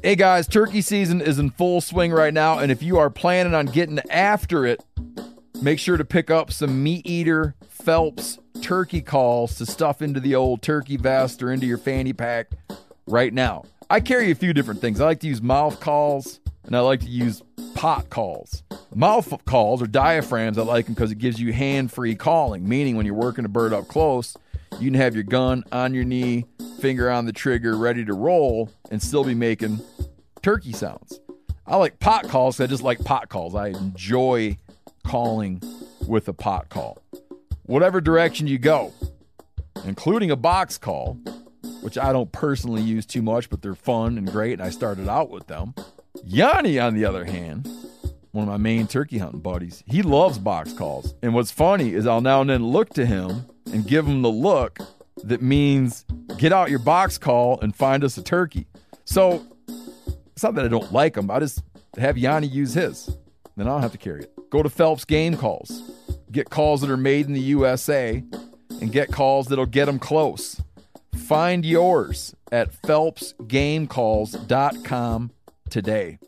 Hey 0.00 0.14
guys, 0.14 0.46
turkey 0.46 0.80
season 0.80 1.20
is 1.20 1.40
in 1.40 1.50
full 1.50 1.80
swing 1.80 2.12
right 2.12 2.32
now, 2.32 2.60
and 2.60 2.70
if 2.70 2.84
you 2.84 2.98
are 2.98 3.10
planning 3.10 3.52
on 3.52 3.66
getting 3.66 3.98
after 4.10 4.64
it, 4.64 4.80
make 5.60 5.80
sure 5.80 5.96
to 5.96 6.04
pick 6.04 6.30
up 6.30 6.52
some 6.52 6.84
MeatEater 6.84 7.54
Phelps 7.68 8.38
turkey 8.62 9.00
calls 9.00 9.56
to 9.56 9.66
stuff 9.66 10.00
into 10.00 10.20
the 10.20 10.36
old 10.36 10.62
turkey 10.62 10.96
vest 10.96 11.42
or 11.42 11.50
into 11.52 11.66
your 11.66 11.78
fanny 11.78 12.12
pack 12.12 12.52
right 13.08 13.34
now. 13.34 13.64
I 13.90 13.98
carry 13.98 14.30
a 14.30 14.36
few 14.36 14.52
different 14.52 14.80
things. 14.80 15.00
I 15.00 15.04
like 15.06 15.20
to 15.20 15.26
use 15.26 15.42
mouth 15.42 15.80
calls 15.80 16.38
and 16.62 16.76
I 16.76 16.80
like 16.80 17.00
to 17.00 17.08
use 17.08 17.42
pot 17.74 18.08
calls. 18.08 18.62
Mouth 18.94 19.44
calls 19.46 19.82
or 19.82 19.88
diaphragms, 19.88 20.58
I 20.58 20.62
like 20.62 20.84
them 20.84 20.94
because 20.94 21.10
it 21.10 21.18
gives 21.18 21.40
you 21.40 21.52
hand 21.52 21.90
free 21.90 22.14
calling, 22.14 22.68
meaning 22.68 22.96
when 22.96 23.04
you're 23.04 23.16
working 23.16 23.44
a 23.44 23.48
bird 23.48 23.72
up 23.72 23.88
close, 23.88 24.36
you 24.72 24.90
can 24.90 24.94
have 24.94 25.14
your 25.14 25.24
gun 25.24 25.64
on 25.72 25.94
your 25.94 26.04
knee, 26.04 26.44
finger 26.80 27.10
on 27.10 27.26
the 27.26 27.32
trigger, 27.32 27.76
ready 27.76 28.04
to 28.04 28.14
roll, 28.14 28.70
and 28.90 29.02
still 29.02 29.24
be 29.24 29.34
making 29.34 29.80
turkey 30.42 30.72
sounds. 30.72 31.20
I 31.66 31.76
like 31.76 31.98
pot 31.98 32.28
calls. 32.28 32.60
I 32.60 32.66
just 32.66 32.82
like 32.82 33.04
pot 33.04 33.28
calls. 33.28 33.54
I 33.54 33.68
enjoy 33.68 34.56
calling 35.04 35.62
with 36.06 36.28
a 36.28 36.32
pot 36.32 36.68
call. 36.68 36.98
Whatever 37.64 38.00
direction 38.00 38.46
you 38.46 38.58
go, 38.58 38.92
including 39.84 40.30
a 40.30 40.36
box 40.36 40.78
call, 40.78 41.18
which 41.82 41.98
I 41.98 42.12
don't 42.12 42.32
personally 42.32 42.82
use 42.82 43.04
too 43.04 43.22
much, 43.22 43.50
but 43.50 43.62
they're 43.62 43.74
fun 43.74 44.16
and 44.16 44.30
great, 44.30 44.54
and 44.54 44.62
I 44.62 44.70
started 44.70 45.08
out 45.08 45.30
with 45.30 45.46
them. 45.46 45.74
Yanni, 46.24 46.78
on 46.78 46.94
the 46.94 47.04
other 47.04 47.24
hand, 47.24 47.68
one 48.38 48.48
of 48.48 48.52
my 48.52 48.56
main 48.56 48.86
turkey 48.86 49.18
hunting 49.18 49.40
buddies, 49.40 49.82
he 49.86 50.02
loves 50.02 50.38
box 50.38 50.72
calls. 50.72 51.14
And 51.22 51.34
what's 51.34 51.50
funny 51.50 51.92
is 51.92 52.06
I'll 52.06 52.20
now 52.20 52.40
and 52.40 52.48
then 52.48 52.64
look 52.66 52.90
to 52.90 53.04
him 53.04 53.46
and 53.72 53.84
give 53.86 54.06
him 54.06 54.22
the 54.22 54.30
look 54.30 54.78
that 55.24 55.42
means 55.42 56.04
get 56.36 56.52
out 56.52 56.70
your 56.70 56.78
box 56.78 57.18
call 57.18 57.58
and 57.60 57.74
find 57.74 58.04
us 58.04 58.16
a 58.16 58.22
turkey. 58.22 58.68
So 59.04 59.44
it's 60.32 60.44
not 60.44 60.54
that 60.54 60.64
I 60.64 60.68
don't 60.68 60.92
like 60.92 61.16
him, 61.16 61.28
I 61.30 61.40
just 61.40 61.64
have 61.96 62.16
Yanni 62.16 62.46
use 62.46 62.74
his. 62.74 63.10
Then 63.56 63.66
I 63.66 63.70
don't 63.70 63.82
have 63.82 63.90
to 63.92 63.98
carry 63.98 64.22
it. 64.22 64.32
Go 64.50 64.62
to 64.62 64.70
Phelps 64.70 65.04
Game 65.04 65.36
Calls. 65.36 65.82
Get 66.30 66.50
calls 66.50 66.82
that 66.82 66.90
are 66.90 66.96
made 66.96 67.26
in 67.26 67.32
the 67.32 67.40
USA 67.40 68.22
and 68.80 68.92
get 68.92 69.10
calls 69.10 69.48
that'll 69.48 69.66
get 69.66 69.86
them 69.86 69.98
close. 69.98 70.62
Find 71.14 71.66
yours 71.66 72.36
at 72.52 72.70
phelpsgamecalls.com 72.82 75.30
today. 75.68 76.20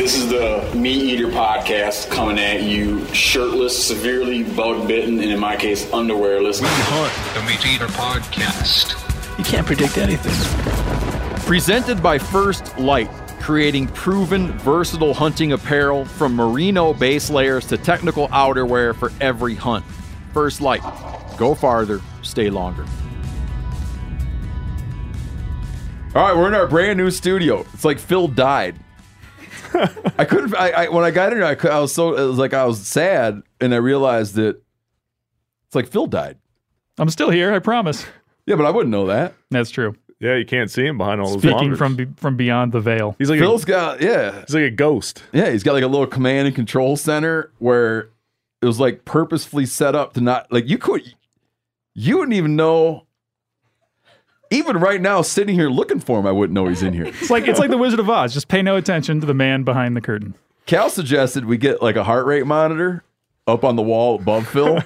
This 0.00 0.16
is 0.16 0.28
the 0.30 0.66
MeatEater 0.72 1.30
podcast 1.30 2.10
coming 2.10 2.38
at 2.38 2.62
you 2.62 3.04
shirtless, 3.12 3.86
severely 3.86 4.42
bug 4.42 4.88
bitten, 4.88 5.20
and 5.20 5.30
in 5.30 5.38
my 5.38 5.56
case, 5.56 5.84
underwearless. 5.90 6.62
Hunt, 6.64 7.34
the 7.34 7.40
MeatEater 7.40 7.86
Podcast. 7.88 8.96
You 9.36 9.44
can't 9.44 9.66
predict 9.66 9.98
anything. 9.98 10.32
Presented 11.46 12.02
by 12.02 12.16
First 12.18 12.78
Lite, 12.78 13.10
creating 13.40 13.88
proven, 13.88 14.52
versatile 14.60 15.12
hunting 15.12 15.52
apparel 15.52 16.06
from 16.06 16.34
merino 16.34 16.94
base 16.94 17.28
layers 17.28 17.66
to 17.66 17.76
technical 17.76 18.28
outerwear 18.28 18.96
for 18.96 19.12
every 19.20 19.54
hunt. 19.54 19.84
First 20.32 20.62
Lite. 20.62 20.82
Go 21.36 21.54
farther, 21.54 22.00
stay 22.22 22.48
longer. 22.48 22.86
All 26.12 26.26
right, 26.26 26.36
we're 26.36 26.48
in 26.48 26.54
our 26.54 26.66
brand 26.66 26.98
new 26.98 27.08
studio. 27.08 27.64
It's 27.72 27.84
like 27.84 28.00
Phil 28.00 28.26
died. 28.26 28.74
I 30.18 30.24
couldn't. 30.24 30.56
I, 30.56 30.70
I 30.70 30.88
when 30.88 31.04
I 31.04 31.12
got 31.12 31.32
in 31.32 31.38
here, 31.38 31.46
I, 31.46 31.68
I 31.68 31.78
was 31.78 31.94
so 31.94 32.16
it 32.16 32.26
was 32.26 32.36
like 32.36 32.52
I 32.52 32.64
was 32.64 32.84
sad, 32.84 33.42
and 33.60 33.72
I 33.72 33.76
realized 33.76 34.34
that 34.34 34.60
it's 35.66 35.74
like 35.76 35.86
Phil 35.86 36.08
died. 36.08 36.36
I'm 36.98 37.10
still 37.10 37.30
here, 37.30 37.54
I 37.54 37.60
promise. 37.60 38.04
Yeah, 38.44 38.56
but 38.56 38.66
I 38.66 38.70
wouldn't 38.70 38.90
know 38.90 39.06
that. 39.06 39.34
That's 39.52 39.70
true. 39.70 39.94
Yeah, 40.18 40.34
you 40.34 40.44
can't 40.44 40.68
see 40.68 40.84
him 40.84 40.98
behind 40.98 41.20
all 41.20 41.30
those 41.30 41.42
Speaking 41.42 41.56
monitors. 41.56 41.78
from 41.78 41.94
be, 41.94 42.06
from 42.16 42.36
beyond 42.36 42.72
the 42.72 42.80
veil. 42.80 43.14
he's 43.18 43.30
like 43.30 43.38
Phil's 43.38 43.62
a, 43.62 43.66
got 43.66 44.02
yeah. 44.02 44.40
he's 44.40 44.54
like 44.54 44.64
a 44.64 44.70
ghost. 44.70 45.22
Yeah, 45.32 45.50
he's 45.50 45.62
got 45.62 45.74
like 45.74 45.84
a 45.84 45.88
little 45.88 46.08
command 46.08 46.48
and 46.48 46.56
control 46.56 46.96
center 46.96 47.52
where 47.60 48.10
it 48.60 48.66
was 48.66 48.80
like 48.80 49.04
purposefully 49.04 49.64
set 49.64 49.94
up 49.94 50.14
to 50.14 50.20
not 50.20 50.50
like 50.50 50.68
you 50.68 50.76
could 50.76 51.14
you 51.94 52.18
wouldn't 52.18 52.34
even 52.34 52.56
know 52.56 53.06
even 54.50 54.76
right 54.78 55.00
now 55.00 55.22
sitting 55.22 55.54
here 55.54 55.70
looking 55.70 56.00
for 56.00 56.18
him 56.18 56.26
I 56.26 56.32
wouldn't 56.32 56.54
know 56.54 56.66
he's 56.66 56.82
in 56.82 56.92
here. 56.92 57.06
It's 57.20 57.30
like 57.30 57.46
it's 57.48 57.58
like 57.58 57.70
the 57.70 57.78
Wizard 57.78 58.00
of 58.00 58.10
Oz. 58.10 58.34
Just 58.34 58.48
pay 58.48 58.62
no 58.62 58.76
attention 58.76 59.20
to 59.20 59.26
the 59.26 59.34
man 59.34 59.62
behind 59.62 59.96
the 59.96 60.00
curtain. 60.00 60.34
Cal 60.66 60.90
suggested 60.90 61.44
we 61.44 61.56
get 61.58 61.82
like 61.82 61.96
a 61.96 62.04
heart 62.04 62.26
rate 62.26 62.46
monitor 62.46 63.04
up 63.46 63.64
on 63.64 63.76
the 63.76 63.82
wall 63.82 64.16
above 64.16 64.46
Phil 64.48 64.78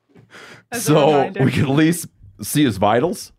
so 0.72 1.28
we 1.40 1.50
can 1.52 1.62
at 1.62 1.70
least 1.70 2.08
see 2.42 2.64
his 2.64 2.76
vitals. 2.76 3.32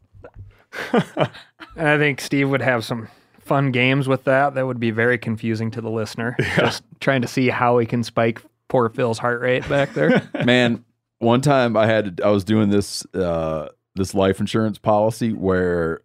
And 1.76 1.88
I 1.88 1.98
think 1.98 2.22
Steve 2.22 2.50
would 2.50 2.62
have 2.62 2.84
some 2.84 3.08
fun 3.40 3.72
games 3.72 4.08
with 4.08 4.24
that. 4.26 4.56
That 4.56 4.66
would 4.66 4.80
be 4.80 4.92
very 4.92 5.18
confusing 5.18 5.72
to 5.72 5.82
the 5.82 5.90
listener. 5.90 6.36
Just 6.56 6.84
trying 7.00 7.22
to 7.22 7.28
see 7.28 7.50
how 7.50 7.78
he 7.78 7.86
can 7.86 8.04
spike 8.04 8.42
poor 8.68 8.90
Phil's 8.90 9.20
heart 9.20 9.42
rate 9.42 9.68
back 9.70 9.94
there. 9.94 10.28
Man, 10.46 10.84
one 11.20 11.42
time 11.42 11.78
I 11.78 11.86
had 11.88 12.20
I 12.24 12.30
was 12.30 12.44
doing 12.44 12.70
this 12.70 13.06
uh 13.14 13.70
this 13.98 14.14
life 14.14 14.40
insurance 14.40 14.78
policy 14.78 15.34
where 15.34 16.02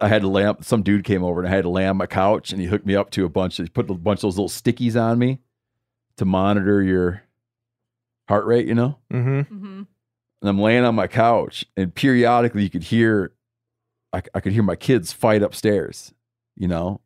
I 0.00 0.08
had 0.08 0.22
to 0.22 0.28
lay 0.28 0.44
up 0.44 0.64
some 0.64 0.82
dude 0.82 1.04
came 1.04 1.24
over 1.24 1.40
and 1.40 1.48
I 1.48 1.54
had 1.54 1.62
to 1.62 1.68
lay 1.68 1.86
on 1.86 1.96
my 1.96 2.06
couch 2.06 2.52
and 2.52 2.60
he 2.60 2.66
hooked 2.66 2.86
me 2.86 2.94
up 2.94 3.10
to 3.10 3.24
a 3.24 3.28
bunch 3.28 3.58
of 3.58 3.66
he 3.66 3.70
put 3.70 3.90
a 3.90 3.94
bunch 3.94 4.18
of 4.18 4.22
those 4.22 4.38
little 4.38 4.48
stickies 4.48 5.00
on 5.00 5.18
me 5.18 5.40
to 6.16 6.24
monitor 6.24 6.82
your 6.82 7.22
heart 8.28 8.44
rate, 8.46 8.66
you 8.66 8.74
know? 8.74 8.98
Mm-hmm. 9.12 9.82
And 10.40 10.48
I'm 10.48 10.60
laying 10.60 10.84
on 10.84 10.94
my 10.94 11.06
couch 11.06 11.64
and 11.76 11.94
periodically 11.94 12.62
you 12.62 12.70
could 12.70 12.84
hear 12.84 13.32
I, 14.12 14.22
I 14.34 14.40
could 14.40 14.52
hear 14.52 14.62
my 14.62 14.76
kids 14.76 15.12
fight 15.12 15.42
upstairs, 15.42 16.12
you 16.56 16.68
know? 16.68 17.00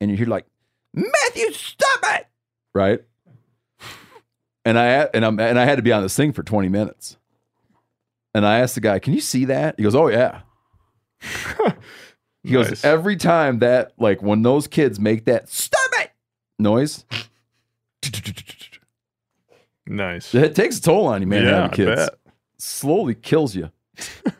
And 0.00 0.10
you 0.10 0.16
hear 0.16 0.26
like, 0.26 0.46
Matthew, 0.94 1.52
stop 1.52 2.00
it! 2.04 2.26
Right? 2.74 3.00
And 4.64 4.78
I 4.78 5.08
and 5.14 5.24
I'm 5.24 5.40
and 5.40 5.58
I 5.58 5.64
had 5.64 5.76
to 5.76 5.82
be 5.82 5.92
on 5.92 6.02
this 6.02 6.16
thing 6.16 6.32
for 6.32 6.42
20 6.42 6.68
minutes. 6.68 7.16
And 8.34 8.46
I 8.46 8.60
asked 8.60 8.76
the 8.76 8.80
guy, 8.80 8.98
"Can 8.98 9.12
you 9.12 9.20
see 9.20 9.46
that?" 9.46 9.74
He 9.76 9.82
goes, 9.82 9.94
"Oh 9.94 10.08
yeah." 10.08 10.42
he 12.42 12.52
goes, 12.52 12.68
Nice. 12.68 12.84
"Every 12.84 13.16
time 13.16 13.58
that 13.58 13.92
like 13.98 14.22
when 14.22 14.42
those 14.42 14.66
kids 14.66 15.00
make 15.00 15.24
that 15.24 15.48
stop 15.48 15.80
it 16.00 16.10
noise, 16.58 17.04
Nice. 19.86 20.34
it 20.34 20.54
takes 20.54 20.78
a 20.78 20.82
toll 20.82 21.06
on 21.06 21.22
you, 21.22 21.26
man. 21.26 21.44
Yeah, 21.44 21.68
kids 21.68 22.08
slowly 22.58 23.14
kills 23.14 23.56
you." 23.56 23.70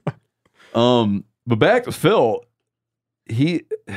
um, 0.74 1.24
but 1.46 1.56
back 1.56 1.84
to 1.84 1.92
Phil, 1.92 2.44
he 3.26 3.64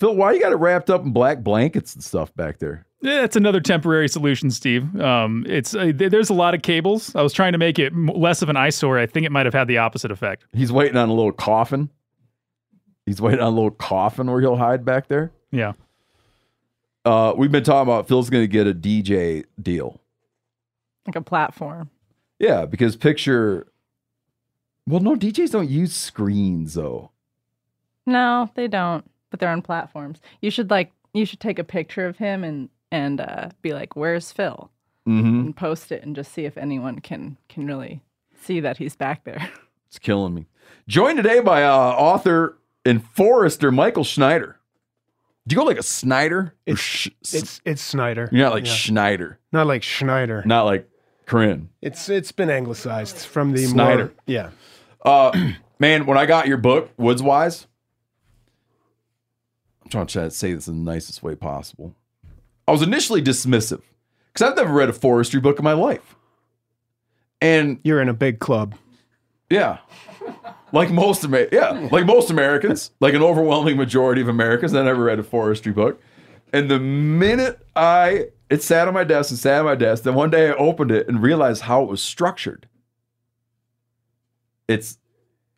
Phil, 0.00 0.14
why 0.16 0.32
you 0.32 0.40
got 0.40 0.52
it 0.52 0.56
wrapped 0.56 0.90
up 0.90 1.02
in 1.02 1.12
black 1.12 1.42
blankets 1.42 1.94
and 1.94 2.02
stuff 2.02 2.34
back 2.34 2.58
there? 2.58 2.86
Yeah, 3.04 3.22
it's 3.22 3.36
another 3.36 3.60
temporary 3.60 4.08
solution, 4.08 4.50
Steve. 4.50 4.98
Um, 4.98 5.44
it's 5.46 5.74
uh, 5.74 5.92
there's 5.94 6.30
a 6.30 6.34
lot 6.34 6.54
of 6.54 6.62
cables. 6.62 7.14
I 7.14 7.20
was 7.20 7.34
trying 7.34 7.52
to 7.52 7.58
make 7.58 7.78
it 7.78 7.94
less 7.94 8.40
of 8.40 8.48
an 8.48 8.56
eyesore. 8.56 8.98
I 8.98 9.04
think 9.04 9.26
it 9.26 9.30
might 9.30 9.44
have 9.44 9.52
had 9.52 9.68
the 9.68 9.76
opposite 9.76 10.10
effect. 10.10 10.46
He's 10.54 10.72
waiting 10.72 10.96
on 10.96 11.10
a 11.10 11.12
little 11.12 11.30
coffin. 11.30 11.90
He's 13.04 13.20
waiting 13.20 13.40
on 13.40 13.48
a 13.48 13.54
little 13.54 13.70
coffin 13.72 14.30
where 14.30 14.40
he'll 14.40 14.56
hide 14.56 14.86
back 14.86 15.08
there. 15.08 15.32
Yeah. 15.50 15.74
Uh, 17.04 17.34
we've 17.36 17.52
been 17.52 17.62
talking 17.62 17.82
about 17.82 18.08
Phil's 18.08 18.30
going 18.30 18.42
to 18.42 18.48
get 18.48 18.66
a 18.66 18.72
DJ 18.72 19.44
deal. 19.60 20.00
like 21.06 21.16
a 21.16 21.20
platform. 21.20 21.90
Yeah, 22.38 22.64
because 22.64 22.96
picture. 22.96 23.66
Well, 24.86 25.00
no, 25.00 25.14
DJs 25.14 25.50
don't 25.50 25.68
use 25.68 25.94
screens 25.94 26.72
though. 26.72 27.10
No, 28.06 28.48
they 28.54 28.66
don't, 28.66 29.04
but 29.30 29.40
they're 29.40 29.50
on 29.50 29.60
platforms. 29.60 30.22
You 30.40 30.50
should 30.50 30.70
like 30.70 30.90
you 31.12 31.26
should 31.26 31.40
take 31.40 31.58
a 31.58 31.64
picture 31.64 32.06
of 32.06 32.16
him 32.16 32.42
and 32.44 32.70
and 32.94 33.20
uh, 33.20 33.48
be 33.62 33.72
like, 33.74 33.96
"Where's 33.96 34.30
Phil?" 34.32 34.70
Mm-hmm. 35.06 35.26
and 35.40 35.56
post 35.56 35.92
it 35.92 36.02
and 36.02 36.16
just 36.16 36.32
see 36.32 36.46
if 36.46 36.56
anyone 36.56 36.98
can 37.00 37.36
can 37.48 37.66
really 37.66 38.02
see 38.40 38.60
that 38.60 38.78
he's 38.78 38.96
back 38.96 39.24
there. 39.24 39.50
It's 39.88 39.98
killing 40.00 40.34
me. 40.34 40.46
Joined 40.88 41.18
today 41.18 41.38
by 41.38 41.62
uh, 41.62 41.70
author 41.72 42.58
and 42.84 43.04
forester 43.10 43.70
Michael 43.70 44.02
Schneider. 44.02 44.58
Do 45.46 45.54
you 45.54 45.60
go 45.60 45.64
like 45.66 45.78
a 45.78 45.84
Snyder? 45.84 46.54
It's 46.66 46.80
sh- 46.80 47.10
it's 47.32 47.60
it's 47.64 47.80
Snyder. 47.82 48.28
you're 48.32 48.42
not 48.44 48.54
like 48.54 48.66
Yeah. 48.66 48.72
Schneider, 48.72 49.38
not 49.52 49.68
like 49.68 49.82
Schneider. 49.84 50.42
not 50.46 50.64
like 50.64 50.88
Corinne. 51.26 51.68
It's 51.80 52.08
it's 52.08 52.32
been 52.32 52.50
anglicized 52.50 53.18
from 53.18 53.52
the 53.52 53.64
Snyder. 53.66 54.04
More, 54.06 54.12
yeah. 54.26 54.50
Uh, 55.04 55.52
man, 55.78 56.06
when 56.06 56.18
I 56.18 56.26
got 56.26 56.48
your 56.48 56.58
book, 56.58 56.90
Woods 56.96 57.22
Whys, 57.22 57.66
I'm 59.84 59.90
trying 59.90 60.06
to 60.08 60.30
say 60.30 60.54
this 60.54 60.66
in 60.66 60.84
the 60.84 60.90
nicest 60.90 61.22
way 61.22 61.36
possible. 61.36 61.94
I 62.66 62.72
was 62.72 62.82
initially 62.82 63.22
dismissive 63.22 63.82
because 64.32 64.48
I've 64.50 64.56
never 64.56 64.72
read 64.72 64.88
a 64.88 64.92
forestry 64.92 65.40
book 65.40 65.58
in 65.58 65.64
my 65.64 65.72
life. 65.72 66.14
And 67.40 67.78
You're 67.84 68.00
in 68.00 68.08
a 68.08 68.14
big 68.14 68.38
club. 68.38 68.74
yeah, 69.50 69.78
like 70.72 70.90
most 70.90 71.24
Amer- 71.24 71.48
yeah, 71.52 71.88
like 71.92 72.06
most 72.06 72.30
Americans, 72.30 72.90
like 73.00 73.12
an 73.14 73.22
overwhelming 73.22 73.76
majority 73.76 74.22
of 74.22 74.28
Americans, 74.28 74.74
I 74.74 74.82
never 74.82 75.04
read 75.04 75.18
a 75.18 75.22
forestry 75.22 75.72
book. 75.72 76.00
And 76.52 76.70
the 76.70 76.78
minute 76.80 77.60
I 77.76 78.28
It 78.48 78.62
sat 78.62 78.86
on 78.88 78.94
my 78.94 79.04
desk 79.04 79.30
and 79.30 79.38
sat 79.38 79.58
on 79.58 79.64
my 79.66 79.74
desk. 79.74 80.04
Then 80.04 80.14
one 80.14 80.30
day 80.30 80.48
I 80.50 80.54
opened 80.54 80.90
it 80.90 81.08
and 81.08 81.20
realized 81.22 81.62
how 81.62 81.82
it 81.82 81.88
was 81.90 82.02
structured. 82.02 82.68
It's 84.68 84.98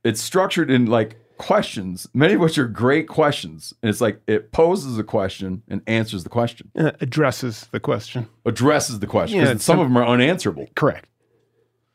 it's 0.03 0.21
structured 0.21 0.71
in 0.71 0.87
like 0.87 1.17
questions, 1.39 2.09
many 2.15 2.35
of 2.35 2.41
which 2.41 2.59
are 2.59 2.67
great 2.67 3.09
questions. 3.09 3.75
And 3.83 3.91
it's 3.91 4.01
like 4.01 4.21
it 4.27 4.53
poses 4.53 4.99
a 4.99 5.05
question 5.05 5.63
and 5.69 5.83
answers 5.87 6.23
the 6.25 6.31
question, 6.31 6.71
Uh, 6.77 6.93
addresses 7.01 7.69
the 7.73 7.81
question. 7.81 8.29
addresses 8.45 8.99
the 9.01 9.07
question. 9.07 9.39
Yeah, 9.41 9.47
some 9.51 9.59
some- 9.59 9.79
of 9.81 9.87
them 9.87 9.97
are 9.97 10.07
unanswerable. 10.07 10.67
Correct. 10.75 11.09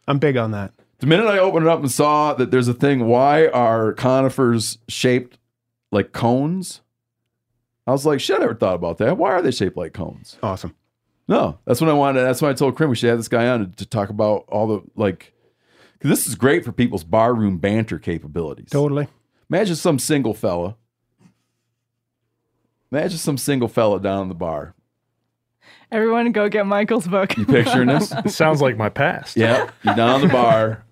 I'm 0.07 0.19
big 0.19 0.37
on 0.37 0.51
that. 0.51 0.73
The 0.99 1.07
minute 1.07 1.25
I 1.27 1.39
opened 1.39 1.65
it 1.65 1.69
up 1.69 1.79
and 1.79 1.91
saw 1.91 2.33
that 2.35 2.51
there's 2.51 2.67
a 2.67 2.73
thing, 2.73 3.05
why 3.07 3.47
are 3.47 3.93
conifers 3.93 4.77
shaped 4.87 5.37
like 5.91 6.11
cones? 6.11 6.81
I 7.87 7.91
was 7.91 8.05
like, 8.05 8.19
shit, 8.19 8.35
I 8.37 8.39
never 8.39 8.53
thought 8.53 8.75
about 8.75 8.99
that. 8.99 9.17
Why 9.17 9.31
are 9.31 9.41
they 9.41 9.51
shaped 9.51 9.75
like 9.77 9.93
cones? 9.93 10.37
Awesome. 10.43 10.75
No, 11.27 11.57
that's 11.65 11.81
what 11.81 11.89
I 11.89 11.93
wanted. 11.93 12.21
That's 12.21 12.41
why 12.41 12.49
I 12.49 12.53
told 12.53 12.75
Krim 12.75 12.89
we 12.89 12.95
should 12.95 13.09
have 13.09 13.17
this 13.17 13.27
guy 13.27 13.47
on 13.47 13.59
to, 13.71 13.75
to 13.77 13.85
talk 13.85 14.09
about 14.09 14.45
all 14.47 14.67
the 14.67 14.81
like. 14.95 15.33
'cause 15.99 16.09
this 16.09 16.27
is 16.27 16.35
great 16.35 16.65
for 16.65 16.71
people's 16.71 17.03
barroom 17.03 17.57
banter 17.57 17.97
capabilities. 17.99 18.69
Totally. 18.69 19.07
Imagine 19.51 19.75
some 19.75 19.99
single 19.99 20.33
fella. 20.33 20.77
Imagine 22.89 23.17
some 23.17 23.37
single 23.37 23.67
fella 23.67 23.99
down 23.99 24.23
in 24.23 24.29
the 24.29 24.35
bar. 24.35 24.75
Everyone 25.91 26.31
go 26.31 26.47
get 26.47 26.65
Michael's 26.65 27.05
book. 27.05 27.35
You 27.35 27.45
picturing 27.45 27.89
this? 27.89 28.13
Sounds 28.33 28.61
like 28.61 28.77
my 28.77 28.87
past. 28.87 29.35
yeah, 29.35 29.69
you're 29.83 29.95
down 29.95 30.21
in 30.21 30.27
the 30.29 30.33
bar. 30.33 30.85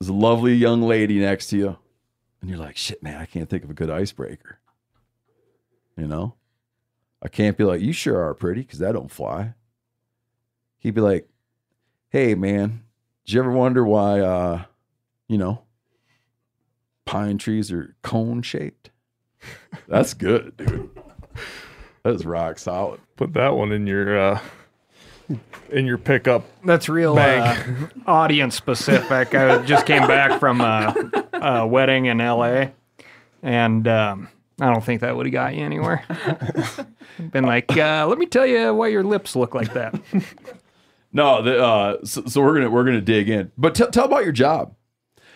There's 0.00 0.08
a 0.08 0.12
lovely 0.12 0.54
young 0.54 0.82
lady 0.82 1.20
next 1.20 1.46
to 1.50 1.56
you, 1.56 1.78
and 2.40 2.50
you're 2.50 2.58
like, 2.58 2.76
"Shit, 2.76 3.00
man, 3.00 3.20
I 3.20 3.26
can't 3.26 3.48
think 3.48 3.62
of 3.62 3.70
a 3.70 3.74
good 3.74 3.90
icebreaker." 3.90 4.58
You 5.96 6.08
know, 6.08 6.34
I 7.22 7.28
can't 7.28 7.56
be 7.56 7.62
like, 7.62 7.80
"You 7.80 7.92
sure 7.92 8.20
are 8.20 8.34
pretty," 8.34 8.62
because 8.62 8.80
that 8.80 8.92
don't 8.92 9.10
fly. 9.10 9.54
He'd 10.78 10.94
be 10.96 11.00
like, 11.00 11.28
"Hey, 12.08 12.34
man, 12.34 12.82
did 13.24 13.34
you 13.34 13.40
ever 13.40 13.52
wonder 13.52 13.84
why, 13.84 14.20
uh, 14.20 14.64
you 15.28 15.38
know, 15.38 15.62
pine 17.04 17.38
trees 17.38 17.72
are 17.72 17.94
cone 18.02 18.42
shaped?" 18.42 18.90
That's 19.88 20.14
good, 20.14 20.56
dude. 20.56 20.90
That 22.02 22.14
is 22.14 22.24
rock 22.26 22.58
solid. 22.58 23.00
Put 23.16 23.32
that 23.34 23.54
one 23.56 23.72
in 23.72 23.86
your 23.86 24.18
uh 24.18 24.40
in 25.70 25.86
your 25.86 25.98
pickup. 25.98 26.44
That's 26.64 26.88
real 26.88 27.18
uh, 27.18 27.56
audience 28.06 28.54
specific. 28.54 29.34
I 29.34 29.64
just 29.64 29.86
came 29.86 30.06
back 30.06 30.38
from 30.38 30.60
a, 30.60 30.94
a 31.32 31.66
wedding 31.66 32.06
in 32.06 32.18
LA, 32.18 32.66
and 33.42 33.88
um, 33.88 34.28
I 34.60 34.70
don't 34.70 34.84
think 34.84 35.00
that 35.00 35.16
would 35.16 35.26
have 35.26 35.32
got 35.32 35.54
you 35.54 35.64
anywhere. 35.64 36.04
Been 37.32 37.44
like, 37.44 37.74
uh, 37.76 38.06
let 38.06 38.18
me 38.18 38.26
tell 38.26 38.46
you 38.46 38.74
why 38.74 38.88
your 38.88 39.04
lips 39.04 39.34
look 39.34 39.54
like 39.54 39.72
that. 39.72 39.94
No, 41.12 41.42
the, 41.42 41.64
uh, 41.64 42.04
so, 42.04 42.24
so 42.26 42.40
we're 42.42 42.54
gonna 42.54 42.70
we're 42.70 42.84
gonna 42.84 43.00
dig 43.00 43.28
in. 43.28 43.52
But 43.56 43.76
t- 43.76 43.86
tell 43.92 44.06
about 44.06 44.24
your 44.24 44.32
job, 44.32 44.74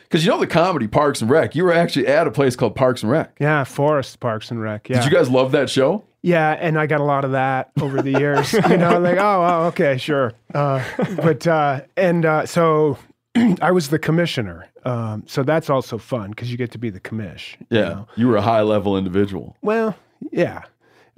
because 0.09 0.25
you 0.25 0.31
know 0.31 0.39
the 0.41 0.47
comedy 0.47 0.87
Parks 0.89 1.21
and 1.21 1.31
Rec. 1.31 1.55
You 1.55 1.65
were 1.65 1.73
actually 1.73 2.07
at 2.07 2.27
a 2.27 2.31
place 2.31 2.57
called 2.57 2.75
Parks 2.75 3.03
and 3.03 3.13
Rec. 3.13 3.37
Yeah, 3.39 3.65
Forest 3.65 4.21
Parks 4.21 4.51
and 4.51 4.61
Rec. 4.61 4.89
Yeah. 4.89 5.01
Did 5.03 5.11
you 5.11 5.17
guys 5.17 5.29
love 5.29 5.53
that 5.53 5.69
show? 5.71 6.05
Yeah, 6.23 6.51
and 6.61 6.79
I 6.79 6.87
got 6.87 7.01
a 7.01 7.05
lot 7.05 7.25
of 7.25 7.31
that 7.33 7.71
over 7.81 8.03
the 8.03 8.19
years. 8.19 8.53
you 8.53 8.77
know, 8.77 8.99
like, 8.99 9.19
oh, 9.19 9.45
oh 9.45 9.67
okay, 9.69 9.99
sure. 9.99 10.33
Uh, 10.53 10.83
but 11.17 11.47
uh, 11.47 11.83
and 11.97 12.25
uh, 12.25 12.45
so 12.47 12.99
I 13.63 13.71
was 13.71 13.89
the 13.91 13.99
commissioner. 13.99 14.67
Um, 14.85 15.25
so 15.27 15.43
that's 15.43 15.69
also 15.71 15.99
fun 15.99 16.31
because 16.31 16.51
you 16.51 16.57
get 16.57 16.71
to 16.73 16.79
be 16.79 16.91
the 16.91 17.01
commish. 17.01 17.57
you 17.71 17.79
Yeah, 17.79 17.89
know. 17.89 18.09
you 18.17 18.27
were 18.29 18.37
a 18.37 18.43
high 18.43 18.63
level 18.63 18.97
individual. 18.97 19.57
Well, 19.63 19.95
yeah. 20.33 20.63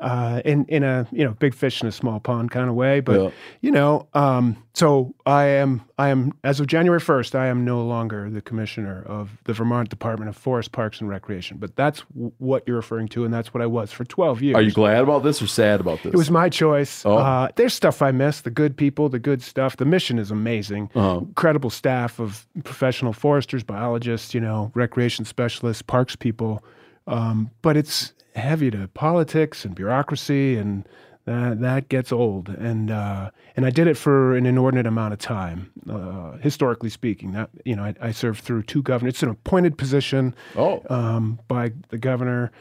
Uh, 0.00 0.40
in 0.44 0.64
in 0.66 0.82
a 0.82 1.06
you 1.12 1.24
know 1.24 1.32
big 1.38 1.54
fish 1.54 1.82
in 1.82 1.88
a 1.88 1.92
small 1.92 2.18
pond 2.20 2.50
kind 2.50 2.68
of 2.68 2.74
way, 2.74 3.00
but 3.00 3.20
Yeah. 3.20 3.30
you 3.60 3.70
know, 3.70 4.06
um, 4.14 4.56
so 4.72 5.14
I 5.26 5.44
am 5.44 5.82
I 5.98 6.08
am 6.08 6.32
as 6.42 6.58
of 6.58 6.66
January 6.66 7.00
first, 7.00 7.34
I 7.34 7.48
am 7.48 7.64
no 7.64 7.84
longer 7.84 8.30
the 8.30 8.40
commissioner 8.40 9.02
of 9.06 9.30
the 9.44 9.52
Vermont 9.52 9.90
Department 9.90 10.28
of 10.30 10.36
Forest 10.36 10.72
Parks 10.72 11.00
and 11.00 11.08
Recreation. 11.10 11.58
But 11.58 11.76
that's 11.76 12.02
w- 12.14 12.32
what 12.38 12.64
you're 12.66 12.76
referring 12.76 13.08
to, 13.08 13.24
and 13.24 13.34
that's 13.34 13.52
what 13.52 13.62
I 13.62 13.66
was 13.66 13.92
for 13.92 14.04
12 14.04 14.40
years. 14.40 14.56
Are 14.56 14.62
you 14.62 14.72
glad 14.72 15.02
about 15.02 15.22
this 15.22 15.42
or 15.42 15.46
sad 15.46 15.80
about 15.80 16.02
this? 16.02 16.14
It 16.14 16.16
was 16.16 16.30
my 16.30 16.48
choice. 16.48 17.04
Oh. 17.04 17.18
Uh, 17.18 17.48
there's 17.56 17.74
stuff 17.74 18.00
I 18.00 18.10
miss, 18.10 18.40
the 18.40 18.50
good 18.50 18.76
people, 18.76 19.08
the 19.10 19.18
good 19.18 19.42
stuff. 19.42 19.76
The 19.76 19.84
mission 19.84 20.18
is 20.18 20.30
amazing. 20.30 20.88
Uh-huh. 20.94 21.18
Incredible 21.18 21.68
staff 21.70 22.18
of 22.18 22.46
professional 22.64 23.12
foresters, 23.12 23.62
biologists, 23.62 24.32
you 24.32 24.40
know, 24.40 24.70
recreation 24.74 25.24
specialists, 25.26 25.82
parks 25.82 26.16
people. 26.16 26.64
Um, 27.06 27.50
but 27.62 27.76
it's 27.76 28.12
heavy 28.34 28.70
to 28.70 28.88
politics 28.88 29.64
and 29.64 29.74
bureaucracy, 29.74 30.56
and 30.56 30.88
that 31.26 31.60
that 31.60 31.88
gets 31.88 32.12
old. 32.12 32.48
And 32.48 32.90
uh, 32.90 33.30
and 33.56 33.66
I 33.66 33.70
did 33.70 33.86
it 33.86 33.96
for 33.96 34.36
an 34.36 34.46
inordinate 34.46 34.86
amount 34.86 35.12
of 35.12 35.18
time, 35.18 35.70
uh, 35.88 36.38
historically 36.38 36.90
speaking. 36.90 37.32
That 37.32 37.50
you 37.64 37.76
know, 37.76 37.84
I, 37.84 37.94
I 38.00 38.12
served 38.12 38.42
through 38.42 38.64
two 38.64 38.82
governors. 38.82 39.14
It's 39.14 39.22
an 39.22 39.30
appointed 39.30 39.76
position 39.76 40.34
oh, 40.56 40.82
um, 40.88 41.40
by 41.48 41.72
the 41.88 41.98
governor. 41.98 42.52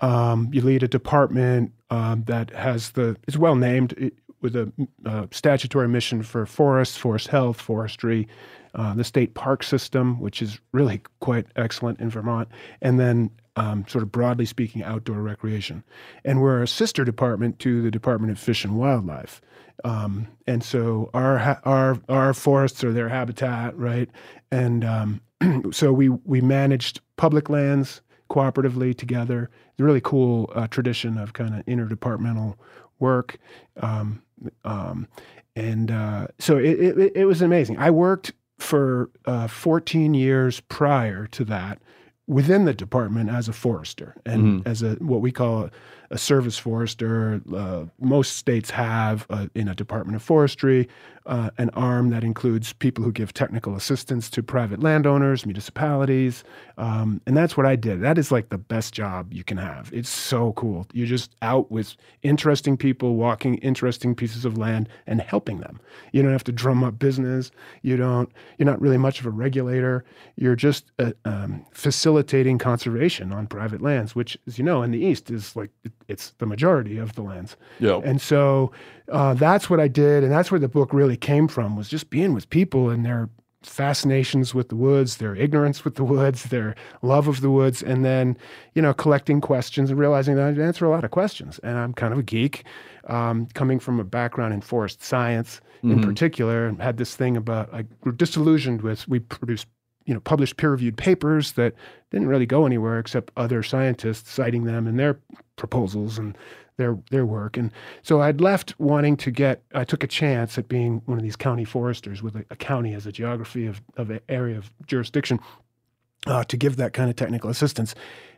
Um, 0.00 0.48
you 0.52 0.62
lead 0.62 0.82
a 0.82 0.88
department 0.88 1.72
um, 1.90 2.24
that 2.26 2.50
has 2.50 2.92
the 2.92 3.16
it's 3.26 3.36
well 3.36 3.54
named 3.54 3.92
it- 3.92 4.14
with 4.40 4.54
a 4.54 4.70
uh, 5.04 5.26
statutory 5.32 5.88
mission 5.88 6.22
for 6.22 6.46
forests, 6.46 6.96
forest 6.96 7.26
health, 7.26 7.60
forestry, 7.60 8.28
uh, 8.74 8.94
the 8.94 9.04
state 9.04 9.34
park 9.34 9.62
system, 9.62 10.20
which 10.20 10.42
is 10.42 10.60
really 10.72 11.02
quite 11.20 11.46
excellent 11.56 12.00
in 12.00 12.10
Vermont, 12.10 12.48
and 12.82 12.98
then 12.98 13.30
um, 13.56 13.84
sort 13.88 14.02
of 14.02 14.12
broadly 14.12 14.46
speaking, 14.46 14.82
outdoor 14.82 15.20
recreation. 15.20 15.82
And 16.24 16.40
we're 16.40 16.62
a 16.62 16.68
sister 16.68 17.04
department 17.04 17.58
to 17.60 17.82
the 17.82 17.90
Department 17.90 18.30
of 18.30 18.38
Fish 18.38 18.64
and 18.64 18.76
Wildlife. 18.76 19.40
Um, 19.84 20.28
and 20.46 20.62
so 20.62 21.10
our 21.14 21.60
our 21.64 22.00
our 22.08 22.34
forests 22.34 22.82
are 22.84 22.92
their 22.92 23.08
habitat, 23.08 23.76
right? 23.76 24.08
And 24.50 24.84
um, 24.84 25.20
so 25.72 25.92
we 25.92 26.08
we 26.08 26.40
managed 26.40 27.00
public 27.16 27.48
lands 27.48 28.00
cooperatively 28.30 28.96
together. 28.96 29.50
It's 29.70 29.80
a 29.80 29.84
really 29.84 30.00
cool 30.00 30.52
uh, 30.54 30.66
tradition 30.68 31.18
of 31.18 31.32
kind 31.32 31.54
of 31.54 31.64
interdepartmental 31.66 32.56
work. 32.98 33.38
Um, 33.80 34.22
um, 34.64 35.08
and 35.56 35.90
uh, 35.90 36.28
so 36.38 36.56
it, 36.56 36.78
it, 36.78 37.12
it 37.16 37.24
was 37.24 37.42
amazing. 37.42 37.78
I 37.78 37.90
worked 37.90 38.32
for 38.58 39.10
uh, 39.24 39.46
14 39.46 40.14
years 40.14 40.60
prior 40.60 41.26
to 41.28 41.44
that 41.44 41.80
within 42.26 42.66
the 42.66 42.74
department 42.74 43.30
as 43.30 43.48
a 43.48 43.52
forester 43.52 44.14
and 44.26 44.66
as 44.66 44.82
a 44.82 44.94
what 44.96 45.22
we 45.22 45.32
call 45.32 45.64
a, 45.64 45.70
a 46.10 46.18
service 46.18 46.58
forester. 46.58 47.40
Uh, 47.54 47.86
most 48.00 48.36
states 48.36 48.70
have 48.70 49.26
uh, 49.30 49.46
in 49.54 49.68
a 49.68 49.74
department 49.74 50.14
of 50.16 50.22
forestry 50.22 50.88
uh, 51.28 51.50
an 51.58 51.68
arm 51.70 52.08
that 52.08 52.24
includes 52.24 52.72
people 52.72 53.04
who 53.04 53.12
give 53.12 53.34
technical 53.34 53.76
assistance 53.76 54.30
to 54.30 54.42
private 54.42 54.80
landowners, 54.82 55.44
municipalities, 55.44 56.42
um, 56.78 57.20
and 57.26 57.36
that's 57.36 57.56
what 57.56 57.66
I 57.66 57.76
did. 57.76 58.00
That 58.00 58.16
is 58.16 58.32
like 58.32 58.48
the 58.48 58.58
best 58.58 58.94
job 58.94 59.32
you 59.32 59.44
can 59.44 59.58
have. 59.58 59.90
It's 59.92 60.08
so 60.08 60.54
cool. 60.54 60.86
You're 60.92 61.06
just 61.06 61.36
out 61.42 61.70
with 61.70 61.94
interesting 62.22 62.78
people, 62.78 63.16
walking 63.16 63.56
interesting 63.58 64.14
pieces 64.14 64.46
of 64.46 64.56
land, 64.56 64.88
and 65.06 65.20
helping 65.20 65.58
them. 65.58 65.80
You 66.12 66.22
don't 66.22 66.32
have 66.32 66.44
to 66.44 66.52
drum 66.52 66.82
up 66.82 66.98
business. 66.98 67.50
You 67.82 67.98
don't. 67.98 68.32
You're 68.56 68.66
not 68.66 68.80
really 68.80 68.98
much 68.98 69.20
of 69.20 69.26
a 69.26 69.30
regulator. 69.30 70.04
You're 70.36 70.56
just 70.56 70.90
uh, 70.98 71.12
um, 71.26 71.66
facilitating 71.72 72.56
conservation 72.58 73.32
on 73.32 73.46
private 73.46 73.82
lands, 73.82 74.14
which, 74.14 74.38
as 74.46 74.56
you 74.56 74.64
know, 74.64 74.82
in 74.82 74.92
the 74.92 74.98
East 74.98 75.30
is 75.30 75.54
like 75.54 75.70
it's 76.08 76.30
the 76.38 76.46
majority 76.46 76.96
of 76.96 77.14
the 77.14 77.22
lands. 77.22 77.56
yeah. 77.80 78.00
And 78.02 78.20
so 78.20 78.72
uh, 79.10 79.34
that's 79.34 79.70
what 79.70 79.80
I 79.80 79.88
did, 79.88 80.22
and 80.22 80.32
that's 80.32 80.50
where 80.50 80.60
the 80.60 80.68
book 80.68 80.92
really 80.92 81.16
came 81.16 81.48
from 81.48 81.76
was 81.76 81.88
just 81.88 82.10
being 82.10 82.34
with 82.34 82.48
people 82.50 82.90
and 82.90 83.04
their 83.04 83.28
fascinations 83.62 84.54
with 84.54 84.68
the 84.68 84.76
woods, 84.76 85.16
their 85.16 85.34
ignorance 85.34 85.84
with 85.84 85.96
the 85.96 86.04
woods, 86.04 86.44
their 86.50 86.74
love 87.02 87.28
of 87.28 87.40
the 87.40 87.50
woods, 87.50 87.82
and 87.82 88.04
then 88.04 88.36
you 88.74 88.82
know 88.82 88.94
collecting 88.94 89.40
questions 89.40 89.90
and 89.90 89.98
realizing 89.98 90.36
that 90.36 90.58
I 90.58 90.62
answer 90.62 90.84
a 90.84 90.90
lot 90.90 91.04
of 91.04 91.10
questions. 91.10 91.58
And 91.62 91.78
I'm 91.78 91.94
kind 91.94 92.12
of 92.12 92.18
a 92.18 92.22
geek, 92.22 92.64
um, 93.06 93.46
coming 93.54 93.78
from 93.78 94.00
a 94.00 94.04
background 94.04 94.54
in 94.54 94.60
forest 94.60 95.02
science 95.02 95.60
in 95.82 96.02
particular, 96.02 96.66
and 96.66 96.82
had 96.82 96.96
this 96.96 97.14
thing 97.14 97.36
about 97.36 97.72
I 97.72 97.82
grew 98.00 98.12
disillusioned 98.12 98.82
with 98.82 99.06
we 99.08 99.20
produced 99.20 99.66
you 100.08 100.14
know 100.14 100.20
published 100.20 100.56
peer-reviewed 100.56 100.96
papers 100.96 101.52
that 101.52 101.74
didn't 102.10 102.28
really 102.28 102.46
go 102.46 102.64
anywhere 102.64 102.98
except 102.98 103.30
other 103.36 103.62
scientists 103.62 104.30
citing 104.30 104.64
them 104.64 104.86
in 104.86 104.96
their 104.96 105.20
proposals 105.56 106.18
and 106.18 106.36
their 106.78 106.98
their 107.10 107.26
work. 107.26 107.58
And 107.58 107.70
so 108.02 108.22
I'd 108.22 108.40
left 108.40 108.74
wanting 108.80 109.18
to 109.18 109.30
get. 109.30 109.62
I 109.74 109.84
took 109.84 110.02
a 110.02 110.06
chance 110.06 110.56
at 110.56 110.66
being 110.68 111.02
one 111.04 111.18
of 111.18 111.24
these 111.24 111.36
county 111.36 111.64
foresters 111.64 112.22
with 112.22 112.36
a, 112.36 112.44
a 112.50 112.56
county 112.56 112.94
as 112.94 113.06
a 113.06 113.12
geography 113.12 113.66
of 113.66 113.82
of 113.98 114.10
an 114.10 114.20
area 114.30 114.56
of 114.56 114.70
jurisdiction 114.86 115.40
uh, 116.26 116.44
to 116.44 116.56
give 116.56 116.76
that 116.76 116.94
kind 116.94 117.10
of 117.10 117.16
technical 117.16 117.50
assistance. 117.50 117.94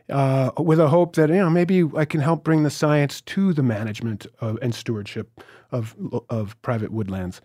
Uh, 0.09 0.51
with 0.57 0.79
a 0.79 0.89
hope 0.89 1.15
that 1.15 1.29
you 1.29 1.35
know 1.35 1.49
maybe 1.49 1.85
I 1.95 2.03
can 2.03 2.19
help 2.19 2.43
bring 2.43 2.63
the 2.63 2.69
science 2.69 3.21
to 3.21 3.53
the 3.53 3.63
management 3.63 4.27
of, 4.41 4.59
and 4.61 4.75
stewardship 4.75 5.41
of 5.71 5.95
of 6.29 6.61
private 6.63 6.91
woodlands, 6.91 7.39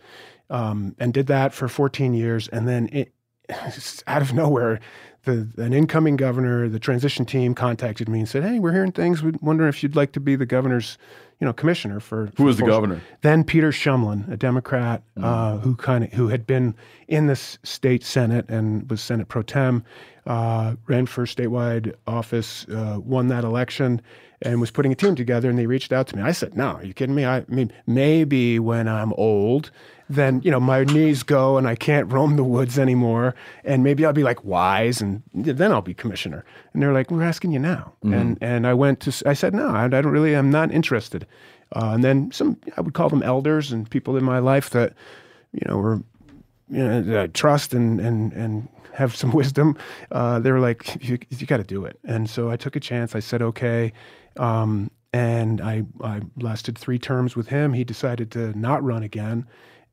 um, 0.51 0.97
and 0.99 1.15
did 1.15 1.29
that 1.29 1.53
for 1.53 1.69
14 1.69 2.13
years, 2.13 2.49
and 2.49 2.67
then 2.67 2.89
it, 2.91 3.13
out 4.07 4.23
of 4.23 4.33
nowhere, 4.33 4.81
the 5.27 5.49
an 5.59 5.73
incoming 5.73 6.17
governor, 6.17 6.69
the 6.69 6.79
transition 6.79 7.27
team 7.27 7.55
contacted 7.55 8.09
me 8.09 8.21
and 8.21 8.29
said, 8.29 8.43
"Hey, 8.43 8.59
we're 8.59 8.73
hearing 8.73 8.93
things. 8.93 9.23
We're 9.23 9.33
wondering 9.41 9.69
if 9.69 9.83
you'd 9.83 9.97
like 9.97 10.13
to 10.13 10.21
be 10.21 10.37
the 10.37 10.47
governor's, 10.47 10.97
you 11.41 11.45
know, 11.45 11.53
commissioner 11.53 12.01
for. 12.01 12.31
Who 12.37 12.45
was 12.45 12.57
the 12.57 12.65
governor? 12.65 13.03
Then 13.21 13.45
Peter 13.45 13.71
Shumlin, 13.71 14.31
a 14.31 14.37
Democrat 14.37 15.03
uh, 15.21 15.59
who 15.59 15.77
kind 15.77 16.05
of 16.05 16.13
who 16.13 16.29
had 16.29 16.47
been 16.47 16.75
in 17.09 17.27
the 17.27 17.37
state 17.37 18.05
senate 18.05 18.49
and 18.49 18.89
was 18.89 19.03
Senate 19.03 19.29
pro 19.29 19.43
tem, 19.43 19.85
uh, 20.27 20.77
ran 20.87 21.07
for 21.07 21.27
statewide 21.27 21.95
office, 22.07 22.67
uh, 22.69 22.99
won 23.05 23.29
that 23.29 23.45
election, 23.45 24.01
and 24.43 24.61
was 24.61 24.71
putting 24.71 24.93
a 24.93 24.97
team 24.97 25.17
together. 25.17 25.51
And 25.51 25.59
they 25.59 25.67
reached 25.67 25.93
out 25.93 26.07
to 26.09 26.17
me. 26.17 26.23
I 26.23 26.33
said, 26.33 26.57
"No, 26.57 26.69
are 26.69 26.85
you 26.85 26.95
kidding 26.95 27.17
me? 27.17 27.25
I, 27.25 27.39
I 27.39 27.45
mean, 27.49 27.73
maybe 27.87 28.59
when 28.59 28.89
I'm 28.89 29.13
old." 29.15 29.71
Then 30.09 30.41
you 30.43 30.51
know 30.51 30.61
my 30.61 30.85
knees 30.85 31.23
go 31.23 31.57
and 31.57 31.67
I 31.67 31.75
can't 31.75 32.11
roam 32.13 32.37
the 32.37 32.45
woods 32.45 32.79
anymore, 32.79 33.35
and 33.65 33.83
maybe 33.83 34.05
I'll 34.05 34.13
be 34.13 34.23
like 34.23 34.45
wise, 34.45 35.01
and 35.01 35.23
then 35.35 35.73
I'll 35.73 35.83
be 35.83 35.95
commissioner. 35.95 36.45
And 36.73 36.83
they're 36.83 36.93
like, 36.93 37.11
"We're 37.11 37.25
asking 37.25 37.53
you 37.53 37.59
now," 37.59 37.93
and 38.03 38.39
and 38.41 38.67
I 38.67 38.75
went 38.75 39.01
to 39.01 39.29
I 39.29 39.35
said, 39.35 39.53
"No, 39.53 39.69
I, 39.69 39.85
I 39.85 39.89
don't 39.89 40.13
really. 40.13 40.35
I'm 40.35 40.51
not 40.51 40.71
interested." 40.71 41.27
Uh, 41.73 41.91
and 41.95 42.05
then 42.05 42.31
some, 42.31 42.59
I 42.77 42.81
would 42.81 42.95
call 42.95 43.09
them 43.09 43.23
elders 43.23 43.73
and 43.73 43.89
people 43.89 44.17
in 44.17 44.25
my 44.25 44.39
life 44.39 44.71
that, 44.71 44.93
you 45.53 45.63
know, 45.67 45.77
were, 45.79 45.97
you 46.69 46.85
know, 46.85 47.03
that 47.03 47.19
I 47.19 47.27
trust 47.29 47.75
and, 47.75 48.01
and, 48.01 48.33
and 48.33 48.69
have 48.93 49.17
some 49.17 49.33
wisdom. 49.35 49.77
Uh, 50.13 50.39
they 50.39 50.53
were 50.53 50.61
like, 50.61 50.97
you, 51.03 51.19
you 51.31 51.47
got 51.47 51.59
to 51.59 51.65
do 51.65 51.85
it. 51.85 51.99
And 52.05 52.31
so 52.31 52.51
I 52.51 52.57
took 52.57 52.77
a 52.77 52.81
chance. 52.81 53.15
I 53.15 53.21
said, 53.21 53.43
okay. 53.43 53.93
Um, 54.37 54.91
and 55.13 55.61
I, 55.61 55.85
I 56.03 56.21
lasted 56.37 56.79
three 56.79 56.99
terms 56.99 57.35
with 57.35 57.49
him. 57.49 57.73
He 57.73 57.85
decided 57.85 58.31
to 58.33 58.57
not 58.59 58.83
run 58.85 59.03
again. 59.03 59.47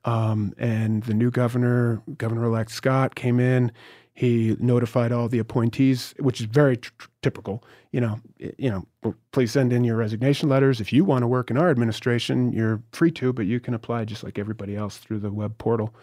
Um, 0.06 0.54
and 0.58 1.04
the 1.04 1.14
new 1.14 1.32
governor, 1.32 2.02
Governor 2.18 2.44
elect 2.46 2.72
Scott, 2.72 3.16
came 3.16 3.40
in. 3.40 3.72
He 4.16 4.56
notified 4.60 5.12
all 5.12 5.28
the 5.28 5.40
appointees, 5.40 6.14
which 6.20 6.40
is 6.40 6.46
very 6.46 6.78
tr- 6.78 6.92
typical. 7.22 7.64
You 7.92 8.02
know, 8.02 8.20
you 8.38 8.70
know, 8.70 9.16
please 9.32 9.52
send 9.52 9.74
in 9.74 9.84
your 9.84 9.96
resignation 9.96 10.50
letters. 10.50 10.80
If 10.80 10.94
you 10.94 11.04
want 11.04 11.24
to 11.24 11.28
work 11.28 11.50
in 11.50 11.58
our 11.58 11.70
administration, 11.72 12.52
you're 12.52 12.82
free 12.92 13.12
to, 13.12 13.34
but 13.34 13.46
you 13.48 13.60
can 13.60 13.74
apply 13.74 14.06
just 14.06 14.24
like 14.24 14.38
everybody 14.38 14.76
else 14.76 14.98
through 14.98 15.20
the 15.20 15.32
web 15.32 15.58
portal, 15.58 15.96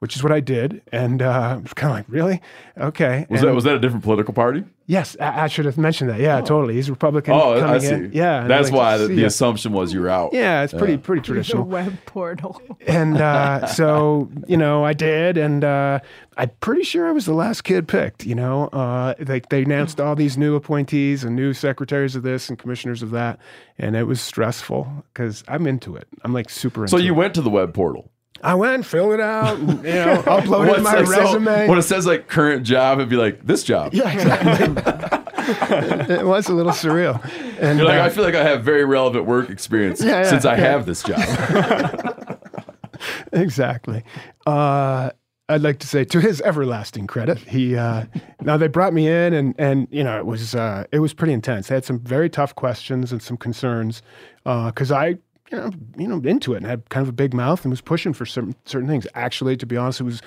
which 0.00 0.16
is 0.16 0.22
what 0.22 0.32
I 0.32 0.40
did. 0.40 0.82
And 0.92 1.22
uh, 1.22 1.30
I 1.30 1.56
was 1.56 1.72
kind 1.74 1.90
of 1.92 1.96
like, 1.98 2.06
really? 2.08 2.40
Okay. 2.76 3.26
Was 3.30 3.40
And- 3.40 3.48
that 3.50 3.54
was 3.54 3.64
that 3.64 3.76
a 3.76 3.78
different 3.78 4.04
political 4.04 4.34
party? 4.34 4.64
Yes, 4.86 5.16
I, 5.18 5.44
I 5.44 5.46
should 5.46 5.64
have 5.64 5.78
mentioned 5.78 6.10
that. 6.10 6.20
Yeah, 6.20 6.42
totally. 6.42 6.74
He's 6.74 6.90
Republican. 6.90 7.32
Oh, 7.32 7.58
coming 7.58 7.74
I 7.74 7.78
see. 7.78 7.94
In. 7.94 8.10
Yeah, 8.12 8.42
and 8.42 8.50
that's 8.50 8.68
like, 8.70 8.76
why 8.78 8.96
the, 8.98 9.06
the 9.06 9.24
assumption 9.24 9.72
was 9.72 9.94
you're 9.94 10.10
out. 10.10 10.34
Yeah, 10.34 10.62
it's 10.62 10.74
pretty 10.74 10.98
pretty 10.98 11.20
The 11.22 11.26
traditional. 11.26 11.64
web 11.64 11.96
portal. 12.04 12.60
and 12.86 13.16
uh, 13.18 13.66
so 13.68 14.30
you 14.46 14.58
know, 14.58 14.84
I 14.84 14.92
did, 14.92 15.38
and 15.38 15.64
uh, 15.64 16.00
I'm 16.36 16.50
pretty 16.60 16.82
sure 16.82 17.08
I 17.08 17.12
was 17.12 17.24
the 17.24 17.32
last 17.32 17.62
kid 17.64 17.88
picked. 17.88 18.26
You 18.26 18.34
know, 18.34 18.66
uh, 18.74 19.14
they 19.18 19.40
they 19.48 19.62
announced 19.62 20.02
all 20.02 20.14
these 20.14 20.36
new 20.36 20.54
appointees 20.54 21.24
and 21.24 21.34
new 21.34 21.54
secretaries 21.54 22.14
of 22.14 22.22
this 22.22 22.50
and 22.50 22.58
commissioners 22.58 23.02
of 23.02 23.10
that, 23.12 23.38
and 23.78 23.96
it 23.96 24.04
was 24.04 24.20
stressful 24.20 24.86
because 25.14 25.44
I'm 25.48 25.66
into 25.66 25.96
it. 25.96 26.06
I'm 26.24 26.34
like 26.34 26.50
super. 26.50 26.82
Into 26.84 26.94
it. 26.94 26.98
So 26.98 27.02
you 27.02 27.14
it. 27.14 27.16
went 27.16 27.32
to 27.36 27.40
the 27.40 27.48
web 27.48 27.72
portal. 27.72 28.10
I 28.44 28.54
went, 28.54 28.84
filled 28.86 29.14
it 29.14 29.20
out, 29.20 29.58
and, 29.58 29.84
you 29.84 29.92
know, 29.94 30.22
uploaded 30.26 30.82
my 30.82 30.94
like, 30.96 31.06
so- 31.06 31.20
resume. 31.22 31.68
when 31.68 31.78
it 31.78 31.82
says 31.82 32.06
like 32.06 32.28
current 32.28 32.64
job, 32.64 32.98
it'd 32.98 33.08
be 33.08 33.16
like 33.16 33.44
this 33.46 33.64
job. 33.64 33.94
yeah, 33.94 34.12
exactly. 34.12 34.82
it 36.14 36.26
was 36.26 36.48
a 36.48 36.54
little 36.54 36.72
surreal. 36.72 37.22
And 37.60 37.78
You're 37.78 37.88
like, 37.88 38.00
uh, 38.00 38.04
I 38.04 38.08
feel 38.10 38.24
like 38.24 38.34
I 38.34 38.44
have 38.44 38.64
very 38.64 38.84
relevant 38.84 39.26
work 39.26 39.50
experience 39.50 40.02
Yeah, 40.02 40.22
yeah, 40.22 40.30
since 40.30 40.44
I 40.44 40.56
yeah. 40.56 40.60
have 40.70 40.86
this 40.86 41.02
job. 41.02 41.20
exactly. 43.32 44.02
Uh, 44.46 45.10
I'd 45.48 45.60
like 45.60 45.78
to 45.80 45.86
say 45.86 46.04
to 46.04 46.20
his 46.20 46.40
everlasting 46.40 47.06
credit, 47.06 47.36
he 47.38 47.76
uh, 47.76 48.04
now 48.40 48.56
they 48.56 48.66
brought 48.66 48.94
me 48.94 49.08
in 49.08 49.34
and 49.34 49.54
and 49.58 49.86
you 49.90 50.02
know 50.02 50.18
it 50.18 50.24
was 50.24 50.54
uh, 50.54 50.84
it 50.90 51.00
was 51.00 51.12
pretty 51.12 51.34
intense. 51.34 51.68
They 51.68 51.74
had 51.74 51.84
some 51.84 52.00
very 52.00 52.30
tough 52.30 52.54
questions 52.54 53.12
and 53.12 53.22
some 53.22 53.36
concerns 53.36 54.00
because 54.44 54.90
I 54.90 55.18
you 55.50 55.58
know 55.58 55.70
you 55.98 56.08
know 56.08 56.18
into 56.28 56.54
it 56.54 56.58
and 56.58 56.66
had 56.66 56.88
kind 56.90 57.02
of 57.02 57.08
a 57.08 57.12
big 57.12 57.34
mouth 57.34 57.64
and 57.64 57.70
was 57.72 57.80
pushing 57.80 58.12
for 58.12 58.26
certain 58.26 58.54
certain 58.64 58.88
things. 58.88 59.06
Actually, 59.14 59.56
to 59.58 59.66
be 59.66 59.76
honest, 59.76 60.00
it 60.00 60.04
was. 60.04 60.22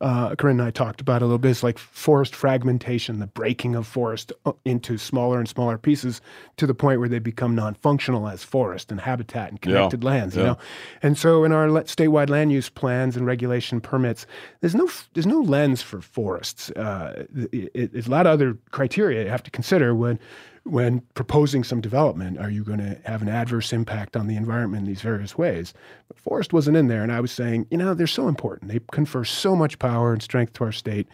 Uh, 0.00 0.34
Corinne 0.34 0.58
and 0.58 0.66
I 0.66 0.72
talked 0.72 1.00
about 1.00 1.22
a 1.22 1.26
little 1.26 1.38
bit. 1.38 1.52
It's 1.52 1.62
like 1.62 1.78
forest 1.78 2.34
fragmentation, 2.34 3.20
the 3.20 3.28
breaking 3.28 3.76
of 3.76 3.86
forest 3.86 4.32
uh, 4.44 4.50
into 4.64 4.98
smaller 4.98 5.38
and 5.38 5.48
smaller 5.48 5.78
pieces 5.78 6.20
to 6.56 6.66
the 6.66 6.74
point 6.74 6.98
where 6.98 7.08
they 7.08 7.20
become 7.20 7.54
non-functional 7.54 8.26
as 8.26 8.42
forest 8.42 8.90
and 8.90 9.00
habitat 9.00 9.50
and 9.50 9.60
connected 9.60 10.02
lands. 10.02 10.34
You 10.34 10.42
yeah. 10.42 10.48
know, 10.48 10.58
and 11.04 11.16
so 11.16 11.44
in 11.44 11.52
our 11.52 11.68
statewide 11.68 12.30
land 12.30 12.50
use 12.50 12.68
plans 12.68 13.16
and 13.16 13.24
regulation 13.26 13.80
permits, 13.80 14.26
there's 14.60 14.74
no 14.74 14.90
there's 15.14 15.24
no 15.24 15.38
lens 15.40 15.82
for 15.82 16.00
forests. 16.00 16.70
Uh, 16.72 17.24
it, 17.52 17.70
it- 17.72 17.90
it's 17.94 18.08
a 18.08 18.10
lot 18.10 18.26
of 18.26 18.32
other 18.32 18.58
criteria 18.72 19.22
you 19.22 19.30
have 19.30 19.44
to 19.44 19.52
consider 19.52 19.94
when 19.94 20.18
when 20.64 21.00
proposing 21.14 21.64
some 21.64 21.80
development. 21.80 22.38
Are 22.38 22.50
you 22.50 22.64
going 22.64 22.78
to 22.78 22.98
have 23.04 23.22
an 23.22 23.28
adverse 23.28 23.72
impact 23.72 24.16
on 24.16 24.26
the 24.26 24.36
environment 24.36 24.82
in 24.82 24.86
these 24.86 25.02
various 25.02 25.36
ways? 25.36 25.74
But 26.08 26.18
forest 26.18 26.52
wasn't 26.52 26.76
in 26.76 26.88
there, 26.88 27.02
and 27.02 27.12
I 27.12 27.20
was 27.20 27.32
saying, 27.32 27.66
you 27.70 27.78
know, 27.78 27.94
they're 27.94 28.06
so 28.06 28.28
important. 28.28 28.70
They 28.70 28.80
confer 28.92 29.24
so 29.24 29.56
much 29.56 29.78
power 29.78 30.12
and 30.12 30.22
strength 30.22 30.52
to 30.54 30.64
our 30.64 30.72
state. 30.72 31.08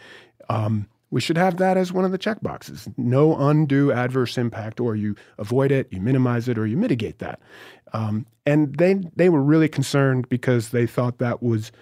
Um, 0.49 0.89
we 1.11 1.21
should 1.21 1.39
have 1.39 1.57
that 1.57 1.79
as 1.79 1.93
one 1.93 2.05
of 2.05 2.13
the 2.13 2.19
check 2.19 2.43
boxes. 2.43 2.89
No 2.99 3.37
undue 3.37 3.91
adverse 3.93 4.37
impact, 4.37 4.81
or 4.81 4.95
you 4.95 5.17
avoid 5.39 5.73
it, 5.73 5.89
you 5.91 6.01
minimize 6.01 6.49
it, 6.49 6.59
or 6.59 6.67
you 6.67 6.77
mitigate 6.77 7.19
that. 7.19 7.41
Um, 7.95 8.27
and 8.45 8.75
they 8.77 9.01
they 9.17 9.31
were 9.31 9.43
really 9.43 9.69
concerned 9.69 10.29
because 10.29 10.71
they 10.71 10.87
thought 10.87 11.19
that 11.19 11.43
was 11.43 11.73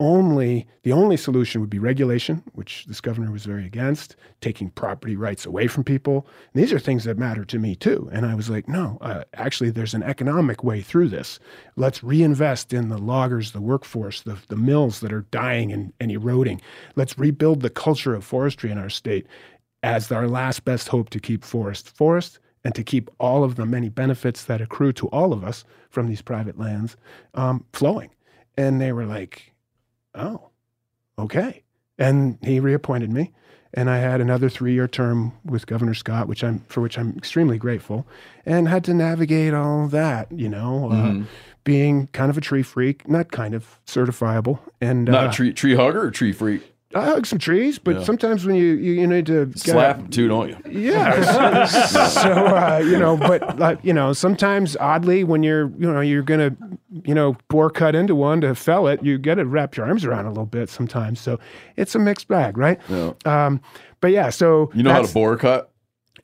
only 0.00 0.66
the 0.82 0.92
only 0.92 1.16
solution 1.16 1.60
would 1.60 1.70
be 1.70 1.78
regulation, 1.78 2.42
which 2.52 2.84
this 2.86 3.00
governor 3.00 3.30
was 3.30 3.44
very 3.44 3.64
against, 3.64 4.16
taking 4.40 4.70
property 4.70 5.14
rights 5.14 5.46
away 5.46 5.68
from 5.68 5.84
people. 5.84 6.26
And 6.52 6.62
these 6.62 6.72
are 6.72 6.80
things 6.80 7.04
that 7.04 7.16
matter 7.16 7.44
to 7.44 7.58
me 7.58 7.76
too. 7.76 8.08
And 8.12 8.26
I 8.26 8.34
was 8.34 8.50
like, 8.50 8.68
no, 8.68 8.98
uh, 9.00 9.24
actually, 9.34 9.70
there's 9.70 9.94
an 9.94 10.02
economic 10.02 10.64
way 10.64 10.82
through 10.82 11.08
this. 11.10 11.38
Let's 11.76 12.02
reinvest 12.02 12.72
in 12.72 12.88
the 12.88 12.98
loggers, 12.98 13.52
the 13.52 13.60
workforce, 13.60 14.22
the, 14.22 14.36
the 14.48 14.56
mills 14.56 15.00
that 15.00 15.12
are 15.12 15.26
dying 15.30 15.72
and, 15.72 15.92
and 16.00 16.10
eroding. 16.10 16.60
Let's 16.96 17.18
rebuild 17.18 17.62
the 17.62 17.70
culture 17.70 18.14
of 18.14 18.24
forestry 18.24 18.70
in 18.70 18.78
our 18.78 18.90
state 18.90 19.26
as 19.84 20.10
our 20.10 20.26
last 20.26 20.64
best 20.64 20.88
hope 20.88 21.10
to 21.10 21.20
keep 21.20 21.44
forest 21.44 21.94
forest 21.96 22.40
and 22.64 22.74
to 22.74 22.82
keep 22.82 23.10
all 23.20 23.44
of 23.44 23.56
the 23.56 23.66
many 23.66 23.90
benefits 23.90 24.44
that 24.44 24.60
accrue 24.60 24.92
to 24.94 25.06
all 25.08 25.32
of 25.32 25.44
us 25.44 25.64
from 25.90 26.08
these 26.08 26.22
private 26.22 26.58
lands 26.58 26.96
um, 27.34 27.64
flowing. 27.72 28.10
And 28.56 28.80
they 28.80 28.92
were 28.92 29.04
like, 29.04 29.53
oh, 30.14 30.50
okay. 31.18 31.62
And 31.98 32.38
he 32.42 32.60
reappointed 32.60 33.10
me, 33.10 33.32
and 33.72 33.88
I 33.88 33.98
had 33.98 34.20
another 34.20 34.48
three-year 34.48 34.88
term 34.88 35.32
with 35.44 35.66
Governor 35.66 35.94
Scott, 35.94 36.26
which 36.26 36.42
I'm 36.42 36.60
for 36.68 36.80
which 36.80 36.98
I'm 36.98 37.16
extremely 37.16 37.58
grateful, 37.58 38.06
and 38.44 38.68
had 38.68 38.84
to 38.84 38.94
navigate 38.94 39.54
all 39.54 39.86
that, 39.88 40.32
you 40.32 40.48
know, 40.48 40.90
uh, 40.90 41.22
being 41.62 42.08
kind 42.08 42.30
of 42.30 42.38
a 42.38 42.40
tree 42.40 42.62
freak, 42.62 43.08
not 43.08 43.30
kind 43.30 43.54
of 43.54 43.78
certifiable, 43.86 44.58
and 44.80 45.04
Not 45.06 45.26
uh, 45.26 45.28
a 45.28 45.32
tree 45.32 45.52
tree 45.52 45.76
hugger 45.76 46.02
or 46.02 46.10
tree 46.10 46.32
freak. 46.32 46.73
I 46.94 47.04
hug 47.04 47.26
some 47.26 47.38
trees, 47.38 47.78
but 47.78 48.04
sometimes 48.04 48.44
when 48.46 48.54
you 48.56 48.74
you, 48.74 48.92
you 48.92 49.06
need 49.06 49.26
to 49.26 49.46
get- 49.46 49.58
Slap 49.58 49.96
them 49.98 50.08
too, 50.08 50.28
don't 50.28 50.48
you? 50.48 50.56
yeah. 50.70 51.66
so 51.66 52.30
uh, 52.30 52.82
you 52.84 52.98
know, 52.98 53.16
but 53.16 53.58
like, 53.58 53.78
you 53.82 53.92
know, 53.92 54.12
sometimes 54.12 54.76
oddly, 54.78 55.24
when 55.24 55.42
you're 55.42 55.68
you 55.78 55.92
know 55.92 56.00
you're 56.00 56.22
gonna 56.22 56.56
you 57.04 57.14
know 57.14 57.36
bore 57.48 57.70
cut 57.70 57.94
into 57.94 58.14
one 58.14 58.40
to 58.42 58.54
fell 58.54 58.86
it, 58.86 59.02
you 59.02 59.18
get 59.18 59.36
to 59.36 59.44
wrap 59.44 59.76
your 59.76 59.86
arms 59.86 60.04
around 60.04 60.26
a 60.26 60.30
little 60.30 60.46
bit 60.46 60.68
sometimes. 60.68 61.20
So 61.20 61.38
it's 61.76 61.94
a 61.94 61.98
mixed 61.98 62.28
bag, 62.28 62.56
right? 62.56 62.80
Yeah. 62.88 63.12
Um, 63.24 63.60
but 64.00 64.10
yeah, 64.12 64.30
so 64.30 64.70
You 64.74 64.82
know 64.82 64.92
how 64.92 65.02
to 65.02 65.12
bore 65.12 65.36
cut? 65.36 65.70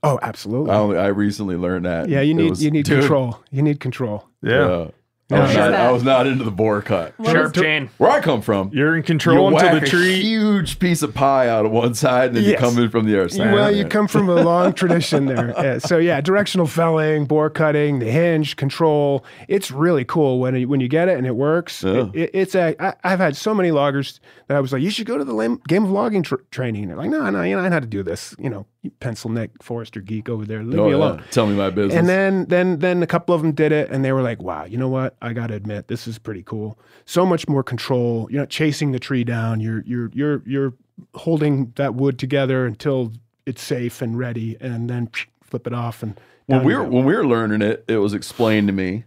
Oh, 0.02 0.18
absolutely. 0.22 0.70
I, 0.70 0.76
only, 0.76 0.96
I 0.96 1.08
recently 1.08 1.56
learned 1.56 1.84
that. 1.84 2.08
yeah, 2.08 2.22
you 2.22 2.32
need 2.32 2.50
was- 2.50 2.64
you 2.64 2.70
need 2.70 2.86
dude, 2.86 3.00
control. 3.00 3.38
You 3.50 3.62
need 3.62 3.80
control. 3.80 4.26
Yeah. 4.42 4.60
uh, 4.66 4.90
I, 5.30 5.40
was 5.40 5.54
not. 5.54 5.74
I 5.74 5.90
was 5.92 6.02
not 6.02 6.26
into 6.26 6.44
the 6.44 6.50
bore 6.50 6.82
cut. 6.82 7.14
Sharp 7.24 7.54
chain. 7.54 7.88
Where 7.98 8.10
I 8.10 8.20
come 8.20 8.42
from, 8.42 8.70
You're 8.72 8.92
in 8.94 8.98
you 8.98 9.02
control 9.02 9.48
until 9.48 9.70
whack 9.72 9.80
the 9.80 9.86
a 9.86 9.90
tree. 9.90 10.20
huge 10.20 10.78
piece 10.78 11.02
of 11.02 11.14
pie 11.14 11.48
out 11.48 11.64
of 11.66 11.70
one 11.72 11.94
side, 11.94 12.28
and 12.28 12.36
then 12.36 12.44
you 12.44 12.50
Yes. 12.50 12.60
come 12.60 12.78
in 12.78 12.90
from 12.90 13.06
the 13.06 13.18
other 13.18 13.28
side. 13.28 13.52
Well, 13.52 13.70
you 13.74 13.84
come 13.84 14.08
from 14.08 14.28
a 14.28 14.34
long 14.42 14.72
tradition 14.80 15.26
there. 15.26 15.54
Yeah, 15.56 15.78
so 15.78 15.98
yeah, 15.98 16.20
directional 16.20 16.66
felling, 16.66 17.26
bore 17.26 17.50
cutting, 17.50 17.98
the 18.00 18.10
hinge, 18.10 18.56
control. 18.56 19.24
It's 19.48 19.70
really 19.70 20.04
cool 20.04 20.38
when 20.40 20.54
you, 20.56 20.68
when 20.68 20.80
you 20.80 20.88
get 20.88 21.08
it 21.08 21.16
and 21.18 21.26
it 21.26 21.36
works. 21.36 21.82
Yeah. 21.82 22.08
It- 22.14 22.14
it- 22.14 22.30
it's 22.32 22.54
a. 22.54 22.74
I, 22.82 22.94
I've 23.04 23.18
had 23.20 23.36
so 23.36 23.54
many 23.54 23.70
loggers 23.70 24.20
that 24.48 24.56
I 24.56 24.60
was 24.60 24.72
like, 24.72 24.82
you 24.82 24.90
should 24.90 25.06
go 25.06 25.18
to 25.18 25.24
the 25.24 25.34
lam- 25.34 25.60
game 25.68 25.84
of 25.84 25.90
logging 25.90 26.22
tr- 26.22 26.36
training. 26.50 26.88
They're 26.88 26.96
like, 26.96 27.10
no, 27.10 27.28
no, 27.30 27.42
you 27.42 27.54
know, 27.56 27.62
I 27.62 27.68
know 27.68 27.74
how 27.74 27.80
to 27.80 27.86
do 27.86 28.02
this. 28.02 28.34
You 28.38 28.50
know, 28.50 28.66
you 28.82 28.90
pencil 29.00 29.30
neck 29.30 29.50
forester 29.62 30.00
geek 30.00 30.28
over 30.28 30.44
there. 30.44 30.62
Leave 30.64 30.78
Oh, 30.80 30.84
me 30.86 30.90
yeah. 30.90 30.96
alone. 30.96 31.24
Tell 31.30 31.46
me 31.46 31.54
my 31.54 31.70
business. 31.70 31.94
And 31.96 32.08
then, 32.08 32.46
then, 32.46 32.78
then 32.78 33.02
a 33.02 33.06
couple 33.06 33.34
of 33.34 33.42
them 33.42 33.52
did 33.52 33.72
it, 33.72 33.90
and 33.90 34.04
they 34.04 34.12
were 34.12 34.22
like, 34.22 34.40
"Wow, 34.42 34.64
you 34.64 34.78
know 34.78 34.88
what? 34.88 35.16
I 35.22 35.32
got 35.32 35.48
to 35.48 35.54
admit, 35.54 35.88
this 35.88 36.06
is 36.06 36.18
pretty 36.18 36.42
cool. 36.42 36.78
So 37.04 37.26
much 37.26 37.48
more 37.48 37.62
control. 37.62 38.28
You're 38.30 38.42
not 38.42 38.50
chasing 38.50 38.92
the 38.92 38.98
tree 38.98 39.24
down. 39.24 39.60
You're, 39.60 39.82
you're, 39.86 40.10
you're, 40.14 40.42
you're 40.46 40.74
holding 41.14 41.72
that 41.76 41.94
wood 41.94 42.18
together 42.18 42.66
until 42.66 43.12
it's 43.46 43.62
safe 43.62 44.02
and 44.02 44.18
ready, 44.18 44.56
and 44.60 44.88
then 44.88 45.10
flip 45.42 45.66
it 45.66 45.72
off. 45.72 46.02
And 46.02 46.18
when 46.46 46.64
we 46.64 46.74
were 46.74 46.84
when 46.84 47.04
we 47.04 47.14
were 47.14 47.26
learning 47.26 47.62
it, 47.62 47.84
it 47.88 47.96
was 47.96 48.14
explained 48.14 48.68
to 48.68 48.72
me. 48.72 49.04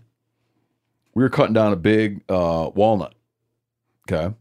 We 1.13 1.23
were 1.23 1.29
cutting 1.29 1.53
down 1.53 1.71
a 1.71 1.77
big 1.77 2.23
uh, 2.29 2.71
walnut. 2.73 3.13
Okay. 4.09 4.33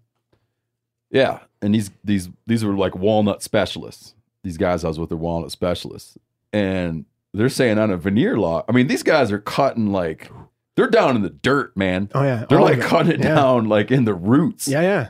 Yeah, 1.11 1.41
and 1.61 1.75
these 1.75 1.91
these 2.03 2.31
these 2.47 2.65
were 2.65 2.75
like 2.75 2.95
walnut 2.95 3.43
specialists. 3.43 4.15
These 4.43 4.57
guys 4.57 4.85
I 4.85 4.89
was 4.89 4.99
with 4.99 5.13
are 5.13 5.17
walnut 5.17 5.53
specialists, 5.53 6.17
and 6.53 7.05
they're 7.35 7.49
saying 7.49 7.79
on 7.79 7.91
a 7.91 7.97
veneer 7.97 8.39
log. 8.39 8.65
I 8.69 8.73
mean, 8.73 8.87
these 8.87 9.03
guys 9.03 9.31
are 9.31 9.39
cutting 9.39 9.93
like 9.93 10.31
They're 10.77 10.89
down 10.89 11.17
in 11.17 11.23
the 11.23 11.31
dirt, 11.31 11.77
man. 11.77 12.09
Oh 12.15 12.23
yeah, 12.23 12.47
They're 12.49 12.59
all 12.59 12.65
like 12.65 12.81
cutting 12.81 13.13
it 13.13 13.21
yeah. 13.21 13.35
down 13.35 13.69
like 13.69 13.91
in 13.91 14.05
the 14.05 14.15
roots. 14.15 14.67
Yeah, 14.69 14.81
yeah. 14.83 15.09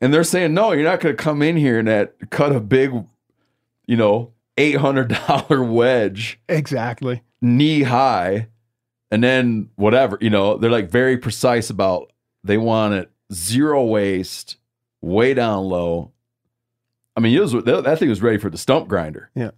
And 0.00 0.12
they're 0.12 0.24
saying, 0.24 0.52
no, 0.52 0.72
you're 0.72 0.82
not 0.82 0.98
going 1.00 1.16
to 1.16 1.22
come 1.22 1.42
in 1.42 1.56
here 1.56 1.78
and 1.78 1.86
that 1.86 2.14
cut 2.30 2.50
a 2.54 2.58
big, 2.58 2.90
you 3.86 3.96
know, 3.96 4.32
$800 4.56 5.68
wedge 5.72 6.40
Exactly. 6.48 7.22
knee 7.40 7.82
high 7.82 8.48
and 9.12 9.22
then 9.22 9.68
whatever, 9.76 10.18
you 10.20 10.30
know, 10.30 10.56
they're 10.56 10.70
like 10.70 10.90
very 10.90 11.16
precise 11.16 11.70
about 11.70 12.12
they 12.42 12.58
want 12.58 12.94
it 12.94 13.10
zero 13.32 13.84
waste, 13.84 14.56
way 15.00 15.34
down 15.34 15.64
low. 15.66 16.10
I 17.16 17.20
mean, 17.20 17.36
it 17.36 17.40
was, 17.40 17.52
that 17.52 17.84
that 17.84 17.98
thing 18.00 18.08
was 18.08 18.22
ready 18.22 18.38
for 18.38 18.50
the 18.50 18.58
stump 18.58 18.88
grinder. 18.88 19.30
Yeah. 19.36 19.50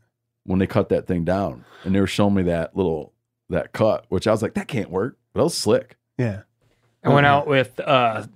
When 0.45 0.59
they 0.59 0.67
cut 0.67 0.91
that 0.91 1.07
thing 1.07 1.25
down 1.25 1.65
and 1.85 1.95
they 1.95 2.01
were 2.01 2.07
showing 2.07 2.35
me 2.35 2.43
that 2.43 2.77
little, 2.77 3.14
that 3.51 3.73
cut, 3.73 4.07
which 4.09 4.27
I 4.27 4.31
was 4.31 4.43
like, 4.43 4.55
that 4.55 4.69
can't 4.69 4.91
work. 4.91 5.17
But 5.33 5.41
that 5.41 5.45
was 5.45 5.57
slick. 5.57 5.97
Yeah. 6.19 6.43
I 7.03 7.11
went 7.11 7.27
out 7.27 7.47
with 7.47 7.79
uh, 7.81 8.27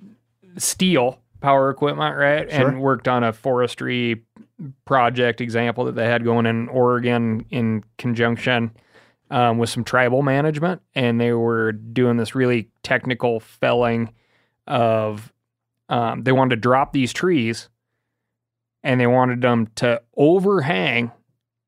Stihl 0.57 1.19
power 1.41 1.71
equipment, 1.71 2.17
right, 2.17 2.51
Sure. 2.51 2.69
and 2.69 2.81
worked 2.81 3.09
on 3.09 3.25
a 3.25 3.33
forestry 3.33 4.25
project 4.85 5.41
example 5.41 5.85
that 5.85 5.95
they 5.95 6.05
had 6.07 6.25
going 6.25 6.45
in 6.47 6.69
Oregon 6.69 7.47
in 7.51 7.85
conjunction 7.97 8.73
um, 9.31 9.57
with 9.59 9.71
some 9.71 9.85
tribal 9.85 10.23
management, 10.23 10.83
and 10.95 11.21
they 11.21 11.33
were 11.33 11.73
doing 11.73 12.17
this 12.17 12.35
really 12.35 12.69
technical 12.83 13.41
felling 13.41 14.13
of. 14.67 15.33
Um, 15.91 16.23
they 16.25 16.33
wanted 16.33 16.57
to 16.57 16.61
drop 16.61 16.93
these 16.93 17.15
trees, 17.15 17.71
and 18.83 19.01
they 19.01 19.07
wanted 19.07 19.41
them 19.41 19.69
to 19.77 20.03
overhang 20.17 21.13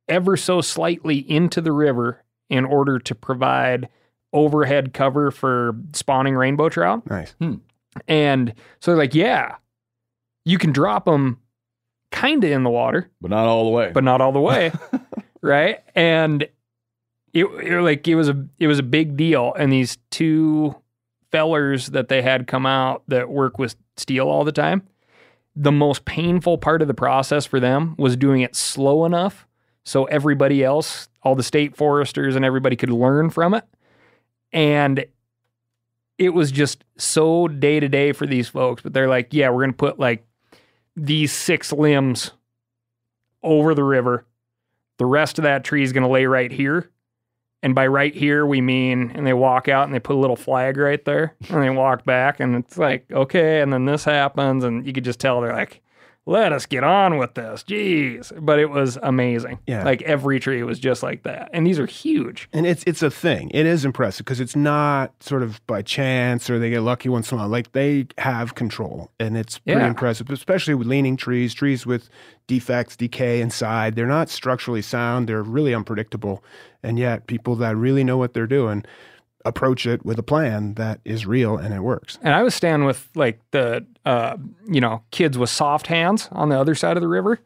ever 0.09 0.37
so 0.37 0.61
slightly 0.61 1.18
into 1.18 1.62
the 1.62 1.73
river 1.73 2.23
in 2.50 2.64
order 2.64 2.99
to 2.99 3.14
provide 3.14 3.88
overhead 4.33 4.92
cover 4.92 5.30
for 5.30 5.75
spawning 5.92 6.35
rainbow 6.37 6.69
trout. 6.69 7.09
Nice. 7.09 7.33
Hmm. 7.40 7.54
And 8.07 8.54
so 8.80 8.90
they're 8.90 8.99
like, 8.99 9.14
yeah, 9.14 9.57
you 10.45 10.59
can 10.59 10.73
drop 10.73 11.04
them 11.07 11.38
kind 12.12 12.42
of 12.45 12.50
in 12.50 12.62
the 12.62 12.71
water, 12.71 13.11
But 13.21 13.30
not 13.30 13.47
all 13.47 13.64
the 13.64 13.71
way. 13.71 13.90
but 13.92 14.04
not 14.04 14.21
all 14.21 14.33
the 14.33 14.40
way, 14.40 14.73
right? 15.42 15.80
And 15.95 16.42
it, 17.33 17.45
it 17.45 17.80
like 17.80 18.07
it 18.09 18.14
was 18.16 18.28
a 18.28 18.47
it 18.59 18.66
was 18.66 18.78
a 18.78 18.85
big 18.85 19.16
deal. 19.16 19.54
And 19.54 19.73
these 19.73 19.99
two 20.11 20.75
fellers 21.33 21.87
that 21.88 22.09
they 22.09 22.23
had 22.23 22.47
come 22.47 22.66
out 22.66 23.02
that 23.09 23.28
work 23.30 23.59
with 23.59 23.76
Stihl 23.97 24.26
all 24.26 24.45
the 24.45 24.52
time, 24.52 24.83
the 25.54 25.73
most 25.73 26.04
painful 26.04 26.59
part 26.59 26.83
of 26.83 26.88
the 26.88 26.95
process 26.95 27.47
for 27.47 27.61
them 27.61 27.95
was 27.99 28.16
doing 28.16 28.40
it 28.42 28.54
slow 28.57 29.04
enough 29.04 29.47
so 29.84 30.04
everybody 30.04 30.62
else, 30.62 31.08
all 31.22 31.34
the 31.34 31.42
state 31.42 31.76
foresters 31.76 32.37
and 32.37 32.44
everybody 32.44 32.76
could 32.76 32.90
learn 32.90 33.30
from 33.30 33.54
it. 33.54 33.64
And 34.52 35.04
it 36.18 36.30
was 36.30 36.52
just 36.52 36.84
so 36.96 37.49
day 37.49 37.80
to 37.80 37.88
day 37.88 38.12
for 38.12 38.26
these 38.26 38.49
folks. 38.49 38.82
But 38.82 38.92
they're 38.92 39.08
like, 39.08 39.32
yeah, 39.32 39.49
we're 39.49 39.62
going 39.62 39.72
to 39.72 39.76
put 39.76 39.99
like 39.99 40.26
these 40.96 41.32
six 41.32 41.72
limbs 41.72 42.32
over 43.42 43.75
the 43.75 43.84
river. 43.84 44.26
The 44.99 45.06
rest 45.06 45.38
of 45.38 45.44
that 45.44 45.64
tree 45.64 45.82
is 45.82 45.92
going 45.92 46.02
to 46.02 46.10
lay 46.10 46.26
right 46.26 46.52
here. 46.52 46.90
And 47.62 47.75
by 47.75 47.87
right 47.87 48.14
here, 48.14 48.46
we 48.46 48.60
mean, 48.60 49.12
and 49.14 49.26
they 49.26 49.34
walk 49.34 49.68
out 49.68 49.84
and 49.84 49.94
they 49.94 50.00
put 50.00 50.16
a 50.16 50.18
little 50.18 50.37
flag 50.37 50.78
right 50.78 51.04
there 51.04 51.37
and 51.49 51.62
they 51.62 51.70
walk 51.70 52.04
back. 52.04 52.40
And 52.40 52.54
it's 52.56 52.78
like, 52.78 53.10
okay. 53.10 53.60
And 53.60 53.72
then 53.72 53.84
this 53.84 54.04
happens. 54.04 54.64
And 54.64 54.87
you 54.87 54.92
could 54.92 55.04
just 55.04 55.20
tell 55.20 55.40
they're 55.40 55.52
like, 55.52 55.82
let 56.26 56.52
us 56.52 56.66
get 56.66 56.84
on 56.84 57.18
with 57.18 57.34
this. 57.34 57.64
Jeez. 57.64 58.32
But 58.44 58.58
it 58.58 58.66
was 58.70 58.98
amazing. 59.02 59.58
Yeah. 59.66 59.84
Like 59.84 60.02
every 60.02 60.38
tree 60.38 60.62
was 60.62 60.78
just 60.78 61.02
like 61.02 61.22
that. 61.24 61.50
And 61.52 61.66
these 61.66 61.78
are 61.78 61.86
huge. 61.86 62.48
And 62.52 62.66
it's 62.66 62.84
it's 62.86 63.02
a 63.02 63.10
thing. 63.10 63.50
It 63.52 63.66
is 63.66 63.84
impressive 63.84 64.24
because 64.26 64.38
it's 64.38 64.54
not 64.54 65.12
sort 65.22 65.42
of 65.42 65.64
by 65.66 65.82
chance 65.82 66.48
or 66.50 66.58
they 66.58 66.70
get 66.70 66.80
lucky 66.82 67.08
once 67.08 67.32
in 67.32 67.38
a 67.38 67.40
while. 67.40 67.48
Like 67.48 67.72
they 67.72 68.06
have 68.18 68.54
control, 68.54 69.10
and 69.18 69.36
it's 69.36 69.58
pretty 69.58 69.80
Yeah. 69.80 69.88
impressive, 69.88 70.30
especially 70.30 70.74
with 70.74 70.86
leaning 70.86 71.16
trees, 71.16 71.54
trees 71.54 71.86
with 71.86 72.08
defects, 72.46 72.96
decay 72.96 73.40
inside. 73.40 73.96
They're 73.96 74.06
not 74.06 74.28
structurally 74.28 74.83
sound. 74.83 75.28
They're 75.28 75.42
really 75.42 75.74
unpredictable, 75.74 76.44
and 76.83 76.98
yet 76.98 77.26
people 77.26 77.56
that 77.56 77.76
really 77.76 78.04
know 78.04 78.16
what 78.18 78.35
they're 78.35 78.46
doing 78.46 78.85
approach 79.46 79.87
it 79.87 80.04
with 80.04 80.18
a 80.18 80.22
plan 80.22 80.74
that 80.74 81.00
is 81.06 81.24
real 81.26 81.56
and 81.56 81.72
it 81.72 81.80
works. 81.80 82.18
And 82.20 82.35
I 82.35 82.42
was 82.42 82.54
standing 82.54 82.87
with 82.87 83.09
like 83.14 83.40
the 83.52 83.87
uh, 84.11 84.37
you 84.66 84.81
know 84.81 85.05
kids 85.12 85.38
with 85.38 85.49
soft 85.51 85.87
hands 85.87 86.29
on 86.33 86.49
the 86.49 86.59
other 86.59 86.75
side 86.75 86.96
of 86.96 87.01
the 87.01 87.09
river, 87.09 87.38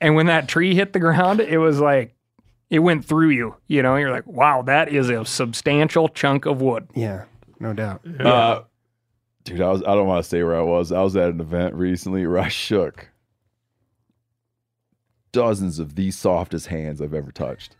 and 0.00 0.14
when 0.14 0.26
that 0.26 0.48
tree 0.48 0.74
hit 0.74 0.94
the 0.94 0.98
ground, 0.98 1.40
it 1.40 1.58
was 1.58 1.78
like 1.78 2.14
it 2.70 2.78
went 2.78 3.04
through 3.04 3.28
you. 3.28 3.54
You 3.66 3.82
know, 3.82 3.96
you're 3.96 4.10
like, 4.10 4.26
wow, 4.26 4.62
that 4.62 4.88
is 4.88 5.10
a 5.10 5.26
substantial 5.26 6.08
chunk 6.08 6.46
of 6.46 6.62
wood. 6.62 6.88
Yeah, 6.94 7.24
no 7.58 7.74
doubt. 7.74 8.00
Uh, 8.18 8.62
dude, 9.44 9.60
I 9.60 9.68
was 9.68 9.82
I 9.82 9.94
don't 9.94 10.06
want 10.06 10.24
to 10.24 10.28
say 10.28 10.42
where 10.42 10.56
I 10.56 10.62
was. 10.62 10.90
I 10.90 11.02
was 11.02 11.16
at 11.16 11.28
an 11.28 11.40
event 11.40 11.74
recently 11.74 12.26
where 12.26 12.38
I 12.38 12.48
shook 12.48 13.10
dozens 15.32 15.78
of 15.78 15.96
the 15.96 16.10
softest 16.10 16.68
hands 16.68 17.02
I've 17.02 17.12
ever 17.12 17.30
touched. 17.30 17.76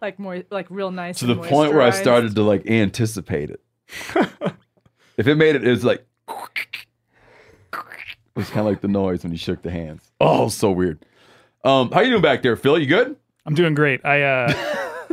like 0.00 0.18
more 0.18 0.42
like 0.50 0.68
real 0.70 0.90
nice. 0.90 1.18
To 1.18 1.26
the 1.26 1.36
point 1.36 1.74
where 1.74 1.82
I 1.82 1.90
started 1.90 2.34
to 2.34 2.42
like 2.42 2.66
anticipate 2.66 3.50
it. 3.50 3.60
if 5.18 5.28
it 5.28 5.34
made 5.34 5.54
it, 5.54 5.66
it 5.66 5.70
was 5.70 5.84
like 5.84 6.06
it 6.28 6.36
was 8.34 8.48
kind 8.48 8.60
of 8.60 8.66
like 8.66 8.80
the 8.80 8.88
noise 8.88 9.22
when 9.22 9.32
you 9.32 9.38
shook 9.38 9.62
the 9.62 9.70
hands. 9.70 10.10
Oh, 10.20 10.48
so 10.48 10.70
weird. 10.70 11.04
Um, 11.64 11.90
how 11.90 12.00
you 12.00 12.10
doing 12.10 12.22
back 12.22 12.42
there, 12.42 12.56
Phil? 12.56 12.78
You 12.78 12.86
good? 12.86 13.16
I'm 13.46 13.54
doing 13.54 13.74
great. 13.74 14.04
I 14.04 14.22
uh, 14.22 14.52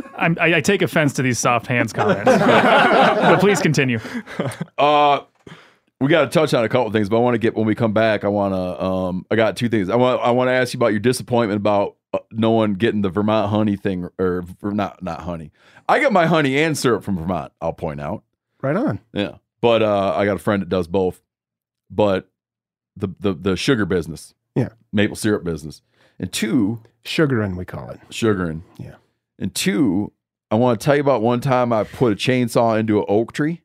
I'm, 0.16 0.36
I, 0.40 0.56
I 0.56 0.60
take 0.60 0.82
offense 0.82 1.14
to 1.14 1.22
these 1.22 1.38
soft 1.38 1.66
hands 1.66 1.92
comments, 1.92 2.24
but, 2.24 3.14
but 3.16 3.40
please 3.40 3.60
continue. 3.60 3.98
Uh, 4.78 5.20
we 6.00 6.08
got 6.08 6.22
to 6.24 6.30
touch 6.30 6.52
on 6.52 6.64
a 6.64 6.68
couple 6.68 6.90
things, 6.90 7.08
but 7.08 7.16
I 7.16 7.20
want 7.20 7.34
to 7.34 7.38
get 7.38 7.54
when 7.54 7.66
we 7.66 7.74
come 7.74 7.92
back. 7.92 8.24
I 8.24 8.28
want 8.28 8.54
to. 8.54 8.84
Um, 8.84 9.26
I 9.30 9.36
got 9.36 9.56
two 9.56 9.68
things. 9.68 9.88
I 9.88 9.96
want. 9.96 10.20
I 10.20 10.30
want 10.32 10.48
to 10.48 10.52
ask 10.52 10.74
you 10.74 10.78
about 10.78 10.88
your 10.88 11.00
disappointment 11.00 11.58
about 11.58 11.96
uh, 12.12 12.18
no 12.30 12.50
one 12.50 12.74
getting 12.74 13.02
the 13.02 13.08
Vermont 13.08 13.50
honey 13.50 13.76
thing, 13.76 14.08
or, 14.18 14.44
or 14.62 14.72
not 14.72 15.02
not 15.02 15.20
honey. 15.20 15.52
I 15.88 16.00
get 16.00 16.12
my 16.12 16.26
honey 16.26 16.58
and 16.58 16.76
syrup 16.76 17.04
from 17.04 17.16
Vermont. 17.16 17.52
I'll 17.60 17.72
point 17.72 18.00
out. 18.00 18.24
Right 18.60 18.76
on. 18.76 19.00
Yeah, 19.12 19.36
but 19.62 19.82
uh, 19.82 20.12
I 20.14 20.26
got 20.26 20.36
a 20.36 20.38
friend 20.40 20.60
that 20.60 20.68
does 20.68 20.86
both. 20.86 21.22
But 21.90 22.28
the 22.96 23.08
the 23.20 23.32
the 23.32 23.56
sugar 23.56 23.86
business, 23.86 24.34
Yeah. 24.54 24.70
maple 24.92 25.16
syrup 25.16 25.44
business, 25.44 25.80
and 26.18 26.30
two 26.30 26.82
Sugaring, 27.04 27.56
we 27.56 27.64
call 27.64 27.88
it. 27.90 28.00
sugaring, 28.10 28.62
Yeah. 28.78 28.96
and 29.38 29.54
two. 29.54 30.12
I 30.50 30.54
want 30.56 30.78
to 30.78 30.84
tell 30.84 30.94
you 30.94 31.00
about 31.00 31.22
one 31.22 31.40
time 31.40 31.72
I 31.72 31.84
put 31.84 32.12
a 32.12 32.14
chainsaw 32.16 32.78
into 32.78 32.98
an 32.98 33.06
oak 33.08 33.32
tree, 33.32 33.62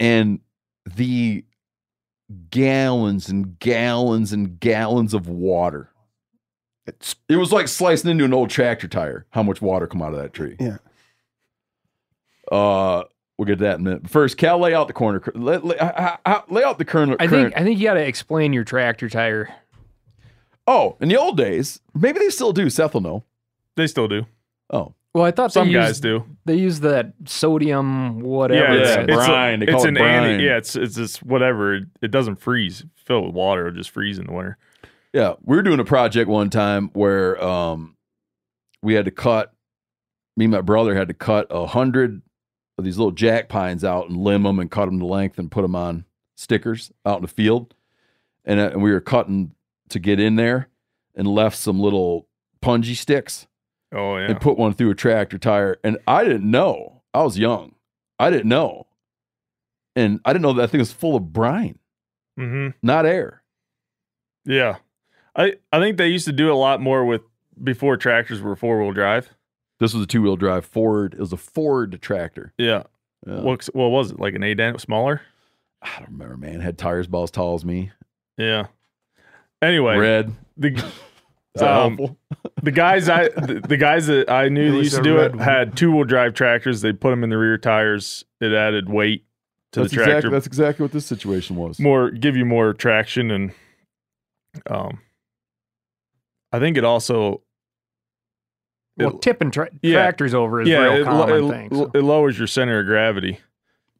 and 0.00 0.40
the 0.86 1.44
gallons 2.50 3.28
and 3.28 3.58
gallons 3.58 4.32
and 4.32 4.58
gallons 4.58 5.12
of 5.12 5.28
water. 5.28 5.90
It's 6.86 7.14
It 7.28 7.36
was 7.36 7.52
like 7.52 7.68
slicing 7.68 8.10
into 8.10 8.24
an 8.24 8.32
old 8.34 8.48
tractor 8.50 8.88
tire. 8.88 9.26
How 9.30 9.42
much 9.42 9.60
water 9.62 9.86
come 9.86 10.00
out 10.02 10.14
of 10.14 10.20
that 10.20 10.32
tree? 10.32 10.56
Yeah. 10.58 10.78
Uh, 12.50 13.04
we'll 13.38 13.46
get 13.46 13.58
to 13.58 13.64
that 13.64 13.74
in 13.78 13.86
a 13.86 13.90
minute. 13.90 14.08
First, 14.10 14.36
Cal, 14.36 14.58
lay 14.58 14.74
out 14.74 14.86
the 14.88 14.92
corner. 14.94 15.22
Lay, 15.34 15.58
lay, 15.58 15.76
lay 16.48 16.64
out 16.64 16.78
the 16.78 16.84
current. 16.84 17.16
I 17.20 17.26
think 17.26 17.52
I 17.56 17.62
think 17.64 17.78
you 17.78 17.84
got 17.88 17.94
to 17.94 18.06
explain 18.06 18.52
your 18.52 18.64
tractor 18.64 19.08
tire. 19.08 19.54
Oh, 20.66 20.96
in 21.00 21.08
the 21.08 21.16
old 21.16 21.36
days, 21.36 21.80
maybe 21.94 22.18
they 22.18 22.30
still 22.30 22.52
do. 22.52 22.70
Seth 22.70 22.94
will 22.94 23.00
know. 23.02 23.24
They 23.76 23.86
still 23.86 24.08
do. 24.08 24.24
Oh, 24.70 24.94
Well, 25.14 25.24
I 25.24 25.30
thought 25.30 25.52
Some 25.52 25.68
they 25.68 25.74
guys 25.74 25.88
used, 25.90 26.02
do. 26.02 26.24
They 26.46 26.54
use 26.56 26.80
that 26.80 27.12
sodium 27.26 28.20
whatever. 28.20 28.74
Yeah, 28.74 28.80
it's 28.80 28.94
that- 28.96 29.02
a 29.10 29.14
brine. 29.14 29.60
They 29.60 29.66
It's, 29.66 29.84
it 29.84 29.88
an 29.88 29.94
brine. 29.94 30.24
anti. 30.24 30.44
Yeah, 30.44 30.56
it's 30.56 30.74
it's 30.74 30.94
just 30.94 31.22
whatever. 31.22 31.74
It, 31.74 31.84
it 32.02 32.10
doesn't 32.10 32.36
freeze. 32.36 32.84
Fill 32.94 33.26
with 33.26 33.34
water, 33.34 33.66
it'll 33.68 33.76
just 33.76 33.90
freeze 33.90 34.18
in 34.18 34.26
the 34.26 34.32
winter. 34.32 34.56
Yeah, 35.12 35.34
we 35.42 35.56
were 35.56 35.62
doing 35.62 35.78
a 35.80 35.84
project 35.84 36.28
one 36.30 36.48
time 36.50 36.88
where 36.94 37.42
um, 37.44 37.94
we 38.82 38.94
had 38.94 39.04
to 39.04 39.10
cut. 39.10 39.52
Me 40.36 40.46
and 40.46 40.52
my 40.52 40.62
brother 40.62 40.96
had 40.96 41.08
to 41.08 41.14
cut 41.14 41.46
a 41.50 41.66
hundred 41.66 42.16
of 42.16 42.22
these 42.82 42.98
little 42.98 43.12
jack 43.12 43.48
pines 43.48 43.84
out 43.84 44.08
and 44.08 44.16
limb 44.16 44.42
them 44.42 44.58
and 44.58 44.70
cut 44.70 44.86
them 44.86 44.98
to 44.98 45.06
length 45.06 45.38
and 45.38 45.50
put 45.50 45.62
them 45.62 45.76
on 45.76 46.04
stickers 46.34 46.90
out 47.06 47.16
in 47.16 47.22
the 47.22 47.28
field, 47.28 47.74
and, 48.44 48.58
uh, 48.58 48.70
and 48.72 48.82
we 48.82 48.90
were 48.90 49.00
cutting 49.00 49.54
to 49.90 49.98
get 49.98 50.18
in 50.18 50.36
there 50.36 50.68
and 51.14 51.28
left 51.28 51.56
some 51.56 51.78
little 51.78 52.26
punji 52.62 52.96
sticks 52.96 53.46
Oh 53.92 54.16
yeah. 54.16 54.30
and 54.30 54.40
put 54.40 54.58
one 54.58 54.72
through 54.72 54.90
a 54.90 54.94
tractor 54.94 55.38
tire. 55.38 55.76
And 55.84 55.98
I 56.08 56.24
didn't 56.24 56.50
know. 56.50 57.02
I 57.12 57.22
was 57.22 57.38
young. 57.38 57.74
I 58.18 58.30
didn't 58.30 58.48
know, 58.48 58.86
and 59.94 60.20
I 60.24 60.32
didn't 60.32 60.42
know 60.42 60.52
that 60.54 60.70
thing 60.70 60.80
was 60.80 60.92
full 60.92 61.16
of 61.16 61.32
brine, 61.32 61.78
mm-hmm. 62.38 62.70
not 62.82 63.06
air. 63.06 63.42
Yeah. 64.44 64.76
I 65.36 65.54
I 65.72 65.80
think 65.80 65.96
they 65.96 66.08
used 66.08 66.26
to 66.26 66.32
do 66.32 66.52
a 66.52 66.54
lot 66.54 66.80
more 66.80 67.04
with 67.04 67.22
before 67.62 67.96
tractors 67.96 68.40
were 68.40 68.56
four 68.56 68.80
wheel 68.80 68.92
drive. 68.92 69.30
This 69.80 69.92
was 69.94 70.04
a 70.04 70.06
two 70.06 70.22
wheel 70.22 70.36
drive 70.36 70.64
Ford. 70.64 71.14
It 71.14 71.20
was 71.20 71.32
a 71.32 71.36
Ford 71.36 71.98
tractor. 72.00 72.52
Yeah. 72.58 72.84
Yeah. 73.26 73.40
What 73.40 73.64
what 73.74 73.88
was 73.88 74.12
it 74.12 74.20
like 74.20 74.34
an 74.34 74.42
A 74.42 74.54
dent 74.54 74.80
smaller? 74.80 75.22
I 75.82 75.98
don't 75.98 76.12
remember, 76.12 76.36
man. 76.36 76.60
Had 76.60 76.78
tires 76.78 77.06
about 77.06 77.24
as 77.24 77.30
tall 77.30 77.54
as 77.54 77.64
me. 77.64 77.90
Yeah. 78.38 78.66
Anyway, 79.62 79.96
Red. 79.96 80.34
the 80.56 80.68
Is 81.54 81.60
that 81.60 81.70
Um, 81.70 81.96
helpful? 81.96 82.18
The 82.62 82.72
guys 82.72 83.10
I 83.10 83.28
the, 83.28 83.60
the 83.68 83.76
guys 83.76 84.06
that 84.06 84.30
I 84.30 84.48
knew 84.48 84.72
that 84.72 84.78
used 84.78 84.96
to 84.96 85.02
do 85.02 85.18
it 85.18 85.32
one. 85.34 85.38
had 85.44 85.76
two 85.76 85.92
wheel 85.92 86.04
drive 86.04 86.32
tractors. 86.32 86.80
They 86.80 86.94
put 86.94 87.10
them 87.10 87.22
in 87.22 87.28
the 87.28 87.36
rear 87.36 87.58
tires. 87.58 88.24
It 88.40 88.52
added 88.54 88.88
weight 88.88 89.24
to 89.72 89.80
That's 89.80 89.90
the 89.90 89.96
tractor. 89.96 90.12
exactly 90.12 90.30
that's 90.30 90.46
exactly 90.46 90.84
what 90.84 90.92
this 90.92 91.04
situation 91.04 91.56
was. 91.56 91.78
more 91.78 92.10
give 92.10 92.36
you 92.36 92.46
more 92.46 92.72
traction 92.72 93.30
and 93.30 93.52
um 94.70 95.00
I 96.52 96.58
think 96.58 96.76
it 96.78 96.84
also 96.84 97.42
Well, 98.96 99.10
it- 99.16 99.22
tipping 99.22 99.50
tra- 99.50 99.70
Yeah. 99.82 99.94
tractors 99.94 100.34
over 100.34 100.60
is 100.60 100.68
yeah, 100.68 100.78
real 100.82 100.92
it, 100.92 100.98
lo- 101.00 101.04
common 101.04 101.44
it, 101.44 101.48
thing. 101.50 101.74
so. 101.74 101.90
it 101.94 102.02
lowers 102.02 102.38
your 102.38 102.46
center 102.46 102.78
of 102.80 102.86
gravity, 102.86 103.40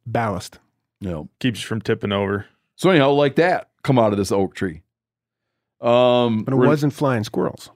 Ballast. 0.06 0.58
You 1.00 1.10
know. 1.10 1.28
keeps 1.40 1.60
you 1.62 1.66
from 1.66 1.80
tipping 1.80 2.12
over. 2.12 2.46
So 2.76 2.90
anyhow, 2.90 3.10
like 3.10 3.36
that, 3.36 3.70
come 3.82 3.98
out 3.98 4.12
of 4.12 4.18
this 4.18 4.30
oak 4.32 4.54
tree. 4.54 4.82
Um, 5.80 6.44
But 6.44 6.54
it 6.54 6.56
we're- 6.56 6.68
wasn't 6.68 6.92
flying 6.92 7.24
squirrels. 7.24 7.70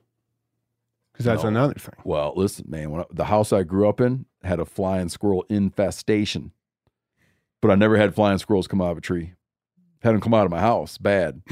Because 1.13 1.25
that's 1.27 1.43
No. 1.43 1.49
another 1.49 1.75
thing. 1.75 1.95
Well, 2.05 2.33
listen, 2.37 2.67
man. 2.69 2.91
When 2.93 3.01
I, 3.01 3.05
the 3.11 3.25
house 3.25 3.53
I 3.53 3.65
grew 3.65 3.89
up 3.89 4.01
in 4.01 4.27
had 4.45 4.61
a 4.61 4.65
flying 4.65 5.09
squirrel 5.09 5.45
infestation, 5.49 6.53
but 7.61 7.73
I 7.73 7.75
never 7.75 7.97
had 7.97 8.15
flying 8.15 8.39
squirrels 8.39 8.69
come 8.69 8.81
out 8.81 8.93
of 8.93 8.99
a 8.99 9.01
tree. 9.01 9.33
Had 10.03 10.15
them 10.15 10.21
come 10.21 10.33
out 10.33 10.45
of 10.45 10.53
my 10.53 10.61
house. 10.61 10.97
Bad. 10.97 11.43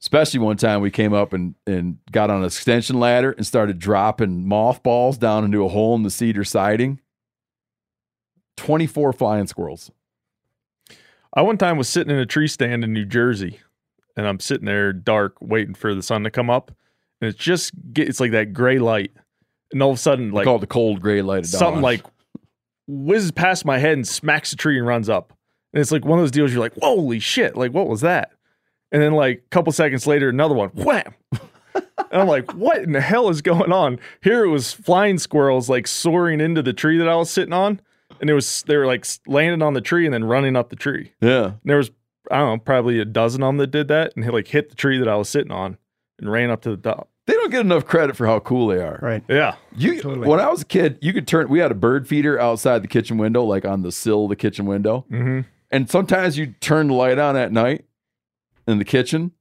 Especially 0.00 0.38
one 0.38 0.56
time 0.56 0.80
we 0.80 0.90
came 0.90 1.12
up 1.12 1.32
and 1.32 1.54
and 1.66 1.98
got 2.12 2.30
on 2.30 2.38
an 2.38 2.44
extension 2.44 3.00
ladder 3.00 3.32
and 3.32 3.46
started 3.46 3.78
dropping 3.78 4.46
mothballs 4.46 5.18
down 5.18 5.44
into 5.44 5.64
a 5.64 5.68
hole 5.68 5.96
in 5.96 6.04
the 6.04 6.10
cedar 6.10 6.44
siding. 6.44 7.00
Twenty 8.56 8.86
four 8.86 9.12
flying 9.12 9.46
squirrels. 9.46 9.90
I 11.34 11.42
one 11.42 11.58
time 11.58 11.76
was 11.76 11.88
sitting 11.88 12.12
in 12.12 12.18
a 12.18 12.26
tree 12.26 12.48
stand 12.48 12.84
in 12.84 12.92
New 12.92 13.04
Jersey, 13.04 13.60
and 14.16 14.26
I'm 14.26 14.40
sitting 14.40 14.66
there 14.66 14.92
dark, 14.92 15.36
waiting 15.40 15.74
for 15.74 15.94
the 15.94 16.02
sun 16.02 16.24
to 16.24 16.30
come 16.30 16.48
up, 16.48 16.72
and 17.20 17.28
it's 17.28 17.38
just 17.38 17.72
get, 17.92 18.08
it's 18.08 18.20
like 18.20 18.32
that 18.32 18.52
gray 18.52 18.78
light, 18.78 19.12
and 19.72 19.82
all 19.82 19.90
of 19.90 19.96
a 19.96 20.00
sudden, 20.00 20.28
Like 20.30 20.34
like 20.34 20.44
call 20.46 20.56
it 20.56 20.60
the 20.60 20.66
cold 20.68 21.00
gray 21.00 21.22
light 21.22 21.40
of 21.40 21.46
something 21.46 21.82
like 21.82 22.04
whizzes 22.86 23.30
past 23.32 23.64
my 23.64 23.78
head 23.78 23.92
and 23.92 24.06
smacks 24.08 24.50
the 24.50 24.56
tree 24.56 24.78
and 24.78 24.86
runs 24.86 25.08
up, 25.08 25.32
and 25.72 25.80
it's 25.80 25.92
like 25.92 26.04
one 26.04 26.18
of 26.18 26.22
those 26.22 26.30
deals. 26.30 26.52
You're 26.52 26.60
like, 26.60 26.78
holy 26.80 27.18
shit! 27.18 27.56
Like 27.56 27.72
what 27.72 27.88
was 27.88 28.00
that? 28.00 28.32
And 28.92 29.02
then 29.02 29.12
like 29.12 29.38
a 29.46 29.48
couple 29.50 29.72
seconds 29.72 30.06
later, 30.06 30.28
another 30.28 30.54
one, 30.54 30.70
wham! 30.70 31.14
and 31.74 31.82
I'm 32.22 32.26
like, 32.28 32.52
what 32.54 32.78
in 32.78 32.92
the 32.92 33.00
hell 33.00 33.28
is 33.28 33.42
going 33.42 33.72
on? 33.72 33.98
Here 34.22 34.44
it 34.44 34.48
was 34.48 34.72
flying 34.72 35.18
squirrels 35.18 35.68
like 35.68 35.86
soaring 35.86 36.40
into 36.40 36.62
the 36.62 36.72
tree 36.72 36.98
that 36.98 37.08
I 37.08 37.16
was 37.16 37.30
sitting 37.30 37.52
on, 37.52 37.80
and 38.20 38.30
it 38.30 38.34
was 38.34 38.62
they 38.66 38.76
were 38.76 38.86
like 38.86 39.06
landing 39.26 39.62
on 39.62 39.74
the 39.74 39.80
tree 39.80 40.04
and 40.06 40.14
then 40.14 40.24
running 40.24 40.56
up 40.56 40.70
the 40.70 40.76
tree. 40.76 41.12
yeah. 41.20 41.44
And 41.44 41.58
there 41.64 41.76
was 41.76 41.90
I 42.30 42.38
don't 42.38 42.48
know, 42.48 42.58
probably 42.58 42.98
a 43.00 43.04
dozen 43.06 43.42
of 43.42 43.48
them 43.48 43.56
that 43.58 43.70
did 43.70 43.88
that 43.88 44.12
and 44.14 44.24
hit, 44.24 44.34
like 44.34 44.48
hit 44.48 44.68
the 44.70 44.74
tree 44.76 44.98
that 44.98 45.08
I 45.08 45.16
was 45.16 45.28
sitting 45.30 45.52
on 45.52 45.78
and 46.18 46.30
ran 46.30 46.50
up 46.50 46.60
to 46.62 46.70
the 46.70 46.76
top. 46.76 47.08
They 47.26 47.32
don't 47.34 47.50
get 47.50 47.60
enough 47.60 47.84
credit 47.86 48.16
for 48.16 48.26
how 48.26 48.40
cool 48.40 48.68
they 48.68 48.78
are. 48.82 48.98
Right. 49.02 49.22
Yeah. 49.28 49.56
You 49.76 50.00
Totally. 50.00 50.26
when 50.26 50.40
I 50.40 50.48
was 50.50 50.62
a 50.62 50.64
kid, 50.66 50.98
you 51.02 51.12
could 51.12 51.26
turn. 51.28 51.48
We 51.50 51.58
had 51.58 51.70
a 51.70 51.74
bird 51.74 52.08
feeder 52.08 52.38
outside 52.40 52.82
the 52.82 52.88
kitchen 52.88 53.18
window, 53.18 53.44
like 53.44 53.64
on 53.66 53.82
the 53.82 53.92
sill 53.92 54.24
of 54.24 54.28
the 54.30 54.36
kitchen 54.36 54.64
window, 54.66 55.04
Mm-hmm. 55.10 55.40
and 55.70 55.90
sometimes 55.90 56.36
you 56.38 56.54
turn 56.60 56.88
the 56.88 56.94
light 56.94 57.18
on 57.18 57.36
at 57.36 57.52
night 57.52 57.84
in 58.68 58.78
the 58.78 58.84
kitchen, 58.84 59.32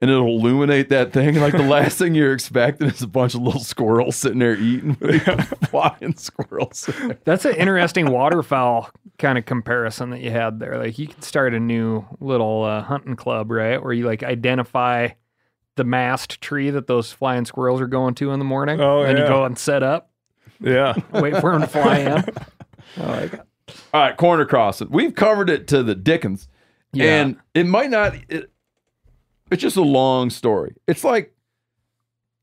and 0.00 0.10
it'll 0.10 0.26
illuminate 0.26 0.88
that 0.88 1.12
thing. 1.12 1.28
And 1.28 1.40
like 1.40 1.52
the 1.52 1.62
last 1.62 1.98
thing 1.98 2.14
you're 2.14 2.32
expecting 2.32 2.88
is 2.88 3.02
a 3.02 3.06
bunch 3.06 3.34
of 3.34 3.42
little 3.42 3.60
squirrels 3.60 4.16
sitting 4.16 4.38
there 4.38 4.56
eating, 4.56 4.94
flying 5.70 6.16
squirrels. 6.16 6.88
That's 7.24 7.44
an 7.44 7.54
interesting 7.56 8.10
waterfowl 8.10 8.90
kind 9.18 9.36
of 9.38 9.44
comparison 9.44 10.10
that 10.10 10.20
you 10.20 10.30
had 10.30 10.58
there. 10.60 10.78
Like 10.78 10.98
you 10.98 11.08
could 11.08 11.22
start 11.24 11.54
a 11.54 11.60
new 11.60 12.04
little 12.20 12.64
uh, 12.64 12.82
hunting 12.82 13.16
club, 13.16 13.50
right? 13.50 13.82
Where 13.82 13.92
you 13.92 14.06
like 14.06 14.22
identify 14.22 15.08
the 15.76 15.84
mast 15.84 16.40
tree 16.40 16.70
that 16.70 16.86
those 16.88 17.12
flying 17.12 17.44
squirrels 17.44 17.80
are 17.80 17.86
going 17.86 18.14
to 18.16 18.32
in 18.32 18.38
the 18.40 18.44
morning. 18.44 18.80
Oh, 18.80 19.02
and 19.02 19.16
you 19.18 19.24
go 19.26 19.44
and 19.44 19.56
set 19.58 19.82
up, 19.82 20.10
Yeah. 20.60 20.94
wait 21.12 21.36
for 21.40 21.52
them 21.52 21.60
to 21.60 21.66
fly 21.68 21.98
in. 21.98 22.24
I 23.02 23.06
like 23.20 23.32
it. 23.34 23.40
All 23.94 24.00
right, 24.00 24.16
corner 24.16 24.44
crossing. 24.44 24.88
We've 24.90 25.14
covered 25.14 25.50
it 25.50 25.68
to 25.68 25.82
the 25.82 25.94
Dickens, 25.94 26.48
Yeah. 26.98 27.22
and 27.22 27.36
it 27.54 27.66
might 27.66 27.90
not. 27.90 28.14
It, 28.28 28.50
it's 29.50 29.62
just 29.62 29.76
a 29.76 29.82
long 29.82 30.30
story. 30.30 30.76
It's 30.86 31.04
like, 31.04 31.34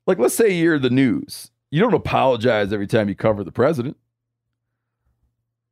like 0.08 0.18
let's 0.18 0.36
say 0.36 0.50
you're 0.52 0.80
the 0.80 0.90
news. 0.90 1.52
You 1.72 1.82
don't 1.82 1.94
apologize 1.94 2.74
every 2.74 2.88
time 2.88 3.10
you 3.10 3.16
cover 3.16 3.44
the 3.44 3.52
president. 3.52 3.98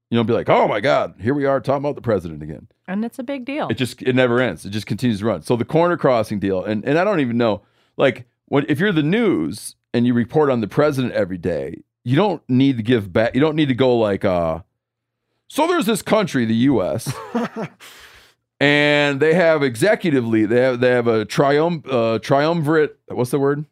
You 0.10 0.18
don't 0.18 0.28
be 0.28 0.34
like, 0.34 0.50
oh 0.50 0.68
my 0.68 0.80
God, 0.80 1.16
here 1.20 1.34
we 1.34 1.46
are 1.46 1.60
talking 1.60 1.84
about 1.84 1.96
the 1.96 2.02
president 2.02 2.44
again. 2.44 2.68
And 2.88 3.04
it's 3.04 3.18
a 3.18 3.24
big 3.24 3.46
deal. 3.46 3.68
It 3.70 3.76
just 3.76 4.02
it 4.04 4.14
never 4.14 4.40
ends. 4.40 4.64
It 4.66 4.70
just 4.70 4.86
continues 4.86 5.20
to 5.20 5.26
run. 5.26 5.42
So 5.42 5.56
the 5.56 5.66
corner 5.66 5.98
crossing 5.98 6.40
deal, 6.40 6.64
and 6.64 6.86
and 6.86 7.00
I 7.00 7.04
don't 7.04 7.20
even 7.20 7.38
know, 7.38 7.64
like 7.98 8.28
when 8.46 8.66
if 8.70 8.80
you're 8.80 8.92
the 8.92 9.02
news 9.02 9.76
and 9.92 10.06
you 10.06 10.14
report 10.14 10.52
on 10.52 10.62
the 10.62 10.68
president 10.68 11.14
every 11.14 11.40
day, 11.40 11.84
you 12.04 12.16
don't 12.16 12.44
need 12.48 12.78
to 12.78 12.84
give 12.84 13.12
back. 13.12 13.34
You 13.34 13.42
don't 13.42 13.56
need 13.56 13.70
to 13.70 13.74
go 13.76 13.98
like, 13.98 14.24
uh, 14.24 14.60
so 15.48 15.68
there's 15.68 15.86
this 15.86 16.02
country, 16.02 16.46
the 16.46 16.54
U.S. 16.56 17.12
And 18.64 19.20
they 19.20 19.34
have 19.34 19.62
executively, 19.62 20.48
they 20.48 20.62
have 20.62 20.80
they 20.80 20.90
have 20.92 21.08
a 21.08 21.26
triumph, 21.26 21.86
uh, 21.90 22.20
triumvirate. 22.20 22.98
What's 23.08 23.32
the 23.32 23.40
word? 23.40 23.66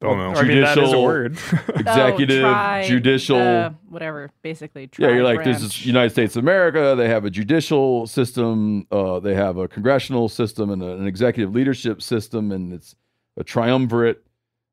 Don't 0.00 0.18
know. 0.18 0.40
I 0.40 0.42
mean, 0.42 0.60
that 0.62 0.76
is 0.78 0.78
a 0.78 0.80
Judicial- 0.80 1.02
word. 1.04 1.32
Executive, 1.76 2.44
Oh, 2.44 2.48
tri- 2.52 2.84
judicial. 2.88 3.36
uh, 3.38 3.70
whatever, 3.88 4.30
basically. 4.42 4.90
Yeah, 4.98 5.10
you're 5.10 5.22
like, 5.22 5.44
this 5.44 5.62
is 5.62 5.86
United 5.86 6.10
States 6.10 6.34
of 6.34 6.42
America. 6.42 6.94
They 6.96 7.08
have 7.08 7.24
a 7.24 7.30
judicial 7.30 8.08
system. 8.08 8.84
Uh, 8.90 9.20
they 9.20 9.34
have 9.34 9.58
a 9.58 9.68
congressional 9.68 10.28
system 10.28 10.70
and 10.70 10.82
a- 10.82 10.94
an 10.96 11.06
executive 11.06 11.54
leadership 11.54 12.02
system, 12.02 12.50
and 12.50 12.72
it's 12.72 12.96
a 13.36 13.44
triumvirate 13.44 14.24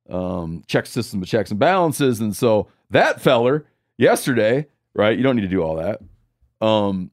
um, 0.09 0.63
check 0.65 0.88
system 0.88 1.21
of 1.21 1.27
checks 1.27 1.51
and 1.51 1.59
balances. 1.59 2.19
And 2.21 2.35
so 2.35 2.67
that 2.89 3.21
feller 3.21 3.67
yesterday, 3.99 4.65
right? 4.95 5.15
You 5.15 5.21
don't 5.23 5.35
need 5.35 5.43
to 5.43 5.47
do 5.47 5.62
all 5.62 5.75
that. 5.75 6.01
Um, 6.65 7.12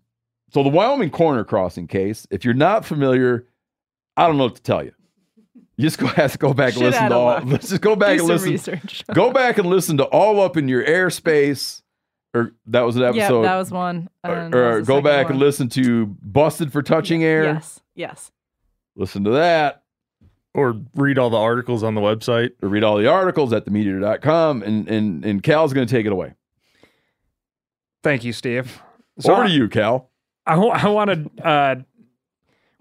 so 0.52 0.62
the 0.62 0.68
Wyoming 0.68 1.10
corner 1.10 1.44
crossing 1.44 1.86
case, 1.86 2.26
if 2.30 2.44
you're 2.44 2.54
not 2.54 2.84
familiar, 2.84 3.46
I 4.16 4.26
don't 4.26 4.36
know 4.38 4.44
what 4.44 4.56
to 4.56 4.62
tell 4.62 4.84
you. 4.84 4.92
You 5.76 5.84
just 5.84 5.98
go 5.98 6.06
have 6.06 6.32
to 6.32 6.38
go 6.38 6.54
back 6.54 6.72
and 6.74 6.82
Shit 6.82 6.92
listen 6.92 7.08
to 7.10 7.14
all. 7.16 7.24
luck. 7.26 7.42
Let's 7.46 7.68
just 7.68 7.82
go 7.82 7.96
back 7.96 8.16
Do 8.18 8.30
and 8.30 8.40
some 8.40 8.50
listen 8.50 8.50
research. 8.52 9.04
go 9.14 9.30
back 9.32 9.58
and 9.58 9.66
listen 9.68 9.96
to 9.98 10.04
all 10.04 10.40
up 10.40 10.56
in 10.56 10.68
your 10.68 10.84
airspace 10.84 11.82
or 12.34 12.52
that 12.66 12.80
was 12.82 12.96
an 12.96 13.02
episode. 13.02 13.16
yeah, 13.18 13.24
episode 13.24 13.42
that 13.44 13.56
was 13.56 13.70
one. 13.70 14.08
or, 14.24 14.50
or 14.54 14.78
was 14.78 14.86
go 14.86 15.00
back 15.00 15.26
one. 15.26 15.32
and 15.34 15.40
listen 15.40 15.68
to 15.70 16.06
busted 16.22 16.70
for 16.72 16.82
touching 16.82 17.24
air 17.24 17.44
Yes, 17.44 17.80
yes. 17.94 18.30
listen 18.94 19.24
to 19.24 19.30
that 19.30 19.82
Or 20.54 20.80
read 20.94 21.18
all 21.18 21.30
the 21.30 21.36
articles 21.38 21.82
on 21.82 21.94
the 21.94 22.00
website. 22.00 22.50
or 22.62 22.68
read 22.68 22.84
all 22.84 22.96
the 22.98 23.06
articles 23.06 23.52
at 23.52 23.64
themeateater.com 23.66 24.62
and 24.62 24.88
and 24.88 25.24
and 25.24 25.42
cal's 25.42 25.72
going 25.74 25.86
to 25.86 25.90
take 25.94 26.06
it 26.06 26.12
away 26.12 26.34
Thank 28.02 28.24
you, 28.24 28.32
Steve. 28.32 28.80
over 29.28 29.44
to 29.44 29.50
you 29.50 29.68
cal 29.68 30.10
I, 30.46 30.56
want 30.88 31.10
to. 31.36 31.44
Uh, 31.46 31.74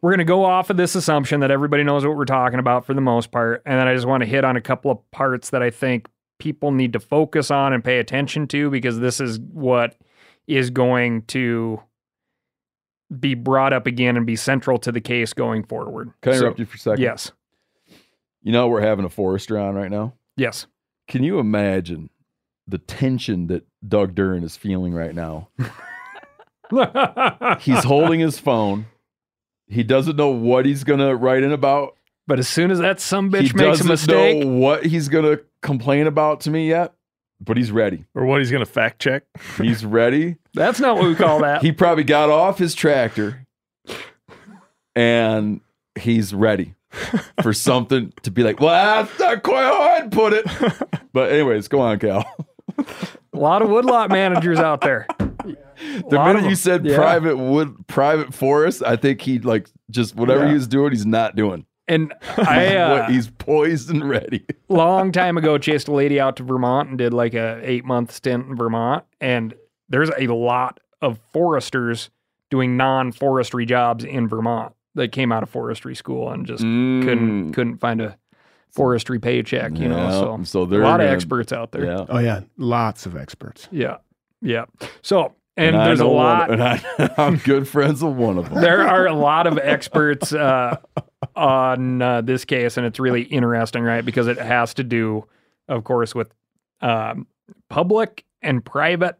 we're 0.02 0.12
going 0.12 0.20
to 0.20 0.24
go 0.26 0.46
off 0.46 0.70
of 0.70 0.78
this 0.78 0.94
assumption 0.96 1.40
that 1.40 1.50
everybody 1.52 1.84
knows 1.84 2.06
what 2.06 2.16
we're 2.16 2.26
talking 2.26 2.60
about 2.60 2.86
for 2.86 2.94
the 2.94 3.02
most 3.02 3.32
part, 3.32 3.64
and 3.66 3.80
then 3.80 3.88
I 3.88 3.94
just 3.96 4.06
want 4.06 4.22
to 4.22 4.28
hit 4.30 4.44
on 4.44 4.56
a 4.56 4.62
couple 4.62 4.92
of 4.92 5.12
parts 5.12 5.50
that 5.50 5.64
I 5.64 5.70
think 5.72 6.08
people 6.38 6.72
need 6.72 6.94
to 6.94 7.00
focus 7.00 7.50
on 7.50 7.74
and 7.74 7.84
pay 7.84 7.98
attention 8.00 8.48
to 8.50 8.70
because 8.70 9.00
this 9.00 9.20
is 9.20 9.40
what 9.40 9.96
is 10.48 10.70
going 10.70 11.24
to 11.24 11.82
be 13.20 13.34
brought 13.36 13.72
up 13.74 13.88
again 13.88 14.18
and 14.18 14.26
be 14.26 14.36
central 14.36 14.78
to 14.80 14.92
the 14.92 15.00
case 15.02 15.32
going 15.34 15.64
forward. 15.64 16.12
can 16.22 16.34
i 16.34 16.36
So- 16.36 16.42
interrupt 16.42 16.60
you 16.60 16.66
for 16.66 16.76
a 16.76 16.80
second 16.80 17.02
Yes. 17.04 17.32
you 18.42 18.52
know 18.52 18.68
we're 18.68 18.82
having 18.82 19.06
a 19.06 19.10
forester 19.10 19.58
on 19.58 19.76
right 19.76 19.90
now 19.92 20.14
Yes. 20.38 20.68
can 21.08 21.24
you 21.24 21.40
imagine 21.40 22.10
the 22.68 22.80
tension 22.80 23.48
that 23.48 23.66
doug 23.88 24.14
Duren 24.16 24.44
is 24.44 24.58
feeling 24.58 24.94
right 24.94 25.16
now 25.16 25.50
he's 27.62 27.84
holding 27.84 28.20
his 28.20 28.40
phone 28.40 28.86
he 29.68 29.84
doesn't 29.84 30.16
know 30.16 30.30
what 30.30 30.66
he's 30.66 30.84
going 30.84 31.00
to 31.00 31.16
write 31.16 31.44
in 31.44 31.52
about 31.52 31.96
but 32.28 32.40
as 32.40 32.48
soon 32.48 32.72
as 32.72 32.80
that 32.80 33.00
some 33.00 33.30
he 33.32 33.38
bitch 33.38 33.42
makes 33.56 33.58
a 33.58 33.64
doesn't 33.64 33.88
mistake, 33.88 34.44
know 34.44 34.48
what 34.48 34.86
he's 34.86 35.08
going 35.10 35.26
to 35.26 35.44
complain 35.62 36.08
about 36.08 36.42
to 36.42 36.50
me 36.52 36.68
yet 36.70 36.94
but 37.42 37.58
he's 37.58 37.72
ready 37.72 38.06
Or 38.16 38.26
what 38.26 38.40
he's 38.40 38.50
gonna 38.52 38.66
fact 38.66 39.00
check. 39.02 39.24
he's 39.58 39.84
ready 39.86 40.38
that's 40.54 40.80
not 40.80 40.96
what 40.98 41.06
we 41.08 41.16
call 41.16 41.40
that. 41.42 41.62
he 41.62 41.72
probably 41.72 42.04
got 42.06 42.30
off 42.30 42.58
his 42.58 42.74
tractor 42.74 43.46
and 44.96 45.60
he's 46.00 46.34
ready 46.34 46.76
for 47.42 47.52
something 47.52 48.14
to 48.24 48.32
be 48.32 48.42
like, 48.44 48.62
well, 48.62 49.04
that's 49.04 49.20
not 49.20 49.44
quite 49.44 49.64
how 49.64 49.82
I'd 49.82 50.12
put 50.12 50.32
it. 50.34 50.46
But 51.12 51.32
anyways, 51.32 51.70
go 51.70 51.80
on, 51.80 51.98
Cal. 52.00 52.26
A 53.36 53.40
lot 53.40 53.62
of 53.62 53.70
woodlot 53.70 54.10
managers 54.10 54.60
out 54.60 54.82
there. 54.82 55.08
The 56.10 56.18
minute 56.24 56.46
you 56.50 56.56
said 56.56 56.86
Yeah. 56.86 56.96
private 56.96 57.36
wood, 57.36 57.76
private 57.88 58.34
forest, 58.34 58.82
I 58.86 58.96
think 58.96 59.20
he 59.20 59.40
like 59.40 59.68
just 59.92 60.16
whatever 60.16 60.44
Yeah. 60.44 60.48
he 60.50 60.54
was 60.54 60.68
doing, 60.70 60.92
he's 60.94 61.06
not 61.06 61.36
doing. 61.36 61.66
And 61.90 62.14
I, 62.38 62.78
uh, 62.78 63.10
he's 63.10 63.28
poised 63.30 63.90
and 63.90 64.08
ready. 64.10 64.46
long 64.70 65.12
time 65.12 65.38
ago 65.38 65.58
chased 65.58 65.90
a 65.90 65.92
lady 65.94 66.18
out 66.18 66.38
to 66.38 66.44
Vermont 66.44 66.88
and 66.90 66.98
did 66.98 67.14
like 67.14 67.34
a 67.34 67.60
eight 67.62 67.84
month 67.84 68.14
stint 68.14 68.48
in 68.48 68.56
Vermont. 68.56 69.04
And 69.20 69.54
there's 69.90 70.10
a 70.18 70.28
lot 70.28 70.80
of 71.02 71.20
foresters 71.34 72.10
doing 72.50 72.78
non 72.78 73.12
forestry 73.12 73.66
jobs 73.66 74.06
in 74.06 74.30
Vermont 74.30 74.74
that 74.96 75.12
came 75.12 75.34
out 75.34 75.44
of 75.44 75.50
forestry 75.50 75.94
school 75.94 76.32
and 76.32 76.46
just 76.46 76.64
Mm. 76.64 77.04
couldn't 77.04 77.54
couldn't 77.54 77.78
find 77.80 78.02
a 78.02 78.18
forestry 78.76 79.20
paycheck, 79.20 79.78
you 79.78 79.88
know. 79.88 79.98
Yeah, 79.98 80.12
So, 80.12 80.44
so 80.44 80.62
a 80.64 80.64
lot 80.64 81.00
of 81.00 81.06
gonna- 81.06 81.06
experts 81.06 81.52
out 81.54 81.72
there. 81.72 81.86
Yeah. 81.86 82.06
Oh 82.10 82.20
yeah, 82.20 82.42
lots 82.58 83.06
of 83.06 83.16
experts. 83.16 83.68
Yeah. 83.72 83.98
Yeah. 84.42 84.66
So, 85.02 85.34
and, 85.58 85.76
I 85.76 85.86
there's 85.88 86.02
a 86.02 86.04
know 86.04 86.10
one- 86.12 86.26
lot. 86.26 86.52
and 86.52 86.62
I, 86.62 86.82
I'm 87.18 87.38
good 87.38 87.68
friends 87.68 88.04
with 88.04 88.16
one 88.16 88.38
of 88.38 88.50
them. 88.50 88.62
there 88.62 88.86
are 88.88 89.08
a 89.08 89.14
lot 89.14 89.48
of 89.48 89.58
experts 89.58 90.34
uh, 90.34 90.76
on 91.36 92.02
uh, 92.02 92.22
this 92.22 92.44
case, 92.46 92.76
and 92.78 92.86
it's 92.86 93.00
really 93.00 93.22
interesting, 93.24 93.82
right? 93.84 94.04
Because 94.06 94.28
it 94.28 94.38
has 94.38 94.74
to 94.76 94.84
do, 94.84 95.26
of 95.70 95.84
course, 95.86 96.14
with 96.14 96.30
um, 96.82 97.26
public 97.70 98.26
and 98.42 98.64
private 98.64 99.18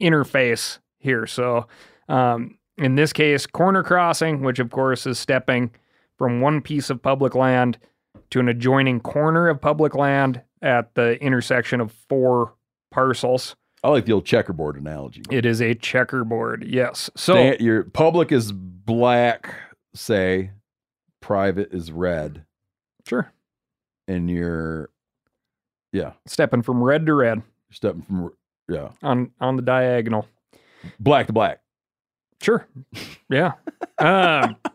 interface 0.00 0.78
here. 0.98 1.26
So, 1.26 1.66
um, 2.08 2.58
in 2.78 2.94
this 2.96 3.12
case, 3.12 3.46
corner 3.46 3.82
crossing, 3.82 4.42
which 4.42 4.58
of 4.58 4.70
course 4.70 5.06
is 5.06 5.18
stepping 5.18 5.70
from 6.18 6.40
one 6.40 6.60
piece 6.60 6.90
of 6.90 7.00
public 7.00 7.34
land 7.34 7.78
to 8.30 8.40
an 8.40 8.48
adjoining 8.48 9.00
corner 9.00 9.48
of 9.48 9.60
public 9.60 9.94
land 9.94 10.42
at 10.62 10.94
the 10.94 11.20
intersection 11.22 11.80
of 11.80 11.92
four 12.08 12.54
parcels. 12.90 13.56
I 13.84 13.88
like 13.88 14.06
the 14.06 14.12
old 14.12 14.24
checkerboard 14.24 14.76
analogy. 14.76 15.22
It 15.30 15.44
is 15.46 15.60
a 15.60 15.74
checkerboard, 15.74 16.64
yes. 16.66 17.10
So, 17.16 17.54
your 17.60 17.84
public 17.84 18.32
is 18.32 18.52
black, 18.52 19.54
say, 19.94 20.50
private 21.20 21.72
is 21.72 21.92
red, 21.92 22.44
sure, 23.06 23.30
and 24.08 24.28
you're, 24.30 24.90
yeah, 25.92 26.12
stepping 26.26 26.62
from 26.62 26.82
red 26.82 27.06
to 27.06 27.14
red. 27.14 27.42
stepping 27.70 28.02
from, 28.02 28.32
yeah, 28.68 28.88
on 29.02 29.30
on 29.40 29.56
the 29.56 29.62
diagonal. 29.62 30.26
black 30.98 31.26
to 31.28 31.32
black. 31.32 31.60
Sure. 32.42 32.66
Yeah. 33.30 33.52
um, 33.98 34.56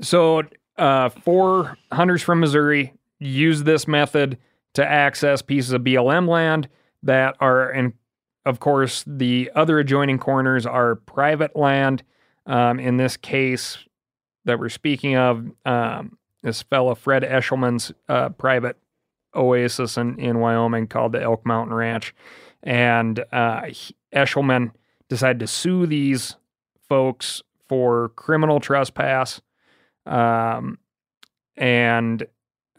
so 0.00 0.42
uh, 0.76 1.08
four 1.08 1.76
hunters 1.92 2.22
from 2.22 2.40
Missouri 2.40 2.94
use 3.18 3.62
this 3.62 3.86
method 3.86 4.38
to 4.74 4.84
access 4.84 5.42
pieces 5.42 5.72
of 5.72 5.82
BLM 5.82 6.28
land 6.28 6.68
that 7.02 7.36
are, 7.40 7.70
and 7.70 7.92
of 8.44 8.60
course, 8.60 9.04
the 9.06 9.50
other 9.54 9.78
adjoining 9.78 10.18
corners 10.18 10.66
are 10.66 10.96
private 10.96 11.56
land. 11.56 12.02
Um, 12.46 12.78
in 12.78 12.98
this 12.98 13.16
case 13.16 13.78
that 14.44 14.58
we're 14.58 14.68
speaking 14.68 15.16
of, 15.16 15.50
um, 15.64 16.18
this 16.42 16.62
fellow 16.62 16.94
Fred 16.94 17.22
Eshelman's 17.22 17.90
uh, 18.08 18.28
private 18.30 18.76
oasis 19.34 19.96
in, 19.96 20.18
in 20.20 20.40
Wyoming 20.40 20.86
called 20.86 21.12
the 21.12 21.22
Elk 21.22 21.44
Mountain 21.46 21.74
Ranch. 21.74 22.14
And 22.62 23.24
uh, 23.32 23.62
Eshelman 24.14 24.72
decided 25.08 25.40
to 25.40 25.46
sue 25.46 25.86
these 25.86 26.36
folks 26.88 27.42
for 27.68 28.10
criminal 28.10 28.60
trespass. 28.60 29.40
Um, 30.06 30.78
and 31.56 32.26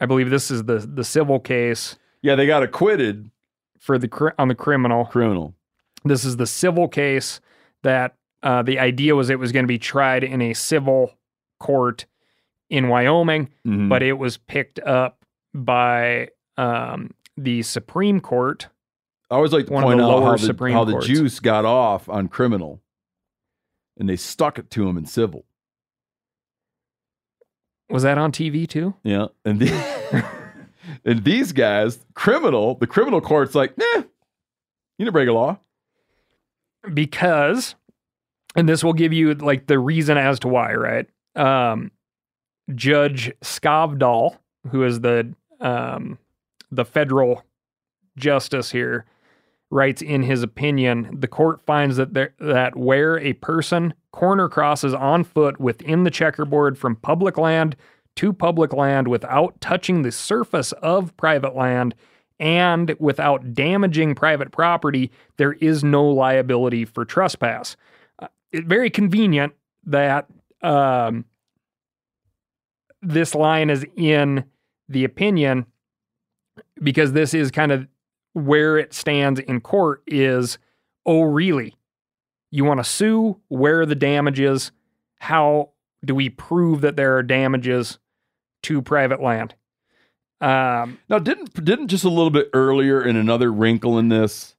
I 0.00 0.06
believe 0.06 0.30
this 0.30 0.50
is 0.50 0.64
the 0.64 0.78
the 0.78 1.04
civil 1.04 1.40
case 1.40 1.96
Yeah, 2.22 2.34
they 2.34 2.46
got 2.46 2.62
acquitted. 2.62 3.30
for 3.80 3.98
the 3.98 4.08
cri- 4.08 4.32
on 4.38 4.48
the 4.48 4.54
criminal. 4.54 5.06
Criminal. 5.06 5.54
This 6.04 6.24
is 6.24 6.36
the 6.36 6.46
civil 6.46 6.88
case 6.88 7.40
that 7.82 8.14
uh, 8.42 8.62
the 8.62 8.78
idea 8.78 9.14
was 9.14 9.30
it 9.30 9.38
was 9.38 9.52
going 9.52 9.64
to 9.64 9.68
be 9.68 9.78
tried 9.78 10.22
in 10.24 10.40
a 10.42 10.52
civil 10.54 11.12
court 11.58 12.06
in 12.68 12.88
Wyoming, 12.88 13.48
Mhm. 13.66 13.88
but 13.88 14.02
it 14.02 14.14
was 14.14 14.36
picked 14.36 14.78
up 14.80 15.24
by 15.54 16.28
um, 16.56 17.12
the 17.36 17.62
Supreme 17.62 18.20
Court. 18.20 18.68
I 19.30 19.34
always 19.36 19.52
like 19.52 19.66
to 19.66 19.72
one 19.72 19.82
of 19.82 19.88
point 19.88 19.98
the 19.98 20.04
out 20.04 20.08
lower 20.10 20.24
how 20.26 20.32
the, 20.32 20.38
Supreme 20.38 20.74
how 20.74 20.84
the 20.84 20.92
Courts. 20.92 21.06
juice 21.06 21.40
got 21.40 21.64
off 21.64 22.08
on 22.08 22.28
criminal, 22.28 22.80
and 23.96 24.08
they 24.08 24.16
stuck 24.16 24.58
it 24.58 24.70
to 24.70 24.88
him 24.88 24.96
in 24.96 25.06
civil. 25.06 25.44
Was 27.88 28.02
that 28.02 28.18
on 28.18 28.32
TV 28.32 28.68
too? 28.68 28.94
Yeah, 29.04 29.26
and 29.44 29.60
the, 29.60 30.24
and 31.04 31.24
these 31.24 31.52
guys, 31.52 31.98
criminal, 32.14 32.74
the 32.74 32.86
criminal 32.86 33.20
court's 33.20 33.54
like, 33.54 33.76
nah, 33.78 33.84
you 33.96 34.04
didn't 35.04 35.12
break 35.12 35.28
a 35.28 35.32
law. 35.32 35.58
because 36.94 37.74
and 38.54 38.68
this 38.68 38.82
will 38.82 38.92
give 38.92 39.12
you 39.12 39.34
like 39.34 39.66
the 39.66 39.78
reason 39.78 40.16
as 40.16 40.38
to 40.40 40.48
why 40.48 40.72
right 40.72 41.06
um 41.34 41.90
judge 42.74 43.30
Skavdahl 43.42 44.38
who 44.70 44.84
is 44.84 45.00
the 45.00 45.34
um 45.60 46.18
the 46.70 46.84
federal 46.84 47.42
justice 48.16 48.70
here 48.70 49.04
writes 49.70 50.00
in 50.00 50.22
his 50.22 50.42
opinion 50.42 51.08
the 51.18 51.28
court 51.28 51.60
finds 51.66 51.96
that 51.96 52.14
there, 52.14 52.34
that 52.38 52.76
where 52.76 53.18
a 53.18 53.32
person 53.34 53.92
corner 54.12 54.48
crosses 54.48 54.94
on 54.94 55.24
foot 55.24 55.60
within 55.60 56.04
the 56.04 56.10
checkerboard 56.10 56.78
from 56.78 56.96
public 56.96 57.36
land 57.36 57.76
to 58.14 58.32
public 58.32 58.72
land 58.72 59.08
without 59.08 59.60
touching 59.60 60.02
the 60.02 60.12
surface 60.12 60.72
of 60.72 61.16
private 61.16 61.54
land 61.54 61.94
and 62.38 62.94
without 62.98 63.54
damaging 63.54 64.14
private 64.14 64.52
property, 64.52 65.10
there 65.36 65.54
is 65.54 65.82
no 65.82 66.06
liability 66.06 66.84
for 66.84 67.04
trespass. 67.04 67.76
Uh, 68.18 68.28
it, 68.52 68.66
very 68.66 68.90
convenient 68.90 69.54
that 69.84 70.26
um, 70.62 71.24
this 73.02 73.34
line 73.34 73.70
is 73.70 73.86
in 73.96 74.44
the 74.88 75.04
opinion 75.04 75.66
because 76.82 77.12
this 77.12 77.34
is 77.34 77.50
kind 77.50 77.72
of 77.72 77.86
where 78.36 78.76
it 78.76 78.92
stands 78.92 79.40
in 79.40 79.62
court 79.62 80.02
is 80.06 80.58
oh 81.06 81.22
really? 81.22 81.74
You 82.50 82.64
want 82.64 82.80
to 82.80 82.84
sue? 82.84 83.40
Where 83.48 83.80
are 83.80 83.86
the 83.86 83.94
damages? 83.94 84.72
How 85.18 85.70
do 86.04 86.14
we 86.14 86.28
prove 86.28 86.82
that 86.82 86.96
there 86.96 87.16
are 87.16 87.22
damages 87.22 87.98
to 88.64 88.82
private 88.82 89.22
land? 89.22 89.54
Um, 90.42 90.98
Now, 91.08 91.18
didn't 91.18 91.64
didn't 91.64 91.88
just 91.88 92.04
a 92.04 92.10
little 92.10 92.30
bit 92.30 92.50
earlier 92.52 93.02
in 93.02 93.16
another 93.16 93.50
wrinkle 93.50 93.98
in 93.98 94.10
this, 94.10 94.54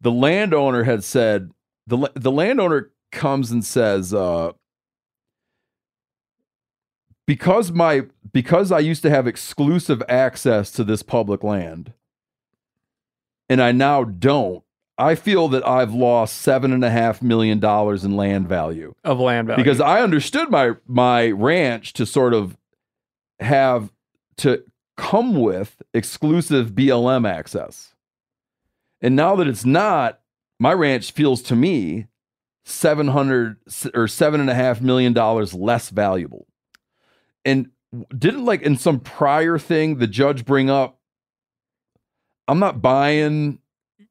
the 0.00 0.12
landowner 0.12 0.84
had 0.84 1.02
said 1.02 1.50
the 1.88 2.08
the 2.14 2.30
landowner 2.30 2.92
comes 3.10 3.50
and 3.50 3.64
says, 3.64 4.14
uh, 4.14 4.52
because 7.26 7.72
my 7.72 8.02
because 8.32 8.70
I 8.70 8.78
used 8.78 9.02
to 9.02 9.10
have 9.10 9.26
exclusive 9.26 10.04
access 10.08 10.70
to 10.70 10.84
this 10.84 11.02
public 11.02 11.42
land, 11.42 11.94
and 13.52 13.60
I 13.60 13.70
now 13.70 14.02
don't. 14.02 14.64
I 14.96 15.14
feel 15.14 15.48
that 15.48 15.66
I've 15.66 15.92
lost 15.92 16.38
seven 16.38 16.72
and 16.72 16.82
a 16.82 16.90
half 16.90 17.20
million 17.20 17.60
dollars 17.60 18.02
in 18.02 18.16
land 18.16 18.48
value 18.48 18.94
of 19.04 19.20
land 19.20 19.48
value 19.48 19.62
because 19.62 19.78
I 19.78 20.00
understood 20.00 20.50
my 20.50 20.72
my 20.86 21.30
ranch 21.30 21.92
to 21.94 22.06
sort 22.06 22.32
of 22.32 22.56
have 23.40 23.92
to 24.38 24.64
come 24.96 25.38
with 25.38 25.82
exclusive 25.92 26.70
BLM 26.70 27.28
access. 27.28 27.94
And 29.02 29.16
now 29.16 29.36
that 29.36 29.48
it's 29.48 29.66
not, 29.66 30.20
my 30.58 30.72
ranch 30.72 31.12
feels 31.12 31.42
to 31.42 31.56
me 31.56 32.06
seven 32.64 33.08
hundred 33.08 33.56
or 33.92 34.08
seven 34.08 34.40
and 34.40 34.48
a 34.48 34.54
half 34.54 34.80
million 34.80 35.12
dollars 35.12 35.52
less 35.52 35.90
valuable. 35.90 36.46
And 37.44 37.70
didn't 38.16 38.46
like 38.46 38.62
in 38.62 38.78
some 38.78 39.00
prior 39.00 39.58
thing 39.58 39.98
the 39.98 40.06
judge 40.06 40.46
bring 40.46 40.70
up 40.70 41.01
I'm 42.48 42.58
not 42.58 42.82
buying 42.82 43.58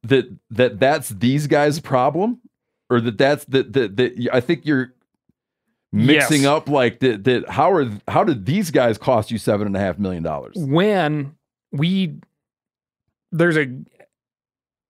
that 0.04 0.26
that 0.50 0.80
that's 0.80 1.10
these 1.10 1.48
guys' 1.48 1.80
problem 1.80 2.40
or 2.90 3.00
that 3.02 3.18
that's 3.18 3.46
that 3.46 3.74
that, 3.74 3.98
that 3.98 4.30
I 4.34 4.40
think 4.40 4.66
you're 4.66 4.94
mixing 5.92 6.42
Yes. 6.44 6.50
up 6.50 6.70
like 6.70 7.00
that 7.00 7.24
that 7.26 7.50
how 7.50 7.72
are 7.72 7.90
how 8.08 8.24
did 8.24 8.46
these 8.46 8.72
guys 8.72 8.98
cost 8.98 9.30
you 9.32 9.38
seven 9.38 9.68
and 9.68 9.76
a 9.76 9.80
half 9.80 10.00
million 10.00 10.24
dollars? 10.24 10.56
when 10.58 11.36
we 11.72 12.16
there's 13.32 13.58
a 13.58 13.68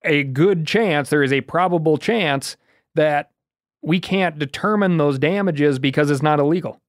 a 0.03 0.23
good 0.23 0.65
chance 0.65 1.09
there 1.09 1.23
is 1.23 1.33
a 1.33 1.41
probable 1.41 1.97
chance 1.97 2.55
that 2.95 3.31
we 3.83 3.99
can't 3.99 4.37
determine 4.39 4.97
those 4.97 5.17
damages 5.19 5.77
because 5.79 6.09
it's 6.11 6.21
not 6.23 6.39
illegal 6.39 6.79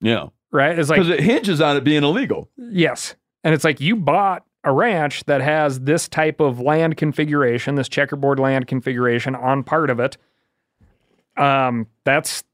Yeah, 0.00 0.26
right 0.52 0.78
it's 0.78 0.88
like 0.90 0.98
because 1.00 1.10
it 1.12 1.20
hinges 1.20 1.60
on 1.60 1.76
it 1.76 1.84
being 1.84 2.04
illegal. 2.04 2.48
yes 2.56 3.14
and 3.44 3.54
it's 3.54 3.64
like 3.64 3.80
you 3.80 3.96
bought 3.96 4.44
a 4.66 4.72
ranch 4.72 5.24
that 5.24 5.40
has 5.40 5.80
this 5.80 6.08
type 6.08 6.40
of 6.40 6.60
land 6.60 6.96
configuration 6.98 7.74
this 7.76 7.88
checkerboard 7.88 8.38
land 8.38 8.66
configuration 8.66 9.34
on 9.34 9.62
part 9.64 9.88
of 9.88 9.98
it 9.98 10.18
um 11.38 11.86
that's 12.04 12.44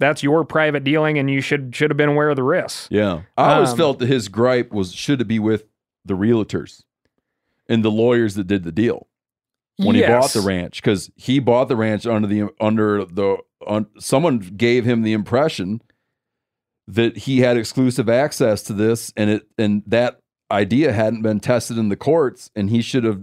that's 0.00 0.22
your 0.22 0.44
private 0.44 0.82
dealing 0.84 1.18
and 1.18 1.30
you 1.30 1.40
should 1.40 1.74
should 1.74 1.90
have 1.90 1.96
been 1.96 2.08
aware 2.08 2.28
of 2.28 2.36
the 2.36 2.42
risks. 2.42 2.88
Yeah, 2.90 3.22
I 3.38 3.54
always 3.54 3.70
Um, 3.70 3.76
felt 3.76 3.98
that 4.00 4.08
his 4.08 4.28
gripe 4.28 4.72
was 4.72 4.92
should 4.92 5.20
it 5.20 5.28
be 5.28 5.38
with 5.38 5.64
the 6.04 6.14
realtors 6.14 6.82
and 7.68 7.84
the 7.84 7.90
lawyers 7.92 8.34
that 8.34 8.46
did 8.48 8.64
the 8.64 8.72
deal 8.72 9.06
when 9.76 9.94
he 9.94 10.02
bought 10.02 10.32
the 10.32 10.40
ranch? 10.40 10.82
Because 10.82 11.10
he 11.14 11.38
bought 11.38 11.68
the 11.68 11.76
ranch 11.76 12.06
under 12.06 12.26
the 12.26 12.48
under 12.60 13.04
the 13.04 13.36
un, 13.66 13.86
someone 13.98 14.40
gave 14.40 14.84
him 14.84 15.02
the 15.02 15.12
impression 15.12 15.80
that 16.88 17.16
he 17.18 17.40
had 17.40 17.56
exclusive 17.56 18.08
access 18.08 18.62
to 18.64 18.72
this 18.72 19.12
and 19.16 19.30
it 19.30 19.46
and 19.56 19.84
that 19.86 20.18
idea 20.50 20.92
hadn't 20.92 21.22
been 21.22 21.40
tested 21.40 21.78
in 21.78 21.88
the 21.88 21.96
courts 21.96 22.50
and 22.54 22.70
he 22.70 22.82
should 22.82 23.04
have 23.04 23.22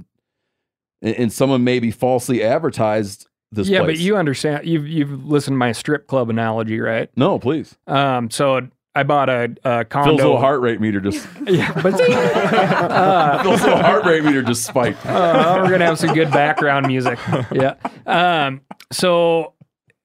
and- 1.02 1.32
someone 1.32 1.64
maybe 1.64 1.92
falsely 1.92 2.44
advertised 2.44 3.28
this 3.52 3.68
yeah 3.68 3.80
place. 3.84 3.98
but 3.98 4.00
you 4.04 4.16
understand 4.18 4.66
you've 4.66 4.88
you've 4.88 5.26
listened 5.26 5.54
to 5.56 5.58
my 5.58 5.72
strip 5.72 6.08
club 6.08 6.30
analogy 6.30 6.80
right 6.80 7.10
no 7.16 7.38
please 7.38 7.78
Um, 7.88 8.30
so 8.32 8.68
I 8.94 9.04
bought 9.04 9.30
a, 9.30 9.56
a 9.64 9.86
condo. 9.86 10.10
Phil's 10.12 10.22
little 10.22 10.38
heart 10.40 10.60
rate 10.62 10.82
meter 10.82 11.00
just 11.00 11.26
Yeah, 11.48 11.72
but 11.82 11.94
Phil's 13.44 13.62
little 13.62 13.78
heart 13.82 14.04
rate 14.06 14.24
meter 14.24 14.42
just 14.42 14.66
spiked. 14.66 15.06
uh, 15.06 15.60
we're 15.62 15.70
gonna 15.70 15.86
have 15.86 15.98
some 16.00 16.14
good 16.14 16.30
background 16.32 16.88
music. 16.88 17.18
Yeah. 17.54 17.76
Um. 18.06 18.62
So 18.92 19.54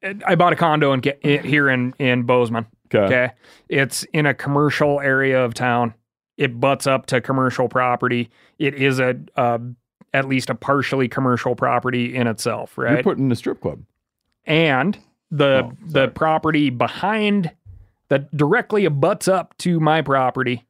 uh, 0.05 0.15
I 0.25 0.37
bought 0.37 0.53
a 0.53 0.57
condo 0.57 0.93
in 0.93 1.03
here 1.23 1.69
in 1.69 1.95
in 1.99 2.23
Bozeman. 2.25 2.67
Okay. 2.95 3.05
Okay. 3.05 3.33
It's 3.69 4.05
in 4.13 4.27
a 4.27 4.35
commercial 4.35 5.01
area 5.01 5.45
of 5.45 5.53
town. 5.55 5.95
It 6.37 6.61
butts 6.61 6.87
up 6.87 7.07
to 7.07 7.21
commercial 7.21 7.69
property. 7.69 8.31
It 8.59 8.75
is 8.75 8.99
a 9.01 9.17
uh, 9.37 9.59
at 10.13 10.29
least 10.29 10.51
a 10.51 10.55
partially 10.55 11.09
commercial 11.09 11.55
property 11.55 12.15
in 12.15 12.27
itself, 12.27 12.75
You're 12.77 12.87
right? 12.87 13.05
putting 13.05 13.25
in 13.27 13.33
a 13.33 13.37
strip 13.37 13.61
club. 13.61 13.83
and 14.45 14.99
the 15.31 15.65
Oh, 15.65 15.73
the 15.87 16.09
property 16.09 16.71
behind 16.71 17.51
that 18.09 18.35
directly 18.37 18.85
abuts 18.85 19.27
up 19.29 19.57
to 19.59 19.81
my 19.81 20.01
property 20.03 20.65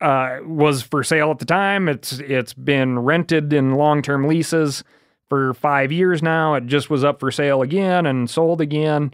uh, 0.00 0.38
was 0.44 0.82
for 0.82 1.02
sale 1.02 1.30
at 1.30 1.38
the 1.38 1.44
time. 1.44 1.88
It's 1.88 2.12
it's 2.20 2.52
been 2.54 2.98
rented 3.00 3.52
in 3.52 3.74
long 3.74 4.02
term 4.02 4.28
leases 4.28 4.84
for 5.28 5.54
five 5.54 5.90
years 5.90 6.22
now. 6.22 6.54
It 6.54 6.66
just 6.66 6.88
was 6.90 7.02
up 7.02 7.18
for 7.20 7.30
sale 7.30 7.62
again 7.62 8.06
and 8.06 8.30
sold 8.30 8.60
again. 8.60 9.12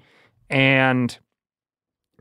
And 0.51 1.17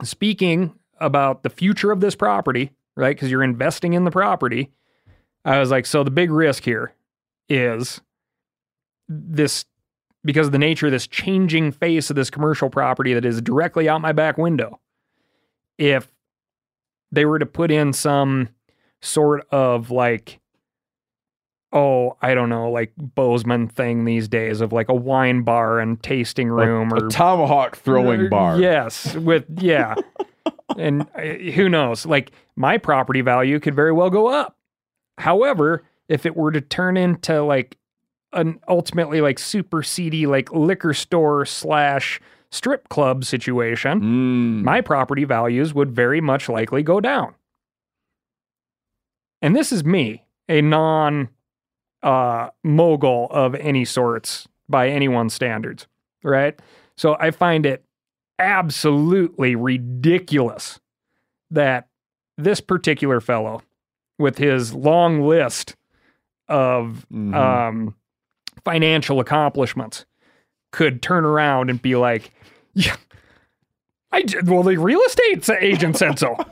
speaking 0.04 0.74
about 1.02 1.44
the 1.44 1.50
future 1.50 1.92
of 1.92 2.00
this 2.00 2.16
property, 2.16 2.72
right? 2.96 3.16
Because 3.16 3.30
you're 3.32 3.44
investing 3.44 3.94
in 3.94 4.06
the 4.06 4.12
property. 4.12 4.72
I 5.44 5.60
was 5.60 5.72
like, 5.72 5.86
so 5.86 6.04
the 6.04 6.12
big 6.12 6.32
risk 6.32 6.64
here 6.64 6.94
is 7.50 8.00
this 9.10 9.66
because 10.24 10.48
of 10.48 10.52
the 10.52 10.60
nature 10.60 10.86
of 10.86 10.92
this 10.92 11.08
changing 11.08 11.72
face 11.72 12.10
of 12.10 12.16
this 12.16 12.30
commercial 12.30 12.70
property 12.70 13.14
that 13.14 13.26
is 13.26 13.42
directly 13.42 13.90
out 13.90 14.02
my 14.02 14.12
back 14.12 14.38
window. 14.38 14.80
If 15.78 16.12
they 17.12 17.26
were 17.26 17.40
to 17.40 17.46
put 17.46 17.72
in 17.72 17.92
some 17.94 18.50
sort 19.02 19.48
of 19.52 19.90
like, 19.90 20.40
oh, 21.74 22.18
I 22.22 22.34
don't 22.34 22.50
know, 22.50 22.70
like 22.70 22.94
Bozeman 22.98 23.68
thing 23.68 24.06
these 24.06 24.28
days 24.28 24.62
of 24.62 24.72
like 24.72 24.90
a 24.90 24.94
wine 24.94 25.42
bar 25.42 25.80
and 25.80 26.02
tasting 26.02 26.50
room 26.50 26.92
A 26.92 26.96
or 26.96 27.10
tomahawk 27.10 27.78
throwing 27.78 28.30
bar. 28.30 28.60
Yes, 28.60 29.16
with 29.16 29.46
yeah, 29.58 29.96
and 30.78 31.04
uh, 31.16 31.22
who 31.54 31.70
knows? 31.70 32.06
Like 32.06 32.32
my 32.56 32.78
property 32.78 33.22
value 33.22 33.60
could 33.60 33.76
very 33.76 33.92
well 33.92 34.10
go 34.10 34.28
up. 34.28 34.58
However, 35.18 35.84
if 36.08 36.26
it 36.26 36.36
were 36.36 36.52
to 36.52 36.62
turn 36.62 36.98
into 36.98 37.44
like 37.44 37.78
an 38.34 38.60
ultimately 38.68 39.22
like 39.22 39.38
super 39.40 39.84
seedy 39.84 40.26
like 40.26 40.52
liquor 40.54 40.94
store 40.94 41.46
slash 41.46 42.20
strip 42.50 42.90
club 42.90 43.24
situation, 43.26 44.02
Mm. 44.02 44.64
my 44.64 44.82
property 44.82 45.24
values 45.26 45.74
would 45.74 45.92
very 45.92 46.22
much 46.22 46.50
likely 46.50 46.84
go 46.84 47.00
down. 47.00 47.36
And 49.42 49.56
this 49.56 49.72
is 49.72 49.84
me, 49.84 50.24
a 50.48 50.62
non 50.62 51.30
uh, 52.04 52.50
mogul 52.64 53.28
of 53.32 53.56
any 53.56 53.86
sorts 53.86 54.48
by 54.70 54.90
anyone's 54.90 55.34
standards, 55.34 55.88
right? 56.24 56.60
So 56.96 57.16
I 57.20 57.32
find 57.32 57.66
it 57.66 57.84
absolutely 58.42 59.56
ridiculous 59.56 60.80
that 61.50 61.88
this 62.38 62.60
particular 62.62 63.22
fellow, 63.22 63.62
with 64.18 64.38
his 64.38 64.74
long 64.74 65.22
list 65.22 65.76
of 66.48 67.06
Mhm. 67.12 67.34
um, 67.36 67.96
financial 68.66 69.20
accomplishments, 69.20 70.06
could 70.72 71.02
turn 71.02 71.26
around 71.26 71.70
and 71.70 71.82
be 71.82 71.96
like, 71.96 72.32
"Yeah, 72.74 72.96
I 74.12 74.24
j- 74.24 74.40
well, 74.46 74.64
the 74.64 74.78
real 74.78 75.02
estate 75.02 75.48
agent 75.62 75.98
said 75.98 76.18
so." 76.20 76.36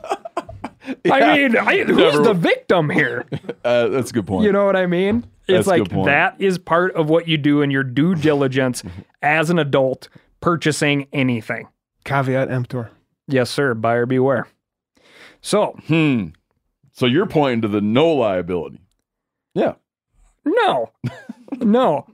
I 1.10 1.36
mean, 1.36 1.56
I, 1.56 1.84
who's 1.84 1.96
Never- 1.96 2.22
the 2.24 2.34
victim 2.34 2.90
here? 2.90 3.26
Uh, 3.62 3.88
that's 3.88 4.10
a 4.10 4.14
good 4.14 4.26
point. 4.26 4.46
You 4.46 4.52
know 4.52 4.64
what 4.64 4.74
I 4.74 4.86
mean? 4.86 5.22
It's 5.46 5.66
a 5.66 5.70
like 5.70 5.90
that 6.06 6.34
is 6.38 6.56
part 6.56 6.94
of 6.94 7.10
what 7.10 7.28
you 7.28 7.36
do 7.36 7.60
in 7.60 7.70
your 7.70 7.82
due 7.84 8.14
diligence 8.14 8.82
as 9.22 9.50
an 9.50 9.58
adult 9.58 10.08
purchasing 10.40 11.06
anything. 11.12 11.68
Caveat 12.10 12.50
emptor. 12.50 12.90
Yes, 13.28 13.50
sir. 13.50 13.74
Buyer 13.74 14.04
beware. 14.04 14.48
So, 15.40 15.76
Hmm. 15.86 16.28
So 16.92 17.06
you're 17.06 17.26
pointing 17.26 17.62
to 17.62 17.68
the 17.68 17.80
no 17.80 18.12
liability. 18.12 18.80
Yeah. 19.54 19.74
no, 20.44 20.90
no. 21.60 22.06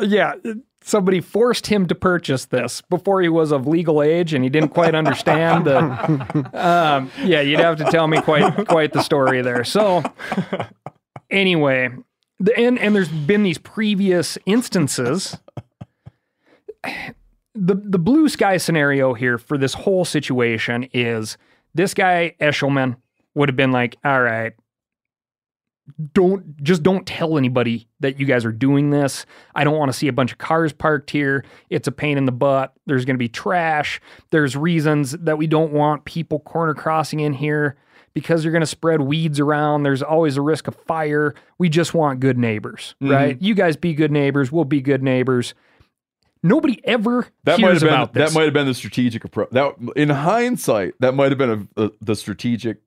Yeah, 0.00 0.34
somebody 0.82 1.20
forced 1.20 1.66
him 1.68 1.86
to 1.86 1.94
purchase 1.94 2.44
this 2.44 2.80
before 2.82 3.22
he 3.22 3.28
was 3.28 3.50
of 3.50 3.66
legal 3.66 4.02
age 4.02 4.34
and 4.34 4.44
he 4.44 4.50
didn't 4.50 4.68
quite 4.70 4.94
understand 4.94 5.64
the. 5.64 5.80
Um, 6.52 7.10
yeah, 7.22 7.40
you'd 7.40 7.60
have 7.60 7.78
to 7.78 7.84
tell 7.84 8.06
me 8.06 8.20
quite 8.20 8.68
quite 8.68 8.92
the 8.92 9.02
story 9.02 9.40
there. 9.42 9.64
So, 9.64 10.02
anyway, 11.30 11.88
the, 12.38 12.56
and 12.58 12.78
and 12.78 12.94
there's 12.94 13.08
been 13.08 13.42
these 13.42 13.58
previous 13.58 14.36
instances. 14.46 15.38
The 17.54 17.74
the 17.74 17.98
blue 17.98 18.28
sky 18.28 18.56
scenario 18.58 19.14
here 19.14 19.38
for 19.38 19.58
this 19.58 19.74
whole 19.74 20.04
situation 20.04 20.88
is 20.92 21.36
this 21.74 21.94
guy 21.94 22.34
Eshelman 22.40 22.96
would 23.34 23.48
have 23.48 23.56
been 23.56 23.72
like, 23.72 23.96
all 24.04 24.22
right, 24.22 24.52
don't 26.12 26.62
just 26.62 26.82
don't 26.82 27.06
tell 27.06 27.36
anybody 27.36 27.88
that 28.00 28.18
you 28.18 28.26
guys 28.26 28.44
are 28.44 28.52
doing 28.52 28.90
this. 28.90 29.26
I 29.54 29.64
don't 29.64 29.78
want 29.78 29.90
to 29.90 29.96
see 29.96 30.08
a 30.08 30.12
bunch 30.12 30.32
of 30.32 30.38
cars 30.38 30.72
parked 30.72 31.10
here. 31.10 31.44
It's 31.68 31.88
a 31.88 31.92
pain 31.92 32.18
in 32.18 32.26
the 32.26 32.32
butt. 32.32 32.72
There's 32.86 33.04
going 33.04 33.14
to 33.14 33.18
be 33.18 33.28
trash. 33.28 34.00
There's 34.30 34.56
reasons 34.56 35.12
that 35.12 35.38
we 35.38 35.46
don't 35.46 35.72
want 35.72 36.04
people 36.04 36.40
corner 36.40 36.74
crossing 36.74 37.20
in 37.20 37.32
here 37.32 37.76
because 38.14 38.44
you're 38.44 38.52
going 38.52 38.60
to 38.60 38.66
spread 38.66 39.00
weeds 39.00 39.38
around. 39.38 39.82
There's 39.82 40.02
always 40.02 40.36
a 40.36 40.42
risk 40.42 40.68
of 40.68 40.74
fire. 40.74 41.34
We 41.58 41.68
just 41.68 41.94
want 41.94 42.20
good 42.20 42.38
neighbors, 42.38 42.94
mm-hmm. 43.02 43.12
right? 43.12 43.42
You 43.42 43.54
guys 43.54 43.76
be 43.76 43.94
good 43.94 44.12
neighbors. 44.12 44.50
We'll 44.50 44.64
be 44.64 44.80
good 44.80 45.02
neighbors. 45.02 45.54
Nobody 46.42 46.80
ever 46.84 47.26
That 47.44 47.60
might 47.60 47.72
have 47.72 47.80
been 47.80 47.88
about 47.88 48.14
this. 48.14 48.32
that 48.32 48.38
might 48.38 48.44
have 48.44 48.54
been 48.54 48.66
the 48.66 48.74
strategic 48.74 49.24
approach. 49.24 49.50
That 49.50 49.74
in 49.96 50.08
hindsight, 50.08 50.94
that 51.00 51.14
might 51.14 51.30
have 51.30 51.38
been 51.38 51.68
a, 51.76 51.84
a, 51.84 51.90
the 52.00 52.16
strategic, 52.16 52.78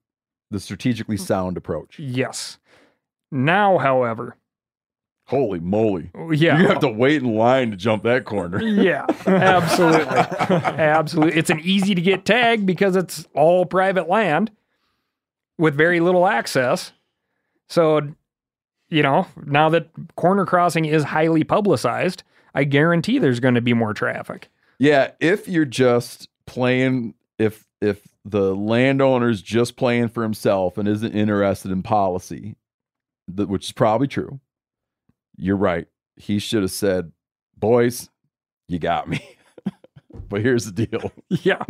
the 0.50 0.60
strategically 0.60 1.18
hmm. 1.18 1.24
sound 1.24 1.58
approach. 1.58 2.00
yes. 2.00 2.58
Now, 3.32 3.80
however, 3.80 4.38
Holy 5.26 5.60
moly! 5.60 6.12
yeah, 6.32 6.60
You 6.60 6.68
have 6.68 6.82
to 6.82 6.90
wait 6.90 7.24
in 7.24 7.36
line 7.36 7.72
to 7.72 7.78
jump 7.78 8.04
that 8.04 8.26
corner. 8.26 8.62
Yeah, 8.84 9.06
absolutely. 9.26 10.06
absolutely. 10.50 11.40
It's 11.40 11.50
an 11.50 11.62
easy 11.62 11.96
to 11.96 12.02
get 12.02 12.26
tag 12.26 12.66
because 12.66 12.96
it's 12.96 13.26
all 13.34 13.66
private 13.66 14.10
land 14.10 14.52
with 15.58 15.76
very 15.76 16.02
little 16.02 16.28
access. 16.28 16.92
So, 17.70 18.02
you 18.90 19.02
know, 19.02 19.28
now 19.46 19.70
that 19.70 19.90
corner 20.16 20.46
crossing 20.46 20.86
is 20.86 21.04
highly 21.04 21.44
publicized, 21.46 22.24
I 22.54 22.64
guarantee 22.64 23.20
there's 23.20 23.40
going 23.40 23.56
to 23.56 23.62
be 23.62 23.74
more 23.74 23.94
traffic. 23.94 24.50
Yeah, 24.80 25.12
if 25.20 25.48
you're 25.48 25.66
just 25.66 26.30
playing, 26.46 27.16
if 27.38 27.66
if 27.82 28.08
the 28.26 28.56
landowner's 28.56 29.42
just 29.42 29.76
playing 29.76 30.10
for 30.10 30.24
himself 30.24 30.78
and 30.78 30.88
isn't 30.88 31.14
interested 31.14 31.72
in 31.72 31.84
policy, 31.84 32.56
which 33.28 33.66
is 33.66 33.72
probably 33.72 34.08
true, 34.08 34.40
you're 35.38 35.58
right. 35.58 35.88
He 36.16 36.40
should 36.40 36.62
have 36.62 36.72
said, 36.72 37.12
"Boys, 37.58 38.10
you 38.68 38.80
got 38.80 39.08
me." 39.08 39.38
but 40.34 40.42
here's 40.42 40.66
the 40.70 40.86
deal: 40.86 41.12
Yeah. 41.30 41.62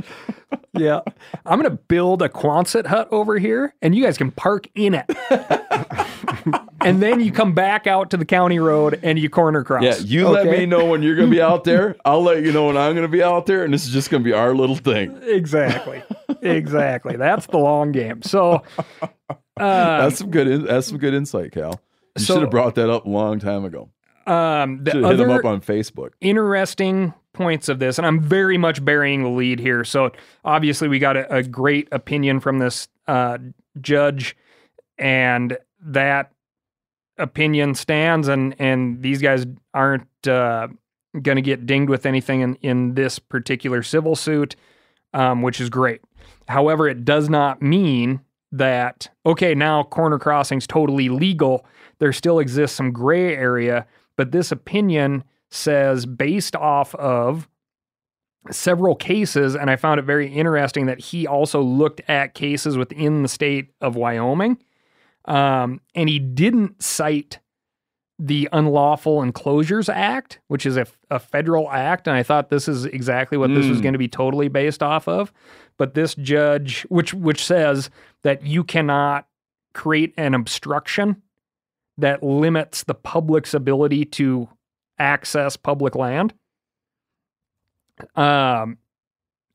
Yeah. 0.74 1.02
I'm 1.46 1.60
going 1.60 1.70
to 1.70 1.78
build 1.88 2.22
a 2.24 2.30
Quonset 2.30 2.88
hut 2.88 3.08
over 3.12 3.38
here 3.38 3.76
and 3.84 3.94
you 3.94 4.04
guys 4.04 4.18
can 4.18 4.32
park 4.32 4.68
in 4.74 4.96
it. 4.96 5.06
and 6.82 7.02
then 7.02 7.20
you 7.20 7.32
come 7.32 7.54
back 7.54 7.86
out 7.88 8.10
to 8.12 8.18
the 8.18 8.26
county 8.26 8.58
road 8.60 9.00
and 9.04 9.20
you 9.20 9.30
corner 9.30 9.64
cross. 9.64 9.84
yeah, 9.84 9.98
you 9.98 10.28
let 10.30 10.48
me 10.48 10.66
know 10.66 10.86
when 10.86 11.04
you're 11.04 11.16
going 11.16 11.30
to 11.30 11.36
be 11.36 11.42
out 11.42 11.64
there. 11.66 11.96
I'll 12.06 12.24
let 12.24 12.42
you 12.44 12.52
know 12.52 12.68
when 12.68 12.78
I'm 12.78 12.94
going 12.94 13.06
to 13.06 13.12
be 13.12 13.22
out 13.22 13.46
there, 13.46 13.64
and 13.64 13.74
this 13.74 13.86
is 13.86 13.92
just 13.94 14.10
going 14.10 14.24
to 14.24 14.26
be 14.28 14.34
our 14.34 14.56
little 14.56 14.76
thing. 14.76 15.16
Exactly. 15.24 16.02
exactly. 16.42 17.18
That's 17.18 17.46
the 17.48 17.58
long 17.60 17.92
game. 17.92 18.22
So, 18.24 18.64
uh, 19.02 19.08
That's 19.58 20.18
some 20.18 20.32
good. 20.32 20.48
In, 20.48 20.66
that's 20.66 20.88
some 20.88 20.98
good 20.98 21.14
insight, 21.14 21.52
Cal. 21.52 21.80
You 22.18 22.24
So- 22.24 22.34
should 22.34 22.42
have 22.44 22.52
brought 22.52 22.76
that 22.76 22.90
up 22.90 23.06
a 23.06 23.10
long 23.10 23.40
time 23.40 23.64
ago. 23.66 23.90
um, 24.26 24.84
the 24.84 24.92
Should 24.92 25.04
have 25.04 25.12
hit 25.12 25.20
him 25.20 25.30
other 25.30 25.40
up 25.40 25.46
on 25.46 25.62
Facebook. 25.62 26.12
interesting 26.22 27.14
points 27.34 27.68
of 27.70 27.80
this, 27.80 27.98
and 27.98 28.08
I'm 28.08 28.22
very 28.22 28.58
much 28.58 28.84
burying 28.84 29.24
the 29.24 29.30
lead 29.30 29.60
here. 29.60 29.84
So, 29.84 30.12
obviously, 30.46 30.88
we 30.88 31.00
got 31.00 31.18
a, 31.18 31.36
a 31.36 31.44
great 31.44 31.88
opinion 31.92 32.40
from 32.40 32.60
this 32.60 32.88
uh, 33.08 33.40
judge, 33.82 34.38
and 34.98 35.58
that 35.82 36.32
opinion 37.18 37.76
stands, 37.76 38.28
and 38.28 38.56
and 38.60 39.02
these 39.02 39.22
guys 39.22 39.46
aren't 39.74 40.28
uh, 40.28 40.68
going 41.22 41.36
to 41.36 41.42
get 41.42 41.66
dinged 41.66 41.90
with 41.90 42.06
anything 42.06 42.42
in, 42.42 42.56
in 42.56 42.94
this 42.96 43.20
particular 43.20 43.84
civil 43.84 44.16
suit, 44.16 44.56
um, 45.14 45.42
which 45.42 45.60
is 45.60 45.70
great. 45.70 46.02
However, 46.48 46.88
it 46.88 47.06
does 47.06 47.30
not 47.30 47.62
mean 47.62 48.22
that 48.52 49.10
okay 49.26 49.56
now 49.56 49.84
corner 49.84 50.20
crossing's 50.20 50.68
totally 50.68 51.10
legal. 51.10 51.66
There 52.00 52.14
still 52.14 52.40
exists 52.40 52.78
some 52.78 52.92
gray 52.92 53.36
area, 53.36 53.88
but 54.16 54.32
this 54.32 54.52
opinion 54.52 55.24
says 55.54 56.06
based 56.06 56.56
off 56.56 56.96
of 56.96 57.48
several 58.52 58.96
cases, 58.96 59.56
and 59.56 59.70
I 59.70 59.76
found 59.76 60.00
it 60.00 60.04
very 60.04 60.32
interesting 60.32 60.88
that 60.88 61.00
he 61.00 61.28
also 61.28 61.62
looked 61.62 62.02
at 62.08 62.34
cases 62.34 62.78
within 62.78 63.22
the 63.22 63.30
state 63.30 63.72
of 63.80 63.96
Wyoming, 63.96 64.58
um, 65.26 65.80
and 65.96 66.10
he 66.10 66.20
didn't 66.20 66.82
cite 66.82 67.40
the 68.20 68.48
Unlawful 68.52 69.22
Enclosures 69.22 69.90
Act, 69.90 70.40
which 70.48 70.66
is 70.66 70.78
a, 70.78 70.86
a 71.10 71.20
federal 71.20 71.70
act, 71.72 72.08
and 72.08 72.16
I 72.16 72.24
thought 72.24 72.50
this 72.50 72.68
is 72.68 72.86
exactly 72.86 73.38
what 73.38 73.54
this 73.54 73.68
was 73.68 73.82
going 73.82 73.94
to 73.94 74.00
be 74.00 74.08
totally 74.08 74.48
based 74.48 74.84
off 74.84 75.08
of. 75.08 75.32
But 75.78 75.94
this 75.94 76.14
judge, 76.16 76.84
which 76.90 77.14
which 77.14 77.44
says 77.44 77.90
that 78.22 78.46
you 78.46 78.64
cannot 78.64 79.28
create 79.74 80.14
an 80.18 80.36
obstruction 80.36 81.22
that 81.98 82.24
limits 82.24 82.84
the 82.84 82.94
public's 82.94 83.54
ability 83.54 84.06
to 84.06 84.48
access 85.00 85.58
public 85.58 85.96
land. 85.96 86.34
Um, 88.16 88.78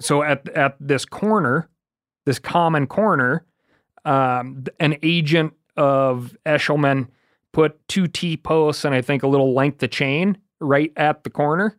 so 0.01 0.23
at 0.23 0.49
at 0.51 0.77
this 0.81 1.05
corner, 1.05 1.69
this 2.25 2.39
common 2.39 2.87
corner, 2.87 3.45
um, 4.05 4.65
an 4.79 4.97
agent 5.03 5.55
of 5.77 6.37
Eshelman 6.47 7.09
put 7.53 7.87
two 7.89 8.07
T 8.07 8.37
posts 8.37 8.85
and 8.85 8.95
I 8.95 9.03
think 9.03 9.23
a 9.23 9.29
little 9.29 9.55
length 9.55 9.83
of 9.83 9.91
chain 9.91 10.39
right 10.61 10.93
at 10.97 11.25
the 11.25 11.31
corner. 11.31 11.77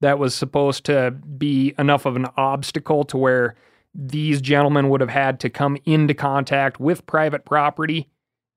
That 0.00 0.18
was 0.18 0.34
supposed 0.34 0.84
to 0.86 1.12
be 1.12 1.74
enough 1.78 2.04
of 2.04 2.16
an 2.16 2.26
obstacle 2.36 3.04
to 3.04 3.16
where 3.16 3.54
these 3.94 4.40
gentlemen 4.40 4.88
would 4.88 5.00
have 5.00 5.08
had 5.08 5.40
to 5.40 5.48
come 5.48 5.78
into 5.84 6.12
contact 6.14 6.80
with 6.80 7.06
private 7.06 7.44
property 7.44 8.10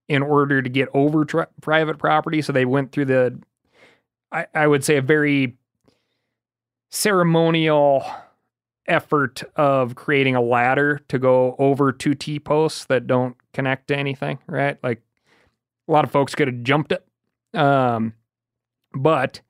in 0.10 0.24
order 0.24 0.62
to 0.62 0.70
get 0.70 0.90
over 0.94 1.26
tri- 1.26 1.46
private 1.62 2.00
property. 2.00 2.42
So 2.42 2.52
they 2.52 2.66
went 2.66 2.92
through 2.92 3.06
the, 3.06 3.40
I, 4.32 4.48
I 4.54 4.68
would 4.68 4.84
say, 4.84 4.98
a 4.98 5.02
very 5.02 5.58
ceremonial 6.90 8.06
effort 8.88 9.44
of 9.56 9.96
creating 9.96 10.36
a 10.36 10.42
ladder 10.42 11.02
to 11.10 11.20
go 11.20 11.56
over 11.60 11.92
two 11.92 12.14
T 12.14 12.40
posts 12.40 12.86
that 12.86 13.08
don't 13.08 13.36
connect 13.54 13.90
to 13.90 13.98
anything, 13.98 14.40
right? 14.48 14.78
Like 14.82 15.02
a 15.88 15.92
lot 15.92 16.06
of 16.06 16.12
folks 16.12 16.36
could 16.36 16.48
have 16.48 16.64
jumped 16.64 16.92
it. 16.94 17.06
Um, 17.58 18.14
but 18.94 19.42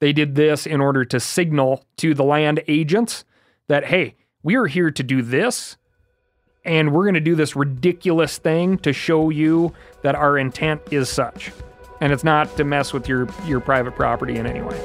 they 0.00 0.12
did 0.12 0.34
this 0.34 0.66
in 0.66 0.80
order 0.80 1.04
to 1.06 1.20
signal 1.20 1.84
to 1.98 2.12
the 2.12 2.24
land 2.24 2.62
agents 2.68 3.24
that, 3.68 3.86
hey, 3.86 4.16
we 4.42 4.56
are 4.56 4.66
here 4.66 4.90
to 4.90 5.02
do 5.02 5.22
this. 5.22 5.76
And 6.64 6.92
we're 6.92 7.04
going 7.04 7.14
to 7.14 7.20
do 7.20 7.34
this 7.34 7.56
ridiculous 7.56 8.38
thing 8.38 8.78
to 8.78 8.92
show 8.92 9.30
you 9.30 9.72
that 10.02 10.14
our 10.14 10.38
intent 10.38 10.82
is 10.92 11.08
such. 11.08 11.50
And 12.02 12.12
it's 12.12 12.24
not 12.24 12.56
to 12.56 12.64
mess 12.64 12.92
with 12.92 13.06
your, 13.06 13.28
your 13.46 13.60
private 13.60 13.94
property 13.94 14.36
in 14.36 14.44
any 14.44 14.60
way. 14.60 14.76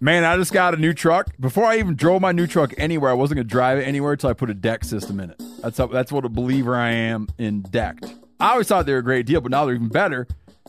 Man, 0.00 0.24
I 0.24 0.38
just 0.38 0.54
got 0.54 0.72
a 0.72 0.78
new 0.78 0.94
truck. 0.94 1.26
Before 1.38 1.64
I 1.64 1.76
even 1.76 1.96
drove 1.96 2.22
my 2.22 2.32
new 2.32 2.46
truck 2.46 2.72
anywhere, 2.78 3.10
I 3.10 3.12
wasn't 3.12 3.36
gonna 3.36 3.44
drive 3.44 3.76
it 3.76 3.82
anywhere 3.82 4.12
until 4.12 4.30
I 4.30 4.32
put 4.32 4.48
a 4.48 4.54
deck 4.54 4.84
system 4.84 5.20
in 5.20 5.32
it. 5.32 5.42
That's 5.60 5.76
how, 5.76 5.88
that's 5.88 6.10
what 6.10 6.24
a 6.24 6.30
believer 6.30 6.74
I 6.74 6.92
am 6.92 7.28
in 7.36 7.60
decked. 7.60 8.06
I 8.40 8.52
always 8.52 8.68
thought 8.68 8.86
they 8.86 8.92
were 8.92 9.00
a 9.00 9.04
great 9.04 9.26
deal, 9.26 9.42
but 9.42 9.50
now 9.50 9.66
they're 9.66 9.74
even 9.74 9.88
better 9.88 10.26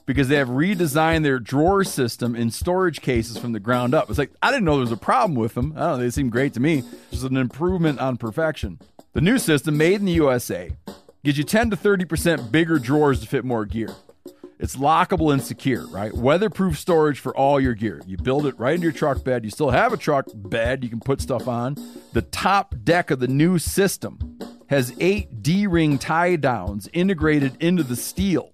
because 0.09 0.27
they 0.27 0.37
have 0.37 0.47
redesigned 0.47 1.21
their 1.21 1.37
drawer 1.37 1.83
system 1.83 2.35
in 2.35 2.49
storage 2.49 2.99
cases 2.99 3.37
from 3.37 3.51
the 3.51 3.59
ground 3.59 3.93
up. 3.93 4.09
It's 4.09 4.17
like 4.17 4.31
I 4.41 4.49
didn't 4.49 4.65
know 4.65 4.77
there 4.77 4.81
was 4.81 4.91
a 4.91 4.97
problem 4.97 5.35
with 5.35 5.53
them. 5.53 5.71
I 5.75 5.81
don't 5.81 5.89
know, 5.91 5.97
they 5.97 6.09
seem 6.09 6.31
great 6.31 6.51
to 6.55 6.59
me. 6.59 6.81
Just 7.11 7.25
an 7.25 7.37
improvement 7.37 7.99
on 7.99 8.17
perfection. 8.17 8.79
The 9.13 9.21
new 9.21 9.37
system, 9.37 9.77
made 9.77 9.99
in 9.99 10.05
the 10.05 10.13
USA, 10.13 10.71
gives 11.23 11.37
you 11.37 11.43
10 11.43 11.69
to 11.69 11.77
30% 11.77 12.51
bigger 12.51 12.79
drawers 12.79 13.19
to 13.19 13.27
fit 13.27 13.45
more 13.45 13.65
gear. 13.65 13.89
It's 14.57 14.77
lockable 14.77 15.31
and 15.31 15.43
secure, 15.43 15.85
right? 15.89 16.11
Weatherproof 16.11 16.79
storage 16.79 17.19
for 17.19 17.37
all 17.37 17.59
your 17.59 17.75
gear. 17.75 18.01
You 18.07 18.17
build 18.17 18.47
it 18.47 18.57
right 18.57 18.73
into 18.73 18.85
your 18.85 18.91
truck 18.91 19.23
bed. 19.23 19.43
You 19.43 19.51
still 19.51 19.69
have 19.69 19.93
a 19.93 19.97
truck 19.97 20.25
bed 20.33 20.83
you 20.83 20.89
can 20.89 21.01
put 21.01 21.21
stuff 21.21 21.47
on. 21.47 21.75
The 22.13 22.23
top 22.23 22.73
deck 22.83 23.11
of 23.11 23.19
the 23.19 23.27
new 23.27 23.59
system 23.59 24.39
has 24.71 24.91
eight 24.99 25.43
D 25.43 25.67
ring 25.67 25.99
tie 25.99 26.35
downs 26.35 26.89
integrated 26.93 27.61
into 27.61 27.83
the 27.83 27.95
steel. 27.95 28.49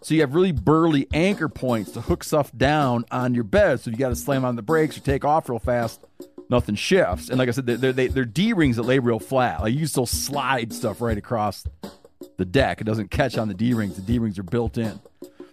So 0.00 0.14
you 0.14 0.20
have 0.20 0.34
really 0.34 0.52
burly 0.52 1.06
anchor 1.12 1.48
points 1.48 1.92
to 1.92 2.00
hook 2.00 2.24
stuff 2.24 2.50
down 2.56 3.04
on 3.10 3.34
your 3.34 3.44
bed. 3.44 3.80
So 3.80 3.90
you 3.90 3.96
got 3.96 4.08
to 4.10 4.16
slam 4.16 4.44
on 4.44 4.56
the 4.56 4.62
brakes 4.62 4.96
or 4.96 5.00
take 5.00 5.24
off 5.24 5.48
real 5.48 5.58
fast. 5.58 6.04
Nothing 6.50 6.76
shifts. 6.76 7.28
And 7.28 7.38
like 7.38 7.48
I 7.48 7.52
said, 7.52 7.66
they're, 7.66 7.92
they're, 7.92 8.08
they're 8.08 8.24
D 8.24 8.52
rings 8.52 8.76
that 8.76 8.84
lay 8.84 8.98
real 8.98 9.18
flat. 9.18 9.60
Like 9.60 9.74
you 9.74 9.86
still 9.86 10.06
slide 10.06 10.72
stuff 10.72 11.00
right 11.00 11.18
across 11.18 11.66
the 12.38 12.44
deck. 12.44 12.80
It 12.80 12.84
doesn't 12.84 13.10
catch 13.10 13.36
on 13.36 13.48
the 13.48 13.54
D 13.54 13.74
rings. 13.74 13.96
The 13.96 14.02
D 14.02 14.18
rings 14.18 14.38
are 14.38 14.44
built 14.44 14.78
in. 14.78 15.00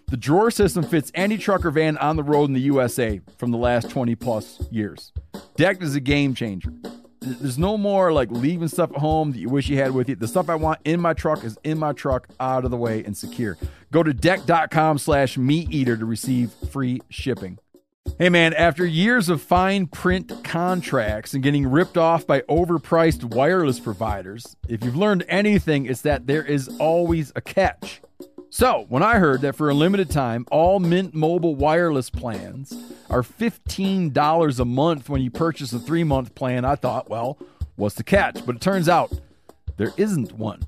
The 0.08 0.16
drawer 0.16 0.52
system 0.52 0.84
fits 0.84 1.10
any 1.14 1.36
truck 1.36 1.64
or 1.64 1.72
van 1.72 1.98
on 1.98 2.16
the 2.16 2.22
road 2.22 2.44
in 2.44 2.52
the 2.52 2.60
USA 2.60 3.20
from 3.38 3.50
the 3.50 3.58
last 3.58 3.90
20 3.90 4.14
plus 4.14 4.62
years. 4.70 5.12
Decked 5.56 5.82
is 5.82 5.96
a 5.96 6.00
game 6.00 6.32
changer. 6.32 6.72
There's 7.20 7.58
no 7.58 7.76
more 7.76 8.12
like 8.12 8.30
leaving 8.30 8.68
stuff 8.68 8.92
at 8.92 8.98
home 8.98 9.32
that 9.32 9.38
you 9.38 9.48
wish 9.48 9.68
you 9.68 9.78
had 9.78 9.92
with 9.92 10.08
you. 10.08 10.14
The 10.14 10.28
stuff 10.28 10.48
I 10.48 10.54
want 10.54 10.78
in 10.84 11.00
my 11.00 11.12
truck 11.12 11.42
is 11.42 11.58
in 11.64 11.76
my 11.76 11.92
truck, 11.92 12.28
out 12.38 12.64
of 12.64 12.70
the 12.70 12.76
way, 12.76 13.02
and 13.02 13.16
secure. 13.16 13.58
Go 13.90 14.02
to 14.02 14.12
decked.com 14.12 14.98
slash 14.98 15.38
meat 15.38 15.68
eater 15.70 15.96
to 15.96 16.04
receive 16.04 16.52
free 16.70 17.00
shipping. 17.08 17.58
Hey 18.18 18.30
man, 18.30 18.54
after 18.54 18.86
years 18.86 19.28
of 19.28 19.42
fine 19.42 19.88
print 19.88 20.32
contracts 20.42 21.34
and 21.34 21.42
getting 21.42 21.66
ripped 21.66 21.98
off 21.98 22.26
by 22.26 22.40
overpriced 22.42 23.24
wireless 23.24 23.78
providers, 23.78 24.56
if 24.68 24.82
you've 24.82 24.96
learned 24.96 25.24
anything, 25.28 25.84
it's 25.84 26.00
that 26.02 26.26
there 26.26 26.42
is 26.42 26.68
always 26.78 27.30
a 27.36 27.42
catch. 27.42 28.00
So, 28.48 28.86
when 28.88 29.02
I 29.02 29.18
heard 29.18 29.42
that 29.42 29.54
for 29.54 29.68
a 29.68 29.74
limited 29.74 30.10
time, 30.10 30.46
all 30.50 30.80
Mint 30.80 31.14
Mobile 31.14 31.56
wireless 31.56 32.08
plans 32.08 32.74
are 33.10 33.22
$15 33.22 34.60
a 34.60 34.64
month 34.64 35.10
when 35.10 35.20
you 35.20 35.30
purchase 35.30 35.74
a 35.74 35.78
three 35.78 36.04
month 36.04 36.34
plan, 36.34 36.64
I 36.64 36.76
thought, 36.76 37.10
well, 37.10 37.38
what's 37.74 37.96
the 37.96 38.04
catch? 38.04 38.46
But 38.46 38.56
it 38.56 38.62
turns 38.62 38.88
out 38.88 39.12
there 39.76 39.92
isn't 39.98 40.32
one. 40.32 40.62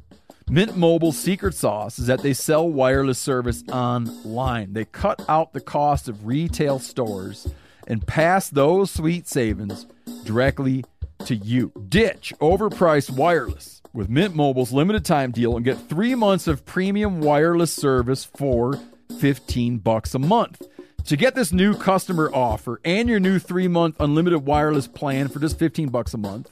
Mint 0.51 0.78
Mobile's 0.78 1.18
secret 1.18 1.53
sauce 1.53 1.99
is 1.99 2.07
that 2.07 2.22
they 2.22 2.32
sell 2.32 2.66
wireless 2.66 3.18
service 3.18 3.62
online. 3.68 4.72
They 4.72 4.86
cut 4.86 5.22
out 5.28 5.53
the 5.53 5.61
cost 5.61 6.09
of 6.09 6.24
retail 6.24 6.78
stores 6.78 7.53
and 7.86 8.07
pass 8.07 8.49
those 8.49 8.90
sweet 8.90 9.28
savings 9.28 9.86
directly 10.24 10.86
to 11.26 11.34
you. 11.34 11.70
Ditch 11.90 12.32
overpriced 12.40 13.11
wireless 13.11 13.82
with 13.92 14.09
Mint 14.09 14.34
Mobile's 14.34 14.72
limited 14.72 15.05
time 15.05 15.32
deal 15.32 15.55
and 15.55 15.66
get 15.66 15.86
3 15.86 16.14
months 16.14 16.46
of 16.46 16.64
premium 16.64 17.20
wireless 17.20 17.72
service 17.72 18.24
for 18.24 18.80
15 19.20 19.78
bucks 19.78 20.14
a 20.14 20.18
month. 20.18 20.62
To 21.05 21.16
get 21.18 21.34
this 21.34 21.53
new 21.53 21.74
customer 21.74 22.30
offer 22.32 22.80
and 22.86 23.07
your 23.07 23.20
new 23.20 23.38
3-month 23.38 23.96
unlimited 24.01 24.46
wireless 24.46 24.86
plan 24.86 25.28
for 25.28 25.40
just 25.40 25.59
15 25.59 25.90
bucks 25.90 26.14
a 26.14 26.18
month, 26.18 26.51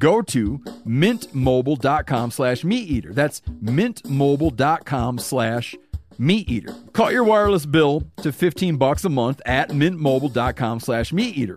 go 0.00 0.22
to 0.22 0.58
mintmobile.com 0.86 2.32
slash 2.32 2.64
meat 2.64 2.88
eater. 2.88 3.12
That's 3.12 3.40
mintmobile.com 3.62 5.18
slash 5.18 5.76
meat 6.18 6.48
eater. 6.50 6.74
Cut 6.92 7.12
your 7.12 7.24
wireless 7.24 7.66
bill 7.66 8.02
to 8.22 8.32
15 8.32 8.76
bucks 8.76 9.04
a 9.04 9.08
month 9.08 9.40
at 9.46 9.70
mintmobile.com 9.70 10.80
slash 10.80 11.12
meat 11.12 11.36
eater. 11.36 11.56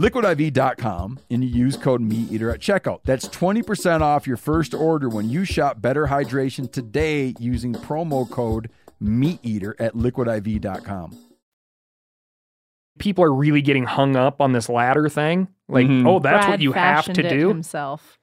liquidiv.com 0.00 1.18
and 1.30 1.44
you 1.44 1.50
use 1.50 1.76
code 1.76 2.00
MeatEater 2.00 2.52
at 2.52 2.60
checkout. 2.60 3.00
That's 3.04 3.28
20% 3.28 4.00
off 4.00 4.26
your 4.26 4.36
first 4.36 4.74
order 4.74 5.08
when 5.08 5.28
you 5.28 5.44
shop 5.44 5.80
Better 5.82 6.06
Hydration 6.06 6.70
today 6.72 7.34
using 7.38 7.74
promo 7.74 8.28
code 8.28 8.70
MeatEater 9.02 9.74
at 9.78 9.94
liquidiv.com. 9.94 11.16
People 12.98 13.24
are 13.24 13.32
really 13.34 13.62
getting 13.62 13.84
hung 13.84 14.16
up 14.16 14.40
on 14.40 14.52
this 14.52 14.68
ladder 14.68 15.08
thing. 15.08 15.48
Like, 15.68 15.86
Mhm. 15.86 16.06
oh, 16.06 16.18
that's 16.18 16.46
what 16.48 16.60
you 16.60 16.72
have 16.72 16.98
fashioned 16.98 17.14
to 17.16 17.26
it 17.26 17.30
do. 17.30 17.48
himself. 17.48 18.18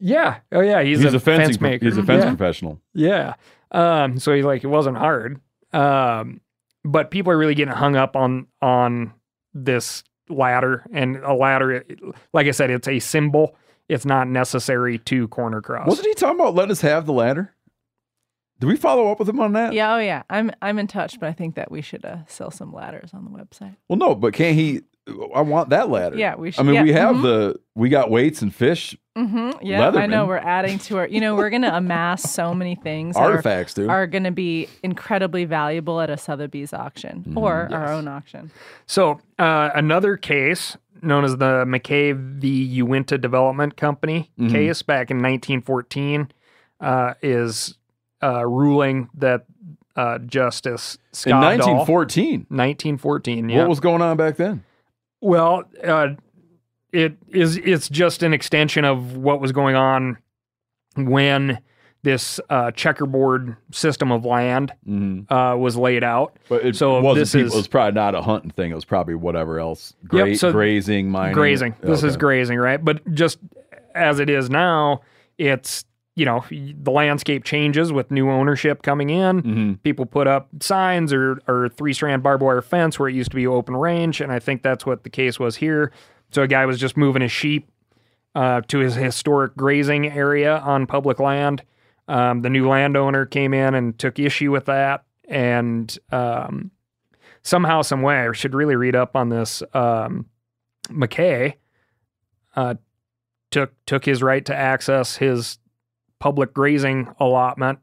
Yeah. 0.00 0.38
Oh, 0.52 0.60
yeah. 0.60 0.82
He's, 0.82 1.00
He's, 1.00 1.12
a, 1.12 1.16
a 1.16 1.20
fencing 1.20 1.46
fence 1.46 1.60
maker. 1.60 1.84
He's 1.84 1.96
a 1.96 2.02
fence 2.02 2.24
Yeah. 2.24 2.30
professional. 2.30 2.80
Yeah. 2.94 3.34
Um, 3.70 4.18
so 4.18 4.32
he's 4.34 4.44
like, 4.44 4.64
it 4.64 4.68
wasn't 4.68 4.96
hard. 4.98 5.40
Um, 5.72 6.40
but 6.84 7.10
people 7.10 7.32
are 7.32 7.38
really 7.38 7.54
getting 7.54 7.74
hung 7.74 7.96
up 7.96 8.14
on 8.16 8.46
on 8.62 9.12
this 9.54 10.02
ladder 10.28 10.84
and 10.92 11.16
a 11.18 11.34
ladder. 11.34 11.84
Like 12.32 12.46
I 12.46 12.50
said, 12.52 12.70
it's 12.70 12.88
a 12.88 12.98
symbol. 12.98 13.56
It's 13.88 14.04
not 14.04 14.28
necessary 14.28 14.98
to 14.98 15.28
corner 15.28 15.60
cross. 15.60 15.86
Wasn't 15.86 16.06
he 16.06 16.14
talking 16.14 16.40
about 16.40 16.54
let 16.54 16.70
us 16.70 16.80
have 16.80 17.06
the 17.06 17.12
ladder? 17.12 17.54
Did 18.58 18.66
we 18.66 18.76
follow 18.76 19.12
up 19.12 19.18
with 19.18 19.28
him 19.28 19.38
on 19.38 19.52
that? 19.52 19.74
Yeah, 19.74 19.94
oh 19.94 19.98
yeah. 19.98 20.22
I'm 20.30 20.50
I'm 20.62 20.78
in 20.78 20.86
touch, 20.86 21.20
but 21.20 21.28
I 21.28 21.32
think 21.32 21.56
that 21.56 21.70
we 21.70 21.82
should 21.82 22.04
uh, 22.04 22.18
sell 22.26 22.50
some 22.50 22.72
ladders 22.72 23.10
on 23.12 23.24
the 23.24 23.30
website. 23.30 23.76
Well, 23.88 23.98
no, 23.98 24.14
but 24.14 24.32
can't 24.32 24.56
he? 24.56 24.80
I 25.34 25.40
want 25.42 25.70
that 25.70 25.88
ladder. 25.88 26.16
Yeah, 26.16 26.34
we 26.34 26.50
should. 26.50 26.60
I 26.60 26.62
mean, 26.64 26.74
yeah, 26.74 26.82
we 26.82 26.92
have 26.92 27.16
mhm. 27.16 27.22
the 27.22 27.60
we 27.74 27.88
got 27.88 28.10
weights 28.10 28.42
and 28.42 28.54
fish 28.54 28.96
Mm-hmm. 29.16 29.64
Yeah, 29.66 29.88
I 29.88 30.06
know. 30.06 30.26
We're 30.26 30.36
adding 30.36 30.78
to 30.80 30.98
our. 30.98 31.08
You 31.08 31.22
know, 31.22 31.34
we're 31.36 31.48
gonna 31.48 31.72
amass 31.72 32.30
so 32.30 32.52
many 32.52 32.74
things. 32.74 33.14
that 33.16 33.22
are- 33.22 33.30
artifacts, 33.30 33.72
dude. 33.72 33.88
Are, 33.88 34.06
going 34.06 34.24
to 34.24 34.30
be 34.30 34.68
incredibly 34.82 35.46
valuable 35.46 36.00
at 36.02 36.10
a 36.10 36.18
Sotheby's 36.18 36.74
auction 36.74 37.24
Mm-hmm. 37.26 37.38
or 37.38 37.68
our 37.72 37.92
own 37.92 38.08
auction. 38.08 38.50
So 38.86 39.20
uh, 39.38 39.70
another 39.74 40.18
case 40.18 40.76
known 41.00 41.24
as 41.24 41.38
the 41.38 41.64
McKay 41.66 42.14
v. 42.14 42.48
Uinta 42.62 43.16
Development 43.16 43.74
Company 43.76 44.30
Mhm. 44.38 44.50
case 44.50 44.82
back 44.82 45.10
in 45.10 45.18
1914 45.18 46.30
uh, 46.80 47.14
is 47.22 47.74
uh, 48.22 48.46
ruling 48.46 49.08
that 49.14 49.46
uh, 49.94 50.18
Justice 50.18 50.98
In 51.24 51.32
Skavdahl- 51.32 51.58
1914. 51.58 52.30
1914. 52.50 53.48
Yeah. 53.48 53.60
What 53.60 53.68
was 53.70 53.80
going 53.80 54.02
on 54.02 54.18
back 54.18 54.36
then? 54.36 54.62
Well, 55.20 55.64
uh, 55.82 56.08
it 56.92 57.16
is. 57.28 57.56
It's 57.56 57.88
just 57.88 58.22
an 58.22 58.32
extension 58.32 58.84
of 58.84 59.16
what 59.16 59.40
was 59.40 59.52
going 59.52 59.76
on 59.76 60.18
when 60.96 61.58
this 62.02 62.38
uh, 62.50 62.70
checkerboard 62.70 63.56
system 63.72 64.12
of 64.12 64.24
land 64.24 64.72
Mhm. 64.88 65.26
uh, 65.30 65.56
was 65.56 65.76
laid 65.76 66.04
out. 66.04 66.36
But 66.48 66.64
it 66.64 66.76
So 66.76 67.00
wasn't. 67.00 67.20
this 67.22 67.32
people, 67.32 67.46
is- 67.48 67.54
it 67.54 67.56
was 67.56 67.68
probably 67.68 67.92
not 67.92 68.14
a 68.14 68.22
hunting 68.22 68.50
thing. 68.50 68.70
It 68.70 68.74
was 68.74 68.84
probably 68.84 69.16
whatever 69.16 69.58
else. 69.58 69.94
Gra- 70.06 70.36
so 70.36 70.52
grazing, 70.52 71.10
mining, 71.10 71.34
grazing. 71.34 71.74
This 71.80 72.04
is 72.04 72.16
grazing, 72.16 72.58
right? 72.58 72.82
But 72.82 73.12
just 73.12 73.38
as 73.94 74.20
it 74.20 74.30
is 74.30 74.48
now, 74.50 75.00
it's 75.38 75.84
you 76.16 76.24
know 76.24 76.44
the 76.50 76.90
landscape 76.90 77.44
changes 77.44 77.92
with 77.92 78.10
new 78.10 78.28
ownership 78.30 78.82
coming 78.82 79.10
in. 79.10 79.42
Mhm. 79.42 79.82
People 79.82 80.06
put 80.06 80.26
up 80.26 80.48
signs 80.60 81.12
or 81.12 81.38
or 81.46 81.68
three 81.68 81.92
strand 81.92 82.22
barbed 82.22 82.42
wire 82.42 82.62
fence 82.62 82.98
where 82.98 83.08
it 83.08 83.14
used 83.14 83.30
to 83.30 83.36
be 83.36 83.46
open 83.46 83.76
range, 83.76 84.20
and 84.20 84.32
I 84.32 84.38
think 84.38 84.62
that's 84.62 84.84
what 84.84 85.04
the 85.04 85.10
case 85.10 85.38
was 85.38 85.56
here. 85.56 85.92
So 86.30 86.42
a 86.42 86.48
guy 86.48 86.66
was 86.66 86.80
just 86.80 86.96
moving 86.96 87.22
his 87.22 87.30
sheep 87.30 87.70
uh, 88.34 88.62
to 88.68 88.78
his 88.78 88.94
historic 88.96 89.56
grazing 89.56 90.08
area 90.08 90.58
on 90.58 90.86
public 90.86 91.20
land. 91.20 91.62
Um, 92.08 92.42
the 92.42 92.50
new 92.50 92.68
landowner 92.68 93.26
came 93.26 93.52
in 93.52 93.74
and 93.74 93.98
took 93.98 94.18
issue 94.18 94.50
with 94.50 94.64
that, 94.66 95.04
and 95.28 95.96
um, 96.12 96.70
somehow, 97.42 97.82
some 97.82 98.00
way, 98.02 98.26
I 98.26 98.32
should 98.32 98.54
really 98.54 98.76
read 98.76 98.94
up 98.96 99.16
on 99.16 99.28
this. 99.28 99.62
Um, 99.74 100.26
McKay 100.88 101.54
uh, 102.54 102.74
took 103.50 103.72
took 103.86 104.04
his 104.04 104.22
right 104.22 104.44
to 104.44 104.54
access 104.54 105.16
his 105.16 105.58
public 106.18 106.54
grazing 106.54 107.08
allotment 107.20 107.78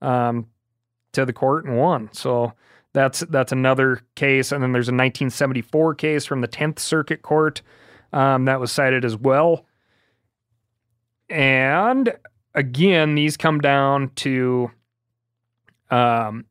um, 0.00 0.46
to 1.12 1.24
the 1.24 1.32
court 1.32 1.64
and 1.64 1.76
won. 1.76 2.10
So 2.12 2.52
that's 2.92 3.20
that's 3.20 3.52
another 3.52 4.02
case. 4.14 4.52
And 4.52 4.62
then 4.62 4.72
there's 4.72 4.88
a 4.88 4.92
1974 4.92 5.94
case 5.94 6.24
from 6.24 6.40
the 6.40 6.48
10th 6.48 6.78
Circuit 6.78 7.22
Court 7.22 7.62
um, 8.12 8.44
that 8.44 8.60
was 8.60 8.70
cited 8.70 9.04
as 9.04 9.16
well. 9.16 9.66
And 11.28 12.12
again, 12.54 13.14
these 13.14 13.36
come 13.36 13.60
down 13.60 14.10
to 14.16 14.70
um, 15.90 16.44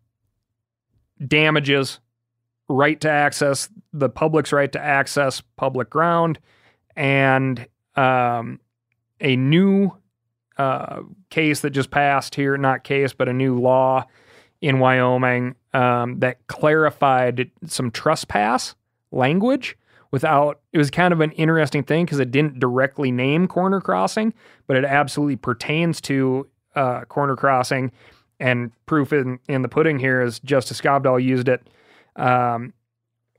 damages, 1.25 1.99
right 2.67 2.99
to 3.01 3.09
access, 3.09 3.69
the 3.93 4.09
public's 4.09 4.51
right 4.51 4.71
to 4.71 4.81
access 4.81 5.41
public 5.57 5.89
ground, 5.89 6.39
and 6.95 7.67
um, 7.95 8.59
a 9.19 9.35
new 9.35 9.91
uh, 10.57 11.01
case 11.29 11.61
that 11.61 11.71
just 11.71 11.91
passed 11.91 12.35
here, 12.35 12.57
not 12.57 12.83
case, 12.83 13.13
but 13.13 13.27
a 13.27 13.33
new 13.33 13.59
law 13.59 14.05
in 14.61 14.79
Wyoming 14.79 15.55
um, 15.73 16.19
that 16.19 16.45
clarified 16.47 17.49
some 17.65 17.91
trespass 17.91 18.75
language 19.11 19.77
without 20.11 20.59
it 20.73 20.77
was 20.77 20.91
kind 20.91 21.13
of 21.13 21.21
an 21.21 21.31
interesting 21.31 21.83
thing 21.83 22.05
because 22.05 22.19
it 22.19 22.31
didn't 22.31 22.59
directly 22.59 23.11
name 23.11 23.47
corner 23.47 23.81
crossing 23.81 24.33
but 24.67 24.77
it 24.77 24.85
absolutely 24.85 25.35
pertains 25.35 25.99
to 26.01 26.47
uh, 26.75 27.03
corner 27.05 27.35
crossing. 27.35 27.91
And 28.39 28.71
proof 28.85 29.13
in, 29.13 29.39
in 29.47 29.61
the 29.61 29.67
pudding 29.67 29.99
here 29.99 30.21
is 30.21 30.39
justice 30.39 30.79
Skavdahl 30.79 31.23
used 31.23 31.47
it 31.47 31.69
um, 32.15 32.73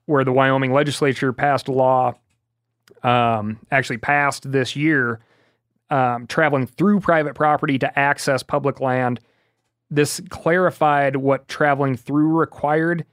where 0.06 0.24
the 0.24 0.32
wyoming 0.32 0.72
legislature 0.72 1.32
passed 1.32 1.68
a 1.68 1.72
law 1.72 2.14
um, 3.02 3.58
actually 3.70 3.98
passed 3.98 4.50
this 4.50 4.76
year 4.76 5.20
um, 5.92 6.26
traveling 6.26 6.66
through 6.66 7.00
private 7.00 7.34
property 7.34 7.78
to 7.78 7.98
access 7.98 8.42
public 8.42 8.80
land 8.80 9.20
this 9.90 10.22
clarified 10.30 11.16
what 11.16 11.46
traveling 11.48 11.96
through 11.96 12.28
required 12.28 13.04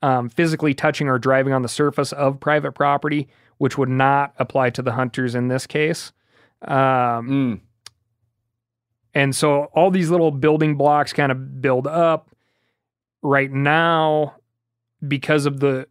um, 0.00 0.30
physically 0.30 0.72
touching 0.72 1.08
or 1.08 1.18
driving 1.18 1.52
on 1.52 1.60
the 1.60 1.68
surface 1.68 2.12
of 2.12 2.40
private 2.40 2.72
property, 2.72 3.28
which 3.58 3.76
would 3.76 3.90
not 3.90 4.32
apply 4.38 4.70
to 4.70 4.82
the 4.82 4.92
hunters 4.92 5.34
in 5.34 5.48
this 5.48 5.66
case. 5.66 6.12
Um, 6.62 7.28
Mm. 7.28 7.60
And 9.14 9.34
so 9.34 9.64
all 9.72 9.90
these 9.90 10.10
little 10.10 10.30
building 10.30 10.76
blocks 10.76 11.12
kind 11.14 11.32
of 11.32 11.60
build 11.62 11.86
up. 11.86 12.30
Right 13.22 13.50
now, 13.50 14.36
because 15.06 15.46
of 15.46 15.58
the, 15.60 15.88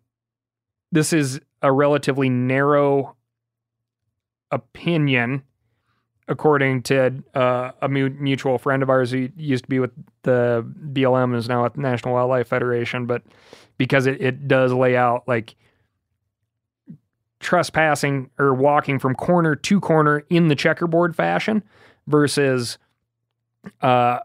this 0.92 1.12
is 1.12 1.40
a 1.62 1.72
relatively 1.72 2.30
narrow 2.30 3.16
opinion, 4.52 5.44
according 6.28 6.82
to 6.84 7.24
uh, 7.34 7.72
a 7.82 7.88
mu- 7.88 8.10
mutual 8.10 8.58
friend 8.58 8.82
of 8.82 8.90
ours 8.90 9.12
who 9.12 9.30
used 9.36 9.64
to 9.66 9.70
be 9.70 9.80
with 9.80 9.92
the 10.24 10.66
BLM 10.92 11.26
and 11.26 11.36
is 11.36 11.48
now 11.48 11.66
at 11.66 11.76
the 11.76 11.82
National 11.82 12.14
Wildlife 12.14 12.48
Federation, 12.48 13.06
but 13.06 13.22
because 13.78 14.08
it, 14.08 14.22
it 14.22 14.48
does 14.48 14.74
lay 14.74 14.96
out 14.96 15.28
like 15.28 15.56
trespassing 17.40 18.30
or 18.40 18.54
walking 18.54 18.98
from 18.98 19.14
corner 19.14 19.56
to 19.56 19.80
corner 19.80 20.24
in 20.30 20.48
the 20.48 20.56
checkerboard 20.56 21.16
fashion 21.16 21.62
versus 22.08 22.80
uh, 23.82 24.20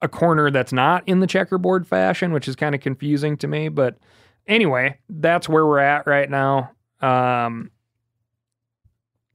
a 0.00 0.08
corner 0.08 0.50
that's 0.50 0.72
not 0.72 1.06
in 1.06 1.20
the 1.20 1.26
checkerboard 1.26 1.86
fashion, 1.86 2.32
which 2.32 2.48
is 2.48 2.56
kind 2.56 2.74
of 2.74 2.80
confusing 2.80 3.36
to 3.36 3.46
me. 3.46 3.68
But 3.68 3.98
anyway, 4.46 4.98
that's 5.10 5.48
where 5.48 5.66
we're 5.66 5.78
at 5.78 6.06
right 6.06 6.30
now. 6.30 6.70
Um, 7.00 7.70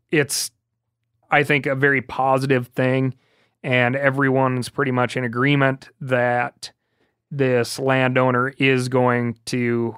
it's, 0.09 0.49
I 1.31 1.43
think, 1.43 1.65
a 1.65 1.75
very 1.75 2.01
positive 2.01 2.67
thing, 2.67 3.15
and 3.63 3.95
everyone's 3.95 4.69
pretty 4.69 4.91
much 4.91 5.15
in 5.15 5.23
agreement 5.23 5.89
that 6.01 6.71
this 7.31 7.79
landowner 7.79 8.49
is 8.57 8.89
going 8.89 9.37
to 9.45 9.95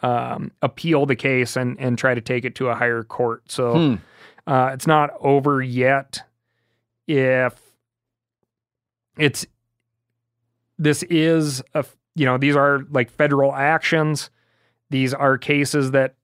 um, 0.00 0.50
appeal 0.60 1.06
the 1.06 1.16
case 1.16 1.56
and 1.56 1.78
and 1.78 1.96
try 1.96 2.14
to 2.14 2.20
take 2.20 2.44
it 2.44 2.54
to 2.56 2.68
a 2.68 2.74
higher 2.74 3.02
court. 3.04 3.50
So 3.50 3.72
Hmm. 3.78 3.94
uh, 4.46 4.70
it's 4.74 4.86
not 4.86 5.10
over 5.20 5.62
yet. 5.62 6.22
If 7.06 7.58
it's 9.16 9.46
this 10.78 11.02
is 11.04 11.62
a 11.74 11.84
you 12.16 12.26
know 12.26 12.36
these 12.38 12.56
are 12.56 12.80
like 12.90 13.10
federal 13.10 13.54
actions. 13.54 14.30
These 14.90 15.14
are 15.14 15.38
cases 15.38 15.92
that 15.92 16.14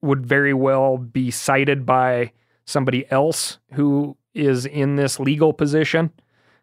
would 0.00 0.24
very 0.24 0.54
well 0.54 0.96
be 0.98 1.30
cited 1.30 1.84
by 1.84 2.32
somebody 2.68 3.10
else 3.10 3.58
who 3.72 4.14
is 4.34 4.66
in 4.66 4.96
this 4.96 5.18
legal 5.18 5.54
position, 5.54 6.10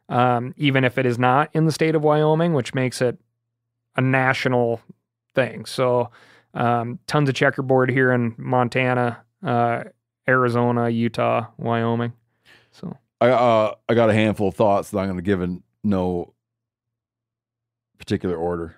um, 0.07 0.53
even 0.55 0.83
if 0.83 0.99
it 0.99 1.05
is 1.05 1.17
not 1.17 1.49
in 1.53 1.65
the 1.65 1.71
state 1.71 1.95
of 1.95 2.03
Wyoming, 2.03 2.53
which 2.53 2.75
makes 2.75 3.01
it 3.01 3.17
a 3.95 4.01
national 4.01 4.81
thing. 5.33 5.65
So, 5.65 6.11
um, 6.53 6.99
tons 7.07 7.27
of 7.27 7.33
checkerboard 7.33 7.89
here 7.89 8.11
in 8.11 8.35
Montana, 8.37 9.23
uh, 9.43 9.85
Arizona, 10.27 10.89
Utah, 10.89 11.47
Wyoming. 11.57 12.13
So, 12.71 12.95
I 13.19 13.29
uh, 13.29 13.73
I 13.89 13.95
got 13.95 14.11
a 14.11 14.13
handful 14.13 14.49
of 14.49 14.55
thoughts 14.55 14.91
that 14.91 14.99
I'm 14.99 15.07
going 15.07 15.17
to 15.17 15.23
give 15.23 15.41
in 15.41 15.63
no 15.83 16.33
particular 17.97 18.35
order 18.35 18.75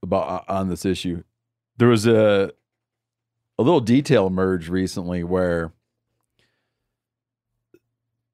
about 0.00 0.44
uh, 0.48 0.52
on 0.52 0.68
this 0.68 0.84
issue. 0.84 1.24
There 1.76 1.88
was 1.88 2.06
a 2.06 2.52
a 3.58 3.62
little 3.62 3.80
detail 3.80 4.28
emerged 4.28 4.68
recently 4.68 5.24
where 5.24 5.72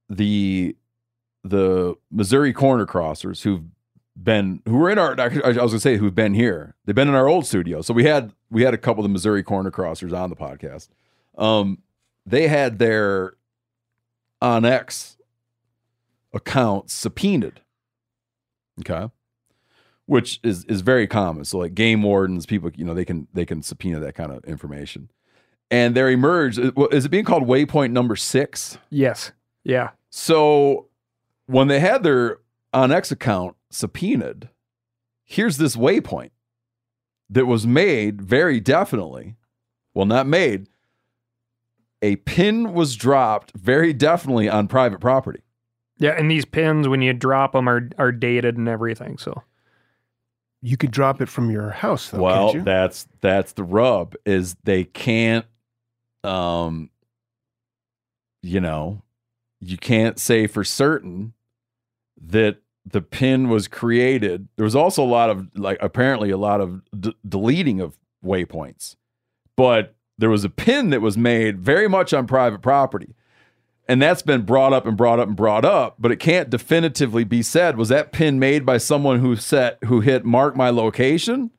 the 0.09 0.77
the 1.43 1.95
Missouri 2.11 2.53
corner 2.53 2.87
crossers 2.87 3.43
who've 3.43 3.65
been 4.21 4.63
who 4.67 4.77
were 4.77 4.91
in 4.91 4.99
our 4.99 5.19
I 5.21 5.29
was 5.29 5.57
gonna 5.57 5.81
say 5.81 5.97
who've 5.97 6.15
been 6.15 6.35
here. 6.35 6.75
They've 6.85 6.95
been 6.95 7.09
in 7.09 7.15
our 7.15 7.29
old 7.29 7.47
studio. 7.47 7.83
So 7.83 7.93
we 7.93 8.05
had 8.05 8.33
we 8.51 8.63
had 8.63 8.75
a 8.75 8.79
couple 8.79 9.05
of 9.05 9.11
the 9.11 9.13
Missouri 9.13 9.43
corner 9.43 9.71
crossers 9.71 10.17
on 10.17 10.31
the 10.31 10.37
podcast. 10.37 10.89
Um 11.37 11.79
they 12.27 12.49
had 12.49 12.79
their 12.79 13.35
onX 14.43 15.17
accounts 16.33 16.95
subpoenaed. 16.95 17.61
Okay. 18.81 19.11
Which 20.07 20.41
is 20.43 20.65
is 20.67 20.81
very 20.81 21.07
common. 21.07 21.45
So 21.45 21.59
like 21.59 21.75
game 21.75 22.03
wardens, 22.03 22.47
people, 22.47 22.71
you 22.75 22.85
know, 22.85 22.95
they 22.95 23.05
can 23.05 23.27
they 23.33 23.47
can 23.47 23.63
subpoena 23.63 24.01
that 24.01 24.15
kind 24.15 24.33
of 24.33 24.45
information. 24.45 25.11
And 25.71 25.97
there 25.97 26.11
emerged 26.11 26.61
is 26.93 27.05
it 27.05 27.09
being 27.09 27.25
called 27.25 27.45
waypoint 27.45 27.91
number 27.91 28.17
six? 28.17 28.79
Yes. 28.91 29.33
Yeah. 29.65 29.91
So 30.11 30.89
when 31.47 31.69
they 31.69 31.81
had 31.81 32.03
their 32.03 32.39
onX 32.73 33.11
account 33.11 33.57
subpoenaed, 33.71 34.49
here's 35.25 35.57
this 35.57 35.75
waypoint 35.77 36.31
that 37.31 37.47
was 37.47 37.67
made 37.67 38.21
very 38.23 38.61
definitely. 38.61 39.37
Well, 39.95 40.07
not 40.07 40.27
made. 40.27 40.69
A 42.03 42.17
pin 42.17 42.75
was 42.75 42.97
dropped 42.97 43.53
very 43.57 43.93
definitely 43.95 44.49
on 44.49 44.69
private 44.69 45.01
property. 45.01 45.41
Yeah, 45.99 46.11
and 46.11 46.31
these 46.31 46.45
pins 46.45 46.87
when 46.89 47.01
you 47.01 47.13
drop 47.15 47.53
them 47.53 47.69
are 47.69 47.89
are 47.99 48.13
dated 48.13 48.57
and 48.59 48.69
everything. 48.69 49.17
So 49.17 49.43
You 50.61 50.77
could 50.77 50.91
drop 50.91 51.21
it 51.23 51.29
from 51.29 51.51
your 51.51 51.71
house, 51.71 52.11
though. 52.11 52.21
well, 52.21 52.47
can't 52.49 52.55
you? 52.57 52.63
that's 52.65 53.07
that's 53.21 53.53
the 53.53 53.63
rub 53.65 54.15
is 54.27 54.57
they 54.65 54.85
can't 54.85 55.47
um 56.25 56.91
you 58.43 58.61
know, 58.61 59.01
you 59.65 59.79
can't 59.79 60.19
say 60.19 60.47
for 60.47 60.65
certain 60.65 61.33
that 62.21 62.59
the 62.87 63.01
pin 63.01 63.49
was 63.49 63.69
created. 63.69 64.49
There 64.57 64.65
was 64.65 64.77
also 64.77 65.03
a 65.03 65.07
lot 65.07 65.31
of 65.31 65.49
like 65.55 65.79
apparently 65.81 66.31
a 66.31 66.37
lot 66.37 66.61
of 66.61 66.83
d- 66.99 67.17
deleting 67.27 67.81
of 67.81 67.97
waypoints. 68.25 68.97
But 69.57 69.95
there 70.19 70.31
was 70.31 70.45
a 70.45 70.51
pin 70.51 70.91
that 70.91 71.01
was 71.01 71.17
made 71.17 71.61
very 71.61 71.89
much 71.89 72.13
on 72.13 72.27
private 72.27 72.63
property. 72.63 73.15
And 73.87 74.01
that's 74.01 74.23
been 74.23 74.43
brought 74.43 74.73
up 74.73 74.87
and 74.87 74.97
brought 74.97 75.21
up 75.21 75.29
and 75.29 75.37
brought 75.37 75.65
up, 75.65 75.97
but 75.99 76.11
it 76.11 76.17
can't 76.17 76.49
definitively 76.49 77.23
be 77.23 77.43
said 77.43 77.77
was 77.77 77.91
that 77.91 78.13
pin 78.13 78.39
made 78.39 78.65
by 78.65 78.79
someone 78.79 79.21
who 79.21 79.37
set 79.37 79.79
who 79.85 80.01
hit 80.01 80.25
mark 80.25 80.57
my 80.57 80.71
location 80.71 81.51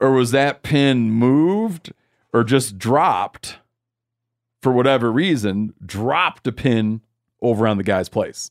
or 0.00 0.12
was 0.12 0.30
that 0.30 0.62
pin 0.62 1.10
moved 1.10 1.92
or 2.32 2.42
just 2.44 2.78
dropped 2.78 3.58
for 4.62 4.72
whatever 4.72 5.12
reason, 5.12 5.74
dropped 5.84 6.46
a 6.46 6.52
pin 6.52 7.00
over 7.42 7.66
on 7.66 7.76
the 7.76 7.82
guy's 7.84 8.08
place. 8.08 8.50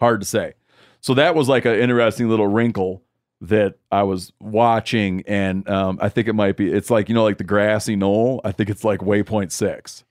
Hard 0.00 0.20
to 0.20 0.26
say. 0.26 0.54
So 1.00 1.14
that 1.14 1.34
was 1.34 1.48
like 1.48 1.64
an 1.64 1.74
interesting 1.78 2.28
little 2.28 2.46
wrinkle 2.46 3.02
that 3.40 3.76
I 3.92 4.02
was 4.02 4.32
watching, 4.40 5.22
and 5.26 5.68
um, 5.68 5.98
I 6.02 6.08
think 6.08 6.26
it 6.28 6.32
might 6.34 6.56
be. 6.56 6.70
It's 6.72 6.90
like 6.90 7.08
you 7.08 7.14
know, 7.14 7.22
like 7.24 7.38
the 7.38 7.44
grassy 7.44 7.96
knoll. 7.96 8.40
I 8.44 8.52
think 8.52 8.68
it's 8.70 8.84
like 8.84 9.00
waypoint 9.00 9.52
six. 9.52 10.04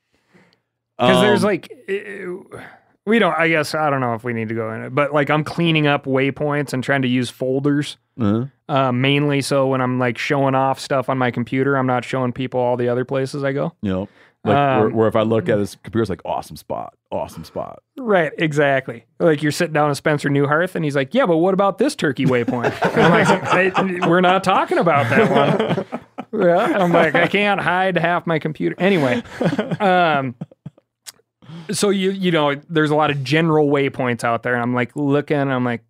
because 0.97 1.21
there's 1.21 1.43
Um, 1.43 1.47
like 1.47 1.71
eh, 1.89 2.25
we 3.05 3.19
don't. 3.19 3.37
I 3.37 3.49
guess 3.49 3.75
I 3.75 3.89
don't 3.89 4.01
know 4.01 4.13
if 4.13 4.23
we 4.23 4.33
need 4.33 4.49
to 4.49 4.55
go 4.55 4.71
in 4.73 4.81
it, 4.83 4.95
but 4.95 5.13
like 5.13 5.29
I'm 5.29 5.43
cleaning 5.43 5.87
up 5.87 6.05
waypoints 6.05 6.73
and 6.73 6.83
trying 6.83 7.01
to 7.01 7.07
use 7.07 7.29
folders. 7.29 7.97
uh-huh. 8.19 8.45
Uh, 8.69 8.91
mainly 8.91 9.41
so 9.41 9.67
when 9.67 9.79
I'm 9.79 9.97
like 9.99 10.17
showing 10.17 10.53
off 10.55 10.79
stuff 10.79 11.07
on 11.09 11.17
my 11.17 11.31
computer, 11.31 11.77
I'm 11.77 11.87
not 11.87 12.03
showing 12.03 12.33
people 12.33 12.59
all 12.59 12.75
the 12.75 12.89
other 12.89 13.05
places 13.05 13.43
I 13.43 13.51
go. 13.53 13.73
know, 13.81 14.09
like 14.47 14.55
where, 14.55 14.87
Um, 14.87 14.93
where 14.93 15.07
if 15.07 15.15
I 15.15 15.21
look 15.21 15.49
at 15.49 15.57
his 15.59 15.75
computer, 15.83 16.01
it's 16.01 16.09
like 16.09 16.21
awesome 16.25 16.55
spot, 16.55 16.93
awesome 17.11 17.43
spot. 17.43 17.83
Right, 17.97 18.31
exactly. 18.37 19.05
Like 19.19 19.43
you're 19.43 19.51
sitting 19.51 19.73
down 19.73 19.89
with 19.89 19.97
Spencer 19.97 20.29
Neuharth, 20.29 20.75
and 20.75 20.83
he's 20.85 20.95
like, 20.95 21.13
"Yeah, 21.13 21.25
but 21.25 21.37
what 21.37 21.53
about 21.53 21.77
this 21.77 21.95
turkey 21.95 22.25
waypoint?" 22.25 22.73
I'm 22.97 23.11
like, 23.11 23.27
"I- 24.03 24.07
"We're 24.07 24.21
not 24.21 24.43
talking 24.43 24.77
about 24.77 25.09
that 25.09 25.85
one." 25.91 26.01
Yeah, 26.33 26.65
and 26.65 26.83
I'm 26.83 26.91
like, 26.91 27.15
I 27.15 27.27
can't 27.27 27.59
hide 27.61 27.97
half 27.97 28.27
my 28.27 28.37
computer. 28.37 28.75
Anyway, 28.77 29.23
um, 29.79 30.35
so 31.71 31.89
you 31.89 32.11
you 32.11 32.31
know, 32.31 32.55
there's 32.69 32.91
a 32.91 32.95
lot 32.95 33.09
of 33.11 33.23
general 33.23 33.67
waypoints 33.69 34.23
out 34.23 34.43
there, 34.43 34.53
and 34.53 34.61
I'm 34.61 34.73
like 34.73 34.95
looking, 34.95 35.37
and 35.37 35.51
I'm 35.51 35.63
like, 35.63 35.83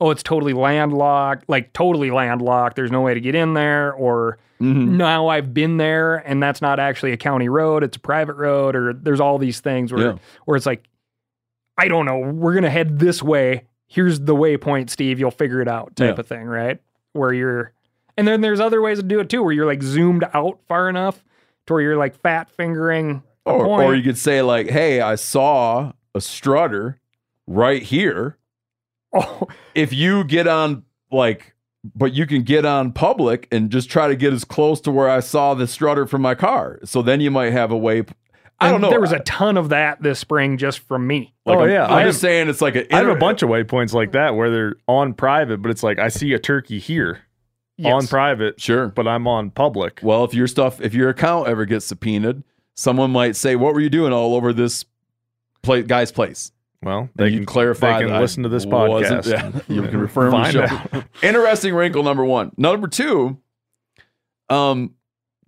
oh, 0.00 0.10
it's 0.10 0.22
totally 0.22 0.52
landlocked, 0.52 1.48
like 1.48 1.72
totally 1.72 2.10
landlocked. 2.10 2.76
There's 2.76 2.90
no 2.92 3.00
way 3.00 3.14
to 3.14 3.20
get 3.20 3.34
in 3.34 3.54
there, 3.54 3.92
or 3.94 4.38
Mhm. 4.60 4.88
now 4.96 5.28
I've 5.28 5.54
been 5.54 5.76
there, 5.78 6.16
and 6.16 6.42
that's 6.42 6.60
not 6.60 6.78
actually 6.78 7.12
a 7.12 7.16
county 7.16 7.48
road; 7.48 7.82
it's 7.82 7.96
a 7.96 8.00
private 8.00 8.34
road, 8.34 8.76
or 8.76 8.92
there's 8.92 9.20
all 9.20 9.38
these 9.38 9.60
things 9.60 9.92
where 9.92 10.02
Yeah. 10.12 10.14
where 10.44 10.56
it's 10.56 10.66
like, 10.66 10.84
I 11.78 11.88
don't 11.88 12.04
know, 12.06 12.18
we're 12.18 12.54
gonna 12.54 12.70
head 12.70 12.98
this 12.98 13.22
way. 13.22 13.64
Here's 13.86 14.20
the 14.20 14.34
waypoint, 14.36 14.90
Steve. 14.90 15.18
You'll 15.18 15.30
figure 15.30 15.60
it 15.60 15.68
out, 15.68 15.96
type 15.96 16.16
Yeah. 16.16 16.20
of 16.20 16.26
thing, 16.26 16.44
right? 16.46 16.78
Where 17.12 17.32
you're, 17.32 17.72
and 18.16 18.28
then 18.28 18.40
there's 18.42 18.60
other 18.60 18.80
ways 18.82 18.98
to 18.98 19.02
do 19.02 19.18
it 19.20 19.28
too, 19.30 19.42
where 19.42 19.52
you're 19.52 19.66
like 19.66 19.82
zoomed 19.82 20.24
out 20.34 20.58
far 20.68 20.88
enough 20.88 21.24
to 21.66 21.72
where 21.72 21.82
you're 21.82 21.96
like 21.96 22.14
fat 22.20 22.50
fingering. 22.50 23.22
a 23.46 23.52
Or, 23.52 23.64
point. 23.64 23.88
or 23.88 23.94
you 23.94 24.02
could 24.02 24.18
say 24.18 24.42
like, 24.42 24.68
"Hey, 24.68 25.00
I 25.00 25.14
saw 25.14 25.92
a 26.14 26.20
strutter 26.20 26.98
right 27.46 27.82
here." 27.82 28.36
oh, 29.14 29.48
if 29.74 29.92
you 29.94 30.22
get 30.24 30.46
on 30.46 30.84
like 31.10 31.54
but 31.94 32.12
you 32.12 32.26
can 32.26 32.42
get 32.42 32.64
on 32.64 32.92
public 32.92 33.48
and 33.50 33.70
just 33.70 33.88
try 33.90 34.08
to 34.08 34.16
get 34.16 34.32
as 34.32 34.44
close 34.44 34.80
to 34.82 34.90
where 34.90 35.08
I 35.08 35.20
saw 35.20 35.54
the 35.54 35.66
strutter 35.66 36.06
from 36.06 36.22
my 36.22 36.34
car. 36.34 36.78
So 36.84 37.00
then 37.02 37.20
you 37.20 37.30
might 37.30 37.52
have 37.52 37.70
a 37.70 37.76
way 37.76 38.04
I 38.62 38.66
don't 38.66 38.74
and 38.74 38.82
know. 38.82 38.90
There 38.90 39.00
was 39.00 39.12
a 39.12 39.20
ton 39.20 39.56
of 39.56 39.70
that 39.70 40.02
this 40.02 40.18
spring 40.18 40.58
just 40.58 40.80
from 40.80 41.06
me. 41.06 41.32
Oh, 41.46 41.52
like 41.52 41.58
Oh, 41.58 41.62
I'm, 41.62 41.70
yeah. 41.70 41.84
I'm 41.86 41.92
I 41.92 42.04
just 42.04 42.20
saying 42.20 42.48
it's 42.50 42.60
like 42.60 42.76
a 42.76 42.94
I 42.94 42.98
have 42.98 43.08
a 43.08 43.14
bunch 43.14 43.42
of 43.42 43.48
waypoints 43.48 43.94
like 43.94 44.12
that 44.12 44.34
where 44.36 44.50
they're 44.50 44.74
on 44.86 45.14
private, 45.14 45.62
but 45.62 45.70
it's 45.70 45.82
like 45.82 45.98
I 45.98 46.08
see 46.08 46.34
a 46.34 46.38
turkey 46.38 46.78
here 46.78 47.20
on 47.82 48.06
private, 48.06 48.60
Sure. 48.60 48.88
but 48.88 49.08
I'm 49.08 49.26
on 49.26 49.50
public. 49.50 50.00
Well, 50.02 50.24
if 50.24 50.34
your 50.34 50.46
stuff 50.46 50.82
if 50.82 50.92
your 50.92 51.08
account 51.08 51.48
ever 51.48 51.64
gets 51.64 51.86
subpoenaed, 51.86 52.44
someone 52.74 53.10
might 53.10 53.36
say, 53.36 53.56
"What 53.56 53.72
were 53.72 53.80
you 53.80 53.88
doing 53.88 54.12
all 54.12 54.34
over 54.34 54.52
this 54.52 54.84
pla 55.62 55.80
guy's 55.80 56.12
place?" 56.12 56.52
Well, 56.82 57.10
they 57.14 57.28
you 57.28 57.38
can 57.38 57.46
clarify. 57.46 57.94
They 57.94 58.04
can 58.04 58.08
that 58.08 58.16
I 58.16 58.20
listen 58.20 58.42
to 58.44 58.48
this 58.48 58.64
podcast. 58.64 59.26
yeah, 59.30 59.60
you 59.74 59.82
can 59.82 59.90
confirm 59.90 60.30
the 60.30 60.30
Find 60.30 60.52
show. 60.52 61.04
Interesting 61.26 61.74
wrinkle 61.74 62.02
number 62.02 62.24
one. 62.24 62.52
Number 62.56 62.88
two, 62.88 63.38
um, 64.48 64.94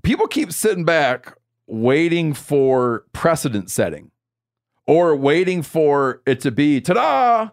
people 0.02 0.26
keep 0.26 0.52
sitting 0.52 0.84
back 0.84 1.36
waiting 1.66 2.34
for 2.34 3.06
precedent 3.12 3.70
setting 3.70 4.10
or 4.86 5.16
waiting 5.16 5.62
for 5.62 6.20
it 6.26 6.40
to 6.40 6.50
be 6.50 6.80
ta-da. 6.80 7.48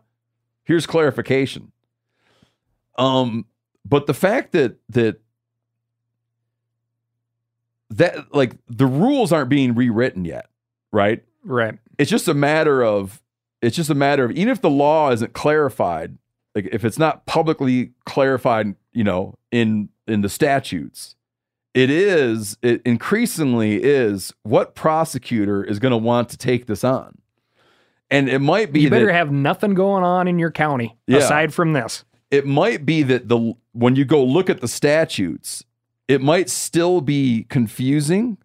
Here's 0.66 0.86
clarification. 0.86 1.72
Um, 2.98 3.46
but 3.86 4.08
the 4.08 4.14
fact 4.14 4.52
that 4.52 4.76
that 4.90 5.22
that 7.92 8.36
like 8.36 8.56
the 8.68 8.86
rules 8.86 9.32
aren't 9.32 9.50
being 9.50 9.74
rewritten 9.74 10.26
yet, 10.26 10.48
right? 10.92 11.24
Right. 11.46 11.80
it's 11.98 12.12
just 12.12 12.28
a 12.28 12.34
matter 12.34 12.84
of 12.84 13.22
it's 13.62 13.76
just 13.76 13.90
a 13.90 13.96
matter 13.96 14.24
of 14.26 14.32
even 14.32 14.50
if 14.50 14.62
the 14.62 14.70
law 14.70 15.12
isn't 15.12 15.34
clarified 15.34 16.18
like 16.56 16.68
if 16.72 16.84
it's 16.86 17.00
not 17.00 17.26
publicly 17.26 17.92
clarified 18.06 18.76
you 18.94 19.04
know 19.04 19.36
in 19.52 19.90
in 20.08 20.22
the 20.22 20.30
statutes 20.30 21.16
it 21.74 21.90
is 21.90 22.58
it 22.62 22.82
increasingly 22.86 23.82
is 23.84 24.34
what 24.44 24.76
prosecutor 24.76 25.64
is 25.64 25.80
going 25.80 25.92
to 25.92 25.98
want 25.98 26.30
to 26.30 26.38
take 26.38 26.66
this 26.66 26.84
on 26.84 27.18
and 28.12 28.28
it 28.28 28.40
might 28.40 28.72
be 28.74 28.82
You 28.82 28.90
better 28.90 29.06
that 29.08 29.14
have 29.14 29.32
nothing 29.32 29.74
going 29.76 30.04
on 30.04 30.28
in 30.28 30.40
your 30.40 30.52
county 30.52 30.98
Yeah. 31.08 31.18
aside 31.18 31.54
from 31.54 31.74
this. 31.74 32.06
it 32.32 32.46
might 32.46 32.86
be 32.86 33.04
that 33.04 33.28
the 33.30 33.54
when 33.74 33.96
you 33.96 34.06
go 34.06 34.24
look 34.24 34.50
at 34.50 34.62
the 34.62 34.68
statutes 34.68 35.64
it 36.08 36.22
might 36.22 36.50
still 36.50 37.02
be 37.02 37.46
confusing 37.50 38.38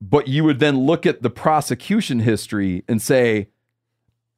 but 0.00 0.28
you 0.28 0.44
would 0.44 0.58
then 0.60 0.78
look 0.80 1.04
at 1.06 1.22
the 1.22 1.30
prosecution 1.30 2.20
history 2.20 2.84
and 2.88 3.00
say 3.02 3.48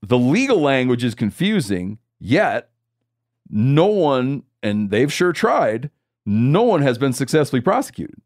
the 0.02 0.18
legal 0.18 0.60
language 0.60 1.02
is 1.04 1.14
confusing 1.14 1.98
yet 2.20 2.70
no 3.50 3.86
one 3.86 4.42
and 4.62 4.90
they've 4.90 5.12
sure 5.12 5.32
tried 5.32 5.90
no 6.26 6.62
one 6.62 6.82
has 6.82 6.98
been 6.98 7.12
successfully 7.12 7.60
prosecuted. 7.62 8.20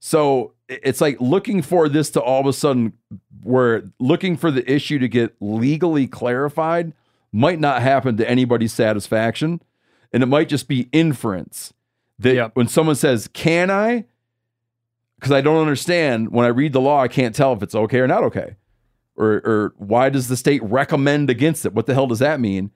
So 0.00 0.52
it's 0.68 1.00
like 1.00 1.20
looking 1.20 1.62
for 1.62 1.88
this 1.88 2.10
to 2.10 2.20
all 2.20 2.40
of 2.40 2.46
a 2.46 2.52
sudden 2.52 2.94
where 3.42 3.84
looking 4.00 4.36
for 4.36 4.50
the 4.50 4.68
issue 4.70 4.98
to 4.98 5.08
get 5.08 5.34
legally 5.40 6.06
clarified 6.06 6.92
might 7.32 7.60
not 7.60 7.80
happen 7.82 8.16
to 8.16 8.28
anybody's 8.28 8.72
satisfaction 8.72 9.60
and 10.12 10.22
it 10.22 10.26
might 10.26 10.48
just 10.48 10.68
be 10.68 10.88
inference 10.92 11.72
that 12.18 12.34
Yep. 12.34 12.50
when 12.56 12.68
someone 12.68 12.96
says 12.96 13.28
can 13.28 13.70
i? 13.70 14.04
Because 15.16 15.32
i 15.32 15.40
don't 15.40 15.60
understand 15.60 16.30
when 16.32 16.44
i 16.44 16.48
read 16.48 16.72
the 16.72 16.80
law 16.80 17.00
i 17.00 17.08
can't 17.08 17.34
tell 17.34 17.52
if 17.52 17.62
it's 17.62 17.74
okay 17.74 17.98
or 18.00 18.06
not 18.06 18.22
okay 18.24 18.56
or 19.16 19.34
or 19.44 19.74
why 19.76 20.08
does 20.08 20.28
the 20.28 20.36
state 20.36 20.62
recommend 20.62 21.30
against 21.30 21.64
it 21.64 21.72
what 21.72 21.86
the 21.86 21.94
hell 21.94 22.06
does 22.06 22.18
that 22.18 22.40
mean 22.40 22.70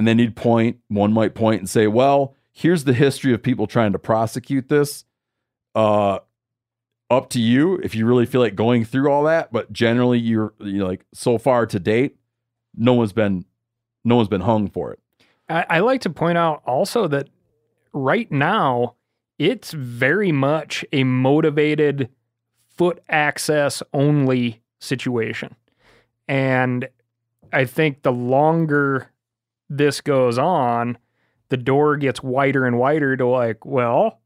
and 0.00 0.08
then 0.08 0.18
he'd 0.18 0.34
point. 0.34 0.78
One 0.88 1.12
might 1.12 1.34
point 1.34 1.60
and 1.60 1.68
say, 1.68 1.86
"Well, 1.86 2.34
here's 2.52 2.84
the 2.84 2.94
history 2.94 3.34
of 3.34 3.42
people 3.42 3.66
trying 3.66 3.92
to 3.92 3.98
prosecute 3.98 4.70
this." 4.70 5.04
Uh, 5.74 6.20
up 7.10 7.28
to 7.28 7.38
you 7.38 7.74
if 7.82 7.94
you 7.94 8.06
really 8.06 8.24
feel 8.24 8.40
like 8.40 8.54
going 8.54 8.86
through 8.86 9.10
all 9.10 9.24
that. 9.24 9.52
But 9.52 9.70
generally, 9.74 10.18
you're 10.18 10.54
you 10.58 10.78
know, 10.78 10.86
like 10.86 11.04
so 11.12 11.36
far 11.36 11.66
to 11.66 11.78
date, 11.78 12.16
no 12.74 12.94
one's 12.94 13.12
been 13.12 13.44
no 14.02 14.16
one's 14.16 14.28
been 14.28 14.40
hung 14.40 14.70
for 14.70 14.90
it. 14.90 15.00
I, 15.50 15.66
I 15.68 15.80
like 15.80 16.00
to 16.00 16.10
point 16.10 16.38
out 16.38 16.62
also 16.66 17.06
that 17.08 17.28
right 17.92 18.32
now 18.32 18.94
it's 19.38 19.72
very 19.72 20.32
much 20.32 20.82
a 20.94 21.04
motivated 21.04 22.08
foot 22.68 23.02
access 23.10 23.82
only 23.92 24.62
situation. 24.78 25.56
And 26.30 26.88
I 27.52 27.64
think 27.64 28.02
the 28.02 28.12
longer 28.12 29.10
this 29.68 30.00
goes 30.00 30.38
on, 30.38 30.96
the 31.48 31.56
door 31.56 31.96
gets 31.96 32.22
wider 32.22 32.66
and 32.66 32.78
wider 32.78 33.16
to 33.16 33.26
like, 33.26 33.66
well, 33.66 34.20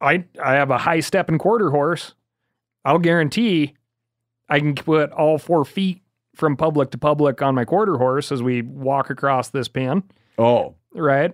I 0.00 0.24
I 0.42 0.54
have 0.54 0.72
a 0.72 0.78
high 0.78 0.98
step 0.98 1.28
and 1.28 1.38
quarter 1.38 1.70
horse. 1.70 2.14
I'll 2.84 2.98
guarantee 2.98 3.76
I 4.48 4.58
can 4.58 4.74
put 4.74 5.12
all 5.12 5.38
four 5.38 5.64
feet 5.64 6.02
from 6.34 6.56
public 6.56 6.90
to 6.90 6.98
public 6.98 7.42
on 7.42 7.54
my 7.54 7.64
quarter 7.64 7.96
horse 7.96 8.32
as 8.32 8.42
we 8.42 8.62
walk 8.62 9.08
across 9.08 9.50
this 9.50 9.68
pin 9.68 10.02
Oh, 10.36 10.74
right? 10.94 11.32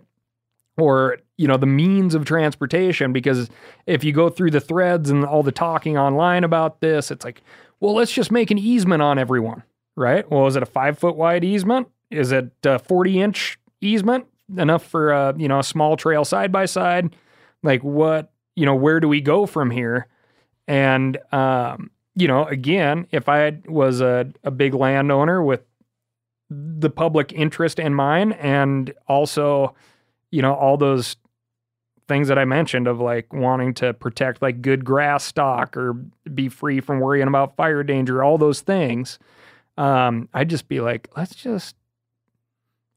Or, 0.77 1.19
you 1.37 1.47
know, 1.47 1.57
the 1.57 1.67
means 1.67 2.15
of 2.15 2.25
transportation. 2.25 3.13
Because 3.13 3.49
if 3.87 4.03
you 4.03 4.13
go 4.13 4.29
through 4.29 4.51
the 4.51 4.61
threads 4.61 5.11
and 5.11 5.25
all 5.25 5.43
the 5.43 5.53
talking 5.53 5.97
online 5.97 6.43
about 6.43 6.81
this, 6.81 7.11
it's 7.11 7.25
like, 7.25 7.43
well, 7.81 7.95
let's 7.95 8.13
just 8.13 8.31
make 8.31 8.51
an 8.51 8.59
easement 8.59 9.03
on 9.03 9.19
everyone, 9.19 9.63
right? 9.97 10.29
Well, 10.31 10.47
is 10.47 10.57
it 10.57 10.63
a 10.63 10.67
five 10.67 10.99
foot 10.99 11.17
wide 11.17 11.45
easement? 11.45 11.89
Is 12.11 12.33
it 12.33 12.51
a 12.65 12.79
40 12.79 13.21
inch 13.21 13.59
easement? 13.81 14.27
Enough 14.57 14.85
for 14.85 15.11
a, 15.11 15.35
you 15.37 15.49
know, 15.49 15.59
a 15.59 15.65
small 15.65 15.97
trail 15.97 16.25
side 16.25 16.53
by 16.53 16.67
side? 16.67 17.17
Like, 17.63 17.83
what, 17.83 18.31
you 18.57 18.67
know, 18.67 18.75
where 18.75 19.01
do 19.01 19.09
we 19.09 19.21
go 19.21 19.47
from 19.47 19.71
here? 19.71 20.07
And, 20.69 21.19
um, 21.33 21.91
you 22.15 22.29
know, 22.29 22.45
again, 22.45 23.07
if 23.11 23.29
I 23.29 23.59
was 23.67 24.01
a, 24.01 24.31
a 24.45 24.51
big 24.51 24.75
landowner 24.75 25.43
with 25.43 25.63
the 26.51 26.91
public 26.91 27.33
interest 27.33 27.79
in 27.79 27.95
mind 27.95 28.35
and 28.35 28.93
also 29.09 29.75
you 30.31 30.43
know 30.43 30.55
all 30.55 30.77
those 30.77 31.17
things 32.09 32.29
that 32.29 32.39
i 32.39 32.45
mentioned 32.45 32.87
of 32.87 33.01
like 33.01 33.33
wanting 33.33 33.73
to 33.75 33.93
protect 33.95 34.43
like 34.43 34.61
good 34.63 34.85
grass 34.85 35.25
stock 35.25 35.77
or 35.77 35.95
be 36.35 36.49
free 36.49 36.81
from 36.81 37.01
worrying 37.01 37.29
about 37.29 37.57
fire 37.57 37.83
danger 37.83 38.23
all 38.23 38.39
those 38.39 38.61
things 38.61 39.19
um 39.79 40.29
i'd 40.35 40.51
just 40.51 40.69
be 40.69 40.81
like 40.81 41.09
let's 41.17 41.35
just 41.35 41.77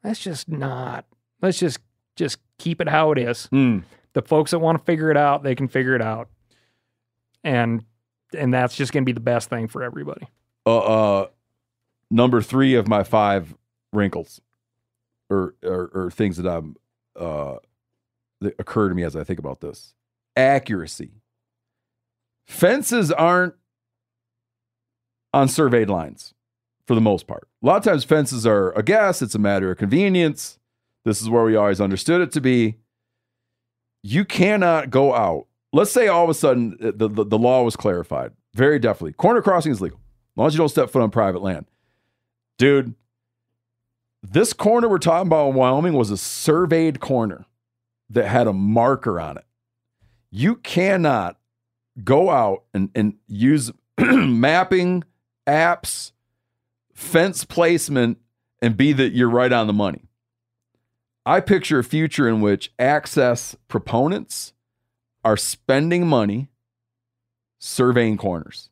let's 0.03 0.19
just 0.19 0.49
not 0.49 1.05
let's 1.41 1.59
just 1.59 1.79
just 2.15 2.39
keep 2.57 2.81
it 2.81 2.89
how 2.89 3.11
it 3.11 3.19
is. 3.19 3.45
Hmm. 3.45 3.79
the 4.13 4.21
folks 4.21 4.51
that 4.51 4.59
want 4.59 4.77
to 4.77 4.83
figure 4.83 5.11
it 5.11 5.17
out 5.17 5.43
they 5.43 5.55
can 5.55 5.67
figure 5.67 5.95
it 5.95 6.01
out. 6.01 6.29
And 7.43 7.85
and 8.33 8.53
that's 8.53 8.75
just 8.75 8.91
going 8.91 9.03
to 9.03 9.05
be 9.05 9.13
the 9.13 9.19
best 9.19 9.49
thing 9.49 9.67
for 9.67 9.83
everybody. 9.83 10.27
Uh, 10.65 10.79
uh, 10.79 11.27
number 12.11 12.41
three 12.41 12.75
of 12.75 12.87
my 12.87 13.03
five 13.03 13.55
wrinkles, 13.93 14.41
or 15.29 15.55
or, 15.63 15.91
or 15.93 16.11
things 16.11 16.37
that 16.37 16.47
I'm 16.47 16.75
uh, 17.15 17.57
that 18.41 18.55
occur 18.59 18.89
to 18.89 18.95
me 18.95 19.03
as 19.03 19.15
I 19.15 19.23
think 19.23 19.39
about 19.39 19.61
this. 19.61 19.93
Accuracy. 20.35 21.11
Fences 22.45 23.11
aren't 23.11 23.55
on 25.33 25.47
surveyed 25.47 25.89
lines 25.89 26.33
for 26.85 26.95
the 26.95 27.01
most 27.01 27.27
part. 27.27 27.47
A 27.61 27.65
lot 27.65 27.77
of 27.77 27.83
times 27.83 28.03
fences 28.03 28.45
are 28.45 28.71
a 28.71 28.83
guess. 28.83 29.21
It's 29.21 29.35
a 29.35 29.39
matter 29.39 29.71
of 29.71 29.77
convenience. 29.77 30.57
This 31.03 31.21
is 31.21 31.29
where 31.29 31.43
we 31.43 31.55
always 31.55 31.81
understood 31.81 32.21
it 32.21 32.31
to 32.33 32.41
be. 32.41 32.77
You 34.03 34.25
cannot 34.25 34.89
go 34.89 35.13
out. 35.13 35.47
Let's 35.73 35.91
say 35.91 36.07
all 36.07 36.23
of 36.23 36.29
a 36.29 36.33
sudden 36.33 36.77
uh, 36.81 36.91
the, 36.95 37.09
the, 37.09 37.25
the 37.25 37.37
law 37.37 37.63
was 37.63 37.75
clarified 37.75 38.31
very 38.53 38.79
definitely. 38.79 39.13
Corner 39.13 39.41
crossing 39.41 39.71
is 39.71 39.81
legal 39.81 39.99
as 39.99 40.37
long 40.37 40.47
as 40.47 40.53
you 40.53 40.59
don't 40.59 40.69
step 40.69 40.89
foot 40.89 41.01
on 41.01 41.11
private 41.11 41.41
land. 41.41 41.65
Dude, 42.57 42.95
this 44.23 44.53
corner 44.53 44.87
we're 44.87 44.97
talking 44.97 45.27
about 45.27 45.49
in 45.49 45.55
Wyoming 45.55 45.93
was 45.93 46.09
a 46.09 46.17
surveyed 46.17 46.99
corner 46.99 47.45
that 48.09 48.27
had 48.27 48.47
a 48.47 48.53
marker 48.53 49.19
on 49.19 49.37
it. 49.37 49.45
You 50.31 50.55
cannot 50.55 51.37
go 52.03 52.29
out 52.29 52.63
and, 52.73 52.89
and 52.95 53.15
use 53.27 53.71
mapping 53.99 55.03
apps, 55.47 56.11
fence 56.93 57.43
placement, 57.43 58.19
and 58.61 58.77
be 58.77 58.93
that 58.93 59.13
you're 59.13 59.29
right 59.29 59.51
on 59.51 59.67
the 59.67 59.73
money. 59.73 60.07
I 61.25 61.41
picture 61.41 61.79
a 61.79 61.83
future 61.83 62.27
in 62.27 62.41
which 62.41 62.71
access 62.79 63.55
proponents 63.67 64.53
are 65.23 65.37
spending 65.37 66.07
money 66.07 66.49
surveying 67.59 68.17
corners. 68.17 68.69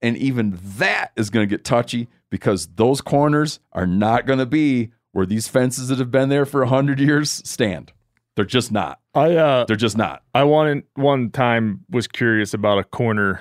And 0.00 0.16
even 0.16 0.58
that 0.78 1.12
is 1.16 1.30
going 1.30 1.46
to 1.46 1.50
get 1.50 1.64
touchy 1.64 2.08
because 2.30 2.66
those 2.74 3.00
corners 3.00 3.60
are 3.72 3.86
not 3.86 4.26
going 4.26 4.38
to 4.38 4.46
be 4.46 4.92
where 5.12 5.26
these 5.26 5.48
fences 5.48 5.88
that 5.88 5.98
have 5.98 6.10
been 6.10 6.28
there 6.28 6.44
for 6.44 6.60
100 6.60 6.98
years 6.98 7.30
stand. 7.30 7.92
They're 8.36 8.44
just 8.44 8.72
not. 8.72 9.00
I 9.14 9.34
uh 9.36 9.64
They're 9.66 9.76
just 9.76 9.96
not. 9.96 10.22
I 10.34 10.42
wanted 10.44 10.84
one 10.94 11.30
time 11.30 11.84
was 11.90 12.06
curious 12.08 12.52
about 12.54 12.78
a 12.78 12.84
corner 12.84 13.40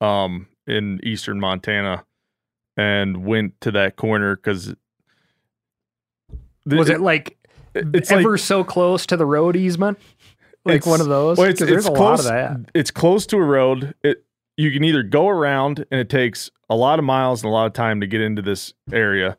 um 0.00 0.48
in 0.66 1.00
eastern 1.02 1.38
Montana 1.40 2.04
and 2.76 3.24
went 3.26 3.60
to 3.60 3.70
that 3.72 3.96
corner 3.96 4.36
because 4.36 4.74
was 6.66 6.88
it 6.88 7.00
like 7.00 7.36
it's 7.74 8.10
ever 8.10 8.32
like 8.32 8.40
so 8.40 8.64
close 8.64 9.06
to 9.06 9.16
the 9.16 9.26
road 9.26 9.56
easement? 9.56 9.98
Like 10.64 10.86
one 10.86 11.00
of 11.00 11.08
those? 11.08 11.38
Well, 11.38 11.48
it's, 11.48 11.58
'Cause 11.60 11.68
there's 11.68 11.86
it's 11.86 11.92
a 11.94 11.96
close. 11.96 12.24
lot 12.26 12.32
of 12.52 12.64
that. 12.64 12.70
It's 12.74 12.90
close 12.90 13.26
to 13.26 13.36
a 13.36 13.42
road. 13.42 13.94
It 14.02 14.24
you 14.56 14.70
can 14.70 14.84
either 14.84 15.02
go 15.02 15.28
around 15.28 15.84
and 15.90 15.98
it 16.00 16.08
takes 16.08 16.50
a 16.70 16.76
lot 16.76 16.98
of 16.98 17.04
miles 17.04 17.42
and 17.42 17.50
a 17.50 17.52
lot 17.52 17.66
of 17.66 17.72
time 17.72 18.00
to 18.00 18.06
get 18.06 18.20
into 18.20 18.42
this 18.42 18.72
area, 18.92 19.36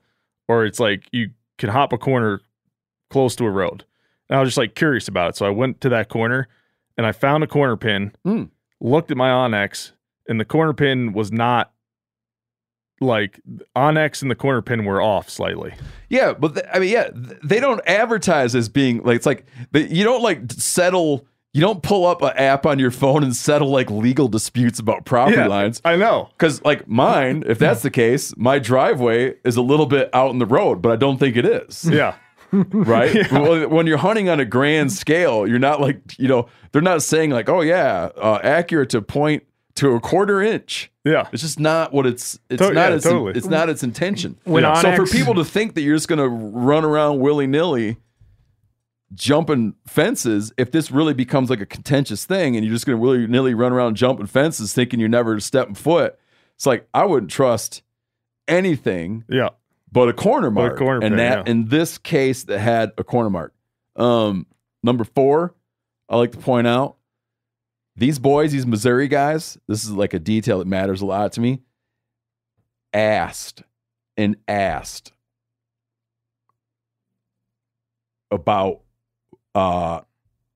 or 0.47 0.65
it's 0.65 0.79
like 0.79 1.03
you 1.11 1.29
can 1.57 1.69
hop 1.69 1.93
a 1.93 1.97
corner 1.97 2.41
close 3.09 3.35
to 3.37 3.45
a 3.45 3.49
road. 3.49 3.85
And 4.33 4.39
I 4.39 4.41
was 4.41 4.47
just 4.49 4.57
like 4.57 4.73
curious 4.73 5.07
about 5.07 5.29
it, 5.29 5.35
so 5.35 5.45
I 5.45 5.51
went 5.51 5.79
to 5.81 5.89
that 5.89 6.09
corner 6.09 6.47
and 6.97 7.05
I 7.05 7.11
found 7.11 7.43
a 7.43 7.47
corner 7.47 7.77
pin. 7.77 8.13
Mm. 8.25 8.49
Looked 8.81 9.11
at 9.11 9.15
my 9.17 9.29
onX, 9.29 9.91
and 10.27 10.39
the 10.39 10.45
corner 10.45 10.73
pin 10.73 11.13
was 11.13 11.31
not 11.31 11.71
like 12.99 13.39
onX 13.75 14.23
and 14.23 14.31
the 14.31 14.35
corner 14.35 14.63
pin 14.63 14.85
were 14.85 14.99
off 15.03 15.29
slightly. 15.29 15.75
Yeah, 16.09 16.33
but 16.33 16.55
th- 16.55 16.65
I 16.73 16.79
mean, 16.79 16.89
yeah, 16.89 17.09
th- 17.11 17.39
they 17.43 17.59
don't 17.59 17.79
advertise 17.85 18.55
as 18.55 18.69
being 18.69 19.03
like 19.03 19.17
it's 19.17 19.27
like 19.27 19.45
they, 19.71 19.87
you 19.87 20.03
don't 20.03 20.23
like 20.23 20.51
settle. 20.53 21.27
You 21.53 21.61
don't 21.61 21.83
pull 21.83 22.07
up 22.07 22.23
an 22.23 22.31
app 22.35 22.65
on 22.65 22.79
your 22.79 22.89
phone 22.89 23.23
and 23.23 23.35
settle 23.35 23.69
like 23.69 23.91
legal 23.91 24.27
disputes 24.27 24.79
about 24.79 25.05
property 25.05 25.37
Yeah, 25.37 25.45
lines. 25.45 25.79
I 25.85 25.95
know. 25.95 26.29
Because 26.31 26.59
like 26.65 26.87
mine, 26.87 27.43
if 27.45 27.59
that's 27.59 27.83
the 27.83 27.91
case, 27.91 28.33
my 28.35 28.57
driveway 28.57 29.35
is 29.45 29.55
a 29.57 29.61
little 29.61 29.85
bit 29.85 30.09
out 30.13 30.31
in 30.31 30.39
the 30.39 30.47
road, 30.47 30.81
but 30.81 30.91
I 30.91 30.95
don't 30.95 31.19
think 31.19 31.37
it 31.37 31.45
is. 31.45 31.87
Yeah. 31.87 32.15
right? 32.71 33.31
Well, 33.31 33.67
when 33.69 33.87
you're 33.87 33.97
hunting 33.97 34.29
on 34.29 34.39
a 34.39 34.45
grand 34.45 34.91
scale, 34.91 35.47
you're 35.47 35.59
not 35.59 35.81
like, 35.81 35.99
you 36.19 36.27
know, 36.27 36.47
they're 36.71 36.81
not 36.81 37.01
saying 37.01 37.31
like, 37.31 37.49
oh 37.49 37.61
yeah, 37.61 38.09
uh, 38.15 38.39
accurate 38.43 38.89
to 38.91 39.01
point 39.01 39.43
to 39.75 39.93
a 39.93 39.99
quarter 39.99 40.39
inch. 40.41 40.91
Yeah. 41.03 41.27
It's 41.33 41.41
just 41.41 41.59
not 41.59 41.91
what 41.93 42.05
it's 42.05 42.37
it's 42.49 42.61
To- 42.61 42.71
not 42.73 42.89
yeah, 42.91 42.95
its 42.95 43.03
totally. 43.05 43.33
it's 43.33 43.47
not 43.47 43.69
its 43.69 43.81
intention. 43.83 44.37
When 44.43 44.63
So 44.77 44.95
for 44.95 45.05
people 45.07 45.33
to 45.35 45.43
think 45.45 45.73
that 45.75 45.81
you're 45.81 45.95
just 45.95 46.07
gonna 46.07 46.27
run 46.27 46.85
around 46.85 47.19
willy 47.19 47.47
nilly 47.47 47.97
jumping 49.13 49.75
fences, 49.87 50.51
if 50.57 50.71
this 50.71 50.91
really 50.91 51.13
becomes 51.13 51.49
like 51.49 51.61
a 51.61 51.65
contentious 51.65 52.25
thing 52.25 52.55
and 52.55 52.65
you're 52.65 52.73
just 52.73 52.85
gonna 52.85 52.97
willy 52.97 53.27
nilly 53.27 53.53
run 53.53 53.71
around 53.73 53.95
jumping 53.95 54.25
fences 54.27 54.73
thinking 54.73 54.99
you're 54.99 55.09
never 55.09 55.39
stepping 55.39 55.75
foot, 55.75 56.17
it's 56.55 56.65
like 56.65 56.87
I 56.93 57.05
wouldn't 57.05 57.31
trust 57.31 57.81
anything 58.47 59.23
Yeah. 59.29 59.49
But 59.93 60.09
a 60.09 60.13
corner 60.13 60.49
But 60.49 60.61
a 60.61 60.67
mark. 60.69 60.77
corner 60.79 60.99
and 61.05 61.11
pin, 61.11 61.17
that 61.17 61.45
yeah. 61.47 61.51
in 61.51 61.67
this 61.67 61.97
case 61.97 62.43
that 62.45 62.59
had 62.59 62.91
a 62.97 63.03
corner 63.03 63.29
mark. 63.29 63.53
Um, 63.95 64.47
number 64.81 65.03
four, 65.03 65.53
I 66.09 66.17
like 66.17 66.31
to 66.31 66.37
point 66.39 66.67
out 66.67 66.97
these 67.95 68.17
boys, 68.19 68.51
these 68.51 68.65
Missouri 68.65 69.07
guys. 69.07 69.57
This 69.67 69.83
is 69.83 69.91
like 69.91 70.13
a 70.13 70.19
detail 70.19 70.59
that 70.59 70.67
matters 70.67 71.01
a 71.01 71.05
lot 71.05 71.31
to 71.33 71.41
me. 71.41 71.61
Asked 72.91 73.63
and 74.17 74.35
asked 74.47 75.11
about, 78.31 78.81
uh, 79.55 80.01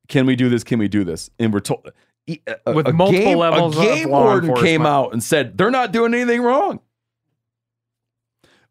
can 0.07 0.25
we 0.25 0.35
do 0.35 0.49
this? 0.49 0.63
Can 0.63 0.79
we 0.79 0.87
do 0.87 1.03
this? 1.03 1.29
And 1.39 1.53
we're 1.53 1.59
told 1.59 1.91
a- 2.27 2.39
With 2.73 2.87
multiple 2.93 3.11
game, 3.11 3.37
levels 3.37 3.75
a 3.77 3.79
of 3.79 3.85
game 3.85 4.09
law 4.09 4.23
warden 4.23 4.55
came 4.55 4.85
out 4.85 5.13
and 5.13 5.23
said 5.23 5.57
they're 5.57 5.71
not 5.71 5.91
doing 5.91 6.13
anything 6.13 6.41
wrong 6.41 6.79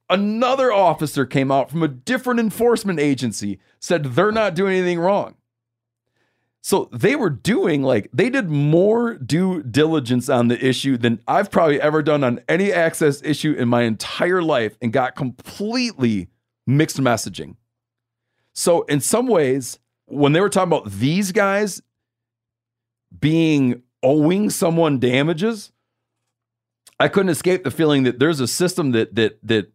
another 0.09 0.73
officer 0.73 1.27
came 1.27 1.51
out 1.51 1.71
from 1.71 1.83
a 1.83 1.89
different 1.89 2.41
enforcement 2.41 3.01
agency 3.01 3.59
said 3.79 4.05
they're 4.05 4.33
not 4.33 4.55
doing 4.55 4.77
anything 4.77 5.01
wrong. 5.01 5.37
So 6.63 6.89
they 6.93 7.15
were 7.15 7.31
doing 7.31 7.85
like 7.85 8.09
they 8.13 8.29
did 8.29 8.51
more 8.51 9.15
due 9.15 9.63
diligence 9.63 10.29
on 10.29 10.49
the 10.49 10.67
issue 10.67 10.97
than 10.97 11.21
i've 11.29 11.49
probably 11.49 11.81
ever 11.81 12.03
done 12.03 12.25
on 12.25 12.41
any 12.49 12.73
access 12.73 13.23
issue 13.23 13.53
in 13.53 13.69
my 13.69 13.83
entire 13.83 14.43
life 14.43 14.77
and 14.83 14.93
got 14.93 15.15
completely 15.15 16.29
mixed 16.67 16.99
messaging. 16.99 17.55
So 18.53 18.83
in 18.83 19.01
some 19.01 19.29
ways, 19.29 19.79
when 20.07 20.33
they 20.33 20.41
were 20.41 20.49
talking 20.49 20.73
about 20.73 20.91
these 20.91 21.31
guys 21.31 21.83
being 23.17 23.83
owing 24.03 24.51
someone 24.51 24.99
damages, 24.99 25.71
I 26.99 27.09
couldn't 27.09 27.31
escape 27.31 27.63
the 27.63 27.71
feeling 27.71 28.03
that 28.05 28.19
there's 28.19 28.41
a 28.41 28.49
system 28.49 28.93
that 28.93 29.15
that 29.15 29.39
that 29.43 29.71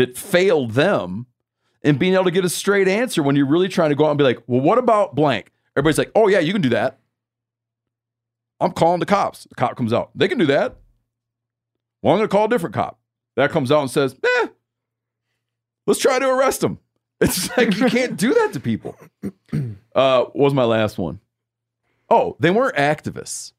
that 0.00 0.16
failed 0.16 0.70
them 0.70 1.26
in 1.82 1.98
being 1.98 2.14
able 2.14 2.24
to 2.24 2.30
get 2.30 2.42
a 2.42 2.48
straight 2.48 2.88
answer 2.88 3.22
when 3.22 3.36
you're 3.36 3.44
really 3.44 3.68
trying 3.68 3.90
to 3.90 3.94
go 3.94 4.06
out 4.06 4.12
and 4.12 4.16
be 4.16 4.24
like, 4.24 4.38
well, 4.46 4.62
what 4.62 4.78
about 4.78 5.14
blank? 5.14 5.52
Everybody's 5.76 5.98
like, 5.98 6.10
oh 6.14 6.26
yeah, 6.26 6.38
you 6.38 6.54
can 6.54 6.62
do 6.62 6.70
that. 6.70 6.98
I'm 8.60 8.72
calling 8.72 9.00
the 9.00 9.04
cops. 9.04 9.44
The 9.44 9.54
cop 9.56 9.76
comes 9.76 9.92
out. 9.92 10.10
They 10.14 10.26
can 10.26 10.38
do 10.38 10.46
that. 10.46 10.76
Well, 12.00 12.14
I'm 12.14 12.18
going 12.18 12.30
to 12.30 12.34
call 12.34 12.46
a 12.46 12.48
different 12.48 12.74
cop. 12.74 12.98
That 13.36 13.50
comes 13.50 13.70
out 13.70 13.82
and 13.82 13.90
says, 13.90 14.16
eh, 14.24 14.46
let's 15.86 16.00
try 16.00 16.18
to 16.18 16.28
arrest 16.28 16.64
him. 16.64 16.78
It's 17.22 17.54
like 17.54 17.76
you 17.76 17.84
can't 17.90 18.16
do 18.16 18.32
that 18.32 18.54
to 18.54 18.60
people. 18.60 18.96
Uh, 19.92 20.20
what 20.20 20.36
was 20.36 20.54
my 20.54 20.62
last 20.62 20.98
one? 20.98 21.18
Oh, 22.08 22.36
they 22.38 22.50
weren't 22.50 22.76
activists. 22.76 23.52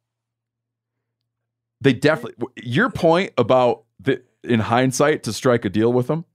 They 1.81 1.91
definitely. 1.91 2.47
Your 2.55 2.89
point 2.89 3.33
about 3.37 3.83
the 3.99 4.23
in 4.43 4.59
hindsight 4.59 5.23
to 5.23 5.33
strike 5.33 5.65
a 5.65 5.69
deal 5.69 5.91
with 5.93 6.07
them, 6.07 6.25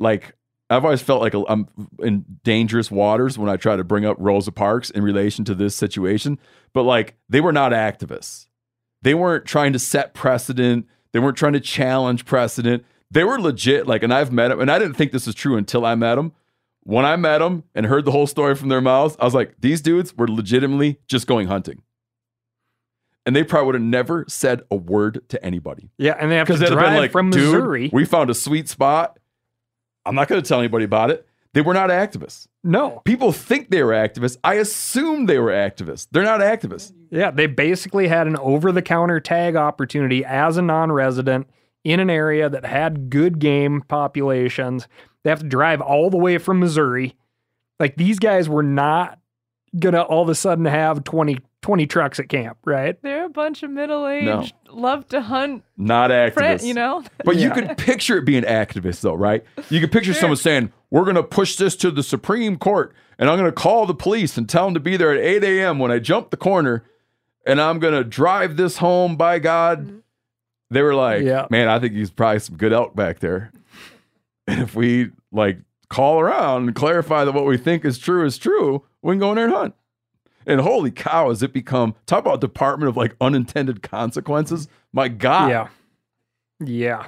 like 0.00 0.34
I've 0.68 0.84
always 0.84 1.02
felt 1.02 1.20
like 1.20 1.34
I'm 1.48 1.68
in 2.00 2.24
dangerous 2.44 2.90
waters 2.90 3.36
when 3.38 3.48
I 3.48 3.56
try 3.56 3.76
to 3.76 3.84
bring 3.84 4.04
up 4.04 4.16
Rosa 4.18 4.52
Parks 4.52 4.90
in 4.90 5.02
relation 5.02 5.44
to 5.46 5.54
this 5.54 5.74
situation. 5.74 6.38
But 6.72 6.82
like 6.84 7.16
they 7.28 7.40
were 7.40 7.52
not 7.52 7.72
activists. 7.72 8.46
They 9.02 9.14
weren't 9.14 9.46
trying 9.46 9.72
to 9.72 9.78
set 9.78 10.14
precedent. 10.14 10.86
They 11.12 11.18
weren't 11.18 11.36
trying 11.36 11.54
to 11.54 11.60
challenge 11.60 12.24
precedent. 12.24 12.84
They 13.10 13.24
were 13.24 13.40
legit. 13.40 13.86
Like, 13.86 14.02
and 14.02 14.12
I've 14.14 14.30
met 14.30 14.48
them, 14.48 14.60
and 14.60 14.70
I 14.70 14.78
didn't 14.78 14.94
think 14.94 15.10
this 15.10 15.26
was 15.26 15.34
true 15.34 15.56
until 15.56 15.84
I 15.84 15.94
met 15.94 16.14
them. 16.16 16.32
When 16.84 17.04
I 17.04 17.16
met 17.16 17.38
them 17.38 17.64
and 17.74 17.86
heard 17.86 18.04
the 18.04 18.10
whole 18.10 18.26
story 18.26 18.54
from 18.54 18.68
their 18.68 18.80
mouths, 18.80 19.16
I 19.20 19.24
was 19.24 19.34
like, 19.34 19.54
these 19.58 19.80
dudes 19.80 20.16
were 20.16 20.28
legitimately 20.28 20.98
just 21.08 21.26
going 21.26 21.46
hunting. 21.48 21.82
And 23.26 23.36
they 23.36 23.44
probably 23.44 23.66
would 23.66 23.74
have 23.76 23.82
never 23.82 24.24
said 24.28 24.62
a 24.70 24.76
word 24.76 25.28
to 25.28 25.44
anybody. 25.44 25.90
Yeah, 25.98 26.16
and 26.18 26.30
they 26.30 26.36
have 26.36 26.46
to 26.46 26.52
Because 26.54 26.60
they'd 26.60 26.70
have 26.70 26.78
drive 26.78 26.90
been 26.92 27.00
like, 27.00 27.12
from 27.12 27.30
dude, 27.30 27.52
Missouri. 27.52 27.90
we 27.92 28.04
found 28.04 28.30
a 28.30 28.34
sweet 28.34 28.68
spot. 28.68 29.18
I'm 30.04 30.14
not 30.14 30.28
going 30.28 30.42
to 30.42 30.48
tell 30.48 30.58
anybody 30.58 30.84
about 30.84 31.10
it. 31.10 31.26
They 31.52 31.62
were 31.62 31.74
not 31.74 31.90
activists. 31.90 32.46
no. 32.62 33.02
People 33.04 33.32
think 33.32 33.70
they 33.70 33.82
were 33.82 33.92
activists. 33.92 34.36
I 34.44 34.54
assume 34.54 35.26
they 35.26 35.38
were 35.38 35.50
activists. 35.50 36.06
They're 36.12 36.22
not 36.22 36.40
activists. 36.40 36.92
Yeah, 37.10 37.32
they 37.32 37.46
basically 37.46 38.06
had 38.06 38.28
an 38.28 38.36
over 38.36 38.70
the 38.70 38.82
counter 38.82 39.18
tag 39.18 39.56
opportunity 39.56 40.24
as 40.24 40.56
a 40.56 40.62
non 40.62 40.92
resident 40.92 41.48
in 41.82 41.98
an 41.98 42.08
area 42.08 42.48
that 42.48 42.64
had 42.64 43.10
good 43.10 43.40
game 43.40 43.82
populations. 43.88 44.86
They 45.24 45.30
have 45.30 45.40
to 45.40 45.46
drive 45.46 45.80
all 45.80 46.08
the 46.08 46.18
way 46.18 46.38
from 46.38 46.60
Missouri. 46.60 47.16
Like 47.80 47.96
these 47.96 48.18
guys 48.20 48.48
were 48.48 48.62
not 48.62 49.18
going 49.76 49.94
to 49.94 50.02
all 50.02 50.22
of 50.22 50.28
a 50.28 50.34
sudden 50.34 50.66
have 50.66 51.02
20, 51.02 51.38
20 51.62 51.86
trucks 51.86 52.18
at 52.18 52.28
camp, 52.28 52.58
right? 52.64 53.00
They're 53.02 53.26
a 53.26 53.28
bunch 53.28 53.62
of 53.62 53.70
middle 53.70 54.06
aged, 54.08 54.54
love 54.68 55.06
to 55.08 55.20
hunt, 55.20 55.62
Not 55.76 56.10
activists. 56.10 56.32
friend, 56.32 56.62
you 56.62 56.74
know? 56.74 57.04
But 57.24 57.36
you 57.36 57.50
could 57.50 57.76
picture 57.76 58.16
it 58.16 58.24
being 58.24 58.44
activists, 58.44 59.02
though, 59.02 59.14
right? 59.14 59.44
You 59.68 59.80
could 59.80 59.92
picture 59.92 60.14
someone 60.14 60.36
saying, 60.38 60.72
We're 60.90 61.04
going 61.04 61.16
to 61.16 61.22
push 61.22 61.56
this 61.56 61.76
to 61.76 61.90
the 61.90 62.02
Supreme 62.02 62.56
Court, 62.56 62.94
and 63.18 63.28
I'm 63.28 63.38
going 63.38 63.50
to 63.50 63.52
call 63.54 63.84
the 63.86 63.94
police 63.94 64.36
and 64.38 64.48
tell 64.48 64.64
them 64.64 64.74
to 64.74 64.80
be 64.80 64.96
there 64.96 65.12
at 65.12 65.20
8 65.20 65.44
a.m. 65.44 65.78
when 65.78 65.90
I 65.90 65.98
jump 65.98 66.30
the 66.30 66.36
corner, 66.38 66.84
and 67.46 67.60
I'm 67.60 67.78
going 67.78 67.94
to 67.94 68.04
drive 68.04 68.56
this 68.56 68.78
home 68.78 69.16
by 69.16 69.38
God. 69.38 69.86
Mm-hmm. 69.86 69.96
They 70.70 70.82
were 70.82 70.94
like, 70.94 71.22
Yeah. 71.22 71.46
Man, 71.50 71.68
I 71.68 71.78
think 71.78 71.94
he's 71.94 72.10
probably 72.10 72.38
some 72.38 72.56
good 72.56 72.72
elk 72.72 72.94
back 72.96 73.18
there. 73.18 73.52
And 74.46 74.62
if 74.62 74.74
we 74.74 75.10
like 75.30 75.58
call 75.88 76.20
around 76.20 76.68
and 76.68 76.74
clarify 76.74 77.24
that 77.24 77.32
what 77.32 77.44
we 77.44 77.56
think 77.56 77.84
is 77.84 77.98
true 77.98 78.24
is 78.24 78.38
true, 78.38 78.84
we 79.02 79.12
can 79.12 79.18
go 79.18 79.30
in 79.30 79.36
there 79.36 79.44
and 79.44 79.54
hunt. 79.54 79.74
And 80.50 80.60
holy 80.60 80.90
cow, 80.90 81.28
has 81.28 81.42
it 81.42 81.52
become 81.52 81.94
talk 82.06 82.20
about 82.20 82.40
department 82.40 82.88
of 82.88 82.96
like 82.96 83.14
unintended 83.20 83.82
consequences? 83.82 84.68
My 84.92 85.08
God. 85.08 85.50
Yeah. 85.50 85.68
Yeah. 86.62 87.06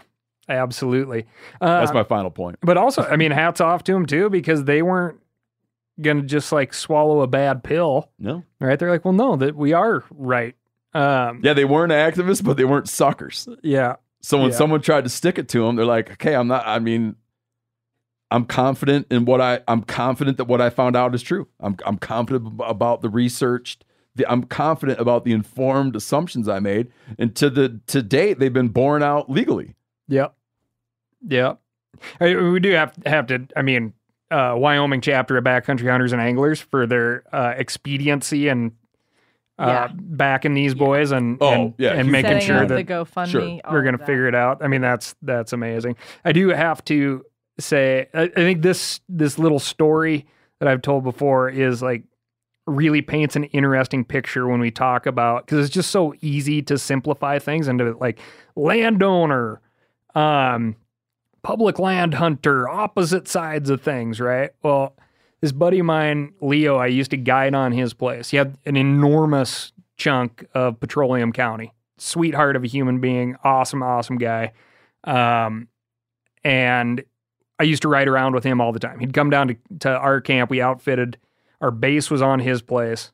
Absolutely. 0.49 1.27
Uh, 1.61 1.81
That's 1.81 1.93
my 1.93 2.05
final 2.05 2.31
point. 2.31 2.59
But 2.63 2.77
also, 2.77 3.03
I 3.03 3.17
mean, 3.17 3.31
hats 3.43 3.61
off 3.61 3.85
to 3.85 3.93
them 3.93 4.07
too, 4.07 4.29
because 4.31 4.65
they 4.65 4.83
weren't 4.83 5.19
going 6.01 6.19
to 6.21 6.27
just 6.27 6.53
like 6.53 6.73
swallow 6.75 7.21
a 7.21 7.27
bad 7.27 7.63
pill, 7.63 8.11
No. 8.19 8.45
right? 8.61 8.79
They're 8.79 8.91
like, 8.91 9.05
well, 9.05 9.13
no, 9.15 9.37
that 9.37 9.55
we 9.57 9.73
are 9.73 10.05
right. 10.11 10.55
Um, 10.95 11.41
Yeah, 11.43 11.53
they 11.55 11.65
weren't 11.65 11.93
activists, 11.93 12.45
but 12.45 12.57
they 12.57 12.65
weren't 12.65 12.89
suckers. 12.89 13.49
yeah. 13.63 13.97
So 14.21 14.39
when 14.39 14.51
Yeah. 14.51 14.57
someone 14.57 14.81
tried 14.83 15.05
to 15.05 15.11
stick 15.11 15.39
it 15.39 15.49
to 15.51 15.65
them, 15.65 15.75
they're 15.77 15.85
like, 15.85 16.13
"Okay, 16.13 16.35
I'm 16.37 16.47
not. 16.47 16.65
I 16.67 16.79
mean, 16.79 17.17
I'm 18.33 18.45
confident 18.47 19.07
in 19.11 19.25
what 19.27 19.41
I. 19.41 19.61
I'm 19.69 19.83
confident 19.83 20.39
that 20.39 20.47
what 20.47 20.61
I 20.61 20.71
found 20.71 20.97
out 20.97 21.15
is 21.15 21.23
true. 21.23 21.47
I'm. 21.61 21.77
I'm 21.87 21.99
confident 21.99 22.55
about 22.67 23.03
the 23.03 23.09
researched. 23.11 23.85
The, 24.15 24.31
I'm 24.31 24.45
confident 24.45 24.99
about 25.01 25.25
the 25.25 25.33
informed 25.33 25.97
assumptions 25.97 26.49
I 26.49 26.59
made, 26.59 26.89
and 27.19 27.35
to 27.37 27.49
the 27.51 27.81
to 27.89 28.03
date, 28.03 28.39
they've 28.39 28.53
been 28.53 28.69
borne 28.69 29.03
out 29.03 29.31
legally. 29.31 29.75
Yep. 30.09 30.35
Yep. 31.29 31.61
I- 32.21 32.35
We 32.37 32.61
do 32.61 32.71
have 32.73 32.95
have 33.07 33.27
to. 33.29 33.47
I 33.57 33.63
mean, 33.63 33.93
uh, 34.31 34.55
Wyoming 34.57 35.01
chapter 35.01 35.37
of 35.37 35.45
Backcountry 35.45 35.91
Hunters 35.91 36.13
and 36.13 36.21
Anglers 36.21 36.61
for 36.61 36.87
their 36.87 37.25
uh, 37.35 37.55
expediency 37.57 38.49
and 38.49 38.73
uh, 39.59 39.67
Yeah. 39.67 39.89
backing 39.95 40.55
these 40.55 40.75
boys 40.75 41.11
and 41.13 41.39
Oh, 41.41 41.51
and, 41.53 41.75
yeah, 41.79 41.91
and 41.93 42.11
making 42.11 42.31
Setting 42.41 42.47
sure 42.47 42.67
that 42.67 42.75
the 42.75 42.85
GoFundMe. 42.85 43.27
Sure. 43.29 43.61
all 43.65 43.73
we're 43.75 43.83
going 43.83 43.97
to 43.99 44.05
figure 44.05 44.27
it 44.27 44.35
out. 44.35 44.63
I 44.65 44.69
mean, 44.69 44.81
that's 44.81 45.15
that's 45.23 45.53
amazing. 45.53 45.97
I 46.25 46.33
do 46.33 46.49
have 46.49 46.85
to 46.87 47.25
say, 47.63 48.09
I, 48.15 48.23
I 48.23 48.29
think 48.29 48.63
this 48.63 49.01
this 49.09 49.39
little 49.39 49.59
story 49.59 50.27
that 50.59 50.69
I've 50.69 50.83
told 50.83 51.05
before 51.05 51.49
is 51.49 51.83
like 51.83 52.05
really 52.67 53.03
paints 53.03 53.35
an 53.35 53.45
interesting 53.45 54.05
picture 54.05 54.47
when 54.47 54.61
we 54.61 54.71
talk 54.71 55.07
about 55.07 55.45
because 55.45 55.65
it's 55.65 55.75
just 55.75 55.91
so 55.91 56.15
easy 56.21 56.63
to 56.63 56.79
simplify 56.79 57.39
things 57.39 57.69
into 57.69 57.97
like 57.99 58.21
landowner, 58.55 59.61
um, 60.15 60.77
public 61.43 61.79
land 61.79 62.15
hunter, 62.15 62.69
opposite 62.69 63.27
sides 63.27 63.71
of 63.71 63.83
things, 63.83 64.21
right? 64.21 64.51
Well, 64.63 64.97
this 65.41 65.53
buddy 65.53 65.81
of 65.81 65.87
mine, 65.87 66.35
Leo, 66.41 66.77
I 66.77 66.87
used 66.87 67.11
to 67.11 67.17
guide 67.17 67.55
on 67.55 67.73
his 67.73 67.95
place. 67.95 68.31
He 68.31 68.37
had 68.37 68.57
an 68.65 68.77
enormous 68.77 69.73
chunk 69.97 70.47
of 70.55 70.79
Petroleum 70.79 71.33
County. 71.33 71.73
Sweetheart 71.99 72.57
of 72.57 72.65
a 72.65 72.69
human 72.69 73.01
being, 73.01 73.37
awesome, 73.43 73.83
awesome 73.83 74.19
guy. 74.19 74.53
Um, 75.05 75.69
and 76.45 77.05
I 77.59 77.65
used 77.65 77.83
to 77.83 77.89
ride 77.89 78.09
around 78.09 78.35
with 78.35 78.45
him 78.45 78.61
all 78.61 78.73
the 78.73 78.81
time. 78.81 78.99
He'd 78.99 79.13
come 79.15 79.31
down 79.31 79.49
to, 79.49 79.57
to 79.81 79.91
our 79.91 80.21
camp. 80.21 80.51
We 80.51 80.61
outfitted. 80.61 81.19
Our 81.61 81.71
base 81.71 82.11
was 82.11 82.23
on 82.23 82.41
his 82.41 82.63
place. 82.63 83.13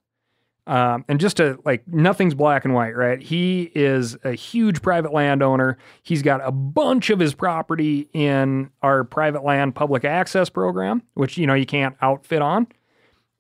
Um, 0.67 1.07
and 1.09 1.19
just 1.19 1.39
to 1.39 1.59
like, 1.65 1.89
nothing's 1.89 2.35
black 2.35 2.67
and 2.67 2.75
white, 2.75 2.95
right? 2.95 3.23
He 3.23 3.73
is 3.75 4.19
a 4.23 4.33
huge 4.33 4.83
private 4.83 5.15
landowner. 5.15 5.79
He's 6.03 6.21
got 6.21 6.47
a 6.47 6.53
bunch 6.53 7.09
of 7.09 7.19
his 7.19 7.35
property 7.35 8.11
in 8.13 8.71
our 8.83 9.03
private 9.05 9.43
land 9.43 9.75
public 9.75 10.05
access 10.05 10.51
program, 10.51 11.03
which, 11.15 11.39
you 11.39 11.47
know, 11.47 11.55
you 11.55 11.65
can't 11.65 11.97
outfit 12.03 12.43
on. 12.43 12.67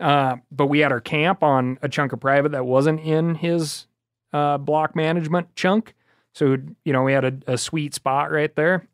Uh, 0.01 0.37
but 0.51 0.67
we 0.69 0.79
had 0.79 0.91
our 0.91 1.03
camp 1.03 1.43
on 1.43 1.79
a 1.83 1.89
chunk 1.89 2.15
of 2.15 2.21
private 2.21 2.53
that 2.53 2.65
wasn't 2.65 3.01
in 3.01 3.35
his 3.35 3.87
uh, 4.33 4.57
block 4.57 4.97
management 4.97 5.55
chunk. 5.55 5.95
So, 6.33 6.57
you 6.85 6.93
know, 6.95 7.03
we 7.03 7.13
had 7.13 7.25
a, 7.25 7.53
a 7.53 7.59
sweet 7.59 7.95
spot 7.95 8.31
right 8.31 8.55
there. 8.57 8.87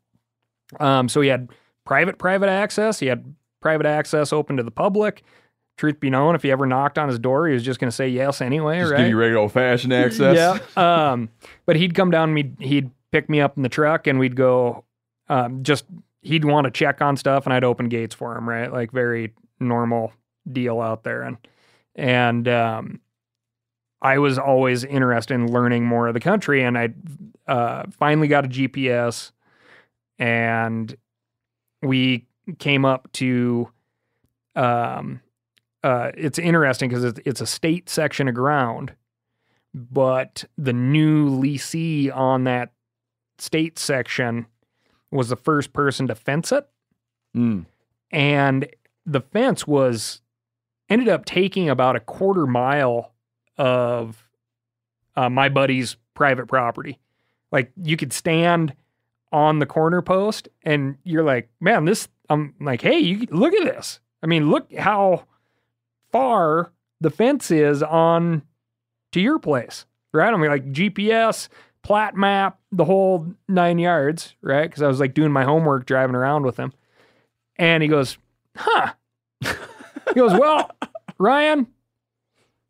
Um, 0.79 1.07
so 1.07 1.21
we 1.21 1.27
had 1.27 1.49
private, 1.85 2.17
private 2.17 2.49
access. 2.49 2.99
He 2.99 3.07
had 3.07 3.35
private 3.61 3.85
access 3.85 4.33
open 4.33 4.57
to 4.57 4.63
the 4.63 4.71
public. 4.71 5.23
Truth 5.77 5.99
be 5.99 6.09
known, 6.09 6.35
if 6.35 6.43
he 6.43 6.51
ever 6.51 6.65
knocked 6.65 6.97
on 6.97 7.09
his 7.09 7.19
door, 7.19 7.47
he 7.47 7.53
was 7.53 7.63
just 7.63 7.79
going 7.79 7.89
to 7.89 7.95
say 7.95 8.07
yes 8.07 8.41
anyway, 8.41 8.79
Just 8.79 8.91
right? 8.93 8.99
give 8.99 9.09
you 9.09 9.17
regular 9.17 9.41
old 9.41 9.51
fashioned 9.51 9.91
access. 9.93 10.35
Yeah. 10.35 10.57
Um, 11.11 11.29
but 11.65 11.75
he'd 11.75 11.93
come 11.93 12.11
down 12.11 12.29
and 12.29 12.37
he'd, 12.37 12.55
he'd 12.59 12.91
pick 13.11 13.29
me 13.29 13.41
up 13.41 13.57
in 13.57 13.63
the 13.63 13.69
truck 13.69 14.07
and 14.07 14.17
we'd 14.17 14.35
go, 14.37 14.85
um, 15.27 15.63
just, 15.63 15.83
he'd 16.21 16.45
want 16.45 16.65
to 16.65 16.71
check 16.71 17.01
on 17.01 17.17
stuff 17.17 17.45
and 17.45 17.53
I'd 17.53 17.65
open 17.65 17.89
gates 17.89 18.15
for 18.15 18.37
him, 18.37 18.47
right? 18.47 18.71
Like 18.71 18.91
very 18.91 19.33
normal 19.59 20.13
deal 20.49 20.79
out 20.79 21.03
there. 21.03 21.23
And, 21.23 21.37
and, 21.95 22.47
um, 22.47 23.01
I 24.01 24.19
was 24.19 24.37
always 24.37 24.83
interested 24.83 25.33
in 25.33 25.51
learning 25.51 25.85
more 25.85 26.07
of 26.07 26.13
the 26.13 26.19
country 26.19 26.63
and 26.63 26.77
I, 26.77 26.93
uh, 27.47 27.83
finally 27.91 28.27
got 28.27 28.45
a 28.45 28.47
GPS 28.47 29.31
and 30.19 30.95
we 31.85 32.25
came 32.59 32.85
up 32.85 33.11
to, 33.13 33.69
um, 34.55 35.21
uh, 35.83 36.11
it's 36.17 36.39
interesting 36.39 36.89
because 36.89 37.03
it's, 37.03 37.19
it's 37.25 37.41
a 37.41 37.45
state 37.47 37.89
section 37.89 38.27
of 38.27 38.35
ground 38.35 38.93
but 39.77 40.45
the 40.57 40.71
new 40.71 41.29
leasee 41.29 42.09
on 42.15 42.45
that 42.45 42.71
state 43.37 43.77
section 43.77 44.45
was 45.11 45.27
the 45.27 45.35
first 45.35 45.73
person 45.73 46.07
to 46.07 46.15
fence 46.15 46.51
it 46.51 46.65
Mm. 47.35 47.65
and 48.11 48.65
the 49.05 49.19
fence 49.19 49.67
was 49.67 50.21
ended 50.89 51.09
up 51.09 51.25
taking 51.25 51.69
about 51.69 51.97
a 51.97 51.99
quarter 51.99 52.47
mile 52.47 53.11
of 53.57 54.29
uh, 55.17 55.29
my 55.29 55.49
buddy's 55.49 55.97
private 56.13 56.47
property 56.47 56.97
like 57.51 57.73
you 57.75 57.97
could 57.97 58.13
stand 58.13 58.73
on 59.31 59.59
the 59.59 59.65
corner 59.65 60.01
post 60.01 60.47
and 60.63 60.97
you're 61.03 61.23
like 61.23 61.49
man 61.59 61.85
this 61.85 62.07
I'm 62.29 62.53
like, 62.59 62.81
hey, 62.81 62.99
you 62.99 63.27
look 63.29 63.53
at 63.53 63.65
this. 63.65 63.99
I 64.23 64.27
mean, 64.27 64.49
look 64.49 64.73
how 64.73 65.25
far 66.11 66.71
the 67.01 67.09
fence 67.09 67.51
is 67.51 67.83
on 67.83 68.43
to 69.11 69.21
your 69.21 69.39
place, 69.39 69.85
right? 70.13 70.33
I 70.33 70.37
mean, 70.37 70.49
like 70.49 70.71
GPS, 70.71 71.49
plat 71.83 72.15
map, 72.15 72.59
the 72.71 72.85
whole 72.85 73.27
nine 73.47 73.79
yards, 73.79 74.35
right? 74.41 74.69
Because 74.69 74.81
I 74.81 74.87
was 74.87 74.99
like 74.99 75.13
doing 75.13 75.31
my 75.31 75.43
homework 75.43 75.85
driving 75.85 76.15
around 76.15 76.43
with 76.43 76.57
him. 76.57 76.73
And 77.57 77.83
he 77.83 77.89
goes, 77.89 78.17
huh. 78.55 78.93
he 79.41 80.13
goes, 80.15 80.33
well, 80.33 80.71
Ryan, 81.17 81.67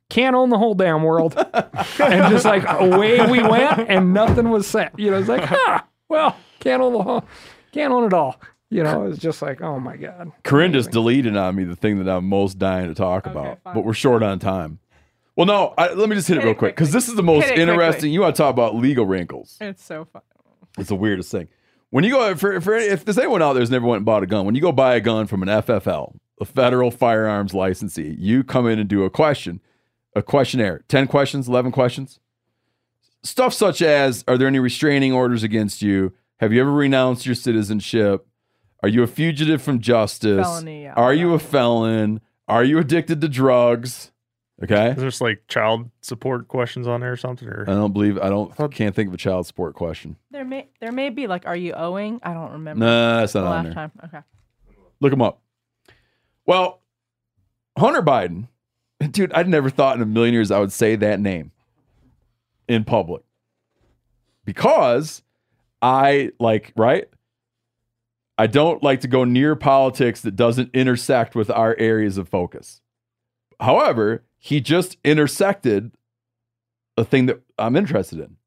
can't 0.09 0.35
own 0.35 0.49
the 0.49 0.57
whole 0.57 0.75
damn 0.75 1.03
world. 1.03 1.35
and 1.53 2.31
just 2.31 2.45
like 2.45 2.63
away 2.67 3.25
we 3.25 3.41
went 3.41 3.89
and 3.89 4.13
nothing 4.13 4.49
was 4.49 4.67
set. 4.67 4.97
You 4.99 5.11
know, 5.11 5.19
it's 5.19 5.29
like, 5.29 5.45
huh, 5.45 5.81
well, 6.09 6.35
can't 6.65 6.81
own 6.81 6.93
the 6.93 7.03
whole, 7.03 7.23
can't 7.71 7.93
own 7.93 8.05
it 8.05 8.13
all. 8.13 8.41
You 8.71 8.83
know, 8.83 9.05
it's 9.05 9.19
just 9.19 9.41
like, 9.41 9.61
oh 9.61 9.79
my 9.79 9.95
God. 9.95 10.31
Corinne 10.43 10.73
just 10.73 10.91
deleted 10.91 11.37
on 11.37 11.55
me 11.55 11.63
the 11.63 11.75
thing 11.75 12.03
that 12.03 12.11
I'm 12.11 12.25
most 12.25 12.57
dying 12.57 12.87
to 12.87 12.95
talk 12.95 13.27
about, 13.27 13.59
but 13.63 13.85
we're 13.85 13.93
short 13.93 14.23
on 14.23 14.39
time. 14.39 14.79
Well, 15.35 15.45
no, 15.45 15.73
I, 15.77 15.93
let 15.93 16.09
me 16.09 16.15
just 16.15 16.27
hit, 16.27 16.37
it 16.37 16.43
real 16.43 16.53
it 16.53 16.57
quick 16.57 16.75
because 16.75 16.91
this 16.91 17.07
is 17.07 17.15
the 17.15 17.23
most 17.23 17.43
Hit 17.45 17.55
quickly. 17.55 17.73
interesting. 17.73 18.11
You 18.11 18.21
want 18.21 18.35
to 18.35 18.41
talk 18.41 18.51
about 18.51 18.75
legal 18.75 19.05
wrinkles? 19.05 19.57
It's 19.61 19.83
so 19.83 20.05
fun. 20.05 20.21
It's 20.77 20.89
the 20.89 20.95
weirdest 20.95 21.31
thing. 21.31 21.47
When 21.91 22.03
you 22.03 22.11
go 22.11 22.35
for, 22.35 22.59
for 22.59 22.75
if 22.75 23.05
there's 23.05 23.17
anyone 23.19 23.41
out 23.41 23.53
there 23.53 23.61
who's 23.61 23.69
never 23.71 23.85
went 23.85 23.97
and 23.97 24.05
bought 24.05 24.23
a 24.23 24.27
gun, 24.27 24.45
when 24.45 24.55
you 24.55 24.61
go 24.61 24.71
buy 24.71 24.95
a 24.95 24.99
gun 24.99 25.27
from 25.27 25.43
an 25.43 25.49
FFL, 25.49 26.15
a 26.41 26.45
federal 26.45 26.89
firearms 26.89 27.53
licensee, 27.53 28.15
you 28.17 28.43
come 28.43 28.67
in 28.67 28.79
and 28.79 28.89
do 28.89 29.03
a 29.03 29.09
question, 29.09 29.61
a 30.15 30.23
questionnaire, 30.23 30.83
ten 30.87 31.05
questions, 31.07 31.47
eleven 31.47 31.71
questions, 31.71 32.19
stuff 33.23 33.53
such 33.53 33.81
as: 33.81 34.23
Are 34.27 34.37
there 34.37 34.47
any 34.47 34.59
restraining 34.59 35.13
orders 35.13 35.43
against 35.43 35.81
you? 35.81 36.13
Have 36.39 36.51
you 36.51 36.61
ever 36.61 36.71
renounced 36.71 37.25
your 37.25 37.35
citizenship? 37.35 38.27
Are 38.83 38.89
you 38.89 39.03
a 39.03 39.07
fugitive 39.07 39.61
from 39.61 39.79
justice? 39.79 40.45
Felony, 40.45 40.83
yeah. 40.83 40.93
Are 40.93 41.13
you 41.13 41.33
a 41.33 41.39
felon? 41.39 42.21
Are 42.47 42.63
you 42.63 42.77
addicted 42.77 43.21
to 43.21 43.27
drugs? 43.27 44.11
Okay. 44.63 44.91
Is 44.91 45.17
there 45.19 45.27
like 45.27 45.47
child 45.47 45.89
support 46.01 46.47
questions 46.47 46.87
on 46.87 47.01
there 47.01 47.11
or 47.11 47.17
something? 47.17 47.47
Or 47.47 47.65
I 47.67 47.73
don't 47.73 47.91
believe 47.91 48.17
I 48.19 48.29
don't 48.29 48.53
can't 48.71 48.95
think 48.95 49.09
of 49.09 49.13
a 49.13 49.17
child 49.17 49.47
support 49.47 49.75
question. 49.75 50.15
There 50.31 50.45
may 50.45 50.67
there 50.79 50.91
may 50.93 51.09
be 51.09 51.27
like, 51.27 51.45
are 51.45 51.55
you 51.55 51.73
owing? 51.73 52.19
I 52.23 52.33
don't 52.33 52.51
remember. 52.51 52.85
Nah, 52.85 53.19
that's 53.19 53.35
not 53.35 53.41
the 53.41 53.47
on 53.47 53.53
last 53.53 53.63
there. 53.65 53.73
time. 53.73 53.91
Okay. 54.05 54.19
Look 55.01 55.11
him 55.11 55.21
up. 55.21 55.41
Well, 56.45 56.81
Hunter 57.77 58.01
Biden, 58.01 58.47
dude, 59.11 59.33
I'd 59.33 59.49
never 59.49 59.69
thought 59.69 59.97
in 59.97 60.01
a 60.01 60.05
million 60.05 60.33
years 60.33 60.51
I 60.51 60.59
would 60.59 60.71
say 60.71 60.95
that 60.95 61.19
name 61.19 61.51
in 62.69 62.85
public 62.85 63.23
because 64.45 65.21
I 65.85 66.31
like, 66.39 66.73
right? 66.75 67.05
I 68.37 68.47
don't 68.47 68.81
like 68.81 69.01
to 69.01 69.07
go 69.07 69.23
near 69.23 69.55
politics 69.55 70.21
that 70.21 70.35
doesn't 70.35 70.71
intersect 70.73 71.35
with 71.35 71.49
our 71.51 71.75
areas 71.77 72.17
of 72.17 72.27
focus. 72.27 72.81
However, 73.59 74.23
he 74.37 74.59
just 74.59 74.97
intersected 75.03 75.91
a 76.97 77.05
thing 77.05 77.27
that 77.27 77.41
I'm 77.59 77.75
interested 77.75 78.19
in. 78.19 78.37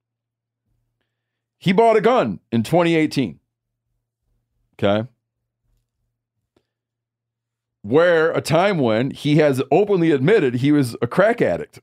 He 1.59 1.73
bought 1.73 1.97
a 1.97 2.01
gun 2.01 2.41
in 2.51 2.65
2018. 2.65 3.39
Okay 4.75 5.09
where 7.83 8.33
a 8.33 8.41
time 8.41 8.79
when 8.79 9.11
he 9.11 9.37
has 9.37 9.63
openly 9.71 10.11
admitted 10.11 10.57
he 10.57 10.73
was 10.73 10.95
a 11.01 11.07
crack 11.07 11.41
addict. 11.41 11.81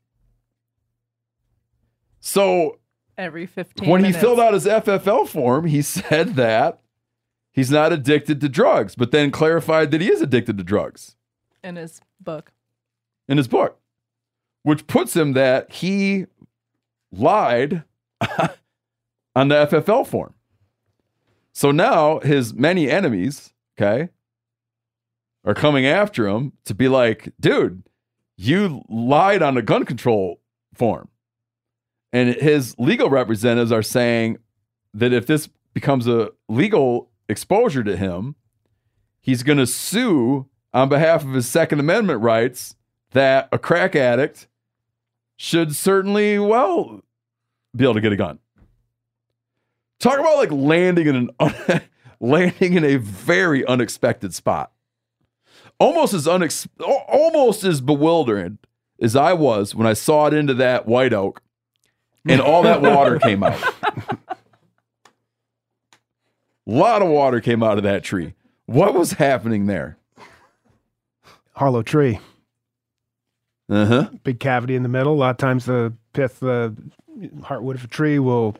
So 2.19 2.79
Every 3.17 3.45
15 3.45 3.89
when 3.89 4.01
minutes. 4.01 4.17
he 4.17 4.21
filled 4.21 4.39
out 4.39 4.53
his 4.53 4.65
FFL 4.65 5.27
form, 5.27 5.65
he 5.65 5.81
said 5.81 6.35
that 6.35 6.81
he's 7.51 7.71
not 7.71 7.93
addicted 7.93 8.41
to 8.41 8.49
drugs, 8.49 8.95
but 8.95 9.11
then 9.11 9.31
clarified 9.31 9.91
that 9.91 10.01
he 10.01 10.11
is 10.11 10.21
addicted 10.21 10.57
to 10.57 10.63
drugs 10.63 11.15
in 11.63 11.75
his 11.77 12.01
book. 12.19 12.51
in 13.27 13.37
his 13.37 13.47
book, 13.47 13.79
which 14.63 14.85
puts 14.87 15.15
him 15.15 15.33
that 15.33 15.71
he 15.71 16.25
lied 17.11 17.83
on 19.35 19.47
the 19.47 19.55
FFL 19.67 20.05
form. 20.05 20.33
So 21.53 21.71
now 21.71 22.19
his 22.19 22.53
many 22.53 22.89
enemies, 22.91 23.53
okay, 23.79 24.09
are 25.45 25.53
coming 25.53 25.85
after 25.85 26.27
him 26.27 26.51
to 26.65 26.73
be 26.75 26.89
like, 26.89 27.31
dude, 27.39 27.83
you 28.35 28.81
lied 28.89 29.41
on 29.41 29.55
a 29.57 29.61
gun 29.61 29.85
control 29.85 30.41
form. 30.73 31.07
And 32.15 32.33
his 32.35 32.75
legal 32.77 33.09
representatives 33.09 33.73
are 33.73 33.83
saying 33.83 34.37
that 34.93 35.11
if 35.11 35.27
this 35.27 35.49
becomes 35.73 36.07
a 36.07 36.31
legal 36.47 37.09
exposure 37.27 37.83
to 37.83 37.97
him, 37.97 38.35
he's 39.19 39.43
going 39.43 39.57
to 39.57 39.67
sue 39.67 40.47
on 40.73 40.87
behalf 40.87 41.25
of 41.25 41.33
his 41.33 41.45
Second 41.45 41.81
Amendment 41.81 42.21
rights 42.21 42.77
that 43.11 43.49
a 43.51 43.59
crack 43.59 43.97
addict 43.97 44.47
should 45.35 45.75
certainly, 45.75 46.39
well, 46.39 47.01
be 47.75 47.83
able 47.83 47.95
to 47.95 47.99
get 48.01 48.13
a 48.13 48.15
gun. 48.15 48.39
Talk 49.99 50.17
about 50.17 50.37
like 50.37 50.53
landing 50.53 51.07
in 51.07 51.15
an 51.17 51.29
un- 51.41 51.81
landing 52.21 52.75
in 52.75 52.85
a 52.85 52.95
very 52.95 53.65
unexpected 53.65 54.33
spot. 54.33 54.71
Almost 55.81 56.13
as 56.13 56.27
unex- 56.27 56.69
almost 56.79 57.65
as 57.65 57.81
bewildering 57.81 58.59
as 59.01 59.17
I 59.17 59.33
was 59.33 59.75
when 59.75 59.85
I 59.85 59.91
sawed 59.91 60.33
into 60.33 60.53
that 60.53 60.85
white 60.85 61.11
oak 61.11 61.41
and 62.27 62.41
all 62.41 62.63
that 62.63 62.81
water 62.81 63.19
came 63.19 63.43
out. 63.43 63.61
A 66.67 66.71
lot 66.71 67.01
of 67.01 67.09
water 67.09 67.39
came 67.41 67.61
out 67.63 67.77
of 67.77 67.83
that 67.83 68.03
tree. 68.03 68.33
What 68.65 68.93
was 68.93 69.13
happening 69.13 69.67
there? 69.67 69.97
Hollow 71.53 71.83
tree, 71.83 72.19
Uh 73.69 73.85
huh. 73.85 74.09
big 74.23 74.39
cavity 74.39 74.75
in 74.75 74.83
the 74.83 74.89
middle. 74.89 75.13
A 75.13 75.15
lot 75.15 75.29
of 75.31 75.37
times 75.37 75.65
the 75.65 75.93
pith, 76.13 76.39
the 76.39 76.75
heartwood 77.41 77.75
of 77.75 77.83
a 77.85 77.87
tree 77.87 78.19
will 78.19 78.55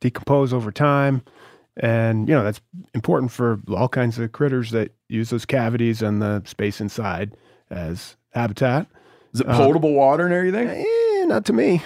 decompose 0.00 0.52
over 0.52 0.70
time. 0.70 1.22
And, 1.76 2.28
you 2.28 2.34
know, 2.34 2.44
that's 2.44 2.60
important 2.92 3.32
for 3.32 3.60
all 3.74 3.88
kinds 3.88 4.18
of 4.18 4.30
critters 4.32 4.70
that 4.72 4.92
use 5.08 5.30
those 5.30 5.46
cavities 5.46 6.02
and 6.02 6.20
the 6.20 6.42
space 6.44 6.80
inside 6.80 7.34
as 7.70 8.16
habitat. 8.32 8.86
Is 9.32 9.40
it 9.40 9.46
potable 9.46 9.94
water 9.94 10.24
and 10.26 10.34
everything? 10.34 10.68
Eh, 10.68 11.24
not 11.24 11.44
to 11.46 11.52
me. 11.52 11.82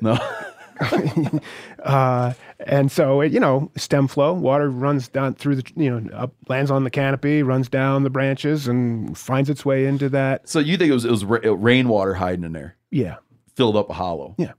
No. 0.00 0.18
uh, 1.82 2.32
and 2.60 2.90
so 2.90 3.20
it, 3.20 3.32
you 3.32 3.40
know, 3.40 3.70
stem 3.76 4.08
flow, 4.08 4.32
water 4.32 4.70
runs 4.70 5.08
down 5.08 5.34
through 5.34 5.56
the, 5.56 5.72
you 5.76 5.90
know, 6.00 6.14
up, 6.16 6.32
lands 6.48 6.70
on 6.70 6.84
the 6.84 6.90
canopy, 6.90 7.42
runs 7.42 7.68
down 7.68 8.02
the 8.02 8.10
branches, 8.10 8.68
and 8.68 9.16
finds 9.16 9.50
its 9.50 9.64
way 9.64 9.86
into 9.86 10.08
that. 10.10 10.48
So 10.48 10.58
you 10.58 10.76
think 10.76 10.90
it 10.90 10.94
was 10.94 11.04
it 11.04 11.10
was 11.10 11.24
ra- 11.24 11.40
rainwater 11.44 12.14
hiding 12.14 12.44
in 12.44 12.52
there, 12.52 12.76
Yeah, 12.90 13.16
filled 13.54 13.76
up 13.76 13.90
a 13.90 13.94
hollow? 13.94 14.34
Yeah. 14.38 14.52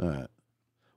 All 0.00 0.08
right. 0.08 0.26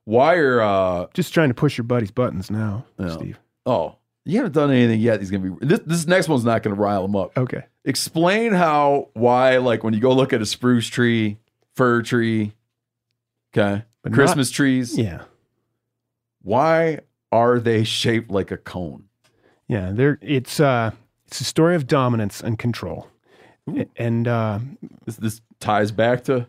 Why 0.06 0.36
are 0.36 0.62
uh 0.62 1.08
just 1.14 1.34
trying 1.34 1.50
to 1.50 1.54
push 1.54 1.78
your 1.78 1.86
buddy's 1.86 2.12
buttons 2.12 2.52
now. 2.52 2.86
Steve. 3.10 3.40
oh 3.66 3.96
you 4.26 4.38
haven't 4.38 4.54
done 4.54 4.72
anything 4.72 5.00
yet? 5.02 5.20
He's 5.20 5.32
gonna 5.32 5.52
be 5.52 5.66
this 5.66 5.80
this 5.86 6.08
next 6.08 6.30
one's 6.30 6.46
not 6.46 6.64
gonna 6.64 6.76
rile 6.76 7.06
him 7.06 7.16
up. 7.16 7.38
Okay. 7.38 7.64
Explain 7.86 8.54
how 8.54 9.10
why 9.14 9.58
like 9.58 9.84
when 9.84 9.94
you 9.94 10.00
go 10.00 10.14
look 10.14 10.32
at 10.34 10.42
a 10.42 10.46
spruce 10.46 10.88
tree, 10.88 11.38
fir 11.76 12.02
tree, 12.02 12.54
okay, 13.54 13.84
But 14.04 14.12
not- 14.12 14.16
Christmas 14.16 14.52
trees, 14.52 14.98
Yeah, 14.98 15.24
why 16.42 17.00
are 17.32 17.60
they 17.60 17.84
shaped 17.84 18.30
like 18.32 18.52
a 18.52 18.58
cone? 18.58 19.06
yeah. 19.68 19.92
There, 19.94 20.20
it's 20.22 20.60
uh, 20.60 20.92
it's 21.28 21.42
a 21.42 21.46
story 21.46 21.76
of 21.76 21.88
dominance 21.88 22.42
and 22.42 22.60
control, 22.60 23.08
A- 23.76 23.88
and 23.96 24.28
uh, 24.28 24.60
This 25.06 25.16
this 25.18 25.42
ties 25.60 25.92
back 25.92 26.26
to 26.26 26.48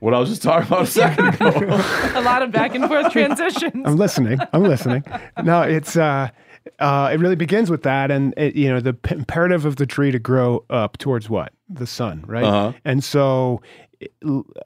what 0.00 0.12
I 0.14 0.18
was 0.18 0.28
just 0.28 0.42
talking 0.42 0.66
about 0.66 0.82
a 0.82 0.86
second 0.86 1.34
ago. 1.34 1.50
a 2.14 2.22
lot 2.22 2.42
of 2.42 2.50
back 2.50 2.74
and 2.74 2.86
forth 2.88 3.12
transitions. 3.12 3.84
I'm 3.86 3.96
listening. 3.96 4.40
I'm 4.52 4.64
listening. 4.64 5.04
No, 5.44 5.62
it's 5.62 5.96
uh, 5.96 6.28
uh, 6.80 7.10
it 7.12 7.20
really 7.20 7.36
begins 7.36 7.70
with 7.70 7.84
that, 7.84 8.10
and 8.10 8.34
it, 8.36 8.56
you 8.56 8.68
know 8.68 8.80
the 8.80 8.94
p- 8.94 9.14
imperative 9.14 9.64
of 9.64 9.76
the 9.76 9.86
tree 9.86 10.10
to 10.10 10.18
grow 10.18 10.64
up 10.68 10.98
towards 10.98 11.30
what 11.30 11.52
the 11.68 11.86
sun, 11.86 12.24
right? 12.26 12.44
Uh-huh. 12.44 12.72
And 12.84 13.02
so, 13.04 13.62
it- 14.00 14.12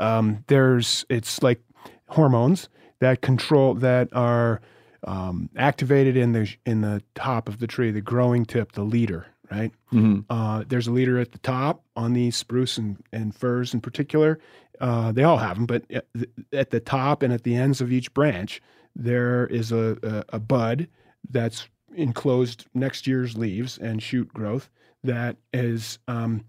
um, 0.01 0.43
there's 0.49 1.05
it's 1.11 1.43
like 1.43 1.61
hormones 2.09 2.69
that 3.01 3.21
control 3.21 3.75
that 3.75 4.09
are 4.13 4.61
um, 5.07 5.49
activated 5.57 6.17
in 6.17 6.33
the 6.33 6.53
in 6.65 6.81
the 6.81 7.03
top 7.15 7.49
of 7.49 7.59
the 7.59 7.67
tree, 7.67 7.91
the 7.91 8.01
growing 8.01 8.45
tip, 8.45 8.73
the 8.73 8.83
leader, 8.83 9.27
right? 9.51 9.73
Mhm. 9.93 10.25
Uh, 10.31 10.65
there's 10.69 10.87
a 10.87 10.93
leader 10.93 11.19
at 11.19 11.33
the 11.33 11.39
top 11.39 11.83
on 11.95 12.13
these 12.13 12.35
spruce 12.37 12.79
and, 12.79 13.03
and 13.13 13.35
firs 13.35 13.75
in 13.75 13.81
particular. 13.81 14.39
Uh, 14.81 15.13
they 15.13 15.23
all 15.23 15.37
have 15.39 15.57
them, 15.57 15.67
but 15.67 15.85
at 15.91 16.07
the, 16.15 16.29
at 16.53 16.71
the 16.71 16.81
top 16.81 17.23
and 17.23 17.33
at 17.33 17.45
the 17.45 17.55
ends 17.55 17.81
of 17.81 17.93
each 17.93 18.13
branch, 18.15 18.61
there 18.95 19.47
is 19.47 19.73
a, 19.73 19.97
a, 20.03 20.37
a 20.37 20.39
bud 20.41 20.89
that's 21.31 21.69
enclosed 21.95 22.67
next 22.75 23.07
year's 23.07 23.37
leaves 23.37 23.79
and 23.79 24.03
shoot 24.03 24.29
growth 24.35 24.69
that 25.05 25.37
is 25.53 25.99
um, 26.09 26.45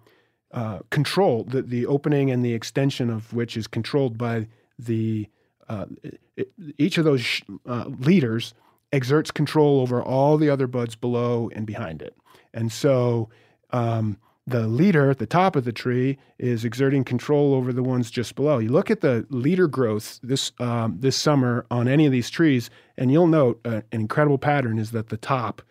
uh, 0.51 0.79
controlled, 0.89 1.51
the, 1.51 1.61
the 1.61 1.85
opening 1.85 2.31
and 2.31 2.43
the 2.43 2.53
extension 2.53 3.09
of 3.09 3.31
which 3.33 3.55
is 3.55 3.67
controlled 3.67 4.17
by 4.17 4.47
the 4.79 5.27
uh, 5.69 5.85
it- 6.35 6.51
each 6.77 6.97
of 6.97 7.05
those 7.05 7.21
sh- 7.21 7.41
uh, 7.65 7.85
leaders 7.99 8.53
exerts 8.91 9.31
control 9.31 9.81
over 9.81 10.01
all 10.01 10.37
the 10.37 10.49
other 10.49 10.67
buds 10.67 10.95
below 10.95 11.49
and 11.55 11.65
behind 11.65 12.01
it. 12.01 12.15
And 12.53 12.71
so 12.71 13.29
um, 13.71 14.17
the 14.45 14.65
leader 14.67 15.09
at 15.09 15.17
the 15.17 15.25
top 15.25 15.55
of 15.57 15.65
the 15.65 15.73
tree 15.73 16.17
is 16.39 16.63
exerting 16.63 17.03
control 17.03 17.53
over 17.53 17.73
the 17.73 17.83
ones 17.83 18.09
just 18.09 18.35
below. 18.35 18.59
You 18.59 18.69
look 18.69 18.89
at 18.89 19.01
the 19.01 19.25
leader 19.29 19.67
growth 19.67 20.19
this 20.23 20.53
um, 20.59 20.97
this 20.99 21.17
summer 21.17 21.65
on 21.69 21.87
any 21.87 22.05
of 22.05 22.11
these 22.13 22.29
trees, 22.29 22.69
and 22.97 23.11
you'll 23.11 23.27
note 23.27 23.59
uh, 23.65 23.81
an 23.91 24.01
incredible 24.01 24.37
pattern 24.37 24.79
is 24.79 24.91
that 24.91 25.09
the 25.09 25.17
top 25.17 25.61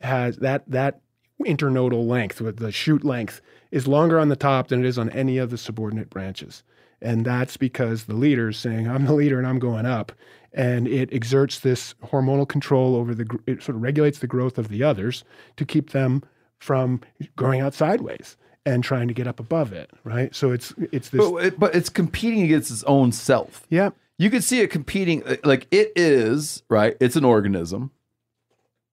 has 0.00 0.38
that 0.38 0.64
that 0.70 1.00
internodal 1.44 2.06
length 2.06 2.40
with 2.40 2.56
the 2.58 2.72
shoot 2.72 3.04
length 3.04 3.42
is 3.70 3.86
longer 3.86 4.18
on 4.18 4.28
the 4.30 4.36
top 4.36 4.68
than 4.68 4.82
it 4.82 4.86
is 4.86 4.98
on 4.98 5.10
any 5.10 5.36
of 5.36 5.50
the 5.50 5.58
subordinate 5.58 6.08
branches. 6.08 6.62
And 7.04 7.24
that's 7.24 7.56
because 7.56 8.04
the 8.04 8.14
leader 8.14 8.48
is 8.48 8.56
saying, 8.56 8.88
I'm 8.88 9.04
the 9.04 9.12
leader 9.14 9.38
and 9.38 9.46
I'm 9.46 9.58
going 9.60 9.86
up. 9.86 10.10
And 10.52 10.88
it 10.88 11.12
exerts 11.12 11.60
this 11.60 11.94
hormonal 12.04 12.48
control 12.48 12.96
over 12.96 13.14
the, 13.14 13.26
it 13.46 13.62
sort 13.62 13.76
of 13.76 13.82
regulates 13.82 14.18
the 14.20 14.26
growth 14.26 14.56
of 14.58 14.68
the 14.68 14.82
others 14.82 15.22
to 15.56 15.64
keep 15.64 15.90
them 15.90 16.22
from 16.58 17.00
growing 17.36 17.60
out 17.60 17.74
sideways 17.74 18.36
and 18.64 18.82
trying 18.82 19.06
to 19.08 19.14
get 19.14 19.26
up 19.26 19.38
above 19.38 19.72
it, 19.72 19.90
right? 20.04 20.34
So 20.34 20.50
it's, 20.50 20.72
it's 20.92 21.10
this, 21.10 21.20
But, 21.30 21.44
it, 21.44 21.60
but 21.60 21.74
it's 21.74 21.90
competing 21.90 22.42
against 22.42 22.70
its 22.70 22.82
own 22.84 23.12
self. 23.12 23.66
yeah, 23.68 23.90
You 24.16 24.30
could 24.30 24.42
see 24.42 24.60
it 24.60 24.70
competing, 24.70 25.22
uh, 25.24 25.36
like 25.44 25.66
it 25.70 25.92
is, 25.94 26.62
right? 26.70 26.96
It's 27.00 27.16
an 27.16 27.24
organism. 27.24 27.90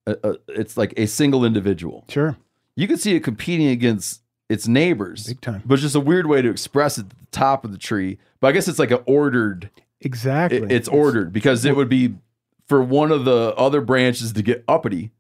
Uh, 0.06 0.16
uh, 0.24 0.34
it's 0.50 0.76
like 0.76 0.94
a 0.98 1.06
single 1.06 1.46
individual. 1.46 2.04
sure. 2.10 2.36
You 2.76 2.88
could 2.88 3.00
see 3.00 3.16
it 3.16 3.20
competing 3.24 3.68
against 3.68 4.22
its 4.52 4.68
neighbors. 4.68 5.28
Big 5.28 5.42
time. 5.42 5.62
But 5.66 5.76
it's 5.76 5.84
just 5.84 5.96
a 5.96 6.00
weird 6.00 6.28
way 6.28 6.42
to 6.42 6.50
express 6.50 6.98
it 6.98 7.06
at 7.06 7.10
the 7.10 7.26
top 7.32 7.64
of 7.66 7.72
the 7.72 7.78
tree. 7.78 8.18
But 8.40 8.48
I 8.48 8.52
guess 8.52 8.68
it's 8.68 8.80
like 8.80 8.92
an 8.92 9.00
ordered, 9.06 9.70
Exactly. 10.02 10.60
it- 10.64 10.72
it's 10.72 10.88
ordered 10.88 11.32
because 11.34 11.64
it 11.66 11.76
would 11.76 11.90
be 11.90 12.16
for 12.68 12.82
one 12.84 13.12
of 13.12 13.26
the 13.26 13.54
other 13.58 13.82
branches 13.82 14.34
to 14.34 14.42
get 14.42 14.64
uppity 14.68 15.12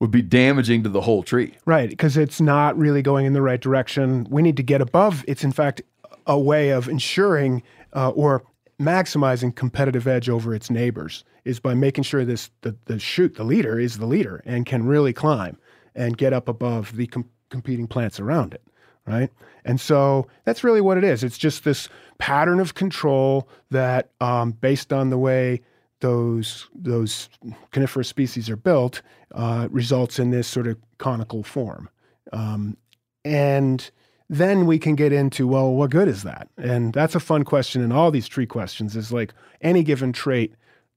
would 0.00 0.10
be 0.10 0.22
damaging 0.22 0.82
to 0.82 0.88
the 0.88 1.02
whole 1.02 1.22
tree. 1.22 1.54
Right, 1.64 1.88
because 1.88 2.16
it's 2.16 2.40
not 2.40 2.76
really 2.76 3.00
going 3.02 3.26
in 3.26 3.32
the 3.32 3.40
right 3.42 3.60
direction. 3.60 4.26
We 4.28 4.42
need 4.42 4.56
to 4.56 4.62
get 4.62 4.80
above. 4.80 5.24
It's 5.28 5.44
in 5.44 5.52
fact 5.52 5.82
a 6.26 6.38
way 6.38 6.70
of 6.70 6.88
ensuring 6.88 7.62
uh, 7.92 8.10
or 8.10 8.42
maximizing 8.80 9.54
competitive 9.54 10.06
edge 10.06 10.28
over 10.28 10.54
its 10.54 10.68
neighbors 10.70 11.24
is 11.44 11.60
by 11.60 11.74
making 11.74 12.02
sure 12.04 12.24
this 12.24 12.50
the, 12.62 12.74
the 12.86 12.98
shoot 12.98 13.34
the 13.36 13.44
leader 13.44 13.78
is 13.78 13.98
the 13.98 14.06
leader 14.06 14.42
and 14.44 14.66
can 14.66 14.84
really 14.84 15.12
climb 15.12 15.56
and 15.94 16.16
get 16.18 16.32
up 16.32 16.48
above 16.48 16.96
the 16.96 17.06
com- 17.06 17.28
competing 17.50 17.86
plants 17.86 18.18
around 18.20 18.54
it 18.54 18.62
right? 19.06 19.30
And 19.64 19.80
so 19.80 20.26
that's 20.44 20.64
really 20.64 20.80
what 20.80 20.98
it 20.98 21.04
is. 21.04 21.22
It's 21.22 21.38
just 21.38 21.64
this 21.64 21.88
pattern 22.18 22.60
of 22.60 22.74
control 22.74 23.48
that 23.70 24.10
um, 24.20 24.52
based 24.52 24.92
on 24.92 25.10
the 25.10 25.18
way 25.18 25.60
those 26.00 26.68
those 26.74 27.28
coniferous 27.70 28.08
species 28.08 28.50
are 28.50 28.56
built 28.56 29.02
uh, 29.34 29.68
results 29.70 30.18
in 30.18 30.30
this 30.30 30.46
sort 30.46 30.66
of 30.66 30.76
conical 30.98 31.42
form. 31.42 31.88
Um, 32.32 32.76
and 33.24 33.90
then 34.28 34.66
we 34.66 34.78
can 34.78 34.96
get 34.96 35.12
into 35.12 35.46
well 35.46 35.72
what 35.72 35.90
good 35.90 36.08
is 36.08 36.22
that? 36.24 36.48
And 36.58 36.92
that's 36.92 37.14
a 37.14 37.20
fun 37.20 37.44
question 37.44 37.82
in 37.82 37.92
all 37.92 38.10
these 38.10 38.28
tree 38.28 38.46
questions 38.46 38.96
is 38.96 39.12
like 39.12 39.32
any 39.60 39.82
given 39.82 40.12
trait 40.12 40.54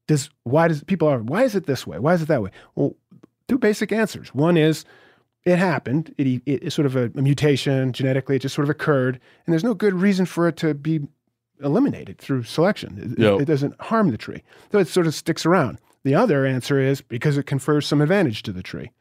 does 0.08 0.30
why 0.44 0.68
does 0.68 0.84
people 0.84 1.08
are 1.08 1.20
why 1.20 1.44
is 1.44 1.56
it 1.56 1.66
this 1.68 1.86
way? 1.86 2.00
Why 2.00 2.14
is 2.14 2.22
it 2.22 2.28
that 2.28 2.42
way? 2.42 2.52
Well 2.76 2.96
two 3.48 3.58
basic 3.58 3.92
answers. 3.92 4.34
One 4.34 4.58
is 4.58 4.84
it 5.48 5.58
happened 5.58 6.14
it, 6.18 6.28
it, 6.28 6.42
it's 6.46 6.76
sort 6.76 6.86
of 6.86 6.96
a, 6.96 7.06
a 7.16 7.22
mutation 7.22 7.94
genetically 7.94 8.36
it 8.36 8.40
just 8.42 8.54
sort 8.56 8.66
of 8.66 8.70
occurred 8.70 9.20
and 9.46 9.54
there's 9.54 9.64
no 9.64 9.74
good 9.74 9.94
reason 9.94 10.26
for 10.26 10.48
it 10.48 10.56
to 10.58 10.74
be 10.74 11.00
eliminated 11.64 12.18
through 12.18 12.44
selection 12.44 13.16
it, 13.18 13.20
Yep. 13.22 13.42
it 13.42 13.46
doesn't 13.46 13.80
harm 13.82 14.12
the 14.12 14.18
tree 14.18 14.44
so 14.72 14.78
it 14.80 14.88
sort 14.88 15.08
of 15.08 15.16
sticks 15.16 15.46
around 15.46 15.80
the 16.04 16.14
other 16.16 16.46
answer 16.46 16.80
is 16.80 17.02
because 17.02 17.38
it 17.38 17.46
confers 17.48 17.88
some 17.88 18.02
advantage 18.02 18.44
to 18.44 18.52
the 18.52 18.62
tree 18.64 18.92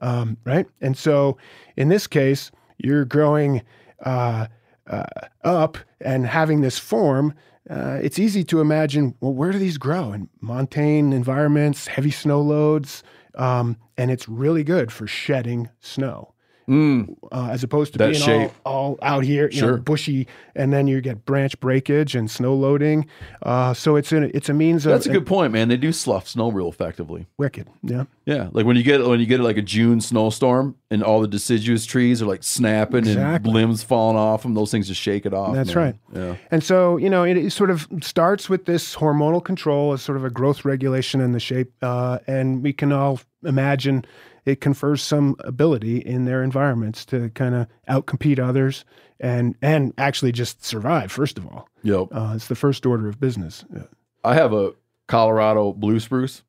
um, 0.00 0.36
right? 0.44 0.66
And 0.80 0.96
so 0.96 1.36
in 1.76 1.88
this 1.88 2.06
case, 2.06 2.52
you're 2.78 3.04
growing 3.04 3.62
uh, 4.04 4.46
uh, 4.86 5.04
up 5.42 5.76
and 6.00 6.24
having 6.26 6.60
this 6.60 6.78
form. 6.78 7.34
Uh, 7.68 7.98
it's 8.00 8.18
easy 8.18 8.44
to 8.44 8.60
imagine, 8.60 9.14
well, 9.20 9.34
where 9.34 9.50
do 9.50 9.58
these 9.58 9.76
grow? 9.76 10.12
In 10.12 10.28
montane 10.40 11.12
environments, 11.12 11.88
heavy 11.88 12.12
snow 12.12 12.40
loads, 12.40 13.02
um, 13.34 13.76
and 13.96 14.10
it's 14.10 14.28
really 14.28 14.64
good 14.64 14.92
for 14.92 15.06
shedding 15.06 15.68
snow. 15.80 16.34
Mm, 16.68 17.16
Uh, 17.32 17.48
as 17.50 17.62
opposed 17.64 17.92
to 17.94 17.98
That 17.98 18.10
being 18.12 18.22
shape. 18.22 18.50
all, 18.66 18.90
all 18.90 18.98
out 19.02 19.24
here, 19.24 19.48
you 19.50 19.60
know, 19.62 19.68
Sure. 19.68 19.76
bushy, 19.78 20.26
and 20.54 20.72
then 20.72 20.86
you 20.86 21.00
get 21.00 21.24
branch 21.24 21.58
breakage 21.60 22.14
and 22.14 22.30
snow 22.30 22.54
loading. 22.54 23.06
Uh, 23.42 23.72
so 23.74 23.96
it's 23.96 24.12
a, 24.12 24.34
it's 24.36 24.48
a 24.48 24.54
means 24.54 24.84
of 24.86 24.92
that's 24.92 25.06
a 25.06 25.10
good 25.10 25.26
point, 25.26 25.52
man. 25.52 25.68
They 25.68 25.76
do 25.78 25.92
slough 25.92 26.28
snow 26.28 26.50
real 26.50 26.68
effectively. 26.68 27.26
wicked, 27.38 27.68
yeah. 27.82 28.04
Yeah, 28.26 28.48
like 28.52 28.66
when 28.66 28.76
you 28.76 28.82
get 28.82 29.06
when 29.06 29.18
you 29.20 29.26
get 29.26 29.40
like 29.40 29.56
a 29.56 29.62
June 29.62 30.00
snowstorm 30.02 30.74
and 30.90 31.02
all 31.02 31.22
the 31.22 31.28
deciduous 31.28 31.86
trees 31.86 32.20
are 32.20 32.26
like 32.26 32.42
snapping 32.42 33.06
and 33.08 33.46
limbs 33.46 33.82
falling 33.82 34.18
off 34.18 34.42
them, 34.42 34.52
those 34.52 34.70
things 34.70 34.88
just 34.88 35.00
shake 35.00 35.24
it 35.24 35.32
off. 35.32 35.54
That's 35.54 35.74
man. 35.74 35.84
right. 35.84 35.94
Yeah. 36.14 36.34
And 36.50 36.62
so, 36.62 36.98
you 36.98 37.08
know, 37.08 37.24
it, 37.24 37.38
it 37.38 37.52
sort 37.52 37.70
of 37.70 37.88
starts 38.02 38.50
with 38.50 38.66
this 38.66 38.94
hormonal 38.96 39.42
control 39.42 39.94
as 39.94 40.02
sort 40.02 40.18
of 40.18 40.24
a 40.26 40.30
growth 40.30 40.66
regulation 40.66 41.22
in 41.22 41.32
the 41.32 41.40
shape. 41.40 41.72
Uh, 41.80 42.18
and 42.26 42.62
we 42.62 42.74
can 42.74 42.92
all 42.92 43.20
imagine 43.44 44.04
it 44.48 44.60
confers 44.60 45.02
some 45.02 45.36
ability 45.40 45.98
in 45.98 46.24
their 46.24 46.42
environments 46.42 47.04
to 47.06 47.28
kind 47.30 47.54
of 47.54 47.66
outcompete 47.88 48.38
others 48.38 48.84
and 49.20 49.54
and 49.62 49.92
actually 49.98 50.32
just 50.32 50.64
survive, 50.64 51.12
first 51.12 51.36
of 51.38 51.46
all. 51.46 51.68
Yep. 51.82 52.08
Uh, 52.12 52.32
it's 52.34 52.48
the 52.48 52.54
first 52.54 52.86
order 52.86 53.08
of 53.08 53.20
business. 53.20 53.64
Yeah. 53.74 53.82
I 54.24 54.34
have 54.34 54.52
a 54.52 54.72
Colorado 55.06 55.72
blue 55.72 56.00
spruce 56.00 56.42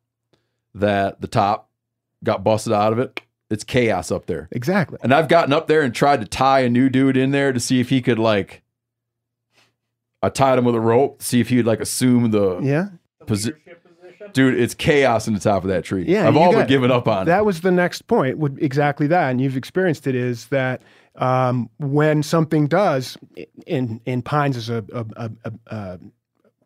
that 0.75 1.19
the 1.21 1.27
top 1.27 1.69
got 2.23 2.43
busted 2.43 2.73
out 2.73 2.93
of 2.93 2.99
it. 2.99 3.19
It's 3.49 3.63
chaos 3.63 4.11
up 4.11 4.27
there. 4.27 4.47
Exactly. 4.51 4.99
And 5.01 5.13
I've 5.13 5.27
gotten 5.27 5.51
up 5.53 5.67
there 5.67 5.81
and 5.81 5.93
tried 5.93 6.21
to 6.21 6.27
tie 6.27 6.59
a 6.61 6.69
new 6.69 6.89
dude 6.89 7.17
in 7.17 7.31
there 7.31 7.51
to 7.51 7.59
see 7.59 7.79
if 7.79 7.89
he 7.89 8.01
could 8.01 8.19
like 8.19 8.61
I 10.21 10.29
tied 10.29 10.57
him 10.59 10.65
with 10.65 10.75
a 10.75 10.79
rope, 10.79 11.19
to 11.19 11.25
see 11.25 11.39
if 11.39 11.49
he 11.49 11.57
would 11.57 11.65
like 11.65 11.79
assume 11.79 12.31
the 12.31 12.59
Yeah. 12.59 12.89
posi- 13.25 13.55
Dude, 14.34 14.59
it's 14.59 14.74
chaos 14.74 15.28
in 15.28 15.34
the 15.34 15.39
top 15.39 15.63
of 15.63 15.70
that 15.70 15.84
tree. 15.84 16.03
Yeah, 16.07 16.28
I've 16.28 16.36
all 16.38 16.51
got- 16.51 16.59
but 16.59 16.67
given 16.67 16.91
up 16.91 17.07
on 17.07 17.24
it. 17.24 17.26
That 17.26 17.45
was 17.45 17.61
the 17.61 17.72
next 17.72 18.03
point. 18.07 18.38
Would 18.38 18.57
exactly 18.61 19.07
that, 19.07 19.30
and 19.30 19.39
you've 19.41 19.57
experienced 19.57 20.07
it. 20.07 20.15
Is 20.15 20.47
that 20.47 20.82
um, 21.15 21.70
when 21.80 22.24
something 22.24 22.67
does 22.67 23.17
in 23.65 24.01
in 24.05 24.22
pines 24.22 24.57
is 24.57 24.70
a, 24.70 24.84
a, 24.93 25.05
a, 25.15 25.32
a, 25.45 25.51
a 25.67 25.99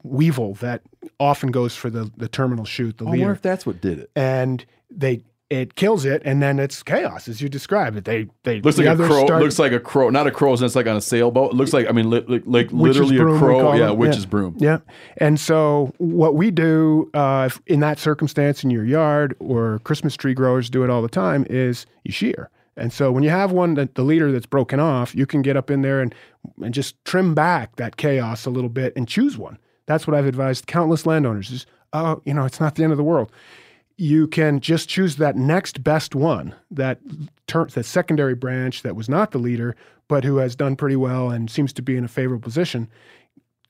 weevil 0.04 0.56
that 0.56 0.82
often 1.20 1.52
goes 1.52 1.76
for 1.76 1.90
the 1.90 2.12
the 2.18 2.28
terminal 2.28 2.66
shoot, 2.66 2.98
the 2.98 3.06
I 3.06 3.10
wonder 3.10 3.20
leader, 3.22 3.32
if 3.34 3.42
that's 3.42 3.66
what 3.66 3.82
did 3.82 4.00
it. 4.00 4.12
and 4.16 4.66
they 4.92 5.24
it 5.54 5.76
kills 5.76 6.04
it, 6.06 6.22
and 6.26 6.42
then 6.42 6.58
it's 6.60 6.82
chaos 6.84 7.28
as 7.28 7.42
you 7.42 7.48
described 7.50 7.96
it. 7.98 8.06
They 8.06 8.28
they 8.44 8.60
Looks 8.62 8.78
the 8.78 8.84
like 8.86 9.00
a 9.00 9.06
crow. 9.08 9.26
start- 9.26 9.42
Looks 9.44 9.60
like 9.60 9.72
a 9.72 9.80
crow. 9.80 10.10
Not 10.10 10.26
a 10.28 10.32
crow's 10.32 10.62
nest 10.62 10.76
like 10.76 10.88
on 10.88 10.96
a 10.96 11.02
sailboat. 11.02 11.52
It 11.54 11.56
looks 11.56 11.74
like 11.74 11.88
I 11.88 11.92
mean, 11.92 12.10
li- 12.10 12.26
li- 12.28 12.42
like 12.46 12.72
literally 12.72 13.18
broom, 13.18 13.36
a 13.36 13.40
crow. 13.40 13.74
Yeah, 13.74 13.88
them. 13.88 13.98
witch's 13.98 14.24
Yeah. 14.24 14.30
broom. 14.30 14.56
Yeah. 14.60 14.78
And 15.18 15.40
so 15.40 15.94
what 15.98 16.36
we 16.36 16.50
do 16.52 17.10
uh, 17.14 17.50
in 17.68 17.80
that 17.82 18.00
circumstance 18.00 18.64
in 18.64 18.70
your 18.72 18.84
yard 18.86 19.36
or 19.40 19.80
Christmas 19.84 20.16
tree 20.16 20.34
growers 20.34 20.70
do 20.70 20.84
it 20.84 20.90
all 20.90 21.02
the 21.02 21.08
time 21.10 21.46
is 21.50 21.86
you 22.04 22.12
shear. 22.12 22.50
And 22.76 22.92
so 22.92 23.12
when 23.12 23.22
you 23.24 23.30
have 23.30 23.52
one 23.52 23.76
that 23.76 23.94
the 23.94 24.02
leader 24.02 24.32
that's 24.32 24.48
broken 24.48 24.80
off, 24.80 25.14
you 25.14 25.28
can 25.28 25.44
get 25.44 25.56
up 25.56 25.70
in 25.70 25.84
there 25.84 26.02
and, 26.02 26.16
and 26.64 26.74
just 26.74 26.96
trim 27.06 27.36
back 27.36 27.76
that 27.76 27.98
chaos 27.98 28.48
a 28.48 28.50
little 28.50 28.70
bit 28.70 28.94
and 28.96 29.08
choose 29.08 29.38
one. 29.38 29.60
That's 29.86 30.08
what 30.08 30.16
I've 30.16 30.26
advised 30.26 30.66
countless 30.66 31.06
landowners 31.06 31.52
is, 31.52 31.68
oh, 31.94 32.22
you 32.26 32.34
know, 32.34 32.46
it's 32.46 32.60
not 32.60 32.74
the 32.74 32.84
end 32.84 32.92
of 32.92 32.98
the 32.98 33.04
world. 33.04 33.32
You 33.98 34.28
can 34.28 34.60
just 34.60 34.90
choose 34.90 35.18
that 35.18 35.36
next 35.36 35.84
best 35.84 36.16
one, 36.16 36.56
that 36.72 37.00
ter- 37.48 37.66
that 37.68 37.84
secondary 37.86 38.36
branch 38.36 38.82
that 38.82 38.96
was 38.96 39.08
not 39.08 39.32
the 39.32 39.38
leader, 39.38 39.76
but 40.08 40.24
who 40.24 40.38
has 40.38 40.56
done 40.56 40.76
pretty 40.76 40.96
well 40.96 41.30
and 41.30 41.50
seems 41.50 41.72
to 41.74 41.82
be 41.82 41.96
in 41.96 42.04
a 42.04 42.08
favorable 42.08 42.44
position 42.44 42.90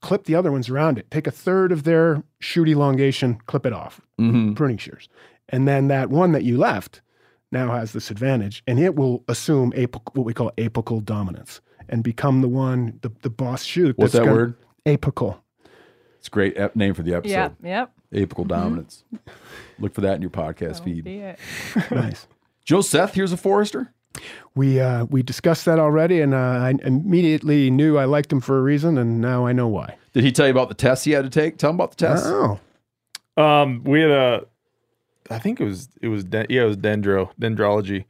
clip 0.01 0.25
the 0.25 0.35
other 0.35 0.51
ones 0.51 0.67
around 0.69 0.97
it. 0.97 1.09
Take 1.11 1.27
a 1.27 1.31
third 1.31 1.71
of 1.71 1.83
their 1.83 2.21
shoot 2.39 2.67
elongation, 2.67 3.35
clip 3.45 3.65
it 3.65 3.71
off, 3.71 4.01
Mm-hmm. 4.19 4.53
pruning 4.53 4.77
shears. 4.77 5.07
And 5.47 5.65
then 5.65 5.87
that 5.87 6.09
one 6.09 6.33
that 6.33 6.43
you 6.43 6.57
left 6.57 6.99
now 7.53 7.71
has 7.71 7.93
this 7.93 8.11
advantage, 8.11 8.63
and 8.67 8.79
it 8.81 8.95
will 8.97 9.23
assume 9.29 9.71
apical, 9.71 10.13
what 10.13 10.25
we 10.25 10.33
call 10.33 10.51
apical 10.57 11.01
dominance 11.05 11.61
and 11.87 12.03
become 12.03 12.41
the 12.41 12.49
one, 12.49 12.99
the, 13.01 13.13
the 13.21 13.29
boss 13.29 13.63
shoot. 13.63 13.97
What's 13.97 14.11
that's 14.11 14.23
that 14.25 14.29
gonna- 14.29 14.35
word? 14.35 14.55
Apical. 14.85 15.37
It's 16.19 16.27
a 16.27 16.31
great 16.31 16.57
ep- 16.57 16.75
name 16.75 16.93
for 16.93 17.03
the 17.03 17.13
episode. 17.13 17.31
Yep, 17.31 17.55
yep. 17.63 17.91
Apical 18.13 18.47
dominance. 18.47 19.03
Look 19.79 19.93
for 19.93 20.01
that 20.01 20.15
in 20.15 20.21
your 20.21 20.29
podcast 20.31 20.59
That'll 20.79 20.85
feed. 20.85 21.03
be 21.03 21.19
it. 21.19 21.39
nice. 21.91 22.27
Joe 22.65 22.81
Seth, 22.81 23.13
here's 23.15 23.31
a 23.33 23.37
forester. 23.37 23.91
We 24.55 24.79
uh, 24.79 25.05
we 25.05 25.23
discussed 25.23 25.65
that 25.65 25.79
already, 25.79 26.21
and 26.21 26.33
uh, 26.33 26.37
I 26.37 26.75
immediately 26.83 27.71
knew 27.71 27.97
I 27.97 28.05
liked 28.05 28.31
him 28.31 28.39
for 28.41 28.59
a 28.59 28.61
reason, 28.61 28.97
and 28.99 29.19
now 29.19 29.45
I 29.47 29.53
know 29.53 29.67
why. 29.67 29.95
Did 30.13 30.23
he 30.23 30.31
tell 30.31 30.45
you 30.45 30.51
about 30.51 30.69
the 30.69 30.75
tests 30.75 31.03
he 31.05 31.11
had 31.11 31.23
to 31.23 31.29
take? 31.31 31.57
Tell 31.57 31.71
him 31.71 31.77
about 31.77 31.97
the 31.97 32.05
tests. 32.07 32.27
Oh, 32.27 32.59
Um, 33.35 33.83
we 33.83 34.01
had 34.01 34.11
a, 34.11 34.45
I 35.31 35.39
think 35.39 35.59
it 35.59 35.65
was 35.65 35.89
it 36.01 36.09
was 36.09 36.23
de- 36.23 36.45
yeah 36.49 36.61
it 36.61 36.67
was 36.67 36.77
dendro 36.77 37.31
dendrology. 37.41 38.05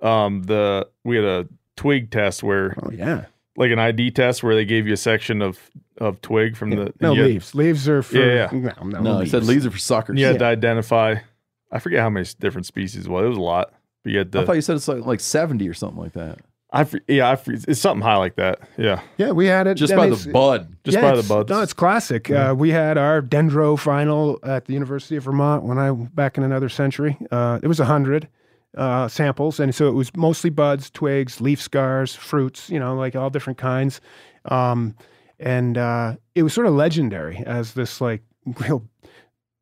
Um, 0.00 0.44
the 0.44 0.88
we 1.02 1.16
had 1.16 1.24
a 1.24 1.48
twig 1.76 2.12
test 2.12 2.44
where 2.44 2.76
oh 2.80 2.90
yeah. 2.92 3.24
like 3.56 3.72
an 3.72 3.80
ID 3.80 4.12
test 4.12 4.44
where 4.44 4.54
they 4.54 4.64
gave 4.64 4.86
you 4.86 4.92
a 4.92 4.96
section 4.96 5.42
of 5.42 5.58
of 5.98 6.20
twig 6.22 6.56
from 6.56 6.70
the 6.70 6.92
No 7.00 7.12
you 7.12 7.22
had- 7.22 7.30
leaves. 7.30 7.54
Leaves 7.54 7.88
are 7.88 8.02
for 8.02 8.16
Yeah, 8.18 8.48
no, 8.52 8.72
no, 8.84 9.00
No, 9.00 9.20
he 9.20 9.28
said 9.28 9.44
leaves 9.44 9.66
are 9.66 9.70
for 9.70 9.78
suckers. 9.78 10.18
You 10.18 10.26
had 10.26 10.34
Yeah. 10.36 10.38
to 10.38 10.44
identify 10.46 11.16
I 11.70 11.78
forget 11.80 12.00
how 12.00 12.08
many 12.08 12.26
different 12.40 12.66
species 12.66 13.04
it 13.06 13.10
was. 13.10 13.26
It 13.26 13.28
was 13.28 13.36
a 13.38 13.42
lot. 13.42 13.72
But 14.02 14.12
you 14.12 14.18
had 14.18 14.32
the 14.32 14.40
I 14.40 14.44
thought 14.46 14.54
you 14.56 14.62
said 14.62 14.76
it's 14.76 14.88
like, 14.88 15.04
like 15.04 15.20
70 15.20 15.68
or 15.68 15.74
something 15.74 15.98
like 16.02 16.12
that. 16.14 16.38
I 16.72 16.86
yeah, 17.08 17.30
I 17.30 17.38
it's 17.46 17.80
something 17.80 18.02
high 18.02 18.16
like 18.16 18.36
that. 18.36 18.60
Yeah, 18.76 19.00
Yeah, 19.16 19.30
we 19.32 19.46
had 19.46 19.66
it 19.66 19.74
Just 19.76 19.92
I 19.92 19.96
by 19.96 20.08
mean, 20.10 20.18
the 20.18 20.30
bud. 20.32 20.76
just 20.84 20.94
yeah, 20.96 21.00
by 21.02 21.08
the 21.12 21.12
it's- 21.20 21.28
buds. 21.28 21.50
No, 21.50 21.60
it's 21.62 21.72
classic. 21.72 22.30
Uh, 22.30 22.54
we 22.56 22.70
had 22.70 22.96
our 22.98 23.20
dendro 23.22 23.78
final 23.78 24.38
at 24.42 24.66
the 24.66 24.74
University 24.74 25.16
of 25.16 25.24
Vermont 25.24 25.64
when 25.64 25.78
I 25.78 25.90
back 25.92 26.36
in 26.38 26.44
another 26.44 26.68
century. 26.68 27.16
Uh, 27.30 27.58
it 27.62 27.68
was 27.68 27.80
a 27.80 27.86
hundred 27.86 28.28
uh, 28.76 29.08
samples, 29.08 29.58
and 29.60 29.74
so 29.74 29.88
it 29.88 29.92
was 29.94 30.14
mostly 30.14 30.50
buds, 30.50 30.90
twigs, 30.90 31.40
leaf 31.40 31.60
scars, 31.60 32.14
fruits. 32.14 32.68
You 32.68 32.78
know, 32.78 32.94
like 32.94 33.16
all 33.16 33.30
different 33.30 33.58
kinds. 33.58 34.00
Um, 34.44 34.94
and 35.40 35.76
uh, 35.78 36.16
it 36.34 36.42
was 36.42 36.52
sort 36.52 36.66
of 36.66 36.74
legendary 36.74 37.38
as 37.46 37.74
this 37.74 38.00
like 38.00 38.22
real 38.60 38.84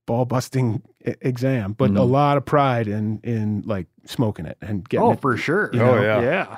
ball 0.06 0.24
busting 0.24 0.82
I- 1.06 1.16
exam, 1.20 1.72
but 1.72 1.90
a 1.90 2.02
lot 2.02 2.36
of 2.36 2.44
pride 2.44 2.88
in 2.88 3.20
in 3.24 3.62
like 3.66 3.86
smoking 4.04 4.46
it 4.46 4.56
and 4.60 4.88
getting 4.88 5.06
Oh, 5.06 5.12
it. 5.12 5.20
for 5.20 5.36
sure. 5.36 5.70
you 5.72 5.80
Oh, 5.82 5.94
know? 5.96 6.02
yeah. 6.02 6.20
Yeah. 6.20 6.56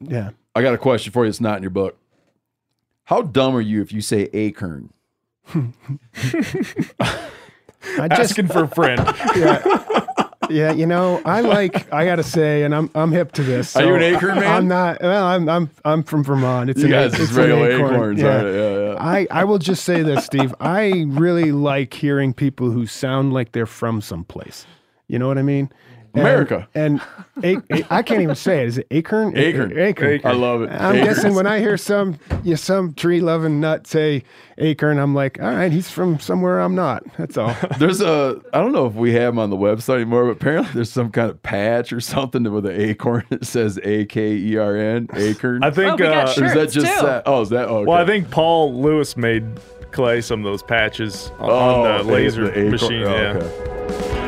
yeah. 0.00 0.30
I 0.54 0.62
got 0.62 0.72
a 0.74 0.78
question 0.78 1.12
for 1.12 1.24
you. 1.24 1.28
It's 1.28 1.40
not 1.40 1.56
in 1.58 1.62
your 1.62 1.70
book. 1.70 1.98
How 3.04 3.22
dumb 3.22 3.54
are 3.54 3.60
you 3.60 3.82
if 3.82 3.92
you 3.92 4.00
say 4.00 4.28
acorn? 4.32 4.92
I 7.98 8.08
just 8.08 8.20
asking 8.32 8.48
for 8.48 8.64
a 8.64 8.68
friend. 8.68 9.00
yeah. 9.36 10.06
Yeah, 10.50 10.72
you 10.72 10.86
know, 10.86 11.20
I 11.24 11.40
like. 11.40 11.92
I 11.92 12.04
gotta 12.04 12.22
say, 12.22 12.62
and 12.62 12.74
I'm 12.74 12.90
I'm 12.94 13.12
hip 13.12 13.32
to 13.32 13.42
this. 13.42 13.74
Are 13.76 13.84
you 13.84 13.94
an 13.94 14.02
acorn 14.02 14.36
man? 14.36 14.44
I'm 14.46 14.68
not. 14.68 15.00
Well, 15.00 15.24
I'm 15.24 15.48
I'm 15.48 15.70
I'm 15.84 16.02
from 16.02 16.22
Vermont. 16.24 16.70
It's 16.70 16.80
You 16.82 16.94
an, 16.94 17.04
it's 17.14 17.18
an 17.30 17.36
regular 17.36 17.70
acorn. 17.72 17.94
acorns. 17.94 18.20
Yeah. 18.20 18.28
aren't 18.36 18.46
it? 18.48 18.54
Yeah, 18.56 18.92
yeah. 18.92 18.96
I 18.98 19.26
I 19.30 19.44
will 19.44 19.58
just 19.58 19.84
say 19.84 20.02
this, 20.02 20.24
Steve. 20.24 20.54
I 20.60 21.04
really 21.08 21.52
like 21.52 21.94
hearing 21.94 22.32
people 22.34 22.70
who 22.70 22.86
sound 22.86 23.32
like 23.32 23.52
they're 23.52 23.66
from 23.66 24.00
someplace. 24.00 24.66
You 25.08 25.18
know 25.18 25.28
what 25.28 25.38
I 25.38 25.42
mean? 25.42 25.70
And- 26.16 26.26
America. 26.26 26.68
And, 26.74 27.00
a, 27.44 27.56
a- 27.70 27.86
I 27.90 28.02
can't 28.02 28.22
even 28.22 28.34
say 28.34 28.62
it. 28.62 28.68
Is 28.68 28.78
it 28.78 28.86
acorn? 28.90 29.36
Acorn. 29.36 29.78
Acorn. 29.78 30.20
I 30.24 30.32
love 30.32 30.62
it. 30.62 30.70
I'm 30.70 30.96
Acorns. 30.96 31.04
guessing 31.16 31.34
when 31.34 31.46
I 31.46 31.58
hear 31.58 31.76
some 31.76 32.18
you 32.42 32.50
know, 32.50 32.56
some 32.56 32.94
tree 32.94 33.20
loving 33.20 33.60
nut 33.60 33.86
say 33.86 34.24
acorn, 34.58 34.98
I'm 34.98 35.14
like, 35.14 35.38
all 35.40 35.50
right, 35.54 35.70
he's 35.70 35.90
from 35.90 36.18
somewhere 36.18 36.60
I'm 36.60 36.74
not. 36.74 37.04
That's 37.18 37.36
all. 37.36 37.54
There's 37.78 38.00
a 38.00 38.40
I 38.54 38.60
don't 38.60 38.72
know 38.72 38.86
if 38.86 38.94
we 38.94 39.12
have 39.12 39.34
them 39.34 39.38
on 39.38 39.50
the 39.50 39.56
website 39.56 39.96
anymore, 39.96 40.24
but 40.24 40.30
apparently 40.32 40.72
there's 40.72 40.90
some 40.90 41.10
kind 41.10 41.28
of 41.30 41.42
patch 41.42 41.92
or 41.92 42.00
something 42.00 42.50
with 42.50 42.64
an 42.66 42.80
acorn 42.80 43.24
that 43.30 43.44
says 43.44 43.78
A 43.84 44.06
K 44.06 44.32
E 44.34 44.56
R 44.56 44.76
N 44.76 45.08
acorn. 45.14 45.62
I 45.62 45.70
think. 45.70 45.92
Oh, 45.92 45.94
we 45.96 46.02
got 46.04 46.38
uh, 46.38 46.40
or 46.40 46.44
is 46.46 46.54
that 46.54 46.70
just 46.70 46.86
that? 47.02 47.24
Oh, 47.26 47.42
is 47.42 47.50
that? 47.50 47.68
Oh, 47.68 47.78
okay. 47.78 47.86
well, 47.86 47.98
I 48.02 48.06
think 48.06 48.30
Paul 48.30 48.80
Lewis 48.80 49.16
made 49.16 49.44
Clay 49.92 50.20
some 50.22 50.40
of 50.40 50.44
those 50.44 50.62
patches 50.62 51.30
on, 51.38 51.50
oh, 51.50 51.84
on 51.84 52.06
the 52.06 52.12
laser 52.12 52.48
acorn. 52.50 52.70
machine. 52.70 53.02
Oh, 53.02 53.14
yeah. 53.14 53.32
okay. 53.36 54.25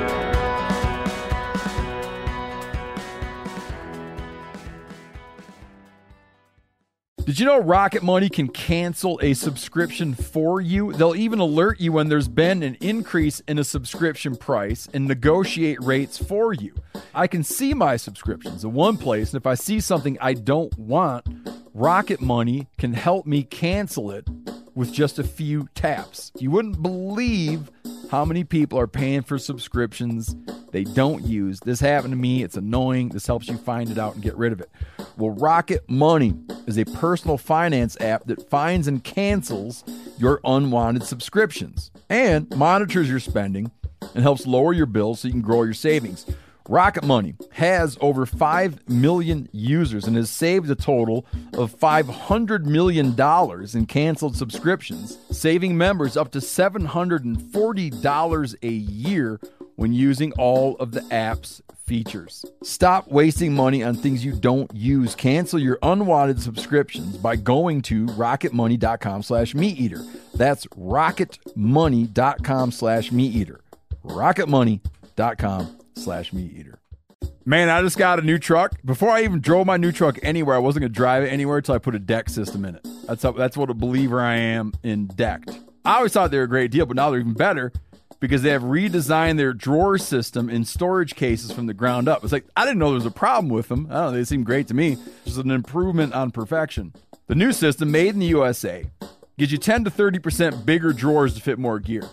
Did 7.29 7.39
you 7.39 7.45
know 7.45 7.61
Rocket 7.61 8.03
Money 8.03 8.31
can 8.31 8.49
cancel 8.49 9.21
a 9.23 9.35
subscription 9.35 10.15
for 10.15 10.63
you? 10.63 10.95
They'll 10.95 11.15
even 11.15 11.41
alert 11.41 11.79
you 11.79 11.93
when 11.93 12.09
there's 12.09 12.27
been 12.27 12.63
an 12.63 12.79
increase 12.81 13.41
in 13.41 13.59
a 13.59 13.65
subscription 13.65 14.35
price 14.35 14.89
and 14.95 15.07
negotiate 15.07 15.79
rates 15.83 16.17
for 16.17 16.55
you. 16.55 16.75
I 17.13 17.27
can 17.27 17.45
see 17.45 17.75
my 17.75 17.99
subscriptions 17.99 18.65
in 18.65 18.73
one 18.73 18.97
place, 18.97 19.35
and 19.35 19.43
if 19.43 19.47
I 19.47 19.57
see 19.57 19.79
something 19.79 20.17
I 20.23 20.33
don't 20.33 20.75
want, 20.79 21.27
Rocket 21.75 22.23
Money 22.23 22.69
can 22.79 22.95
help 22.95 23.27
me 23.27 23.43
cancel 23.43 24.11
it 24.11 24.27
with 24.75 24.91
just 24.91 25.19
a 25.19 25.23
few 25.23 25.69
taps. 25.75 26.33
You 26.39 26.51
wouldn't 26.51 26.81
believe 26.81 27.71
how 28.11 28.25
many 28.25 28.43
people 28.43 28.81
are 28.81 28.89
paying 28.89 29.21
for 29.21 29.39
subscriptions 29.39 30.35
they 30.71 30.85
don't 30.85 31.25
use. 31.25 31.61
This 31.61 31.81
happened 31.81 32.13
to 32.13 32.17
me. 32.17 32.43
It's 32.43 32.57
annoying. 32.57 33.11
This 33.11 33.27
helps 33.27 33.49
you 33.49 33.57
find 33.57 33.91
it 33.91 33.99
out 33.99 34.15
and 34.15 34.23
get 34.23 34.37
rid 34.37 34.53
of 34.53 34.61
it. 34.61 34.71
Well, 35.17 35.31
Rocket 35.31 35.89
Money 35.89 36.35
is 36.67 36.79
a 36.79 36.85
personal 36.85 37.39
finance 37.39 37.97
app 38.01 38.27
that 38.27 38.49
finds 38.49 38.87
and 38.87 39.03
cancels 39.03 39.85
your 40.19 40.41
unwanted 40.45 41.05
subscriptions 41.05 41.91
and 42.09 42.49
monitors 42.57 43.09
your 43.09 43.21
spending 43.21 43.71
and 44.15 44.23
helps 44.23 44.47
lower 44.47 44.73
your 44.73 44.87
bills 44.87 45.21
so 45.21 45.29
you 45.29 45.33
can 45.33 45.43
grow 45.43 45.63
your 45.63 45.75
savings. 45.75 46.27
Rocket 46.69 47.03
Money 47.03 47.35
has 47.53 47.97
over 48.03 48.27
5 48.27 48.91
million 48.91 49.49
users 49.53 50.05
and 50.05 50.17
has 50.17 50.29
saved 50.29 50.71
a 50.71 50.75
total 50.75 51.25
of 51.55 51.75
$500 51.75 52.67
million 52.67 53.17
in 53.75 53.87
canceled 53.87 54.37
subscriptions, 54.37 55.17
saving 55.31 55.79
members 55.79 56.15
up 56.15 56.31
to 56.33 56.41
$740 56.41 58.55
a 58.63 58.69
year 58.69 59.41
when 59.79 59.93
using 59.93 60.33
all 60.33 60.75
of 60.79 60.91
the 60.91 61.07
app's 61.13 61.63
features. 61.87 62.45
Stop 62.65 63.07
wasting 63.13 63.55
money 63.55 63.85
on 63.85 63.95
things 63.95 64.25
you 64.25 64.33
don't 64.33 64.69
use. 64.75 65.15
Cancel 65.15 65.61
your 65.61 65.79
unwanted 65.83 66.43
subscriptions 66.43 67.17
by 67.17 67.37
going 67.37 67.83
to 67.83 68.07
rocketmoney.com 68.07 69.23
slash 69.23 69.55
meateater. 69.55 70.05
That's 70.35 70.67
rocketmoney.com 70.67 72.73
slash 72.73 73.11
meateater. 73.11 73.61
rocketmoney.com 74.05 75.79
slash 75.95 76.33
meateater. 76.33 76.75
Man, 77.45 77.69
I 77.69 77.81
just 77.81 77.99
got 77.99 78.19
a 78.19 78.23
new 78.23 78.39
truck. 78.39 78.73
Before 78.85 79.11
I 79.11 79.23
even 79.23 79.41
drove 79.41 79.69
my 79.69 79.77
new 79.77 79.93
truck 79.93 80.19
anywhere, 80.25 80.57
I 80.57 80.59
wasn't 80.59 80.81
going 80.81 80.93
to 80.93 80.97
drive 80.97 81.23
it 81.23 81.29
anywhere 81.29 81.59
until 81.59 81.77
I 81.77 81.79
put 81.79 81.95
a 81.95 82.01
deck 82.01 82.31
system 82.31 82.65
in 82.65 82.75
it. 82.75 82.85
That's 83.07 83.23
how, 83.23 83.31
that's 83.31 83.57
what 83.57 83.71
a 83.71 83.75
believer 83.75 84.21
I 84.21 84.39
am 84.39 84.73
in 84.83 85.07
decked. 85.07 85.57
I 85.85 85.99
always 85.99 86.13
thought 86.13 86.33
they 86.33 86.39
were 86.39 86.43
a 86.43 86.49
great 86.49 86.73
deal, 86.73 86.85
but 86.85 86.97
now 86.97 87.11
they're 87.11 87.21
even 87.21 87.35
better 87.35 87.73
because 88.21 88.43
they 88.43 88.51
have 88.51 88.63
redesigned 88.63 89.37
their 89.37 89.53
drawer 89.53 89.99
system 89.99 90.51
in 90.51 90.65
storage 90.65 91.15
cases 91.15 91.53
from 91.53 91.67
the 91.67 91.75
ground 91.75 92.09
up. 92.09 92.23
It's 92.25 92.33
like 92.33 92.47
I 92.57 92.65
didn't 92.65 92.79
know 92.79 92.89
there 92.89 92.95
was 92.95 93.07
a 93.07 93.11
problem 93.11 93.49
with 93.49 93.69
them. 93.69 93.87
I 93.91 93.95
don't 93.95 94.05
know, 94.05 94.19
they 94.19 94.25
seem 94.25 94.45
great 94.45 94.69
to 94.69 94.75
me. 94.75 94.97
Just 95.25 95.39
an 95.39 95.51
improvement 95.51 96.15
on 96.15 96.31
perfection. 96.31 96.95
The 97.27 97.35
new 97.35 97.53
system, 97.53 97.91
made 97.91 98.15
in 98.15 98.21
the 98.21 98.27
USA, 98.27 98.87
gives 99.37 99.53
you 99.53 99.59
10 99.59 99.85
to 99.85 99.91
30% 99.91 100.65
bigger 100.65 100.93
drawers 100.93 101.35
to 101.35 101.41
fit 101.41 101.59
more 101.59 101.79
gear. 101.79 102.09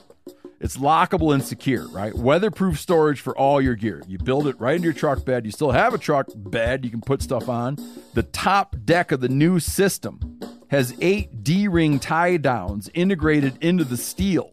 It's 0.60 0.77
lockable 0.77 1.34
and 1.34 1.44
secure, 1.44 1.88
right? 1.90 2.14
Weatherproof 2.14 2.80
storage 2.80 3.19
for 3.19 3.38
all 3.38 3.61
your 3.61 3.76
gear. 3.76 4.02
You 4.07 4.18
build 4.18 4.48
it 4.48 4.60
right 4.60 4.76
into 4.76 4.86
your 4.86 4.94
truck 4.94 5.23
bed. 5.26 5.45
You 5.45 5.52
still 5.52 5.72
have 5.72 5.94
a 5.94 5.98
truck 5.98 6.27
bed 6.36 6.86
you 6.86 6.91
can 6.91 7.02
put 7.02 7.22
stuff 7.22 7.49
on. 7.49 7.77
The 8.14 8.23
top 8.23 8.76
deck 8.84 9.11
of 9.11 9.22
the 9.22 9.30
new 9.30 9.60
system 9.60 10.40
has 10.69 10.95
eight 11.02 11.44
D 11.44 11.68
ring 11.68 11.99
tie 11.99 12.38
downs 12.38 12.90
integrated 12.94 13.57
into 13.61 13.84
the 13.84 13.98
steel. 13.98 14.52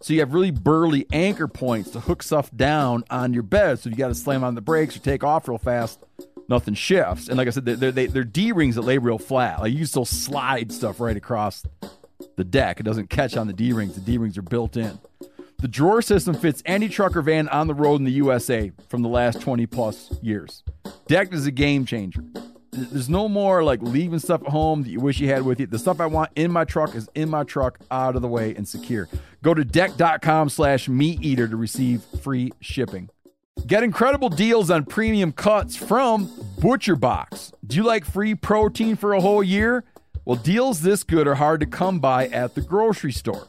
So 0.00 0.12
you 0.12 0.20
have 0.20 0.34
really 0.34 0.50
burly 0.50 1.06
anchor 1.12 1.48
points 1.48 1.90
to 1.90 2.00
hook 2.00 2.22
stuff 2.22 2.50
down 2.54 3.04
on 3.10 3.32
your 3.32 3.42
bed. 3.42 3.78
So 3.78 3.88
if 3.88 3.92
you 3.92 3.98
got 3.98 4.08
to 4.08 4.14
slam 4.14 4.44
on 4.44 4.54
the 4.54 4.60
brakes 4.60 4.96
or 4.96 5.00
take 5.00 5.22
off 5.22 5.48
real 5.48 5.58
fast, 5.58 6.02
nothing 6.48 6.74
shifts. 6.74 7.28
And 7.28 7.38
like 7.38 7.48
I 7.48 7.50
said, 7.50 7.64
they're, 7.64 7.92
they're, 7.92 8.08
they're 8.08 8.24
D 8.24 8.52
rings 8.52 8.74
that 8.74 8.82
lay 8.82 8.98
real 8.98 9.18
flat. 9.18 9.60
Like 9.60 9.72
you 9.72 9.78
can 9.78 9.86
still 9.86 10.04
slide 10.04 10.72
stuff 10.72 11.00
right 11.00 11.16
across 11.16 11.64
the 12.36 12.44
deck. 12.44 12.80
It 12.80 12.84
doesn't 12.84 13.10
catch 13.10 13.36
on 13.36 13.46
the 13.46 13.52
D 13.52 13.72
rings. 13.72 13.94
The 13.94 14.00
D 14.00 14.18
rings 14.18 14.38
are 14.38 14.42
built 14.42 14.76
in. 14.76 14.98
The 15.60 15.68
drawer 15.68 16.02
system 16.02 16.34
fits 16.34 16.60
any 16.66 16.88
truck 16.88 17.16
or 17.16 17.22
van 17.22 17.48
on 17.48 17.68
the 17.68 17.74
road 17.74 17.96
in 17.96 18.04
the 18.04 18.10
USA 18.12 18.72
from 18.88 19.02
the 19.02 19.08
last 19.08 19.40
20 19.40 19.66
plus 19.66 20.12
years. 20.20 20.64
Decked 21.06 21.32
is 21.32 21.46
a 21.46 21.52
game 21.52 21.86
changer. 21.86 22.24
There's 22.74 23.10
no 23.10 23.28
more 23.28 23.62
like 23.62 23.82
leaving 23.82 24.18
stuff 24.18 24.42
at 24.42 24.48
home 24.48 24.82
that 24.82 24.88
you 24.88 24.98
wish 24.98 25.20
you 25.20 25.28
had 25.28 25.42
with 25.42 25.60
you. 25.60 25.66
The 25.66 25.78
stuff 25.78 26.00
I 26.00 26.06
want 26.06 26.30
in 26.36 26.50
my 26.50 26.64
truck 26.64 26.94
is 26.94 27.06
in 27.14 27.28
my 27.28 27.44
truck, 27.44 27.78
out 27.90 28.16
of 28.16 28.22
the 28.22 28.28
way 28.28 28.54
and 28.54 28.66
secure. 28.66 29.10
Go 29.42 29.52
to 29.52 29.62
decked.com 29.62 30.48
slash 30.48 30.88
meat 30.88 31.20
eater 31.22 31.46
to 31.46 31.56
receive 31.56 32.02
free 32.22 32.50
shipping. 32.60 33.10
Get 33.66 33.82
incredible 33.82 34.30
deals 34.30 34.70
on 34.70 34.86
premium 34.86 35.32
cuts 35.32 35.76
from 35.76 36.30
Butcher 36.58 36.96
Box. 36.96 37.52
Do 37.66 37.76
you 37.76 37.82
like 37.82 38.06
free 38.06 38.34
protein 38.34 38.96
for 38.96 39.12
a 39.12 39.20
whole 39.20 39.44
year? 39.44 39.84
Well, 40.24 40.36
deals 40.36 40.80
this 40.80 41.04
good 41.04 41.28
are 41.28 41.34
hard 41.34 41.60
to 41.60 41.66
come 41.66 41.98
by 41.98 42.28
at 42.28 42.54
the 42.54 42.62
grocery 42.62 43.12
store. 43.12 43.48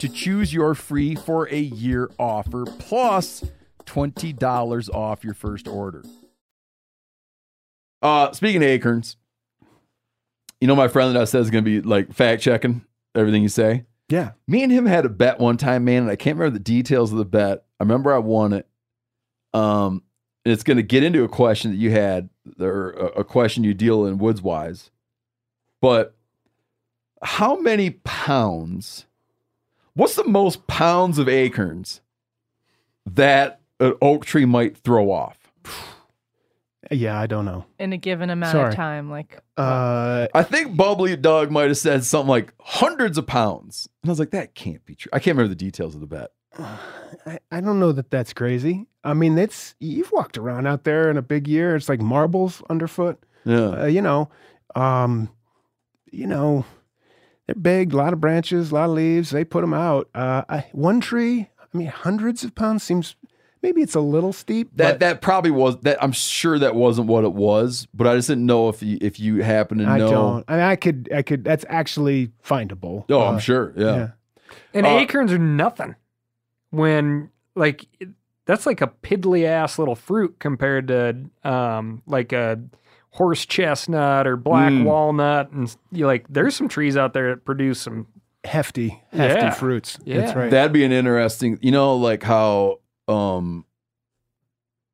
to 0.00 0.08
choose 0.08 0.52
your 0.52 0.74
free 0.74 1.14
for 1.14 1.48
a 1.48 1.58
year 1.58 2.10
offer 2.18 2.64
plus 2.78 3.44
$20 3.86 4.94
off 4.94 5.24
your 5.24 5.34
first 5.34 5.68
order. 5.68 6.02
Uh, 8.02 8.32
speaking 8.32 8.62
of 8.62 8.68
acorns, 8.68 9.16
you 10.60 10.66
know 10.66 10.76
my 10.76 10.88
friend 10.88 11.14
that 11.14 11.20
I 11.20 11.24
said 11.24 11.42
is 11.42 11.50
going 11.50 11.64
to 11.64 11.82
be 11.82 11.86
like 11.86 12.12
fact 12.12 12.42
checking 12.42 12.84
everything 13.14 13.42
you 13.42 13.48
say. 13.48 13.84
Yeah. 14.08 14.32
Me 14.48 14.62
and 14.62 14.72
him 14.72 14.86
had 14.86 15.04
a 15.06 15.10
bet 15.10 15.38
one 15.38 15.56
time, 15.56 15.84
man, 15.84 16.02
and 16.02 16.10
I 16.10 16.16
can't 16.16 16.36
remember 16.36 16.58
the 16.58 16.64
details 16.64 17.12
of 17.12 17.18
the 17.18 17.24
bet. 17.24 17.64
I 17.78 17.84
remember 17.84 18.12
I 18.12 18.18
won 18.18 18.52
it. 18.52 18.66
Um, 19.52 20.02
and 20.44 20.52
it's 20.52 20.62
going 20.62 20.78
to 20.78 20.82
get 20.82 21.04
into 21.04 21.22
a 21.22 21.28
question 21.28 21.70
that 21.70 21.76
you 21.76 21.90
had, 21.90 22.28
or 22.58 22.90
a, 22.90 23.06
a 23.20 23.24
question 23.24 23.64
you 23.64 23.74
deal 23.74 24.06
in 24.06 24.18
Woods 24.18 24.42
Whys. 24.42 24.90
But 25.80 26.14
how 27.22 27.56
many 27.56 27.90
pounds? 27.90 29.06
What's 29.94 30.14
the 30.14 30.24
most 30.24 30.66
pounds 30.66 31.18
of 31.18 31.28
acorns 31.28 32.00
that 33.06 33.60
an 33.80 33.94
oak 34.00 34.24
tree 34.24 34.44
might 34.44 34.76
throw 34.76 35.10
off? 35.10 35.36
Yeah, 36.90 37.20
I 37.20 37.26
don't 37.26 37.44
know. 37.44 37.66
in 37.78 37.92
a 37.92 37.96
given 37.96 38.30
amount 38.30 38.52
Sorry. 38.52 38.68
of 38.70 38.74
time. 38.74 39.10
Like 39.10 39.38
Uh, 39.56 40.26
I 40.34 40.42
think 40.42 40.76
Bubbly 40.76 41.16
Dog 41.16 41.50
might 41.50 41.68
have 41.68 41.76
said 41.78 42.04
something 42.04 42.28
like 42.28 42.52
hundreds 42.60 43.16
of 43.16 43.26
pounds. 43.26 43.88
And 44.02 44.10
I 44.10 44.12
was 44.12 44.18
like, 44.18 44.30
that 44.32 44.54
can't 44.54 44.84
be 44.84 44.96
true. 44.96 45.10
I 45.12 45.18
can't 45.20 45.36
remember 45.36 45.50
the 45.50 45.54
details 45.54 45.94
of 45.94 46.00
the 46.00 46.06
bet. 46.08 46.30
I, 47.26 47.38
I 47.52 47.60
don't 47.60 47.78
know 47.78 47.92
that 47.92 48.10
that's 48.10 48.32
crazy. 48.32 48.86
I 49.04 49.14
mean, 49.14 49.38
it's 49.38 49.76
you've 49.78 50.10
walked 50.10 50.36
around 50.36 50.66
out 50.66 50.82
there 50.82 51.08
in 51.10 51.16
a 51.16 51.22
big 51.22 51.46
year. 51.46 51.76
It's 51.76 51.88
like 51.88 52.00
marbles 52.00 52.60
underfoot. 52.68 53.22
Yeah. 53.44 53.82
Uh, 53.82 53.86
you 53.86 54.02
know, 54.02 54.28
um, 54.74 55.30
you 56.10 56.26
know, 56.26 56.64
they're 57.54 57.60
big, 57.62 57.92
a 57.92 57.96
lot 57.96 58.12
of 58.12 58.20
branches, 58.20 58.70
a 58.70 58.74
lot 58.74 58.84
of 58.84 58.90
leaves. 58.96 59.30
They 59.30 59.44
put 59.44 59.60
them 59.62 59.74
out. 59.74 60.08
Uh, 60.14 60.42
I, 60.48 60.66
one 60.72 61.00
tree. 61.00 61.48
I 61.72 61.76
mean, 61.78 61.86
hundreds 61.88 62.42
of 62.44 62.54
pounds 62.54 62.82
seems 62.82 63.16
maybe 63.62 63.80
it's 63.82 63.94
a 63.94 64.00
little 64.00 64.32
steep. 64.32 64.70
That 64.76 64.92
but 64.94 65.00
that 65.00 65.20
probably 65.20 65.50
was 65.50 65.78
that. 65.82 66.02
I'm 66.02 66.12
sure 66.12 66.58
that 66.58 66.74
wasn't 66.74 67.06
what 67.06 67.24
it 67.24 67.32
was, 67.32 67.86
but 67.94 68.06
I 68.06 68.16
just 68.16 68.28
didn't 68.28 68.46
know 68.46 68.68
if 68.68 68.82
you, 68.82 68.98
if 69.00 69.20
you 69.20 69.42
happen 69.42 69.78
to 69.78 69.84
I 69.84 69.98
know. 69.98 70.10
don't. 70.10 70.44
I, 70.48 70.52
mean, 70.52 70.62
I 70.62 70.76
could. 70.76 71.08
I 71.14 71.22
could. 71.22 71.44
That's 71.44 71.64
actually 71.68 72.32
findable. 72.44 73.04
Oh, 73.08 73.20
Uh, 73.20 73.30
I'm 73.32 73.38
sure. 73.38 73.72
Yeah. 73.76 73.94
yeah. 73.96 74.08
And 74.74 74.86
Uh, 74.86 74.90
acorns 74.90 75.32
are 75.32 75.38
nothing. 75.38 75.94
When 76.70 77.30
like 77.54 77.86
that's 78.46 78.66
like 78.66 78.80
a 78.80 78.86
piddly 79.02 79.44
ass 79.44 79.78
little 79.78 79.94
fruit 79.96 80.36
compared 80.38 80.88
to 80.88 81.16
um 81.44 82.02
like 82.06 82.32
a 82.32 82.60
horse 83.12 83.44
chestnut 83.46 84.26
or 84.26 84.36
black 84.36 84.70
Mm. 84.72 84.84
walnut 84.84 85.50
and 85.50 85.64
s- 85.68 85.76
you 85.90 86.06
like 86.06 86.26
there's 86.28 86.54
some 86.54 86.68
trees 86.68 86.96
out 86.96 87.12
there 87.12 87.30
that 87.34 87.44
produce 87.44 87.80
some 87.80 88.06
Hefty, 88.44 89.02
hefty 89.12 89.34
Yeah. 89.44 89.50
fruits. 89.50 89.98
That's 90.06 90.32
Yeah. 90.32 90.38
right. 90.38 90.50
That'd 90.50 90.72
be 90.72 90.82
an 90.84 90.92
interesting. 90.92 91.58
You 91.60 91.72
know, 91.72 91.94
like 91.96 92.22
how 92.22 92.78
um, 93.06 93.66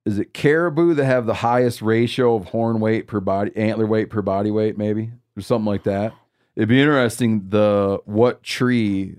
is 0.05 0.19
it 0.19 0.33
caribou 0.35 0.95
that 0.95 1.05
have 1.05 1.27
the 1.27 1.35
highest 1.35 1.83
ratio 1.83 2.35
of 2.37 2.47
horn 2.47 2.81
weight 2.81 3.07
per 3.07 3.21
body, 3.21 3.53
antler 3.57 3.87
weight 3.87 4.09
per 4.11 4.23
body 4.23 4.51
weight, 4.51 4.79
maybe 4.79 5.11
or 5.37 5.43
something 5.43 5.67
like 5.67 5.83
that. 5.85 6.13
It'd 6.57 6.69
be 6.69 6.81
interesting. 6.81 7.49
The 7.51 7.99
what 8.07 8.43
tree? 8.43 9.17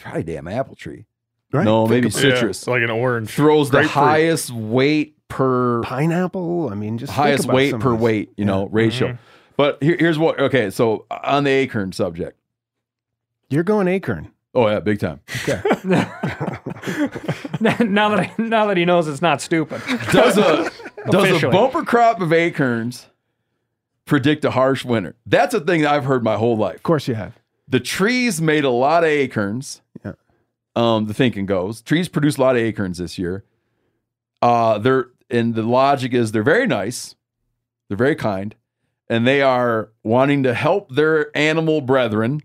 Probably 0.00 0.22
damn 0.22 0.46
apple 0.48 0.74
tree. 0.76 1.06
Right. 1.52 1.64
No, 1.64 1.86
maybe 1.86 2.06
Yeah, 2.06 2.12
citrus 2.12 2.66
like 2.66 2.82
an 2.82 2.90
orange. 2.90 3.30
throws 3.30 3.68
the 3.70 3.78
grapefruit. 3.80 4.04
highest 4.04 4.50
weight 4.50 5.16
per 5.32 5.82
Pineapple. 5.82 6.68
I 6.70 6.74
mean, 6.74 6.98
just 6.98 7.12
highest 7.12 7.46
weight 7.46 7.78
per 7.78 7.92
these. 7.92 8.00
weight, 8.00 8.32
you 8.36 8.44
know, 8.44 8.66
ratio. 8.66 9.08
Mhm. 9.08 9.18
But 9.56 9.82
here, 9.82 9.96
here's 9.98 10.18
what. 10.18 10.38
Okay, 10.38 10.70
so 10.70 11.06
on 11.10 11.44
the 11.44 11.50
acorn 11.50 11.92
subject. 11.92 12.38
You're 13.48 13.62
going 13.64 13.88
acorn. 13.88 14.30
Oh 14.54 14.68
yeah, 14.68 14.80
big 14.80 15.00
time. 15.00 15.20
now 15.84 16.04
that 18.10 18.20
I, 18.20 18.32
now 18.38 18.66
that 18.66 18.76
he 18.76 18.84
knows 18.84 19.08
it's 19.08 19.22
not 19.22 19.40
stupid. 19.40 19.80
Does 20.10 20.36
a 20.36 20.70
does 21.10 21.42
a 21.42 21.48
bumper 21.48 21.84
crop 21.84 22.20
of 22.20 22.32
acorns 22.32 23.06
predict 24.04 24.44
a 24.44 24.50
harsh 24.50 24.84
winter? 24.84 25.16
That's 25.26 25.54
a 25.54 25.60
thing 25.60 25.82
that 25.82 25.92
I've 25.92 26.04
heard 26.04 26.22
my 26.22 26.36
whole 26.36 26.56
life. 26.56 26.76
Of 26.76 26.82
course, 26.82 27.08
you 27.08 27.14
have. 27.14 27.38
The 27.68 27.80
trees 27.80 28.40
made 28.42 28.64
a 28.64 28.70
lot 28.70 29.04
of 29.04 29.08
acorns. 29.08 29.80
Yeah. 30.04 30.12
Um, 30.76 31.06
the 31.06 31.14
thinking 31.14 31.46
goes, 31.46 31.80
trees 31.80 32.08
produce 32.08 32.36
a 32.36 32.40
lot 32.40 32.56
of 32.56 32.62
acorns 32.62 32.98
this 32.98 33.18
year. 33.18 33.44
Uh, 34.42 34.78
they're 34.78 35.06
and 35.32 35.54
the 35.54 35.62
logic 35.62 36.12
is 36.14 36.30
they're 36.32 36.42
very 36.42 36.66
nice, 36.66 37.16
they're 37.88 37.96
very 37.96 38.14
kind, 38.14 38.54
and 39.08 39.26
they 39.26 39.42
are 39.42 39.90
wanting 40.04 40.42
to 40.44 40.54
help 40.54 40.90
their 40.94 41.36
animal 41.36 41.80
brethren 41.80 42.42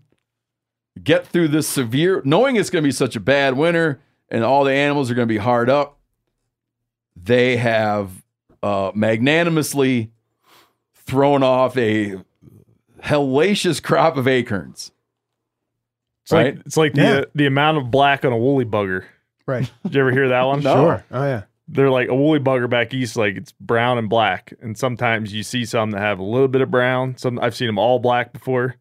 get 1.02 1.26
through 1.26 1.48
this 1.48 1.68
severe, 1.68 2.20
knowing 2.24 2.56
it's 2.56 2.70
going 2.70 2.82
to 2.82 2.86
be 2.88 2.92
such 2.92 3.14
a 3.14 3.20
bad 3.20 3.56
winter 3.56 4.00
and 4.30 4.42
all 4.42 4.64
the 4.64 4.72
animals 4.72 5.10
are 5.10 5.14
going 5.14 5.28
to 5.28 5.32
be 5.32 5.38
hard 5.38 5.70
up. 5.70 5.98
They 7.16 7.56
have 7.56 8.10
uh, 8.62 8.90
magnanimously 8.94 10.10
thrown 10.94 11.42
off 11.42 11.76
a 11.76 12.16
hellacious 13.02 13.82
crop 13.82 14.16
of 14.16 14.26
acorns. 14.28 14.90
It's 16.24 16.32
like 16.32 16.44
right? 16.56 16.62
it's 16.66 16.76
like 16.76 16.94
the 16.94 17.00
Yeah. 17.02 17.18
uh, 17.20 17.24
the 17.34 17.46
amount 17.46 17.78
of 17.78 17.90
black 17.90 18.24
on 18.24 18.32
a 18.32 18.36
woolly 18.36 18.64
bugger. 18.64 19.04
Right. 19.46 19.70
Did 19.84 19.94
you 19.94 20.00
ever 20.02 20.10
hear 20.12 20.28
that 20.28 20.42
one? 20.42 20.60
Sure. 20.60 21.04
Oh 21.10 21.24
yeah. 21.24 21.44
They're 21.68 21.90
like 21.90 22.08
a 22.08 22.14
woolly 22.14 22.40
bugger 22.40 22.68
back 22.68 22.94
east, 22.94 23.16
like 23.16 23.36
it's 23.36 23.52
brown 23.52 23.98
and 23.98 24.08
black. 24.08 24.54
And 24.60 24.76
sometimes 24.78 25.32
you 25.32 25.42
see 25.42 25.64
some 25.64 25.90
that 25.90 26.00
have 26.00 26.18
a 26.18 26.24
little 26.24 26.48
bit 26.48 26.62
of 26.62 26.70
brown. 26.70 27.16
Some 27.18 27.38
I've 27.40 27.54
seen 27.54 27.66
them 27.66 27.78
all 27.78 27.98
black 27.98 28.32
before. 28.32 28.76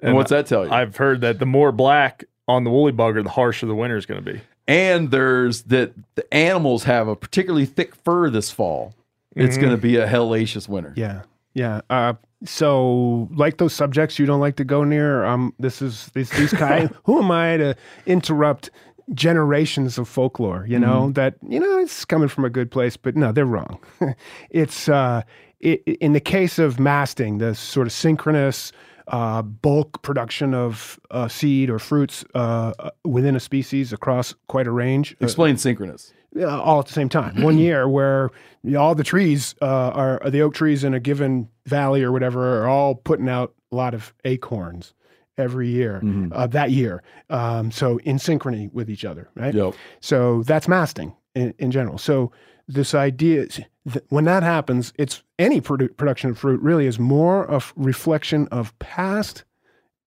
And 0.00 0.14
what's 0.14 0.30
that 0.30 0.46
tell 0.46 0.66
you? 0.66 0.70
I've 0.70 0.96
heard 0.96 1.22
that 1.22 1.38
the 1.38 1.46
more 1.46 1.72
black 1.72 2.24
on 2.46 2.64
the 2.64 2.70
woolly 2.70 2.92
bugger, 2.92 3.22
the 3.24 3.30
harsher 3.30 3.66
the 3.66 3.74
winter 3.74 3.96
is 3.96 4.04
going 4.06 4.22
to 4.22 4.32
be. 4.32 4.40
and 4.68 5.10
there's 5.10 5.62
that 5.64 5.92
the 6.14 6.34
animals 6.34 6.84
have 6.84 7.08
a 7.08 7.16
particularly 7.16 7.66
thick 7.66 7.94
fur 7.94 8.28
this 8.30 8.50
fall. 8.50 8.94
It's 9.34 9.56
going 9.58 9.70
to 9.72 9.76
be 9.76 9.96
a 9.96 10.06
hellacious 10.06 10.66
winter. 10.68 10.94
Yeah. 10.96 11.22
Yeah. 11.52 11.80
Uh, 11.90 12.14
so, 12.44 13.28
like 13.34 13.56
those 13.58 13.72
subjects 13.72 14.18
you 14.18 14.26
don't 14.26 14.40
like 14.40 14.56
to 14.56 14.64
go 14.64 14.84
near. 14.84 15.24
Um, 15.24 15.54
this 15.58 15.80
is 15.82 16.06
these 16.14 16.30
these 16.30 16.52
kind. 16.52 16.94
who 17.04 17.22
am 17.22 17.30
I 17.30 17.56
to 17.56 17.76
interrupt 18.06 18.70
generations 19.14 19.98
of 19.98 20.08
folklore? 20.08 20.66
You 20.68 20.78
know 20.78 21.10
that 21.12 21.36
you 21.48 21.60
know 21.60 21.78
it's 21.78 22.04
coming 22.04 22.28
from 22.28 22.44
a 22.44 22.50
good 22.50 22.70
place, 22.70 22.96
but 22.96 23.16
no, 23.16 23.32
they're 23.32 23.46
wrong. 23.46 23.78
it's 24.50 24.88
uh, 24.88 25.22
i 25.64 25.66
in 25.66 26.12
the 26.12 26.20
case 26.20 26.58
of 26.58 26.78
masting, 26.78 27.38
the 27.38 27.54
sort 27.54 27.86
of 27.86 27.92
synchronous. 27.92 28.72
Uh, 29.08 29.40
bulk 29.40 30.02
production 30.02 30.52
of 30.52 30.98
uh, 31.12 31.28
seed 31.28 31.70
or 31.70 31.78
fruits 31.78 32.24
uh, 32.34 32.72
uh, 32.80 32.90
within 33.04 33.36
a 33.36 33.40
species 33.40 33.92
across 33.92 34.34
quite 34.48 34.66
a 34.66 34.72
range. 34.72 35.12
Uh, 35.22 35.26
Explain 35.26 35.56
synchronous. 35.56 36.12
all 36.44 36.80
at 36.80 36.86
the 36.86 36.92
same 36.92 37.08
time. 37.08 37.40
One 37.40 37.56
year 37.56 37.88
where 37.88 38.32
you 38.64 38.72
know, 38.72 38.80
all 38.80 38.96
the 38.96 39.04
trees 39.04 39.54
uh, 39.62 39.90
are, 39.94 40.20
are 40.24 40.30
the 40.30 40.42
oak 40.42 40.54
trees 40.54 40.82
in 40.82 40.92
a 40.92 40.98
given 40.98 41.48
valley 41.66 42.02
or 42.02 42.10
whatever 42.10 42.64
are 42.64 42.66
all 42.66 42.96
putting 42.96 43.28
out 43.28 43.54
a 43.70 43.76
lot 43.76 43.94
of 43.94 44.12
acorns 44.24 44.92
every 45.38 45.68
year 45.68 46.00
uh, 46.32 46.46
that 46.46 46.70
year. 46.70 47.02
Um, 47.30 47.70
so 47.70 47.98
in 48.00 48.16
synchrony 48.16 48.72
with 48.72 48.90
each 48.90 49.04
other, 49.04 49.28
right? 49.34 49.54
Yep. 49.54 49.74
So 50.00 50.42
that's 50.42 50.68
masting 50.68 51.14
in, 51.34 51.54
in 51.58 51.70
general. 51.70 51.98
So 51.98 52.32
this 52.68 52.94
idea, 52.94 53.42
is 53.42 53.60
that 53.84 54.04
when 54.08 54.24
that 54.24 54.42
happens, 54.42 54.92
it's 54.98 55.22
any 55.38 55.60
produ- 55.60 55.96
production 55.96 56.30
of 56.30 56.38
fruit 56.38 56.60
really 56.60 56.86
is 56.86 56.98
more 56.98 57.44
of 57.46 57.72
reflection 57.76 58.48
of 58.48 58.76
past 58.78 59.44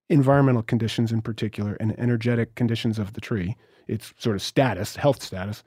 environmental 0.10 0.64
conditions 0.64 1.12
in 1.12 1.22
particular 1.22 1.78
and 1.80 1.98
energetic 2.00 2.56
conditions 2.56 3.00
of 3.00 3.14
the 3.14 3.22
tree. 3.22 3.56
Its 3.88 4.14
sort 4.18 4.36
of 4.36 4.42
status, 4.42 4.96
health 4.96 5.24
status. 5.24 5.64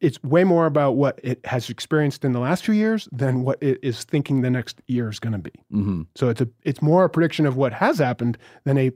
It's 0.00 0.22
way 0.22 0.44
more 0.44 0.66
about 0.66 0.92
what 0.92 1.20
it 1.22 1.44
has 1.44 1.68
experienced 1.68 2.24
in 2.24 2.32
the 2.32 2.40
last 2.40 2.64
few 2.64 2.74
years 2.74 3.08
than 3.12 3.42
what 3.42 3.62
it 3.62 3.78
is 3.82 4.04
thinking 4.04 4.40
the 4.40 4.50
next 4.50 4.80
year 4.86 5.10
is 5.10 5.18
going 5.18 5.34
to 5.34 5.38
be. 5.38 5.52
hmm 5.70 6.02
So 6.14 6.28
it's 6.28 6.40
a 6.40 6.48
it's 6.62 6.80
more 6.80 7.04
a 7.04 7.10
prediction 7.10 7.46
of 7.46 7.56
what 7.56 7.72
has 7.72 7.98
happened 7.98 8.38
than 8.64 8.78
a 8.78 8.92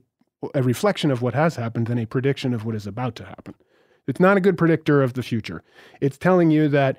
a 0.54 0.62
reflection 0.62 1.10
of 1.10 1.20
what 1.20 1.34
has 1.34 1.56
happened 1.56 1.88
than 1.88 1.98
a 1.98 2.06
prediction 2.06 2.54
of 2.54 2.64
what 2.64 2.74
is 2.74 2.86
about 2.86 3.16
to 3.16 3.24
happen. 3.24 3.54
It's 4.06 4.20
not 4.20 4.36
a 4.36 4.40
good 4.40 4.56
predictor 4.56 5.02
of 5.02 5.14
the 5.14 5.22
future. 5.22 5.62
It's 6.00 6.16
telling 6.16 6.50
you 6.50 6.68
that 6.68 6.96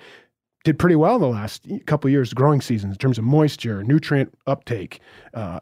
did 0.63 0.77
pretty 0.77 0.95
well 0.95 1.19
the 1.19 1.27
last 1.27 1.65
couple 1.85 2.09
of 2.09 2.11
years 2.11 2.33
growing 2.33 2.61
seasons 2.61 2.93
in 2.93 2.97
terms 2.97 3.17
of 3.17 3.23
moisture, 3.23 3.83
nutrient 3.83 4.33
uptake, 4.45 4.99
uh, 5.33 5.59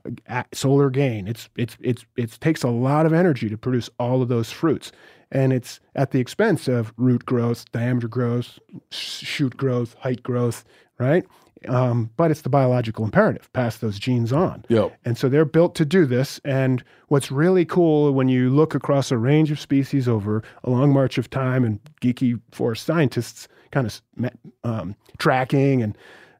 solar 0.54 0.90
gain. 0.90 1.28
It's 1.28 1.50
it's 1.56 1.78
it's 1.82 2.06
it 2.16 2.32
takes 2.42 2.64
a 2.64 2.70
lot 2.70 3.06
of 3.06 3.14
energy 3.14 3.48
to 3.50 3.58
produce 3.58 3.90
all 4.00 4.22
of 4.22 4.28
those 4.28 4.52
fruits, 4.52 4.92
and 5.32 5.54
it's 5.54 5.80
at 5.96 6.12
the 6.12 6.20
expense 6.20 6.68
of 6.68 6.94
root 6.98 7.26
growth, 7.26 7.70
diameter 7.72 8.08
growth, 8.08 8.60
shoot 8.92 9.58
growth, 9.58 9.96
height 10.00 10.24
growth, 10.24 10.64
right? 11.00 11.26
Um, 11.68 12.12
but 12.18 12.32
it's 12.32 12.42
the 12.42 12.50
biological 12.50 13.04
imperative, 13.04 13.52
pass 13.54 13.78
those 13.78 13.98
genes 13.98 14.32
on. 14.32 14.64
Yep. 14.70 14.96
And 15.06 15.18
so 15.18 15.28
they're 15.28 15.46
built 15.46 15.76
to 15.76 15.86
do 15.86 16.06
this. 16.06 16.40
And 16.46 16.84
what's 17.08 17.32
really 17.32 17.66
cool 17.66 18.14
when 18.14 18.30
you 18.30 18.50
look 18.50 18.76
across 18.76 19.12
a 19.12 19.18
range 19.18 19.52
of 19.52 19.60
species 19.60 20.08
over 20.08 20.44
a 20.64 20.70
long 20.70 20.94
march 20.94 21.18
of 21.18 21.30
time 21.30 21.66
and 21.66 21.80
geeky 22.02 22.40
forest 22.52 22.86
scientists 22.86 23.48
kind 23.72 23.88
of 23.88 24.32
um, 24.64 24.96
tracking 25.18 25.82
and 25.82 25.98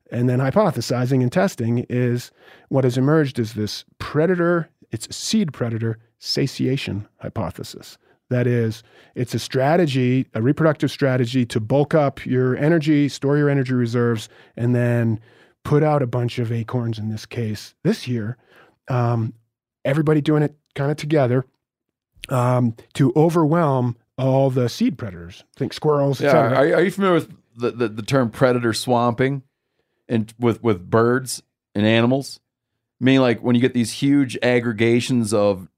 and 0.10 0.30
then 0.30 0.40
hypothesizing 0.40 1.22
and 1.22 1.32
testing 1.32 1.86
is 1.90 2.32
what 2.70 2.86
has 2.86 2.98
emerged 2.98 3.40
is 3.40 3.54
this 3.54 3.84
predator, 4.00 4.70
it's 4.90 5.06
a 5.08 5.12
seed 5.12 5.52
predator 5.52 6.00
satiation 6.18 7.06
hypothesis. 7.18 7.98
That 8.30 8.46
is, 8.46 8.84
it's 9.16 9.34
a 9.34 9.40
strategy, 9.40 10.28
a 10.34 10.42
reproductive 10.42 10.92
strategy 10.92 11.46
to 11.46 11.60
bulk 11.60 11.94
up 11.94 12.26
your 12.26 12.58
energy, 12.58 13.08
store 13.08 13.38
your 13.38 13.50
energy 13.50 13.74
reserves, 13.74 14.28
and 14.58 14.76
then 14.76 15.20
put 15.64 15.82
out 15.82 16.02
a 16.02 16.08
bunch 16.08 16.40
of 16.40 16.52
acorns 16.52 17.00
in 17.00 17.10
this 17.10 17.26
case 17.26 17.74
this 17.84 18.08
year. 18.08 18.38
Um, 18.90 19.34
everybody 19.86 20.22
doing 20.22 20.44
it 20.44 20.56
kind 20.76 20.92
of 20.92 20.98
together 20.98 21.46
um, 22.30 22.76
to 22.94 23.14
overwhelm 23.16 23.96
all 24.18 24.50
the 24.50 24.68
seed 24.68 24.98
predators. 24.98 25.44
Think 25.56 25.74
squirrels. 25.74 26.20
Yeah. 26.20 26.36
Are, 26.36 26.56
are 26.56 26.82
you 26.82 26.92
familiar 26.92 27.16
with 27.16 27.34
the, 27.56 27.72
the, 27.72 27.88
the 27.88 28.02
term 28.02 28.30
predator 28.30 28.74
swamping 28.74 29.44
and 30.10 30.34
with, 30.40 30.62
with 30.64 30.90
birds 30.90 31.44
and 31.76 31.86
animals? 31.86 32.40
Meaning 33.00 33.22
like 33.22 33.42
when 33.42 33.56
you 33.56 33.62
get 33.62 33.74
these 33.74 33.92
huge 33.92 34.38
aggregations 34.42 35.34
of 35.34 35.70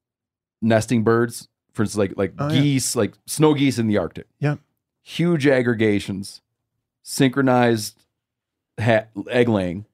nesting 0.62 1.04
birds, 1.04 1.49
for 1.74 1.84
instance, 1.84 1.98
like 1.98 2.18
like 2.18 2.34
Oh, 2.40 2.52
yeah. 2.52 2.62
geese, 2.62 2.96
like 2.96 3.14
snow 3.26 3.54
geese 3.54 3.78
in 3.80 3.88
the 3.88 3.98
Arctic. 3.98 4.28
Yeah. 4.40 4.56
Huge 5.02 5.48
aggregations, 5.48 6.42
synchronized 7.04 8.04
ha- 8.80 9.06
egg 9.30 9.50
laying, 9.50 9.86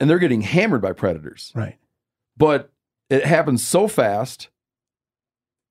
and 0.00 0.08
they're 0.10 0.18
getting 0.18 0.42
hammered 0.42 0.82
by 0.82 0.92
predators. 0.92 1.52
Right. 1.54 1.76
But 2.36 2.70
it 3.08 3.24
happens 3.24 3.66
so 3.66 3.86
fast 3.88 4.48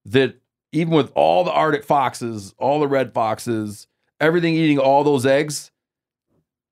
that 0.04 0.36
even 0.72 0.94
with 0.94 1.10
all 1.14 1.44
the 1.44 1.52
Arctic 1.52 1.84
foxes, 1.84 2.54
all 2.58 2.80
the 2.80 2.88
red 2.88 3.12
foxes, 3.12 3.86
everything 4.20 4.54
eating 4.54 4.78
all 4.78 5.04
those 5.04 5.26
eggs, 5.26 5.70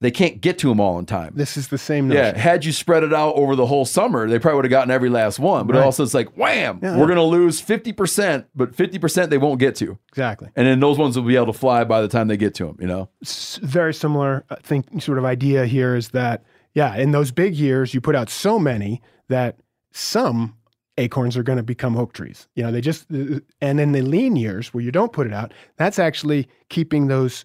they 0.05 0.11
can't 0.11 0.41
get 0.41 0.59
to 0.59 0.69
them 0.69 0.81
all 0.81 0.99
in 0.99 1.07
time. 1.07 1.33
This 1.35 1.57
is 1.57 1.69
the 1.69 1.79
same 1.79 2.11
Yeah, 2.13 2.37
had 2.37 2.65
you 2.65 2.73
spread 2.73 3.03
it 3.03 3.15
out 3.15 3.35
over 3.37 3.57
the 3.57 3.67
whole 3.67 3.85
summer, 3.85 4.29
they 4.29 4.39
probably 4.39 4.57
would 4.57 4.65
have 4.67 4.71
gotten 4.71 4.91
every 4.91 5.09
last 5.09 5.39
one. 5.39 5.67
But 5.67 5.77
Right. 5.77 5.85
also, 5.85 6.03
it's 6.03 6.15
like, 6.15 6.37
wham, 6.37 6.79
Yeah. 6.83 6.97
we're 6.99 7.07
going 7.07 7.17
to 7.17 7.23
lose 7.23 7.61
50%, 7.61 8.45
but 8.55 8.75
50% 8.77 9.31
they 9.31 9.39
won't 9.39 9.59
get 9.61 9.75
to. 9.77 9.99
Exactly. 10.11 10.49
And 10.57 10.67
then 10.67 10.81
those 10.81 10.99
ones 10.99 11.17
will 11.17 11.25
be 11.25 11.37
able 11.37 11.47
to 11.47 11.53
fly 11.53 11.85
by 11.85 12.01
the 12.01 12.09
time 12.09 12.29
they 12.29 12.37
get 12.37 12.55
to 12.57 12.67
them, 12.67 12.77
you 12.81 12.87
know? 12.87 13.09
s- 13.23 13.59
very 13.63 13.95
similar 13.95 14.45
I 14.51 14.57
think 14.57 15.03
sort 15.03 15.19
of 15.19 15.25
idea 15.25 15.67
here 15.67 15.95
is 15.97 16.11
that 16.11 16.45
yeah 16.75 16.97
in 16.97 17.13
those 17.13 17.31
big 17.33 17.55
years 17.55 17.95
you 17.95 18.01
put 18.01 18.15
out 18.17 18.29
so 18.29 18.59
many 18.59 19.01
that 19.29 19.57
some 19.93 20.55
acorns 20.99 21.37
are 21.37 21.43
going 21.43 21.57
to 21.57 21.63
become 21.63 21.97
oak 21.97 22.13
trees 22.13 22.49
you 22.57 22.63
know 22.63 22.71
they 22.73 22.81
just 22.81 23.07
uh, 23.13 23.39
and 23.61 23.81
in 23.81 23.93
the 23.93 24.03
lean 24.03 24.37
years 24.37 24.73
where 24.75 24.83
you 24.83 24.91
don't 24.93 25.13
put 25.13 25.27
it 25.27 25.33
out 25.33 25.53
that's 25.77 25.99
actually 25.99 26.49
keeping 26.69 27.07
those 27.09 27.45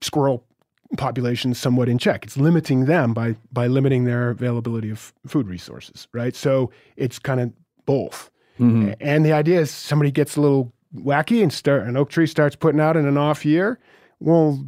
squirrel 0.00 0.44
populations 0.96 1.58
somewhat 1.58 1.88
in 1.88 1.98
check. 1.98 2.24
It's 2.24 2.36
limiting 2.36 2.86
them 2.86 3.12
by 3.14 3.36
by 3.52 3.66
limiting 3.66 4.04
their 4.04 4.30
availability 4.30 4.90
of 4.90 5.12
food 5.26 5.48
resources 5.48 6.08
right? 6.12 6.34
So 6.34 6.70
it's 6.96 7.18
kind 7.18 7.40
of 7.40 7.52
both. 7.86 8.30
Mhm. 8.60 8.94
and 9.00 9.24
the 9.26 9.32
idea 9.32 9.60
is 9.60 9.70
somebody 9.70 10.10
gets 10.12 10.36
a 10.36 10.40
little 10.40 10.72
wacky 10.96 11.42
and 11.42 11.52
start 11.52 11.86
an 11.88 11.96
oak 11.96 12.08
tree 12.08 12.26
starts 12.26 12.54
putting 12.54 12.80
out 12.80 12.96
in 12.96 13.04
an 13.04 13.16
off 13.18 13.44
year 13.44 13.80
well 14.20 14.64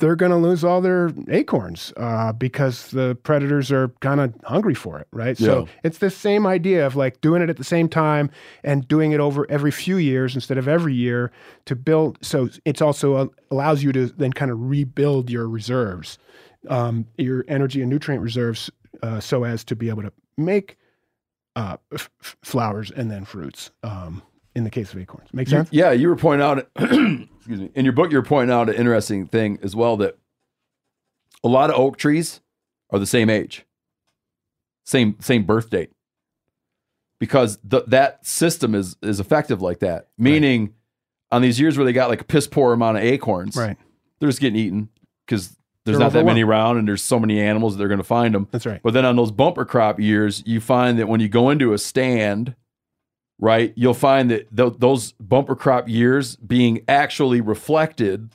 they're 0.00 0.16
going 0.16 0.32
to 0.32 0.36
lose 0.38 0.64
all 0.64 0.80
their 0.80 1.12
acorns 1.28 1.92
uh, 1.96 2.32
because 2.32 2.88
the 2.88 3.16
predators 3.22 3.70
are 3.70 3.88
kind 4.00 4.18
of 4.20 4.34
hungry 4.44 4.74
for 4.74 4.98
it, 4.98 5.06
right? 5.12 5.38
So 5.38 5.68
it's 5.84 5.98
the 5.98 6.10
same 6.10 6.46
idea 6.46 6.84
of 6.84 6.96
like 6.96 7.20
doing 7.20 7.42
it 7.42 7.50
at 7.50 7.58
the 7.58 7.64
same 7.64 7.88
time 7.88 8.30
and 8.64 8.88
doing 8.88 9.12
it 9.12 9.20
over 9.20 9.48
every 9.50 9.70
few 9.70 9.96
years 9.98 10.34
instead 10.34 10.58
of 10.58 10.66
every 10.66 10.94
year 10.94 11.30
to 11.66 11.76
build. 11.76 12.18
So 12.22 12.48
it's 12.64 12.82
also 12.82 13.14
uh, 13.14 13.26
allows 13.50 13.82
you 13.84 13.92
to 13.92 14.06
then 14.06 14.32
kind 14.32 14.50
of 14.50 14.58
rebuild 14.60 15.30
your 15.30 15.48
reserves, 15.48 16.18
um, 16.68 17.06
your 17.16 17.44
energy 17.46 17.80
and 17.80 17.90
nutrient 17.90 18.22
reserves, 18.24 18.70
uh, 19.02 19.20
so 19.20 19.44
as 19.44 19.64
to 19.64 19.76
be 19.76 19.88
able 19.88 20.02
to 20.02 20.12
make 20.36 20.76
uh, 21.56 21.76
f- 21.92 22.10
flowers 22.42 22.90
and 22.90 23.10
then 23.10 23.24
fruits. 23.24 23.70
Um, 23.82 24.22
in 24.54 24.64
the 24.64 24.70
case 24.70 24.92
of 24.92 24.98
acorns, 25.00 25.28
make 25.32 25.46
You- 25.48 25.58
sense? 25.58 25.68
yeah, 25.72 25.92
you 25.92 26.08
were 26.08 26.16
pointing 26.16 26.44
out, 26.46 26.58
excuse 26.76 27.60
me, 27.60 27.70
in 27.74 27.84
your 27.84 27.92
book, 27.92 28.10
you 28.10 28.16
were 28.18 28.22
pointing 28.24 28.52
out 28.54 28.68
an 28.68 28.74
interesting 28.74 29.26
thing 29.26 29.58
as 29.62 29.74
well 29.76 29.96
that 29.98 30.18
a 31.44 31.48
lot 31.48 31.70
of 31.70 31.76
oak 31.78 31.96
trees 31.96 32.40
are 32.90 32.98
the 32.98 33.06
same 33.06 33.30
age, 33.30 33.64
same 34.84 35.16
same 35.20 35.44
birth 35.44 35.70
date, 35.70 35.90
because 37.18 37.58
th- 37.68 37.84
that 37.86 38.24
system 38.26 38.74
is 38.74 38.96
is 39.02 39.20
effective 39.20 39.62
like 39.62 39.78
that. 39.80 40.08
Meaning, 40.18 40.74
on 41.30 41.42
these 41.42 41.60
years 41.60 41.76
where 41.78 41.84
they 41.84 41.92
got 41.92 42.08
like 42.10 42.20
a 42.20 42.24
piss 42.24 42.46
poor 42.46 42.72
amount 42.72 42.96
of 42.98 43.04
acorns, 43.04 43.56
Right. 43.56 43.76
they're 44.18 44.28
just 44.28 44.40
getting 44.40 44.58
eaten 44.58 44.88
because 45.26 45.56
there's 45.84 45.96
They're 45.96 46.06
not 46.06 46.12
that 46.12 46.26
many 46.26 46.42
around 46.44 46.76
and 46.76 46.86
there's 46.86 47.02
so 47.02 47.18
many 47.18 47.40
animals 47.40 47.74
that 47.74 47.78
they're 47.78 47.88
going 47.88 47.98
to 47.98 48.04
find 48.04 48.34
them. 48.34 48.48
That's 48.50 48.66
right. 48.66 48.80
But 48.82 48.92
then 48.92 49.06
on 49.06 49.16
those 49.16 49.30
bumper 49.30 49.64
crop 49.64 49.98
years, 49.98 50.42
you 50.44 50.60
find 50.60 50.98
that 50.98 51.08
when 51.08 51.20
you 51.20 51.28
go 51.28 51.48
into 51.48 51.72
a 51.72 51.78
stand, 51.78 52.54
right, 53.40 53.72
you'll 53.74 53.94
find 53.94 54.30
that 54.30 54.54
th- 54.56 54.74
those 54.78 55.12
bumper 55.12 55.56
crop 55.56 55.88
years 55.88 56.36
being 56.36 56.82
actually 56.86 57.40
reflected 57.40 58.30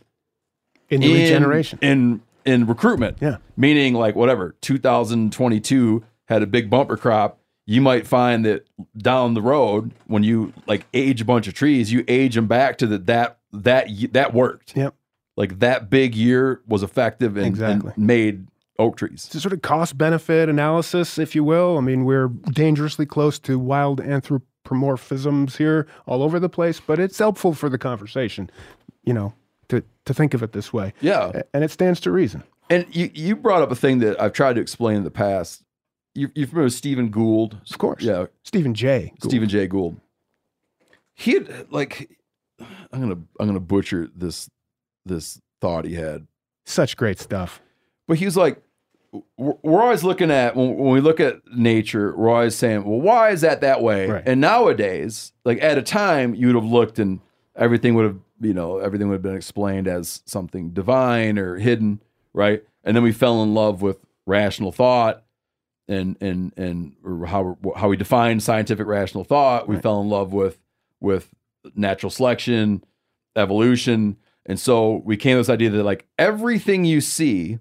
In 0.90 1.00
the 1.02 1.14
regeneration. 1.14 1.80
in 1.82 2.22
in 2.46 2.68
recruitment. 2.68 3.18
Yeah. 3.22 3.38
Meaning 3.58 3.94
like 3.96 4.16
whatever, 4.16 4.56
2022 4.62 6.04
had 6.28 6.44
a 6.44 6.48
big 6.48 6.70
bumper 6.70 6.98
crop. 6.98 7.40
You 7.68 7.82
might 7.82 8.06
find 8.06 8.46
that 8.46 8.68
down 8.98 9.34
the 9.34 9.42
road 9.42 9.92
when 10.06 10.22
you 10.24 10.54
like 10.68 10.86
age 10.94 11.22
a 11.22 11.26
bunch 11.26 11.48
of 11.48 11.56
trees, 11.56 11.92
you 11.92 12.04
age 12.08 12.36
them 12.36 12.48
back 12.48 12.78
to 12.80 12.88
the, 12.88 12.98
that 13.00 13.40
that 13.54 13.88
that 14.14 14.34
worked. 14.34 14.76
Yep. 14.76 14.94
Like 15.38 15.60
that 15.60 15.90
big 15.90 16.14
year 16.16 16.62
was 16.68 16.84
effective 16.84 17.36
and, 17.38 17.48
Exactly. 17.48 17.94
and 17.96 18.06
made 18.06 18.48
oak 18.78 18.98
trees. 18.98 19.26
It's 19.26 19.36
a 19.36 19.40
sort 19.42 19.54
of 19.54 19.62
cost 19.64 19.98
benefit 19.98 20.48
analysis, 20.48 21.18
if 21.18 21.34
you 21.34 21.44
will. 21.44 21.78
I 21.78 21.82
mean, 21.82 22.06
we're 22.06 22.28
dangerously 22.28 23.06
close 23.08 23.40
to 23.40 23.58
wild 23.58 24.00
anthropomorphisms 24.66 25.58
here 25.58 25.88
all 26.06 26.24
over 26.24 26.40
the 26.40 26.50
place, 26.50 26.80
but 26.80 27.00
it's 27.00 27.18
helpful 27.18 27.54
for 27.54 27.70
the 27.70 27.78
conversation, 27.78 28.50
you 29.04 29.14
know, 29.14 29.34
to, 29.70 29.84
to 30.06 30.14
think 30.14 30.34
of 30.34 30.44
it 30.44 30.52
this 30.54 30.74
way. 30.74 30.94
Yeah. 31.02 31.42
And 31.54 31.64
it 31.64 31.72
stands 31.72 32.00
to 32.02 32.12
reason. 32.12 32.44
And 32.70 32.86
you, 32.96 33.12
you 33.14 33.36
brought 33.36 33.62
up 33.62 33.72
a 33.72 33.76
thing 33.76 34.00
that 34.00 34.20
I've 34.20 34.34
tried 34.34 34.54
to 34.54 34.62
explain 34.62 34.98
in 34.98 35.04
the 35.04 35.12
past. 35.12 35.64
You, 36.16 36.30
you 36.34 36.48
with 36.52 36.74
Stephen 36.74 37.10
Gould? 37.10 37.58
Of 37.70 37.78
course. 37.78 38.02
Yeah, 38.02 38.28
Stephen 38.44 38.74
J. 38.74 39.14
Gould. 39.20 39.32
Stephen 39.32 39.50
J. 39.50 39.68
Gould. 39.68 40.00
He 41.14 41.34
had 41.34 41.72
like, 41.72 42.18
I'm 42.60 43.02
gonna 43.02 43.18
I'm 43.40 43.48
gonna 43.48 43.60
butcher 43.60 44.10
this 44.16 44.50
this 45.06 45.40
thought 45.62 45.84
he 45.86 45.94
had, 45.96 46.26
Such 46.66 46.96
great 46.96 47.20
stuff. 47.20 47.62
but 48.08 48.18
he 48.18 48.26
was 48.26 48.38
like, 48.38 48.62
we're 49.38 49.82
always 49.82 50.04
looking 50.04 50.32
at 50.32 50.56
when, 50.56 50.78
we 50.78 51.00
look 51.02 51.20
at 51.20 51.36
nature, 51.56 52.16
we're 52.16 52.30
always 52.30 52.56
saying, 52.56 52.84
well, 52.84 53.00
why 53.00 53.30
is 53.32 53.42
that 53.42 53.62
that 53.62 53.82
way? 53.82 54.08
Right. 54.10 54.24
And 54.26 54.42
nowadays, 54.42 55.32
like 55.44 55.62
at 55.62 55.78
a 55.78 55.82
time, 55.82 56.34
you 56.36 56.48
would 56.48 56.56
have 56.56 56.66
looked 56.66 57.00
and 57.00 57.20
everything 57.56 57.94
would 57.96 58.06
have 58.06 58.20
you 58.42 58.54
know 58.54 58.80
everything 58.80 59.08
would 59.08 59.16
have 59.16 59.22
been 59.22 59.36
explained 59.36 59.88
as 59.88 60.22
something 60.26 60.72
divine 60.72 61.40
or 61.40 61.58
hidden, 61.58 62.02
right? 62.34 62.64
And 62.84 62.96
then 62.96 63.04
we 63.04 63.12
fell 63.14 63.42
in 63.44 63.54
love 63.54 63.82
with 63.82 63.98
rational 64.26 64.72
thought 64.72 65.24
and 65.88 66.18
and 66.22 66.52
and 66.58 66.96
how 67.28 67.58
how 67.76 67.88
we 67.88 67.96
define 67.98 68.40
scientific 68.40 68.88
rational 68.88 69.24
thought. 69.24 69.68
We 69.68 69.76
Right. 69.76 69.84
fell 69.84 70.02
in 70.02 70.10
love 70.10 70.34
with 70.34 70.60
with 71.00 71.30
natural 71.76 72.10
selection, 72.10 72.84
evolution, 73.36 74.18
and 74.46 74.60
so 74.60 75.02
we 75.06 75.18
came 75.18 75.36
to 75.36 75.38
this 75.40 75.50
idea 75.50 75.70
that 75.70 75.84
like 75.84 76.08
everything 76.18 76.86
you 76.86 77.02
see 77.02 77.60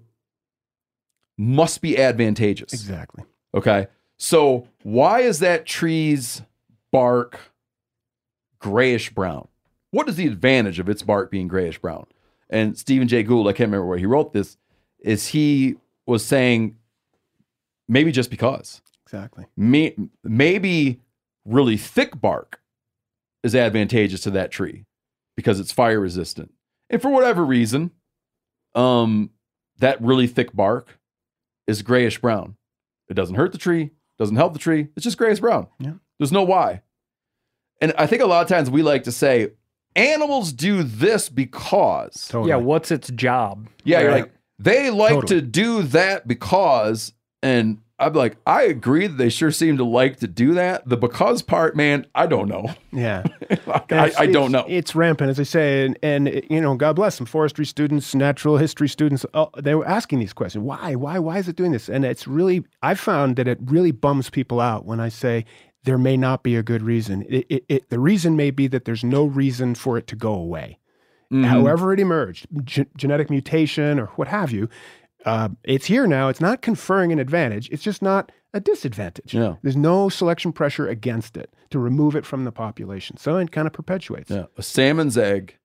must 1.37 1.81
be 1.81 1.97
advantageous. 1.97 2.73
Exactly. 2.73 3.23
Okay. 3.53 3.87
So 4.17 4.67
why 4.83 5.21
is 5.21 5.39
that 5.39 5.65
tree's 5.65 6.41
bark 6.91 7.39
grayish 8.59 9.09
brown? 9.13 9.47
What 9.91 10.09
is 10.09 10.15
the 10.15 10.27
advantage 10.27 10.79
of 10.79 10.89
its 10.89 11.03
bark 11.03 11.31
being 11.31 11.47
grayish 11.47 11.79
brown? 11.79 12.05
And 12.49 12.77
Stephen 12.77 13.07
Jay 13.07 13.23
Gould, 13.23 13.47
I 13.47 13.51
can't 13.51 13.67
remember 13.67 13.87
where 13.87 13.97
he 13.97 14.05
wrote 14.05 14.33
this, 14.33 14.57
is 14.99 15.27
he 15.27 15.75
was 16.05 16.23
saying 16.25 16.75
maybe 17.87 18.11
just 18.11 18.29
because. 18.29 18.81
Exactly. 19.05 19.45
May, 19.55 19.95
maybe 20.23 21.01
really 21.45 21.77
thick 21.77 22.19
bark 22.19 22.59
is 23.43 23.55
advantageous 23.55 24.21
to 24.21 24.31
that 24.31 24.51
tree 24.51 24.85
because 25.35 25.59
it's 25.59 25.71
fire 25.71 25.99
resistant. 25.99 26.53
And 26.89 27.01
for 27.01 27.09
whatever 27.09 27.45
reason, 27.45 27.91
um, 28.73 29.31
that 29.79 30.01
really 30.01 30.27
thick 30.27 30.53
bark 30.53 30.99
is 31.67 31.81
grayish 31.81 32.19
brown. 32.19 32.55
It 33.09 33.13
doesn't 33.13 33.35
hurt 33.35 33.51
the 33.51 33.57
tree, 33.57 33.91
doesn't 34.17 34.35
help 34.35 34.53
the 34.53 34.59
tree. 34.59 34.87
It's 34.95 35.03
just 35.03 35.17
grayish 35.17 35.39
brown. 35.39 35.67
Yeah. 35.79 35.93
There's 36.17 36.31
no 36.31 36.43
why. 36.43 36.81
And 37.81 37.93
I 37.97 38.07
think 38.07 38.21
a 38.21 38.25
lot 38.25 38.41
of 38.41 38.47
times 38.47 38.69
we 38.69 38.81
like 38.81 39.03
to 39.03 39.11
say 39.11 39.51
animals 39.95 40.53
do 40.53 40.83
this 40.83 41.29
because. 41.29 42.27
Totally. 42.29 42.49
Yeah, 42.49 42.57
what's 42.57 42.91
its 42.91 43.09
job? 43.09 43.67
Yeah, 43.83 44.01
you're 44.01 44.11
like, 44.11 44.31
They 44.59 44.89
like 44.89 45.13
Totally. 45.13 45.41
to 45.41 45.45
do 45.45 45.83
that 45.83 46.27
because, 46.27 47.13
and 47.43 47.79
I'm 47.97 48.13
like, 48.13 48.35
I 48.45 48.63
agree 48.63 49.07
that 49.07 49.17
they 49.17 49.29
sure 49.29 49.51
seem 49.51 49.77
to 49.77 49.85
like 49.85 50.17
to 50.17 50.27
do 50.27 50.53
that. 50.55 50.87
The 50.87 50.97
because 50.97 51.41
part, 51.41 51.77
man, 51.77 52.05
I 52.13 52.27
don't 52.27 52.49
know. 52.49 52.73
Yeah. 52.91 53.23
Like, 53.67 53.91
I, 53.91 54.11
I 54.17 54.25
don't 54.27 54.51
know. 54.51 54.65
It's 54.67 54.95
rampant, 54.95 55.29
as 55.29 55.39
I 55.39 55.43
say, 55.43 55.85
and, 55.85 55.97
and 56.03 56.43
you 56.49 56.61
know, 56.61 56.75
God 56.75 56.95
bless 56.95 57.17
them. 57.17 57.25
Forestry 57.25 57.65
students, 57.65 58.13
natural 58.13 58.57
history 58.57 58.89
students, 58.89 59.25
oh, 59.33 59.49
they 59.57 59.75
were 59.75 59.87
asking 59.87 60.19
these 60.19 60.33
questions. 60.33 60.63
Why? 60.63 60.95
Why? 60.95 61.19
Why 61.19 61.37
is 61.37 61.47
it 61.47 61.55
doing 61.55 61.71
this? 61.71 61.89
And 61.89 62.05
it's 62.05 62.27
really, 62.27 62.63
I 62.81 62.95
found 62.95 63.37
that 63.37 63.47
it 63.47 63.59
really 63.63 63.91
bums 63.91 64.29
people 64.29 64.59
out 64.59 64.85
when 64.85 64.99
I 64.99 65.09
say 65.09 65.45
there 65.83 65.97
may 65.97 66.17
not 66.17 66.43
be 66.43 66.55
a 66.55 66.63
good 66.63 66.81
reason. 66.81 67.23
It, 67.29 67.45
it, 67.49 67.65
it, 67.69 67.89
the 67.89 67.99
reason 67.99 68.35
may 68.35 68.51
be 68.51 68.67
that 68.67 68.85
there's 68.85 69.03
no 69.03 69.25
reason 69.25 69.75
for 69.75 69.97
it 69.97 70.07
to 70.07 70.15
go 70.15 70.33
away. 70.33 70.79
Mm-hmm. 71.31 71.43
However, 71.45 71.93
it 71.93 71.99
emerged, 71.99 72.47
ge- 72.63 72.87
genetic 72.97 73.29
mutation 73.29 73.99
or 73.99 74.07
what 74.15 74.27
have 74.27 74.51
you, 74.51 74.69
uh, 75.25 75.49
it's 75.63 75.85
here 75.85 76.07
now. 76.07 76.29
It's 76.29 76.41
not 76.41 76.61
conferring 76.61 77.11
an 77.11 77.19
advantage. 77.19 77.69
It's 77.71 77.83
just 77.83 78.01
not 78.01 78.31
a 78.53 78.59
disadvantage. 78.59 79.33
Yeah. 79.33 79.55
There's 79.63 79.75
no 79.75 80.07
selection 80.09 80.53
pressure 80.53 80.87
against 80.87 81.35
it 81.35 81.53
to 81.71 81.79
remove 81.79 82.15
it 82.15 82.25
from 82.25 82.45
the 82.45 82.51
population. 82.51 83.17
So 83.17 83.35
it 83.37 83.51
kind 83.51 83.67
of 83.67 83.73
perpetuates. 83.73 84.29
Yeah, 84.29 84.45
a 84.57 84.63
salmon's 84.63 85.17
egg 85.17 85.57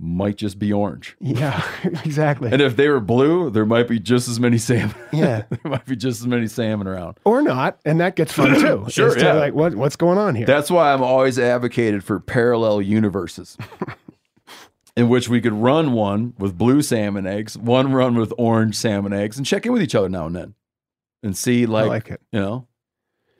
might 0.00 0.36
just 0.36 0.60
be 0.60 0.72
orange. 0.72 1.16
Yeah, 1.20 1.60
exactly. 2.04 2.52
And 2.52 2.62
if 2.62 2.76
they 2.76 2.88
were 2.88 3.00
blue, 3.00 3.50
there 3.50 3.66
might 3.66 3.88
be 3.88 3.98
just 3.98 4.28
as 4.28 4.38
many 4.38 4.56
salmon. 4.58 4.94
Yeah. 5.12 5.42
there 5.50 5.58
might 5.72 5.86
be 5.86 5.96
just 5.96 6.20
as 6.20 6.26
many 6.28 6.46
salmon 6.46 6.86
around. 6.86 7.18
or 7.24 7.42
not, 7.42 7.80
and 7.84 7.98
that 8.00 8.14
gets 8.14 8.32
fun 8.32 8.54
too. 8.60 8.84
Sure, 8.90 9.18
yeah. 9.18 9.32
Like 9.32 9.54
what, 9.54 9.74
what's 9.74 9.96
going 9.96 10.18
on 10.18 10.36
here? 10.36 10.46
That's 10.46 10.70
why 10.70 10.92
I'm 10.92 11.02
always 11.02 11.38
advocated 11.38 12.04
for 12.04 12.20
parallel 12.20 12.80
universes. 12.82 13.56
In 14.98 15.08
which 15.08 15.28
we 15.28 15.40
could 15.40 15.52
run 15.52 15.92
one 15.92 16.34
with 16.38 16.58
blue 16.58 16.82
salmon 16.82 17.24
eggs, 17.24 17.56
one 17.56 17.92
run 17.92 18.16
with 18.16 18.32
orange 18.36 18.74
salmon 18.74 19.12
eggs, 19.12 19.36
and 19.36 19.46
check 19.46 19.64
in 19.64 19.72
with 19.72 19.80
each 19.80 19.94
other 19.94 20.08
now 20.08 20.26
and 20.26 20.34
then, 20.34 20.54
and 21.22 21.36
see 21.36 21.66
like, 21.66 21.86
like 21.86 22.10
it. 22.10 22.20
you 22.32 22.40
know, 22.40 22.66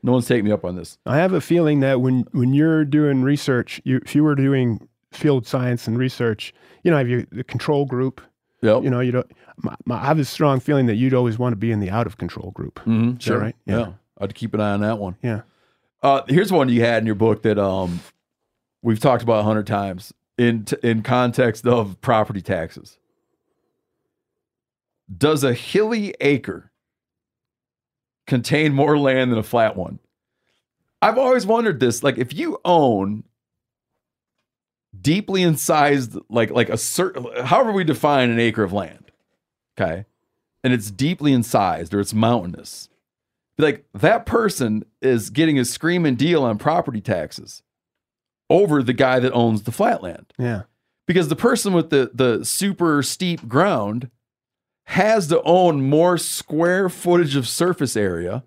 no 0.05 0.12
one's 0.12 0.28
taking 0.28 0.44
me 0.44 0.52
up 0.52 0.64
on 0.64 0.76
this. 0.76 0.98
I 1.05 1.16
have 1.16 1.32
a 1.32 1.40
feeling 1.40 1.80
that 1.80 2.01
when 2.01 2.26
when 2.30 2.55
you're 2.55 2.85
doing 2.85 3.22
research, 3.22 3.80
you, 3.82 4.01
if 4.05 4.14
you 4.14 4.22
were 4.22 4.36
doing 4.36 4.89
field 5.10 5.48
science 5.48 5.89
and 5.89 5.98
research, 5.98 6.55
you 6.85 6.93
know, 6.93 6.97
have 6.97 7.09
you 7.09 7.26
the 7.32 7.43
control 7.43 7.86
group. 7.86 8.20
Yep. 8.62 8.85
You 8.85 8.90
know, 8.90 9.01
you 9.01 9.10
don't. 9.10 9.30
My, 9.56 9.74
my, 9.85 9.97
I 9.97 10.06
have 10.06 10.20
a 10.20 10.24
strong 10.24 10.60
feeling 10.60 10.86
that 10.86 10.94
you'd 10.94 11.14
always 11.14 11.40
want 11.40 11.55
to 11.55 11.56
be 11.56 11.72
in 11.72 11.80
the 11.80 11.90
out 11.90 12.06
of 12.06 12.18
control 12.18 12.52
group. 12.52 12.76
Mhm, 12.86 13.14
that 13.14 13.22
sure. 13.22 13.39
right? 13.40 13.56
Yeah. 13.66 13.78
Yeah. 13.78 13.93
I'd 14.20 14.35
keep 14.36 14.55
an 14.55 14.60
eye 14.60 14.74
on 14.74 14.80
that 14.82 14.98
one. 14.98 15.16
Yeah. 15.24 15.40
Uh, 16.05 16.22
here's 16.28 16.52
one 16.52 16.68
you 16.68 16.82
had 16.82 17.02
in 17.02 17.06
your 17.06 17.16
book 17.16 17.43
that 17.43 17.59
um, 17.59 17.98
we've 18.80 19.01
talked 19.01 19.24
about 19.24 19.40
a 19.40 19.43
hundred 19.43 19.66
times 19.66 20.12
in 20.39 20.65
t- 20.65 20.77
in 20.82 21.02
context 21.02 21.66
of 21.66 22.01
property 22.01 22.40
taxes. 22.40 22.98
Does 25.15 25.43
a 25.43 25.52
hilly 25.52 26.15
acre 26.20 26.70
contain 28.27 28.73
more 28.73 28.98
land 28.98 29.32
than 29.32 29.39
a 29.39 29.43
flat 29.43 29.77
one? 29.77 29.98
I've 31.02 31.19
always 31.19 31.47
wondered 31.47 31.81
this. 31.81 32.02
Like, 32.02 32.19
if 32.19 32.32
you 32.32 32.59
own 32.65 33.24
deeply 34.98 35.43
incised, 35.43 36.16
like 36.28 36.51
like 36.51 36.69
a 36.69 36.78
certain, 36.78 37.27
however 37.44 37.73
we 37.73 37.85
define 37.85 38.31
an 38.31 38.39
acre 38.39 38.62
of 38.62 38.73
land, 38.73 39.10
okay, 39.78 40.06
and 40.62 40.73
it's 40.73 40.90
deeply 40.90 41.32
incised 41.32 41.94
or 41.94 42.01
it's 42.01 42.15
mountainous, 42.15 42.89
like 43.59 43.85
that 43.94 44.27
person 44.27 44.85
is 45.01 45.31
getting 45.31 45.59
a 45.59 45.65
screaming 45.65 46.15
deal 46.15 46.44
on 46.44 46.59
property 46.59 47.01
taxes 47.01 47.62
over 48.51 48.83
the 48.83 48.93
guy 48.93 49.19
that 49.20 49.33
owns 49.33 49.62
the 49.65 49.73
flatland 49.73 50.33
Yeah. 50.39 50.62
because 51.07 51.29
the 51.29 51.37
person 51.37 51.73
with 51.73 51.91
the 51.91 52.11
the 52.15 52.45
super 52.45 53.03
steep 53.03 53.47
ground 53.49 54.11
has 54.87 55.27
to 55.29 55.43
own 55.43 55.89
more 55.89 56.16
square 56.16 56.89
footage 56.89 57.37
of 57.37 57.47
surface 57.47 57.97
area 57.97 58.45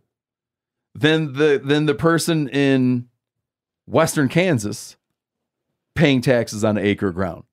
than 0.95 1.33
the 1.33 1.61
than 1.63 1.85
the 1.85 1.93
person 1.95 2.47
in 2.49 3.07
western 3.87 4.27
Kansas 4.27 4.97
paying 5.95 6.21
taxes 6.21 6.63
on 6.63 6.77
an 6.77 6.85
acre 6.85 7.09
of 7.09 7.15
ground. 7.15 7.43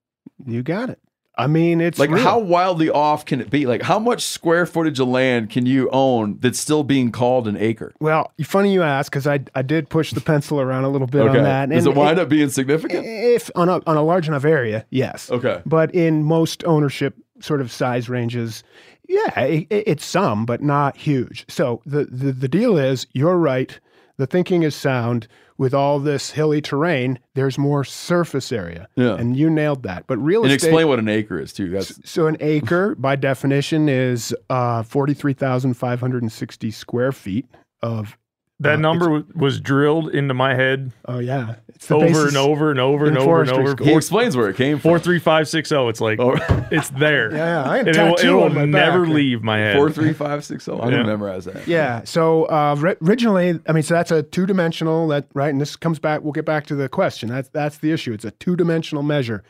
You 0.46 0.62
got 0.62 0.88
it. 0.90 1.00
I 1.38 1.46
mean, 1.46 1.80
it's 1.80 1.98
Like 1.98 2.10
real. 2.10 2.22
how 2.22 2.38
wildly 2.40 2.90
off 2.90 3.24
can 3.24 3.40
it 3.40 3.48
be? 3.48 3.64
Like 3.66 3.82
how 3.82 3.98
much 3.98 4.22
square 4.24 4.66
footage 4.66 4.98
of 4.98 5.06
land 5.08 5.50
can 5.50 5.64
you 5.66 5.88
own 5.90 6.38
that's 6.40 6.58
still 6.58 6.82
being 6.82 7.12
called 7.12 7.46
an 7.46 7.56
acre? 7.56 7.92
Well, 8.00 8.32
funny 8.42 8.72
you 8.72 8.82
ask 8.82 9.10
because 9.12 9.26
I 9.26 9.40
I 9.54 9.62
did 9.62 9.88
push 9.88 10.12
the 10.12 10.20
pencil 10.20 10.60
around 10.60 10.84
a 10.84 10.88
little 10.88 11.06
bit 11.06 11.28
on 11.28 11.36
that. 11.36 11.68
Does 11.70 11.86
and 11.86 11.96
it 11.96 11.98
wind 11.98 12.18
up 12.18 12.28
being 12.28 12.48
significant? 12.50 13.06
If 13.06 13.50
on 13.54 13.68
a 13.68 13.80
on 13.86 13.96
a 13.96 14.02
large 14.02 14.26
enough 14.28 14.44
area, 14.44 14.84
yes. 14.90 15.30
Okay. 15.30 15.62
But 15.64 15.94
in 15.94 16.24
most 16.24 16.64
ownership 16.64 17.14
sort 17.40 17.60
of 17.60 17.70
size 17.70 18.08
ranges, 18.08 18.64
yeah, 19.08 19.40
it, 19.40 19.66
it's 19.70 20.04
some, 20.04 20.44
but 20.44 20.60
not 20.60 20.96
huge. 20.96 21.44
So 21.48 21.80
the, 21.86 22.04
the 22.06 22.32
the 22.32 22.48
deal 22.48 22.76
is, 22.76 23.06
you're 23.12 23.38
right. 23.38 23.78
The 24.16 24.26
thinking 24.26 24.64
is 24.64 24.74
sound. 24.74 25.28
With 25.58 25.74
all 25.74 25.98
this 25.98 26.30
hilly 26.30 26.60
terrain, 26.62 27.18
there's 27.34 27.58
more 27.58 27.82
surface 27.82 28.52
area. 28.52 28.88
Yeah. 28.94 29.16
And 29.16 29.36
you 29.36 29.50
nailed 29.50 29.82
that. 29.82 30.06
But 30.06 30.16
real 30.18 30.44
And 30.44 30.52
estate. 30.52 30.68
explain 30.68 30.86
what 30.86 31.00
an 31.00 31.08
acre 31.08 31.38
is 31.40 31.52
too. 31.52 31.68
That's 31.70 31.98
So 32.08 32.28
an 32.28 32.36
acre, 32.38 32.94
by 32.94 33.16
definition, 33.16 33.88
is 33.88 34.32
uh, 34.48 34.84
forty-three 34.84 35.32
thousand 35.34 35.74
five 35.74 35.98
hundred 36.00 36.22
and 36.22 36.30
sixty 36.32 36.70
square 36.70 37.10
feet 37.12 37.46
of. 37.82 38.16
That 38.60 38.74
uh, 38.74 38.76
number 38.78 39.04
w- 39.04 39.24
was 39.36 39.60
drilled 39.60 40.10
into 40.12 40.34
my 40.34 40.54
head 40.54 40.90
Oh 41.04 41.20
yeah, 41.20 41.54
it's 41.68 41.86
the 41.86 41.94
over 41.94 42.26
and 42.26 42.36
over 42.36 42.70
and 42.72 42.80
over 42.80 43.06
and 43.06 43.16
over 43.16 43.40
and 43.42 43.50
over. 43.50 43.70
school. 43.70 43.86
he 43.86 43.94
explains 43.94 44.36
where 44.36 44.48
it 44.48 44.56
came 44.56 44.78
Four 44.80 44.98
from. 44.98 45.04
three 45.04 45.18
five 45.20 45.48
six 45.48 45.68
zero. 45.68 45.88
It's 45.88 46.00
like 46.00 46.18
Oh. 46.18 46.34
it's 46.72 46.90
there. 46.90 47.30
Yeah, 47.30 47.36
yeah, 47.64 47.70
I 47.70 47.76
had 47.78 47.86
a 47.86 47.90
and 47.90 47.96
it 47.98 48.02
will, 48.02 48.16
it 48.16 48.42
will 48.42 48.48
my 48.50 48.64
never 48.64 49.04
back. 49.04 49.14
leave 49.14 49.42
my 49.44 49.58
head. 49.58 49.76
Four 49.76 49.90
three 49.92 50.12
five 50.12 50.44
six 50.44 50.64
zero. 50.64 50.80
I'm 50.80 50.90
Yeah. 50.90 50.96
gonna 50.98 51.08
memorize 51.08 51.44
that. 51.44 51.68
Yeah. 51.68 52.02
So 52.04 52.46
uh, 52.46 52.74
ri- 52.78 52.96
originally, 53.00 53.60
I 53.68 53.72
mean, 53.72 53.84
so 53.84 53.94
that's 53.94 54.10
a 54.10 54.24
two-dimensional. 54.24 55.06
That 55.08 55.26
right, 55.34 55.50
and 55.50 55.60
this 55.60 55.76
comes 55.76 56.00
back. 56.00 56.22
We'll 56.22 56.32
get 56.32 56.44
back 56.44 56.66
to 56.66 56.74
the 56.74 56.88
question. 56.88 57.28
That's 57.28 57.48
that's 57.50 57.78
the 57.78 57.92
issue. 57.92 58.12
It's 58.12 58.24
a 58.24 58.32
two-dimensional 58.32 59.04
measure. 59.04 59.44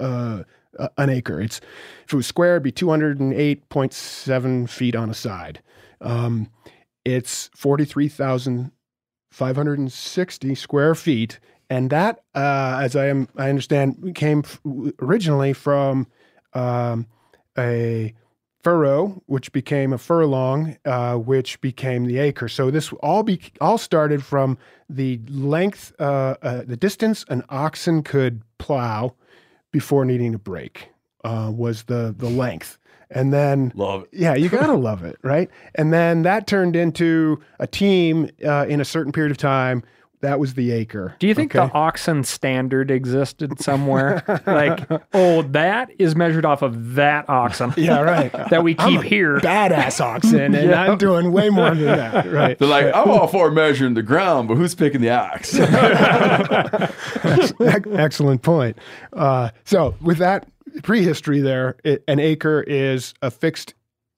Uh, 0.00 0.44
uh, 0.78 0.88
an 0.96 1.10
acre. 1.10 1.42
It's 1.42 1.60
if 2.06 2.12
it 2.14 2.16
was 2.16 2.26
square, 2.26 2.52
it'd 2.52 2.62
be 2.62 2.72
two 2.72 2.88
hundred 2.88 3.20
and 3.20 3.34
eight 3.34 3.68
point 3.68 3.92
seven 3.92 4.66
feet 4.66 4.96
on 4.96 5.10
a 5.10 5.14
side. 5.14 5.60
Um, 6.00 6.48
it's 7.06 7.50
forty-three 7.54 8.08
thousand 8.08 8.72
five 9.30 9.56
hundred 9.56 9.78
and 9.78 9.92
sixty 9.92 10.54
square 10.54 10.94
feet, 10.94 11.40
and 11.70 11.90
that, 11.90 12.24
uh, 12.34 12.80
as 12.82 12.96
I 12.96 13.06
am, 13.06 13.28
I 13.36 13.48
understand, 13.48 14.14
came 14.14 14.42
f- 14.44 14.60
originally 15.00 15.52
from 15.52 16.06
um, 16.52 17.06
a 17.56 18.12
furrow, 18.62 19.22
which 19.26 19.52
became 19.52 19.92
a 19.92 19.98
furlong, 19.98 20.76
uh, 20.84 21.14
which 21.14 21.60
became 21.60 22.06
the 22.06 22.18
acre. 22.18 22.48
So 22.48 22.70
this 22.70 22.92
all 22.94 23.22
be 23.22 23.40
all 23.60 23.78
started 23.78 24.24
from 24.24 24.58
the 24.90 25.20
length, 25.28 25.92
uh, 26.00 26.34
uh, 26.42 26.62
the 26.66 26.76
distance 26.76 27.24
an 27.28 27.42
oxen 27.48 28.02
could 28.02 28.42
plow 28.58 29.14
before 29.70 30.04
needing 30.04 30.34
a 30.34 30.38
break 30.38 30.88
uh, 31.22 31.52
was 31.54 31.84
the 31.84 32.14
the 32.16 32.28
length, 32.28 32.78
and 33.10 33.32
then 33.32 33.72
Love 33.74 34.02
it. 34.04 34.08
yeah, 34.12 34.34
you 34.34 34.48
gotta 34.48 34.74
love 34.74 35.04
it, 35.04 35.16
right? 35.22 35.48
And 35.74 35.92
then 35.92 36.22
that 36.22 36.46
turned 36.46 36.74
into 36.76 37.40
a 37.60 37.66
team 37.66 38.30
uh, 38.44 38.66
in 38.68 38.80
a 38.80 38.84
certain 38.84 39.12
period 39.12 39.30
of 39.30 39.38
time. 39.38 39.82
That 40.22 40.40
was 40.40 40.54
the 40.54 40.72
acre. 40.72 41.14
Do 41.18 41.28
you 41.28 41.34
think 41.34 41.54
okay? 41.54 41.66
the 41.68 41.72
oxen 41.74 42.24
standard 42.24 42.90
existed 42.90 43.60
somewhere? 43.60 44.24
like, 44.46 44.80
oh, 45.12 45.42
that 45.42 45.90
is 45.98 46.16
measured 46.16 46.46
off 46.46 46.62
of 46.62 46.94
that 46.94 47.28
oxen 47.28 47.74
Yeah, 47.76 48.00
right. 48.00 48.32
that 48.50 48.64
we 48.64 48.74
I'm 48.78 48.88
keep 48.92 49.00
a 49.02 49.04
here. 49.04 49.38
badass 49.40 50.00
oxen, 50.00 50.54
and 50.54 50.74
I'm 50.74 50.96
doing 50.96 51.32
way 51.32 51.50
more 51.50 51.74
than 51.74 51.84
that, 51.84 52.32
right? 52.32 52.58
They're 52.58 52.66
like, 52.66 52.86
I'm 52.94 53.10
all 53.10 53.28
for 53.28 53.50
measuring 53.50 53.92
the 53.92 54.02
ground, 54.02 54.48
but 54.48 54.56
who's 54.56 54.74
picking 54.74 55.02
the 55.02 55.10
ox? 55.10 55.54
Excellent 57.60 58.42
point. 58.42 58.78
Uh, 59.12 59.50
so, 59.64 59.94
with 60.00 60.18
that 60.18 60.48
prehistory, 60.82 61.40
there, 61.40 61.76
it, 61.84 62.04
an 62.08 62.18
acre 62.18 62.62
is 62.62 63.14
a 63.22 63.30
fixed 63.30 63.74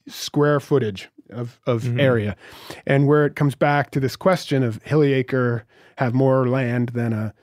square 0.06 0.60
footage 0.60 1.08
of, 1.30 1.60
of 1.66 1.98
area, 1.98 2.36
and 2.86 3.06
where 3.06 3.26
it 3.26 3.36
comes 3.36 3.54
back 3.54 3.90
to 3.90 4.00
this 4.00 4.16
question 4.16 4.62
of 4.62 4.82
hilly 4.82 5.12
acre 5.12 5.64
have 5.96 6.14
more 6.14 6.48
land 6.48 6.90
than 6.90 7.12
a, 7.12 7.34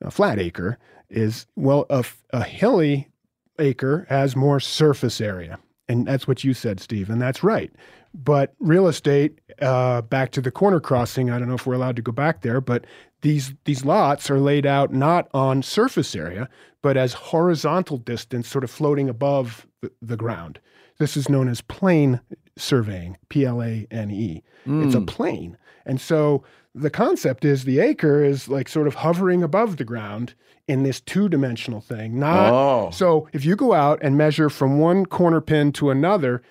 a 0.00 0.10
flat 0.10 0.38
acre 0.38 0.78
is 1.10 1.46
well, 1.56 1.86
a, 1.90 2.04
a 2.30 2.42
hilly 2.42 3.08
acre 3.58 4.06
has 4.08 4.36
more 4.36 4.60
surface 4.60 5.20
area, 5.20 5.58
and 5.88 6.06
that's 6.06 6.26
what 6.26 6.44
you 6.44 6.54
said, 6.54 6.80
Steve, 6.80 7.10
and 7.10 7.20
that's 7.20 7.42
right. 7.42 7.72
But 8.14 8.54
real 8.58 8.88
estate, 8.88 9.38
uh, 9.60 10.02
back 10.02 10.32
to 10.32 10.40
the 10.40 10.50
corner 10.50 10.80
crossing. 10.80 11.30
I 11.30 11.38
don't 11.38 11.48
know 11.48 11.54
if 11.54 11.66
we're 11.66 11.74
allowed 11.74 11.96
to 11.96 12.02
go 12.02 12.12
back 12.12 12.40
there, 12.40 12.60
but 12.60 12.86
these 13.22 13.54
these 13.64 13.84
lots 13.84 14.30
are 14.30 14.38
laid 14.40 14.66
out 14.66 14.92
not 14.92 15.28
on 15.34 15.62
surface 15.62 16.14
area, 16.14 16.48
but 16.82 16.96
as 16.96 17.12
horizontal 17.12 17.96
distance, 17.98 18.48
sort 18.48 18.64
of 18.64 18.70
floating 18.70 19.08
above 19.08 19.66
the, 19.80 19.90
the 20.00 20.16
ground. 20.16 20.60
This 20.98 21.16
is 21.16 21.28
known 21.28 21.48
as 21.48 21.60
plane 21.60 22.20
surveying, 22.56 23.16
P 23.28 23.44
L 23.44 23.62
A 23.62 23.86
N 23.90 24.10
E. 24.10 24.42
It's 24.66 24.94
a 24.94 25.00
plane, 25.00 25.56
and 25.86 26.00
so 26.00 26.42
the 26.74 26.90
concept 26.90 27.44
is 27.44 27.64
the 27.64 27.80
acre 27.80 28.22
is 28.22 28.48
like 28.48 28.68
sort 28.68 28.86
of 28.86 28.94
hovering 28.96 29.42
above 29.42 29.78
the 29.78 29.84
ground 29.84 30.34
in 30.68 30.82
this 30.82 31.00
two-dimensional 31.00 31.80
thing. 31.80 32.18
Not 32.18 32.52
Oh. 32.52 32.90
so 32.90 33.26
if 33.32 33.44
you 33.44 33.56
go 33.56 33.72
out 33.72 33.98
and 34.02 34.16
measure 34.18 34.50
from 34.50 34.78
one 34.78 35.06
corner 35.06 35.40
pin 35.40 35.72
to 35.72 35.90
another, 35.90 36.42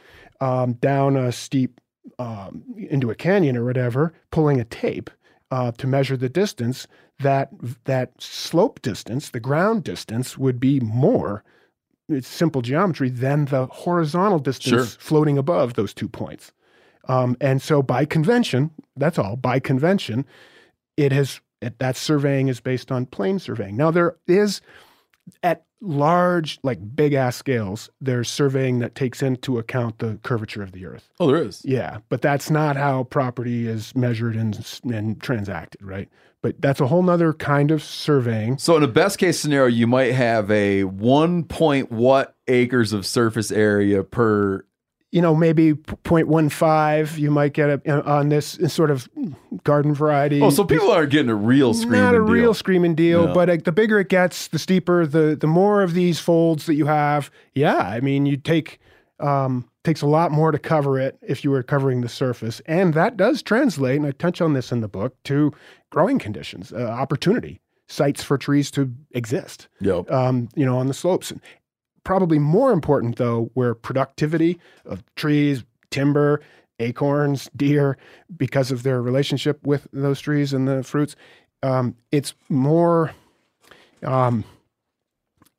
um, 0.41 0.73
down 0.73 1.15
a 1.15 1.31
steep 1.31 1.79
um, 2.19 2.63
into 2.77 3.11
a 3.11 3.15
canyon 3.15 3.55
or 3.55 3.63
whatever, 3.63 4.13
pulling 4.31 4.59
a 4.59 4.63
tape 4.65 5.09
uh, 5.51 5.71
to 5.73 5.87
measure 5.87 6.17
the 6.17 6.29
distance, 6.29 6.87
that 7.19 7.49
that 7.85 8.11
slope 8.21 8.81
distance, 8.81 9.29
the 9.29 9.39
ground 9.39 9.83
distance, 9.83 10.37
would 10.37 10.59
be 10.59 10.79
more. 10.79 11.43
It's 12.09 12.27
simple 12.27 12.61
geometry 12.61 13.09
than 13.09 13.45
the 13.45 13.65
horizontal 13.67 14.39
distance 14.39 14.69
Sure. 14.69 14.85
floating 14.99 15.37
above 15.37 15.73
those 15.73 15.93
two 15.93 16.07
points. 16.07 16.51
Um, 17.07 17.37
and 17.41 17.61
so, 17.61 17.81
by 17.81 18.05
convention, 18.05 18.71
that's 18.95 19.17
all. 19.17 19.35
By 19.35 19.59
convention, 19.59 20.25
it 20.97 21.11
has 21.11 21.41
it, 21.61 21.79
that 21.79 21.97
surveying 21.97 22.49
is 22.49 22.59
based 22.59 22.91
on 22.91 23.05
plane 23.05 23.39
surveying. 23.39 23.77
Now, 23.77 23.91
there 23.91 24.15
is 24.27 24.61
at 25.43 25.63
large, 25.81 26.59
like 26.63 26.79
big 26.95 27.13
ass 27.13 27.35
scales, 27.35 27.89
there's 28.01 28.29
surveying 28.29 28.79
that 28.79 28.95
takes 28.95 29.21
into 29.21 29.59
account 29.59 29.99
the 29.99 30.19
curvature 30.23 30.63
of 30.63 30.71
the 30.71 30.85
Earth. 30.85 31.09
Oh, 31.19 31.27
there 31.27 31.41
is. 31.41 31.61
Yeah, 31.63 31.99
but 32.09 32.21
that's 32.21 32.49
not 32.49 32.75
how 32.75 33.03
property 33.05 33.67
is 33.67 33.95
measured 33.95 34.35
and, 34.35 34.79
and 34.85 35.21
transacted, 35.21 35.81
right? 35.83 36.09
But 36.41 36.61
that's 36.61 36.79
a 36.79 36.87
whole 36.87 37.03
nother 37.03 37.33
kind 37.33 37.71
of 37.71 37.83
surveying. 37.83 38.57
So 38.57 38.77
in 38.77 38.83
a 38.83 38.87
best 38.87 39.17
case 39.17 39.39
scenario, 39.39 39.67
you 39.67 39.87
might 39.87 40.13
have 40.13 40.49
a 40.51 40.83
one 40.83 41.43
point 41.43 41.91
what 41.91 42.35
acres 42.47 42.93
of 42.93 43.05
surface 43.05 43.51
area 43.51 44.03
per. 44.03 44.63
You 45.11 45.21
know, 45.21 45.33
maybe 45.33 45.73
0.15, 45.73 47.17
you 47.17 47.31
might 47.31 47.53
get 47.53 47.69
a, 47.87 48.03
on 48.03 48.29
this 48.29 48.59
sort 48.67 48.91
of 48.91 49.07
garden 49.63 49.93
variety. 49.93 50.41
Oh, 50.41 50.49
so 50.49 50.63
people 50.65 50.91
aren't 50.91 51.11
getting 51.11 51.29
a 51.29 51.35
real 51.35 51.73
screaming 51.73 52.01
not 52.01 52.13
a 52.15 52.21
real 52.21 52.47
deal. 52.47 52.53
screaming 52.53 52.95
deal, 52.95 53.27
No. 53.27 53.33
but 53.33 53.49
uh, 53.49 53.57
the 53.63 53.71
bigger 53.71 53.99
it 53.99 54.09
gets, 54.09 54.47
the 54.49 54.59
steeper, 54.59 55.05
the 55.05 55.35
the 55.39 55.47
more 55.47 55.81
of 55.81 55.93
these 55.93 56.19
folds 56.19 56.65
that 56.65 56.75
you 56.75 56.85
have. 56.87 57.31
Yeah, 57.55 57.77
I 57.77 58.01
mean, 58.01 58.25
you 58.25 58.35
take 58.37 58.79
um, 59.19 59.69
takes 59.83 60.01
a 60.01 60.07
lot 60.07 60.31
more 60.31 60.51
to 60.51 60.59
cover 60.59 60.99
it 60.99 61.17
if 61.21 61.43
you 61.43 61.51
were 61.51 61.63
covering 61.63 62.01
the 62.01 62.09
surface, 62.09 62.61
and 62.65 62.93
that 62.93 63.15
does 63.17 63.41
translate. 63.41 63.97
And 63.97 64.05
I 64.05 64.11
touch 64.11 64.41
on 64.41 64.53
this 64.53 64.71
in 64.73 64.81
the 64.81 64.87
book 64.89 65.15
to 65.23 65.53
growing 65.89 66.19
conditions, 66.19 66.73
uh, 66.73 66.77
opportunity, 66.81 67.61
sites 67.87 68.23
for 68.23 68.37
trees 68.37 68.69
to 68.71 68.91
exist. 69.11 69.69
Yep. 69.79 70.11
Um, 70.11 70.49
you 70.55 70.65
know, 70.65 70.77
on 70.77 70.87
the 70.87 70.93
slopes. 70.93 71.31
Probably 72.07 72.39
more 72.39 72.71
important 72.71 73.17
though, 73.17 73.51
where 73.53 73.75
productivity 73.75 74.61
of 74.85 75.03
trees, 75.15 75.65
timber, 75.91 76.39
acorns, 76.79 77.49
deer, 77.53 77.97
because 78.37 78.71
of 78.71 78.83
their 78.83 79.01
relationship 79.01 79.59
with 79.67 79.89
those 79.91 80.21
trees 80.21 80.53
and 80.53 80.69
the 80.69 80.83
fruits, 80.83 81.17
um, 81.63 81.97
it's 82.13 82.33
more. 82.47 83.11
Um, 84.03 84.45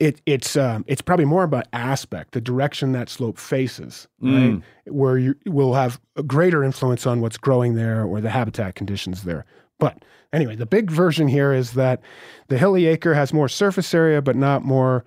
it, 0.00 0.22
it's 0.24 0.56
um, 0.56 0.86
it's 0.88 1.02
probably 1.02 1.26
more 1.26 1.42
about 1.42 1.66
aspect, 1.74 2.32
the 2.32 2.40
direction 2.40 2.92
that 2.92 3.10
slope 3.10 3.36
faces, 3.36 4.08
right? 4.18 4.32
Mm. 4.32 4.62
Where 4.86 5.18
you 5.18 5.34
will 5.44 5.74
have 5.74 6.00
a 6.16 6.22
greater 6.22 6.64
influence 6.64 7.06
on 7.06 7.20
what's 7.20 7.36
growing 7.36 7.74
there 7.74 8.04
or 8.04 8.22
the 8.22 8.30
habitat 8.30 8.74
conditions 8.74 9.24
there. 9.24 9.44
But 9.78 10.02
anyway, 10.32 10.56
the 10.56 10.64
big 10.64 10.90
version 10.90 11.28
here 11.28 11.52
is 11.52 11.72
that 11.72 12.00
the 12.46 12.56
hilly 12.56 12.86
acre 12.86 13.12
has 13.12 13.34
more 13.34 13.50
surface 13.50 13.92
area, 13.92 14.22
but 14.22 14.34
not 14.34 14.64
more 14.64 15.04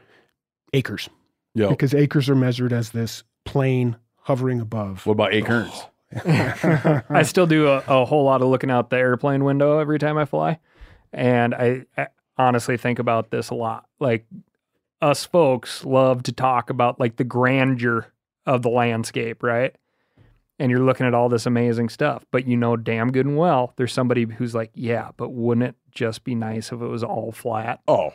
acres, 0.74 1.10
Yep. 1.54 1.70
because 1.70 1.94
acres 1.94 2.30
are 2.30 2.36
measured 2.36 2.72
as 2.72 2.92
this 2.92 3.24
plane 3.46 3.98
hovering 4.22 4.62
above. 4.62 5.06
What 5.06 5.14
about 5.14 5.34
acorns? 5.34 5.74
Oh, 6.26 7.02
I 7.10 7.24
still 7.24 7.48
do 7.48 7.68
a, 7.68 7.84
a 7.88 8.06
whole 8.06 8.24
lot 8.24 8.42
of 8.42 8.48
looking 8.50 8.72
out 8.72 8.90
the 8.90 8.98
airplane 8.98 9.44
window 9.44 9.80
every 9.80 10.00
time 10.00 10.18
I 10.18 10.26
fly. 10.26 10.60
And 11.14 11.54
I, 11.54 11.86
I 11.98 12.08
honestly 12.38 12.78
think 12.78 13.00
about 13.00 13.32
this 13.32 13.50
a 13.50 13.56
lot. 13.56 13.86
Like 14.00 14.26
us 15.02 15.26
folks 15.26 15.84
love 15.84 16.24
to 16.24 16.32
talk 16.32 16.70
about 16.70 17.00
like 17.00 17.16
the 17.18 17.24
grandeur 17.24 18.08
of 18.46 18.62
the 18.62 18.70
landscape, 18.70 19.44
right? 19.44 19.76
And 20.60 20.70
you're 20.70 20.82
looking 20.82 21.08
at 21.08 21.14
all 21.14 21.28
this 21.28 21.46
amazing 21.48 21.90
stuff, 21.90 22.24
but 22.32 22.46
you 22.48 22.56
know 22.56 22.78
damn 22.78 23.12
good 23.12 23.26
and 23.26 23.38
well 23.38 23.74
there's 23.78 23.94
somebody 23.94 24.26
who's 24.26 24.54
like, 24.54 24.72
yeah, 24.74 25.10
but 25.18 25.30
wouldn't 25.30 25.68
it 25.68 25.76
just 25.92 26.24
be 26.24 26.36
nice 26.36 26.72
if 26.72 26.82
it 26.82 26.88
was 26.88 27.04
all 27.04 27.32
flat? 27.32 27.82
Oh, 27.88 28.14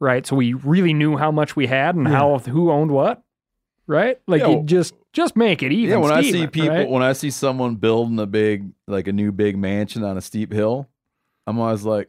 Right? 0.00 0.26
So 0.26 0.34
we 0.36 0.54
really 0.54 0.94
knew 0.94 1.16
how 1.16 1.30
much 1.30 1.54
we 1.56 1.66
had 1.66 1.94
and 1.94 2.08
how 2.08 2.38
who 2.38 2.70
owned 2.70 2.90
what, 2.90 3.22
right? 3.86 4.18
Like 4.26 4.40
Yeah, 4.40 4.48
you 4.48 4.62
just 4.64 4.94
just 5.12 5.36
make 5.36 5.62
it 5.62 5.72
even. 5.72 5.90
yeah. 5.90 5.96
When 5.98 6.10
I 6.12 6.22
see 6.22 6.46
people, 6.46 6.70
right? 6.70 6.88
when 6.88 7.02
I 7.02 7.12
see 7.12 7.30
someone 7.30 7.74
building 7.76 8.18
a 8.18 8.26
big, 8.26 8.70
like 8.86 9.08
a 9.08 9.12
new 9.12 9.30
big 9.32 9.58
mansion 9.58 10.02
on 10.02 10.16
a 10.16 10.20
steep 10.22 10.52
hill, 10.52 10.88
I'm 11.46 11.58
always 11.58 11.84
like, 11.84 12.08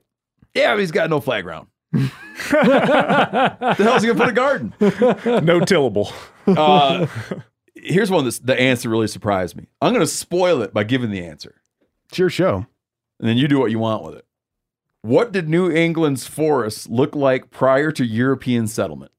yeah, 0.53 0.77
he's 0.77 0.91
got 0.91 1.09
no 1.09 1.19
flat 1.19 1.41
ground. 1.41 1.67
the 1.91 3.75
hell's 3.79 4.01
he 4.01 4.07
gonna 4.07 4.19
put 4.19 4.29
a 4.29 4.33
garden? 4.33 4.73
no 4.79 5.59
tillable. 5.59 6.11
Uh, 6.47 7.07
here's 7.75 8.09
one 8.11 8.23
that's 8.23 8.39
the 8.39 8.57
answer 8.59 8.89
really 8.89 9.07
surprised 9.07 9.55
me. 9.57 9.67
I'm 9.81 9.93
gonna 9.93 10.07
spoil 10.07 10.61
it 10.61 10.73
by 10.73 10.83
giving 10.83 11.11
the 11.11 11.25
answer. 11.25 11.61
It's 12.09 12.17
your 12.19 12.29
show. 12.29 12.65
and 13.19 13.27
then 13.29 13.37
you 13.37 13.47
do 13.47 13.59
what 13.59 13.71
you 13.71 13.79
want 13.79 14.03
with 14.03 14.15
it. 14.15 14.25
What 15.03 15.31
did 15.31 15.49
New 15.49 15.71
England's 15.71 16.27
forests 16.27 16.87
look 16.87 17.15
like 17.15 17.49
prior 17.49 17.91
to 17.91 18.05
European 18.05 18.67
settlement? 18.67 19.11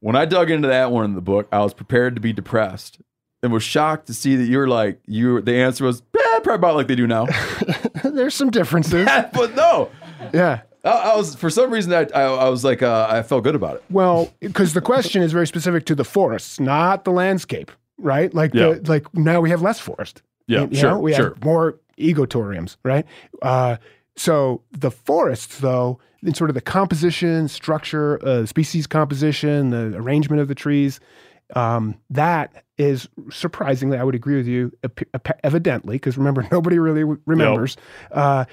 When 0.00 0.16
I 0.16 0.26
dug 0.26 0.50
into 0.50 0.68
that 0.68 0.90
one 0.90 1.06
in 1.06 1.14
the 1.14 1.22
book, 1.22 1.48
I 1.50 1.60
was 1.60 1.72
prepared 1.72 2.14
to 2.14 2.20
be 2.20 2.32
depressed 2.34 3.00
and 3.42 3.52
was 3.52 3.62
shocked 3.62 4.06
to 4.08 4.14
see 4.14 4.36
that 4.36 4.44
you 4.44 4.58
were 4.58 4.68
like, 4.68 5.00
you. 5.06 5.40
The 5.40 5.54
answer 5.54 5.84
was 5.84 6.02
eh, 6.14 6.20
probably 6.40 6.54
about 6.56 6.74
like 6.76 6.88
they 6.88 6.94
do 6.94 7.06
now. 7.06 7.26
There's 8.04 8.34
some 8.34 8.50
differences. 8.50 9.06
but 9.32 9.54
no, 9.54 9.90
yeah. 10.34 10.60
I, 10.84 10.90
I 10.90 11.16
was 11.16 11.34
for 11.34 11.48
some 11.48 11.70
reason 11.70 11.94
I, 11.94 12.06
I, 12.14 12.22
I 12.24 12.48
was 12.50 12.64
like, 12.64 12.82
uh, 12.82 13.06
I 13.10 13.22
felt 13.22 13.44
good 13.44 13.54
about 13.54 13.76
it. 13.76 13.84
Well, 13.88 14.30
because 14.40 14.74
the 14.74 14.82
question 14.82 15.22
is 15.22 15.32
very 15.32 15.46
specific 15.46 15.86
to 15.86 15.94
the 15.94 16.04
forests, 16.04 16.60
not 16.60 17.04
the 17.04 17.10
landscape, 17.12 17.72
right? 17.96 18.32
Like, 18.34 18.52
Yeah. 18.52 18.74
the, 18.74 18.90
like 18.90 19.14
now 19.14 19.40
we 19.40 19.48
have 19.48 19.62
less 19.62 19.80
forest. 19.80 20.20
Yeah, 20.46 20.62
You- 20.64 20.68
you 20.72 20.76
sure, 20.76 20.90
know, 20.90 20.98
we 21.00 21.14
sure. 21.14 21.30
have 21.30 21.42
more 21.42 21.80
ecotoriums, 21.98 22.76
right? 22.82 23.06
Uh, 23.40 23.76
so 24.16 24.62
the 24.70 24.90
forests, 24.90 25.58
though, 25.58 25.98
in 26.22 26.34
sort 26.34 26.50
of 26.50 26.54
the 26.54 26.60
composition, 26.60 27.48
structure, 27.48 28.24
uh, 28.26 28.46
species 28.46 28.86
composition, 28.86 29.70
the 29.70 29.96
arrangement 29.96 30.40
of 30.40 30.48
the 30.48 30.54
trees, 30.54 31.00
um, 31.54 31.96
that 32.10 32.64
is 32.78 33.08
surprisingly, 33.30 33.98
I 33.98 34.04
would 34.04 34.14
agree 34.14 34.36
with 34.36 34.46
you, 34.46 34.72
evidently, 35.42 35.96
because 35.96 36.16
remember, 36.16 36.46
nobody 36.52 36.78
really 36.78 37.04
remembers, 37.26 37.76
uh, 38.12 38.44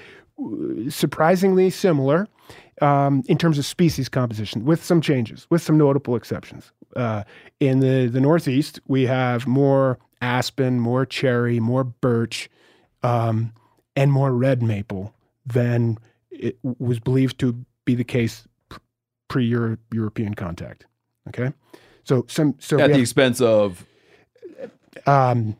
surprisingly 0.88 1.70
similar 1.70 2.28
um, 2.80 3.22
in 3.28 3.38
terms 3.38 3.58
of 3.58 3.64
species 3.64 4.08
composition, 4.08 4.64
with 4.64 4.84
some 4.84 5.00
changes, 5.00 5.46
with 5.50 5.62
some 5.62 5.78
notable 5.78 6.16
exceptions. 6.16 6.72
Uh, 6.96 7.22
in 7.60 7.80
the, 7.80 8.08
the 8.08 8.20
Northeast, 8.20 8.80
we 8.86 9.06
have 9.06 9.46
more 9.46 9.98
aspen, 10.20 10.80
more 10.80 11.06
cherry, 11.06 11.60
more 11.60 11.84
birch, 11.84 12.50
um, 13.02 13.52
and 13.96 14.12
more 14.12 14.32
red 14.32 14.62
maple 14.62 15.14
than 15.46 15.98
it 16.30 16.58
was 16.62 17.00
believed 17.00 17.38
to 17.40 17.64
be 17.84 17.94
the 17.94 18.04
case 18.04 18.46
pre 19.28 19.46
European 19.46 20.34
contact. 20.34 20.86
Okay, 21.28 21.52
so 22.04 22.24
some 22.28 22.54
so 22.58 22.78
At 22.78 22.88
the 22.88 22.92
have- 22.94 23.00
expense 23.00 23.40
of 23.40 23.84
um, 25.06 25.56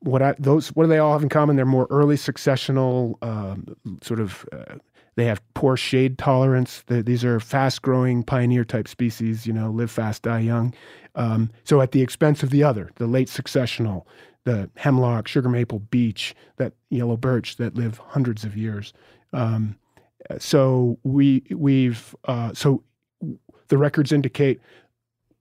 what 0.00 0.22
I 0.22 0.34
those 0.38 0.68
what 0.68 0.84
do 0.84 0.88
they 0.88 0.98
all 0.98 1.12
have 1.12 1.22
in 1.22 1.28
common? 1.28 1.56
They're 1.56 1.64
more 1.64 1.86
early 1.90 2.16
successional, 2.16 3.14
um, 3.22 3.76
sort 4.02 4.20
of. 4.20 4.46
Uh, 4.52 4.76
they 5.16 5.24
have 5.26 5.42
poor 5.54 5.76
shade 5.76 6.18
tolerance. 6.18 6.82
they 6.86 7.02
these 7.02 7.24
are 7.24 7.40
fast 7.40 7.82
growing 7.82 8.22
pioneer 8.22 8.64
type 8.64 8.88
species. 8.88 9.46
You 9.46 9.52
know, 9.52 9.70
live 9.70 9.90
fast, 9.90 10.22
die 10.22 10.40
young. 10.40 10.72
Um, 11.14 11.50
so 11.64 11.80
at 11.80 11.90
the 11.92 12.00
expense 12.00 12.42
of 12.42 12.50
the 12.50 12.62
other, 12.62 12.90
the 12.96 13.06
late 13.06 13.28
successional, 13.28 14.04
the 14.44 14.70
hemlock, 14.76 15.28
sugar 15.28 15.48
maple, 15.48 15.78
beech, 15.80 16.34
that 16.56 16.72
yellow 16.88 17.16
birch 17.16 17.56
that 17.56 17.74
live 17.74 17.98
hundreds 17.98 18.44
of 18.44 18.56
years. 18.56 18.92
Um, 19.32 19.76
so 20.38 20.98
we 21.02 21.42
we've 21.50 22.14
uh, 22.26 22.52
so 22.54 22.82
the 23.68 23.78
records 23.78 24.12
indicate 24.12 24.60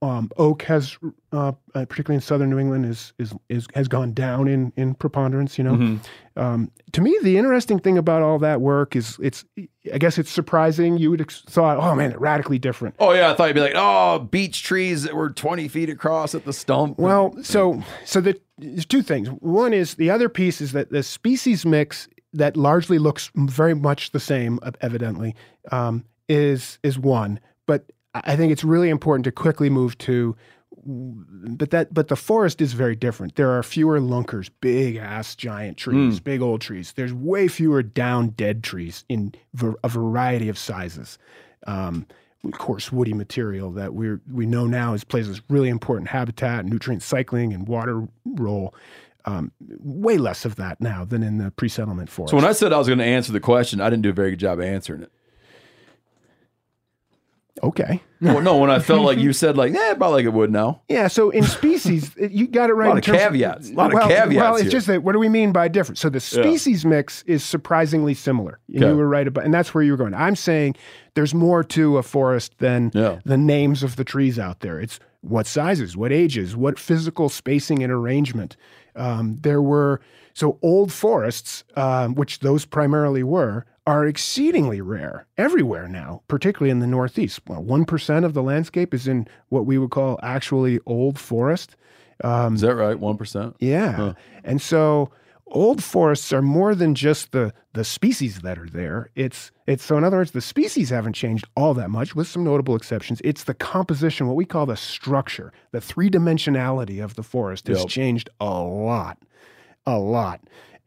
um, 0.02 0.32
oak 0.38 0.62
has, 0.64 0.98
uh, 1.34 1.52
uh, 1.76 1.86
particularly 1.86 2.16
in 2.16 2.22
southern 2.22 2.50
New 2.50 2.58
England, 2.60 2.86
is 2.86 3.12
is 3.20 3.34
is 3.50 3.68
has 3.76 3.88
gone 3.90 4.14
down 4.14 4.48
in 4.48 4.72
in 4.78 4.96
preponderance. 4.96 5.58
You 5.58 5.66
know, 5.66 5.74
Mm-hmm. 5.74 6.40
um, 6.42 6.72
to 6.94 7.02
me, 7.02 7.18
the 7.22 7.38
interesting 7.38 7.80
thing 7.80 7.98
about 7.98 8.22
all 8.22 8.40
that 8.40 8.62
work 8.62 8.96
is 8.96 9.18
it's. 9.22 9.44
I 9.94 9.98
guess 9.98 10.18
it's 10.18 10.30
surprising. 10.30 10.98
You 10.98 11.10
would 11.12 11.22
ex- 11.22 11.42
thought, 11.42 11.78
oh 11.78 11.96
man, 11.96 12.12
they're 12.12 12.20
radically 12.20 12.60
different. 12.60 12.96
oh 13.00 13.12
yeah, 13.12 13.32
I 13.32 13.34
thought 13.34 13.48
you'd 13.48 13.56
be 13.56 13.62
like, 13.62 13.74
oh, 13.76 14.20
beech 14.20 14.62
trees 14.64 15.04
that 15.04 15.16
were 15.16 15.30
20 15.32 15.68
feet 15.68 15.90
across 15.90 16.34
at 16.36 16.46
the 16.46 16.54
stump. 16.54 17.00
Well, 17.00 17.36
so 17.44 17.82
so 18.06 18.22
the, 18.22 18.40
there's 18.60 18.86
two 18.86 19.02
things. 19.02 19.30
One 19.30 19.74
is 19.74 19.96
the 19.96 20.10
other 20.10 20.30
piece 20.30 20.62
is 20.62 20.72
that 20.74 20.92
the 20.92 21.04
species 21.04 21.66
mix 21.66 22.08
that 22.34 22.56
largely 22.56 23.00
looks 23.00 23.32
very 23.36 23.74
much 23.74 24.12
the 24.12 24.20
same, 24.20 24.60
evidently, 24.82 25.36
um, 25.72 26.06
is 26.28 26.80
is 26.84 27.00
one. 27.00 27.40
But 27.66 27.92
I 28.14 28.36
think 28.36 28.52
it's 28.52 28.64
really 28.64 28.90
important 28.90 29.24
to 29.26 29.32
quickly 29.32 29.70
move 29.70 29.98
to. 30.00 30.36
But 30.86 31.72
that 31.72 31.94
but 31.94 32.08
the 32.08 32.16
forest 32.16 32.62
is 32.62 32.74
very 32.74 32.96
different. 32.96 33.36
There 33.36 33.52
are 33.52 33.64
fewer 33.64 34.00
lunkers, 34.00 34.50
big 34.62 34.96
ass 34.96 35.36
giant 35.36 35.78
trees, 35.78 36.20
big 36.20 36.42
old 36.42 36.62
trees. 36.62 36.94
There's 36.94 37.14
way 37.14 37.48
fewer 37.48 37.84
down 37.84 38.30
dead 38.30 38.64
trees 38.64 39.04
in 39.10 39.34
ver- 39.54 39.76
a 39.84 39.90
variety 39.90 40.48
of 40.50 40.58
sizes. 40.58 41.18
Um, 41.68 42.06
coarse 42.54 42.92
woody 42.92 43.14
material 43.14 43.72
that 43.72 43.94
we 43.94 44.16
we 44.32 44.46
know 44.46 44.66
now 44.66 44.94
is 44.94 45.04
plays 45.04 45.28
this 45.28 45.42
really 45.50 45.70
important 45.70 46.10
habitat, 46.10 46.66
nutrient 46.66 47.04
cycling, 47.04 47.54
and 47.54 47.68
water 47.68 48.08
role. 48.26 48.74
Um, 49.26 49.52
way 49.80 50.18
less 50.18 50.46
of 50.46 50.56
that 50.56 50.80
now 50.80 51.04
than 51.04 51.24
in 51.24 51.38
the 51.40 51.52
pre-settlement 51.52 52.10
forest. 52.10 52.32
So 52.32 52.38
when 52.38 52.46
I 52.46 52.54
said 52.54 52.72
I 52.72 52.78
was 52.78 52.88
going 52.88 53.00
to 53.00 53.06
answer 53.06 53.34
the 53.34 53.42
question, 53.42 53.82
I 53.82 53.90
didn't 53.90 54.04
do 54.04 54.10
a 54.10 54.14
very 54.14 54.32
good 54.32 54.40
job 54.40 54.62
answering 54.62 55.04
it. 55.04 55.12
Okay, 57.64 58.02
Well, 58.22 58.42
no, 58.42 58.58
when 58.58 58.70
I 58.70 58.80
felt 58.90 59.02
like 59.04 59.18
you 59.18 59.34
said 59.34 59.58
like, 59.58 59.74
yeah, 59.74 59.92
about 59.92 60.12
like 60.12 60.26
it 60.26 60.34
would 60.34 60.52
now. 60.52 60.82
yeah. 60.90 61.08
So 61.08 61.30
in 61.30 61.44
species, 61.44 62.12
you 62.18 62.48
got 62.48 62.70
it 62.70 62.74
right. 62.74 62.88
A 62.88 62.90
lot 62.90 62.98
of 63.00 63.04
caveats. 63.04 63.70
A 63.70 63.74
lot 63.74 63.88
of 63.88 63.94
well, 63.94 64.08
caveats 64.08 64.36
Well, 64.36 64.54
it's 64.56 64.64
here. 64.64 64.72
just 64.72 64.88
that. 64.88 65.04
What 65.04 65.14
do 65.14 65.20
we 65.20 65.30
mean 65.30 65.52
by 65.52 65.68
different? 65.68 65.98
So 65.98 66.10
the 66.10 66.20
species 66.20 66.86
mix 66.86 67.24
is 67.24 67.44
surprisingly 67.44 68.14
similar. 68.14 68.60
And 68.68 68.78
Okay. 68.84 68.90
You 68.92 68.96
were 68.98 69.08
right 69.08 69.28
about, 69.28 69.46
and 69.46 69.54
that's 69.54 69.74
where 69.74 69.84
you 69.84 69.92
were 69.92 69.98
going. 69.98 70.14
I'm 70.14 70.36
saying 70.36 70.76
there's 71.16 71.34
more 71.34 71.64
to 71.66 71.98
a 71.98 72.04
forest 72.04 72.58
than 72.60 72.92
Yeah. 72.94 73.20
the 73.26 73.38
names 73.38 73.84
of 73.84 73.96
the 73.96 74.04
trees 74.04 74.38
out 74.40 74.60
there. 74.62 74.80
It's 74.80 75.00
what 75.22 75.48
sizes, 75.48 75.98
what 75.98 76.12
ages, 76.12 76.56
what 76.56 76.80
physical 76.80 77.28
spacing 77.30 77.84
and 77.84 77.92
arrangement. 77.92 78.56
Um, 78.96 79.38
there 79.42 79.62
were 79.62 80.00
so 80.34 80.58
old 80.62 80.92
forests, 80.94 81.64
um, 81.76 82.16
which 82.16 82.40
those 82.40 82.64
primarily 82.66 83.24
were, 83.24 83.66
are 83.90 84.06
exceedingly 84.06 84.82
rare 84.82 85.26
everywhere 85.38 85.88
now, 85.88 86.22
particularly 86.28 86.70
in 86.70 86.80
the 86.80 86.88
Northeast. 86.88 87.42
Well, 87.48 87.64
one 87.64 87.86
percent 87.86 88.24
of 88.26 88.34
the 88.34 88.44
landscape 88.44 88.94
is 88.94 89.08
in 89.08 89.28
what 89.50 89.66
we 89.66 89.78
would 89.80 89.90
call 89.92 90.20
actually 90.22 90.80
old 90.86 91.18
forest. 91.18 91.76
Um, 92.24 92.56
is 92.56 92.62
that 92.62 92.76
right? 92.76 93.00
One 93.00 93.18
percent. 93.18 93.56
Yeah. 93.60 94.14
And 94.44 94.62
so 94.62 95.10
old 95.48 95.84
forests 95.84 96.32
are 96.32 96.42
more 96.44 96.76
than 96.76 96.94
just 96.94 97.32
the 97.32 97.52
the 97.74 97.84
species 97.84 98.42
that 98.42 98.58
are 98.60 98.70
there. 98.70 99.10
It's 99.16 99.52
it's 99.66 99.84
so 99.84 99.98
in 99.98 100.04
other 100.04 100.18
words, 100.18 100.32
the 100.32 100.42
species 100.42 100.90
haven't 100.90 101.14
changed 101.14 101.46
all 101.56 101.74
that 101.76 101.90
much, 101.90 102.16
with 102.16 102.28
some 102.28 102.44
notable 102.44 102.76
exceptions. 102.76 103.22
It's 103.24 103.46
the 103.46 103.54
composition, 103.56 104.28
what 104.28 104.36
we 104.36 104.46
call 104.46 104.66
the 104.68 104.78
structure, 104.78 105.52
the 105.72 105.82
three 105.82 106.10
dimensionality 106.10 107.04
of 107.04 107.16
the 107.16 107.24
forest 107.24 107.68
has 107.68 107.80
Yep. 107.80 107.88
changed 107.88 108.30
a 108.40 108.60
lot. 108.62 109.18
A 109.86 109.98
lot. 109.98 110.42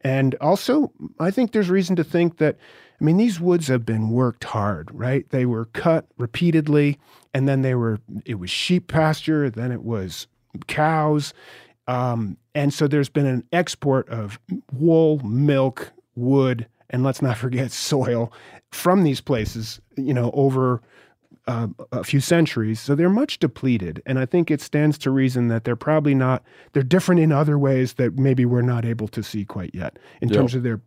And 0.05 0.35
also, 0.41 0.91
I 1.19 1.31
think 1.31 1.51
there's 1.51 1.69
reason 1.69 1.95
to 1.95 2.03
think 2.03 2.37
that, 2.37 2.57
I 3.03 3.05
mean, 3.05 3.17
these 3.17 3.37
woods 3.37 3.67
have 3.67 3.85
been 3.85 4.11
worked 4.11 4.45
hard, 4.45 4.89
right? 4.93 5.29
They 5.29 5.45
were 5.45 5.65
cut 5.65 6.05
repeatedly, 6.17 6.97
and 7.33 7.49
then 7.49 7.61
they 7.61 7.75
were, 7.75 7.99
it 8.23 8.35
was 8.35 8.49
sheep 8.49 8.87
pasture, 8.87 9.49
then 9.49 9.73
it 9.73 9.83
was 9.83 10.27
cows. 10.67 11.33
Um, 11.85 12.37
and 12.55 12.73
so 12.73 12.87
there's 12.87 13.09
been 13.09 13.25
an 13.25 13.43
export 13.51 14.07
of 14.07 14.39
wool, 14.71 15.19
milk, 15.19 15.91
wood, 16.15 16.65
and 16.91 17.03
let's 17.03 17.21
not 17.21 17.35
forget 17.35 17.71
soil 17.73 18.31
from 18.71 19.03
these 19.03 19.19
places, 19.19 19.81
you 19.97 20.13
know, 20.13 20.31
over 20.33 20.81
uh, 21.47 21.67
a 21.91 22.03
few 22.03 22.19
centuries. 22.19 22.79
So 22.79 22.95
they're 22.95 23.09
much 23.09 23.39
depleted. 23.39 24.01
And 24.05 24.17
I 24.17 24.25
think 24.25 24.49
it 24.49 24.61
stands 24.61 24.97
to 24.99 25.11
reason 25.11 25.49
that 25.49 25.63
they're 25.65 25.75
probably 25.75 26.15
not, 26.15 26.43
they're 26.71 26.83
different 26.83 27.19
in 27.21 27.31
other 27.31 27.57
ways 27.59 27.93
that 27.93 28.17
maybe 28.17 28.45
we're 28.45 28.61
not 28.61 28.85
able 28.85 29.07
to 29.09 29.21
see 29.23 29.43
quite 29.45 29.71
yet 29.73 29.99
in 30.21 30.29
Yeah. 30.29 30.37
terms 30.37 30.55
of 30.55 30.63
their, 30.63 30.81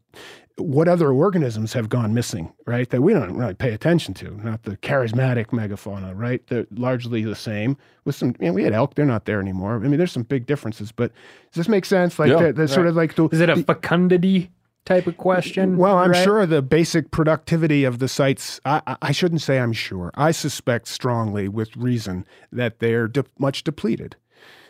what 0.56 0.88
other 0.88 1.10
organisms 1.12 1.74
have 1.74 1.90
gone 1.90 2.14
missing, 2.14 2.50
right? 2.66 2.88
That 2.88 3.02
we 3.02 3.12
don't 3.12 3.36
really 3.36 3.52
pay 3.52 3.72
attention 3.74 4.14
to, 4.14 4.30
not 4.42 4.62
the 4.62 4.78
charismatic 4.78 5.48
megafauna, 5.48 6.12
right? 6.16 6.40
They're 6.46 6.66
largely 6.70 7.22
the 7.22 7.34
same 7.34 7.76
with 8.06 8.14
some, 8.14 8.34
you 8.40 8.46
know, 8.46 8.52
we 8.54 8.62
had 8.64 8.72
elk, 8.72 8.94
they're 8.94 9.04
not 9.04 9.26
there 9.26 9.40
anymore. 9.40 9.74
I 9.74 9.80
mean, 9.80 9.98
there's 9.98 10.12
some 10.12 10.22
big 10.22 10.46
differences, 10.46 10.90
but 10.90 11.12
does 11.52 11.66
this 11.66 11.68
make 11.68 11.84
sense? 11.84 12.18
Like 12.18 12.30
Yeah. 12.30 12.46
the, 12.46 12.52
the 12.54 12.68
sort 12.68 12.86
of 12.86 12.96
like 12.96 13.14
the, 13.16 13.28
Is 13.28 13.40
it 13.40 13.50
a 13.50 13.56
fecundity 13.62 14.50
type 14.86 15.06
of 15.06 15.18
question? 15.18 15.76
well, 15.76 15.98
I'm 15.98 16.12
right? 16.12 16.24
sure 16.24 16.46
the 16.46 16.62
basic 16.62 17.10
productivity 17.10 17.84
of 17.84 17.98
the 17.98 18.08
sites, 18.08 18.60
I, 18.64 18.96
I- 19.02 19.12
shouldn't 19.12 19.42
say 19.42 19.58
I'm 19.58 19.72
sure. 19.74 20.10
I 20.14 20.30
suspect 20.30 20.88
strongly, 20.88 21.48
with 21.48 21.76
reason, 21.76 22.24
that 22.52 22.78
they're 22.78 23.08
de- 23.08 23.24
much 23.38 23.62
depleted. 23.64 24.16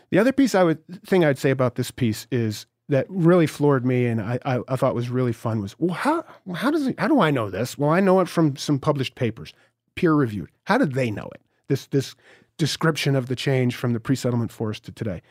The 0.09 0.19
other 0.19 0.31
piece 0.33 0.55
I 0.55 0.63
would 0.63 0.79
thing 1.05 1.23
I'd 1.23 1.37
say 1.37 1.49
about 1.49 1.75
this 1.75 1.91
piece 1.91 2.27
is 2.31 2.65
that 2.89 3.05
really 3.09 3.47
floored 3.47 3.85
me 3.85 4.05
and 4.05 4.21
I, 4.21 4.39
I, 4.45 4.59
I 4.69 4.75
thought 4.77 4.95
was 4.95 5.09
really 5.09 5.33
fun 5.33 5.61
was 5.61 5.75
well 5.77 5.93
how 5.93 6.23
how 6.55 6.71
does 6.71 6.87
it, 6.87 6.97
how 6.97 7.09
do 7.09 7.19
I 7.19 7.29
know 7.31 7.49
this? 7.49 7.77
Well, 7.77 7.89
I 7.89 7.99
know 7.99 8.21
it 8.21 8.29
from 8.29 8.55
some 8.55 8.79
published 8.79 9.15
papers, 9.15 9.53
peer 9.95 10.13
reviewed. 10.13 10.49
How 10.63 10.77
did 10.77 10.93
they 10.93 11.11
know 11.11 11.29
it? 11.35 11.41
This 11.67 11.87
this 11.87 12.15
description 12.57 13.17
of 13.17 13.27
the 13.27 13.35
change 13.35 13.75
from 13.75 13.91
the 13.91 13.99
pre-settlement 13.99 14.51
forest 14.53 14.83
to 14.85 14.91
today 14.93 15.21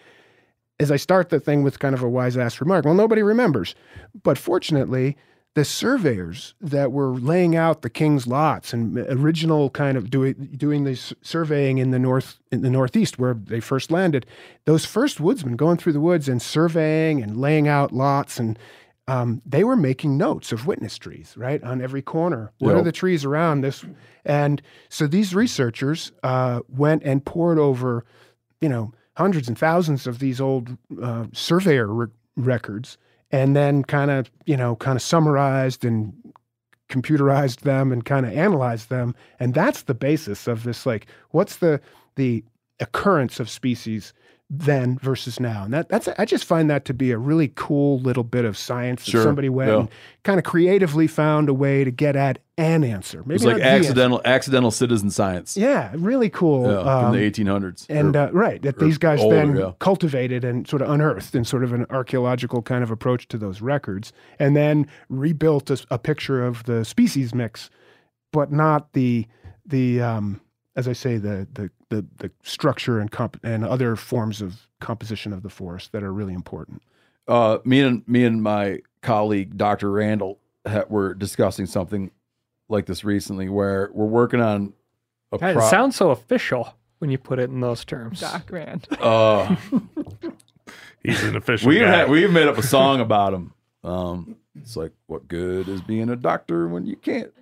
as 0.78 0.90
I 0.90 0.96
start 0.96 1.30
the 1.30 1.40
thing 1.40 1.62
with 1.62 1.78
kind 1.78 1.94
of 1.94 2.02
a 2.02 2.08
wise 2.08 2.36
ass 2.36 2.60
remark, 2.60 2.84
well, 2.84 2.94
nobody 2.94 3.22
remembers. 3.22 3.74
But 4.22 4.38
fortunately, 4.38 5.16
the 5.54 5.64
surveyors 5.64 6.54
that 6.60 6.92
were 6.92 7.14
laying 7.14 7.56
out 7.56 7.80
the 7.80 7.88
king's 7.88 8.26
lots 8.26 8.74
and 8.74 8.98
original 8.98 9.70
kind 9.70 9.96
of 9.96 10.10
doing 10.10 10.34
doing 10.56 10.84
this 10.84 11.14
surveying 11.22 11.78
in 11.78 11.92
the 11.92 11.98
north 11.98 12.38
in 12.52 12.60
the 12.60 12.68
northeast 12.68 13.18
where 13.18 13.32
they 13.32 13.60
first 13.60 13.90
landed, 13.90 14.26
those 14.66 14.84
first 14.84 15.18
woodsmen 15.18 15.56
going 15.56 15.78
through 15.78 15.94
the 15.94 16.00
woods 16.00 16.28
and 16.28 16.42
surveying 16.42 17.22
and 17.22 17.40
laying 17.40 17.68
out 17.68 17.90
lots 17.90 18.38
and 18.38 18.58
um, 19.08 19.40
they 19.46 19.62
were 19.64 19.76
making 19.76 20.18
notes 20.18 20.50
of 20.50 20.66
witness 20.66 20.98
trees, 20.98 21.34
right, 21.36 21.62
on 21.62 21.80
every 21.80 22.02
corner. 22.02 22.52
What 22.58 22.74
are 22.74 22.82
the 22.82 22.92
trees 22.92 23.24
around 23.24 23.60
this? 23.60 23.84
And 24.24 24.60
so 24.88 25.06
these 25.06 25.32
researchers 25.32 26.10
uh, 26.24 26.60
went 26.68 27.04
and 27.04 27.24
poured 27.24 27.58
over, 27.60 28.04
you 28.60 28.68
know, 28.68 28.92
hundreds 29.16 29.48
and 29.48 29.58
thousands 29.58 30.06
of 30.06 30.18
these 30.18 30.40
old 30.40 30.76
uh, 31.02 31.24
surveyor 31.32 31.86
re- 31.86 32.06
records, 32.36 32.98
and 33.30 33.56
then 33.56 33.82
kind 33.82 34.10
of, 34.10 34.30
you 34.44 34.56
know, 34.56 34.76
kind 34.76 34.96
of 34.96 35.02
summarized 35.02 35.84
and 35.84 36.12
computerized 36.88 37.60
them 37.60 37.92
and 37.92 38.04
kind 38.04 38.26
of 38.26 38.32
analyzed 38.32 38.88
them, 38.90 39.14
and 39.40 39.54
that's 39.54 39.82
the 39.82 39.94
basis 39.94 40.46
of 40.46 40.62
this. 40.62 40.86
Like, 40.86 41.06
what's 41.30 41.56
the 41.56 41.80
the 42.14 42.44
occurrence 42.78 43.40
of 43.40 43.48
species 43.50 44.12
then 44.48 44.96
versus 44.98 45.40
now. 45.40 45.64
And 45.64 45.74
that, 45.74 45.88
that's 45.88 46.06
I 46.18 46.24
just 46.24 46.44
find 46.44 46.70
that 46.70 46.84
to 46.84 46.94
be 46.94 47.10
a 47.10 47.18
really 47.18 47.50
cool 47.56 47.98
little 47.98 48.22
bit 48.22 48.44
of 48.44 48.56
science 48.56 49.04
that 49.04 49.10
Sure, 49.10 49.22
somebody 49.24 49.48
went 49.48 49.70
yeah. 49.72 49.78
and 49.80 49.88
kind 50.22 50.38
of 50.38 50.44
creatively 50.44 51.08
found 51.08 51.48
a 51.48 51.54
way 51.54 51.82
to 51.82 51.90
get 51.90 52.14
at 52.14 52.38
an 52.56 52.84
answer. 52.84 53.22
Maybe 53.26 53.34
It's 53.34 53.44
like 53.44 53.56
the 53.56 53.64
answer. 53.64 53.88
accidental 53.88 54.22
accidental 54.24 54.70
citizen 54.70 55.10
science. 55.10 55.56
Yeah, 55.56 55.90
really 55.96 56.30
cool. 56.30 56.70
Yeah, 56.70 56.82
from 56.82 57.04
um, 57.06 57.12
the 57.12 57.18
1800s. 57.28 57.86
and 57.88 58.14
Or- 58.14 58.20
uh, 58.28 58.30
right 58.30 58.62
that 58.62 58.78
these 58.78 58.98
guys 58.98 59.18
older, 59.20 59.34
then 59.34 59.56
yeah. 59.56 59.72
cultivated 59.80 60.44
and 60.44 60.66
sort 60.68 60.80
of 60.80 60.90
unearthed 60.90 61.34
in 61.34 61.44
sort 61.44 61.64
of 61.64 61.72
an 61.72 61.84
archaeological 61.90 62.62
kind 62.62 62.84
of 62.84 62.90
approach 62.92 63.26
to 63.28 63.38
those 63.38 63.60
records 63.60 64.12
and 64.38 64.54
then 64.54 64.86
rebuilt 65.08 65.70
a 65.90 65.98
picture 65.98 66.44
of 66.46 66.62
the 66.64 66.84
species 66.84 67.34
mix 67.34 67.68
but 68.32 68.52
not 68.52 68.92
the 68.92 69.26
the 69.66 70.00
um, 70.00 70.40
as 70.76 70.86
i 70.86 70.92
say 70.92 71.16
the 71.16 71.46
the 71.54 71.68
the, 71.88 72.04
the 72.18 72.30
structure 72.42 72.98
and 72.98 73.10
comp- 73.10 73.40
and 73.44 73.64
other 73.64 73.96
forms 73.96 74.40
of 74.42 74.66
composition 74.80 75.32
of 75.32 75.42
the 75.42 75.50
forest 75.50 75.92
that 75.92 76.02
are 76.02 76.12
really 76.12 76.34
important 76.34 76.82
uh, 77.28 77.58
me 77.64 77.80
and 77.80 78.06
me 78.06 78.24
and 78.24 78.42
my 78.42 78.80
colleague 79.02 79.56
Dr. 79.56 79.90
Randall 79.90 80.38
ha- 80.66 80.84
were 80.88 81.14
discussing 81.14 81.66
something 81.66 82.10
like 82.68 82.86
this 82.86 83.04
recently, 83.04 83.48
where 83.48 83.90
we're 83.92 84.06
working 84.06 84.40
on 84.40 84.72
a 85.32 85.38
God, 85.38 85.54
pro- 85.54 85.66
it 85.66 85.70
sounds 85.70 85.96
so 85.96 86.10
official 86.10 86.74
when 86.98 87.10
you 87.10 87.18
put 87.18 87.38
it 87.38 87.50
in 87.50 87.60
those 87.60 87.84
terms. 87.84 88.20
Doc 88.20 88.50
Rand. 88.50 88.86
uh, 89.00 89.56
He's 91.02 91.22
an 91.22 91.36
official 91.36 91.68
we 91.68 91.78
guy. 91.78 91.98
had, 91.98 92.10
we 92.10 92.26
made 92.26 92.48
up 92.48 92.58
a 92.58 92.62
song 92.62 93.00
about 93.00 93.32
him. 93.32 93.52
Um, 93.84 94.36
it's 94.56 94.76
like, 94.76 94.92
what 95.06 95.28
good 95.28 95.68
is 95.68 95.80
being 95.80 96.08
a 96.10 96.16
doctor 96.16 96.66
when 96.66 96.86
you 96.86 96.96
can't 96.96 97.32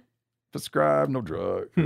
prescribe 0.54 1.08
no 1.08 1.20
drug? 1.20 1.68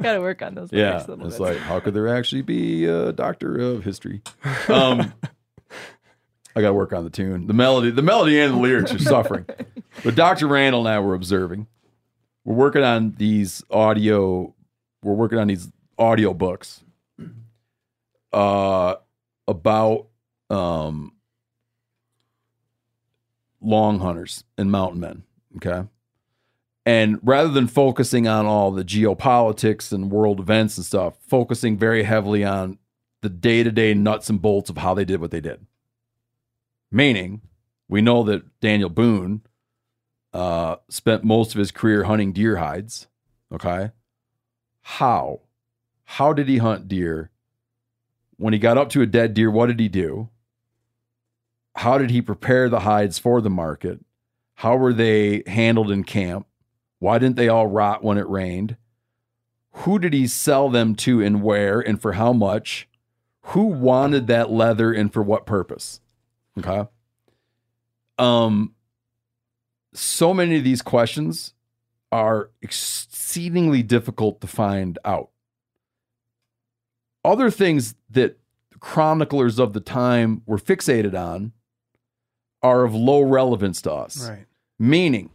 Got 0.00 0.14
to 0.14 0.20
work 0.22 0.40
on 0.40 0.54
those 0.54 0.72
yeah, 0.72 0.96
a 0.96 1.04
little 1.04 1.26
it's 1.26 1.36
bit. 1.36 1.42
like, 1.42 1.58
how 1.58 1.78
could 1.78 1.92
there 1.92 2.08
actually 2.08 2.40
be 2.40 2.86
a 2.86 3.12
doctor 3.12 3.58
of 3.58 3.84
history? 3.84 4.22
Um, 4.68 5.12
I 6.56 6.62
got 6.62 6.68
to 6.68 6.72
work 6.72 6.94
on 6.94 7.04
the 7.04 7.10
tune, 7.10 7.48
the 7.48 7.52
melody, 7.52 7.90
the 7.90 8.00
melody 8.00 8.40
and 8.40 8.54
the 8.54 8.58
lyrics 8.58 8.94
are 8.94 8.98
suffering. 8.98 9.44
But 10.02 10.14
Dr. 10.14 10.46
Randall 10.46 10.80
and 10.86 10.88
I 10.88 11.00
were 11.00 11.12
observing. 11.14 11.66
We're 12.46 12.54
working 12.54 12.82
on 12.82 13.12
these 13.18 13.62
audio. 13.70 14.54
We're 15.02 15.12
working 15.12 15.38
on 15.38 15.48
these 15.48 15.70
audio 15.98 16.32
books. 16.32 16.82
Uh, 18.32 18.94
about 19.46 20.06
um 20.48 21.12
long 23.62 24.00
hunters 24.00 24.44
and 24.58 24.70
mountain 24.70 25.00
men. 25.00 25.22
Okay. 25.56 25.88
And 26.84 27.20
rather 27.22 27.48
than 27.48 27.68
focusing 27.68 28.26
on 28.26 28.46
all 28.46 28.72
the 28.72 28.84
geopolitics 28.84 29.92
and 29.92 30.10
world 30.10 30.40
events 30.40 30.76
and 30.76 30.84
stuff, 30.84 31.14
focusing 31.26 31.78
very 31.78 32.02
heavily 32.02 32.44
on 32.44 32.78
the 33.20 33.28
day 33.28 33.62
to 33.62 33.70
day 33.70 33.94
nuts 33.94 34.28
and 34.28 34.42
bolts 34.42 34.68
of 34.68 34.78
how 34.78 34.94
they 34.94 35.04
did 35.04 35.20
what 35.20 35.30
they 35.30 35.40
did. 35.40 35.64
Meaning, 36.90 37.40
we 37.88 38.02
know 38.02 38.22
that 38.24 38.60
Daniel 38.60 38.88
Boone 38.88 39.42
uh, 40.32 40.76
spent 40.88 41.24
most 41.24 41.54
of 41.54 41.58
his 41.58 41.70
career 41.70 42.04
hunting 42.04 42.32
deer 42.32 42.56
hides. 42.56 43.06
Okay. 43.52 43.90
How? 44.82 45.40
How 46.04 46.32
did 46.32 46.48
he 46.48 46.58
hunt 46.58 46.88
deer? 46.88 47.30
When 48.36 48.52
he 48.52 48.58
got 48.58 48.76
up 48.76 48.88
to 48.90 49.02
a 49.02 49.06
dead 49.06 49.34
deer, 49.34 49.50
what 49.50 49.66
did 49.66 49.78
he 49.78 49.88
do? 49.88 50.30
How 51.76 51.98
did 51.98 52.10
he 52.10 52.22
prepare 52.22 52.68
the 52.68 52.80
hides 52.80 53.18
for 53.18 53.40
the 53.40 53.50
market? 53.50 54.00
How 54.56 54.76
were 54.76 54.92
they 54.92 55.42
handled 55.46 55.90
in 55.90 56.04
camp? 56.04 56.46
Why 56.98 57.18
didn't 57.18 57.36
they 57.36 57.48
all 57.48 57.66
rot 57.66 58.04
when 58.04 58.18
it 58.18 58.28
rained? 58.28 58.76
Who 59.72 59.98
did 59.98 60.12
he 60.12 60.26
sell 60.26 60.68
them 60.68 60.94
to 60.96 61.22
and 61.22 61.42
where 61.42 61.80
and 61.80 62.00
for 62.00 62.12
how 62.12 62.32
much? 62.32 62.88
Who 63.46 63.64
wanted 63.64 64.26
that 64.26 64.50
leather 64.50 64.92
and 64.92 65.12
for 65.12 65.22
what 65.22 65.46
purpose? 65.46 66.00
Okay. 66.58 66.88
Um 68.18 68.74
so 69.94 70.32
many 70.32 70.56
of 70.56 70.64
these 70.64 70.82
questions 70.82 71.54
are 72.10 72.50
exceedingly 72.60 73.82
difficult 73.82 74.40
to 74.42 74.46
find 74.46 74.98
out. 75.04 75.30
Other 77.24 77.50
things 77.50 77.94
that 78.10 78.38
chroniclers 78.80 79.58
of 79.58 79.72
the 79.72 79.80
time 79.80 80.42
were 80.46 80.58
fixated 80.58 81.18
on 81.18 81.52
are 82.62 82.84
of 82.84 82.94
low 82.94 83.22
relevance 83.22 83.82
to 83.82 83.92
us. 83.92 84.28
Right. 84.28 84.46
Meaning, 84.78 85.30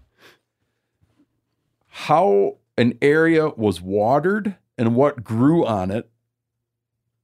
how 1.87 2.57
an 2.77 2.97
area 3.01 3.49
was 3.49 3.81
watered 3.81 4.55
and 4.77 4.95
what 4.95 5.23
grew 5.23 5.65
on 5.65 5.89
it 5.91 6.09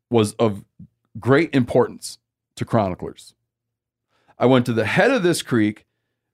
was 0.09 0.33
of 0.33 0.65
great 1.19 1.53
importance 1.53 2.17
to 2.55 2.65
chroniclers. 2.65 3.35
I 4.37 4.45
went 4.45 4.65
to 4.65 4.73
the 4.73 4.85
head 4.85 5.11
of 5.11 5.23
this 5.23 5.41
creek. 5.41 5.85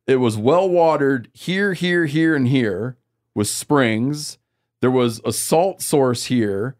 It 0.08 0.18
was 0.18 0.38
well 0.38 0.70
watered 0.70 1.30
here, 1.34 1.74
here, 1.74 2.06
here, 2.06 2.36
and 2.36 2.48
here 2.48 2.98
with 3.36 3.48
springs. 3.48 4.38
There 4.82 4.92
was 4.92 5.22
a 5.26 5.34
salt 5.34 5.82
source 5.82 6.26
here. 6.26 6.76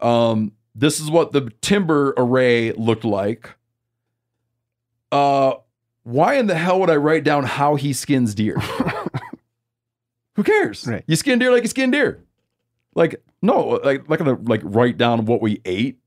Um, 0.00 0.52
this 0.74 1.00
is 1.00 1.10
what 1.10 1.32
the 1.32 1.52
timber 1.60 2.14
array 2.16 2.72
looked 2.72 3.04
like. 3.04 3.50
Uh, 5.12 5.54
why 6.04 6.34
in 6.34 6.46
the 6.46 6.54
hell 6.54 6.80
would 6.80 6.90
I 6.90 6.96
write 6.96 7.24
down 7.24 7.44
how 7.44 7.74
he 7.74 7.92
skins 7.92 8.34
deer? 8.34 8.58
Who 10.36 10.42
cares? 10.42 10.86
Right. 10.86 11.04
You 11.06 11.16
skin 11.16 11.38
deer 11.38 11.50
like 11.50 11.62
you 11.62 11.68
skin 11.68 11.90
deer. 11.90 12.22
Like 12.94 13.22
no, 13.42 13.80
like 13.84 14.08
not 14.08 14.18
gonna 14.18 14.38
like 14.44 14.60
write 14.64 14.96
down 14.96 15.26
what 15.26 15.42
we 15.42 15.60
ate. 15.64 15.98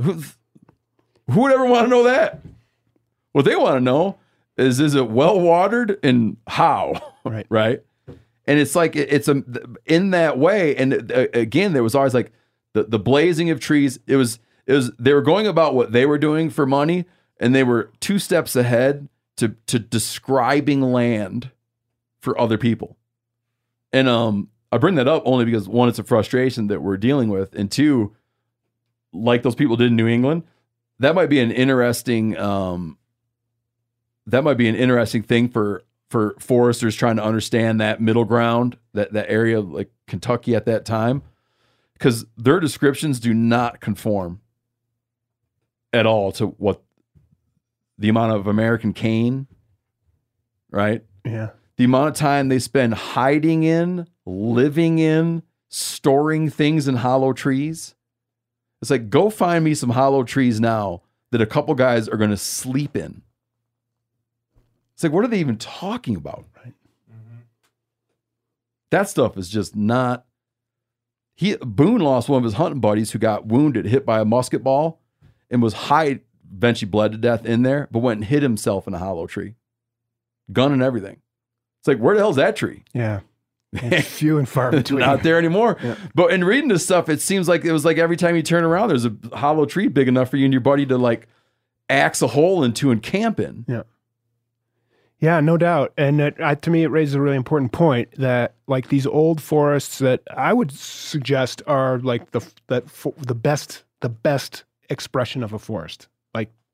Who, 0.00 0.22
who 1.30 1.40
would 1.42 1.52
ever 1.52 1.64
want 1.64 1.86
to 1.86 1.90
know 1.90 2.04
that? 2.04 2.42
What 3.32 3.44
they 3.44 3.56
want 3.56 3.76
to 3.76 3.80
know 3.80 4.18
is 4.56 4.80
is 4.80 4.94
it 4.94 5.10
well 5.10 5.38
watered 5.40 5.98
and 6.02 6.36
how? 6.46 7.12
Right. 7.26 7.46
right. 7.48 7.82
And 8.46 8.60
it's 8.60 8.76
like 8.76 8.94
it's 8.94 9.26
a 9.26 9.42
in 9.84 10.12
that 10.12 10.38
way. 10.38 10.76
And 10.76 11.10
uh, 11.10 11.26
again, 11.34 11.72
there 11.72 11.82
was 11.82 11.96
always 11.96 12.14
like 12.14 12.30
the 12.72 12.84
the 12.84 13.00
blazing 13.00 13.50
of 13.50 13.58
trees. 13.58 13.98
It 14.06 14.14
was 14.14 14.38
it 14.64 14.72
was 14.72 14.92
they 14.96 15.12
were 15.12 15.22
going 15.22 15.48
about 15.48 15.74
what 15.74 15.90
they 15.90 16.06
were 16.06 16.18
doing 16.18 16.50
for 16.50 16.66
money, 16.66 17.04
and 17.38 17.54
they 17.54 17.64
were 17.64 17.90
two 18.00 18.18
steps 18.18 18.56
ahead 18.56 19.08
to 19.36 19.54
to 19.66 19.78
describing 19.78 20.80
land 20.80 21.50
for 22.20 22.38
other 22.40 22.58
people. 22.58 22.96
And 23.92 24.08
um, 24.08 24.48
I 24.72 24.78
bring 24.78 24.96
that 24.96 25.08
up 25.08 25.22
only 25.24 25.44
because 25.44 25.68
one, 25.68 25.88
it's 25.88 25.98
a 25.98 26.04
frustration 26.04 26.66
that 26.68 26.82
we're 26.82 26.96
dealing 26.96 27.28
with, 27.28 27.54
and 27.54 27.70
two, 27.70 28.14
like 29.12 29.42
those 29.42 29.54
people 29.54 29.76
did 29.76 29.88
in 29.88 29.96
New 29.96 30.08
England, 30.08 30.42
that 30.98 31.14
might 31.14 31.28
be 31.28 31.40
an 31.40 31.50
interesting 31.50 32.36
um, 32.36 32.98
that 34.26 34.42
might 34.42 34.56
be 34.56 34.68
an 34.68 34.74
interesting 34.74 35.22
thing 35.22 35.48
for 35.48 35.84
for 36.10 36.36
foresters 36.38 36.94
trying 36.94 37.16
to 37.16 37.24
understand 37.24 37.80
that 37.80 38.00
middle 38.00 38.24
ground, 38.24 38.76
that 38.92 39.12
that 39.12 39.30
area 39.30 39.60
like 39.60 39.90
Kentucky 40.06 40.54
at 40.54 40.66
that 40.66 40.84
time, 40.84 41.22
because 41.94 42.26
their 42.36 42.60
descriptions 42.60 43.20
do 43.20 43.34
not 43.34 43.80
conform 43.80 44.40
at 45.92 46.06
all 46.06 46.32
to 46.32 46.46
what 46.46 46.82
the 47.98 48.08
amount 48.08 48.32
of 48.32 48.46
American 48.46 48.92
cane, 48.92 49.46
right? 50.70 51.02
Yeah. 51.24 51.50
the 51.76 51.84
amount 51.84 52.08
of 52.08 52.14
time 52.14 52.48
they 52.48 52.58
spend 52.58 52.94
hiding 52.94 53.62
in, 53.62 54.06
living 54.24 54.98
in, 54.98 55.42
storing 55.68 56.48
things 56.48 56.88
in 56.88 56.96
hollow 56.96 57.32
trees. 57.32 57.94
It's 58.80 58.90
like, 58.90 59.10
go 59.10 59.30
find 59.30 59.64
me 59.64 59.74
some 59.74 59.90
hollow 59.90 60.22
trees 60.22 60.60
now 60.60 61.02
that 61.32 61.40
a 61.40 61.46
couple 61.46 61.74
guys 61.74 62.08
are 62.08 62.16
going 62.16 62.30
to 62.30 62.36
sleep 62.36 62.96
in. 62.96 63.22
It's 64.94 65.02
like, 65.02 65.12
what 65.12 65.24
are 65.24 65.28
they 65.28 65.40
even 65.40 65.58
talking 65.58 66.16
about? 66.16 66.46
Right. 66.56 66.74
Mm-hmm. 67.10 67.36
That 68.90 69.08
stuff 69.08 69.36
is 69.36 69.48
just 69.48 69.76
not. 69.76 70.24
He 71.34 71.56
Boone 71.56 72.00
lost 72.00 72.30
one 72.30 72.38
of 72.38 72.44
his 72.44 72.54
hunting 72.54 72.80
buddies 72.80 73.10
who 73.10 73.18
got 73.18 73.46
wounded, 73.46 73.84
hit 73.84 74.06
by 74.06 74.20
a 74.20 74.24
musket 74.24 74.64
ball, 74.64 75.00
and 75.50 75.62
was 75.62 75.74
hide. 75.74 76.20
Eventually 76.54 76.90
bled 76.90 77.12
to 77.12 77.18
death 77.18 77.44
in 77.44 77.62
there, 77.62 77.88
but 77.90 78.00
went 78.00 78.18
and 78.18 78.24
hid 78.26 78.42
himself 78.42 78.86
in 78.86 78.94
a 78.94 78.98
hollow 78.98 79.26
tree, 79.26 79.54
gun 80.52 80.72
and 80.72 80.82
everything. 80.82 81.20
It's 81.80 81.88
like, 81.88 81.98
where 81.98 82.14
the 82.14 82.20
hell's 82.20 82.36
that 82.36 82.56
tree? 82.56 82.84
Yeah. 82.92 83.20
It's 83.72 84.08
few 84.08 84.38
and 84.38 84.48
far 84.48 84.70
between. 84.70 85.00
Not 85.00 85.22
there 85.22 85.38
anymore. 85.38 85.76
Yeah. 85.82 85.96
But 86.14 86.32
in 86.32 86.44
reading 86.44 86.68
this 86.68 86.84
stuff, 86.84 87.08
it 87.08 87.20
seems 87.20 87.46
like 87.46 87.64
it 87.64 87.72
was 87.72 87.84
like 87.84 87.98
every 87.98 88.16
time 88.16 88.36
you 88.36 88.42
turn 88.42 88.64
around, 88.64 88.88
there's 88.88 89.04
a 89.04 89.14
hollow 89.34 89.66
tree 89.66 89.88
big 89.88 90.08
enough 90.08 90.30
for 90.30 90.36
you 90.38 90.44
and 90.44 90.52
your 90.54 90.60
buddy 90.60 90.86
to 90.86 90.96
like 90.96 91.28
axe 91.90 92.22
a 92.22 92.28
hole 92.28 92.64
into 92.64 92.90
and 92.90 93.02
camp 93.02 93.38
in. 93.38 93.64
Yeah. 93.68 93.82
Yeah, 95.18 95.40
no 95.40 95.56
doubt. 95.56 95.92
And 95.96 96.20
it, 96.20 96.36
I, 96.40 96.54
to 96.56 96.70
me, 96.70 96.82
it 96.82 96.88
raises 96.88 97.14
a 97.14 97.20
really 97.20 97.36
important 97.36 97.72
point 97.72 98.10
that, 98.18 98.54
like 98.66 98.88
these 98.88 99.06
old 99.06 99.40
forests, 99.40 99.98
that 99.98 100.22
I 100.34 100.52
would 100.52 100.70
suggest 100.72 101.62
are 101.66 101.98
like 101.98 102.32
the 102.32 102.40
that 102.66 102.84
the 103.18 103.34
best 103.34 103.84
the 104.00 104.10
best 104.10 104.64
expression 104.90 105.42
of 105.42 105.52
a 105.52 105.58
forest. 105.58 106.08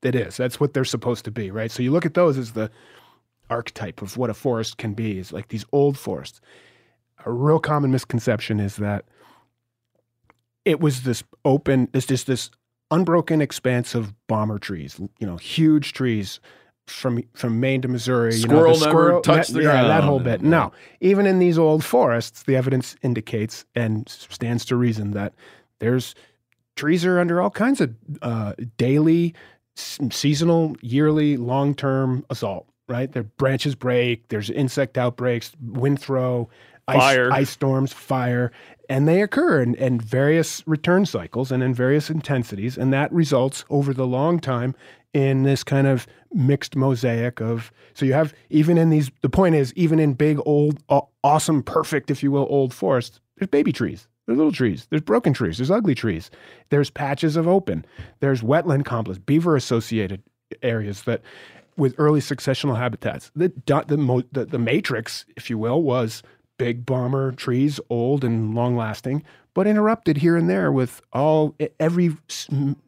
It 0.03 0.15
is. 0.15 0.37
That's 0.37 0.59
what 0.59 0.73
they're 0.73 0.85
supposed 0.85 1.25
to 1.25 1.31
be, 1.31 1.49
right? 1.49 1.71
So 1.71 1.81
you 1.81 1.91
look 1.91 2.05
at 2.05 2.13
those 2.13 2.37
as 2.37 2.51
the 2.51 2.69
archetype 3.49 4.01
of 4.01 4.17
what 4.17 4.29
a 4.29 4.33
forest 4.33 4.77
can 4.77 4.93
be. 4.93 5.17
Is 5.17 5.31
like 5.31 5.47
these 5.47 5.65
old 5.71 5.97
forests. 5.97 6.41
A 7.25 7.31
real 7.31 7.59
common 7.59 7.91
misconception 7.91 8.59
is 8.59 8.75
that 8.77 9.05
it 10.65 10.79
was 10.79 11.03
this 11.03 11.23
open. 11.45 11.89
It's 11.93 12.05
just 12.05 12.27
this 12.27 12.51
unbroken 12.91 13.41
expanse 13.41 13.95
of 13.95 14.13
bomber 14.27 14.59
trees. 14.59 14.99
You 15.19 15.27
know, 15.27 15.37
huge 15.37 15.93
trees 15.93 16.39
from 16.87 17.23
from 17.33 17.59
Maine 17.59 17.81
to 17.81 17.87
Missouri. 17.87 18.35
you 18.35 18.47
know, 18.47 18.67
the 18.67 18.75
Squirrel 18.75 19.21
touched 19.21 19.53
that, 19.53 19.59
the 19.59 19.63
yeah, 19.63 19.83
that 19.83 20.03
whole 20.03 20.19
bit. 20.19 20.41
No, 20.41 20.71
even 20.99 21.25
in 21.25 21.39
these 21.39 21.57
old 21.57 21.83
forests, 21.83 22.43
the 22.43 22.55
evidence 22.55 22.95
indicates 23.01 23.65
and 23.75 24.07
stands 24.09 24.65
to 24.65 24.75
reason 24.75 25.11
that 25.11 25.33
there's 25.79 26.15
trees 26.75 27.05
are 27.05 27.19
under 27.19 27.41
all 27.41 27.51
kinds 27.51 27.81
of 27.81 27.95
uh, 28.21 28.53
daily, 28.77 29.33
seasonal, 29.75 30.75
yearly, 30.81 31.37
long 31.37 31.75
term 31.75 32.25
assault. 32.29 32.67
Right, 32.89 33.11
their 33.11 33.23
branches 33.23 33.75
break. 33.75 34.27
There's 34.27 34.49
insect 34.49 34.97
outbreaks, 34.97 35.53
wind 35.61 36.01
throw, 36.01 36.49
ice, 36.87 36.97
Fire. 36.97 37.31
ice 37.31 37.49
storms, 37.49 37.93
fire, 37.93 38.51
and 38.89 39.07
they 39.07 39.21
occur 39.21 39.61
in, 39.61 39.75
in 39.75 39.99
various 39.99 40.67
return 40.67 41.05
cycles 41.05 41.51
and 41.51 41.63
in 41.63 41.73
various 41.73 42.09
intensities, 42.09 42.77
and 42.77 42.91
that 42.93 43.11
results 43.13 43.63
over 43.69 43.93
the 43.93 44.05
long 44.05 44.39
time 44.39 44.75
in 45.13 45.43
this 45.43 45.63
kind 45.63 45.87
of 45.87 46.07
mixed 46.33 46.75
mosaic 46.75 47.39
of. 47.39 47.71
So 47.93 48.05
you 48.05 48.13
have 48.13 48.33
even 48.49 48.77
in 48.77 48.89
these. 48.89 49.11
The 49.21 49.29
point 49.29 49.55
is, 49.55 49.73
even 49.75 49.99
in 49.99 50.13
big, 50.13 50.39
old, 50.45 50.83
awesome, 51.23 51.63
perfect, 51.63 52.11
if 52.11 52.21
you 52.21 52.31
will, 52.31 52.47
old 52.49 52.73
forests, 52.73 53.19
there's 53.37 53.49
baby 53.49 53.71
trees. 53.71 54.07
There's 54.25 54.37
little 54.37 54.51
trees. 54.51 54.87
There's 54.89 55.01
broken 55.01 55.33
trees. 55.33 55.57
There's 55.57 55.71
ugly 55.71 55.95
trees. 55.95 56.31
There's 56.69 56.89
patches 56.89 57.35
of 57.35 57.47
open. 57.47 57.85
There's 58.19 58.41
wetland 58.41 58.85
complex, 58.85 59.19
beaver 59.19 59.55
associated 59.55 60.23
areas 60.61 61.03
that 61.03 61.21
with 61.75 61.95
early 61.97 62.19
successional 62.19 62.77
habitats. 62.77 63.31
The, 63.35 63.51
the, 63.65 64.25
the, 64.31 64.45
the 64.45 64.59
matrix, 64.59 65.25
if 65.35 65.49
you 65.49 65.57
will, 65.57 65.81
was 65.81 66.23
big 66.57 66.85
bomber 66.85 67.31
trees, 67.31 67.79
old 67.89 68.23
and 68.23 68.53
long 68.53 68.77
lasting, 68.77 69.23
but 69.53 69.67
interrupted 69.67 70.17
here 70.17 70.35
and 70.35 70.49
there 70.49 70.71
with 70.71 71.01
all 71.11 71.55
every 71.79 72.15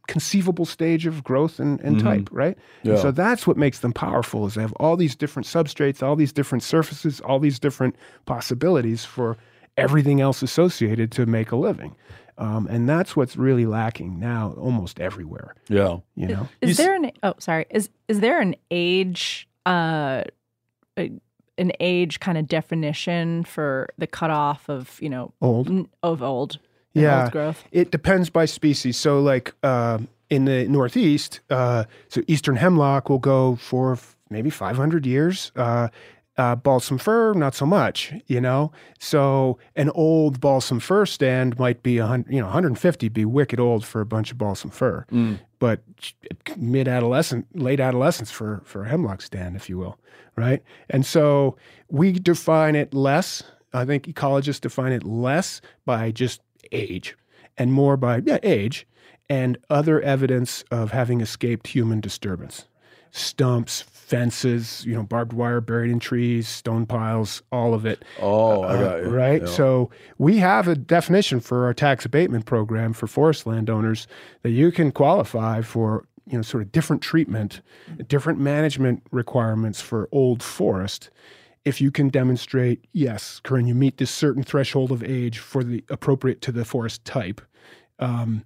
conceivable 0.08 0.66
stage 0.66 1.06
of 1.06 1.24
growth 1.24 1.60
and, 1.60 1.80
and 1.82 1.98
mm-hmm. 1.98 2.08
type, 2.08 2.30
right? 2.32 2.58
And 2.84 2.94
Yeah. 2.94 3.02
so 3.02 3.12
that's 3.12 3.46
what 3.46 3.58
makes 3.58 3.80
them 3.80 3.94
powerful 3.94 4.46
is 4.46 4.56
they 4.56 4.62
have 4.62 4.74
all 4.74 4.98
these 4.98 5.16
different 5.16 5.48
substrates, 5.48 6.02
all 6.02 6.16
these 6.16 6.34
different 6.34 6.64
surfaces, 6.64 7.20
all 7.22 7.40
these 7.40 7.60
different 7.60 7.96
possibilities 8.26 9.06
for 9.06 9.38
everything 9.78 10.22
else 10.22 10.42
associated 10.42 11.12
to 11.14 11.26
make 11.26 11.52
a 11.52 11.56
living. 11.56 11.96
Um, 12.38 12.68
and 12.70 12.88
that's 12.90 13.16
what's 13.16 13.38
really 13.38 13.66
lacking 13.66 14.20
now 14.20 14.54
almost 14.58 15.00
everywhere, 15.00 15.56
Yeah. 15.70 15.98
you 16.16 16.28
know? 16.28 16.50
You 16.62 16.70
Is 16.70 16.78
there 16.78 16.94
an 16.96 17.12
oh 17.24 17.34
sorry 17.40 17.66
is 17.70 17.90
is 18.10 18.20
there 18.20 18.42
an 18.42 18.56
age 18.72 19.48
uh 19.66 20.24
a- 20.98 21.12
an 21.58 21.72
age 21.80 22.20
kind 22.20 22.38
of 22.38 22.48
definition 22.50 23.46
for 23.46 23.88
the 23.98 24.06
cutoff 24.08 24.70
of 24.70 24.98
you 25.02 25.10
know 25.10 25.34
Old. 25.42 25.68
n- 25.70 25.88
of 26.04 26.22
old 26.22 26.60
Yeah. 26.94 27.24
old 27.24 27.32
growth? 27.32 27.64
It 27.72 27.90
depends 27.92 28.30
by 28.30 28.46
species. 28.46 28.98
So, 28.98 29.22
like 29.22 29.54
um 29.64 30.10
in 30.30 30.46
the 30.46 30.68
Northeast, 30.68 31.40
uh, 31.50 31.84
so 32.10 32.22
eastern 32.28 32.56
hemlock 32.58 33.10
will 33.10 33.20
go 33.20 33.56
for 33.56 33.94
f- 33.94 34.18
maybe 34.30 34.50
500 34.50 35.06
years. 35.06 35.52
Uh, 35.56 35.88
Uh, 36.38 36.54
balsam 36.54 36.98
fir, 36.98 37.34
not 37.34 37.56
so 37.56 37.66
much, 37.66 38.12
you 38.28 38.42
know. 38.42 38.70
So 39.00 39.58
an 39.78 39.90
old 39.92 40.42
balsam 40.42 40.82
fir 40.82 41.06
stand 41.06 41.58
might 41.58 41.82
be 41.82 41.98
a 41.98 42.06
hundred, 42.06 42.34
you 42.34 42.40
know, 42.42 42.48
150 42.48 43.08
be 43.08 43.24
wicked 43.24 43.58
old 43.58 43.86
for 43.86 44.02
a 44.02 44.06
bunch 44.06 44.32
of 44.34 44.38
balsam 44.38 44.70
fir, 44.70 45.06
but 45.60 45.80
mid 46.58 46.90
adolescent, 46.90 47.48
late 47.58 47.80
adolescence 47.80 48.32
for 48.32 48.62
for 48.66 48.84
a 48.84 48.90
hemlock 48.90 49.22
stand, 49.22 49.56
if 49.56 49.70
you 49.70 49.78
will, 49.78 49.98
right? 50.36 50.62
And 50.90 51.06
so 51.06 51.56
we 51.90 52.12
define 52.12 52.76
it 52.76 52.94
less. 52.94 53.42
I 53.72 53.86
think 53.86 54.06
ecologists 54.06 54.60
define 54.60 54.92
it 54.92 55.06
less 55.06 55.62
by 55.86 56.12
just 56.12 56.42
age, 56.74 57.16
and 57.58 57.72
more 57.72 57.96
by 57.96 58.22
yeah 58.26 58.40
age 58.44 58.86
and 59.30 59.58
other 59.70 60.02
evidence 60.02 60.64
of 60.70 60.92
having 60.92 61.22
escaped 61.22 61.68
human 61.68 62.02
disturbance 62.02 62.68
stumps, 63.12 63.86
fences, 64.10 64.86
you 64.86 64.94
know, 64.94 65.02
barbed 65.02 65.34
wire 65.34 65.60
buried 65.60 65.90
in 65.90 66.00
trees, 66.00 66.48
stone 66.48 66.86
piles, 66.86 67.42
all 67.52 67.74
of 67.74 67.86
it. 67.88 68.06
Oh, 68.22 68.62
I 68.62 68.76
Uh, 68.76 68.80
got 68.84 69.04
you. 69.04 69.10
right. 69.10 69.42
Yeah. 69.42 69.48
So 69.48 69.90
we 70.20 70.38
have 70.38 70.68
a 70.68 70.76
definition 70.76 71.40
for 71.40 71.66
our 71.66 71.74
tax 71.74 72.06
abatement 72.06 72.46
program 72.46 72.94
for 72.94 73.08
forest 73.08 73.48
landowners 73.48 74.06
that 74.44 74.52
you 74.52 74.72
can 74.72 74.92
qualify 74.92 75.62
for, 75.62 76.06
you 76.28 76.38
know, 76.38 76.44
sort 76.44 76.62
of 76.62 76.72
different 76.72 77.02
treatment, 77.02 77.62
different 78.08 78.40
management 78.40 79.02
requirements 79.12 79.82
for 79.82 80.08
old 80.12 80.44
forest. 80.44 81.10
If 81.66 81.82
you 81.82 81.90
can 81.90 82.10
demonstrate, 82.10 82.86
yes, 82.94 83.42
Corinne, 83.44 83.66
you 83.66 83.74
meet 83.74 83.98
this 83.98 84.12
certain 84.12 84.44
threshold 84.44 84.92
of 84.92 85.04
age 85.04 85.40
for 85.40 85.64
the 85.64 85.84
appropriate 85.90 86.42
to 86.44 86.52
the 86.52 86.64
forest 86.64 87.04
type. 87.06 87.42
Um, 87.98 88.44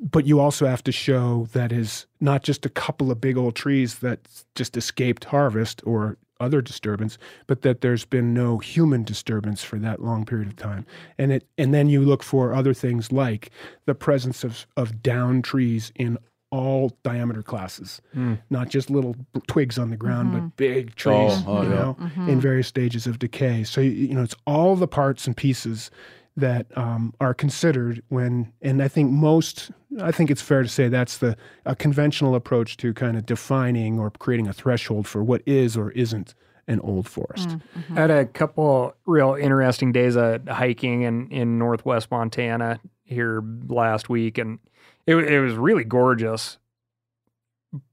but 0.00 0.26
you 0.26 0.40
also 0.40 0.66
have 0.66 0.82
to 0.84 0.92
show 0.92 1.48
that 1.52 1.72
is 1.72 2.06
not 2.20 2.42
just 2.42 2.64
a 2.64 2.68
couple 2.68 3.10
of 3.10 3.20
big 3.20 3.36
old 3.36 3.54
trees 3.54 3.96
that 3.96 4.20
just 4.54 4.76
escaped 4.76 5.24
harvest 5.24 5.82
or 5.84 6.16
other 6.40 6.62
disturbance, 6.62 7.18
but 7.48 7.62
that 7.62 7.80
there's 7.80 8.04
been 8.04 8.32
no 8.32 8.58
human 8.58 9.02
disturbance 9.02 9.64
for 9.64 9.78
that 9.80 10.00
long 10.00 10.24
period 10.24 10.46
of 10.46 10.56
time. 10.56 10.86
And 11.18 11.32
it 11.32 11.46
and 11.58 11.74
then 11.74 11.88
you 11.88 12.02
look 12.02 12.22
for 12.22 12.54
other 12.54 12.74
things 12.74 13.10
like 13.10 13.50
the 13.86 13.94
presence 13.94 14.44
of 14.44 14.66
of 14.76 15.02
down 15.02 15.42
trees 15.42 15.92
in 15.96 16.18
all 16.50 16.96
diameter 17.02 17.42
classes, 17.42 18.00
hmm. 18.14 18.34
not 18.48 18.70
just 18.70 18.88
little 18.88 19.14
b- 19.34 19.40
twigs 19.48 19.78
on 19.78 19.90
the 19.90 19.96
ground, 19.96 20.32
but 20.32 20.38
mm-hmm. 20.38 20.48
big 20.56 20.94
trees, 20.94 21.14
Oh, 21.14 21.44
oh, 21.46 21.62
you 21.62 21.68
yeah. 21.68 21.74
know, 21.74 21.96
mm-hmm. 22.00 22.28
in 22.30 22.40
various 22.40 22.66
stages 22.66 23.06
of 23.06 23.18
decay. 23.18 23.64
So 23.64 23.80
you 23.80 23.90
you 23.90 24.14
know, 24.14 24.22
it's 24.22 24.36
all 24.46 24.76
the 24.76 24.88
parts 24.88 25.26
and 25.26 25.36
pieces 25.36 25.90
that 26.38 26.66
um, 26.76 27.12
are 27.20 27.34
considered 27.34 28.02
when, 28.08 28.52
and 28.62 28.80
I 28.82 28.88
think 28.88 29.10
most, 29.10 29.70
I 30.00 30.12
think 30.12 30.30
it's 30.30 30.40
fair 30.40 30.62
to 30.62 30.68
say 30.68 30.88
that's 30.88 31.18
the 31.18 31.36
a 31.66 31.74
conventional 31.74 32.34
approach 32.34 32.76
to 32.78 32.94
kind 32.94 33.16
of 33.16 33.26
defining 33.26 33.98
or 33.98 34.10
creating 34.10 34.46
a 34.46 34.52
threshold 34.52 35.06
for 35.08 35.22
what 35.24 35.42
is 35.46 35.76
or 35.76 35.90
isn't 35.92 36.34
an 36.68 36.80
old 36.80 37.08
forest. 37.08 37.56
I 37.96 38.00
had 38.00 38.10
a 38.10 38.24
couple 38.26 38.94
real 39.06 39.34
interesting 39.34 39.90
days 39.90 40.16
of 40.16 40.46
hiking 40.46 41.02
in, 41.02 41.28
in 41.30 41.58
northwest 41.58 42.10
Montana 42.10 42.78
here 43.04 43.42
last 43.66 44.08
week, 44.08 44.38
and 44.38 44.58
it, 45.06 45.14
wa- 45.16 45.22
it 45.22 45.40
was 45.40 45.54
really 45.54 45.84
gorgeous. 45.84 46.58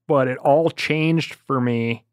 But 0.07 0.27
it 0.27 0.37
all 0.37 0.69
changed 0.69 1.33
for 1.33 1.59
me 1.59 2.03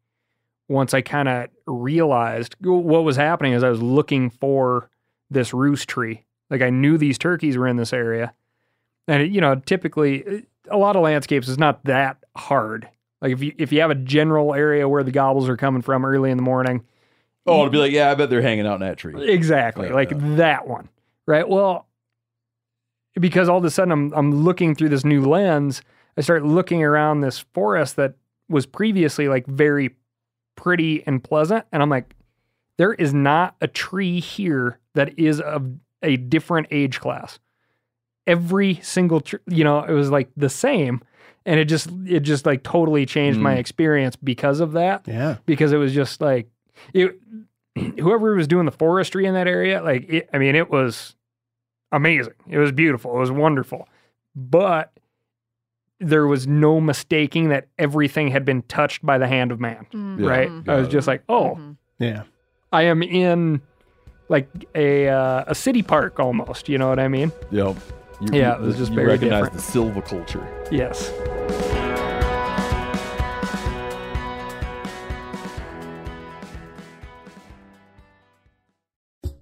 once 0.67 0.95
I 0.95 1.01
kind 1.01 1.29
of 1.29 1.49
realized 1.67 2.55
what 2.61 3.03
was 3.03 3.17
happening 3.17 3.53
as 3.53 3.63
I 3.63 3.69
was 3.69 3.83
looking 3.83 4.31
for 4.31 4.89
this 5.33 5.53
roost 5.53 5.87
tree. 5.87 6.23
Like 6.49 6.61
I 6.61 6.69
knew 6.69 6.97
these 6.97 7.17
turkeys 7.17 7.57
were 7.57 7.67
in 7.67 7.77
this 7.77 7.93
area, 7.93 8.33
and 9.07 9.23
it, 9.23 9.31
you 9.31 9.41
know, 9.41 9.55
typically 9.55 10.45
a 10.69 10.77
lot 10.77 10.95
of 10.95 11.01
landscapes 11.01 11.47
is 11.47 11.57
not 11.57 11.83
that 11.85 12.17
hard. 12.35 12.87
Like 13.21 13.31
if 13.31 13.41
you 13.41 13.53
if 13.57 13.71
you 13.71 13.81
have 13.81 13.91
a 13.91 13.95
general 13.95 14.53
area 14.53 14.87
where 14.87 15.03
the 15.03 15.11
gobbles 15.11 15.49
are 15.49 15.57
coming 15.57 15.81
from 15.81 16.05
early 16.05 16.31
in 16.31 16.37
the 16.37 16.43
morning, 16.43 16.83
Oh, 17.45 17.61
it'd 17.61 17.71
be 17.71 17.77
like, 17.77 17.91
yeah, 17.91 18.09
I 18.09 18.15
bet 18.15 18.29
they're 18.29 18.41
hanging 18.41 18.65
out 18.65 18.75
in 18.75 18.81
that 18.81 18.97
tree. 18.97 19.29
Exactly. 19.29 19.87
Yeah, 19.87 19.93
like 19.93 20.11
that 20.37 20.67
one. 20.67 20.89
Right. 21.25 21.47
Well, 21.47 21.87
because 23.19 23.49
all 23.49 23.57
of 23.57 23.65
a 23.65 23.69
sudden 23.69 23.91
I'm 23.91 24.13
I'm 24.13 24.31
looking 24.43 24.75
through 24.75 24.89
this 24.89 25.03
new 25.03 25.25
lens, 25.25 25.81
I 26.17 26.21
start 26.21 26.43
looking 26.43 26.83
around 26.83 27.21
this 27.21 27.39
forest 27.53 27.95
that 27.97 28.15
was 28.49 28.65
previously 28.65 29.27
like 29.27 29.45
very 29.45 29.95
pretty 30.55 31.05
and 31.05 31.23
pleasant. 31.23 31.65
And 31.71 31.81
I'm 31.81 31.89
like, 31.89 32.15
there 32.77 32.93
is 32.93 33.13
not 33.13 33.55
a 33.61 33.67
tree 33.67 34.19
here 34.19 34.79
that 34.95 35.17
is 35.17 35.39
of 35.41 35.69
a 36.01 36.17
different 36.17 36.67
age 36.71 36.99
class. 36.99 37.39
Every 38.25 38.75
single 38.81 39.21
tr- 39.21 39.37
you 39.47 39.63
know, 39.63 39.83
it 39.83 39.91
was 39.91 40.09
like 40.11 40.29
the 40.37 40.49
same. 40.49 41.01
And 41.45 41.59
it 41.59 41.65
just 41.65 41.89
it 42.05 42.21
just 42.21 42.45
like 42.45 42.63
totally 42.63 43.05
changed 43.05 43.37
my 43.39 43.55
Mm. 43.55 43.59
experience 43.59 44.15
because 44.15 44.61
of 44.61 44.71
that 44.73 45.03
Yeah. 45.05 45.37
because 45.45 45.73
it 45.73 45.77
was 45.77 45.93
just 45.93 46.21
like 46.21 46.47
it, 46.93 47.19
whoever 47.99 48.33
was 48.33 48.47
doing 48.47 48.65
the 48.65 48.71
forestry 48.71 49.25
in 49.25 49.33
that 49.33 49.47
area 49.47 49.81
like 49.83 50.05
it, 50.07 50.29
i 50.31 50.37
mean 50.37 50.55
it 50.55 50.69
was 50.69 51.15
amazing 51.91 52.33
it 52.47 52.57
was 52.59 52.71
beautiful 52.71 53.13
it 53.15 53.19
was 53.19 53.31
wonderful 53.31 53.89
but 54.35 54.93
there 55.99 56.27
was 56.27 56.47
no 56.47 56.79
mistaking 56.79 57.49
that 57.49 57.67
everything 57.77 58.29
had 58.29 58.45
been 58.45 58.61
touched 58.63 59.05
by 59.05 59.17
the 59.17 59.27
hand 59.27 59.51
of 59.51 59.59
man 59.59 59.85
mm. 59.91 60.19
Yeah, 60.21 60.27
right 60.27 60.49
mm-hmm. 60.49 60.69
i 60.69 60.75
was 60.75 60.87
just 60.87 61.07
like 61.07 61.23
oh 61.27 61.55
mm-hmm. 61.59 61.71
Yeah. 61.99 62.23
i 62.71 62.83
am 62.83 63.03
in 63.03 63.61
like 64.33 64.49
a 64.75 65.07
uh, 65.07 65.43
a 65.47 65.55
city 65.55 65.81
park 65.83 66.19
almost 66.19 66.67
you 66.67 66.77
know 66.77 66.89
what 66.89 66.99
i 66.99 67.07
mean 67.07 67.31
Yep. 67.51 67.77
You, 68.21 68.27
Yeah, 68.39 68.57
you- 68.57 68.63
it 68.63 68.67
was 68.67 68.77
just 68.77 68.91
you 68.91 68.95
very 68.95 69.07
recognize 69.07 69.49
different. 69.49 69.63
the 69.63 69.79
silviculture. 70.19 70.71
yes 70.71 71.11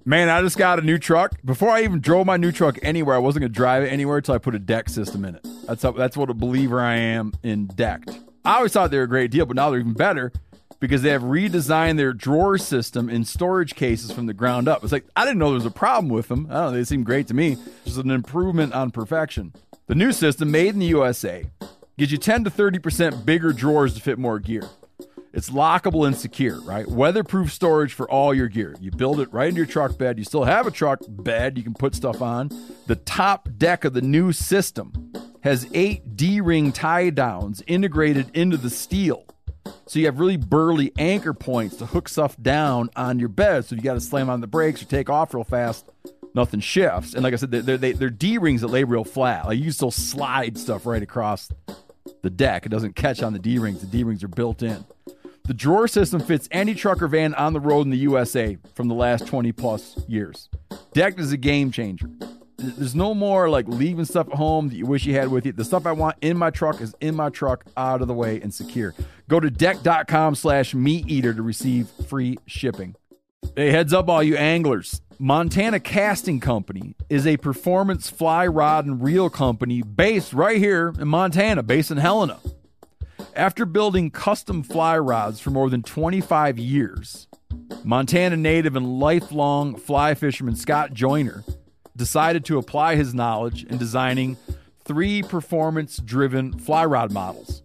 Man, 0.04 0.30
I 0.30 0.42
just 0.42 0.58
got 0.58 0.80
a 0.80 0.82
new 0.82 0.98
truck. 0.98 1.34
Before 1.46 1.70
I 1.70 1.84
even 1.84 2.00
drove 2.02 2.26
my 2.26 2.36
new 2.38 2.52
truck 2.52 2.80
anywhere, 2.82 3.16
I 3.16 3.20
wasn't 3.20 3.42
gonna 3.42 3.50
drive 3.54 3.84
it 3.84 3.90
anywhere 3.90 4.18
until 4.18 4.34
I 4.34 4.40
put 4.40 4.56
a 4.56 4.60
deck 4.60 4.90
system 4.90 5.24
in 5.26 5.36
it. 5.36 5.48
That's 5.68 5.84
how, 5.84 5.92
that's 5.92 6.18
what 6.18 6.30
a 6.30 6.34
believer 6.34 6.82
I 6.82 6.96
am 6.96 7.34
in 7.44 7.68
decked. 7.68 8.10
I 8.44 8.56
always 8.58 8.74
thought 8.74 8.90
they 8.90 8.98
were 8.98 9.04
a 9.04 9.08
great 9.08 9.30
deal, 9.30 9.46
but 9.46 9.56
now 9.56 9.70
they're 9.70 9.80
even 9.80 9.94
better 9.94 10.32
because 10.82 11.04
they 11.04 11.12
have 11.12 11.22
redesigned 11.22 11.96
their 11.96 12.12
drawer 12.12 12.58
system 12.58 13.08
in 13.08 13.24
storage 13.24 13.76
cases 13.76 14.12
from 14.12 14.26
the 14.26 14.34
ground 14.34 14.68
up. 14.68 14.84
It's 14.84 14.92
like 14.92 15.06
I 15.16 15.24
didn't 15.24 15.38
know 15.38 15.50
there 15.50 15.56
was 15.56 15.66
a 15.66 15.72
problem 15.72 16.10
with 16.10 16.28
them. 16.28 16.48
I 16.50 16.56
don't 16.56 16.72
know, 16.72 16.78
they 16.78 16.84
seem 16.84 17.04
great 17.04 17.28
to 17.28 17.34
me. 17.34 17.56
Just 17.86 17.98
an 17.98 18.12
improvement 18.12 18.74
on 18.74 18.92
perfection. 18.92 19.54
The 19.88 19.96
new 19.96 20.12
system, 20.12 20.52
made 20.52 20.74
in 20.74 20.80
the 20.80 20.88
USA, 20.88 21.46
gives 21.98 22.12
you 22.12 22.18
10 22.18 22.46
to 22.46 22.50
30% 22.50 23.26
bigger 23.26 23.54
drawers 23.54 23.94
to 23.94 24.02
fit 24.02 24.18
more 24.18 24.40
gear. 24.40 24.64
It's 25.34 25.50
lockable 25.50 26.06
and 26.06 26.18
secure, 26.18 26.60
right? 26.62 26.88
Weatherproof 26.88 27.54
storage 27.54 27.94
for 27.94 28.10
all 28.10 28.34
your 28.34 28.48
gear. 28.48 28.76
You 28.82 28.92
build 28.92 29.22
it 29.22 29.32
right 29.32 29.48
into 29.48 29.60
your 29.60 29.66
truck 29.66 29.98
bed. 29.98 30.18
You 30.18 30.26
still 30.26 30.44
have 30.44 30.68
a 30.68 30.72
truck 30.72 31.00
bed 31.08 31.58
you 31.58 31.64
can 31.64 31.74
put 31.74 31.96
stuff 31.96 32.22
on. 32.22 32.50
The 32.88 32.98
top 32.98 33.48
deck 33.58 33.86
of 33.86 33.94
the 33.94 34.02
new 34.02 34.34
system 34.34 35.14
has 35.42 35.70
eight 35.74 36.18
D 36.18 36.42
ring 36.42 36.72
tie 36.72 37.12
downs 37.12 37.64
integrated 37.68 38.32
into 38.34 38.58
the 38.58 38.70
steel. 38.70 39.26
So 39.86 40.00
you 40.00 40.06
have 40.06 40.20
really 40.20 40.38
burly 40.38 40.92
anchor 40.98 41.34
points 41.34 41.76
to 41.78 41.86
hook 41.86 42.10
stuff 42.10 42.36
down 42.42 42.90
on 42.96 43.20
your 43.20 43.30
bed. 43.30 43.66
So 43.66 43.76
you 43.76 43.82
got 43.82 43.96
to 43.96 44.02
slam 44.02 44.30
on 44.30 44.42
the 44.42 44.48
brakes 44.48 44.82
or 44.82 44.86
take 44.86 45.10
off 45.10 45.34
real 45.34 45.44
fast, 45.44 45.90
nothing 46.34 46.60
shifts. 46.60 47.14
And 47.14 47.24
like 47.24 47.34
I 47.34 47.38
said, 47.38 47.52
they're, 47.52 47.78
they're, 47.78 47.94
they're 47.94 48.10
D 48.10 48.38
rings 48.38 48.62
that 48.62 48.68
lay 48.68 48.84
real 48.84 49.04
flat. 49.04 49.46
Like 49.46 49.58
you 49.58 49.66
can 49.66 49.74
still 49.74 49.92
slide 49.92 50.58
stuff 50.58 50.86
right 50.86 51.04
across 51.04 51.50
the 52.22 52.30
deck. 52.30 52.66
It 52.66 52.70
doesn't 52.70 52.96
catch 52.96 53.22
on 53.22 53.34
the 53.34 53.40
D 53.40 53.60
rings. 53.60 53.82
The 53.82 53.88
D 53.88 54.04
rings 54.04 54.24
are 54.24 54.30
built 54.30 54.64
in. 54.64 54.86
The 55.46 55.54
drawer 55.54 55.88
system 55.88 56.22
fits 56.22 56.48
any 56.52 56.76
truck 56.76 57.02
or 57.02 57.08
van 57.08 57.34
on 57.34 57.54
the 57.54 57.60
road 57.60 57.82
in 57.82 57.90
the 57.90 57.98
USA 57.98 58.58
from 58.76 58.88
the 58.88 58.96
last 58.96 59.28
20 59.28 59.52
plus 59.52 60.00
years. 60.08 60.50
Decked 60.94 61.20
is 61.20 61.32
a 61.32 61.38
game 61.38 61.72
changer. 61.72 62.10
There's 62.62 62.96
no 62.96 63.14
more 63.16 63.50
like 63.50 63.68
leaving 63.68 64.06
stuff 64.06 64.28
at 64.30 64.36
home 64.36 64.70
that 64.70 64.76
you 64.76 64.86
wish 64.86 65.06
you 65.06 65.16
had 65.16 65.30
with 65.30 65.46
you. 65.46 65.52
The 65.52 65.66
stuff 65.66 65.88
I 65.88 65.92
want 65.94 66.18
in 66.22 66.38
my 66.38 66.52
truck 66.52 66.80
is 66.80 66.96
in 67.02 67.16
my 67.16 67.30
truck, 67.30 67.66
out 67.76 68.02
of 68.02 68.08
the 68.08 68.14
way 68.14 68.40
and 68.40 68.54
secure. 68.54 68.94
Go 69.28 69.40
to 69.40 69.50
decked.com 69.50 70.36
slash 70.36 70.74
meateater 70.74 71.36
to 71.36 71.42
receive 71.42 71.90
free 72.08 72.38
shipping. 72.46 72.96
Hey, 73.56 73.72
heads 73.72 73.94
up, 73.94 74.08
all 74.10 74.22
you 74.22 74.36
anglers. 74.36 75.02
Montana 75.18 75.80
Casting 75.80 76.40
Company 76.40 76.96
is 77.10 77.26
a 77.26 77.38
performance 77.38 78.10
fly 78.10 78.46
rod 78.46 78.86
and 78.86 79.02
reel 79.02 79.30
company 79.30 79.82
based 79.82 80.34
right 80.34 80.58
here 80.58 80.94
in 81.00 81.08
Montana, 81.08 81.64
based 81.64 81.92
in 81.92 81.98
Helena. 81.98 82.40
After 83.36 83.66
building 83.66 84.12
custom 84.12 84.62
fly 84.62 84.98
rods 84.98 85.40
for 85.40 85.50
more 85.50 85.70
than 85.70 85.84
25 85.84 86.60
years, 86.60 87.28
Montana 87.84 88.38
native 88.38 88.76
and 88.76 89.00
lifelong 89.00 89.76
fly 89.76 90.14
fisherman 90.14 90.56
Scott 90.56 90.94
Joyner 90.94 91.44
decided 92.02 92.44
to 92.44 92.58
apply 92.58 92.96
his 92.96 93.14
knowledge 93.14 93.64
in 93.64 93.78
designing 93.78 94.36
three 94.84 95.22
performance 95.22 95.98
driven 95.98 96.52
fly 96.58 96.84
rod 96.84 97.12
models. 97.12 97.62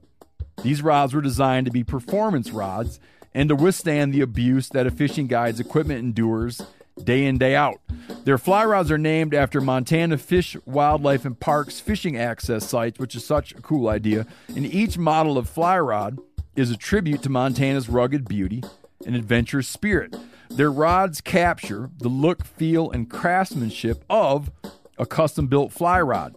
These 0.63 0.83
rods 0.83 1.15
were 1.15 1.23
designed 1.23 1.65
to 1.65 1.73
be 1.73 1.83
performance 1.83 2.51
rods 2.51 3.01
and 3.33 3.49
to 3.49 3.57
withstand 3.57 4.13
the 4.13 4.21
abuse 4.21 4.69
that 4.69 4.87
a 4.87 4.91
fishing 4.91 5.27
guide's 5.27 5.59
equipment 5.59 6.01
endures 6.01 6.61
day 7.03 7.25
in, 7.25 7.39
day 7.39 7.57
out. 7.57 7.81
Their 8.25 8.37
fly 8.37 8.67
rods 8.67 8.91
are 8.91 8.99
named 8.99 9.33
after 9.33 9.63
Montana 9.63 10.19
Fish, 10.19 10.55
Wildlife, 10.67 11.25
and 11.25 11.41
Parks 11.41 11.81
fishing 11.81 12.19
access 12.19 12.69
sites, 12.69 12.99
which 12.99 13.17
is 13.17 13.25
such 13.25 13.53
a 13.53 13.63
cool 13.63 13.89
idea. 13.89 14.27
And 14.55 14.67
each 14.67 14.99
model 14.99 15.39
of 15.39 15.49
fly 15.49 15.79
rod 15.79 16.19
is 16.55 16.71
a 16.71 16.77
tribute 16.77 17.23
to 17.23 17.31
Montana's 17.31 17.89
rugged 17.89 18.29
beauty 18.29 18.63
and 19.07 19.17
adventurous 19.17 19.67
spirit. 19.69 20.15
Their 20.51 20.71
rods 20.71 21.21
capture 21.21 21.91
the 21.99 22.09
look, 22.09 22.45
feel, 22.45 22.91
and 22.91 23.11
craftsmanship 23.11 24.05
of 24.09 24.51
a 24.99 25.07
custom 25.07 25.47
built 25.47 25.73
fly 25.73 26.01
rod. 26.01 26.37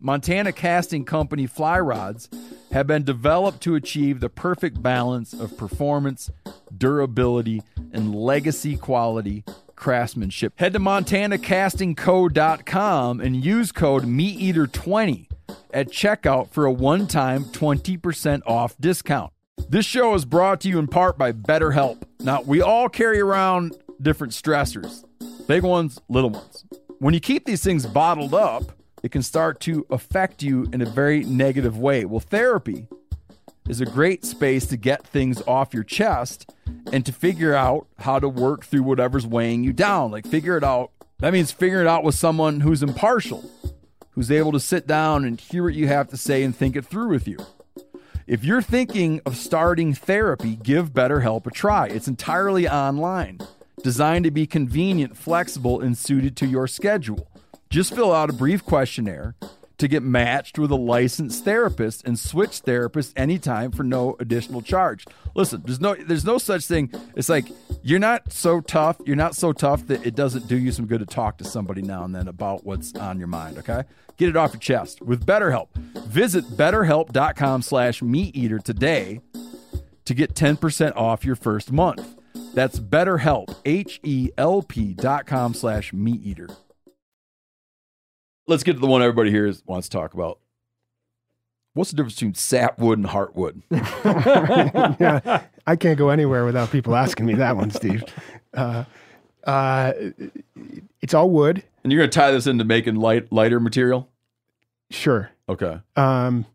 Montana 0.00 0.52
Casting 0.52 1.04
Company 1.04 1.46
fly 1.46 1.78
rods 1.80 2.28
have 2.72 2.86
been 2.86 3.04
developed 3.04 3.60
to 3.62 3.74
achieve 3.74 4.20
the 4.20 4.28
perfect 4.28 4.82
balance 4.82 5.32
of 5.32 5.56
performance, 5.56 6.30
durability, 6.76 7.62
and 7.92 8.14
legacy 8.14 8.76
quality 8.76 9.44
craftsmanship. 9.74 10.52
Head 10.56 10.74
to 10.74 10.80
montanacastingco.com 10.80 13.20
and 13.20 13.44
use 13.44 13.72
code 13.72 14.04
MeatEater20 14.04 15.28
at 15.72 15.88
checkout 15.88 16.50
for 16.50 16.64
a 16.64 16.72
one-time 16.72 17.44
20% 17.44 18.42
off 18.46 18.76
discount. 18.78 19.32
This 19.68 19.84
show 19.84 20.14
is 20.14 20.24
brought 20.24 20.60
to 20.60 20.68
you 20.68 20.78
in 20.78 20.86
part 20.86 21.18
by 21.18 21.32
BetterHelp. 21.32 22.02
Now, 22.20 22.42
we 22.42 22.62
all 22.62 22.88
carry 22.88 23.20
around 23.20 23.76
different 24.00 24.32
stressors, 24.32 25.04
big 25.48 25.64
ones, 25.64 26.00
little 26.08 26.30
ones. 26.30 26.64
When 26.98 27.14
you 27.14 27.20
keep 27.20 27.46
these 27.46 27.64
things 27.64 27.84
bottled 27.84 28.32
up, 28.32 28.72
it 29.02 29.10
can 29.10 29.22
start 29.22 29.60
to 29.60 29.84
affect 29.90 30.42
you 30.42 30.68
in 30.72 30.82
a 30.82 30.86
very 30.86 31.24
negative 31.24 31.78
way. 31.78 32.04
Well, 32.04 32.20
therapy 32.20 32.86
is 33.68 33.80
a 33.80 33.86
great 33.86 34.24
space 34.24 34.66
to 34.66 34.76
get 34.76 35.06
things 35.06 35.42
off 35.42 35.74
your 35.74 35.84
chest 35.84 36.50
and 36.92 37.04
to 37.04 37.12
figure 37.12 37.54
out 37.54 37.88
how 37.98 38.18
to 38.18 38.28
work 38.28 38.64
through 38.64 38.84
whatever's 38.84 39.26
weighing 39.26 39.64
you 39.64 39.72
down. 39.72 40.10
Like, 40.10 40.26
figure 40.26 40.56
it 40.56 40.64
out. 40.64 40.92
That 41.18 41.32
means 41.32 41.50
figuring 41.50 41.86
it 41.86 41.88
out 41.88 42.04
with 42.04 42.14
someone 42.14 42.60
who's 42.60 42.82
impartial, 42.82 43.50
who's 44.10 44.30
able 44.30 44.52
to 44.52 44.60
sit 44.60 44.86
down 44.86 45.24
and 45.24 45.40
hear 45.40 45.64
what 45.64 45.74
you 45.74 45.88
have 45.88 46.08
to 46.08 46.16
say 46.16 46.44
and 46.44 46.54
think 46.54 46.76
it 46.76 46.86
through 46.86 47.08
with 47.08 47.26
you. 47.26 47.38
If 48.26 48.42
you're 48.42 48.60
thinking 48.60 49.20
of 49.24 49.36
starting 49.36 49.94
therapy, 49.94 50.56
give 50.56 50.92
BetterHelp 50.92 51.46
a 51.46 51.50
try. 51.52 51.86
It's 51.86 52.08
entirely 52.08 52.68
online, 52.68 53.38
designed 53.84 54.24
to 54.24 54.32
be 54.32 54.48
convenient, 54.48 55.16
flexible, 55.16 55.80
and 55.80 55.96
suited 55.96 56.36
to 56.38 56.46
your 56.46 56.66
schedule. 56.66 57.30
Just 57.70 57.94
fill 57.94 58.12
out 58.12 58.28
a 58.28 58.32
brief 58.32 58.64
questionnaire 58.64 59.36
to 59.78 59.88
get 59.88 60.02
matched 60.02 60.58
with 60.58 60.70
a 60.70 60.76
licensed 60.76 61.44
therapist 61.44 62.04
and 62.06 62.18
switch 62.18 62.62
therapists 62.62 63.12
anytime 63.16 63.70
for 63.70 63.82
no 63.82 64.16
additional 64.18 64.62
charge. 64.62 65.04
Listen, 65.34 65.62
there's 65.64 65.80
no 65.80 65.94
there's 65.94 66.24
no 66.24 66.38
such 66.38 66.64
thing. 66.66 66.90
It's 67.14 67.28
like 67.28 67.46
you're 67.82 67.98
not 67.98 68.32
so 68.32 68.60
tough, 68.60 68.96
you're 69.04 69.16
not 69.16 69.36
so 69.36 69.52
tough 69.52 69.86
that 69.88 70.06
it 70.06 70.14
doesn't 70.14 70.48
do 70.48 70.56
you 70.56 70.72
some 70.72 70.86
good 70.86 71.00
to 71.00 71.06
talk 71.06 71.38
to 71.38 71.44
somebody 71.44 71.82
now 71.82 72.04
and 72.04 72.14
then 72.14 72.28
about 72.28 72.64
what's 72.64 72.94
on 72.94 73.18
your 73.18 73.28
mind, 73.28 73.58
okay? 73.58 73.84
Get 74.16 74.30
it 74.30 74.36
off 74.36 74.54
your 74.54 74.60
chest 74.60 75.02
with 75.02 75.26
BetterHelp. 75.26 75.68
Visit 76.06 76.44
betterhelp.com 76.44 77.62
slash 77.62 78.00
meateater 78.00 78.62
today 78.62 79.20
to 80.06 80.14
get 80.14 80.34
10% 80.34 80.96
off 80.96 81.24
your 81.24 81.36
first 81.36 81.70
month. 81.70 82.14
That's 82.54 82.80
betterhelp, 82.80 83.54
H-E-L-P 83.66 84.94
dot 84.94 85.26
com 85.26 85.52
slash 85.52 85.92
meateater. 85.92 86.54
Let's 88.46 88.62
get 88.62 88.74
to 88.74 88.78
the 88.78 88.86
one 88.86 89.02
everybody 89.02 89.30
here 89.30 89.46
is, 89.46 89.62
wants 89.66 89.88
to 89.88 89.96
talk 89.96 90.14
about. 90.14 90.38
What's 91.74 91.90
the 91.90 91.96
difference 91.96 92.14
between 92.14 92.34
sapwood 92.34 92.98
and 92.98 93.06
heartwood? 93.06 93.62
yeah, 95.00 95.42
I 95.66 95.76
can't 95.76 95.98
go 95.98 96.08
anywhere 96.08 96.46
without 96.46 96.70
people 96.70 96.96
asking 96.96 97.26
me 97.26 97.34
that 97.34 97.56
one, 97.56 97.70
Steve. 97.70 98.02
Uh, 98.54 98.84
uh, 99.44 99.92
it's 101.02 101.12
all 101.12 101.28
wood. 101.28 101.62
And 101.84 101.92
you're 101.92 102.00
going 102.00 102.10
to 102.10 102.18
tie 102.18 102.30
this 102.30 102.46
into 102.46 102.64
making 102.64 102.96
light 102.96 103.30
lighter 103.30 103.60
material? 103.60 104.08
Sure. 104.90 105.30
Okay. 105.48 105.78
Um, 105.96 106.46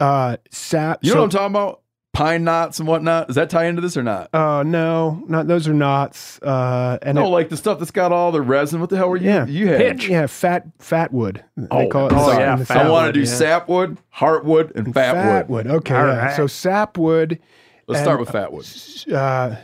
uh, 0.00 0.36
sap. 0.50 1.00
You 1.02 1.14
know 1.14 1.22
what 1.22 1.24
I'm 1.24 1.30
talking 1.30 1.52
about? 1.52 1.82
Pine 2.12 2.42
knots 2.44 2.80
and 2.80 2.88
whatnot. 2.88 3.28
Does 3.28 3.36
that 3.36 3.50
tie 3.50 3.66
into 3.66 3.80
this 3.80 3.96
or 3.96 4.02
not? 4.02 4.34
Uh, 4.34 4.62
no, 4.64 5.22
not 5.28 5.46
those 5.46 5.68
are 5.68 5.72
knots. 5.72 6.40
Uh, 6.42 6.98
and 7.02 7.14
no, 7.14 7.26
it- 7.26 7.28
like 7.28 7.48
the 7.50 7.56
stuff 7.56 7.78
that's 7.78 7.92
got 7.92 8.10
all 8.12 8.32
the 8.32 8.42
resin. 8.42 8.80
What 8.80 8.90
the 8.90 8.96
hell 8.96 9.08
were 9.10 9.16
you? 9.16 9.28
yeah, 9.28 9.46
you 9.46 9.68
had 9.68 10.02
Yeah, 10.02 10.26
fat 10.26 10.66
fat 10.80 11.12
wood. 11.12 11.44
They 11.56 11.66
Oh, 11.70 11.88
call 11.88 12.08
it. 12.08 12.10
sorry. 12.10 12.52
in 12.52 12.58
the 12.64 12.66
I 12.74 12.88
want 12.90 13.06
to 13.06 13.12
do 13.12 13.24
sapwood, 13.24 13.96
heartwood, 14.16 14.74
and 14.74 14.92
fatwood. 14.92 15.46
Fatwood. 15.46 15.66
Okay, 15.66 15.94
All 15.94 16.06
yeah. 16.06 16.16
right. 16.26 16.36
so 16.36 16.46
sapwood. 16.48 17.38
Let's 17.86 18.00
and, 18.00 18.06
start 18.06 18.20
with 18.20 18.28
fatwood. 18.28 19.12
Uh, 19.12 19.56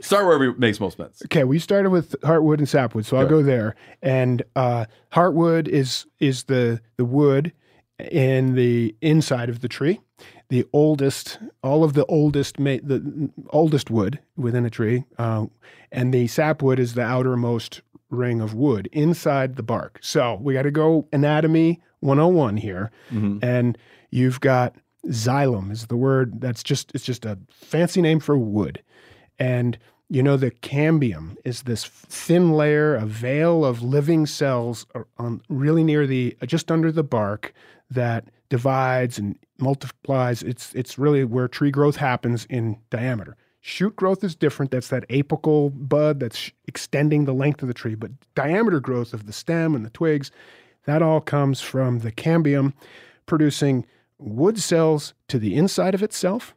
Start 0.00 0.26
wherever 0.26 0.44
it 0.44 0.58
makes 0.60 0.78
most 0.80 0.96
sense. 0.96 1.22
Okay, 1.26 1.42
we 1.44 1.58
started 1.58 1.90
with 1.90 2.14
heartwood 2.22 2.58
and 2.58 2.68
sapwood, 2.68 3.04
so 3.06 3.16
I'll 3.16 3.22
Okay. 3.24 3.30
go 3.30 3.42
there. 3.42 3.74
And 4.02 4.42
uh, 4.56 4.84
heartwood 5.12 5.66
is 5.68 6.06
is 6.20 6.44
the 6.44 6.80
the 6.96 7.04
wood 7.04 7.52
in 7.98 8.54
the 8.54 8.94
inside 9.00 9.48
of 9.48 9.60
the 9.60 9.66
tree, 9.68 9.98
the 10.48 10.66
oldest, 10.72 11.38
all 11.62 11.84
of 11.84 11.92
the 11.92 12.06
oldest 12.06 12.58
ma- 12.58 12.78
the 12.82 13.30
oldest 13.50 13.90
wood 13.90 14.18
within 14.36 14.64
a 14.64 14.70
tree, 14.70 15.04
uh, 15.18 15.46
and 15.92 16.12
the 16.12 16.26
sapwood 16.26 16.78
is 16.78 16.94
the 16.94 17.02
outermost 17.02 17.82
ring 18.10 18.40
of 18.40 18.54
wood 18.54 18.88
inside 18.92 19.56
the 19.56 19.62
bark. 19.62 19.98
So 20.00 20.38
we 20.40 20.54
got 20.54 20.62
to 20.62 20.70
go 20.70 21.06
anatomy 21.12 21.80
101 22.00 22.56
here, 22.58 22.90
and 23.42 23.76
you've 24.10 24.40
got 24.40 24.74
xylem 25.06 25.70
is 25.70 25.86
the 25.86 25.96
word 25.96 26.40
that's 26.40 26.62
just 26.62 26.90
it's 26.94 27.04
just 27.04 27.24
a 27.24 27.38
fancy 27.50 28.00
name 28.02 28.20
for 28.20 28.36
wood. 28.36 28.82
And 29.38 29.78
you 30.10 30.22
know, 30.22 30.38
the 30.38 30.50
cambium 30.50 31.36
is 31.44 31.64
this 31.64 31.84
thin 31.84 32.52
layer, 32.52 32.94
a 32.94 33.04
veil 33.04 33.62
of 33.62 33.82
living 33.82 34.24
cells 34.24 34.86
on 35.18 35.42
really 35.50 35.84
near 35.84 36.06
the 36.06 36.34
just 36.46 36.72
under 36.72 36.90
the 36.90 37.04
bark 37.04 37.52
that 37.90 38.24
divides 38.48 39.18
and 39.18 39.38
multiplies. 39.58 40.42
It's 40.42 40.74
it's 40.74 40.98
really 40.98 41.24
where 41.24 41.48
tree 41.48 41.70
growth 41.70 41.96
happens 41.96 42.46
in 42.48 42.78
diameter. 42.90 43.36
Shoot 43.60 43.96
growth 43.96 44.22
is 44.22 44.34
different. 44.34 44.70
That's 44.70 44.88
that 44.88 45.08
apical 45.08 45.72
bud 45.74 46.20
that's 46.20 46.50
extending 46.66 47.24
the 47.24 47.34
length 47.34 47.60
of 47.62 47.68
the 47.68 47.74
tree. 47.74 47.94
But 47.94 48.12
diameter 48.34 48.80
growth 48.80 49.12
of 49.12 49.26
the 49.26 49.32
stem 49.32 49.74
and 49.74 49.84
the 49.84 49.90
twigs, 49.90 50.30
that 50.84 51.02
all 51.02 51.20
comes 51.20 51.60
from 51.60 51.98
the 51.98 52.12
cambium 52.12 52.72
producing 53.26 53.84
wood 54.18 54.58
cells 54.58 55.14
to 55.28 55.38
the 55.38 55.54
inside 55.54 55.94
of 55.94 56.02
itself 56.02 56.54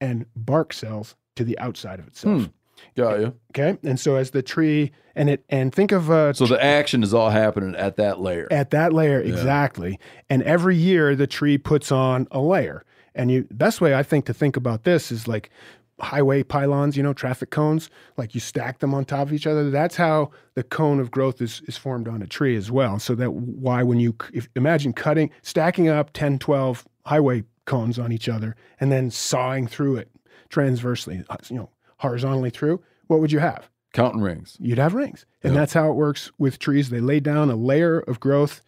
and 0.00 0.26
bark 0.36 0.72
cells 0.72 1.14
to 1.36 1.44
the 1.44 1.58
outside 1.58 1.98
of 1.98 2.06
itself. 2.06 2.42
Hmm. 2.42 2.46
Got 2.96 3.20
you. 3.20 3.34
Okay, 3.50 3.78
and 3.82 3.98
so 3.98 4.16
as 4.16 4.30
the 4.30 4.42
tree 4.42 4.92
and 5.14 5.30
it 5.30 5.44
and 5.48 5.74
think 5.74 5.92
of 5.92 6.10
uh, 6.10 6.32
So 6.32 6.46
the 6.46 6.62
action 6.62 7.02
is 7.02 7.14
all 7.14 7.30
happening 7.30 7.74
at 7.76 7.96
that 7.96 8.20
layer. 8.20 8.48
at 8.50 8.70
that 8.70 8.92
layer 8.92 9.20
exactly, 9.20 9.98
and 10.28 10.42
every 10.42 10.76
year 10.76 11.14
the 11.14 11.26
tree 11.26 11.58
puts 11.58 11.92
on 11.92 12.28
a 12.30 12.40
layer. 12.40 12.84
And 13.14 13.30
you 13.30 13.46
best 13.50 13.80
way 13.80 13.94
I 13.94 14.02
think 14.02 14.24
to 14.26 14.34
think 14.34 14.56
about 14.56 14.84
this 14.84 15.12
is 15.12 15.28
like 15.28 15.50
highway 16.00 16.42
pylons, 16.42 16.96
you 16.96 17.02
know, 17.02 17.12
traffic 17.12 17.50
cones. 17.50 17.90
Like 18.16 18.34
you 18.34 18.40
stack 18.40 18.80
them 18.80 18.94
on 18.94 19.04
top 19.04 19.28
of 19.28 19.32
each 19.32 19.46
other. 19.46 19.70
That's 19.70 19.96
how 19.96 20.30
the 20.54 20.62
cone 20.62 20.98
of 20.98 21.10
growth 21.10 21.40
is 21.40 21.62
is 21.66 21.76
formed 21.76 22.08
on 22.08 22.22
a 22.22 22.26
tree 22.26 22.56
as 22.56 22.70
well. 22.70 22.98
So 22.98 23.14
that 23.14 23.32
why 23.32 23.82
when 23.82 24.00
you 24.00 24.16
if, 24.32 24.48
imagine 24.56 24.92
cutting 24.92 25.30
stacking 25.42 25.88
up 25.88 26.12
10, 26.12 26.38
12 26.38 26.86
highway 27.06 27.44
cones 27.64 27.98
on 27.98 28.12
each 28.12 28.28
other 28.28 28.56
and 28.80 28.90
then 28.90 29.10
sawing 29.10 29.66
through 29.66 29.96
it 29.96 30.10
transversely, 30.48 31.22
uh, 31.30 31.36
you 31.48 31.56
know, 31.56 31.70
horizontally 32.02 32.50
through, 32.50 32.82
what 33.06 33.20
would 33.20 33.32
you 33.32 33.38
have? 33.38 33.68
Counting 33.92 34.20
rings. 34.22 34.56
you'd 34.60 34.78
have 34.78 34.94
rings. 34.94 35.26
And 35.42 35.54
that's 35.54 35.74
how 35.74 35.90
it 35.90 35.94
works 35.94 36.30
with 36.38 36.58
trees. 36.58 36.88
They 36.90 37.00
lay 37.00 37.20
down 37.20 37.50
a 37.50 37.56
layer 37.56 38.00
of 38.00 38.20
growth 38.20 38.62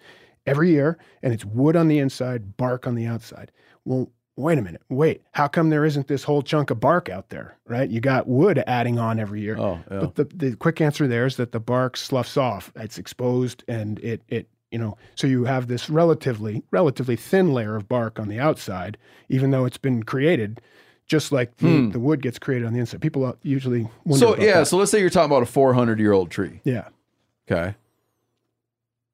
every 0.47 0.71
year, 0.71 0.99
and 1.23 1.33
it's 1.33 1.45
wood 1.45 1.77
on 1.77 1.89
the 1.89 1.99
inside, 1.99 2.57
bark 2.59 2.87
on 2.87 2.95
the 2.95 3.07
outside. 3.07 3.51
Well, 3.87 4.11
wait 4.37 4.59
a 4.59 4.63
minute. 4.63 4.83
Wait, 4.91 5.23
how 5.33 5.49
come 5.49 5.71
there 5.71 5.85
isn't 5.87 6.09
this 6.09 6.25
whole 6.25 6.43
chunk 6.43 6.71
of 6.71 6.79
bark 6.81 7.09
out 7.09 7.31
there, 7.31 7.57
right? 7.67 7.89
You 7.89 8.01
got 8.01 8.29
wood 8.29 8.63
adding 8.67 8.99
on 8.99 9.19
every 9.19 9.41
year. 9.41 9.57
Oh, 9.59 9.81
yeah. 9.91 10.01
But 10.01 10.15
the, 10.17 10.25
the 10.25 10.57
quick 10.57 10.81
answer 10.81 11.07
there 11.07 11.25
is 11.25 11.37
that 11.37 11.53
the 11.53 11.61
bark 11.61 11.97
sloughs 11.97 12.37
off. 12.37 12.71
It's 12.77 12.99
exposed 12.99 13.65
and 13.67 13.99
it, 14.01 14.23
it, 14.29 14.49
you 14.71 14.79
know, 14.79 14.99
so 15.15 15.27
you 15.27 15.45
have 15.45 15.69
this 15.69 15.89
relatively, 15.89 16.65
relatively 16.71 17.17
thin 17.17 17.55
layer 17.55 17.77
of 17.77 17.89
bark 17.89 18.19
on 18.19 18.29
the 18.29 18.41
outside, 18.41 18.99
even 19.31 19.53
though 19.53 19.65
it's 19.65 19.79
been 19.79 20.03
created 20.03 20.61
just 21.07 21.33
like 21.33 21.57
the, 21.59 21.91
the 21.93 21.99
wood 22.01 22.23
gets 22.23 22.39
created 22.39 22.67
on 22.67 22.73
the 22.73 22.81
inside. 22.81 23.01
People 23.01 23.25
uh, 23.27 23.33
usually 23.43 23.83
wonder 24.05 24.27
Hmm. 24.27 24.33
So 24.35 24.43
yeah, 24.43 24.61
that. 24.61 24.67
so 24.67 24.77
let's 24.79 24.91
say 24.91 25.01
you're 25.01 25.11
talking 25.11 25.31
about 25.31 25.43
a 25.43 25.47
400 25.47 25.99
year 25.99 26.13
old 26.13 26.31
tree. 26.31 26.61
yeah. 26.65 26.89
Okay. 27.51 27.75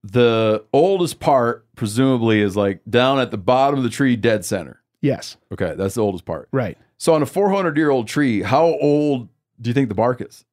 The 0.03 0.65
oldest 0.73 1.21
part 1.21 1.67
presumably 1.75 2.41
is 2.41 2.57
like 2.57 2.81
down 2.89 3.19
at 3.19 3.31
the 3.31 3.37
bottom 3.39 3.79
of 3.79 3.83
the 3.85 3.91
tree, 3.91 4.17
dead 4.17 4.45
center. 4.45 4.81
Yes. 5.03 5.37
Okay, 5.53 5.75
that's 5.77 5.95
the 5.97 6.01
oldest 6.03 6.25
part. 6.25 6.49
Right. 6.53 6.79
So 6.97 7.15
on 7.15 7.23
a 7.23 7.27
400 7.27 7.77
year 7.77 7.91
old 7.91 8.09
tree, 8.09 8.41
how 8.43 8.65
old 8.81 9.29
do 9.61 9.69
you 9.69 9.75
think 9.75 9.89
the 9.89 9.95
bark 9.95 10.21
is? 10.23 10.45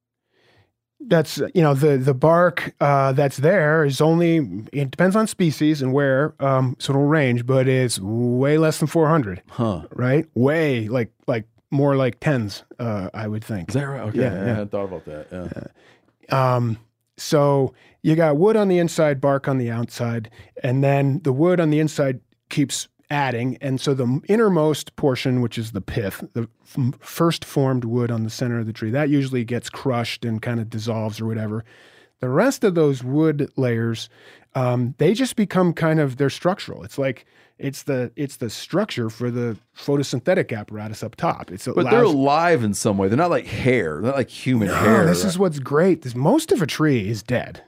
That's 1.00 1.38
you 1.54 1.62
know 1.62 1.74
the 1.76 1.98
the 1.98 2.14
bark 2.16 2.74
uh, 2.82 3.12
that's 3.14 3.38
there 3.38 3.86
is 3.86 4.02
only 4.02 4.38
it 4.74 4.90
depends 4.92 5.16
on 5.16 5.28
species 5.28 5.82
and 5.82 5.94
where 5.94 6.34
um, 6.40 6.76
so 6.80 6.92
it'll 6.92 7.06
range, 7.06 7.46
but 7.46 7.68
it's 7.68 8.00
way 8.00 8.58
less 8.58 8.80
than 8.80 8.88
400. 8.88 9.44
Huh? 9.50 9.84
Right? 9.92 10.26
Way 10.34 10.88
like 10.88 11.12
like 11.28 11.46
more 11.70 11.96
like 11.96 12.20
tens. 12.20 12.64
Uh, 12.80 13.10
I 13.14 13.28
would 13.28 13.44
think. 13.44 13.70
Is 13.70 13.76
that 13.76 13.84
right? 13.84 14.02
Okay, 14.10 14.22
Yeah, 14.22 14.32
I 14.32 14.36
yeah. 14.36 14.46
hadn't 14.48 14.72
thought 14.72 14.86
about 14.86 15.06
that. 15.06 15.72
Yeah. 16.32 16.56
Um, 16.56 16.78
so 17.18 17.74
you 18.02 18.16
got 18.16 18.38
wood 18.38 18.56
on 18.56 18.68
the 18.68 18.80
inside, 18.80 19.22
bark 19.22 19.48
on 19.48 19.58
the 19.60 19.70
outside, 19.70 20.30
and 20.64 20.84
then 20.84 21.20
the 21.24 21.32
wood 21.34 21.60
on 21.60 21.70
the 21.70 21.80
inside 21.80 22.22
keeps 22.50 22.88
adding. 23.10 23.58
And 23.62 23.80
so 23.80 23.94
the 23.94 24.22
innermost 24.28 24.96
portion, 24.96 25.42
which 25.42 25.58
is 25.58 25.72
the 25.72 25.82
pith, 25.82 26.24
the 26.34 26.48
f- 26.66 26.94
first 27.00 27.46
formed 27.46 27.86
wood 27.86 28.12
on 28.12 28.24
the 28.24 28.30
center 28.30 28.60
of 28.60 28.66
the 28.66 28.74
tree, 28.74 28.92
that 28.92 29.10
usually 29.10 29.44
gets 29.44 29.70
crushed 29.70 30.26
and 30.26 30.42
kind 30.42 30.60
of 30.60 30.70
dissolves 30.70 31.22
or 31.22 31.26
whatever. 31.26 31.64
The 32.20 32.30
rest 32.30 32.64
of 32.64 32.76
those 32.76 33.04
wood 33.04 33.52
layers, 33.58 34.10
um, 34.56 34.96
they 34.98 35.14
just 35.14 35.36
become 35.36 35.74
kind 35.74 36.00
of 36.00 36.18
they're 36.18 36.30
structural. 36.30 36.84
It's 36.84 36.98
like 36.98 37.26
it's 37.60 37.84
the 37.84 38.12
it's 38.16 38.38
the 38.38 38.50
structure 38.50 39.10
for 39.10 39.30
the 39.30 39.58
photosynthetic 39.76 40.56
apparatus 40.58 41.04
up 41.04 41.16
top. 41.16 41.52
It's 41.52 41.68
But 41.68 41.90
they're 41.90 42.04
alive 42.04 42.64
in 42.64 42.74
some 42.74 42.98
way. 42.98 43.08
They're 43.08 43.18
not 43.18 43.30
like 43.30 43.46
hair. 43.46 43.96
They're 43.96 44.12
not 44.12 44.16
like 44.16 44.30
human 44.30 44.68
no, 44.68 44.76
hair. 44.76 45.06
this 45.06 45.24
is 45.24 45.38
what's 45.38 45.60
great. 45.60 46.02
This, 46.02 46.16
most 46.16 46.52
of 46.52 46.62
a 46.62 46.68
tree 46.68 47.08
is 47.08 47.22
dead. 47.24 47.64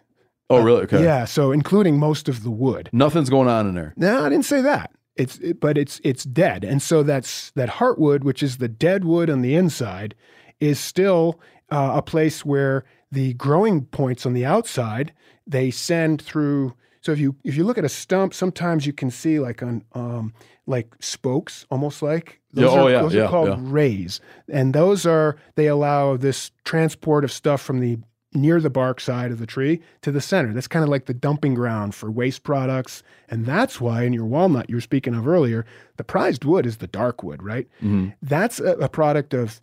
oh, 0.49 0.61
really? 0.61 0.81
Okay. 0.83 1.03
Yeah, 1.03 1.25
so 1.25 1.51
including 1.51 1.99
most 1.99 2.27
of 2.27 2.43
the 2.43 2.51
wood. 2.51 2.89
Nothing's 2.91 3.29
going 3.29 3.47
on 3.47 3.67
in 3.67 3.75
there. 3.75 3.93
No, 3.95 4.25
I 4.25 4.29
didn't 4.29 4.45
say 4.45 4.61
that. 4.61 4.91
It's 5.19 5.37
it, 5.39 5.59
but 5.59 5.77
it's 5.77 5.99
it's 6.03 6.23
dead, 6.23 6.63
and 6.63 6.81
so 6.81 7.03
that's 7.03 7.51
that 7.51 7.69
heartwood, 7.69 8.23
which 8.23 8.41
is 8.41 8.57
the 8.57 8.69
dead 8.69 9.03
wood 9.03 9.29
on 9.29 9.41
the 9.41 9.53
inside, 9.55 10.15
is 10.59 10.79
still 10.79 11.39
uh, 11.69 11.93
a 11.95 12.01
place 12.01 12.45
where 12.45 12.85
the 13.11 13.33
growing 13.33 13.85
points 13.85 14.25
on 14.25 14.33
the 14.33 14.45
outside 14.45 15.13
they 15.45 15.71
send 15.71 16.21
through. 16.21 16.73
So 17.01 17.11
if 17.11 17.19
you 17.19 17.35
if 17.43 17.55
you 17.55 17.63
look 17.65 17.77
at 17.77 17.85
a 17.85 17.89
stump, 17.89 18.33
sometimes 18.33 18.85
you 18.85 18.93
can 18.93 19.11
see 19.11 19.39
like 19.39 19.61
on 19.61 19.83
um, 19.93 20.33
like 20.65 20.95
spokes, 20.99 21.65
almost 21.69 22.01
like. 22.01 22.39
Those 22.51 22.73
Yeah, 22.73 22.79
oh, 22.79 22.85
are, 22.87 22.91
yeah, 22.91 23.01
those 23.01 23.13
yeah, 23.13 23.25
are 23.25 23.29
called 23.29 23.61
rays, 23.67 24.21
and 24.51 24.73
those 24.73 25.05
are 25.05 25.35
they 25.55 25.67
allow 25.67 26.17
this 26.17 26.51
transport 26.63 27.23
of 27.23 27.31
stuff 27.31 27.61
from 27.61 27.79
the 27.79 27.99
near 28.33 28.61
the 28.61 28.69
bark 28.69 28.99
side 28.99 29.31
of 29.31 29.39
the 29.39 29.45
tree 29.47 29.81
to 30.01 30.11
the 30.11 30.21
center. 30.21 30.53
That's 30.53 30.67
kind 30.67 30.83
of 30.83 30.89
like 30.89 31.05
the 31.05 31.13
dumping 31.13 31.55
ground 31.55 31.95
for 31.95 32.11
waste 32.11 32.43
products. 32.43 33.01
And 33.29 33.45
that's 33.45 33.81
why 33.81 34.03
in 34.03 34.13
your 34.13 34.25
walnut 34.25 34.69
you 34.69 34.75
were 34.75 34.81
speaking 34.81 35.15
of 35.15 35.27
earlier, 35.27 35.65
the 35.97 36.03
prized 36.03 36.45
wood 36.45 36.65
is 36.65 36.77
the 36.77 36.87
dark 36.87 37.23
wood, 37.23 37.41
right? 37.41 37.67
Mm-hmm. 37.77 38.09
That's 38.21 38.59
a, 38.59 38.73
a 38.73 38.89
product 38.89 39.33
of 39.33 39.61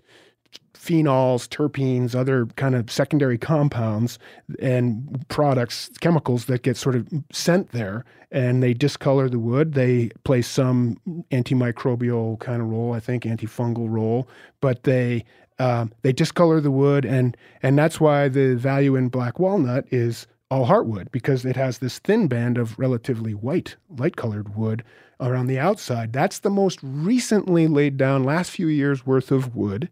phenols, 0.75 1.49
terpenes, 1.49 2.15
other 2.15 2.47
kind 2.57 2.75
of 2.75 2.91
secondary 2.91 3.39
compounds 3.39 4.19
and 4.61 5.25
products, 5.29 5.91
chemicals 6.01 6.47
that 6.47 6.63
get 6.63 6.77
sort 6.77 6.95
of 6.95 7.09
sent 7.33 7.73
there 7.73 8.05
and 8.31 8.63
they 8.63 8.75
discolor 8.75 9.29
the 9.29 9.39
wood. 9.39 9.75
They 9.75 10.11
play 10.25 10.43
some 10.43 10.99
antimicrobial 11.31 12.39
kind 12.41 12.61
of 12.61 12.69
role, 12.69 12.93
I 12.93 13.01
think, 13.01 13.25
antifungal 13.25 13.89
role, 13.89 14.29
but 14.61 14.83
they 14.83 15.25
um, 15.59 15.93
they 16.03 16.13
discolor 16.13 16.61
the 16.61 16.71
wood 16.71 17.05
and 17.05 17.37
and 17.63 17.79
that's 17.79 18.01
why 18.01 18.29
the 18.29 18.55
value 18.55 18.97
in 18.97 19.09
black 19.09 19.39
walnut 19.39 19.85
is 19.91 20.27
all 20.51 20.67
heartwood 20.67 21.11
because 21.11 21.45
it 21.45 21.57
has 21.57 21.79
this 21.79 21.99
thin 21.99 22.29
band 22.29 22.57
of 22.57 22.79
relatively 22.79 23.35
white, 23.35 23.77
light 23.99 24.17
colored 24.17 24.55
wood 24.57 24.85
around 25.21 25.47
the 25.49 25.59
outside. 25.59 26.13
That's 26.13 26.39
the 26.39 26.51
most 26.51 26.79
recently 26.83 27.67
laid 27.67 27.97
down 27.97 28.23
last 28.23 28.51
few 28.51 28.69
years 28.69 29.05
worth 29.05 29.33
of 29.33 29.57
wood 29.57 29.89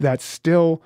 that's 0.00 0.24
still 0.24 0.82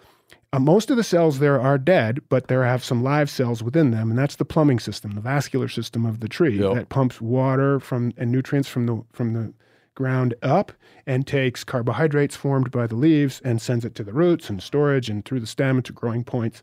uh, 0.53 0.59
most 0.59 0.91
of 0.91 0.97
the 0.97 1.05
cells 1.05 1.39
there 1.39 1.61
are 1.61 1.79
dead, 1.79 2.21
but 2.29 2.49
there 2.49 2.65
have 2.65 2.83
some 2.83 3.03
live 3.05 3.31
cells 3.31 3.63
within 3.63 3.93
them, 3.93 4.11
and 4.11 4.19
that's 4.19 4.37
the 4.37 4.45
plumbing 4.45 4.81
system, 4.81 5.13
the 5.13 5.21
vascular 5.21 5.69
system 5.69 6.05
of 6.05 6.19
the 6.21 6.29
tree 6.29 6.59
Yep. 6.59 6.75
that 6.75 6.89
pumps 6.89 7.21
water 7.21 7.79
from 7.79 8.13
and 8.17 8.33
nutrients 8.33 8.69
from 8.69 8.87
the 8.87 9.03
from 9.13 9.33
the 9.33 9.53
ground 10.01 10.35
up 10.43 10.73
and 11.07 11.27
takes 11.27 11.63
carbohydrates 11.65 12.35
formed 12.37 12.71
by 12.71 12.87
the 12.87 12.95
leaves 12.97 13.41
and 13.45 13.61
sends 13.61 13.85
it 13.85 13.95
to 13.97 14.03
the 14.05 14.13
roots 14.15 14.49
and 14.49 14.63
storage 14.63 15.11
and 15.11 15.25
through 15.27 15.41
the 15.41 15.47
stem 15.47 15.83
to 15.83 15.93
growing 15.93 16.25
points. 16.25 16.63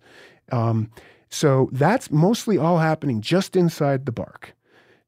Um, 0.51 0.89
so 1.29 1.69
that's 1.71 2.09
mostly 2.09 2.57
all 2.57 2.79
happening 2.79 3.21
just 3.21 3.55
inside 3.55 4.05
the 4.05 4.11
bark 4.11 4.53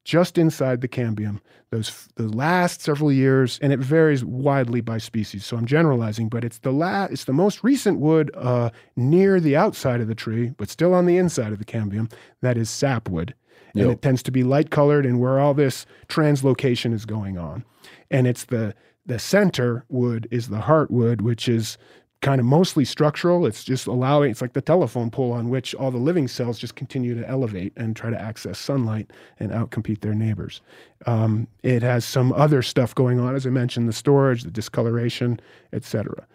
just 0.06 0.38
inside 0.38 0.82
the 0.82 0.88
cambium 0.88 1.40
those 1.72 2.08
the 2.16 2.28
last 2.28 2.82
several 2.82 3.12
years 3.12 3.60
and 3.62 3.72
it 3.72 3.80
varies 3.80 4.24
widely 4.26 4.82
by 4.82 4.98
species 4.98 5.46
so 5.46 5.56
i'm 5.58 5.66
generalizing 5.66 6.28
but 6.30 6.44
it's 6.44 6.60
the 6.60 6.72
la- 6.72 7.06
it's 7.12 7.26
the 7.26 7.34
most 7.34 7.64
recent 7.64 8.00
wood 8.00 8.32
uh, 8.36 8.70
near 8.96 9.40
the 9.40 9.56
outside 9.56 10.02
of 10.02 10.08
the 10.08 10.16
tree 10.16 10.52
but 10.58 10.70
still 10.70 10.94
on 10.94 11.06
the 11.06 11.18
inside 11.18 11.52
of 11.54 11.60
the 11.60 11.66
cambium 11.76 12.12
that 12.42 12.58
is 12.58 12.70
sapwood 12.70 13.34
and 13.76 13.84
Yep. 13.84 13.92
it 13.92 14.02
tends 14.02 14.24
to 14.24 14.32
be 14.32 14.44
light 14.44 14.72
colored 14.72 15.06
and 15.06 15.20
where 15.22 15.38
all 15.40 15.54
this 15.54 15.86
translocation 16.08 16.92
is 16.94 17.06
going 17.06 17.38
on 17.38 17.64
and 18.12 18.28
it's 18.28 18.46
the 18.46 18.74
the 19.06 19.20
center 19.20 19.86
wood 19.90 20.28
is 20.32 20.50
the 20.50 20.60
heartwood 20.60 21.22
which 21.22 21.48
is 21.50 21.78
kind 22.22 22.42
of 22.42 22.46
mostly 22.46 22.84
structural. 22.84 23.46
It's 23.46 23.64
just 23.64 23.88
allowing, 23.88 24.30
it's 24.32 24.42
like 24.42 24.52
the 24.52 24.62
telephone 24.62 25.10
pole 25.10 25.32
on 25.32 25.50
which 25.50 25.74
all 25.74 25.90
the 25.90 25.98
living 25.98 26.28
cells 26.28 26.60
just 26.60 26.76
continue 26.76 27.16
to 27.16 27.26
elevate 27.30 27.72
and 27.78 27.96
try 27.96 28.10
to 28.10 28.22
access 28.22 28.60
sunlight 28.60 29.10
and 29.40 29.52
outcompete 29.52 30.02
their 30.02 30.14
neighbors. 30.14 30.60
Um, 31.06 31.48
it 31.64 31.82
has 31.82 32.04
some 32.04 32.34
other 32.34 32.62
stuff 32.62 32.94
going 32.94 33.22
on, 33.22 33.36
as 33.36 33.48
I 33.48 33.52
mentioned, 33.52 33.88
the 33.88 33.94
storage, 33.94 34.44
the 34.44 34.52
discoloration, 34.52 35.40
etc. 35.72 36.28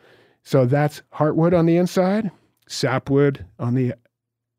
So 0.43 0.65
that's 0.65 1.03
heartwood 1.13 1.53
on 1.57 1.67
the 1.67 1.77
inside, 1.77 2.31
sapwood 2.67 3.45
on 3.59 3.75
the 3.75 3.93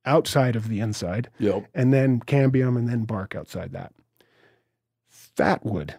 outside 0.06 0.56
of 0.56 0.70
the 0.70 0.80
inside, 0.80 1.28
Yep. 1.40 1.66
and 1.74 1.92
then 1.92 2.20
cambium 2.20 2.78
and 2.78 2.88
then 2.88 3.04
bark 3.04 3.34
outside 3.34 3.72
that. 3.74 3.94
Fatwood 5.12 5.96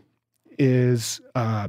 is 0.59 1.21
uh, 1.35 1.69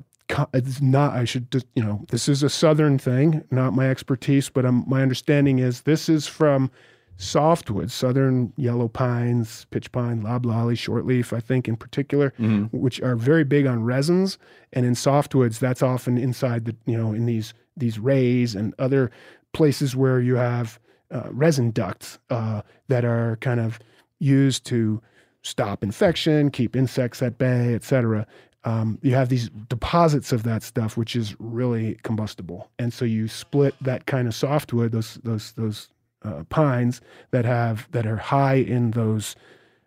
it's 0.53 0.81
not. 0.81 1.13
I 1.13 1.25
should 1.25 1.51
just 1.51 1.65
you 1.75 1.83
know 1.83 2.05
this 2.09 2.27
is 2.27 2.43
a 2.43 2.49
southern 2.49 2.97
thing, 2.97 3.43
not 3.51 3.73
my 3.73 3.89
expertise, 3.89 4.49
but 4.49 4.65
um, 4.65 4.83
my 4.87 5.01
understanding 5.01 5.59
is 5.59 5.81
this 5.81 6.09
is 6.09 6.27
from 6.27 6.69
softwoods, 7.17 7.91
southern 7.91 8.53
yellow 8.57 8.87
pines, 8.87 9.65
pitch 9.71 9.91
pine, 9.91 10.21
loblolly, 10.21 10.75
shortleaf, 10.75 11.33
I 11.35 11.39
think 11.39 11.67
in 11.67 11.75
particular, 11.75 12.31
which 12.71 13.01
are 13.01 13.15
very 13.15 13.43
big 13.43 13.65
on 13.65 13.83
resins. 13.83 14.37
And 14.73 14.85
in 14.85 14.93
softwoods, 14.93 15.59
that's 15.59 15.81
often 15.81 16.17
inside 16.17 16.65
the 16.65 16.75
you 16.85 16.97
know 16.97 17.13
in 17.13 17.25
these 17.25 17.53
these 17.75 17.99
rays 17.99 18.55
and 18.55 18.73
other 18.79 19.11
places 19.53 19.95
where 19.95 20.19
you 20.19 20.35
have 20.35 20.79
uh, 21.11 21.29
resin 21.31 21.71
ducts 21.71 22.19
uh, 22.29 22.61
that 22.89 23.05
are 23.05 23.37
kind 23.37 23.59
of 23.59 23.79
used 24.19 24.65
to 24.65 25.01
stop 25.41 25.83
infection, 25.83 26.51
keep 26.51 26.75
insects 26.75 27.21
at 27.21 27.37
bay, 27.37 27.73
etc. 27.73 28.27
Um, 28.63 28.99
you 29.01 29.13
have 29.13 29.29
these 29.29 29.49
deposits 29.69 30.31
of 30.33 30.43
that 30.43 30.61
stuff, 30.63 30.97
which 30.97 31.15
is 31.15 31.35
really 31.39 31.97
combustible, 32.03 32.69
and 32.79 32.91
so 32.91 33.05
you 33.05 33.27
split 33.27 33.75
that 33.81 34.05
kind 34.07 34.27
of 34.27 34.35
softwood, 34.35 34.91
those 34.91 35.15
those 35.23 35.51
those 35.53 35.89
uh, 36.23 36.43
pines 36.49 36.99
that 37.31 37.45
have 37.45 37.87
that 37.91 38.05
are 38.05 38.17
high 38.17 38.55
in 38.55 38.91
those 38.91 39.35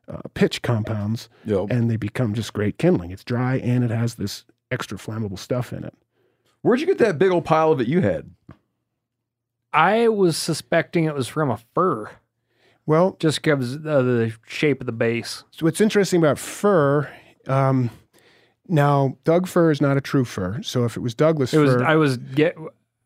uh, 0.08 0.22
pitch 0.34 0.62
compounds, 0.62 1.28
Yep. 1.44 1.66
and 1.70 1.90
they 1.90 1.96
become 1.96 2.32
just 2.32 2.52
great 2.52 2.78
kindling. 2.78 3.10
It's 3.10 3.24
dry 3.24 3.56
and 3.56 3.84
it 3.84 3.90
has 3.90 4.14
this 4.14 4.44
extra 4.70 4.96
flammable 4.96 5.38
stuff 5.38 5.72
in 5.72 5.84
it. 5.84 5.94
Where'd 6.62 6.80
you 6.80 6.86
get 6.86 6.98
that 6.98 7.18
big 7.18 7.30
old 7.30 7.44
pile 7.44 7.72
of 7.72 7.80
it 7.80 7.88
you 7.88 8.00
had? 8.00 8.30
I 9.72 10.08
was 10.08 10.36
suspecting 10.36 11.04
it 11.04 11.14
was 11.14 11.28
from 11.28 11.50
a 11.50 11.58
fir, 11.74 12.10
Well, 12.86 13.16
just 13.20 13.42
because 13.42 13.74
of 13.74 13.82
the 13.82 14.32
shape 14.46 14.80
of 14.80 14.86
the 14.86 14.92
base. 14.92 15.44
So 15.52 15.66
what's 15.66 15.80
interesting 15.80 16.18
about 16.20 16.38
fir, 16.38 17.08
um, 17.46 17.90
now 18.70 19.16
Doug 19.24 19.46
fir 19.46 19.70
is 19.70 19.80
not 19.80 19.96
a 19.96 20.00
true 20.00 20.24
fir. 20.24 20.62
So 20.62 20.84
if 20.84 20.96
it 20.96 21.00
was 21.00 21.14
Douglas 21.14 21.52
It 21.52 21.58
was 21.58 21.74
fir, 21.74 21.84
I 21.84 21.96
was 21.96 22.16
get 22.16 22.56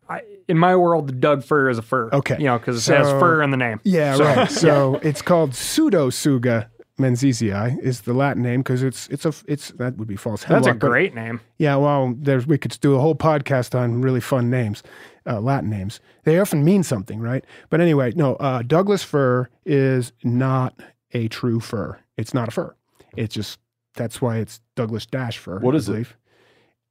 I, 0.08 0.20
in 0.48 0.58
my 0.58 0.76
world. 0.76 1.08
The 1.08 1.12
Doug 1.12 1.42
fir 1.44 1.70
is 1.70 1.78
a 1.78 1.82
fir. 1.82 2.10
Okay. 2.12 2.36
you 2.38 2.44
know 2.44 2.58
because 2.58 2.86
it 2.88 2.96
has 2.96 3.06
So- 3.08 3.18
fir 3.18 3.42
in 3.42 3.50
the 3.50 3.56
name. 3.56 3.80
yeah, 3.84 4.16
So- 4.16 4.24
right. 4.24 4.50
So 4.66 4.94
it's 5.02 5.22
called 5.22 5.52
Pseudotsuga 5.52 6.66
menziesii 6.96 7.50
is 7.82 8.02
the 8.02 8.12
Latin 8.12 8.42
name 8.42 8.60
because 8.60 8.82
it's 8.82 9.08
it's 9.08 9.24
a 9.24 9.32
it's 9.48 9.70
that 9.72 9.96
would 9.96 10.06
be 10.08 10.16
false. 10.16 10.42
That's 10.42 10.50
a 10.66 10.70
hemlock, 10.70 10.78
but- 10.78 10.88
great 10.90 11.14
name. 11.14 11.40
Yeah, 11.58 11.76
well, 11.76 12.14
there's 12.16 12.46
we 12.46 12.58
could 12.58 12.78
do 12.80 12.94
a 12.94 13.00
whole 13.00 13.14
podcast 13.16 13.74
on 13.78 14.00
really 14.00 14.20
fun 14.20 14.48
names, 14.50 14.82
uh, 15.26 15.40
Latin 15.40 15.70
names. 15.70 16.00
They 16.24 16.38
often 16.38 16.64
mean 16.64 16.82
something, 16.82 17.20
right? 17.20 17.44
But 17.70 17.80
anyway, 17.80 18.12
no, 18.14 18.36
uh, 18.36 18.62
Douglas 18.62 19.02
fir 19.02 19.48
is 19.66 20.12
not 20.22 20.78
a 21.12 21.28
true 21.28 21.60
fir. 21.60 21.98
It's 22.16 22.32
not 22.34 22.48
a 22.48 22.50
fir. 22.50 22.74
It's 23.16 23.34
just 23.34 23.58
that's 23.94 24.20
why 24.20 24.36
it's 24.38 24.60
Douglas 24.74 25.06
dash 25.06 25.38
fir. 25.38 25.58
What 25.60 25.74
I 25.74 25.78
is 25.78 25.88
it? 25.88 26.06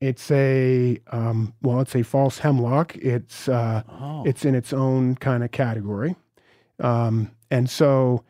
It's 0.01 0.29
a 0.31 0.99
um, 1.11 1.53
well, 1.61 1.79
it's 1.79 1.95
a 1.95 2.03
false 2.03 2.39
hemlock. 2.39 2.95
It's 2.97 3.47
uh, 3.47 3.83
Oh. 3.89 4.23
it's 4.25 4.43
in 4.45 4.55
its 4.55 4.73
own 4.73 5.15
kind 5.15 5.43
of 5.43 5.51
category, 5.51 6.15
um, 6.79 7.31
and 7.49 7.69
so, 7.69 8.23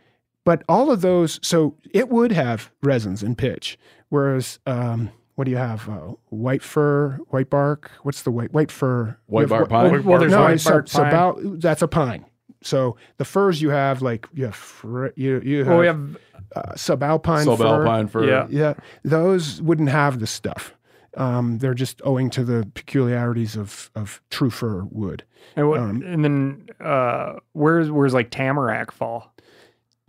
but 0.45 0.63
all 0.69 0.91
of 0.91 1.01
those, 1.01 1.39
so 1.41 1.75
it 1.91 2.09
would 2.09 2.31
have 2.31 2.71
resins 2.83 3.23
and 3.23 3.35
pitch, 3.37 3.79
whereas 4.09 4.59
um, 4.67 5.09
what 5.35 5.45
do 5.45 5.51
you 5.51 5.57
have? 5.57 5.89
Uh, 5.89 6.13
white 6.29 6.61
fir, 6.61 7.17
white 7.29 7.49
bark. 7.49 7.89
What's 8.03 8.21
the 8.21 8.29
white 8.31 8.53
white 8.53 8.69
fir? 8.71 9.17
White 9.25 9.41
You 9.43 9.47
bark 9.47 9.69
pine? 9.69 10.03
Well, 10.03 10.19
there's 10.19 10.31
no, 10.31 10.41
white 10.41 10.53
it's, 10.55 10.63
bark 10.65 10.87
so 10.87 10.99
pine. 10.99 11.07
about 11.07 11.39
that's 11.59 11.81
a 11.81 11.87
pine. 11.87 12.25
So 12.61 12.97
the 13.17 13.25
firs 13.25 13.61
you 13.63 13.71
have 13.71 14.01
like 14.03 14.27
you 14.33 14.45
have 14.45 14.55
fr- 14.55 15.07
you 15.15 15.41
you 15.43 15.59
have, 15.59 15.67
Well, 15.69 15.79
we 15.79 15.87
have 15.87 16.17
uh, 16.55 16.73
subalpine 16.73 17.45
fir. 17.45 17.63
Subalpine 17.63 18.09
fir. 18.09 18.25
Yeah. 18.25 18.47
Yeah, 18.49 18.73
those 19.03 19.61
wouldn't 19.61 19.89
have 19.89 20.19
the 20.19 20.27
stuff. 20.27 20.73
Um, 21.15 21.59
they're 21.59 21.73
just 21.75 22.01
owing 22.03 22.30
to 22.31 22.43
the 22.43 22.67
peculiarities 22.73 23.55
of 23.55 23.91
of 23.95 24.21
true 24.30 24.49
fir 24.49 24.84
wood. 24.89 25.23
and, 25.55 25.69
what, 25.69 25.80
um, 25.80 26.01
and 26.01 26.23
then 26.23 26.67
uh, 26.80 27.34
where's 27.53 27.91
where's 27.91 28.13
like 28.13 28.31
tamarack 28.31 28.91
fall? 28.91 29.31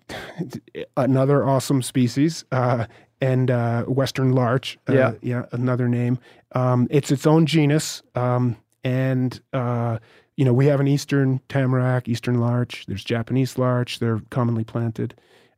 Another 0.96 1.46
awesome 1.46 1.82
species, 1.82 2.44
uh, 2.52 2.86
and 3.20 3.50
uh, 3.50 3.82
western 3.84 4.32
larch. 4.32 4.78
Uh, 4.88 4.92
Yeah. 4.94 5.12
yeah, 5.22 5.46
another 5.52 5.88
name. 5.88 6.18
Um, 6.52 6.86
it's 6.90 7.10
its 7.10 7.26
own 7.26 7.46
genus, 7.46 8.02
um, 8.14 8.56
and 8.82 9.40
uh, 9.52 9.98
you 10.36 10.44
know 10.44 10.52
we 10.52 10.66
have 10.66 10.80
an 10.80 10.88
eastern 10.88 11.40
tamarack, 11.48 12.08
eastern 12.08 12.40
larch. 12.40 12.84
There's 12.86 13.04
Japanese 13.04 13.58
larch. 13.58 13.98
They're 13.98 14.20
commonly 14.30 14.64
planted. 14.64 15.14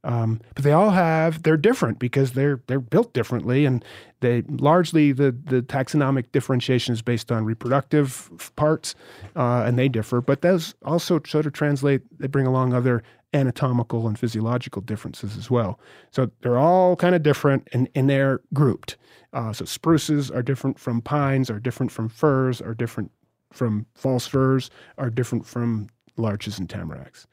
Um, 0.06 0.40
but 0.54 0.62
they 0.62 0.70
all 0.70 0.90
have 0.90 1.42
they're 1.42 1.56
different 1.56 1.98
because 1.98 2.32
they're 2.32 2.62
they're 2.68 2.78
built 2.78 3.12
differently 3.12 3.66
and 3.66 3.84
they 4.20 4.42
largely 4.42 5.10
the 5.10 5.32
the 5.32 5.62
taxonomic 5.62 6.30
differentiation 6.30 6.94
is 6.94 7.02
based 7.02 7.32
on 7.32 7.44
reproductive 7.44 8.30
parts 8.54 8.94
uh, 9.34 9.64
and 9.66 9.76
they 9.76 9.88
differ 9.88 10.20
but 10.20 10.42
those 10.42 10.76
also 10.84 11.20
sort 11.26 11.44
of 11.44 11.52
translate 11.52 12.02
they 12.20 12.28
bring 12.28 12.46
along 12.46 12.72
other 12.72 13.02
anatomical 13.34 14.06
and 14.06 14.18
physiological 14.18 14.80
differences 14.80 15.36
as 15.36 15.50
well. 15.50 15.78
So 16.10 16.30
they're 16.40 16.58
all 16.58 16.96
kind 16.96 17.14
of 17.14 17.22
different 17.22 17.68
and, 17.72 17.88
and 17.94 18.08
they're 18.08 18.40
grouped. 18.54 18.96
Uh, 19.32 19.52
so 19.52 19.64
spruces 19.64 20.30
are 20.30 20.42
different 20.42 20.78
from 20.78 21.02
pines 21.02 21.50
are 21.50 21.58
different 21.58 21.92
from 21.92 22.08
firs 22.08 22.60
are 22.60 22.74
different 22.74 23.10
from 23.52 23.86
false 23.94 24.26
firs 24.26 24.70
are 24.98 25.10
different 25.10 25.46
from 25.46 25.88
larches 26.16 26.58
and 26.58 26.68
tamaracks 26.68 27.26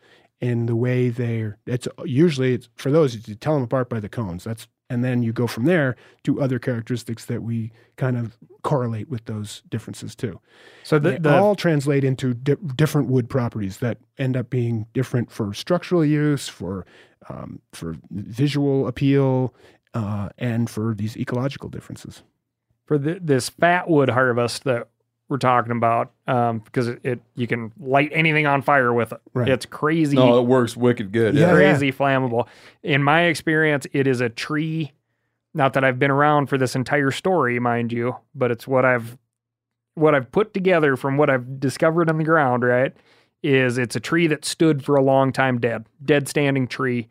in 0.43 0.65
the 0.65 0.75
way 0.75 1.07
they're 1.07 1.57
it's 1.65 1.87
usually 2.03 2.53
it's 2.53 2.67
for 2.75 2.91
those 2.91 3.15
you 3.27 3.35
tell 3.35 3.53
them 3.53 3.63
apart 3.63 3.89
by 3.89 3.99
the 4.01 4.09
cones. 4.09 4.43
That's 4.43 4.67
and 4.89 5.03
then 5.03 5.23
you 5.23 5.31
go 5.31 5.47
from 5.47 5.63
there 5.63 5.95
to 6.23 6.41
other 6.41 6.59
characteristics 6.59 7.25
that 7.25 7.41
we 7.41 7.71
kind 7.95 8.17
of 8.17 8.37
correlate 8.61 9.09
with 9.09 9.23
those 9.25 9.63
differences 9.69 10.15
too. 10.15 10.41
So 10.83 10.99
the, 10.99 11.11
they 11.11 11.17
the 11.17 11.37
all 11.37 11.55
translate 11.55 12.03
into 12.03 12.33
di- 12.33 12.57
different 12.75 13.07
wood 13.07 13.29
properties 13.29 13.77
that 13.77 13.99
end 14.17 14.35
up 14.35 14.49
being 14.49 14.85
different 14.93 15.31
for 15.31 15.53
structural 15.53 16.03
use 16.03 16.49
for 16.49 16.85
um, 17.29 17.61
for 17.71 17.95
visual 18.11 18.85
appeal 18.87 19.55
uh, 19.93 20.27
and 20.37 20.69
for 20.69 20.93
these 20.93 21.15
ecological 21.15 21.69
differences. 21.69 22.21
For 22.85 22.97
the, 22.97 23.17
this 23.21 23.47
fat 23.47 23.89
wood 23.89 24.09
harvest 24.09 24.65
that 24.65 24.89
we're 25.33 25.39
talking 25.39 25.71
about, 25.71 26.11
um, 26.27 26.59
because 26.59 26.87
it, 26.87 26.99
it 27.03 27.19
you 27.35 27.47
can 27.47 27.73
light 27.79 28.11
anything 28.13 28.45
on 28.45 28.61
fire 28.61 28.93
with 28.93 29.11
it. 29.11 29.19
Right. 29.33 29.49
It's 29.49 29.65
crazy. 29.65 30.15
No, 30.15 30.37
it 30.37 30.45
works 30.45 30.77
wicked 30.77 31.11
good. 31.11 31.33
Yeah. 31.33 31.47
Yeah. 31.47 31.53
crazy 31.53 31.91
flammable. 31.91 32.47
In 32.83 33.01
my 33.01 33.23
experience, 33.23 33.87
it 33.93 34.05
is 34.05 34.21
a 34.21 34.29
tree. 34.29 34.91
Not 35.55 35.73
that 35.73 35.83
I've 35.83 35.97
been 35.97 36.11
around 36.11 36.47
for 36.47 36.57
this 36.59 36.75
entire 36.75 37.09
story, 37.09 37.59
mind 37.59 37.91
you, 37.91 38.15
but 38.35 38.51
it's 38.51 38.67
what 38.67 38.85
I've 38.85 39.17
what 39.95 40.13
I've 40.13 40.31
put 40.31 40.53
together 40.53 40.95
from 40.95 41.17
what 41.17 41.31
I've 41.31 41.59
discovered 41.59 42.09
on 42.09 42.19
the 42.19 42.23
ground. 42.23 42.63
Right, 42.63 42.93
is 43.41 43.79
it's 43.79 43.95
a 43.95 43.99
tree 43.99 44.27
that 44.27 44.45
stood 44.45 44.85
for 44.85 44.95
a 44.95 45.01
long 45.03 45.33
time 45.33 45.59
dead, 45.59 45.87
dead 46.05 46.29
standing 46.29 46.67
tree. 46.67 47.09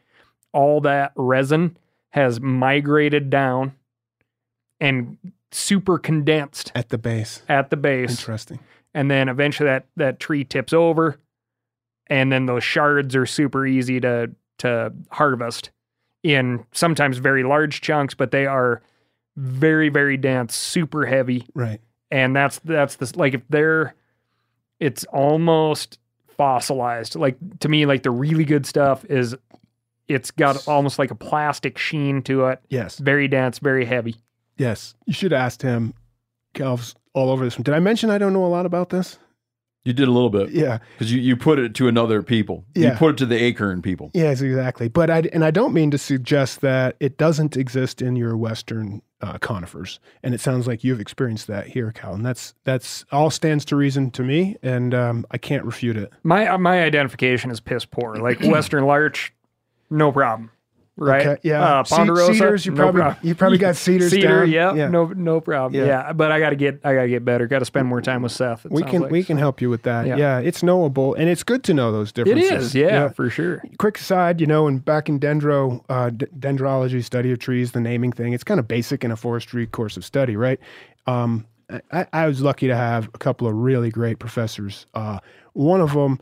All 0.52 0.80
that 0.82 1.12
resin 1.16 1.76
has 2.10 2.40
migrated 2.40 3.30
down 3.30 3.72
and 4.80 5.18
super 5.54 5.98
condensed 5.98 6.72
at 6.74 6.88
the 6.88 6.98
base. 6.98 7.42
at 7.48 7.70
the 7.70 7.76
base. 7.76 8.10
Interesting. 8.10 8.60
And 8.94 9.10
then 9.10 9.28
eventually 9.28 9.68
that 9.68 9.86
that 9.96 10.20
tree 10.20 10.44
tips 10.44 10.72
over 10.72 11.18
and 12.08 12.30
then 12.32 12.46
those 12.46 12.64
shards 12.64 13.16
are 13.16 13.26
super 13.26 13.66
easy 13.66 14.00
to 14.00 14.30
to 14.58 14.92
harvest 15.10 15.70
in 16.22 16.64
sometimes 16.72 17.18
very 17.18 17.42
large 17.42 17.80
chunks 17.80 18.14
but 18.14 18.30
they 18.30 18.46
are 18.46 18.82
very 19.36 19.88
very 19.88 20.16
dense 20.16 20.54
super 20.54 21.06
heavy. 21.06 21.46
Right. 21.54 21.80
And 22.10 22.36
that's 22.36 22.58
that's 22.60 22.96
the 22.96 23.12
like 23.16 23.34
if 23.34 23.42
they're 23.48 23.94
it's 24.78 25.04
almost 25.04 25.98
fossilized. 26.36 27.16
Like 27.16 27.36
to 27.60 27.68
me 27.68 27.86
like 27.86 28.02
the 28.02 28.10
really 28.10 28.44
good 28.44 28.66
stuff 28.66 29.04
is 29.06 29.34
it's 30.08 30.30
got 30.30 30.68
almost 30.68 30.98
like 30.98 31.10
a 31.10 31.14
plastic 31.14 31.78
sheen 31.78 32.20
to 32.22 32.46
it. 32.46 32.60
Yes. 32.68 32.98
Very 32.98 33.28
dense 33.28 33.58
very 33.58 33.86
heavy 33.86 34.16
yes 34.56 34.94
you 35.06 35.12
should 35.12 35.32
have 35.32 35.40
asked 35.40 35.62
him 35.62 35.94
Cal's 36.54 36.94
all 37.14 37.30
over 37.30 37.44
this 37.44 37.56
one 37.56 37.62
did 37.62 37.74
i 37.74 37.78
mention 37.80 38.10
i 38.10 38.18
don't 38.18 38.32
know 38.32 38.44
a 38.44 38.46
lot 38.46 38.66
about 38.66 38.90
this 38.90 39.18
You 39.84 39.92
did 39.92 40.06
a 40.06 40.10
little 40.12 40.30
bit 40.30 40.50
yeah 40.50 40.78
because 40.94 41.12
you, 41.12 41.20
you 41.20 41.36
put 41.36 41.58
it 41.58 41.74
to 41.74 41.88
another 41.88 42.22
people. 42.22 42.64
Yeah. 42.74 42.92
You 42.92 42.96
put 42.98 43.10
it 43.14 43.16
to 43.18 43.26
the 43.26 43.36
acorn 43.36 43.82
people. 43.82 44.10
Yes, 44.14 44.40
exactly. 44.40 44.86
But 44.88 45.10
I 45.10 45.22
and 45.32 45.44
I 45.44 45.50
don't 45.50 45.74
mean 45.74 45.90
to 45.90 45.98
suggest 45.98 46.60
that 46.60 46.94
it 47.00 47.18
doesn't 47.18 47.56
exist 47.56 48.00
in 48.00 48.14
your 48.14 48.36
Western 48.36 49.02
uh, 49.20 49.38
conifers, 49.38 49.98
and 50.22 50.34
it 50.34 50.40
sounds 50.40 50.68
like 50.68 50.84
you've 50.84 51.00
experienced 51.00 51.48
that 51.48 51.66
here, 51.66 51.90
Cal, 51.90 52.14
and 52.14 52.24
that's 52.24 52.54
that's 52.62 53.04
all 53.10 53.28
stands 53.30 53.64
to 53.66 53.76
reason 53.76 54.12
to 54.12 54.22
me, 54.22 54.56
and 54.62 54.94
um, 54.94 55.26
I 55.32 55.38
can't 55.38 55.64
refute 55.64 55.96
it. 55.96 56.12
My 56.22 56.56
my 56.58 56.84
identification 56.84 57.50
is 57.50 57.58
piss 57.58 57.84
poor. 57.84 58.14
Like 58.16 58.40
Western 58.40 58.84
larch, 58.84 59.32
no 59.90 60.12
problem. 60.12 60.52
Right? 60.96 61.26
Okay, 61.26 61.40
yeah. 61.42 61.62
Uh, 61.80 61.84
Ponderosa, 61.84 62.34
cedars, 62.34 62.66
you 62.66 62.72
no 62.72 62.76
probably- 62.82 63.00
problem. 63.00 63.26
you 63.26 63.34
probably 63.34 63.58
got 63.58 63.76
cedars 63.76 64.10
Cedar, 64.12 64.40
down. 64.40 64.50
yeah, 64.50 64.74
Yeah. 64.74 64.88
no 64.88 65.06
no 65.06 65.40
problem. 65.40 65.80
Yeah. 65.80 65.86
Yeah. 65.86 66.12
but 66.12 66.30
I 66.30 66.38
got 66.38 66.50
to 66.50 66.56
get 66.56 66.80
I 66.84 66.94
got 66.94 67.02
to 67.02 67.08
get 67.08 67.24
better. 67.24 67.46
Got 67.46 67.60
to 67.60 67.64
spend 67.64 67.88
more 67.88 68.02
time 68.02 68.20
with 68.22 68.32
Seth. 68.32 68.66
We 68.68 68.82
can 68.82 69.02
like. 69.02 69.10
we 69.10 69.24
can 69.24 69.38
help 69.38 69.62
you 69.62 69.70
with 69.70 69.84
that. 69.84 70.06
Yeah. 70.06 70.16
Yeah. 70.16 70.38
it's 70.40 70.62
knowable, 70.62 71.14
and 71.14 71.30
it's 71.30 71.42
good 71.42 71.64
to 71.64 71.74
know 71.74 71.92
those 71.92 72.10
It 72.10 72.24
differences. 72.24 72.66
is, 72.66 72.74
yeah, 72.74 73.08
for 73.08 73.30
sure. 73.30 73.62
quick 73.78 73.96
aside, 73.98 74.38
you 74.40 74.46
know, 74.46 74.66
and 74.66 74.84
back 74.84 75.08
in 75.08 75.18
dendro, 75.18 75.82
uh, 75.88 76.10
d- 76.10 76.26
dendrology, 76.38 77.02
study 77.02 77.32
of 77.32 77.38
trees, 77.38 77.72
the 77.72 77.80
naming 77.80 78.12
thing, 78.12 78.34
it's 78.34 78.44
kind 78.44 78.60
of 78.60 78.68
basic 78.68 79.02
in 79.02 79.10
a 79.10 79.16
forestry 79.16 79.66
course 79.66 79.96
of 79.96 80.04
study, 80.04 80.36
right? 80.36 80.60
Um, 81.06 81.46
I, 81.90 82.06
I 82.12 82.26
was 82.26 82.42
lucky 82.42 82.66
to 82.66 82.76
have 82.76 83.08
a 83.14 83.18
couple 83.18 83.48
of 83.48 83.54
really 83.54 83.88
great 83.90 84.18
professors. 84.18 84.84
Uh, 84.92 85.20
one 85.54 85.80
of 85.80 85.94
them, 85.94 86.20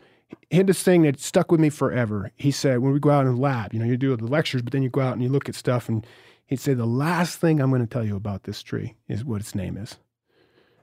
he 0.50 0.56
had 0.58 0.66
this 0.66 0.82
thing 0.82 1.02
that 1.02 1.20
stuck 1.20 1.50
with 1.50 1.60
me 1.60 1.68
forever. 1.70 2.30
He 2.36 2.50
said, 2.50 2.80
when 2.80 2.92
we 2.92 3.00
go 3.00 3.10
out 3.10 3.26
in 3.26 3.34
the 3.34 3.40
lab, 3.40 3.72
you 3.72 3.78
know, 3.80 3.86
you 3.86 3.96
do 3.96 4.14
the 4.16 4.26
lectures, 4.26 4.62
but 4.62 4.72
then 4.72 4.82
you 4.82 4.88
go 4.88 5.00
out 5.00 5.12
and 5.14 5.22
you 5.22 5.28
look 5.28 5.48
at 5.48 5.54
stuff, 5.54 5.88
and 5.88 6.06
he'd 6.46 6.60
say, 6.60 6.74
the 6.74 6.86
last 6.86 7.38
thing 7.40 7.60
I'm 7.60 7.70
going 7.70 7.82
to 7.82 7.86
tell 7.86 8.04
you 8.04 8.16
about 8.16 8.44
this 8.44 8.62
tree 8.62 8.94
is 9.08 9.24
what 9.24 9.40
its 9.40 9.54
name 9.54 9.76
is. 9.76 9.98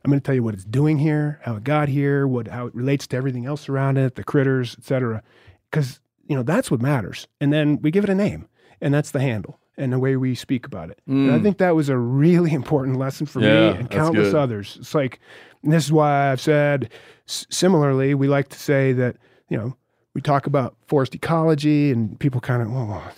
I'm 0.06 0.11
going 0.11 0.22
to 0.22 0.26
tell 0.26 0.36
you 0.36 0.44
what 0.44 0.53
it's 0.53 0.64
doing 0.64 0.99
here, 0.99 1.40
how 1.44 1.56
it 1.57 1.64
got 1.65 1.90
here, 1.90 2.26
what 2.28 2.48
how 2.48 2.68
it 2.68 2.76
relates 2.76 3.07
to 3.07 3.18
everything 3.18 3.45
else 3.45 3.68
around 3.68 3.98
it, 3.98 4.15
the 4.15 4.24
critters, 4.24 4.76
etc. 4.80 5.22
Because 5.69 5.99
you 6.28 6.36
know 6.36 6.44
that's 6.44 6.72
what 6.72 6.82
matters. 6.82 7.28
And 7.41 7.52
then 7.52 7.82
we 7.82 7.91
give 7.91 8.06
it 8.06 8.10
a 8.10 8.15
name, 8.15 8.48
and 8.80 8.94
that's 8.94 9.11
the 9.11 9.19
handle 9.19 9.60
and 9.80 9.91
the 9.91 9.99
way 9.99 10.15
we 10.15 10.34
speak 10.34 10.65
about 10.65 10.90
it. 10.90 10.99
And 11.07 11.32
I 11.32 11.40
think 11.40 11.57
that 11.60 11.76
was 11.76 11.90
a 11.90 11.98
really 11.98 12.53
important 12.61 12.98
lesson 12.98 13.26
for 13.28 13.41
Mm. 13.41 13.44
Yeah, 13.44 13.74
me 13.74 13.80
and 13.80 13.90
countless 13.91 14.32
good. 14.32 14.36
others. 14.36 14.78
It's 14.80 14.95
like 14.95 15.19
and 15.61 15.74
this 15.74 15.86
is 15.86 15.91
why 15.91 16.32
I've 16.32 16.40
said 16.41 16.90
s- 17.28 17.45
similarly. 17.49 18.14
We 18.14 18.28
like 18.30 18.48
to 18.49 18.57
say 18.60 18.94
that 18.94 19.18
you 19.49 19.57
know 19.57 19.76
we 20.18 20.22
talk 20.22 20.48
about 20.48 20.76
forest 20.88 21.14
ecology, 21.14 21.91
and 21.91 22.19
people 22.19 22.41
kind 22.41 22.64
of 22.64 22.72
well, 22.72 23.11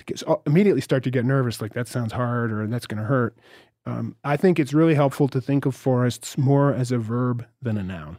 immediately 0.46 0.82
start 0.82 1.02
to 1.04 1.10
get 1.10 1.24
nervous, 1.24 1.62
like 1.62 1.74
that 1.74 1.88
sounds 1.88 2.12
hard 2.12 2.52
or 2.52 2.68
that's 2.68 2.88
going 2.88 2.98
to 2.98 3.08
hurt. 3.08 3.38
Um, 3.86 4.18
I 4.26 4.36
think 4.36 4.60
it's 4.60 4.74
really 4.74 4.96
helpful 4.96 5.30
to 5.30 5.40
think 5.40 5.66
of 5.66 5.76
forests 5.76 6.38
more 6.38 6.74
as 6.74 6.92
a 6.92 6.98
verb 6.98 7.46
than 7.62 7.78
a 7.78 7.84
noun. 7.84 8.18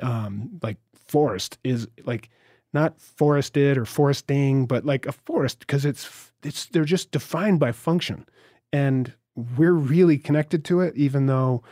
Um, 0.00 0.60
like 0.62 0.76
forest 0.94 1.58
is 1.64 1.88
like 2.04 2.30
not 2.72 3.00
forested 3.00 3.76
or 3.76 3.84
foresting, 3.84 4.66
but 4.66 4.84
like 4.84 5.06
a 5.06 5.12
forest 5.12 5.58
because 5.58 5.84
it's 5.84 6.30
it's 6.44 6.66
they're 6.66 6.84
just 6.84 7.10
defined 7.10 7.58
by 7.58 7.72
function, 7.72 8.24
and 8.72 9.12
we're 9.34 9.72
really 9.72 10.16
connected 10.16 10.64
to 10.66 10.80
it, 10.80 10.94
even 10.96 11.26
though 11.26 11.64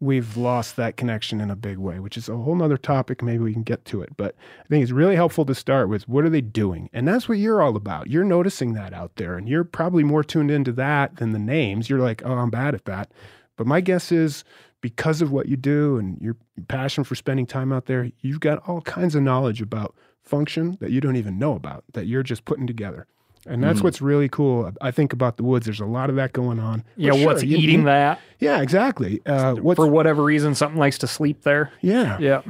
we've 0.00 0.36
lost 0.36 0.76
that 0.76 0.96
connection 0.96 1.40
in 1.40 1.50
a 1.50 1.56
big 1.56 1.78
way, 1.78 1.98
which 1.98 2.16
is 2.16 2.28
a 2.28 2.36
whole 2.36 2.54
nother 2.54 2.76
topic. 2.76 3.22
Maybe 3.22 3.42
we 3.42 3.52
can 3.52 3.64
get 3.64 3.84
to 3.86 4.00
it, 4.00 4.10
but 4.16 4.34
I 4.64 4.68
think 4.68 4.82
it's 4.82 4.92
really 4.92 5.16
helpful 5.16 5.44
to 5.46 5.54
start 5.54 5.88
with 5.88 6.08
what 6.08 6.24
are 6.24 6.30
they 6.30 6.40
doing, 6.40 6.88
and 6.92 7.06
that's 7.06 7.28
what 7.28 7.38
you're 7.38 7.62
all 7.62 7.76
about. 7.76 8.08
You're 8.08 8.24
noticing 8.24 8.74
that 8.74 8.92
out 8.92 9.16
there, 9.16 9.36
and 9.36 9.48
you're 9.48 9.64
probably 9.64 10.04
more 10.04 10.22
tuned 10.22 10.50
into 10.50 10.72
that 10.72 11.16
than 11.16 11.32
the 11.32 11.38
names. 11.38 11.90
You're 11.90 11.98
like, 11.98 12.22
oh, 12.24 12.34
I'm 12.34 12.50
bad 12.50 12.74
at 12.74 12.84
that, 12.84 13.10
but 13.56 13.66
my 13.66 13.80
guess 13.80 14.12
is 14.12 14.44
because 14.80 15.20
of 15.20 15.32
what 15.32 15.48
you 15.48 15.56
do 15.56 15.96
and 15.96 16.20
your 16.20 16.36
passion 16.68 17.02
for 17.04 17.14
spending 17.14 17.46
time 17.46 17.72
out 17.72 17.86
there, 17.86 18.10
you've 18.20 18.40
got 18.40 18.58
all 18.68 18.80
kinds 18.82 19.14
of 19.14 19.22
knowledge 19.22 19.60
about 19.60 19.96
function 20.22 20.76
that 20.80 20.90
you 20.90 21.00
don't 21.00 21.16
even 21.16 21.38
know 21.38 21.54
about 21.54 21.84
that 21.94 22.06
you're 22.06 22.22
just 22.22 22.44
putting 22.44 22.66
together. 22.66 23.06
And 23.48 23.62
that's 23.64 23.82
what's 23.82 24.00
really 24.02 24.28
cool. 24.28 24.70
I 24.80 24.90
think 24.90 25.12
about 25.12 25.36
the 25.38 25.42
woods. 25.42 25.64
There's 25.66 25.80
a 25.80 25.86
lot 25.86 26.10
of 26.10 26.16
that 26.16 26.32
going 26.32 26.58
on. 26.60 26.84
Yeah, 26.96 27.12
For 27.12 27.24
what's 27.26 27.42
you- 27.42 27.56
eating 27.56 27.80
you- 27.80 27.84
that? 27.86 28.20
Yeah, 28.40 28.60
exactly. 28.60 29.20
Uh, 29.26 29.56
For 29.74 29.86
whatever 29.86 30.22
reason, 30.22 30.54
something 30.54 30.78
likes 30.78 30.98
to 30.98 31.06
sleep 31.06 31.42
there. 31.42 31.72
yeah. 31.80 32.18
Yeah. 32.20 32.42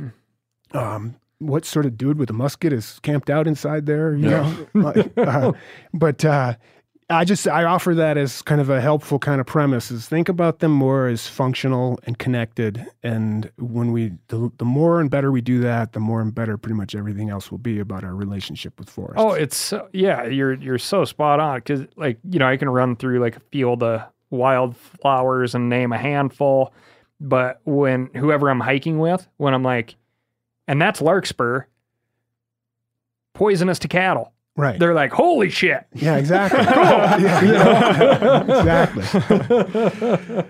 um, 0.73 1.15
what 1.39 1.65
sort 1.65 1.87
of 1.87 1.97
dude 1.97 2.19
with 2.19 2.29
a 2.31 2.33
musket 2.33 2.73
is 2.73 2.99
camped 3.03 3.31
out 3.31 3.47
inside 3.47 3.87
there? 3.87 4.15
You 4.17 4.29
know, 4.29 4.67
Like, 4.75 5.17
uh, 5.17 5.53
but 5.95 6.25
uh, 6.25 6.55
I 7.11 7.25
just 7.25 7.49
I 7.49 7.65
offer 7.65 7.95
that 7.95 8.19
as 8.19 8.43
kind 8.43 8.61
of 8.61 8.69
a 8.69 8.83
helpful 8.83 9.19
kind 9.19 9.41
of 9.41 9.47
premise. 9.47 9.91
Is 9.91 10.07
think 10.07 10.29
about 10.29 10.59
them 10.59 10.73
more 10.73 11.07
as 11.07 11.27
functional 11.27 11.99
and 12.05 12.19
connected, 12.19 12.87
and 13.03 13.51
when 13.57 13.93
we 13.93 14.13
the, 14.29 14.53
the 14.59 14.67
more 14.67 15.01
and 15.01 15.11
better 15.11 15.33
we 15.33 15.41
do 15.41 15.61
that, 15.61 15.95
the 15.95 16.01
more 16.01 16.21
and 16.21 16.35
better 16.35 16.59
pretty 16.59 16.75
much 16.75 16.95
everything 16.95 17.31
else 17.31 17.51
will 17.51 17.59
be 17.59 17.79
about 17.79 18.05
our 18.05 18.15
relationship 18.15 18.79
with 18.79 18.91
forests. 18.91 19.17
Oh, 19.17 19.33
it's 19.33 19.57
so, 19.57 19.89
yeah, 19.95 20.27
you're 20.27 20.53
you're 20.55 20.79
so 20.79 21.07
spot 21.07 21.41
on 21.41 21.61
because 21.61 21.87
like 21.97 22.19
you 22.29 22.39
know 22.39 22.47
I 22.47 22.59
can 22.59 22.69
run 22.69 22.95
through 22.95 23.21
like 23.21 23.37
a 23.37 23.41
field 23.41 23.83
of 23.83 24.03
wildflowers 24.29 25.55
and 25.55 25.71
name 25.71 25.93
a 25.93 25.99
handful, 25.99 26.75
but 27.21 27.61
when 27.65 28.11
whoever 28.15 28.51
I'm 28.51 28.61
hiking 28.61 28.99
with, 28.99 29.27
when 29.39 29.55
I'm 29.55 29.63
like, 29.63 29.97
and 30.67 30.81
that's 30.81 31.01
larkspur, 31.01 31.63
poisonous 33.33 33.79
to 33.79 33.89
cattle. 33.89 34.35
Right. 34.59 34.77
they're 34.79 34.93
like, 34.93 35.13
"Holy 35.13 35.49
shit!" 35.51 35.87
Yeah, 35.95 36.17
exactly. 36.17 36.59
cool. 36.67 36.75
Yeah, 37.23 37.45
yeah. 37.45 38.43
exactly. 38.43 39.05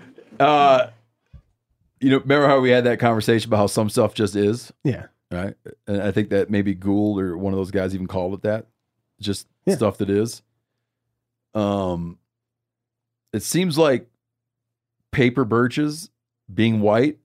You 2.01 2.11
know, 2.11 2.19
remember 2.19 2.47
how 2.47 2.59
we 2.61 2.69
had 2.69 2.85
that 2.85 2.99
conversation 2.99 3.49
about 3.49 3.57
how 3.57 3.67
some 3.67 3.89
stuff 3.89 4.13
just 4.13 4.33
is, 4.35 4.71
Yeah. 4.85 5.07
right? 5.31 5.53
And 5.85 6.01
I 6.01 6.11
think 6.11 6.29
that 6.29 6.49
maybe 6.49 6.73
Gould 6.73 7.19
or 7.19 7.37
one 7.37 7.51
of 7.51 7.57
those 7.59 7.71
guys 7.71 7.93
even 7.93 8.07
called 8.07 8.33
it 8.35 8.41
that, 8.43 8.67
just 9.19 9.47
Yeah. 9.65 9.75
stuff 9.75 9.97
that 9.97 10.09
is. 10.09 10.41
Um, 11.53 12.17
it 13.33 13.43
seems 13.43 13.77
like 13.77 14.07
paper 15.11 15.43
birches 15.43 16.09
being 16.53 16.79
white 16.79 17.17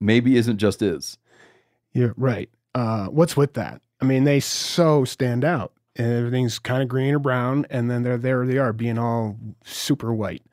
maybe 0.00 0.36
isn't 0.36 0.58
just 0.58 0.80
is. 0.80 1.18
You're 1.92 2.14
right. 2.16 2.48
Uh, 2.72 3.08
what's 3.08 3.36
with 3.36 3.54
that? 3.54 3.82
I 4.00 4.04
mean, 4.04 4.22
they 4.24 4.38
so 4.38 5.04
stand 5.04 5.44
out. 5.44 5.72
And 5.96 6.12
everything's 6.12 6.58
kind 6.58 6.82
of 6.82 6.88
green 6.88 7.14
or 7.14 7.18
brown, 7.20 7.66
and 7.70 7.88
then 7.90 8.02
they're 8.02 8.18
there 8.18 8.44
they 8.46 8.58
are 8.58 8.72
being 8.72 8.98
all 8.98 9.36
super 9.64 10.12
white. 10.12 10.42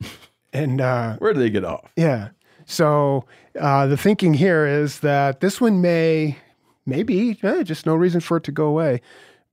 And 0.54 0.82
uh, 0.82 1.16
Where 1.16 1.32
do 1.32 1.40
they 1.40 1.48
get 1.48 1.64
off? 1.64 1.90
yeah, 1.96 2.28
so 2.66 3.24
uh, 3.58 3.86
the 3.86 3.96
thinking 3.96 4.34
here 4.34 4.66
is 4.66 5.00
that 5.00 5.40
this 5.40 5.62
one 5.62 5.80
may, 5.80 6.36
maybe, 6.84 7.38
eh, 7.42 7.62
just 7.62 7.86
no 7.86 7.94
reason 7.94 8.20
for 8.20 8.36
it 8.36 8.44
to 8.44 8.52
go 8.52 8.66
away. 8.66 9.00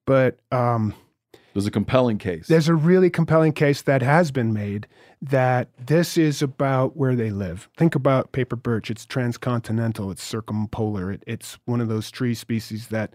But 0.05 0.39
um, 0.51 0.93
There's 1.53 1.65
a 1.67 1.71
compelling 1.71 2.17
case. 2.17 2.47
there's 2.47 2.67
a 2.67 2.75
really 2.75 3.09
compelling 3.09 3.53
case 3.53 3.81
that 3.83 4.01
has 4.01 4.29
been 4.31 4.51
made 4.51 4.87
that 5.21 5.69
this 5.77 6.17
is 6.17 6.41
about 6.41 6.97
where 6.97 7.15
they 7.15 7.29
live. 7.29 7.69
Think 7.77 7.95
about 7.95 8.33
paper 8.33 8.57
birch. 8.57 8.91
It's 8.91 9.05
transcontinental, 9.05 10.11
it's 10.11 10.21
circumpolar. 10.23 11.13
It, 11.13 11.23
it's 11.25 11.57
one 11.63 11.79
of 11.79 11.87
those 11.87 12.11
tree 12.11 12.33
species 12.35 12.87
that 12.89 13.13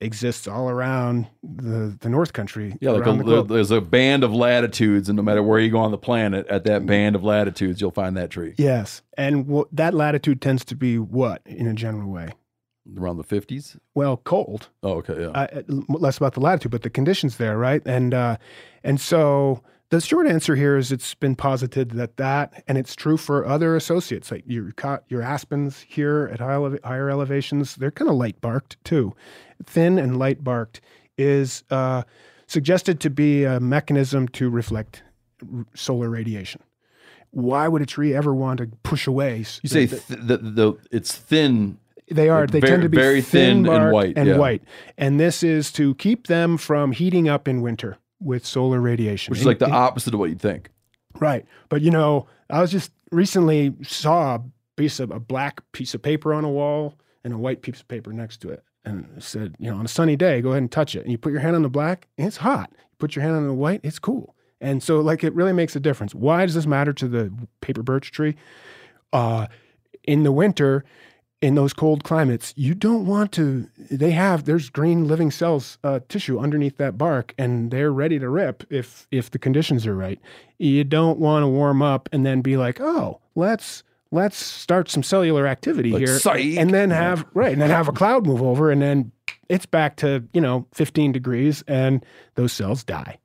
exists 0.00 0.46
all 0.46 0.68
around 0.68 1.26
the, 1.42 1.96
the 2.00 2.08
North 2.08 2.32
Country. 2.32 2.76
yeah, 2.80 2.90
like 2.90 3.06
a, 3.06 3.22
the 3.22 3.42
there's 3.42 3.70
a 3.70 3.80
band 3.80 4.24
of 4.24 4.32
latitudes, 4.32 5.08
and 5.08 5.16
no 5.16 5.22
matter 5.22 5.42
where 5.42 5.58
you 5.58 5.70
go 5.70 5.78
on 5.78 5.90
the 5.90 5.98
planet, 5.98 6.46
at 6.48 6.64
that 6.64 6.84
band 6.86 7.16
of 7.16 7.24
latitudes, 7.24 7.80
you'll 7.80 7.90
find 7.90 8.16
that 8.16 8.30
tree 8.30 8.54
Yes. 8.58 9.02
And 9.16 9.46
wh- 9.50 9.68
that 9.72 9.94
latitude 9.94 10.40
tends 10.42 10.64
to 10.66 10.76
be 10.76 10.98
what 10.98 11.42
in 11.46 11.66
a 11.66 11.74
general 11.74 12.10
way? 12.10 12.30
around 12.98 13.16
the 13.16 13.24
50s. 13.24 13.78
Well, 13.94 14.18
cold. 14.18 14.68
Oh, 14.82 14.96
okay, 14.96 15.18
yeah. 15.18 15.28
uh, 15.28 15.62
less 15.88 16.18
about 16.18 16.34
the 16.34 16.40
latitude, 16.40 16.70
but 16.70 16.82
the 16.82 16.90
conditions 16.90 17.38
there, 17.38 17.56
right? 17.56 17.80
And 17.86 18.12
uh, 18.12 18.36
and 18.82 19.00
so 19.00 19.62
the 19.90 20.00
short 20.00 20.26
answer 20.26 20.56
here 20.56 20.76
is 20.76 20.90
it's 20.90 21.14
been 21.14 21.36
posited 21.36 21.90
that 21.92 22.16
that, 22.16 22.64
and 22.66 22.76
it's 22.78 22.94
true 22.96 23.16
for 23.16 23.46
other 23.46 23.76
associates 23.76 24.30
like 24.30 24.44
your 24.46 24.72
your 25.08 25.22
aspens 25.22 25.84
here 25.88 26.30
at 26.32 26.40
higher 26.40 27.10
elevations. 27.10 27.76
They're 27.76 27.90
kind 27.90 28.10
of 28.10 28.16
light 28.16 28.40
barked 28.40 28.82
too, 28.84 29.14
thin 29.64 29.98
and 29.98 30.18
light 30.18 30.42
barked 30.42 30.80
is 31.16 31.62
uh, 31.70 32.02
suggested 32.46 32.98
to 33.00 33.10
be 33.10 33.44
a 33.44 33.60
mechanism 33.60 34.26
to 34.28 34.50
reflect 34.50 35.02
r- 35.54 35.64
solar 35.74 36.08
radiation. 36.10 36.60
Why 37.30 37.68
would 37.68 37.82
a 37.82 37.86
tree 37.86 38.14
ever 38.14 38.34
want 38.34 38.58
to 38.58 38.66
push 38.82 39.06
away? 39.06 39.38
you 39.62 39.68
say 39.68 39.86
the- 39.86 39.96
th- 40.00 40.20
the, 40.20 40.36
the 40.38 40.74
it's 40.90 41.14
thin. 41.14 41.78
they 42.10 42.28
are. 42.28 42.46
They 42.46 42.60
very- 42.60 42.70
tend 42.72 42.82
to 42.82 42.88
be 42.88 42.96
very 42.96 43.20
thin 43.22 43.66
and 43.68 43.92
white, 43.92 44.14
And 44.16 44.28
yeah. 44.28 44.36
white. 44.38 44.62
And 44.98 45.20
this 45.20 45.42
is 45.42 45.70
to 45.72 45.94
keep 45.96 46.26
them 46.26 46.56
from 46.56 46.92
heating 46.92 47.28
up 47.28 47.46
in 47.48 47.60
winter 47.60 47.96
with 48.24 48.44
solar 48.46 48.80
radiation. 48.80 49.30
Which 49.30 49.40
is 49.40 49.46
like 49.46 49.58
the 49.58 49.70
opposite 49.70 50.14
of 50.14 50.20
what 50.20 50.30
you'd 50.30 50.40
think. 50.40 50.70
right. 51.18 51.44
But 51.68 51.82
you 51.82 51.90
know, 51.90 52.26
I 52.50 52.60
was 52.60 52.72
just 52.72 52.90
recently 53.10 53.74
saw 53.82 54.36
a 54.36 54.44
piece 54.76 54.98
of 54.98 55.10
a 55.10 55.20
black 55.20 55.60
piece 55.72 55.94
of 55.94 56.02
paper 56.02 56.34
on 56.34 56.44
a 56.44 56.50
wall 56.50 56.94
and 57.22 57.32
a 57.32 57.38
white 57.38 57.62
piece 57.62 57.80
of 57.80 57.88
paper 57.88 58.12
next 58.12 58.38
to 58.38 58.50
it, 58.50 58.64
and 58.84 59.08
it 59.16 59.22
said, 59.22 59.54
you 59.58 59.70
know, 59.70 59.76
on 59.76 59.84
a 59.84 59.88
sunny 59.88 60.16
day, 60.16 60.40
go 60.40 60.50
ahead 60.50 60.62
and 60.62 60.72
touch 60.72 60.96
it. 60.96 61.02
And 61.02 61.12
you 61.12 61.18
put 61.18 61.32
your 61.32 61.40
hand 61.40 61.54
on 61.56 61.62
the 61.62 61.68
black, 61.68 62.08
it's 62.18 62.38
hot. 62.38 62.70
You 62.72 62.96
put 62.98 63.14
your 63.14 63.22
hand 63.22 63.36
on 63.36 63.46
the 63.46 63.54
white, 63.54 63.80
it's 63.82 63.98
cool. 63.98 64.34
And 64.60 64.82
so, 64.82 65.00
like, 65.00 65.22
it 65.22 65.34
really 65.34 65.52
makes 65.52 65.76
a 65.76 65.80
difference. 65.80 66.14
Why 66.14 66.46
does 66.46 66.54
this 66.54 66.66
matter 66.66 66.92
to 66.94 67.08
the 67.08 67.32
paper 67.60 67.82
birch 67.82 68.10
tree? 68.10 68.34
uh, 69.14 69.46
in 70.02 70.22
the 70.24 70.32
winter, 70.32 70.84
in 71.44 71.56
those 71.56 71.74
cold 71.74 72.04
climates, 72.04 72.54
you 72.56 72.74
don't 72.74 73.04
want 73.04 73.30
to. 73.32 73.68
They 73.90 74.12
have 74.12 74.44
there's 74.46 74.70
green 74.70 75.06
living 75.06 75.30
cells 75.30 75.76
uh, 75.84 76.00
tissue 76.08 76.38
underneath 76.38 76.78
that 76.78 76.96
bark, 76.96 77.34
and 77.36 77.70
they're 77.70 77.92
ready 77.92 78.18
to 78.18 78.30
rip 78.30 78.64
if 78.70 79.06
if 79.10 79.30
the 79.30 79.38
conditions 79.38 79.86
are 79.86 79.94
right. 79.94 80.18
You 80.58 80.84
don't 80.84 81.18
want 81.18 81.42
to 81.42 81.46
warm 81.48 81.82
up 81.82 82.08
and 82.12 82.24
then 82.24 82.40
be 82.40 82.56
like, 82.56 82.80
oh, 82.80 83.20
let's 83.34 83.82
let's 84.10 84.38
start 84.38 84.88
some 84.90 85.02
cellular 85.02 85.46
activity 85.46 85.90
Like, 85.90 86.00
here, 86.00 86.18
psych. 86.18 86.56
and 86.56 86.70
then 86.70 86.90
have 86.90 87.26
right, 87.34 87.52
and 87.52 87.60
then 87.60 87.68
have 87.70 87.88
a 87.88 87.92
cloud 87.92 88.26
move 88.26 88.40
over, 88.42 88.70
and 88.70 88.80
then 88.80 89.12
it's 89.50 89.66
back 89.66 89.96
to 89.96 90.24
you 90.32 90.40
know 90.40 90.66
15 90.72 91.12
degrees, 91.12 91.62
and 91.68 92.04
those 92.36 92.54
cells 92.54 92.82
die. 92.84 93.18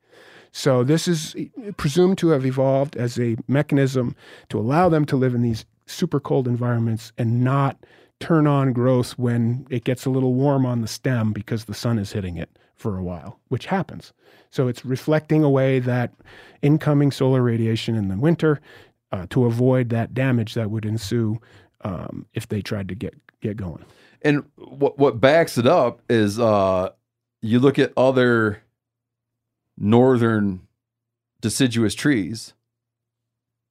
So 0.51 0.83
this 0.83 1.07
is 1.07 1.37
presumed 1.77 2.17
to 2.17 2.29
have 2.29 2.45
evolved 2.45 2.97
as 2.97 3.17
a 3.17 3.37
mechanism 3.47 4.13
to 4.49 4.59
allow 4.59 4.89
them 4.89 5.05
to 5.05 5.15
live 5.15 5.33
in 5.33 5.41
these 5.41 5.63
super 5.85 6.19
cold 6.19 6.47
environments 6.49 7.13
and 7.17 7.43
not 7.45 7.77
turn 8.19 8.47
on 8.47 8.73
growth 8.73 9.17
when 9.17 9.65
it 9.69 9.83
gets 9.83 10.05
a 10.05 10.09
little 10.09 10.33
warm 10.33 10.65
on 10.65 10.81
the 10.81 10.87
stem 10.87 11.31
because 11.31 11.65
the 11.65 11.73
sun 11.73 11.97
is 11.97 12.11
hitting 12.11 12.37
it 12.37 12.49
for 12.75 12.97
a 12.97 13.03
while, 13.03 13.39
which 13.49 13.65
happens. 13.65 14.13
So 14.51 14.67
it's 14.67 14.83
reflecting 14.83 15.43
away 15.43 15.79
that 15.79 16.13
incoming 16.61 17.11
solar 17.11 17.41
radiation 17.41 17.95
in 17.95 18.07
the 18.07 18.17
winter 18.17 18.59
uh, 19.11 19.27
to 19.29 19.45
avoid 19.45 19.89
that 19.89 20.13
damage 20.13 20.53
that 20.53 20.71
would 20.71 20.85
ensue 20.85 21.39
um, 21.81 22.25
if 22.33 22.47
they 22.47 22.61
tried 22.61 22.87
to 22.89 22.95
get 22.95 23.15
get 23.41 23.57
going. 23.57 23.85
And 24.21 24.43
what 24.57 24.97
what 24.97 25.21
backs 25.21 25.57
it 25.57 25.65
up 25.65 26.01
is 26.09 26.39
uh 26.39 26.89
you 27.41 27.59
look 27.59 27.79
at 27.79 27.93
other 27.95 28.61
northern 29.77 30.67
deciduous 31.39 31.95
trees 31.95 32.53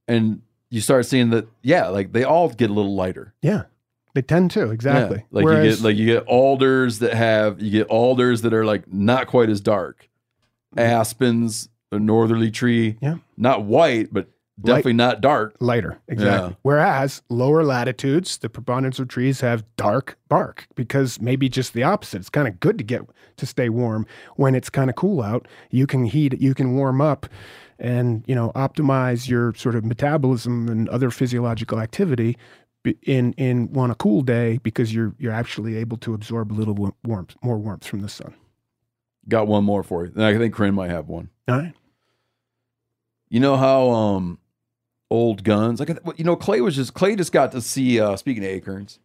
and 0.07 0.41
you 0.71 0.81
start 0.81 1.05
seeing 1.07 1.31
that 1.31 1.47
yeah, 1.63 1.89
like 1.89 2.13
they 2.13 2.25
all 2.25 2.49
get 2.49 2.71
a 2.71 2.73
little 2.73 2.95
lighter. 2.95 3.35
Yeah, 3.43 3.65
they 4.15 4.23
tend 4.23 4.51
to 4.53 4.71
exactly. 4.71 5.19
Yeah. 5.19 5.25
Like 5.31 5.45
you 5.45 5.71
get 5.71 5.81
like 5.81 5.97
you 5.97 6.07
get 6.07 6.25
alders 6.27 6.99
that 7.01 7.15
have 7.15 7.61
you 7.61 7.71
get 7.71 7.87
alders 7.89 8.43
that 8.43 8.53
are 8.55 8.65
like 8.65 8.93
not 8.93 9.27
quite 9.27 9.49
as 9.49 9.61
dark. 9.61 10.09
Mm. 10.77 10.83
Aspens, 10.83 11.69
a 11.93 11.99
northerly 11.99 12.51
tree. 12.51 12.97
Yeah. 13.01 13.17
Not 13.37 13.65
white, 13.65 14.13
but 14.13 14.29
definitely 14.63 14.93
not 14.95 15.21
dark. 15.21 15.55
lighter 15.61 15.99
exactly 16.09 16.49
Yeah. 16.51 16.55
whereas 16.63 17.23
lower 17.29 17.63
latitudes 17.63 18.39
the 18.39 18.49
preponderance 18.49 18.99
of 18.99 19.07
trees 19.07 19.41
have 19.41 19.63
dark 19.77 20.19
bark 20.29 20.67
because 20.75 21.21
maybe 21.21 21.49
just 21.49 21.75
the 21.75 21.85
opposite 21.85 22.19
it's 22.19 22.29
kind 22.29 22.49
of 22.49 22.59
good 22.59 22.77
to 22.79 22.83
get 22.83 23.03
to 23.37 23.47
stay 23.47 23.69
warm 23.69 24.05
when 24.35 24.57
it's 24.57 24.69
kind 24.69 24.91
of 24.91 24.97
cool 24.97 25.23
out 25.23 25.47
you 25.71 25.87
can 25.87 26.05
heat 26.05 26.41
you 26.41 26.55
can 26.55 26.75
warm 26.75 27.01
up 27.01 27.29
and 27.79 28.25
you 28.27 28.35
know 28.35 28.51
optimize 28.57 29.29
your 29.29 29.55
sort 29.55 29.77
of 29.77 29.85
metabolism 29.85 30.69
and 30.69 30.89
other 30.89 31.09
physiological 31.13 31.79
activity 31.79 32.37
in 33.03 33.33
in 33.35 33.71
on 33.77 33.91
a 33.91 33.95
cool 33.95 34.23
day 34.23 34.59
because 34.63 34.95
you're 34.95 35.15
you're 35.19 35.33
actually 35.33 35.77
able 35.77 35.97
to 35.99 36.15
absorb 36.15 36.53
a 36.53 36.55
little 36.55 36.75
warmth 37.05 37.35
more 37.43 37.59
warmth 37.59 37.87
from 37.87 38.01
the 38.01 38.09
sun 38.09 38.35
Got 39.29 39.47
one 39.47 39.63
more 39.65 39.83
for 39.83 40.07
you. 40.07 40.13
And 40.15 40.25
I 40.25 40.39
think 40.39 40.55
Corinne 40.55 40.75
might 40.75 40.91
have 40.91 41.09
one. 41.09 41.29
all 41.49 41.59
right 41.59 41.75
You 43.29 43.41
know 43.41 43.57
how 43.57 43.91
um 43.91 44.39
old 45.11 45.43
guns 45.45 45.81
like 45.81 45.91
you 46.17 46.25
know 46.25 46.37
Clay 46.37 46.61
was 46.61 46.77
just 46.77 46.95
Clay 46.95 47.15
just 47.17 47.33
got 47.33 47.53
to 47.53 47.61
see 47.61 48.01
uh 48.01 48.17
speaking 48.17 48.43
of 48.45 48.49
acorns, 48.51 48.99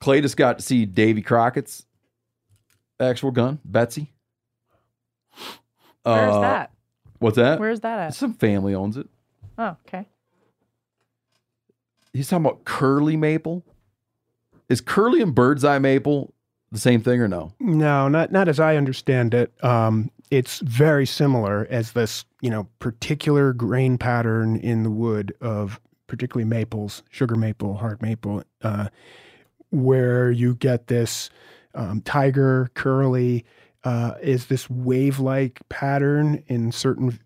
Clay 0.00 0.20
just 0.20 0.36
got 0.36 0.58
to 0.58 0.64
see 0.64 0.84
Davy 0.86 1.22
Crockett's 1.22 1.86
actual 3.00 3.30
gun, 3.32 3.58
Betsy. 3.64 4.12
Where's 6.04 6.34
Uh, 6.36 6.40
that? 6.40 6.70
What's 7.18 7.36
that? 7.36 7.58
Where's 7.58 7.80
that 7.80 7.98
at? 7.98 8.14
Some 8.14 8.34
family 8.34 8.74
owns 8.74 8.96
it. 8.96 9.08
Oh, 9.58 9.76
okay. 9.86 10.06
He's 12.14 12.28
talking 12.28 12.46
about 12.46 12.64
curly 12.64 13.16
maple. 13.16 13.64
Is 14.68 14.80
curly 14.80 15.20
and 15.20 15.34
bird's 15.34 15.64
eye 15.64 15.78
maple 15.78 16.32
the 16.72 16.78
same 16.78 17.02
thing 17.02 17.20
or 17.20 17.28
no? 17.28 17.52
No, 17.60 18.08
not 18.08 18.32
not 18.32 18.48
as 18.48 18.58
I 18.58 18.76
understand 18.76 19.34
it. 19.34 19.52
Um, 19.62 20.10
it's 20.30 20.60
very 20.60 21.06
similar 21.06 21.66
as 21.70 21.92
this, 21.92 22.24
you 22.40 22.50
know, 22.50 22.68
particular 22.78 23.52
grain 23.52 23.98
pattern 23.98 24.56
in 24.56 24.82
the 24.82 24.90
wood 24.90 25.34
of 25.40 25.80
particularly 26.06 26.48
maples, 26.48 27.02
sugar 27.10 27.34
maple, 27.34 27.74
hard 27.76 28.00
maple, 28.00 28.42
uh, 28.62 28.88
where 29.70 30.30
you 30.30 30.54
get 30.54 30.86
this 30.86 31.30
um, 31.74 32.00
tiger 32.02 32.70
curly 32.74 33.44
uh, 33.84 34.14
is 34.22 34.46
this 34.46 34.70
wave-like 34.70 35.60
pattern 35.68 36.42
in 36.46 36.72
certain 36.72 37.18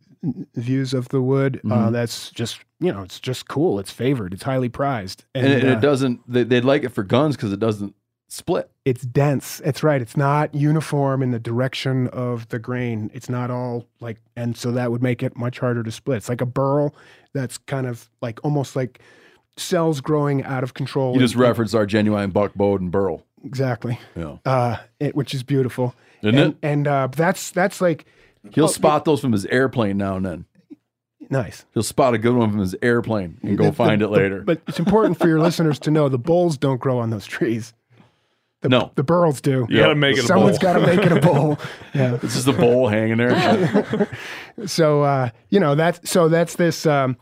views 0.54 0.92
of 0.94 1.08
the 1.08 1.20
wood. 1.22 1.60
Uh, 1.64 1.88
Mhm. 1.88 1.92
that's 1.92 2.30
just 2.30 2.60
you 2.80 2.92
know, 2.92 3.02
it's 3.02 3.18
just 3.18 3.48
cool. 3.48 3.78
It's 3.80 3.90
favored. 3.90 4.32
It's 4.32 4.44
highly 4.44 4.68
prized, 4.68 5.24
And, 5.34 5.46
it, 5.46 5.64
and 5.64 5.68
uh, 5.74 5.76
it 5.78 5.80
doesn't. 5.80 6.20
They, 6.32 6.44
they'd 6.44 6.64
like 6.64 6.84
it 6.84 6.90
for 6.90 7.02
guns 7.02 7.34
because 7.34 7.52
it 7.52 7.58
doesn't 7.58 7.94
split. 8.28 8.70
it's 8.84 9.02
dense. 9.02 9.60
It's 9.64 9.82
right. 9.82 10.00
It's 10.00 10.16
not 10.16 10.54
uniform 10.54 11.20
in 11.22 11.32
the 11.32 11.40
direction 11.40 12.06
of 12.08 12.48
the 12.50 12.58
grain. 12.60 13.10
It's 13.12 13.28
not 13.28 13.50
all 13.50 13.86
like, 14.00 14.18
and 14.36 14.56
so 14.56 14.70
that 14.72 14.92
would 14.92 15.02
make 15.02 15.22
it 15.24 15.36
much 15.36 15.58
harder 15.58 15.82
to 15.82 15.90
split. 15.90 16.18
It's 16.18 16.28
like 16.28 16.40
a 16.40 16.46
burl 16.46 16.94
that's 17.32 17.58
kind 17.58 17.86
of 17.88 18.08
like 18.22 18.38
almost 18.44 18.76
like 18.76 19.00
cells 19.56 20.00
growing 20.00 20.44
out 20.44 20.62
of 20.62 20.74
control. 20.74 21.14
You 21.14 21.20
just 21.20 21.34
And- 21.34 21.42
referenced 21.42 21.74
our 21.74 21.84
genuine 21.86 22.30
buck, 22.30 22.52
and 22.56 22.92
burl. 22.92 23.24
exactly, 23.44 23.98
Yeah. 24.14 24.36
uh, 24.44 24.76
it, 25.00 25.16
which 25.16 25.34
is 25.34 25.42
beautiful, 25.42 25.94
Isn't 26.22 26.38
and, 26.38 26.52
it? 26.52 26.58
And 26.62 26.86
uh, 26.86 27.08
that's 27.10 27.50
that's 27.50 27.80
like 27.80 28.04
He'll 28.52 28.68
spot 28.68 29.04
those 29.04 29.20
from 29.20 29.32
his 29.32 29.44
airplane 29.46 29.96
now 29.98 30.16
and 30.16 30.24
then. 30.26 30.44
Nice. 31.30 31.66
He'll 31.74 31.82
spot 31.82 32.14
a 32.14 32.18
good 32.18 32.34
one 32.34 32.50
from 32.50 32.60
his 32.60 32.74
airplane 32.80 33.38
and 33.42 33.58
go 33.58 33.64
The- 33.64 33.72
find 33.72 34.00
the- 34.00 34.06
it 34.06 34.10
later. 34.10 34.38
the- 34.38 34.44
but 34.44 34.62
it's 34.66 34.78
important 34.78 35.18
for 35.18 35.28
your 35.28 35.40
listeners 35.46 35.78
to 35.80 35.90
know 35.90 36.08
the 36.08 36.18
bulls 36.18 36.56
don't 36.56 36.80
grow 36.80 36.98
on 37.00 37.10
those 37.10 37.26
trees. 37.26 37.74
The, 38.62 38.68
No. 38.70 38.90
the 38.96 39.04
burls 39.04 39.40
do. 39.40 39.66
You 39.68 39.78
gotta 39.78 39.94
make 39.94 40.16
it 40.16 40.24
a 40.24 40.26
Someone's 40.26 40.58
bowl. 40.58 40.72
got 40.74 40.80
to 40.80 40.86
make 40.86 41.04
it 41.06 41.12
a 41.12 41.20
bowl. 41.20 41.58
Yeah. 41.94 42.18
It's 42.22 42.34
just 42.34 42.48
a 42.48 42.52
bowl 42.52 42.88
hanging 42.88 43.18
there. 43.18 44.08
So 44.66 45.02
uh, 45.02 45.30
you 45.50 45.60
know 45.60 45.74
that's 45.76 46.10
so 46.10 46.28
that's 46.28 46.56
this 46.56 46.84
um, 46.86 47.16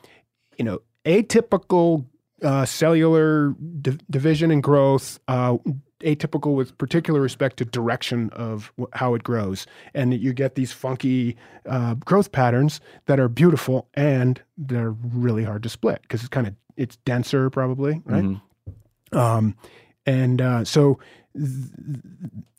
you 0.57 0.65
know 0.65 0.81
atypical 1.05 2.07
uh, 2.43 2.65
cellular 2.65 3.51
di- 3.83 3.99
division 4.11 4.51
and 4.51 4.63
growth. 4.63 5.21
Uh, 5.29 5.59
atypical 6.01 6.55
with 6.55 6.77
particular 6.79 7.21
respect 7.21 7.57
to 7.59 7.65
direction 7.65 8.31
of 8.31 8.73
wh- 8.79 8.85
how 8.95 9.15
it 9.15 9.23
grows, 9.23 9.67
and 9.95 10.13
you 10.15 10.33
get 10.33 10.55
these 10.55 10.73
funky 10.73 11.37
uh, 11.67 11.95
growth 11.95 12.33
patterns 12.33 12.81
that 13.07 13.19
are 13.19 13.29
beautiful 13.29 13.89
and 13.95 14.43
they're 14.59 14.91
really 14.91 15.45
hard 15.45 15.63
to 15.63 15.69
split 15.69 16.03
because 16.03 16.21
it's 16.21 16.29
kind 16.29 16.47
of 16.47 16.55
it's 16.77 16.97
denser 17.05 17.49
probably 17.51 18.03
right. 18.05 18.37
Um, 19.13 19.55
and 20.05 20.43
uh, 20.43 20.65
so 20.65 20.99
th- 21.35 21.71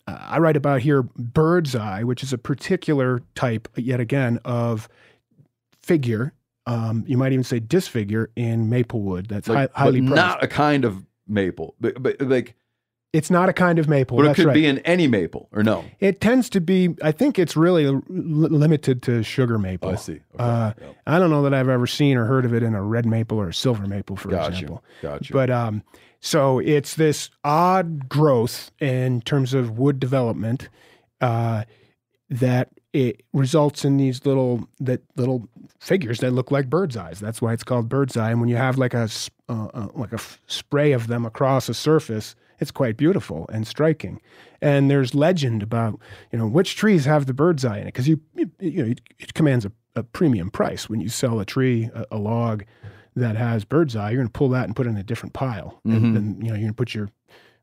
I 0.07 0.39
write 0.39 0.55
about 0.57 0.81
here 0.81 1.03
bird's 1.03 1.75
eye, 1.75 2.03
which 2.03 2.23
is 2.23 2.31
a 2.33 2.37
particular 2.37 3.21
type, 3.35 3.67
yet 3.75 3.99
again, 3.99 4.39
of 4.45 4.87
figure. 5.81 6.33
Um, 6.65 7.03
you 7.07 7.17
might 7.17 7.31
even 7.31 7.43
say 7.43 7.59
disfigure 7.59 8.29
in 8.35 8.69
maple 8.69 9.01
wood. 9.01 9.27
That's 9.27 9.47
Like, 9.47 9.71
hi- 9.73 9.83
highly 9.83 10.01
not 10.01 10.43
a 10.43 10.47
kind 10.47 10.83
of 10.85 11.05
maple, 11.27 11.75
but, 11.79 12.01
but 12.01 12.21
like, 12.21 12.55
it's 13.13 13.29
not 13.31 13.47
a 13.49 13.53
kind 13.53 13.79
of 13.79 13.87
maple. 13.87 14.17
but 14.17 14.23
it 14.23 14.27
that's 14.27 14.35
could 14.37 14.45
right. 14.47 14.53
be 14.53 14.65
in 14.65 14.79
any 14.79 15.07
maple, 15.07 15.47
or 15.53 15.63
no? 15.63 15.85
It 15.99 16.19
tends 16.21 16.49
to 16.51 16.61
be. 16.61 16.95
I 17.01 17.11
think 17.11 17.39
it's 17.39 17.55
really 17.55 17.85
l- 17.85 18.01
limited 18.09 19.01
to 19.03 19.23
sugar 19.23 19.57
maple. 19.57 19.89
Oh, 19.89 19.93
I 19.93 19.95
see. 19.95 20.11
Okay. 20.13 20.21
Uh, 20.39 20.73
Yep. 20.79 20.95
I 21.07 21.19
don't 21.19 21.29
know 21.29 21.41
that 21.43 21.53
I've 21.53 21.69
ever 21.69 21.87
seen 21.87 22.17
or 22.17 22.25
heard 22.25 22.43
of 22.45 22.53
it 22.53 22.63
in 22.63 22.75
a 22.75 22.83
red 22.83 23.05
maple 23.05 23.39
or 23.39 23.47
a 23.49 23.53
silver 23.53 23.87
maple, 23.87 24.15
for 24.17 24.29
Got 24.29 24.49
example. 24.51 24.83
you. 25.01 25.09
Got 25.09 25.29
you. 25.29 25.33
But 25.33 25.49
um, 25.49 25.83
so 26.19 26.59
it's 26.59 26.95
this 26.95 27.29
odd 27.43 28.09
growth 28.09 28.71
in 28.79 29.21
terms 29.21 29.53
of 29.53 29.77
wood 29.79 29.99
development 29.99 30.67
uh, 31.21 31.63
that 32.29 32.69
it 32.93 33.23
results 33.33 33.85
in 33.85 33.97
these 33.97 34.25
little 34.25 34.67
that 34.79 35.01
little 35.15 35.47
figures 35.79 36.19
that 36.19 36.31
look 36.31 36.51
like 36.51 36.69
bird's 36.69 36.97
eyes. 36.97 37.19
That's 37.19 37.41
why 37.41 37.53
it's 37.53 37.63
called 37.63 37.87
bird's 37.87 38.17
eye. 38.17 38.31
And 38.31 38.39
when 38.41 38.49
you 38.49 38.57
have 38.57 38.77
like 38.77 38.93
a 38.93 39.07
uh, 39.49 39.67
uh, 39.73 39.87
like 39.93 40.11
a 40.11 40.15
f- 40.15 40.41
spray 40.47 40.91
of 40.91 41.07
them 41.07 41.25
across 41.25 41.69
a 41.69 41.73
surface, 41.73 42.35
it's 42.59 42.71
quite 42.71 42.97
beautiful 42.97 43.49
and 43.51 43.67
striking. 43.67 44.21
And 44.61 44.89
there's 44.89 45.13
legend 45.13 45.63
about 45.63 45.99
you 46.31 46.39
know 46.39 46.47
which 46.47 46.75
trees 46.75 47.05
have 47.05 47.25
the 47.25 47.33
bird's 47.33 47.65
eye 47.65 47.77
in 47.77 47.83
it 47.83 47.93
because 47.93 48.07
you, 48.07 48.19
you 48.35 48.51
you 48.59 48.83
know 48.83 48.91
it, 48.91 49.01
it 49.19 49.33
commands 49.33 49.65
a, 49.65 49.71
a 49.95 50.03
premium 50.03 50.49
price 50.49 50.89
when 50.89 50.99
you 51.01 51.09
sell 51.09 51.39
a 51.39 51.45
tree 51.45 51.89
a, 51.93 52.05
a 52.11 52.17
log 52.17 52.63
that 53.17 53.35
has 53.35 53.65
bird's 53.65 53.95
eye, 53.95 54.11
you're 54.11 54.19
going 54.19 54.27
to 54.27 54.31
pull 54.31 54.49
that 54.49 54.65
and 54.65 54.75
put 54.75 54.85
it 54.85 54.91
in 54.91 54.97
a 54.97 55.03
different 55.03 55.33
pile. 55.33 55.81
And 55.95 56.15
then, 56.15 56.35
you 56.39 56.49
know, 56.49 56.53
you're 56.53 56.57
going 56.57 56.67
to 56.67 56.73
put 56.73 56.93
your 56.93 57.09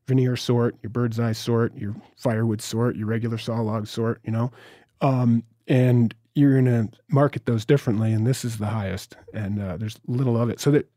veneer 0.05 0.35
sort, 0.35 0.75
your 0.83 0.89
bird's 0.89 1.19
eye 1.19 1.31
sort, 1.31 1.75
your 1.77 1.95
firewood 2.17 2.61
sort, 2.61 2.95
your 2.95 3.07
regular 3.07 3.37
saw 3.37 3.61
log 3.61 3.87
sort, 3.87 4.19
you 4.23 4.31
know, 4.31 4.51
um, 5.01 5.43
and 5.67 6.13
you're 6.35 6.61
going 6.61 6.65
to 6.65 6.97
market 7.09 7.45
those 7.45 7.65
differently. 7.65 8.11
And 8.11 8.27
this 8.27 8.43
is 8.43 8.57
the 8.57 8.67
highest, 8.67 9.15
and 9.33 9.61
uh, 9.61 9.77
there's 9.77 9.97
little 10.07 10.39
of 10.39 10.49
it. 10.49 10.59
So 10.59 10.71
that 10.71 10.89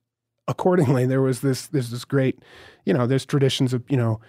accordingly, 0.49 1.07
there 1.07 1.23
was 1.23 1.41
this, 1.41 1.69
there's 1.69 1.91
this 1.91 2.05
great, 2.05 2.39
you 2.85 2.93
know, 2.93 3.07
there's 3.07 3.25
traditions 3.25 3.73
of, 3.73 3.85
you 3.89 3.97
know, 3.97 4.21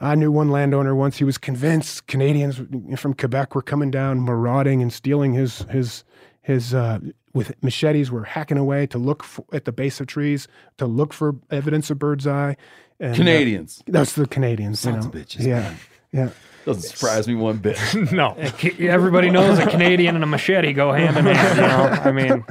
I 0.00 0.14
knew 0.14 0.30
one 0.32 0.50
landowner 0.50 0.94
once. 0.94 1.18
He 1.18 1.24
was 1.24 1.36
convinced 1.36 2.06
Canadians 2.06 2.60
from 2.96 3.12
Quebec 3.14 3.54
were 3.54 3.62
coming 3.62 3.90
down, 3.90 4.24
marauding 4.24 4.80
and 4.80 4.90
stealing 4.92 5.34
his 5.34 5.66
his 5.70 6.04
his 6.40 6.72
uh, 6.72 6.98
with 7.34 7.54
machetes 7.62 8.10
were 8.10 8.24
hacking 8.24 8.56
away 8.56 8.86
to 8.86 8.98
look 8.98 9.22
for, 9.22 9.44
at 9.52 9.64
the 9.66 9.72
base 9.72 10.00
of 10.00 10.06
trees 10.06 10.48
to 10.78 10.86
look 10.86 11.12
for 11.12 11.36
evidence 11.50 11.90
of 11.90 11.98
bird's 11.98 12.26
eye. 12.26 12.56
And, 13.00 13.12
uh, 13.12 13.16
Canadians. 13.16 13.82
that's 13.86 14.14
the 14.14 14.26
Canadians. 14.26 14.80
Sons 14.80 15.04
you 15.04 15.08
of 15.10 15.14
know. 15.14 15.20
bitches, 15.20 15.46
Yeah, 15.46 15.60
man. 15.60 15.76
yeah. 16.12 16.30
Doesn't 16.64 16.82
surprise 16.82 17.26
me 17.26 17.34
one 17.34 17.56
bit. 17.56 17.78
no. 18.12 18.36
Everybody 18.78 19.30
knows 19.30 19.58
a 19.58 19.66
Canadian 19.66 20.14
and 20.14 20.22
a 20.22 20.26
machete 20.26 20.72
go 20.72 20.92
hand 20.92 21.16
in 21.16 21.26
hand. 21.26 21.56
You 21.56 21.62
know, 21.62 22.02
I 22.04 22.12
mean, 22.12 22.44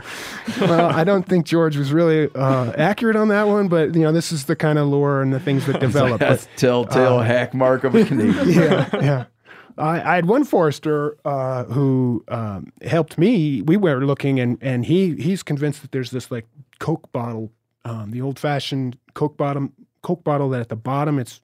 well, 0.62 0.88
I 0.88 1.04
don't 1.04 1.28
think 1.28 1.46
George 1.46 1.78
was 1.78 1.94
really 1.94 2.30
uh, 2.36 2.74
accurate 2.74 3.16
on 3.16 3.30
that 3.30 3.48
one, 3.48 3.70
but 3.70 3.96
you 3.96 4.02
know, 4.02 4.12
this 4.12 4.32
is 4.32 4.46
the 4.46 4.56
kind 4.56 4.78
of 4.78 4.88
lore 4.88 5.22
and 5.22 5.34
the 5.34 5.40
things 5.40 5.66
that 5.68 5.80
develop. 5.80 6.20
That's 6.20 6.46
But, 6.46 6.58
telltale 6.58 7.20
uh, 7.20 7.24
hack 7.24 7.54
mark 7.54 7.84
of 7.86 7.96
a 7.96 8.04
Canadian. 8.04 8.50
yeah, 8.50 8.90
yeah. 8.94 9.26
I, 9.78 10.02
I 10.02 10.16
had 10.16 10.26
one 10.26 10.44
forester 10.44 11.18
uh, 11.24 11.64
who 11.66 12.24
um, 12.28 12.74
helped 12.82 13.18
me. 13.18 13.62
We 13.62 13.78
were 13.78 14.06
looking, 14.06 14.40
and 14.40 14.58
and 14.62 14.86
he 14.86 15.16
he's 15.16 15.42
convinced 15.42 15.82
that 15.84 15.92
there's 15.94 16.12
this 16.12 16.30
like 16.30 16.48
Coke 16.80 17.10
bottle, 17.14 17.52
um, 17.86 18.12
the 18.12 18.22
old 18.22 18.38
fashioned 18.38 18.98
Coke 19.14 19.38
bottom 19.38 19.72
Coke 20.02 20.24
bottle 20.24 20.50
that 20.50 20.62
at 20.62 20.70
the 20.70 20.76
bottom 20.76 21.20
it's, 21.20 21.34
it's 21.34 21.42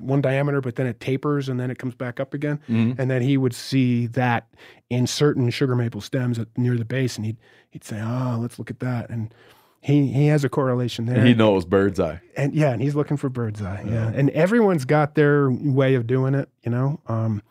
one 0.00 0.20
diameter, 0.20 0.60
but 0.60 0.76
then 0.76 0.86
it 0.86 1.00
tapers 1.00 1.48
and 1.48 1.58
then 1.60 1.70
it 1.70 1.78
comes 1.78 1.94
back 1.94 2.20
up 2.20 2.34
again. 2.34 2.60
And 2.68 3.10
then 3.10 3.22
he 3.22 3.36
would 3.36 3.54
see 3.54 4.06
that 4.08 4.48
in 4.90 5.06
certain 5.06 5.50
sugar 5.50 5.74
maple 5.76 6.00
stems 6.00 6.38
at, 6.38 6.48
near 6.56 6.76
the 6.76 6.84
base, 6.84 7.16
and 7.16 7.24
he'd 7.26 7.36
he'd 7.70 7.84
say, 7.84 8.00
"Oh, 8.02 8.38
let's 8.40 8.58
look 8.58 8.70
at 8.70 8.80
that." 8.80 9.10
And 9.10 9.32
he 9.80 10.08
he 10.08 10.26
has 10.26 10.44
a 10.44 10.48
correlation 10.48 11.06
there. 11.06 11.18
And 11.18 11.26
he 11.28 11.34
knows 11.34 11.64
bird's 11.64 12.00
eye. 12.00 12.20
and 12.36 12.54
yeah, 12.54 12.70
and 12.72 12.82
he's 12.82 12.94
looking 12.94 13.16
for 13.16 13.28
bird's 13.28 13.62
eye. 13.62 13.84
Yeah, 13.86 14.10
and 14.14 14.30
everyone's 14.30 14.84
got 14.84 15.14
their 15.14 15.50
way 15.50 15.94
of 15.94 16.06
doing 16.06 16.34
it, 16.34 16.48
you 16.64 16.70
know. 16.70 16.98
Um, 17.06 17.42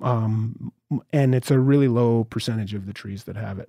um, 0.00 0.72
and 1.12 1.34
it's 1.34 1.50
a 1.50 1.58
really 1.58 1.88
low 1.88 2.24
percentage 2.24 2.74
of 2.74 2.86
the 2.86 2.92
trees 2.92 3.24
that 3.24 3.36
have 3.36 3.58
it. 3.58 3.68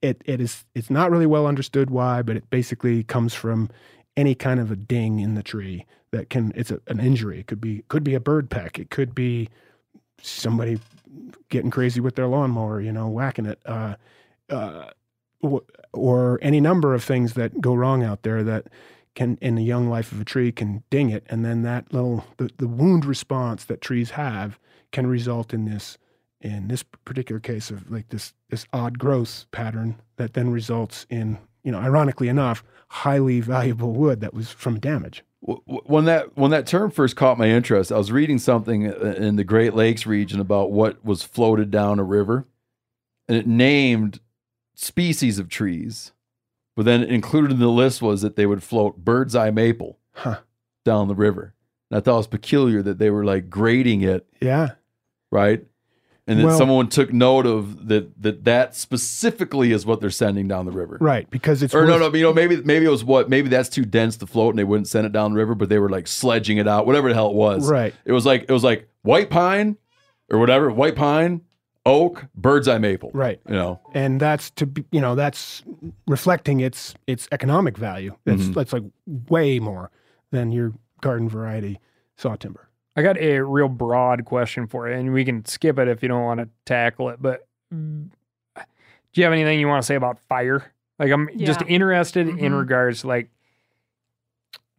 It 0.00 0.22
it 0.24 0.40
is 0.40 0.64
it's 0.74 0.90
not 0.90 1.10
really 1.10 1.26
well 1.26 1.46
understood 1.46 1.90
why, 1.90 2.22
but 2.22 2.36
it 2.36 2.48
basically 2.50 3.02
comes 3.04 3.34
from 3.34 3.70
any 4.16 4.34
kind 4.34 4.60
of 4.60 4.70
a 4.70 4.76
ding 4.76 5.18
in 5.20 5.34
the 5.34 5.42
tree 5.42 5.86
that 6.12 6.30
can. 6.30 6.52
It's 6.54 6.70
a, 6.70 6.80
an 6.86 7.00
injury. 7.00 7.40
It 7.40 7.46
could 7.46 7.60
be 7.60 7.82
could 7.88 8.04
be 8.04 8.14
a 8.14 8.20
bird 8.20 8.48
peck. 8.48 8.78
It 8.78 8.90
could 8.90 9.14
be 9.14 9.48
somebody 10.22 10.78
getting 11.48 11.70
crazy 11.70 12.00
with 12.00 12.14
their 12.14 12.28
lawnmower, 12.28 12.80
you 12.80 12.92
know, 12.92 13.08
whacking 13.08 13.46
it. 13.46 13.60
Uh, 13.66 13.96
uh, 14.48 14.90
or, 15.92 16.38
any 16.40 16.60
number 16.60 16.94
of 16.94 17.02
things 17.02 17.34
that 17.34 17.60
go 17.60 17.74
wrong 17.74 18.02
out 18.02 18.22
there 18.22 18.44
that 18.44 18.68
can 19.14 19.36
in 19.40 19.56
the 19.56 19.64
young 19.64 19.88
life 19.88 20.12
of 20.12 20.20
a 20.20 20.24
tree 20.24 20.50
can 20.50 20.82
ding 20.88 21.10
it 21.10 21.24
and 21.28 21.44
then 21.44 21.62
that 21.62 21.92
little 21.92 22.24
the, 22.38 22.48
the 22.56 22.66
wound 22.66 23.04
response 23.04 23.64
that 23.64 23.80
trees 23.80 24.10
have 24.10 24.58
can 24.90 25.06
result 25.06 25.52
in 25.52 25.66
this 25.66 25.98
in 26.40 26.68
this 26.68 26.82
particular 26.82 27.38
case 27.38 27.70
of 27.70 27.90
like 27.90 28.08
this 28.08 28.32
this 28.48 28.66
odd 28.72 28.98
growth 28.98 29.44
pattern 29.50 30.00
that 30.16 30.32
then 30.32 30.50
results 30.50 31.06
in 31.10 31.36
you 31.62 31.70
know 31.70 31.78
ironically 31.78 32.28
enough 32.28 32.64
highly 32.88 33.40
valuable 33.40 33.92
wood 33.92 34.20
that 34.20 34.32
was 34.32 34.50
from 34.50 34.80
damage 34.80 35.22
When 35.44 36.04
that 36.04 36.36
when 36.36 36.52
that 36.52 36.68
term 36.68 36.90
first 36.92 37.16
caught 37.16 37.36
my 37.36 37.48
interest, 37.48 37.90
I 37.90 37.98
was 37.98 38.12
reading 38.12 38.38
something 38.38 38.82
in 38.82 39.34
the 39.36 39.42
Great 39.44 39.74
Lakes 39.74 40.06
region 40.06 40.38
about 40.38 40.70
what 40.70 41.04
was 41.04 41.24
floated 41.24 41.70
down 41.70 41.98
a 41.98 42.04
river, 42.04 42.46
and 43.26 43.36
it 43.36 43.46
named 43.48 44.20
species 44.76 45.40
of 45.40 45.48
trees, 45.48 46.12
but 46.76 46.84
then 46.84 47.02
included 47.02 47.50
in 47.50 47.58
the 47.58 47.68
list 47.68 48.00
was 48.00 48.22
that 48.22 48.36
they 48.36 48.46
would 48.46 48.62
float 48.62 48.98
bird's 49.04 49.34
eye 49.34 49.50
maple 49.50 49.98
Huh. 50.14 50.40
down 50.84 51.08
the 51.08 51.14
river. 51.16 51.54
And 51.90 51.98
I 51.98 52.00
thought 52.00 52.14
it 52.14 52.18
was 52.18 52.26
peculiar 52.28 52.80
that 52.82 52.98
they 52.98 53.10
were 53.10 53.24
like 53.24 53.50
grading 53.50 54.02
it 54.02 54.26
yeah 54.40 54.72
right? 55.32 55.64
And 56.28 56.38
then 56.38 56.46
Well- 56.46 56.56
someone 56.58 56.88
took 56.88 57.12
note 57.12 57.46
of 57.46 57.88
that 57.88 58.22
that 58.22 58.44
that 58.44 58.76
specifically 58.76 59.72
is 59.72 59.84
what 59.84 60.00
they're 60.00 60.08
sending 60.10 60.46
down 60.46 60.66
the 60.66 60.70
river. 60.72 60.96
right 61.00 61.28
because 61.30 61.62
it's 61.64 61.74
Or 61.74 61.84
no, 61.84 61.92
worth- 61.94 62.00
no, 62.00 62.10
but, 62.10 62.16
you 62.18 62.24
know, 62.24 62.32
maybe 62.32 62.56
maybe 62.62 62.84
it 62.86 62.90
was 62.90 63.04
what 63.04 63.28
maybe 63.28 63.48
that's 63.48 63.68
too 63.68 63.84
dense 63.84 64.16
to 64.18 64.26
float 64.26 64.50
and 64.50 64.58
they 64.58 64.64
wouldn't 64.64 64.86
send 64.88 65.04
it 65.06 65.12
down 65.12 65.32
the 65.32 65.38
river, 65.38 65.54
but 65.56 65.68
they 65.68 65.78
were 65.80 65.88
like 65.88 66.06
sledging 66.06 66.58
it 66.58 66.68
out, 66.68 66.86
whatever 66.86 67.08
the 67.08 67.14
hell 67.14 67.30
it 67.30 67.34
was. 67.34 67.68
Right. 67.68 67.92
It 68.04 68.12
was 68.12 68.24
like 68.24 68.42
it 68.48 68.52
was 68.52 68.62
like 68.62 68.88
white 69.02 69.30
pine 69.30 69.76
or 70.30 70.38
whatever, 70.38 70.70
white 70.70 70.94
pine, 70.94 71.40
oak, 71.84 72.26
bird's 72.36 72.68
eye 72.68 72.78
maple. 72.78 73.10
Right. 73.12 73.40
You 73.48 73.54
know. 73.54 73.80
and 73.92 74.20
that's 74.20 74.50
to 74.52 74.66
be 74.66 74.84
you 74.92 75.00
know 75.00 75.16
that's 75.16 75.64
reflecting 76.06 76.60
its 76.60 76.94
its 77.08 77.26
economic 77.32 77.76
value 77.76 78.14
that's 78.24 78.42
Mm-hmm. 78.42 78.52
that's 78.52 78.72
like 78.72 78.84
way 79.28 79.58
more 79.58 79.90
than 80.30 80.52
your 80.52 80.72
garden 81.00 81.28
variety 81.28 81.80
saw 82.16 82.36
timber 82.36 82.68
I 82.96 83.02
got 83.02 83.16
a 83.18 83.40
real 83.40 83.68
broad 83.68 84.24
question 84.24 84.66
for 84.66 84.88
you, 84.88 84.94
and 84.94 85.12
we 85.12 85.24
can 85.24 85.44
skip 85.46 85.78
it 85.78 85.88
if 85.88 86.02
you 86.02 86.08
don't 86.08 86.24
want 86.24 86.40
to 86.40 86.48
tackle 86.66 87.08
it. 87.08 87.22
But 87.22 87.46
mm, 87.72 88.08
do 88.56 89.20
you 89.20 89.24
have 89.24 89.32
anything 89.32 89.58
you 89.60 89.68
want 89.68 89.82
to 89.82 89.86
say 89.86 89.94
about 89.94 90.18
fire? 90.28 90.72
Like, 90.98 91.10
I'm 91.10 91.28
just 91.38 91.62
interested 91.62 92.28
in 92.28 92.36
Mhm. 92.52 92.58
regards 92.58 93.00
to 93.00 93.06
like 93.08 93.30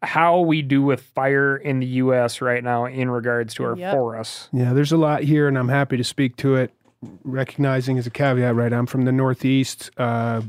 how 0.01 0.41
we 0.41 0.61
do 0.61 0.81
with 0.81 1.01
fire 1.01 1.55
in 1.55 1.79
the 1.79 1.85
U.S. 1.85 2.41
right 2.41 2.63
now 2.63 2.85
in 2.85 3.09
regards 3.09 3.53
to 3.55 3.63
our 3.63 3.77
Yep. 3.77 3.91
forests. 3.93 4.49
Yeah, 4.51 4.73
there's 4.73 4.91
a 4.91 4.97
lot 4.97 5.23
here, 5.23 5.47
and 5.47 5.57
I'm 5.57 5.69
happy 5.69 5.97
to 5.97 6.03
speak 6.03 6.35
to 6.37 6.55
it. 6.55 6.71
Recognizing 7.23 7.97
as 7.97 8.05
a 8.07 8.09
caveat, 8.09 8.55
right? 8.55 8.71
I'm 8.71 8.85
from 8.85 9.03
the 9.05 9.11
Northeast, 9.11 9.91
uh, 9.97 10.41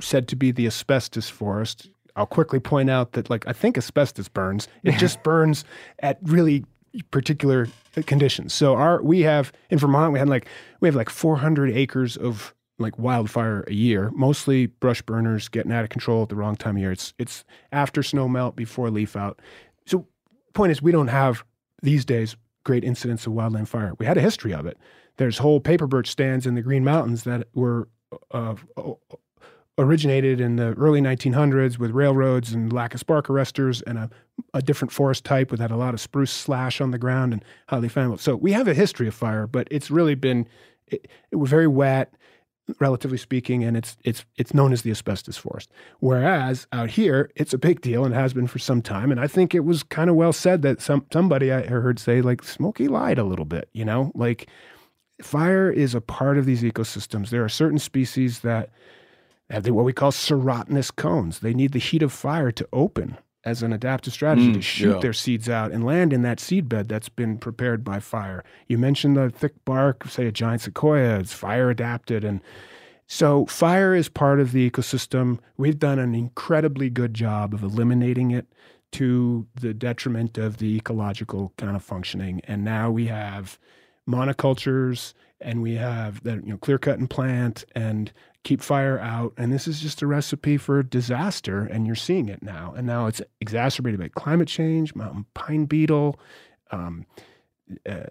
said 0.00 0.26
to 0.28 0.36
be 0.36 0.50
the 0.52 0.66
asbestos 0.66 1.28
forest. 1.28 1.88
I'll 2.16 2.26
quickly 2.26 2.58
point 2.60 2.90
out 2.90 3.12
that, 3.12 3.30
like, 3.30 3.46
I 3.46 3.52
think 3.52 3.76
asbestos 3.78 4.28
burns. 4.28 4.66
It 4.82 4.92
just 4.98 5.22
burns 5.22 5.64
at 6.00 6.18
really 6.22 6.64
particular 7.10 7.68
conditions. 8.06 8.52
So 8.52 8.74
our 8.74 9.02
we 9.02 9.20
have 9.20 9.52
in 9.70 9.78
Vermont 9.78 10.12
we 10.12 10.18
had 10.18 10.28
like 10.28 10.46
we 10.80 10.88
have 10.88 10.94
like 10.94 11.10
400 11.10 11.70
acres 11.70 12.16
of 12.16 12.54
like 12.78 12.98
wildfire 12.98 13.64
a 13.68 13.72
year, 13.72 14.10
mostly 14.14 14.66
brush 14.66 15.02
burners 15.02 15.48
getting 15.48 15.70
out 15.70 15.84
of 15.84 15.90
control 15.90 16.22
at 16.22 16.30
the 16.30 16.36
wrong 16.36 16.56
time 16.56 16.76
of 16.76 16.80
year. 16.80 16.92
It's 16.92 17.14
it's 17.18 17.44
after 17.72 18.02
snow 18.02 18.28
melt, 18.28 18.56
before 18.56 18.90
leaf 18.90 19.16
out. 19.16 19.40
So 19.86 20.06
point 20.54 20.72
is 20.72 20.82
we 20.82 20.92
don't 20.92 21.08
have 21.08 21.44
these 21.82 22.04
days 22.04 22.36
great 22.64 22.84
incidents 22.84 23.26
of 23.26 23.32
wildland 23.32 23.68
fire. 23.68 23.94
We 23.98 24.06
had 24.06 24.18
a 24.18 24.22
history 24.22 24.52
of 24.52 24.66
it. 24.66 24.78
There's 25.16 25.38
whole 25.38 25.60
paper 25.60 25.86
birch 25.86 26.10
stands 26.10 26.46
in 26.46 26.54
the 26.54 26.62
Green 26.62 26.84
Mountains 26.84 27.24
that 27.24 27.48
were 27.54 27.88
uh, 28.30 28.54
originated 29.80 30.40
in 30.40 30.56
the 30.56 30.72
early 30.74 31.00
1900s 31.00 31.78
with 31.78 31.90
railroads 31.90 32.52
and 32.52 32.72
lack 32.72 32.94
of 32.94 33.00
spark 33.00 33.26
arresters 33.26 33.82
and 33.86 33.98
a, 33.98 34.10
a 34.54 34.62
different 34.62 34.92
forest 34.92 35.24
type 35.24 35.50
with 35.50 35.60
had 35.60 35.70
a 35.70 35.76
lot 35.76 35.94
of 35.94 36.00
spruce 36.00 36.30
slash 36.30 36.80
on 36.80 36.90
the 36.90 36.98
ground 36.98 37.32
and 37.32 37.44
highly 37.68 37.88
it. 37.88 38.20
So 38.20 38.36
we 38.36 38.52
have 38.52 38.68
a 38.68 38.74
history 38.74 39.08
of 39.08 39.14
fire, 39.14 39.46
but 39.46 39.66
it's 39.70 39.90
really 39.90 40.14
been 40.14 40.46
it, 40.86 41.08
it 41.30 41.36
was 41.36 41.50
very 41.50 41.66
wet, 41.66 42.14
relatively 42.78 43.18
speaking, 43.18 43.64
and 43.64 43.76
it's 43.76 43.96
it's 44.04 44.24
it's 44.36 44.54
known 44.54 44.72
as 44.72 44.82
the 44.82 44.90
asbestos 44.90 45.36
forest. 45.36 45.70
Whereas 46.00 46.66
out 46.72 46.90
here, 46.90 47.30
it's 47.34 47.54
a 47.54 47.58
big 47.58 47.80
deal 47.80 48.04
and 48.04 48.14
has 48.14 48.32
been 48.32 48.46
for 48.46 48.58
some 48.58 48.82
time. 48.82 49.10
And 49.10 49.20
I 49.20 49.26
think 49.26 49.54
it 49.54 49.64
was 49.64 49.82
kind 49.82 50.10
of 50.10 50.16
well 50.16 50.32
said 50.32 50.62
that 50.62 50.80
some 50.80 51.06
somebody 51.12 51.52
I 51.52 51.62
heard 51.62 51.98
say 51.98 52.22
like 52.22 52.42
Smokey 52.42 52.88
lied 52.88 53.18
a 53.18 53.24
little 53.24 53.44
bit. 53.44 53.68
You 53.72 53.84
know, 53.84 54.12
like 54.14 54.48
fire 55.22 55.70
is 55.70 55.94
a 55.94 56.00
part 56.00 56.38
of 56.38 56.46
these 56.46 56.62
ecosystems. 56.62 57.30
There 57.30 57.44
are 57.44 57.48
certain 57.48 57.78
species 57.78 58.40
that 58.40 58.70
have 59.50 59.68
what 59.68 59.84
we 59.84 59.92
call 59.92 60.12
serotinous 60.12 60.94
cones. 60.94 61.40
They 61.40 61.54
need 61.54 61.72
the 61.72 61.78
heat 61.78 62.02
of 62.02 62.12
fire 62.12 62.50
to 62.52 62.68
open 62.72 63.18
as 63.44 63.62
an 63.62 63.72
adaptive 63.72 64.12
strategy 64.12 64.50
Mm, 64.50 64.54
to 64.54 64.62
shoot 64.62 64.94
yeah. 64.94 65.00
their 65.00 65.12
seeds 65.12 65.48
out 65.48 65.72
and 65.72 65.84
land 65.84 66.12
in 66.12 66.22
that 66.22 66.40
seed 66.40 66.68
bed 66.68 66.88
that's 66.88 67.08
been 67.08 67.38
prepared 67.38 67.82
by 67.82 67.98
fire. 67.98 68.44
You 68.68 68.78
mentioned 68.78 69.16
the 69.16 69.30
thick 69.30 69.54
bark, 69.64 70.06
say 70.08 70.26
a 70.26 70.32
giant 70.32 70.62
sequoia, 70.62 71.18
it's 71.18 71.32
fire 71.32 71.70
adapted. 71.70 72.22
And 72.22 72.42
so 73.06 73.46
fire 73.46 73.94
is 73.94 74.08
part 74.08 74.40
of 74.40 74.52
the 74.52 74.70
ecosystem. 74.70 75.38
We've 75.56 75.78
done 75.78 75.98
an 75.98 76.14
incredibly 76.14 76.90
good 76.90 77.14
job 77.14 77.54
of 77.54 77.62
eliminating 77.62 78.30
it 78.30 78.46
to 78.92 79.46
the 79.54 79.72
detriment 79.72 80.36
of 80.36 80.58
the 80.58 80.76
ecological 80.76 81.52
kind 81.56 81.74
of 81.76 81.82
functioning. 81.82 82.42
And 82.44 82.62
now 82.62 82.90
we 82.90 83.06
have 83.06 83.58
monocultures 84.08 85.14
and 85.40 85.62
we 85.62 85.76
have 85.76 86.22
that 86.24 86.44
you 86.44 86.50
know 86.52 86.58
clear 86.58 86.78
cut 86.78 86.98
and 86.98 87.08
plant 87.08 87.64
and 87.74 88.12
keep 88.42 88.62
fire 88.62 88.98
out 88.98 89.32
and 89.36 89.52
this 89.52 89.68
is 89.68 89.80
just 89.80 90.00
a 90.00 90.06
recipe 90.06 90.56
for 90.56 90.82
disaster 90.82 91.60
and 91.64 91.86
you're 91.86 91.94
seeing 91.94 92.28
it 92.28 92.42
now 92.42 92.72
and 92.76 92.86
now 92.86 93.06
it's 93.06 93.20
exacerbated 93.40 94.00
by 94.00 94.08
climate 94.08 94.48
change 94.48 94.94
mountain 94.94 95.26
pine 95.34 95.66
beetle 95.66 96.18
um, 96.70 97.04
uh, 97.88 98.04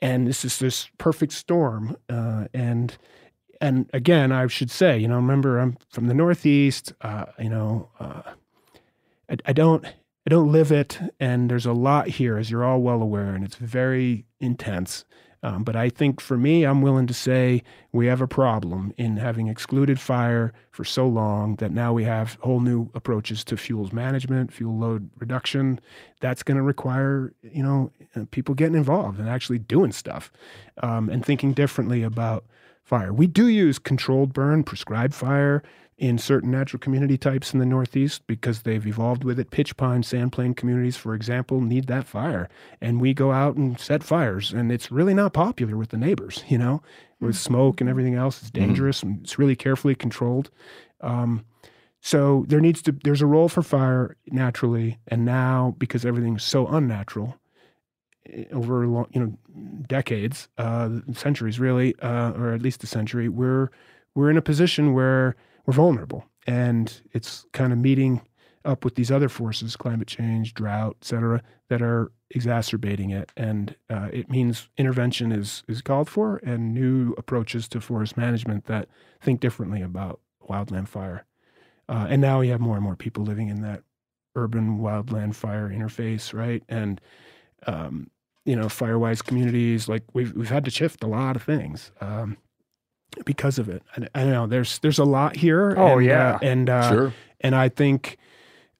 and 0.00 0.26
this 0.26 0.44
is 0.44 0.58
this 0.58 0.88
perfect 0.98 1.32
storm 1.32 1.96
uh, 2.08 2.46
and 2.52 2.98
and 3.60 3.88
again 3.92 4.32
i 4.32 4.46
should 4.48 4.70
say 4.70 4.98
you 4.98 5.06
know 5.06 5.16
remember 5.16 5.58
i'm 5.58 5.76
from 5.90 6.08
the 6.08 6.14
northeast 6.14 6.92
uh, 7.02 7.26
you 7.38 7.48
know 7.48 7.88
uh, 8.00 8.22
I, 9.30 9.36
I 9.46 9.52
don't 9.52 9.86
I 10.26 10.30
don't 10.30 10.52
live 10.52 10.70
it, 10.70 11.00
and 11.18 11.50
there's 11.50 11.66
a 11.66 11.72
lot 11.72 12.06
here, 12.06 12.38
as 12.38 12.48
you're 12.48 12.64
all 12.64 12.80
well 12.80 13.02
aware, 13.02 13.34
and 13.34 13.44
it's 13.44 13.56
very 13.56 14.24
intense. 14.40 15.04
Um, 15.44 15.64
but 15.64 15.74
I 15.74 15.88
think 15.88 16.20
for 16.20 16.36
me, 16.36 16.64
I'm 16.64 16.82
willing 16.82 17.08
to 17.08 17.14
say 17.14 17.62
we 17.90 18.06
have 18.06 18.20
a 18.20 18.28
problem 18.28 18.94
in 18.96 19.16
having 19.16 19.48
excluded 19.48 19.98
fire 19.98 20.52
for 20.70 20.84
so 20.84 21.06
long 21.08 21.56
that 21.56 21.72
now 21.72 21.92
we 21.92 22.04
have 22.04 22.38
whole 22.42 22.60
new 22.60 22.90
approaches 22.94 23.42
to 23.44 23.56
fuels 23.56 23.92
management, 23.92 24.52
fuel 24.52 24.78
load 24.78 25.10
reduction. 25.18 25.80
That's 26.20 26.44
going 26.44 26.58
to 26.58 26.62
require, 26.62 27.32
you 27.42 27.62
know, 27.62 27.90
people 28.30 28.54
getting 28.54 28.76
involved 28.76 29.18
and 29.18 29.28
actually 29.28 29.58
doing 29.58 29.90
stuff 29.90 30.30
um, 30.82 31.08
and 31.08 31.26
thinking 31.26 31.52
differently 31.52 32.04
about 32.04 32.44
fire. 32.84 33.12
We 33.12 33.26
do 33.26 33.48
use 33.48 33.78
controlled 33.78 34.32
burn, 34.32 34.62
prescribed 34.62 35.14
fire 35.14 35.62
in 36.02 36.18
certain 36.18 36.50
natural 36.50 36.80
community 36.80 37.16
types 37.16 37.54
in 37.54 37.60
the 37.60 37.64
Northeast 37.64 38.26
because 38.26 38.62
they've 38.62 38.88
evolved 38.88 39.22
with 39.22 39.38
it. 39.38 39.52
Pitch 39.52 39.76
pine, 39.76 40.02
sandplain 40.02 40.56
communities, 40.56 40.96
for 40.96 41.14
example, 41.14 41.60
need 41.60 41.86
that 41.86 42.08
fire. 42.08 42.48
And 42.80 43.00
we 43.00 43.14
go 43.14 43.30
out 43.30 43.54
and 43.54 43.78
set 43.78 44.02
fires, 44.02 44.52
and 44.52 44.72
it's 44.72 44.90
really 44.90 45.14
not 45.14 45.32
popular 45.32 45.76
with 45.76 45.90
the 45.90 45.96
neighbors, 45.96 46.42
you 46.48 46.58
know, 46.58 46.82
with 47.20 47.36
smoke 47.36 47.80
and 47.80 47.88
everything 47.88 48.16
else. 48.16 48.40
It's 48.40 48.50
dangerous 48.50 49.04
and 49.04 49.20
it's 49.22 49.38
really 49.38 49.54
carefully 49.54 49.94
controlled. 49.94 50.50
Um, 51.02 51.44
so 52.00 52.46
there 52.48 52.60
needs 52.60 52.82
to 52.82 52.96
there's 53.04 53.22
a 53.22 53.26
role 53.26 53.48
for 53.48 53.62
fire 53.62 54.16
naturally, 54.26 54.98
and 55.06 55.24
now 55.24 55.76
because 55.78 56.04
everything's 56.04 56.42
so 56.42 56.66
unnatural, 56.66 57.38
eh, 58.28 58.46
over 58.50 58.88
long, 58.88 59.06
you 59.12 59.20
know 59.20 59.38
decades, 59.86 60.48
uh, 60.58 60.90
centuries 61.12 61.60
really, 61.60 61.94
uh, 62.00 62.32
or 62.32 62.54
at 62.54 62.60
least 62.60 62.82
a 62.82 62.88
century, 62.88 63.28
we're 63.28 63.70
we're 64.16 64.30
in 64.30 64.36
a 64.36 64.42
position 64.42 64.94
where 64.94 65.36
we're 65.66 65.74
vulnerable, 65.74 66.24
and 66.46 67.02
it's 67.12 67.46
kind 67.52 67.72
of 67.72 67.78
meeting 67.78 68.22
up 68.64 68.84
with 68.84 68.94
these 68.94 69.10
other 69.10 69.28
forces, 69.28 69.76
climate 69.76 70.06
change, 70.08 70.54
drought, 70.54 70.96
et 71.00 71.04
cetera, 71.04 71.42
that 71.68 71.82
are 71.82 72.12
exacerbating 72.30 73.10
it. 73.10 73.32
And 73.36 73.74
uh, 73.90 74.08
it 74.12 74.30
means 74.30 74.68
intervention 74.76 75.32
is 75.32 75.64
is 75.68 75.82
called 75.82 76.08
for, 76.08 76.36
and 76.44 76.72
new 76.74 77.14
approaches 77.18 77.68
to 77.68 77.80
forest 77.80 78.16
management 78.16 78.66
that 78.66 78.88
think 79.20 79.40
differently 79.40 79.82
about 79.82 80.20
wildland 80.48 80.88
fire. 80.88 81.24
Uh, 81.88 82.06
and 82.08 82.20
now 82.20 82.40
we 82.40 82.48
have 82.48 82.60
more 82.60 82.76
and 82.76 82.84
more 82.84 82.96
people 82.96 83.24
living 83.24 83.48
in 83.48 83.62
that 83.62 83.82
urban 84.34 84.78
wildland 84.78 85.34
fire 85.34 85.68
interface, 85.68 86.32
right? 86.32 86.62
And 86.68 87.00
um, 87.66 88.10
you 88.44 88.56
know, 88.56 88.66
firewise 88.66 89.24
communities, 89.24 89.88
like 89.88 90.02
we've 90.14 90.32
we've 90.34 90.50
had 90.50 90.64
to 90.64 90.70
shift 90.70 91.04
a 91.04 91.08
lot 91.08 91.36
of 91.36 91.42
things 91.42 91.92
um, 92.00 92.36
because 93.24 93.58
of 93.58 93.68
it. 93.68 93.82
I, 93.96 94.08
I 94.14 94.20
don't 94.24 94.32
know. 94.32 94.46
There's 94.46 94.78
there's 94.80 94.98
a 94.98 95.04
lot 95.04 95.36
here. 95.36 95.74
Oh, 95.76 95.98
and, 95.98 96.06
yeah. 96.06 96.34
uh, 96.34 96.38
and 96.42 96.70
uh, 96.70 96.88
Sure. 96.90 97.14
and 97.40 97.54
I 97.54 97.68
think 97.68 98.18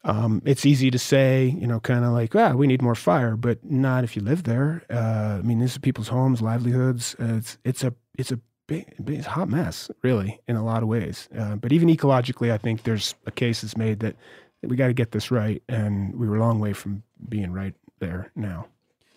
um, 0.05 0.43
it's 0.45 0.67
easy 0.67 0.91
to 0.91 0.99
say, 0.99 1.47
you 1.59 1.67
know, 1.67 1.79
kind 1.81 2.05
of 2.05 2.13
like, 2.13 2.35
ah, 2.35 2.53
we 2.53 2.67
need 2.67 2.83
more 2.83 2.95
fire, 2.97 3.37
but 3.37 3.65
not 3.65 4.03
if 4.05 4.17
you 4.17 4.23
live 4.23 4.43
there. 4.45 4.83
Uh, 4.91 5.39
I 5.39 5.43
mean, 5.43 5.61
this 5.61 5.73
is 5.73 5.79
people's 5.79 6.09
homes, 6.09 6.43
livelihoods. 6.43 7.15
Uh, 7.21 7.35
it's 7.37 7.59
it's 7.65 7.85
a 7.85 7.95
it's 8.19 8.33
a 8.33 8.41
big, 8.67 8.93
big 9.05 9.19
it's 9.19 9.27
a 9.27 9.31
hot 9.31 9.49
mess, 9.49 9.91
really, 10.03 10.41
in 10.49 10.57
a 10.57 10.65
lot 10.65 10.83
of 10.83 10.89
ways. 10.89 11.29
Uh, 11.39 11.57
but 11.57 11.73
even 11.73 11.89
ecologically, 11.89 12.51
I 12.51 12.59
think 12.59 12.83
there's 12.83 13.15
a 13.27 13.31
case 13.31 13.61
that's 13.61 13.77
made 13.77 14.01
that 14.01 14.17
we 14.63 14.77
got 14.77 14.89
to 14.89 14.93
get 14.95 15.13
this 15.13 15.31
right, 15.31 15.63
and 15.69 16.15
we 16.19 16.29
were 16.29 16.37
a 16.37 16.41
long 16.41 16.59
way 16.61 16.73
from 16.73 17.03
being 17.29 17.53
right 17.53 17.75
there 18.01 18.31
now. 18.35 18.67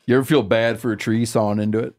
You 0.07 0.15
ever 0.17 0.25
feel 0.25 0.43
bad 0.43 0.79
for 0.79 0.91
a 0.91 0.97
tree 0.97 1.25
sawing 1.25 1.59
into 1.59 1.79
it? 1.79 1.95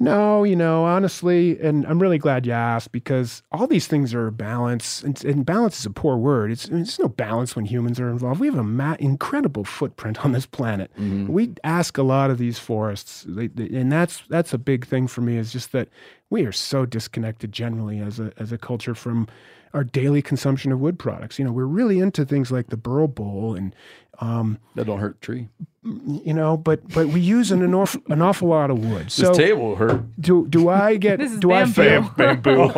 No, 0.00 0.44
you 0.44 0.54
know, 0.54 0.84
honestly, 0.84 1.58
and 1.60 1.84
I'm 1.86 2.00
really 2.00 2.18
glad 2.18 2.46
you 2.46 2.52
asked 2.52 2.92
because 2.92 3.42
all 3.50 3.66
these 3.66 3.88
things 3.88 4.14
are 4.14 4.30
balance, 4.30 5.02
and, 5.02 5.24
and 5.24 5.44
balance 5.44 5.80
is 5.80 5.86
a 5.86 5.90
poor 5.90 6.16
word. 6.16 6.52
It's 6.52 6.66
it's 6.68 7.00
no 7.00 7.08
balance 7.08 7.56
when 7.56 7.64
humans 7.64 7.98
are 7.98 8.08
involved. 8.08 8.38
We 8.38 8.46
have 8.46 8.56
a 8.58 8.62
ma- 8.62 8.96
incredible 9.00 9.64
footprint 9.64 10.24
on 10.24 10.30
this 10.32 10.46
planet. 10.46 10.92
We 10.98 11.52
ask 11.64 11.98
a 11.98 12.04
lot 12.04 12.30
of 12.30 12.38
these 12.38 12.60
forests, 12.60 13.24
they, 13.28 13.48
they- 13.48 13.76
and 13.76 13.90
that's 13.90 14.22
that's 14.28 14.52
a 14.52 14.58
big 14.58 14.86
thing 14.86 15.08
for 15.08 15.20
me. 15.20 15.36
Is 15.36 15.52
just 15.52 15.72
that 15.72 15.88
we 16.30 16.44
are 16.46 16.52
so 16.52 16.86
disconnected 16.86 17.50
generally 17.50 17.98
as 17.98 18.20
a 18.20 18.32
as 18.38 18.52
a 18.52 18.58
culture 18.58 18.94
from 18.94 19.26
our 19.74 19.82
daily 19.82 20.22
consumption 20.22 20.70
of 20.70 20.78
wood 20.78 20.98
products. 20.98 21.38
You 21.40 21.44
know, 21.44 21.52
we're 21.52 21.64
really 21.64 21.98
into 21.98 22.24
things 22.24 22.52
like 22.52 22.68
the 22.68 22.76
burl 22.76 23.08
bowl 23.08 23.54
and 23.56 23.74
um, 24.20 24.58
That 24.76 24.86
don't 24.86 24.98
hurt 25.00 25.20
the 25.20 25.24
tree. 25.26 25.48
You 25.84 26.34
know, 26.34 26.56
but 26.56 26.86
but 26.88 27.08
we 27.08 27.20
use 27.20 27.52
an, 27.52 27.62
an, 27.62 27.72
awful, 27.72 28.02
an 28.08 28.20
awful 28.20 28.48
lot 28.48 28.70
of 28.70 28.78
wood. 28.84 29.12
So 29.12 29.28
this 29.28 29.36
table 29.36 29.68
will 29.68 29.76
hurt. 29.76 30.20
do 30.20 30.46
do 30.48 30.68
I 30.68 30.96
get 30.96 31.18
This 31.18 31.32
is 31.32 31.38
do 31.38 31.52
I 31.52 31.64
bamboo. 31.64 32.08
feel 32.08 32.14
Bamboo. 32.16 32.72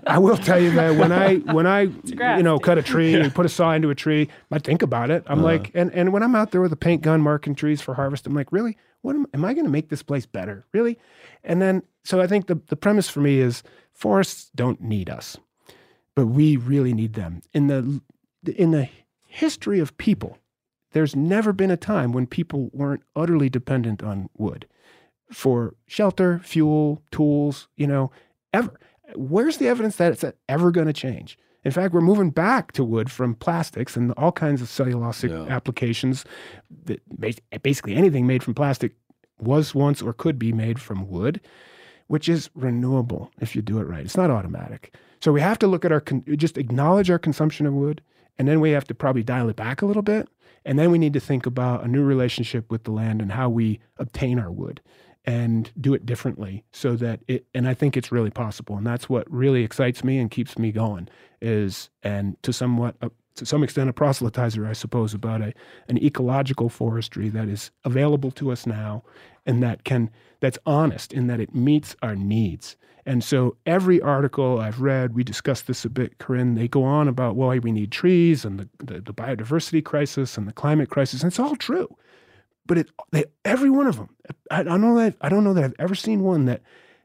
I 0.06 0.18
will 0.18 0.38
tell 0.38 0.60
you 0.60 0.70
that 0.72 0.96
when 0.96 1.12
I 1.12 1.36
when 1.36 1.66
I 1.66 1.82
you 1.82 2.42
know 2.42 2.58
cut 2.58 2.78
a 2.78 2.82
tree 2.82 3.14
and 3.14 3.34
put 3.34 3.44
a 3.44 3.48
saw 3.48 3.72
into 3.72 3.90
a 3.90 3.94
tree, 3.94 4.28
I 4.50 4.58
think 4.58 4.82
about 4.82 5.10
it. 5.10 5.22
I'm 5.26 5.40
uh-huh. 5.40 5.44
like, 5.44 5.70
and 5.74 5.92
and 5.92 6.12
when 6.12 6.22
I'm 6.22 6.34
out 6.34 6.50
there 6.50 6.62
with 6.62 6.72
a 6.72 6.76
paint 6.76 7.02
gun 7.02 7.20
marking 7.20 7.54
trees 7.54 7.82
for 7.82 7.94
harvest, 7.94 8.26
I'm 8.26 8.34
like, 8.34 8.52
really, 8.52 8.78
what 9.02 9.14
am, 9.14 9.26
am 9.34 9.44
I 9.44 9.52
going 9.52 9.66
to 9.66 9.70
make 9.70 9.90
this 9.90 10.02
place 10.02 10.24
better? 10.24 10.64
Really? 10.72 10.98
And 11.44 11.60
then 11.60 11.82
so 12.04 12.20
I 12.20 12.26
think 12.26 12.46
the 12.46 12.60
the 12.68 12.76
premise 12.76 13.10
for 13.10 13.20
me 13.20 13.38
is 13.38 13.62
forests 13.92 14.50
don't 14.54 14.80
need 14.80 15.10
us, 15.10 15.36
but 16.14 16.26
we 16.26 16.56
really 16.56 16.94
need 16.94 17.12
them 17.12 17.42
in 17.52 17.66
the 17.66 18.00
in 18.56 18.70
the 18.70 18.88
history 19.26 19.78
of 19.78 19.96
people. 19.98 20.38
There's 20.98 21.14
never 21.14 21.52
been 21.52 21.70
a 21.70 21.76
time 21.76 22.10
when 22.10 22.26
people 22.26 22.70
weren't 22.72 23.04
utterly 23.14 23.48
dependent 23.48 24.02
on 24.02 24.28
wood 24.36 24.66
for 25.30 25.76
shelter, 25.86 26.40
fuel, 26.42 27.00
tools, 27.12 27.68
you 27.76 27.86
know, 27.86 28.10
ever. 28.52 28.72
Where's 29.14 29.58
the 29.58 29.68
evidence 29.68 29.94
that 29.98 30.10
it's 30.10 30.24
ever 30.48 30.72
going 30.72 30.88
to 30.88 30.92
change? 30.92 31.38
In 31.62 31.70
fact, 31.70 31.94
we're 31.94 32.00
moving 32.00 32.30
back 32.30 32.72
to 32.72 32.82
wood 32.82 33.12
from 33.12 33.36
plastics 33.36 33.94
and 33.96 34.10
all 34.16 34.32
kinds 34.32 34.60
of 34.60 34.66
cellulosic 34.66 35.30
Yeah. 35.30 35.54
applications. 35.54 36.24
That 36.86 37.00
basically 37.62 37.94
anything 37.94 38.26
made 38.26 38.42
from 38.42 38.54
plastic 38.54 38.94
was 39.40 39.76
once 39.76 40.02
or 40.02 40.12
could 40.12 40.36
be 40.36 40.52
made 40.52 40.80
from 40.80 41.08
wood, 41.08 41.40
which 42.08 42.28
is 42.28 42.50
renewable 42.56 43.30
if 43.40 43.54
you 43.54 43.62
do 43.62 43.78
it 43.78 43.84
right. 43.86 44.04
It's 44.04 44.16
not 44.16 44.32
automatic. 44.32 44.96
So 45.20 45.30
we 45.30 45.42
have 45.42 45.60
to 45.60 45.68
look 45.68 45.84
at 45.84 45.92
our 45.92 46.00
con- 46.00 46.24
just 46.36 46.58
acknowledge 46.58 47.08
our 47.08 47.20
consumption 47.20 47.66
of 47.66 47.72
wood 47.74 48.02
And 48.38 48.46
then 48.46 48.60
we 48.60 48.70
have 48.70 48.84
to 48.84 48.94
probably 48.94 49.22
dial 49.22 49.48
it 49.48 49.56
back 49.56 49.82
a 49.82 49.86
little 49.86 50.02
bit. 50.02 50.28
And 50.64 50.78
then 50.78 50.90
we 50.90 50.98
need 50.98 51.12
to 51.14 51.20
think 51.20 51.46
about 51.46 51.84
a 51.84 51.88
new 51.88 52.02
relationship 52.02 52.70
with 52.70 52.84
the 52.84 52.90
land 52.90 53.22
and 53.22 53.32
how 53.32 53.48
we 53.48 53.80
obtain 53.96 54.38
our 54.38 54.50
wood 54.50 54.80
and 55.24 55.70
do 55.80 55.92
it 55.94 56.06
differently 56.06 56.64
so 56.72 56.96
that 56.96 57.20
it 57.28 57.46
and 57.54 57.68
I 57.68 57.74
think 57.74 57.96
it's 57.96 58.12
really 58.12 58.30
possible. 58.30 58.76
And 58.76 58.86
that's 58.86 59.08
what 59.08 59.30
really 59.30 59.62
excites 59.62 60.02
me 60.02 60.18
and 60.18 60.30
keeps 60.30 60.58
me 60.58 60.72
going 60.72 61.08
is 61.40 61.90
and 62.02 62.40
to 62.42 62.52
somewhat 62.52 62.96
uh, 63.02 63.08
to 63.34 63.46
some 63.46 63.62
extent 63.62 63.88
a 63.88 63.92
proselytizer, 63.92 64.66
I 64.66 64.72
suppose, 64.72 65.14
about 65.14 65.42
a 65.42 65.52
an 65.88 66.02
ecological 66.02 66.68
forestry 66.68 67.28
that 67.30 67.48
is 67.48 67.70
available 67.84 68.30
to 68.32 68.50
us 68.50 68.66
now 68.66 69.04
and 69.44 69.62
that 69.62 69.84
can 69.84 70.10
that's 70.40 70.58
honest 70.64 71.12
in 71.12 71.26
that 71.26 71.40
it 71.40 71.54
meets 71.54 71.94
our 72.02 72.16
needs. 72.16 72.76
And 73.08 73.24
so 73.24 73.56
every 73.64 74.02
article 74.02 74.60
I've 74.60 74.82
read, 74.82 75.14
we 75.14 75.24
discussed 75.24 75.66
this 75.66 75.82
a 75.86 75.88
bit, 75.88 76.18
Corinne, 76.18 76.56
they 76.56 76.68
go 76.68 76.84
on 76.84 77.08
about 77.08 77.36
why 77.36 77.58
we 77.58 77.72
need 77.72 77.90
trees 77.90 78.44
and 78.44 78.60
the, 78.60 78.68
the, 78.84 79.00
the 79.00 79.14
biodiversity 79.14 79.82
crisis 79.82 80.36
and 80.36 80.46
the 80.46 80.52
climate 80.52 80.90
crisis. 80.90 81.22
And 81.22 81.30
it's 81.30 81.38
all 81.38 81.56
true. 81.56 81.88
But 82.66 82.76
it 82.76 82.90
they 83.10 83.24
every 83.46 83.70
one 83.70 83.86
of 83.86 83.96
them, 83.96 84.10
I, 84.50 84.60
I 84.60 84.62
don't 84.62 84.82
know 84.82 84.96
that 84.96 85.16
I 85.22 85.30
don't 85.30 85.42
know 85.42 85.54
that 85.54 85.64
I've 85.64 85.74
ever 85.78 85.94
seen 85.94 86.20
one 86.22 86.44
that 86.44 86.60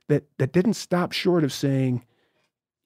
that 0.10 0.26
that 0.40 0.52
didn't 0.52 0.74
stop 0.74 1.14
short 1.14 1.46
of 1.46 1.54
saying, 1.54 2.04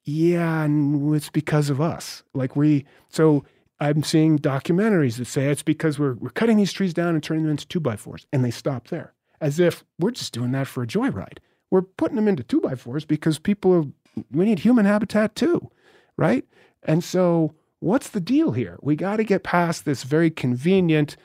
yeah, 0.04 0.62
and 0.62 1.16
it's 1.16 1.32
because 1.32 1.72
of 1.72 1.82
us. 1.82 2.22
Like 2.36 2.56
we 2.56 2.86
so 3.10 3.44
I'm 3.80 4.04
seeing 4.04 4.38
documentaries 4.38 5.18
that 5.18 5.26
say 5.26 5.48
it's 5.48 5.64
because 5.64 5.98
we're 5.98 6.14
we're 6.14 6.30
cutting 6.30 6.58
these 6.58 6.72
trees 6.72 6.94
down 6.94 7.16
and 7.16 7.24
turning 7.24 7.46
them 7.46 7.52
into 7.52 7.68
two 7.68 7.80
by 7.80 7.96
fours, 7.96 8.28
and 8.32 8.46
they 8.46 8.52
stop 8.52 8.90
there, 8.90 9.16
as 9.42 9.60
if 9.60 9.84
we're 9.98 10.12
just 10.12 10.34
doing 10.34 10.52
that 10.52 10.68
for 10.68 10.84
a 10.84 10.88
joyride. 10.88 11.40
We're 11.70 11.82
putting 11.82 12.16
them 12.16 12.28
into 12.28 12.44
two 12.44 12.62
by 12.62 12.76
fours 12.76 13.06
because 13.06 13.40
people 13.40 13.74
are 13.74 13.86
we 14.32 14.46
need 14.46 14.60
human 14.60 14.86
habitat 14.86 15.36
too, 15.36 15.70
right? 16.18 16.46
And 16.84 17.04
so 17.04 17.54
what's 17.80 18.10
the 18.10 18.20
deal 18.20 18.52
here? 18.52 18.78
We 18.82 18.96
got 18.96 19.18
to 19.18 19.24
get 19.24 19.44
past 19.44 19.86
this 19.86 20.04
very 20.04 20.32
convenient. 20.32 21.18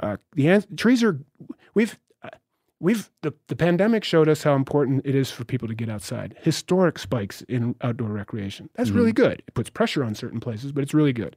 Uh, 0.00 0.16
the 0.32 0.48
an- 0.48 0.76
trees 0.76 1.02
are 1.02 1.20
we've 1.74 1.98
uh, 2.22 2.30
we've 2.80 3.10
the, 3.22 3.32
the 3.46 3.56
pandemic 3.56 4.04
showed 4.04 4.28
us 4.28 4.42
how 4.42 4.54
important 4.54 5.02
it 5.04 5.14
is 5.14 5.30
for 5.30 5.44
people 5.44 5.68
to 5.68 5.74
get 5.74 5.88
outside. 5.88 6.34
Historic 6.42 6.98
spikes 6.98 7.42
in 7.42 7.74
outdoor 7.80 8.08
recreation. 8.08 8.68
That's 8.74 8.90
really 8.90 9.12
good. 9.12 9.42
It 9.46 9.54
puts 9.54 9.70
pressure 9.70 10.04
on 10.04 10.14
certain 10.14 10.40
places, 10.40 10.72
but 10.72 10.82
it's 10.82 10.94
really 10.94 11.12
good. 11.12 11.36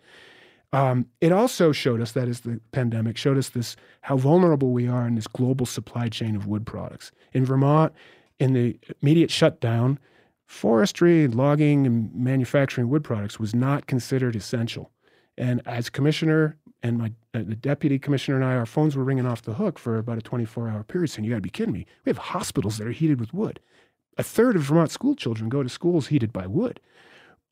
Um, 0.74 1.06
it 1.22 1.32
also 1.32 1.72
showed 1.72 2.02
us 2.02 2.11
that 2.11 2.27
as 2.27 2.42
the 2.42 2.60
pandemic 2.74 3.16
showed 3.16 3.38
us 3.38 3.50
this 3.50 3.77
how 4.02 4.18
vulnerable 4.18 4.72
we 4.72 4.88
are 4.88 5.08
in 5.08 5.16
this 5.16 5.27
global 5.27 5.66
supply 5.66 6.10
chain 6.10 6.36
of 6.36 6.45
wood 6.45 6.66
products. 6.66 7.11
In 7.32 7.45
Vermont, 7.45 7.94
in 8.40 8.53
the 8.53 8.80
immediate 9.01 9.32
shutdown, 9.32 9.99
forestry, 10.45 11.27
logging, 11.27 11.85
and 11.85 12.14
manufacturing 12.14 12.90
wood 12.90 13.03
products 13.03 13.40
was 13.40 13.53
not 13.53 13.88
considered 13.88 14.35
essential. 14.35 14.91
And 15.38 15.61
as 15.66 15.90
commissioner 15.90 16.57
and 16.83 16.98
my 16.98 17.11
uh, 17.33 17.40
the 17.40 17.56
deputy 17.56 17.99
commissioner 17.99 18.38
and 18.38 18.45
I, 18.45 18.56
our 18.56 18.66
phones 18.66 18.95
were 18.95 19.03
ringing 19.03 19.25
off 19.25 19.41
the 19.41 19.56
hook 19.56 19.77
for 19.80 19.98
about 19.98 20.17
a 20.17 20.22
24 20.22 20.69
hour 20.69 20.83
period 20.83 21.09
saying, 21.09 21.25
You 21.25 21.32
got 21.32 21.38
to 21.38 21.41
be 21.41 21.49
kidding 21.49 21.74
me. 21.74 21.85
We 22.06 22.09
have 22.09 22.17
hospitals 22.17 22.77
that 22.77 22.88
are 22.88 22.91
heated 22.91 23.19
with 23.19 23.33
wood. 23.33 23.59
A 24.17 24.24
third 24.24 24.56
of 24.56 24.64
Vermont 24.64 24.91
school 24.91 25.16
children 25.16 25.49
go 25.49 25.61
to 25.61 25.69
schools 25.69 26.07
heated 26.07 26.33
by 26.33 26.48
wood. 26.48 26.80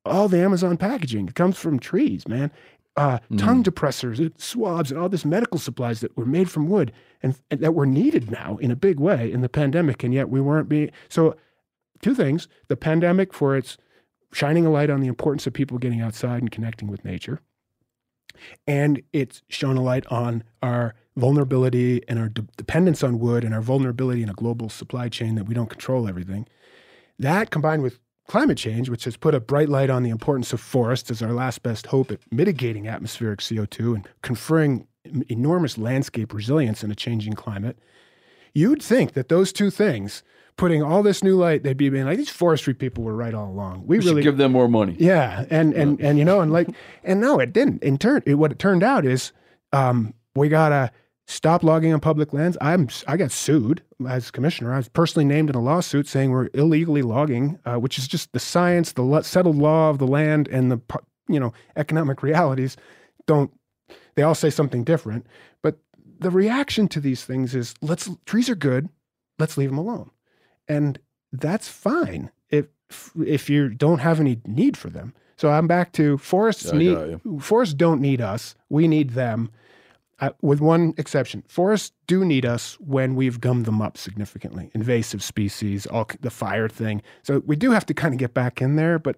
All 0.04 0.28
the 0.28 0.40
Amazon 0.40 0.78
packaging 0.78 1.28
comes 1.30 1.58
from 1.58 1.80
trees, 1.80 2.28
man. 2.28 2.52
Uh, 2.98 3.20
Tongue 3.36 3.62
depressors, 3.62 4.32
swabs, 4.40 4.90
and 4.90 4.98
all 4.98 5.10
this 5.10 5.26
medical 5.26 5.60
supplies 5.60 6.00
that 6.00 6.16
were 6.16 6.26
made 6.26 6.50
from 6.50 6.70
wood 6.70 6.94
and, 7.22 7.38
and 7.52 7.60
that 7.60 7.74
were 7.74 7.86
needed 7.86 8.32
now 8.32 8.56
in 8.62 8.72
a 8.72 8.76
big 8.76 9.02
way 9.02 9.30
in 9.30 9.42
the 9.42 9.50
pandemic, 9.50 10.02
and 10.02 10.14
yet 10.14 10.30
we 10.30 10.40
weren't 10.40 10.70
being. 10.70 10.90
So, 11.10 11.36
two 12.02 12.16
things: 12.16 12.48
the 12.70 12.78
pandemic 12.78 13.34
for 13.34 13.58
its 13.58 13.78
shining 14.32 14.66
a 14.66 14.72
light 14.72 14.90
on 14.90 15.02
the 15.02 15.08
importance 15.08 15.46
of 15.46 15.52
people 15.52 15.78
getting 15.78 16.00
outside 16.00 16.42
and 16.42 16.50
connecting 16.50 16.88
with 16.88 17.04
nature, 17.04 17.42
and 18.66 19.02
it's 19.12 19.42
shone 19.50 19.76
a 19.76 19.82
light 19.82 20.06
on 20.08 20.44
our 20.64 20.96
vulnerability 21.18 22.02
and 22.08 22.18
our 22.18 22.30
de- 22.30 22.48
dependence 22.56 23.04
on 23.04 23.20
wood 23.20 23.44
and 23.44 23.54
our 23.54 23.62
vulnerability 23.62 24.24
in 24.24 24.30
a 24.30 24.34
global 24.34 24.70
supply 24.70 25.10
chain 25.10 25.36
that 25.36 25.46
we 25.46 25.54
don't 25.54 25.70
control 25.70 26.08
everything. 26.08 26.48
That 27.20 27.50
combined 27.50 27.82
with 27.82 28.00
climate 28.28 28.58
change, 28.58 28.90
which 28.90 29.04
has 29.06 29.18
put 29.18 29.36
a 29.36 29.40
bright 29.40 29.70
light 29.70 29.90
on 29.90 30.04
the 30.04 30.10
importance 30.10 30.52
of 30.54 30.60
forests 30.60 31.12
as 31.12 31.22
our 31.22 31.32
last 31.34 31.64
best 31.64 31.88
hope 31.88 32.12
at 32.12 32.20
mitigating 32.32 32.88
atmospheric 32.88 33.40
CO2 33.40 33.96
and 33.96 34.08
conferring 34.22 34.88
enormous 35.30 35.78
landscape 35.78 36.34
resilience 36.34 36.84
in 36.84 36.90
a 36.92 36.96
changing 36.96 37.34
climate, 37.34 37.78
you'd 38.54 38.82
think 38.82 39.14
that 39.14 39.30
those 39.30 39.54
two 39.54 39.70
things, 39.70 40.24
putting 40.58 40.82
all 40.82 41.04
this 41.04 41.24
new 41.24 41.36
light, 41.36 41.62
they'd 41.64 41.78
be 41.78 41.90
being 41.90 42.06
like, 42.06 42.18
these 42.18 42.30
forestry 42.30 42.74
people 42.74 43.04
were 43.04 43.16
right 43.16 43.34
all 43.34 43.52
along. 43.52 43.86
We, 43.86 43.98
We 43.98 44.02
should 44.04 44.10
really 44.12 44.24
give 44.24 44.38
them 44.38 44.52
more 44.54 44.68
money. 44.68 44.96
yeah, 44.98 45.46
and 45.50 45.74
and 45.74 46.00
and 46.02 46.18
you 46.18 46.26
know, 46.26 46.42
and 46.42 46.52
like, 46.52 46.70
and 47.04 47.22
no, 47.22 47.40
it 47.40 47.54
didn't. 47.54 47.84
In 47.84 47.98
turn, 47.98 48.24
it, 48.26 48.36
what 48.36 48.52
it 48.52 48.58
turned 48.60 48.82
out 48.82 49.06
is, 49.06 49.32
um, 49.74 50.14
we 50.34 50.50
gotta 50.50 50.92
stop 51.28 51.64
logging 51.64 51.94
on 51.94 52.00
public 52.00 52.34
lands. 52.34 52.58
I'm 52.62 52.90
I 53.08 53.18
got 53.18 53.32
sued 53.32 53.82
as 54.08 54.32
commissioner. 54.32 54.74
I 54.74 54.78
was 54.78 54.90
personally 54.90 55.26
named 55.26 55.50
in 55.50 55.56
a 55.56 55.62
lawsuit 55.62 56.08
saying 56.08 56.32
we're 56.32 56.50
illegally 56.54 57.02
logging, 57.02 57.60
uh, 57.66 57.78
which 57.78 57.98
is 57.98 58.08
just 58.08 58.32
the 58.34 58.40
science, 58.40 58.94
the 58.94 59.22
settled 59.22 59.58
law 59.58 59.90
of 59.90 59.98
the 59.98 60.08
land, 60.08 60.48
and 60.48 60.72
the 60.72 60.80
you 61.28 61.40
know 61.40 61.54
economic 61.76 62.24
realities 62.24 62.78
don't. 63.26 63.52
They 64.16 64.24
all 64.24 64.36
say 64.36 64.50
something 64.50 64.84
different, 64.84 65.28
but 65.62 65.78
the 66.20 66.32
reaction 66.32 66.88
to 66.90 67.00
these 67.00 67.26
things 67.26 67.54
is 67.54 67.74
let's 67.82 68.10
trees 68.26 68.50
are 68.50 68.56
good, 68.56 68.90
let's 69.40 69.58
leave 69.58 69.70
them 69.70 69.78
alone, 69.78 70.12
and 70.68 71.00
that's 71.32 71.68
fine 71.68 72.32
if 72.50 72.68
if 73.26 73.50
you 73.50 73.70
don't 73.70 74.00
have 74.00 74.20
any 74.20 74.40
need 74.46 74.78
for 74.78 74.90
them. 74.90 75.14
So 75.38 75.50
I'm 75.50 75.68
back 75.68 75.92
to 75.94 76.18
forests 76.18 76.72
I 76.72 76.78
need 76.78 77.20
forests 77.40 77.74
don't 77.74 78.00
need 78.00 78.22
us. 78.22 78.56
We 78.70 78.88
need 78.88 79.12
them. 79.12 79.50
Uh, 80.20 80.30
with 80.42 80.62
one 80.62 80.94
exception, 80.98 81.44
forests 81.48 81.92
do 82.08 82.24
need 82.24 82.46
us 82.46 82.76
when 82.80 83.16
we've 83.16 83.42
gummed 83.42 83.66
them 83.66 83.82
up 83.82 83.98
significantly. 83.98 84.72
Invasive 84.74 85.22
species, 85.22 85.86
all 85.88 86.08
the 86.22 86.30
fire 86.30 86.70
thing. 86.70 87.02
So 87.24 87.42
we 87.46 87.58
do 87.58 87.72
have 87.72 87.86
to 87.88 87.94
kind 87.94 88.14
of 88.14 88.20
get 88.20 88.34
back 88.34 88.62
in 88.62 88.78
there, 88.78 88.98
but 88.98 89.18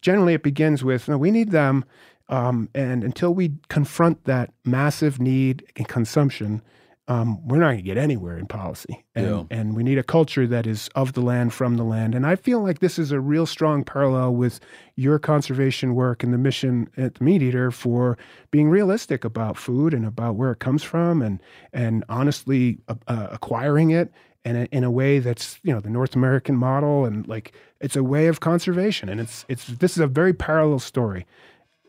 generally 0.00 0.32
it 0.32 0.42
begins 0.42 0.82
with 0.82 1.08
no, 1.08 1.18
we 1.18 1.30
need 1.30 1.50
them. 1.50 1.84
Um, 2.30 2.70
and 2.74 3.04
until 3.04 3.34
we 3.34 3.52
confront 3.68 4.24
that 4.24 4.52
massive 4.64 5.20
need 5.20 5.66
and 5.76 5.86
consumption, 5.88 6.62
um, 7.08 7.46
we're 7.48 7.58
not 7.58 7.66
going 7.68 7.78
to 7.78 7.82
get 7.82 7.96
anywhere 7.96 8.38
in 8.38 8.46
policy. 8.46 9.04
And, 9.16 9.26
Yeah. 9.26 9.42
and 9.50 9.74
we 9.74 9.82
need 9.82 9.98
a 9.98 10.02
culture 10.04 10.46
that 10.46 10.66
is 10.66 10.88
of 10.94 11.14
the 11.14 11.20
land, 11.20 11.52
from 11.52 11.76
the 11.76 11.82
land. 11.82 12.14
And 12.14 12.24
I 12.24 12.36
feel 12.36 12.60
like 12.62 12.78
this 12.78 12.98
is 13.00 13.10
a 13.10 13.18
real 13.20 13.46
strong 13.46 13.82
parallel 13.82 14.34
with 14.34 14.60
your 14.94 15.18
conservation 15.18 15.94
work 15.96 16.22
and 16.22 16.32
the 16.32 16.38
mission 16.38 16.88
at 16.96 17.14
the 17.16 17.24
MeatEater 17.24 17.72
for 17.72 18.16
being 18.52 18.68
realistic 18.70 19.24
about 19.24 19.56
food 19.56 19.92
and 19.92 20.06
about 20.06 20.36
where 20.36 20.52
it 20.52 20.60
comes 20.60 20.84
from 20.84 21.20
and, 21.20 21.42
and 21.72 22.04
honestly 22.08 22.78
uh, 22.86 22.94
uh, 23.08 23.26
acquiring 23.32 23.90
it 23.90 24.12
in 24.44 24.54
a, 24.56 24.64
in 24.70 24.84
a 24.84 24.90
way 24.90 25.18
that's, 25.18 25.58
you 25.64 25.72
know, 25.72 25.80
the 25.80 25.90
North 25.90 26.14
American 26.14 26.54
model. 26.54 27.04
And 27.04 27.26
like, 27.26 27.52
it's 27.80 27.96
a 27.96 28.04
way 28.04 28.28
of 28.28 28.38
conservation. 28.38 29.08
And 29.08 29.20
it's, 29.20 29.44
it's, 29.48 29.66
this 29.66 29.92
is 29.92 29.98
a 29.98 30.06
very 30.06 30.32
parallel 30.32 30.78
story 30.78 31.26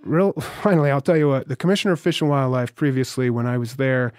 real 0.04 0.34
finally 0.64 0.90
i'll 0.90 1.00
tell 1.00 1.16
you 1.16 1.28
what 1.28 1.48
the 1.48 1.56
commissioner 1.56 1.92
of 1.94 2.00
fish 2.00 2.22
and 2.22 2.30
wildlife 2.32 2.74
previously 2.74 3.30
when 3.30 3.46
i 3.46 3.56
was 3.56 3.76
there 3.76 4.12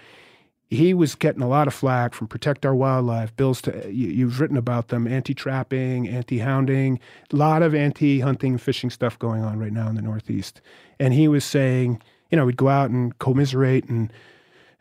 he 0.69 0.93
was 0.93 1.15
getting 1.15 1.41
a 1.41 1.47
lot 1.47 1.67
of 1.67 1.73
flack 1.73 2.13
from 2.13 2.27
protect 2.27 2.65
our 2.65 2.75
wildlife 2.75 3.35
bills 3.35 3.61
to 3.61 3.91
you, 3.91 4.09
you've 4.09 4.39
written 4.39 4.57
about 4.57 4.87
them 4.87 5.07
anti-trapping 5.07 6.07
anti-hounding 6.07 6.99
a 7.31 7.35
lot 7.35 7.61
of 7.61 7.75
anti-hunting 7.75 8.57
fishing 8.57 8.89
stuff 8.89 9.17
going 9.19 9.43
on 9.43 9.59
right 9.59 9.71
now 9.71 9.87
in 9.87 9.95
the 9.95 10.01
northeast. 10.01 10.61
And 10.99 11.13
he 11.13 11.27
was 11.27 11.45
saying 11.45 12.01
you 12.31 12.37
know 12.37 12.45
we'd 12.45 12.57
go 12.57 12.69
out 12.69 12.89
and 12.89 13.17
commiserate 13.19 13.87
and 13.89 14.11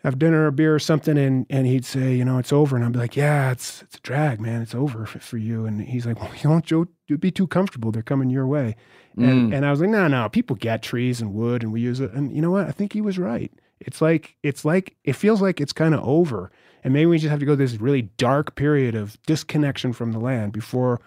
have 0.03 0.19
dinner 0.19 0.47
or 0.47 0.51
beer 0.51 0.75
or 0.75 0.79
something 0.79 1.17
and 1.17 1.47
and 1.51 1.67
he'd 1.67 1.85
say 1.85 2.15
you 2.15 2.25
know 2.25 2.39
it's 2.39 2.53
over. 2.53 2.77
And 2.77 2.85
i'd 2.85 2.93
be 2.93 2.99
like 2.99 3.17
yeah 3.17 3.51
it's 3.51 3.83
it's 3.83 3.97
a 3.97 4.01
drag 4.01 4.41
man. 4.41 4.63
It's 4.63 4.75
over 4.75 5.05
for, 5.07 5.19
for 5.19 5.37
you. 5.37 5.67
And 5.67 5.83
he's 5.83 6.07
like 6.07 6.21
well 6.21 6.33
you 6.37 6.43
don't 6.43 6.65
Joe, 6.65 6.87
you'd 7.07 7.21
be 7.21 7.31
too 7.31 7.47
comfortable. 7.47 7.93
They're 7.93 8.03
coming 8.03 8.31
your 8.31 8.47
way. 8.47 8.77
And 9.17 9.53
mm. 9.53 9.57
and 9.57 9.67
i 9.67 9.71
was 9.71 9.81
like 9.81 9.91
no 9.91 10.09
no. 10.09 10.29
People 10.29 10.57
get 10.57 10.83
trees 10.83 11.21
and 11.21 11.35
wood 11.35 11.63
and 11.63 11.73
we 11.73 11.81
use 11.81 12.01
it. 12.01 12.13
And 12.13 12.35
you 12.35 12.41
know 12.41 12.51
what? 12.51 12.67
I 12.67 12.73
think 12.73 12.95
he 12.95 13.03
was 13.03 13.19
right 13.19 13.53
it's 13.87 14.01
like 14.01 14.37
it's 14.43 14.65
like 14.65 14.97
it 15.05 15.15
feels 15.15 15.41
like 15.41 15.61
it's 15.61 15.73
kind 15.73 15.95
of 15.95 16.03
over 16.07 16.51
and 16.85 16.93
maybe 16.93 17.07
we 17.07 17.19
just 17.19 17.31
have 17.31 17.41
to 17.41 17.47
go 17.47 17.55
this 17.55 17.75
really 17.77 18.03
dark 18.17 18.55
period 18.55 18.95
of 18.95 19.17
disconnection 19.27 19.93
from 19.93 20.13
the 20.13 20.19
land 20.19 20.53
before 20.53 21.01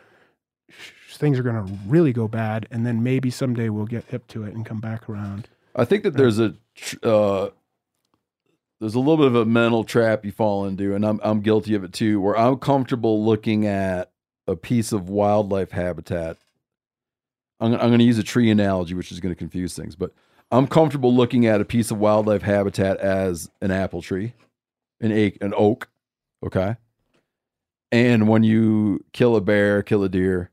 things 1.09 1.39
are 1.39 1.43
going 1.43 1.65
to 1.65 1.73
really 1.87 2.13
go 2.13 2.27
bad 2.27 2.67
and 2.71 2.85
then 2.85 3.01
maybe 3.03 3.29
someday 3.29 3.69
we'll 3.69 3.85
get 3.85 4.03
hip 4.05 4.27
to 4.27 4.43
it 4.43 4.53
and 4.53 4.65
come 4.65 4.79
back 4.79 5.09
around 5.09 5.47
I 5.75 5.85
think 5.85 6.03
that 6.03 6.15
there's 6.15 6.39
a 6.39 6.55
uh, 7.03 7.49
there's 8.79 8.95
a 8.95 8.99
little 8.99 9.17
bit 9.17 9.27
of 9.27 9.35
a 9.35 9.45
mental 9.45 9.83
trap 9.83 10.25
you 10.25 10.31
fall 10.31 10.65
into, 10.65 10.95
and 10.95 11.05
I'm 11.05 11.19
I'm 11.23 11.41
guilty 11.41 11.75
of 11.75 11.83
it 11.83 11.93
too, 11.93 12.21
where 12.21 12.37
I'm 12.37 12.57
comfortable 12.57 13.23
looking 13.25 13.65
at 13.65 14.11
a 14.47 14.55
piece 14.55 14.91
of 14.91 15.09
wildlife 15.09 15.71
habitat. 15.71 16.37
I'm 17.59 17.73
I'm 17.73 17.87
going 17.89 17.99
to 17.99 18.05
use 18.05 18.17
a 18.17 18.23
tree 18.23 18.49
analogy, 18.49 18.93
which 18.93 19.11
is 19.11 19.19
going 19.19 19.33
to 19.33 19.37
confuse 19.37 19.75
things, 19.75 19.95
but 19.95 20.11
I'm 20.56 20.67
comfortable 20.67 21.14
looking 21.14 21.45
at 21.45 21.61
a 21.61 21.66
piece 21.66 21.92
of 21.92 22.00
wildlife 22.00 22.42
habitat 22.42 22.98
as 22.98 23.50
an 23.61 23.72
apple 23.72 24.01
tree, 24.01 24.34
an 25.01 25.11
ache, 25.11 25.38
an 25.42 25.53
oak, 25.56 25.90
okay. 26.45 26.77
And 27.92 28.27
when 28.27 28.43
you 28.43 29.03
kill 29.14 29.35
a 29.35 29.42
bear, 29.42 29.84
kill 29.84 30.03
a 30.03 30.09
deer, 30.09 30.51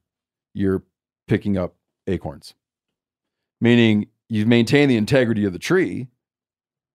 you're 0.55 0.83
picking 1.29 1.57
up 1.57 1.75
acorns 2.07 2.55
meaning 3.63 4.09
you 4.29 4.45
maintain 4.45 4.89
the 4.89 4.97
integrity 4.97 5.45
of 5.45 5.55
the 5.55 5.59
tree, 5.59 6.09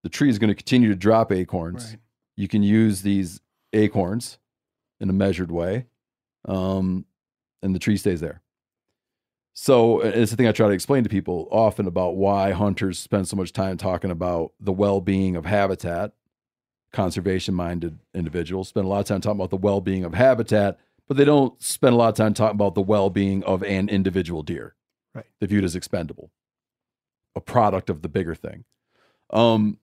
the 0.03 0.09
tree 0.09 0.29
is 0.29 0.37
going 0.37 0.49
to 0.49 0.55
continue 0.55 0.89
to 0.89 0.95
drop 0.95 1.31
acorns. 1.31 1.85
Right. 1.85 1.99
You 2.35 2.47
can 2.47 2.61
use 2.61 3.01
these 3.01 3.39
acorns 3.73 4.37
in 4.99 5.09
a 5.09 5.13
measured 5.13 5.49
way, 5.49 5.85
um, 6.45 7.05
and 7.63 7.73
the 7.73 7.79
tree 7.79 7.97
stays 7.97 8.19
there. 8.19 8.41
So 9.59 10.01
it's 10.01 10.29
the 10.29 10.37
thing 10.37 10.45
I 10.45 10.51
try 10.51 10.67
to 10.67 10.73
explain 10.73 11.03
to 11.03 11.09
people 11.09 11.47
often 11.49 11.87
about 11.87 12.15
why 12.15 12.51
hunters 12.51 12.99
spend 12.99 13.27
so 13.27 13.35
much 13.35 13.51
time 13.51 13.75
talking 13.75 14.11
about 14.11 14.51
the 14.59 14.71
well-being 14.71 15.35
of 15.35 15.47
habitat. 15.47 16.13
Conservation-minded 16.93 17.97
individuals 18.13 18.69
spend 18.69 18.85
a 18.85 18.87
lot 18.87 18.99
of 18.99 19.07
time 19.07 19.19
talking 19.19 19.39
about 19.39 19.49
the 19.49 19.57
well-being 19.57 20.03
of 20.03 20.13
habitat, 20.13 20.77
but 21.07 21.17
they 21.17 21.25
don't 21.25 21.59
spend 21.59 21.95
a 21.95 21.97
lot 21.97 22.09
of 22.09 22.15
time 22.15 22.35
talking 22.35 22.55
about 22.55 22.75
the 22.75 22.83
well-being 22.83 23.43
of 23.45 23.63
an 23.63 23.89
individual 23.89 24.43
deer. 24.43 24.75
Right. 25.15 25.25
They 25.39 25.47
view 25.47 25.57
it 25.57 25.65
as 25.65 25.75
expendable, 25.75 26.29
a 27.35 27.41
product 27.41 27.89
of 27.89 28.03
the 28.03 28.09
bigger 28.09 28.35
thing. 28.35 28.63
Um, 29.31 29.79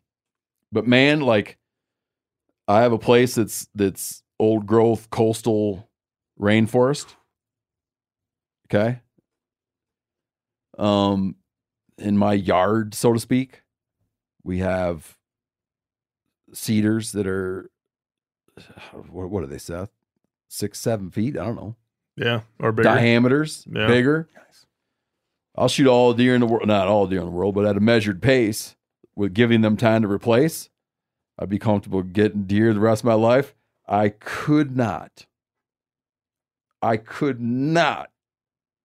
but 0.71 0.87
man, 0.87 1.21
like 1.21 1.59
I 2.69 2.83
have 2.83 2.93
a 2.93 2.99
place 2.99 3.35
that's 3.35 3.67
that's 3.75 4.23
old 4.39 4.67
growth 4.67 5.11
coastal 5.11 5.89
rainforest. 6.41 7.17
Okay. 8.67 9.01
Um, 10.79 11.37
in 11.99 12.19
my 12.19 12.33
yard, 12.33 12.95
so 12.95 13.13
to 13.13 13.21
speak, 13.21 13.63
we 14.43 14.59
have 14.59 15.17
cedars 16.53 17.13
that 17.13 17.27
are 17.27 17.71
what, 19.09 19.31
what 19.31 19.43
are 19.43 19.47
they, 19.47 19.59
Seth? 19.59 19.91
Six, 20.49 20.79
seven 20.81 21.11
feet? 21.11 21.37
I 21.39 21.45
don't 21.45 21.57
know. 21.57 21.77
Yeah, 22.17 22.41
or 22.61 22.71
bigger. 22.73 22.89
Diameters, 22.89 23.67
Yeah. 23.73 23.87
bigger. 23.89 24.29
I'll 25.57 25.69
shoot 25.69 25.87
all 25.87 26.13
deer 26.15 26.35
in 26.35 26.41
the 26.41 26.47
world, 26.47 26.67
not 26.67 26.89
all 26.89 27.07
deer 27.07 27.21
in 27.21 27.27
the 27.27 27.31
world, 27.31 27.55
but 27.55 27.65
at 27.65 27.77
a 27.77 27.81
measured 27.81 28.21
pace 28.21 28.75
with 29.15 29.35
giving 29.35 29.61
them 29.61 29.77
time 29.77 30.03
to 30.03 30.09
replace. 30.09 30.69
I'd 31.39 31.49
be 31.49 31.59
comfortable 31.61 32.03
getting 32.03 32.45
deer 32.45 32.73
the 32.75 32.81
rest 32.81 33.03
of 33.03 33.07
my 33.07 33.15
life. 33.15 33.55
I 33.87 34.09
could 34.09 34.77
not. 34.77 35.27
I 36.83 36.97
could 36.97 37.41
not. 37.41 38.11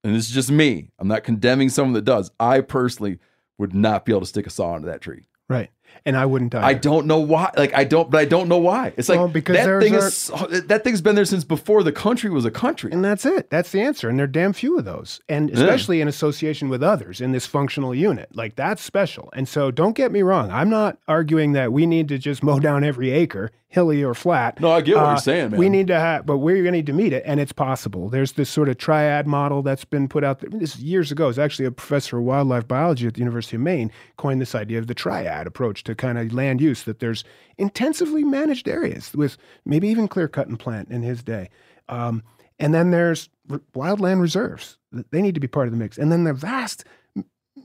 And 0.03 0.15
this 0.15 0.27
is 0.27 0.33
just 0.33 0.51
me. 0.51 0.91
I'm 0.97 1.07
not 1.07 1.23
condemning 1.23 1.69
someone 1.69 1.93
that 1.93 2.05
does. 2.05 2.31
I 2.39 2.61
personally 2.61 3.19
would 3.57 3.73
not 3.73 4.05
be 4.05 4.11
able 4.11 4.21
to 4.21 4.25
stick 4.25 4.47
a 4.47 4.49
saw 4.49 4.75
into 4.75 4.87
that 4.87 5.01
tree. 5.01 5.27
Right. 5.49 5.69
And 6.06 6.16
I 6.16 6.26
wouldn't 6.26 6.51
die. 6.53 6.66
I 6.66 6.74
don't 6.76 7.08
know 7.08 7.19
why. 7.19 7.51
Like 7.58 7.74
I 7.76 7.84
don't, 7.84 8.09
but 8.09 8.19
I 8.19 8.26
don't 8.26 8.48
know 8.48 8.58
why. 8.58 8.93
It's 8.98 9.09
like 9.09 9.19
Well, 9.19 9.27
because 9.27 9.56
that 9.58 9.82
thing 9.82 9.93
is 9.93 10.32
that 10.68 10.84
thing's 10.84 11.01
been 11.01 11.16
there 11.16 11.26
since 11.26 11.43
before 11.43 11.84
the 11.84 11.92
country 11.92 12.30
was 12.30 12.45
a 12.45 12.51
country. 12.51 12.92
And 12.92 13.03
that's 13.03 13.26
it. 13.26 13.50
That's 13.50 13.72
the 13.72 13.82
answer. 13.82 14.08
And 14.09 14.18
there 14.18 14.24
are 14.24 14.27
damn 14.27 14.53
few 14.53 14.77
of 14.77 14.85
those. 14.85 15.19
And 15.27 15.50
Yeah. 15.50 15.58
especially 15.58 16.00
in 16.01 16.08
association 16.08 16.69
with 16.69 16.82
others 16.82 17.19
in 17.22 17.32
this 17.34 17.45
functional 17.45 17.93
unit. 17.93 18.30
Like 18.35 18.56
that's 18.56 18.82
special. 18.82 19.30
And 19.34 19.48
so 19.48 19.72
don't 19.72 19.95
get 19.95 20.11
me 20.11 20.22
wrong. 20.22 20.50
I'm 20.51 20.69
not 20.69 20.98
arguing 21.08 21.51
that 21.53 21.74
we 21.74 21.85
need 21.85 22.08
to 22.09 22.18
just 22.18 22.43
mow 22.43 22.59
down 22.59 22.84
every 22.84 23.11
acre, 23.11 23.51
hilly 23.68 24.03
or 24.03 24.14
flat. 24.16 24.59
No, 24.59 24.72
I 24.72 24.82
get 24.82 24.95
what 24.95 25.06
Uh, 25.06 25.09
you're 25.09 25.18
saying, 25.18 25.51
man. 25.51 25.59
We 25.59 25.69
need 25.69 25.88
to 25.88 26.00
have, 26.00 26.26
but 26.26 26.38
we're 26.38 26.56
going 26.64 26.66
to 26.68 26.72
need 26.72 26.85
to 26.88 26.93
meet 26.93 27.14
it. 27.14 27.24
And 27.26 27.40
it's 27.40 27.51
possible. 27.53 28.09
There's 28.09 28.32
this 28.32 28.50
sort 28.50 28.69
of 28.69 28.77
triad 28.77 29.27
model 29.27 29.61
that's 29.61 29.85
been 29.85 30.08
put 30.08 30.24
out 30.24 30.40
there. 30.40 30.50
This 30.51 30.76
is 30.76 30.82
years 30.84 31.11
ago. 31.11 31.30
It's 31.30 31.38
actually 31.38 31.66
a 31.66 31.72
professor 31.72 32.18
of 32.18 32.24
wildlife 32.24 32.68
biology 32.68 33.06
at 33.06 33.14
the 33.16 33.19
University 33.19 33.58
of 33.58 33.61
Maine 33.61 33.92
coined 34.18 34.42
this 34.42 34.56
idea 34.56 34.80
of 34.80 34.88
the 34.88 34.95
triad 34.95 35.45
approach 35.45 35.78
to 35.83 35.95
kind 35.95 36.17
of 36.17 36.33
land 36.33 36.61
use, 36.61 36.83
that 36.83 36.99
there's 36.99 37.24
intensively 37.58 38.24
managed 38.24 38.67
areas 38.67 39.14
with 39.14 39.38
maybe 39.66 39.88
even 39.88 40.08
clear 40.08 40.27
cut 40.27 40.48
and 40.48 40.59
plant 40.59 40.90
in 40.90 41.01
his 41.01 41.24
day. 41.24 41.49
Um, 41.88 42.24
and 42.59 42.74
then 42.74 42.91
there's 42.91 43.30
wildland 43.74 44.22
reserves. 44.22 44.77
They 44.91 45.22
need 45.22 45.35
to 45.35 45.41
be 45.41 45.48
part 45.48 45.67
of 45.67 45.72
the 45.72 45.77
mix. 45.77 45.98
And 45.98 46.11
then 46.11 46.24
the 46.24 46.33
vast 46.33 46.83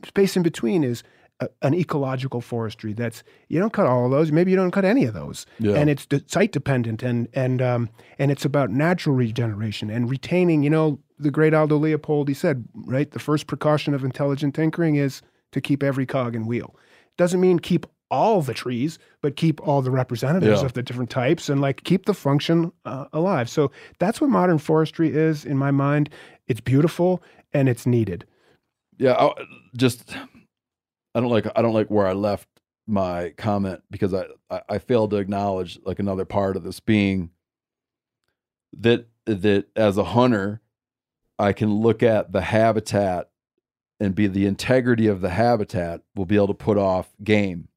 space 0.07 0.37
in 0.37 0.43
between 0.43 0.85
is 0.85 1.03
a, 1.41 1.49
an 1.63 1.75
ecological 1.75 2.41
forestry. 2.41 2.93
That's 2.93 3.23
you 3.49 3.59
don't 3.59 3.73
cut 3.73 3.87
all 3.87 4.05
of 4.05 4.11
those. 4.11 4.31
Maybe 4.31 4.51
you 4.51 4.57
don't 4.57 4.71
cut 4.71 4.85
any 4.85 5.05
of 5.05 5.15
those. 5.15 5.47
Yeah. 5.59 5.75
And 5.75 5.91
it's 5.91 6.07
de- 6.07 6.23
site 6.27 6.53
dependent 6.53 7.03
and 7.03 7.29
and 7.35 7.61
um, 7.61 7.91
and 8.19 8.31
it's 8.31 8.45
about 8.45 8.71
natural 8.71 9.17
regeneration 9.17 9.91
and 9.91 10.09
retaining. 10.09 10.63
You 10.63 10.71
know, 10.71 11.01
the 11.19 11.31
great 11.31 11.55
Aldo 11.55 11.77
Leopold. 11.77 12.29
He 12.29 12.35
said, 12.35 12.65
right, 12.75 13.11
the 13.11 13.19
first 13.19 13.47
precaution 13.47 13.95
of 13.95 14.05
intelligent 14.05 14.55
tinkering 14.55 14.97
is 14.97 15.23
to 15.53 15.61
keep 15.61 15.83
every 15.83 16.07
cog 16.07 16.35
and 16.35 16.47
wheel. 16.47 16.77
Doesn't 17.17 17.41
mean 17.41 17.59
keep 17.59 17.87
all 18.11 18.43
the 18.43 18.55
trees, 18.55 18.99
but 19.23 19.37
keep 19.37 19.61
all 19.67 19.83
the 19.83 19.91
representatives 19.91 20.61
Yeah. 20.61 20.67
of 20.67 20.73
the 20.75 20.83
different 20.83 21.11
types 21.11 21.49
and 21.49 21.61
like 21.61 21.83
keep 21.85 22.07
the 22.07 22.15
function 22.15 22.71
uh, 22.85 23.07
alive. 23.13 23.49
So 23.49 23.71
that's 23.99 24.21
what 24.21 24.31
modern 24.31 24.59
forestry 24.59 25.09
is 25.15 25.45
in 25.45 25.57
my 25.57 25.71
mind. 25.71 26.11
It's 26.47 26.61
beautiful 26.61 27.23
and 27.53 27.69
it's 27.69 27.87
needed. 27.87 28.27
Yeah, 28.99 29.15
I, 29.15 29.33
just 29.77 30.15
I 31.15 31.21
don't 31.21 31.31
like 31.31 31.47
I 31.57 31.63
don't 31.63 31.75
like 31.75 31.89
where 31.89 32.07
I 32.07 32.13
left 32.13 32.49
my 32.87 33.31
comment 33.37 33.81
because 33.91 34.13
I, 34.15 34.27
I 34.51 34.61
I 34.69 34.79
failed 34.79 35.11
to 35.11 35.17
acknowledge 35.17 35.79
like 35.85 35.99
another 35.99 36.25
part 36.25 36.57
of 36.57 36.63
this 36.63 36.81
being 36.81 37.31
that 38.79 39.07
that 39.27 39.67
as 39.75 39.97
a 39.97 40.05
hunter 40.05 40.61
I 41.39 41.53
can 41.53 41.73
look 41.75 42.03
at 42.03 42.33
the 42.33 42.43
habitat 42.43 43.31
and 43.99 44.15
be 44.15 44.27
the 44.27 44.47
integrity 44.47 45.07
of 45.07 45.21
the 45.21 45.31
habitat 45.31 46.03
will 46.15 46.27
be 46.27 46.37
able 46.37 46.49
to 46.49 46.55
put 46.55 46.77
off 46.79 47.09
game. 47.25 47.69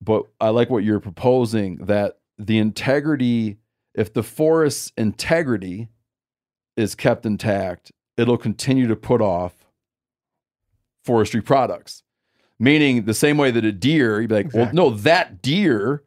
But 0.00 0.24
I 0.40 0.50
like 0.50 0.70
what 0.70 0.84
you're 0.84 1.00
proposing 1.00 1.76
that 1.86 2.18
the 2.38 2.58
integrity 2.58 3.58
if 3.94 4.12
the 4.12 4.22
forest's 4.22 4.92
integrity 4.96 5.88
is 6.76 6.94
kept 6.94 7.26
intact, 7.26 7.90
it'll 8.16 8.38
continue 8.38 8.86
to 8.86 8.94
put 8.94 9.20
off 9.20 9.66
forestry 11.04 11.40
products. 11.40 12.04
Meaning 12.60 13.06
the 13.06 13.14
same 13.14 13.38
way 13.38 13.50
that 13.50 13.64
a 13.64 13.72
deer, 13.72 14.20
you'd 14.20 14.28
be 14.28 14.34
like, 14.36 14.46
Exactly. 14.46 14.78
well, 14.78 14.90
no, 14.90 14.96
that 14.98 15.42
deer 15.42 16.04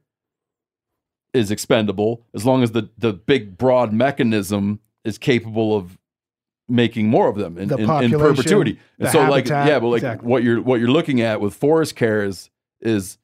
is 1.33 1.51
expendable 1.51 2.25
as 2.33 2.45
long 2.45 2.63
as 2.63 2.71
the, 2.71 2.89
the 2.97 3.11
big 3.13 3.57
broad 3.57 3.91
mechanism 3.91 4.79
is 5.03 5.17
capable 5.17 5.75
of 5.75 5.97
making 6.69 7.09
more 7.09 7.27
of 7.27 7.35
them 7.35 7.57
in, 7.57 7.67
The 7.67 7.77
in, 7.77 7.89
in 8.05 8.11
perpetuity. 8.11 8.79
And 8.99 9.09
so 9.09 9.29
like 9.29 9.47
yeah, 9.47 9.79
but 9.79 9.87
like 9.87 9.99
exactly. 9.99 10.27
what 10.27 10.43
you're 10.43 10.61
what 10.61 10.79
you're 10.79 10.89
looking 10.89 11.19
at 11.21 11.41
with 11.41 11.53
forest 11.53 11.95
care 11.95 12.23
is 12.23 12.49
is 12.79 13.17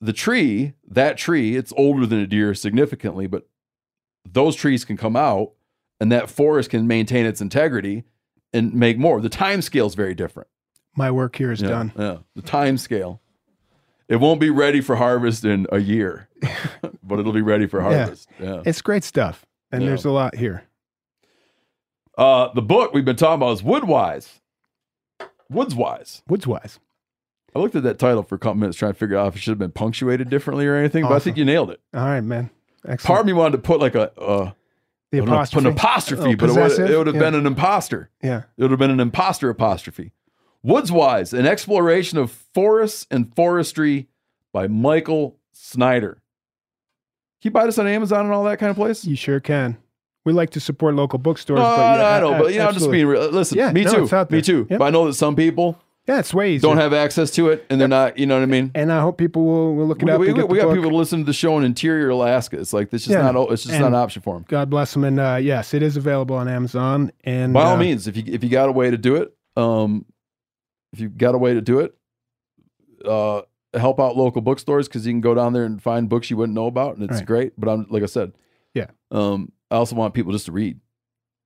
the 0.00 0.12
tree, 0.12 0.74
that 0.88 1.16
tree, 1.16 1.56
it's 1.56 1.72
older 1.76 2.06
than 2.06 2.18
a 2.20 2.26
deer 2.26 2.54
significantly, 2.54 3.26
but 3.26 3.46
those 4.30 4.54
trees 4.56 4.84
can 4.84 4.96
come 4.96 5.16
out 5.16 5.52
and 6.00 6.10
that 6.12 6.28
forest 6.28 6.70
can 6.70 6.86
maintain 6.86 7.24
its 7.26 7.40
integrity 7.40 8.04
and 8.52 8.74
make 8.74 8.98
more. 8.98 9.20
The 9.20 9.28
time 9.28 9.62
scale 9.62 9.86
is 9.86 9.94
very 9.94 10.14
different. 10.14 10.48
My 10.94 11.10
work 11.10 11.36
here 11.36 11.52
is 11.52 11.60
Yeah, 11.62 11.68
done. 11.68 11.92
Yeah. 11.98 12.16
The 12.34 12.42
time 12.42 12.76
scale. 12.78 13.20
It 14.08 14.16
won't 14.16 14.40
be 14.40 14.50
ready 14.50 14.80
for 14.80 14.96
harvest 14.96 15.44
in 15.44 15.66
a 15.72 15.78
year, 15.78 16.28
but 17.02 17.18
it'll 17.18 17.32
be 17.32 17.42
ready 17.42 17.66
for 17.66 17.80
Yeah. 17.80 17.98
harvest. 17.98 18.28
Yeah. 18.40 18.62
It's 18.64 18.82
great 18.82 19.04
stuff. 19.04 19.44
And 19.72 19.82
Yeah. 19.82 19.88
there's 19.88 20.04
a 20.04 20.10
lot 20.12 20.36
here. 20.36 20.64
Uh, 22.16 22.52
the 22.54 22.62
book 22.62 22.94
we've 22.94 23.04
been 23.04 23.16
talking 23.16 23.42
about 23.42 23.52
is 23.52 23.62
Woodwise. 23.62 24.40
Woods 25.50 25.74
Whys. 25.74 26.22
Woodswise. 26.28 26.78
I 27.56 27.58
looked 27.58 27.74
at 27.74 27.84
that 27.84 27.98
title 27.98 28.22
for 28.22 28.34
a 28.34 28.38
couple 28.38 28.56
minutes 28.56 28.76
trying 28.76 28.92
to 28.92 28.98
figure 28.98 29.16
out 29.16 29.28
if 29.28 29.36
it 29.36 29.38
should 29.40 29.52
have 29.52 29.58
been 29.58 29.72
punctuated 29.72 30.28
differently 30.28 30.66
or 30.66 30.76
anything, 30.76 31.04
but 31.04 31.12
I 31.12 31.18
think 31.18 31.38
you 31.38 31.44
nailed 31.44 31.70
it. 31.70 31.80
All 31.94 32.04
right, 32.04 32.20
man. 32.20 32.50
Excellent. 32.84 33.00
Part 33.02 33.20
of 33.20 33.26
me 33.26 33.32
wanted 33.32 33.52
to 33.52 33.62
put 33.62 33.80
like 33.80 33.94
a, 33.94 34.12
uh, 34.20 34.52
the 35.10 35.18
don't 35.18 35.28
know, 35.30 35.38
put 35.50 35.64
an 35.64 35.66
apostrophe, 35.72 36.32
Oh, 36.34 36.36
but 36.36 36.50
it 36.50 36.52
would, 36.52 36.90
it 36.90 36.98
would 36.98 37.06
have 37.06 37.16
Yeah. 37.16 37.20
been 37.22 37.34
an 37.34 37.46
imposter. 37.46 38.10
Yeah. 38.22 38.42
It 38.58 38.62
would 38.62 38.70
have 38.72 38.78
been 38.78 38.90
an 38.90 39.00
imposter 39.00 39.48
apostrophe. 39.48 40.12
Woods 40.62 40.92
Whys, 40.92 41.32
an 41.32 41.46
exploration 41.46 42.18
of 42.18 42.30
forests 42.30 43.06
and 43.10 43.34
forestry 43.34 44.08
by 44.52 44.68
Michael 44.68 45.36
Snyder. 45.52 46.20
Can 47.40 47.48
you 47.48 47.50
buy 47.52 47.64
this 47.66 47.78
on 47.78 47.86
Amazon 47.86 48.26
and 48.26 48.34
all 48.34 48.44
that 48.44 48.58
kind 48.58 48.70
of 48.70 48.76
place? 48.76 49.04
You 49.04 49.16
sure 49.16 49.40
can. 49.40 49.78
We 50.24 50.32
like 50.32 50.50
to 50.50 50.60
support 50.60 50.94
local 50.94 51.18
bookstores, 51.20 51.58
No, 51.58 51.64
but 51.64 51.98
yeah, 52.00 52.16
I 52.16 52.20
know, 52.20 52.42
but 52.42 52.52
you 52.52 52.58
know, 52.58 52.66
I'm 52.66 52.74
just 52.74 52.90
being 52.90 53.06
real. 53.06 53.30
Listen, 53.30 53.56
Yeah, 53.58 53.72
me 53.72 53.84
no, 53.84 54.06
too. 54.06 54.26
Me 54.30 54.42
too. 54.42 54.66
Yep. 54.68 54.78
But 54.80 54.84
I 54.86 54.90
know 54.90 55.06
that 55.06 55.14
some 55.14 55.36
people 55.36 55.78
Yeah, 56.08 56.20
it's 56.20 56.32
way 56.32 56.52
easier. 56.54 56.68
don't 56.68 56.76
have 56.76 56.92
access 56.92 57.32
to 57.32 57.48
it 57.48 57.66
and 57.68 57.80
they're 57.80 57.88
not, 57.88 58.16
you 58.16 58.26
know 58.26 58.36
what 58.36 58.42
I 58.44 58.46
mean? 58.46 58.70
and 58.76 58.92
I 58.92 59.00
hope 59.00 59.18
people 59.18 59.44
will, 59.44 59.74
will 59.74 59.86
look 59.86 60.00
it 60.02 60.04
We, 60.04 60.12
up. 60.12 60.20
we, 60.20 60.28
we, 60.28 60.34
get 60.34 60.48
we 60.48 60.58
the 60.58 60.64
got 60.66 60.74
people 60.74 60.90
to 60.90 60.96
listen 60.96 61.18
to 61.20 61.24
the 61.24 61.32
show 61.32 61.58
in 61.58 61.64
interior 61.64 62.10
Alaska. 62.10 62.60
It's 62.60 62.72
like, 62.72 62.90
this 62.90 63.02
is 63.02 63.08
Yeah, 63.08 63.28
not, 63.30 63.50
it's 63.50 63.62
just 63.64 63.74
and- 63.74 63.82
not 63.82 63.88
an 63.88 63.94
option 63.94 64.22
for 64.22 64.34
them. 64.34 64.44
God 64.48 64.70
bless 64.70 64.92
them. 64.92 65.02
And 65.02 65.18
uh, 65.18 65.38
yes, 65.42 65.74
it 65.74 65.82
is 65.82 65.96
available 65.96 66.36
on 66.36 66.46
Amazon. 66.48 67.10
And 67.24 67.52
By 67.52 67.64
all 67.64 67.74
uh, 67.74 67.78
means, 67.78 68.06
if 68.06 68.16
you, 68.16 68.22
if 68.26 68.44
you 68.44 68.50
got 68.50 68.68
a 68.68 68.72
way 68.72 68.90
to 68.90 68.96
do 68.96 69.16
it, 69.16 69.34
um, 69.56 70.04
if 70.92 71.00
you 71.00 71.08
got 71.08 71.34
a 71.34 71.38
way 71.38 71.54
to 71.54 71.60
do 71.60 71.80
it, 71.80 71.94
uh, 73.04 73.42
help 73.74 73.98
out 74.00 74.16
local 74.16 74.40
bookstores 74.42 74.86
because 74.88 75.06
you 75.06 75.12
can 75.12 75.20
go 75.20 75.34
down 75.34 75.52
there 75.54 75.64
and 75.64 75.82
find 75.82 76.08
books 76.08 76.30
you 76.30 76.36
wouldn't 76.36 76.54
know 76.54 76.66
about, 76.66 76.96
and 76.96 77.04
it's 77.04 77.18
Right. 77.18 77.26
great. 77.26 77.52
But 77.60 77.68
I'm 77.68 77.86
like 77.90 78.02
I 78.02 78.06
said, 78.06 78.32
Yeah. 78.74 78.86
Um, 79.10 79.50
I 79.70 79.76
also 79.76 79.96
want 79.96 80.14
people 80.14 80.30
just 80.32 80.46
to 80.46 80.52
read. 80.52 80.78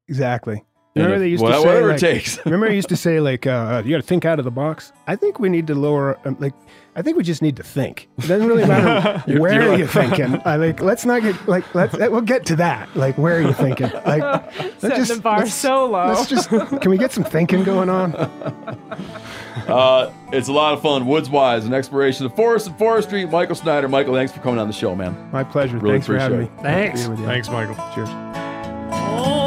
exactly. 0.07 0.65
And 0.97 1.05
Remember 1.05 1.21
they 1.21 1.29
used 1.29 1.43
wha- 1.43 1.51
to 1.51 1.61
say 1.61 1.67
whatever 1.67 1.89
like, 1.89 1.97
it 1.97 2.01
takes. 2.01 2.45
remember 2.45 2.67
I 2.67 2.73
used 2.73 2.89
to 2.89 2.97
say 2.97 3.21
like 3.21 3.47
uh, 3.47 3.83
you 3.85 3.93
got 3.93 3.99
to 3.99 4.07
think 4.07 4.25
out 4.25 4.39
of 4.41 4.45
the 4.45 4.51
box. 4.51 4.93
I 5.07 5.15
think 5.17 5.39
we 5.39 5.49
need 5.49 5.67
to 5.69 5.75
lower. 5.75 6.19
Um, 6.25 6.37
like 6.41 6.53
I 6.97 7.03
think 7.03 7.17
we 7.17 7.23
just 7.23 7.43
need 7.43 7.57
to 7.59 7.63
think. 7.63 8.09
It 8.19 8.27
doesn't 8.27 8.49
really 8.49 8.67
matter 8.67 9.23
You're- 9.31 9.41
where 9.41 9.53
you're 9.63 9.77
you 9.79 9.85
like- 9.85 9.91
thinking. 10.17 10.43
I 10.45 10.57
like 10.57 10.81
let's 10.81 11.05
not 11.05 11.23
get 11.23 11.47
like 11.47 11.73
let's 11.77 11.97
we'll 11.97 12.21
get 12.23 12.45
to 12.47 12.57
that. 12.57 12.89
Like 12.97 13.17
where 13.19 13.37
are 13.39 13.43
you 13.43 13.53
thinking? 13.53 13.89
Like 14.05 14.21
let's 14.23 14.81
Set 14.81 14.97
just 14.97 15.15
the 15.15 15.21
bar 15.21 15.39
let's- 15.39 15.55
so 15.55 15.87
low. 15.87 16.09
Let's 16.09 16.27
just 16.29 16.49
can 16.49 16.91
we 16.91 16.99
get 16.99 17.13
some 17.13 17.23
thinking 17.25 17.63
going 17.63 17.89
on? 17.89 18.13
Uh, 19.69 20.13
it's 20.33 20.49
a 20.49 20.53
lot 20.53 20.73
of 20.75 20.83
fun. 20.83 21.07
Woods 21.07 21.31
Whys, 21.31 21.65
an 21.67 21.73
exploration 21.75 22.27
of 22.27 22.35
forest 22.35 22.67
and 22.67 22.77
forestry. 22.79 23.25
Michael 23.27 23.55
Snyder. 23.55 23.87
Michael, 23.89 24.15
thanks 24.15 24.33
for 24.33 24.41
coming 24.41 24.59
on 24.59 24.67
the 24.67 24.73
show, 24.73 24.97
man. 24.97 25.31
My 25.31 25.45
pleasure. 25.45 25.79
Really 25.79 25.95
Thanks 25.95 26.07
for 26.09 26.19
having 26.19 26.39
me. 26.41 26.45
appreciate 26.47 26.63
Great 26.63 26.73
to 26.73 26.83
Thanks. 26.89 27.03
be 27.05 27.11
with 27.11 27.21
you. 27.21 27.27
Thanks, 27.27 27.49
Michael. 27.49 27.77
Cheers. 27.95 28.09
Right 28.09 29.40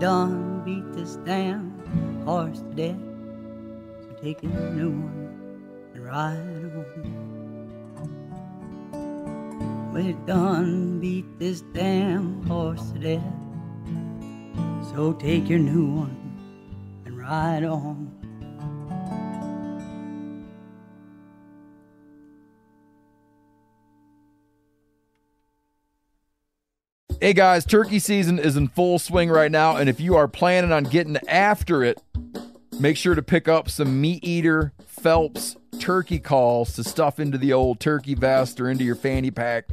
done, 0.00 0.64
beat 0.64 0.92
this 0.94 1.16
damn 1.26 1.70
horse 2.24 2.60
to 2.60 2.74
death. 2.74 2.96
So 4.02 4.08
take 4.22 4.42
a 4.42 4.46
new 4.46 4.90
one 4.90 5.90
and 5.94 6.04
ride 6.06 6.38
on. 6.74 7.70
We're 9.92 10.14
done, 10.26 11.00
beat 11.00 11.38
this 11.38 11.60
damn 11.74 12.42
horse 12.44 12.92
to 12.92 12.98
death. 12.98 13.22
So 14.94 15.12
take 15.12 15.50
your 15.50 15.58
new 15.58 15.86
one 15.94 16.16
and 17.04 17.18
ride 17.18 17.64
on. 17.64 18.19
Hey 27.22 27.34
guys, 27.34 27.66
turkey 27.66 27.98
season 27.98 28.38
is 28.38 28.56
in 28.56 28.68
full 28.68 28.98
swing 28.98 29.28
right 29.28 29.52
now, 29.52 29.76
and 29.76 29.90
if 29.90 30.00
you 30.00 30.16
are 30.16 30.26
planning 30.26 30.72
on 30.72 30.84
getting 30.84 31.18
after 31.28 31.84
it, 31.84 32.02
make 32.78 32.96
sure 32.96 33.14
to 33.14 33.20
pick 33.20 33.46
up 33.46 33.68
some 33.68 34.02
MeatEater 34.02 34.70
Phelps 34.86 35.56
turkey 35.78 36.18
calls 36.18 36.72
to 36.76 36.82
stuff 36.82 37.20
into 37.20 37.36
the 37.36 37.52
old 37.52 37.78
turkey 37.78 38.14
vest 38.14 38.58
or 38.58 38.70
into 38.70 38.84
your 38.84 38.94
fanny 38.94 39.30
pack 39.30 39.68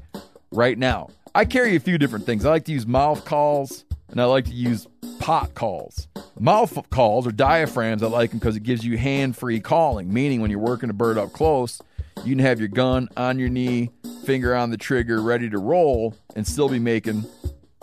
right 0.52 0.78
now. 0.78 1.08
I 1.34 1.46
carry 1.46 1.78
a 1.78 1.80
few 1.80 1.98
different 1.98 2.26
things. 2.26 2.44
I 2.44 2.50
like 2.50 2.66
to 2.66 2.74
use 2.74 2.86
mouth 2.86 3.24
calls 3.24 3.86
and 4.10 4.20
I 4.20 4.26
like 4.26 4.44
to 4.48 4.54
use 4.54 4.86
pot 5.20 5.54
calls. 5.54 6.10
Mouth 6.38 6.78
calls 6.90 7.26
or 7.26 7.32
diaphragms, 7.32 8.04
I 8.04 8.08
like 8.08 8.32
them 8.32 8.40
because 8.40 8.58
it 8.58 8.64
gives 8.64 8.84
you 8.84 8.98
hand 8.98 9.38
free 9.38 9.62
calling, 9.62 10.14
meaning 10.14 10.42
when 10.42 10.52
you're 10.52 10.60
working 10.60 10.90
a 10.90 10.94
bird 10.94 11.18
up 11.18 11.32
close, 11.32 11.82
you 12.24 12.36
can 12.36 12.40
have 12.40 12.60
your 12.60 12.68
gun 12.68 13.10
on 13.16 13.40
your 13.40 13.50
knee, 13.50 13.90
finger 14.26 14.56
on 14.56 14.70
the 14.70 14.78
trigger, 14.78 15.22
ready 15.22 15.50
to 15.50 15.58
roll, 15.58 16.16
and 16.36 16.46
still 16.46 16.70
be 16.70 16.80
making 16.80 17.26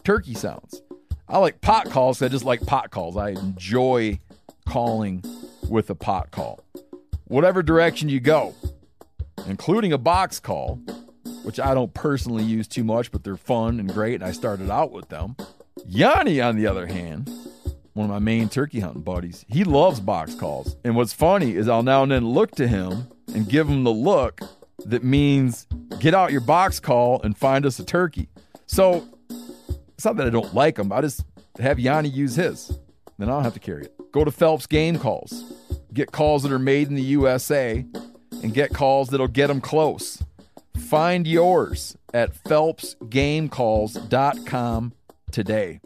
turkey 0.05 0.35
sounds. 0.35 0.83
I 1.29 1.39
like 1.39 1.61
pot 1.61 1.91
calls. 1.91 2.21
I 2.21 2.29
just 2.29 2.45
like 2.45 2.65
pot 2.67 2.91
calls. 2.91 3.17
I 3.17 3.31
enjoy 3.31 4.19
calling 4.67 5.25
with 5.69 5.91
a 5.91 5.95
pot 5.95 6.31
call. 6.31 6.61
Whatever 7.25 7.63
direction 7.63 8.09
you 8.09 8.21
go, 8.21 8.55
including 9.47 9.93
a 9.93 9.99
box 9.99 10.39
call, 10.39 10.77
which 11.43 11.59
I 11.59 11.75
don't 11.75 11.93
personally 11.95 12.45
use 12.45 12.69
too 12.69 12.85
much, 12.85 13.11
but 13.11 13.25
they're 13.25 13.37
fun 13.37 13.81
and 13.81 13.93
great, 13.93 14.15
and 14.15 14.25
I 14.25 14.33
started 14.33 14.71
out 14.71 14.93
with 14.93 15.09
them. 15.09 15.37
Yanni, 15.87 16.41
on 16.41 16.57
the 16.57 16.67
other 16.67 16.87
hand, 16.87 17.31
one 17.95 18.05
of 18.07 18.11
my 18.11 18.19
main 18.19 18.49
turkey 18.49 18.81
hunting 18.81 19.03
buddies, 19.03 19.45
he 19.49 19.65
loves 19.65 20.01
box 20.01 20.35
calls. 20.35 20.77
And 20.85 20.97
what's 20.97 21.13
funny 21.13 21.57
is 21.57 21.69
I'll 21.69 21.83
now 21.83 22.03
and 22.03 22.13
then 22.13 22.29
look 22.29 22.53
to 22.53 22.69
him 22.69 23.09
and 23.33 23.49
give 23.49 23.69
them 23.69 23.85
the 23.85 23.93
look 23.93 24.41
that 24.87 25.05
means 25.05 25.67
get 25.99 26.15
out 26.15 26.33
your 26.33 26.41
box 26.41 26.81
call 26.81 27.21
and 27.23 27.37
find 27.37 27.65
us 27.65 27.79
a 27.79 27.85
turkey. 27.85 28.29
So 28.67 29.07
it's 29.95 30.05
not 30.05 30.17
that 30.17 30.27
I 30.27 30.31
don't 30.31 30.55
like 30.55 30.77
them. 30.77 30.93
I 30.93 31.01
just 31.01 31.25
have 31.59 31.79
Yanni 31.79 32.09
use 32.09 32.37
his. 32.37 32.79
Then 33.19 33.29
I 33.29 33.33
don't 33.33 33.45
have 33.45 33.55
to 33.55 33.61
carry 33.61 33.85
it. 33.85 34.13
Go 34.13 34.25
to 34.25 34.31
Phelps 34.31 34.67
Game 34.67 34.99
Calls. 34.99 35.55
Get 35.93 36.13
calls 36.13 36.43
that 36.43 36.53
are 36.53 36.59
made 36.59 36.89
in 36.89 36.95
the 36.95 37.03
USA 37.03 37.85
and 38.43 38.53
get 38.53 38.75
calls 38.75 39.09
that'll 39.09 39.29
get 39.29 39.47
them 39.47 39.61
close. 39.61 40.23
Find 40.77 41.27
yours 41.27 41.97
at 42.13 42.35
phelpsgamecalls.com 42.35 44.93
today. 45.31 45.81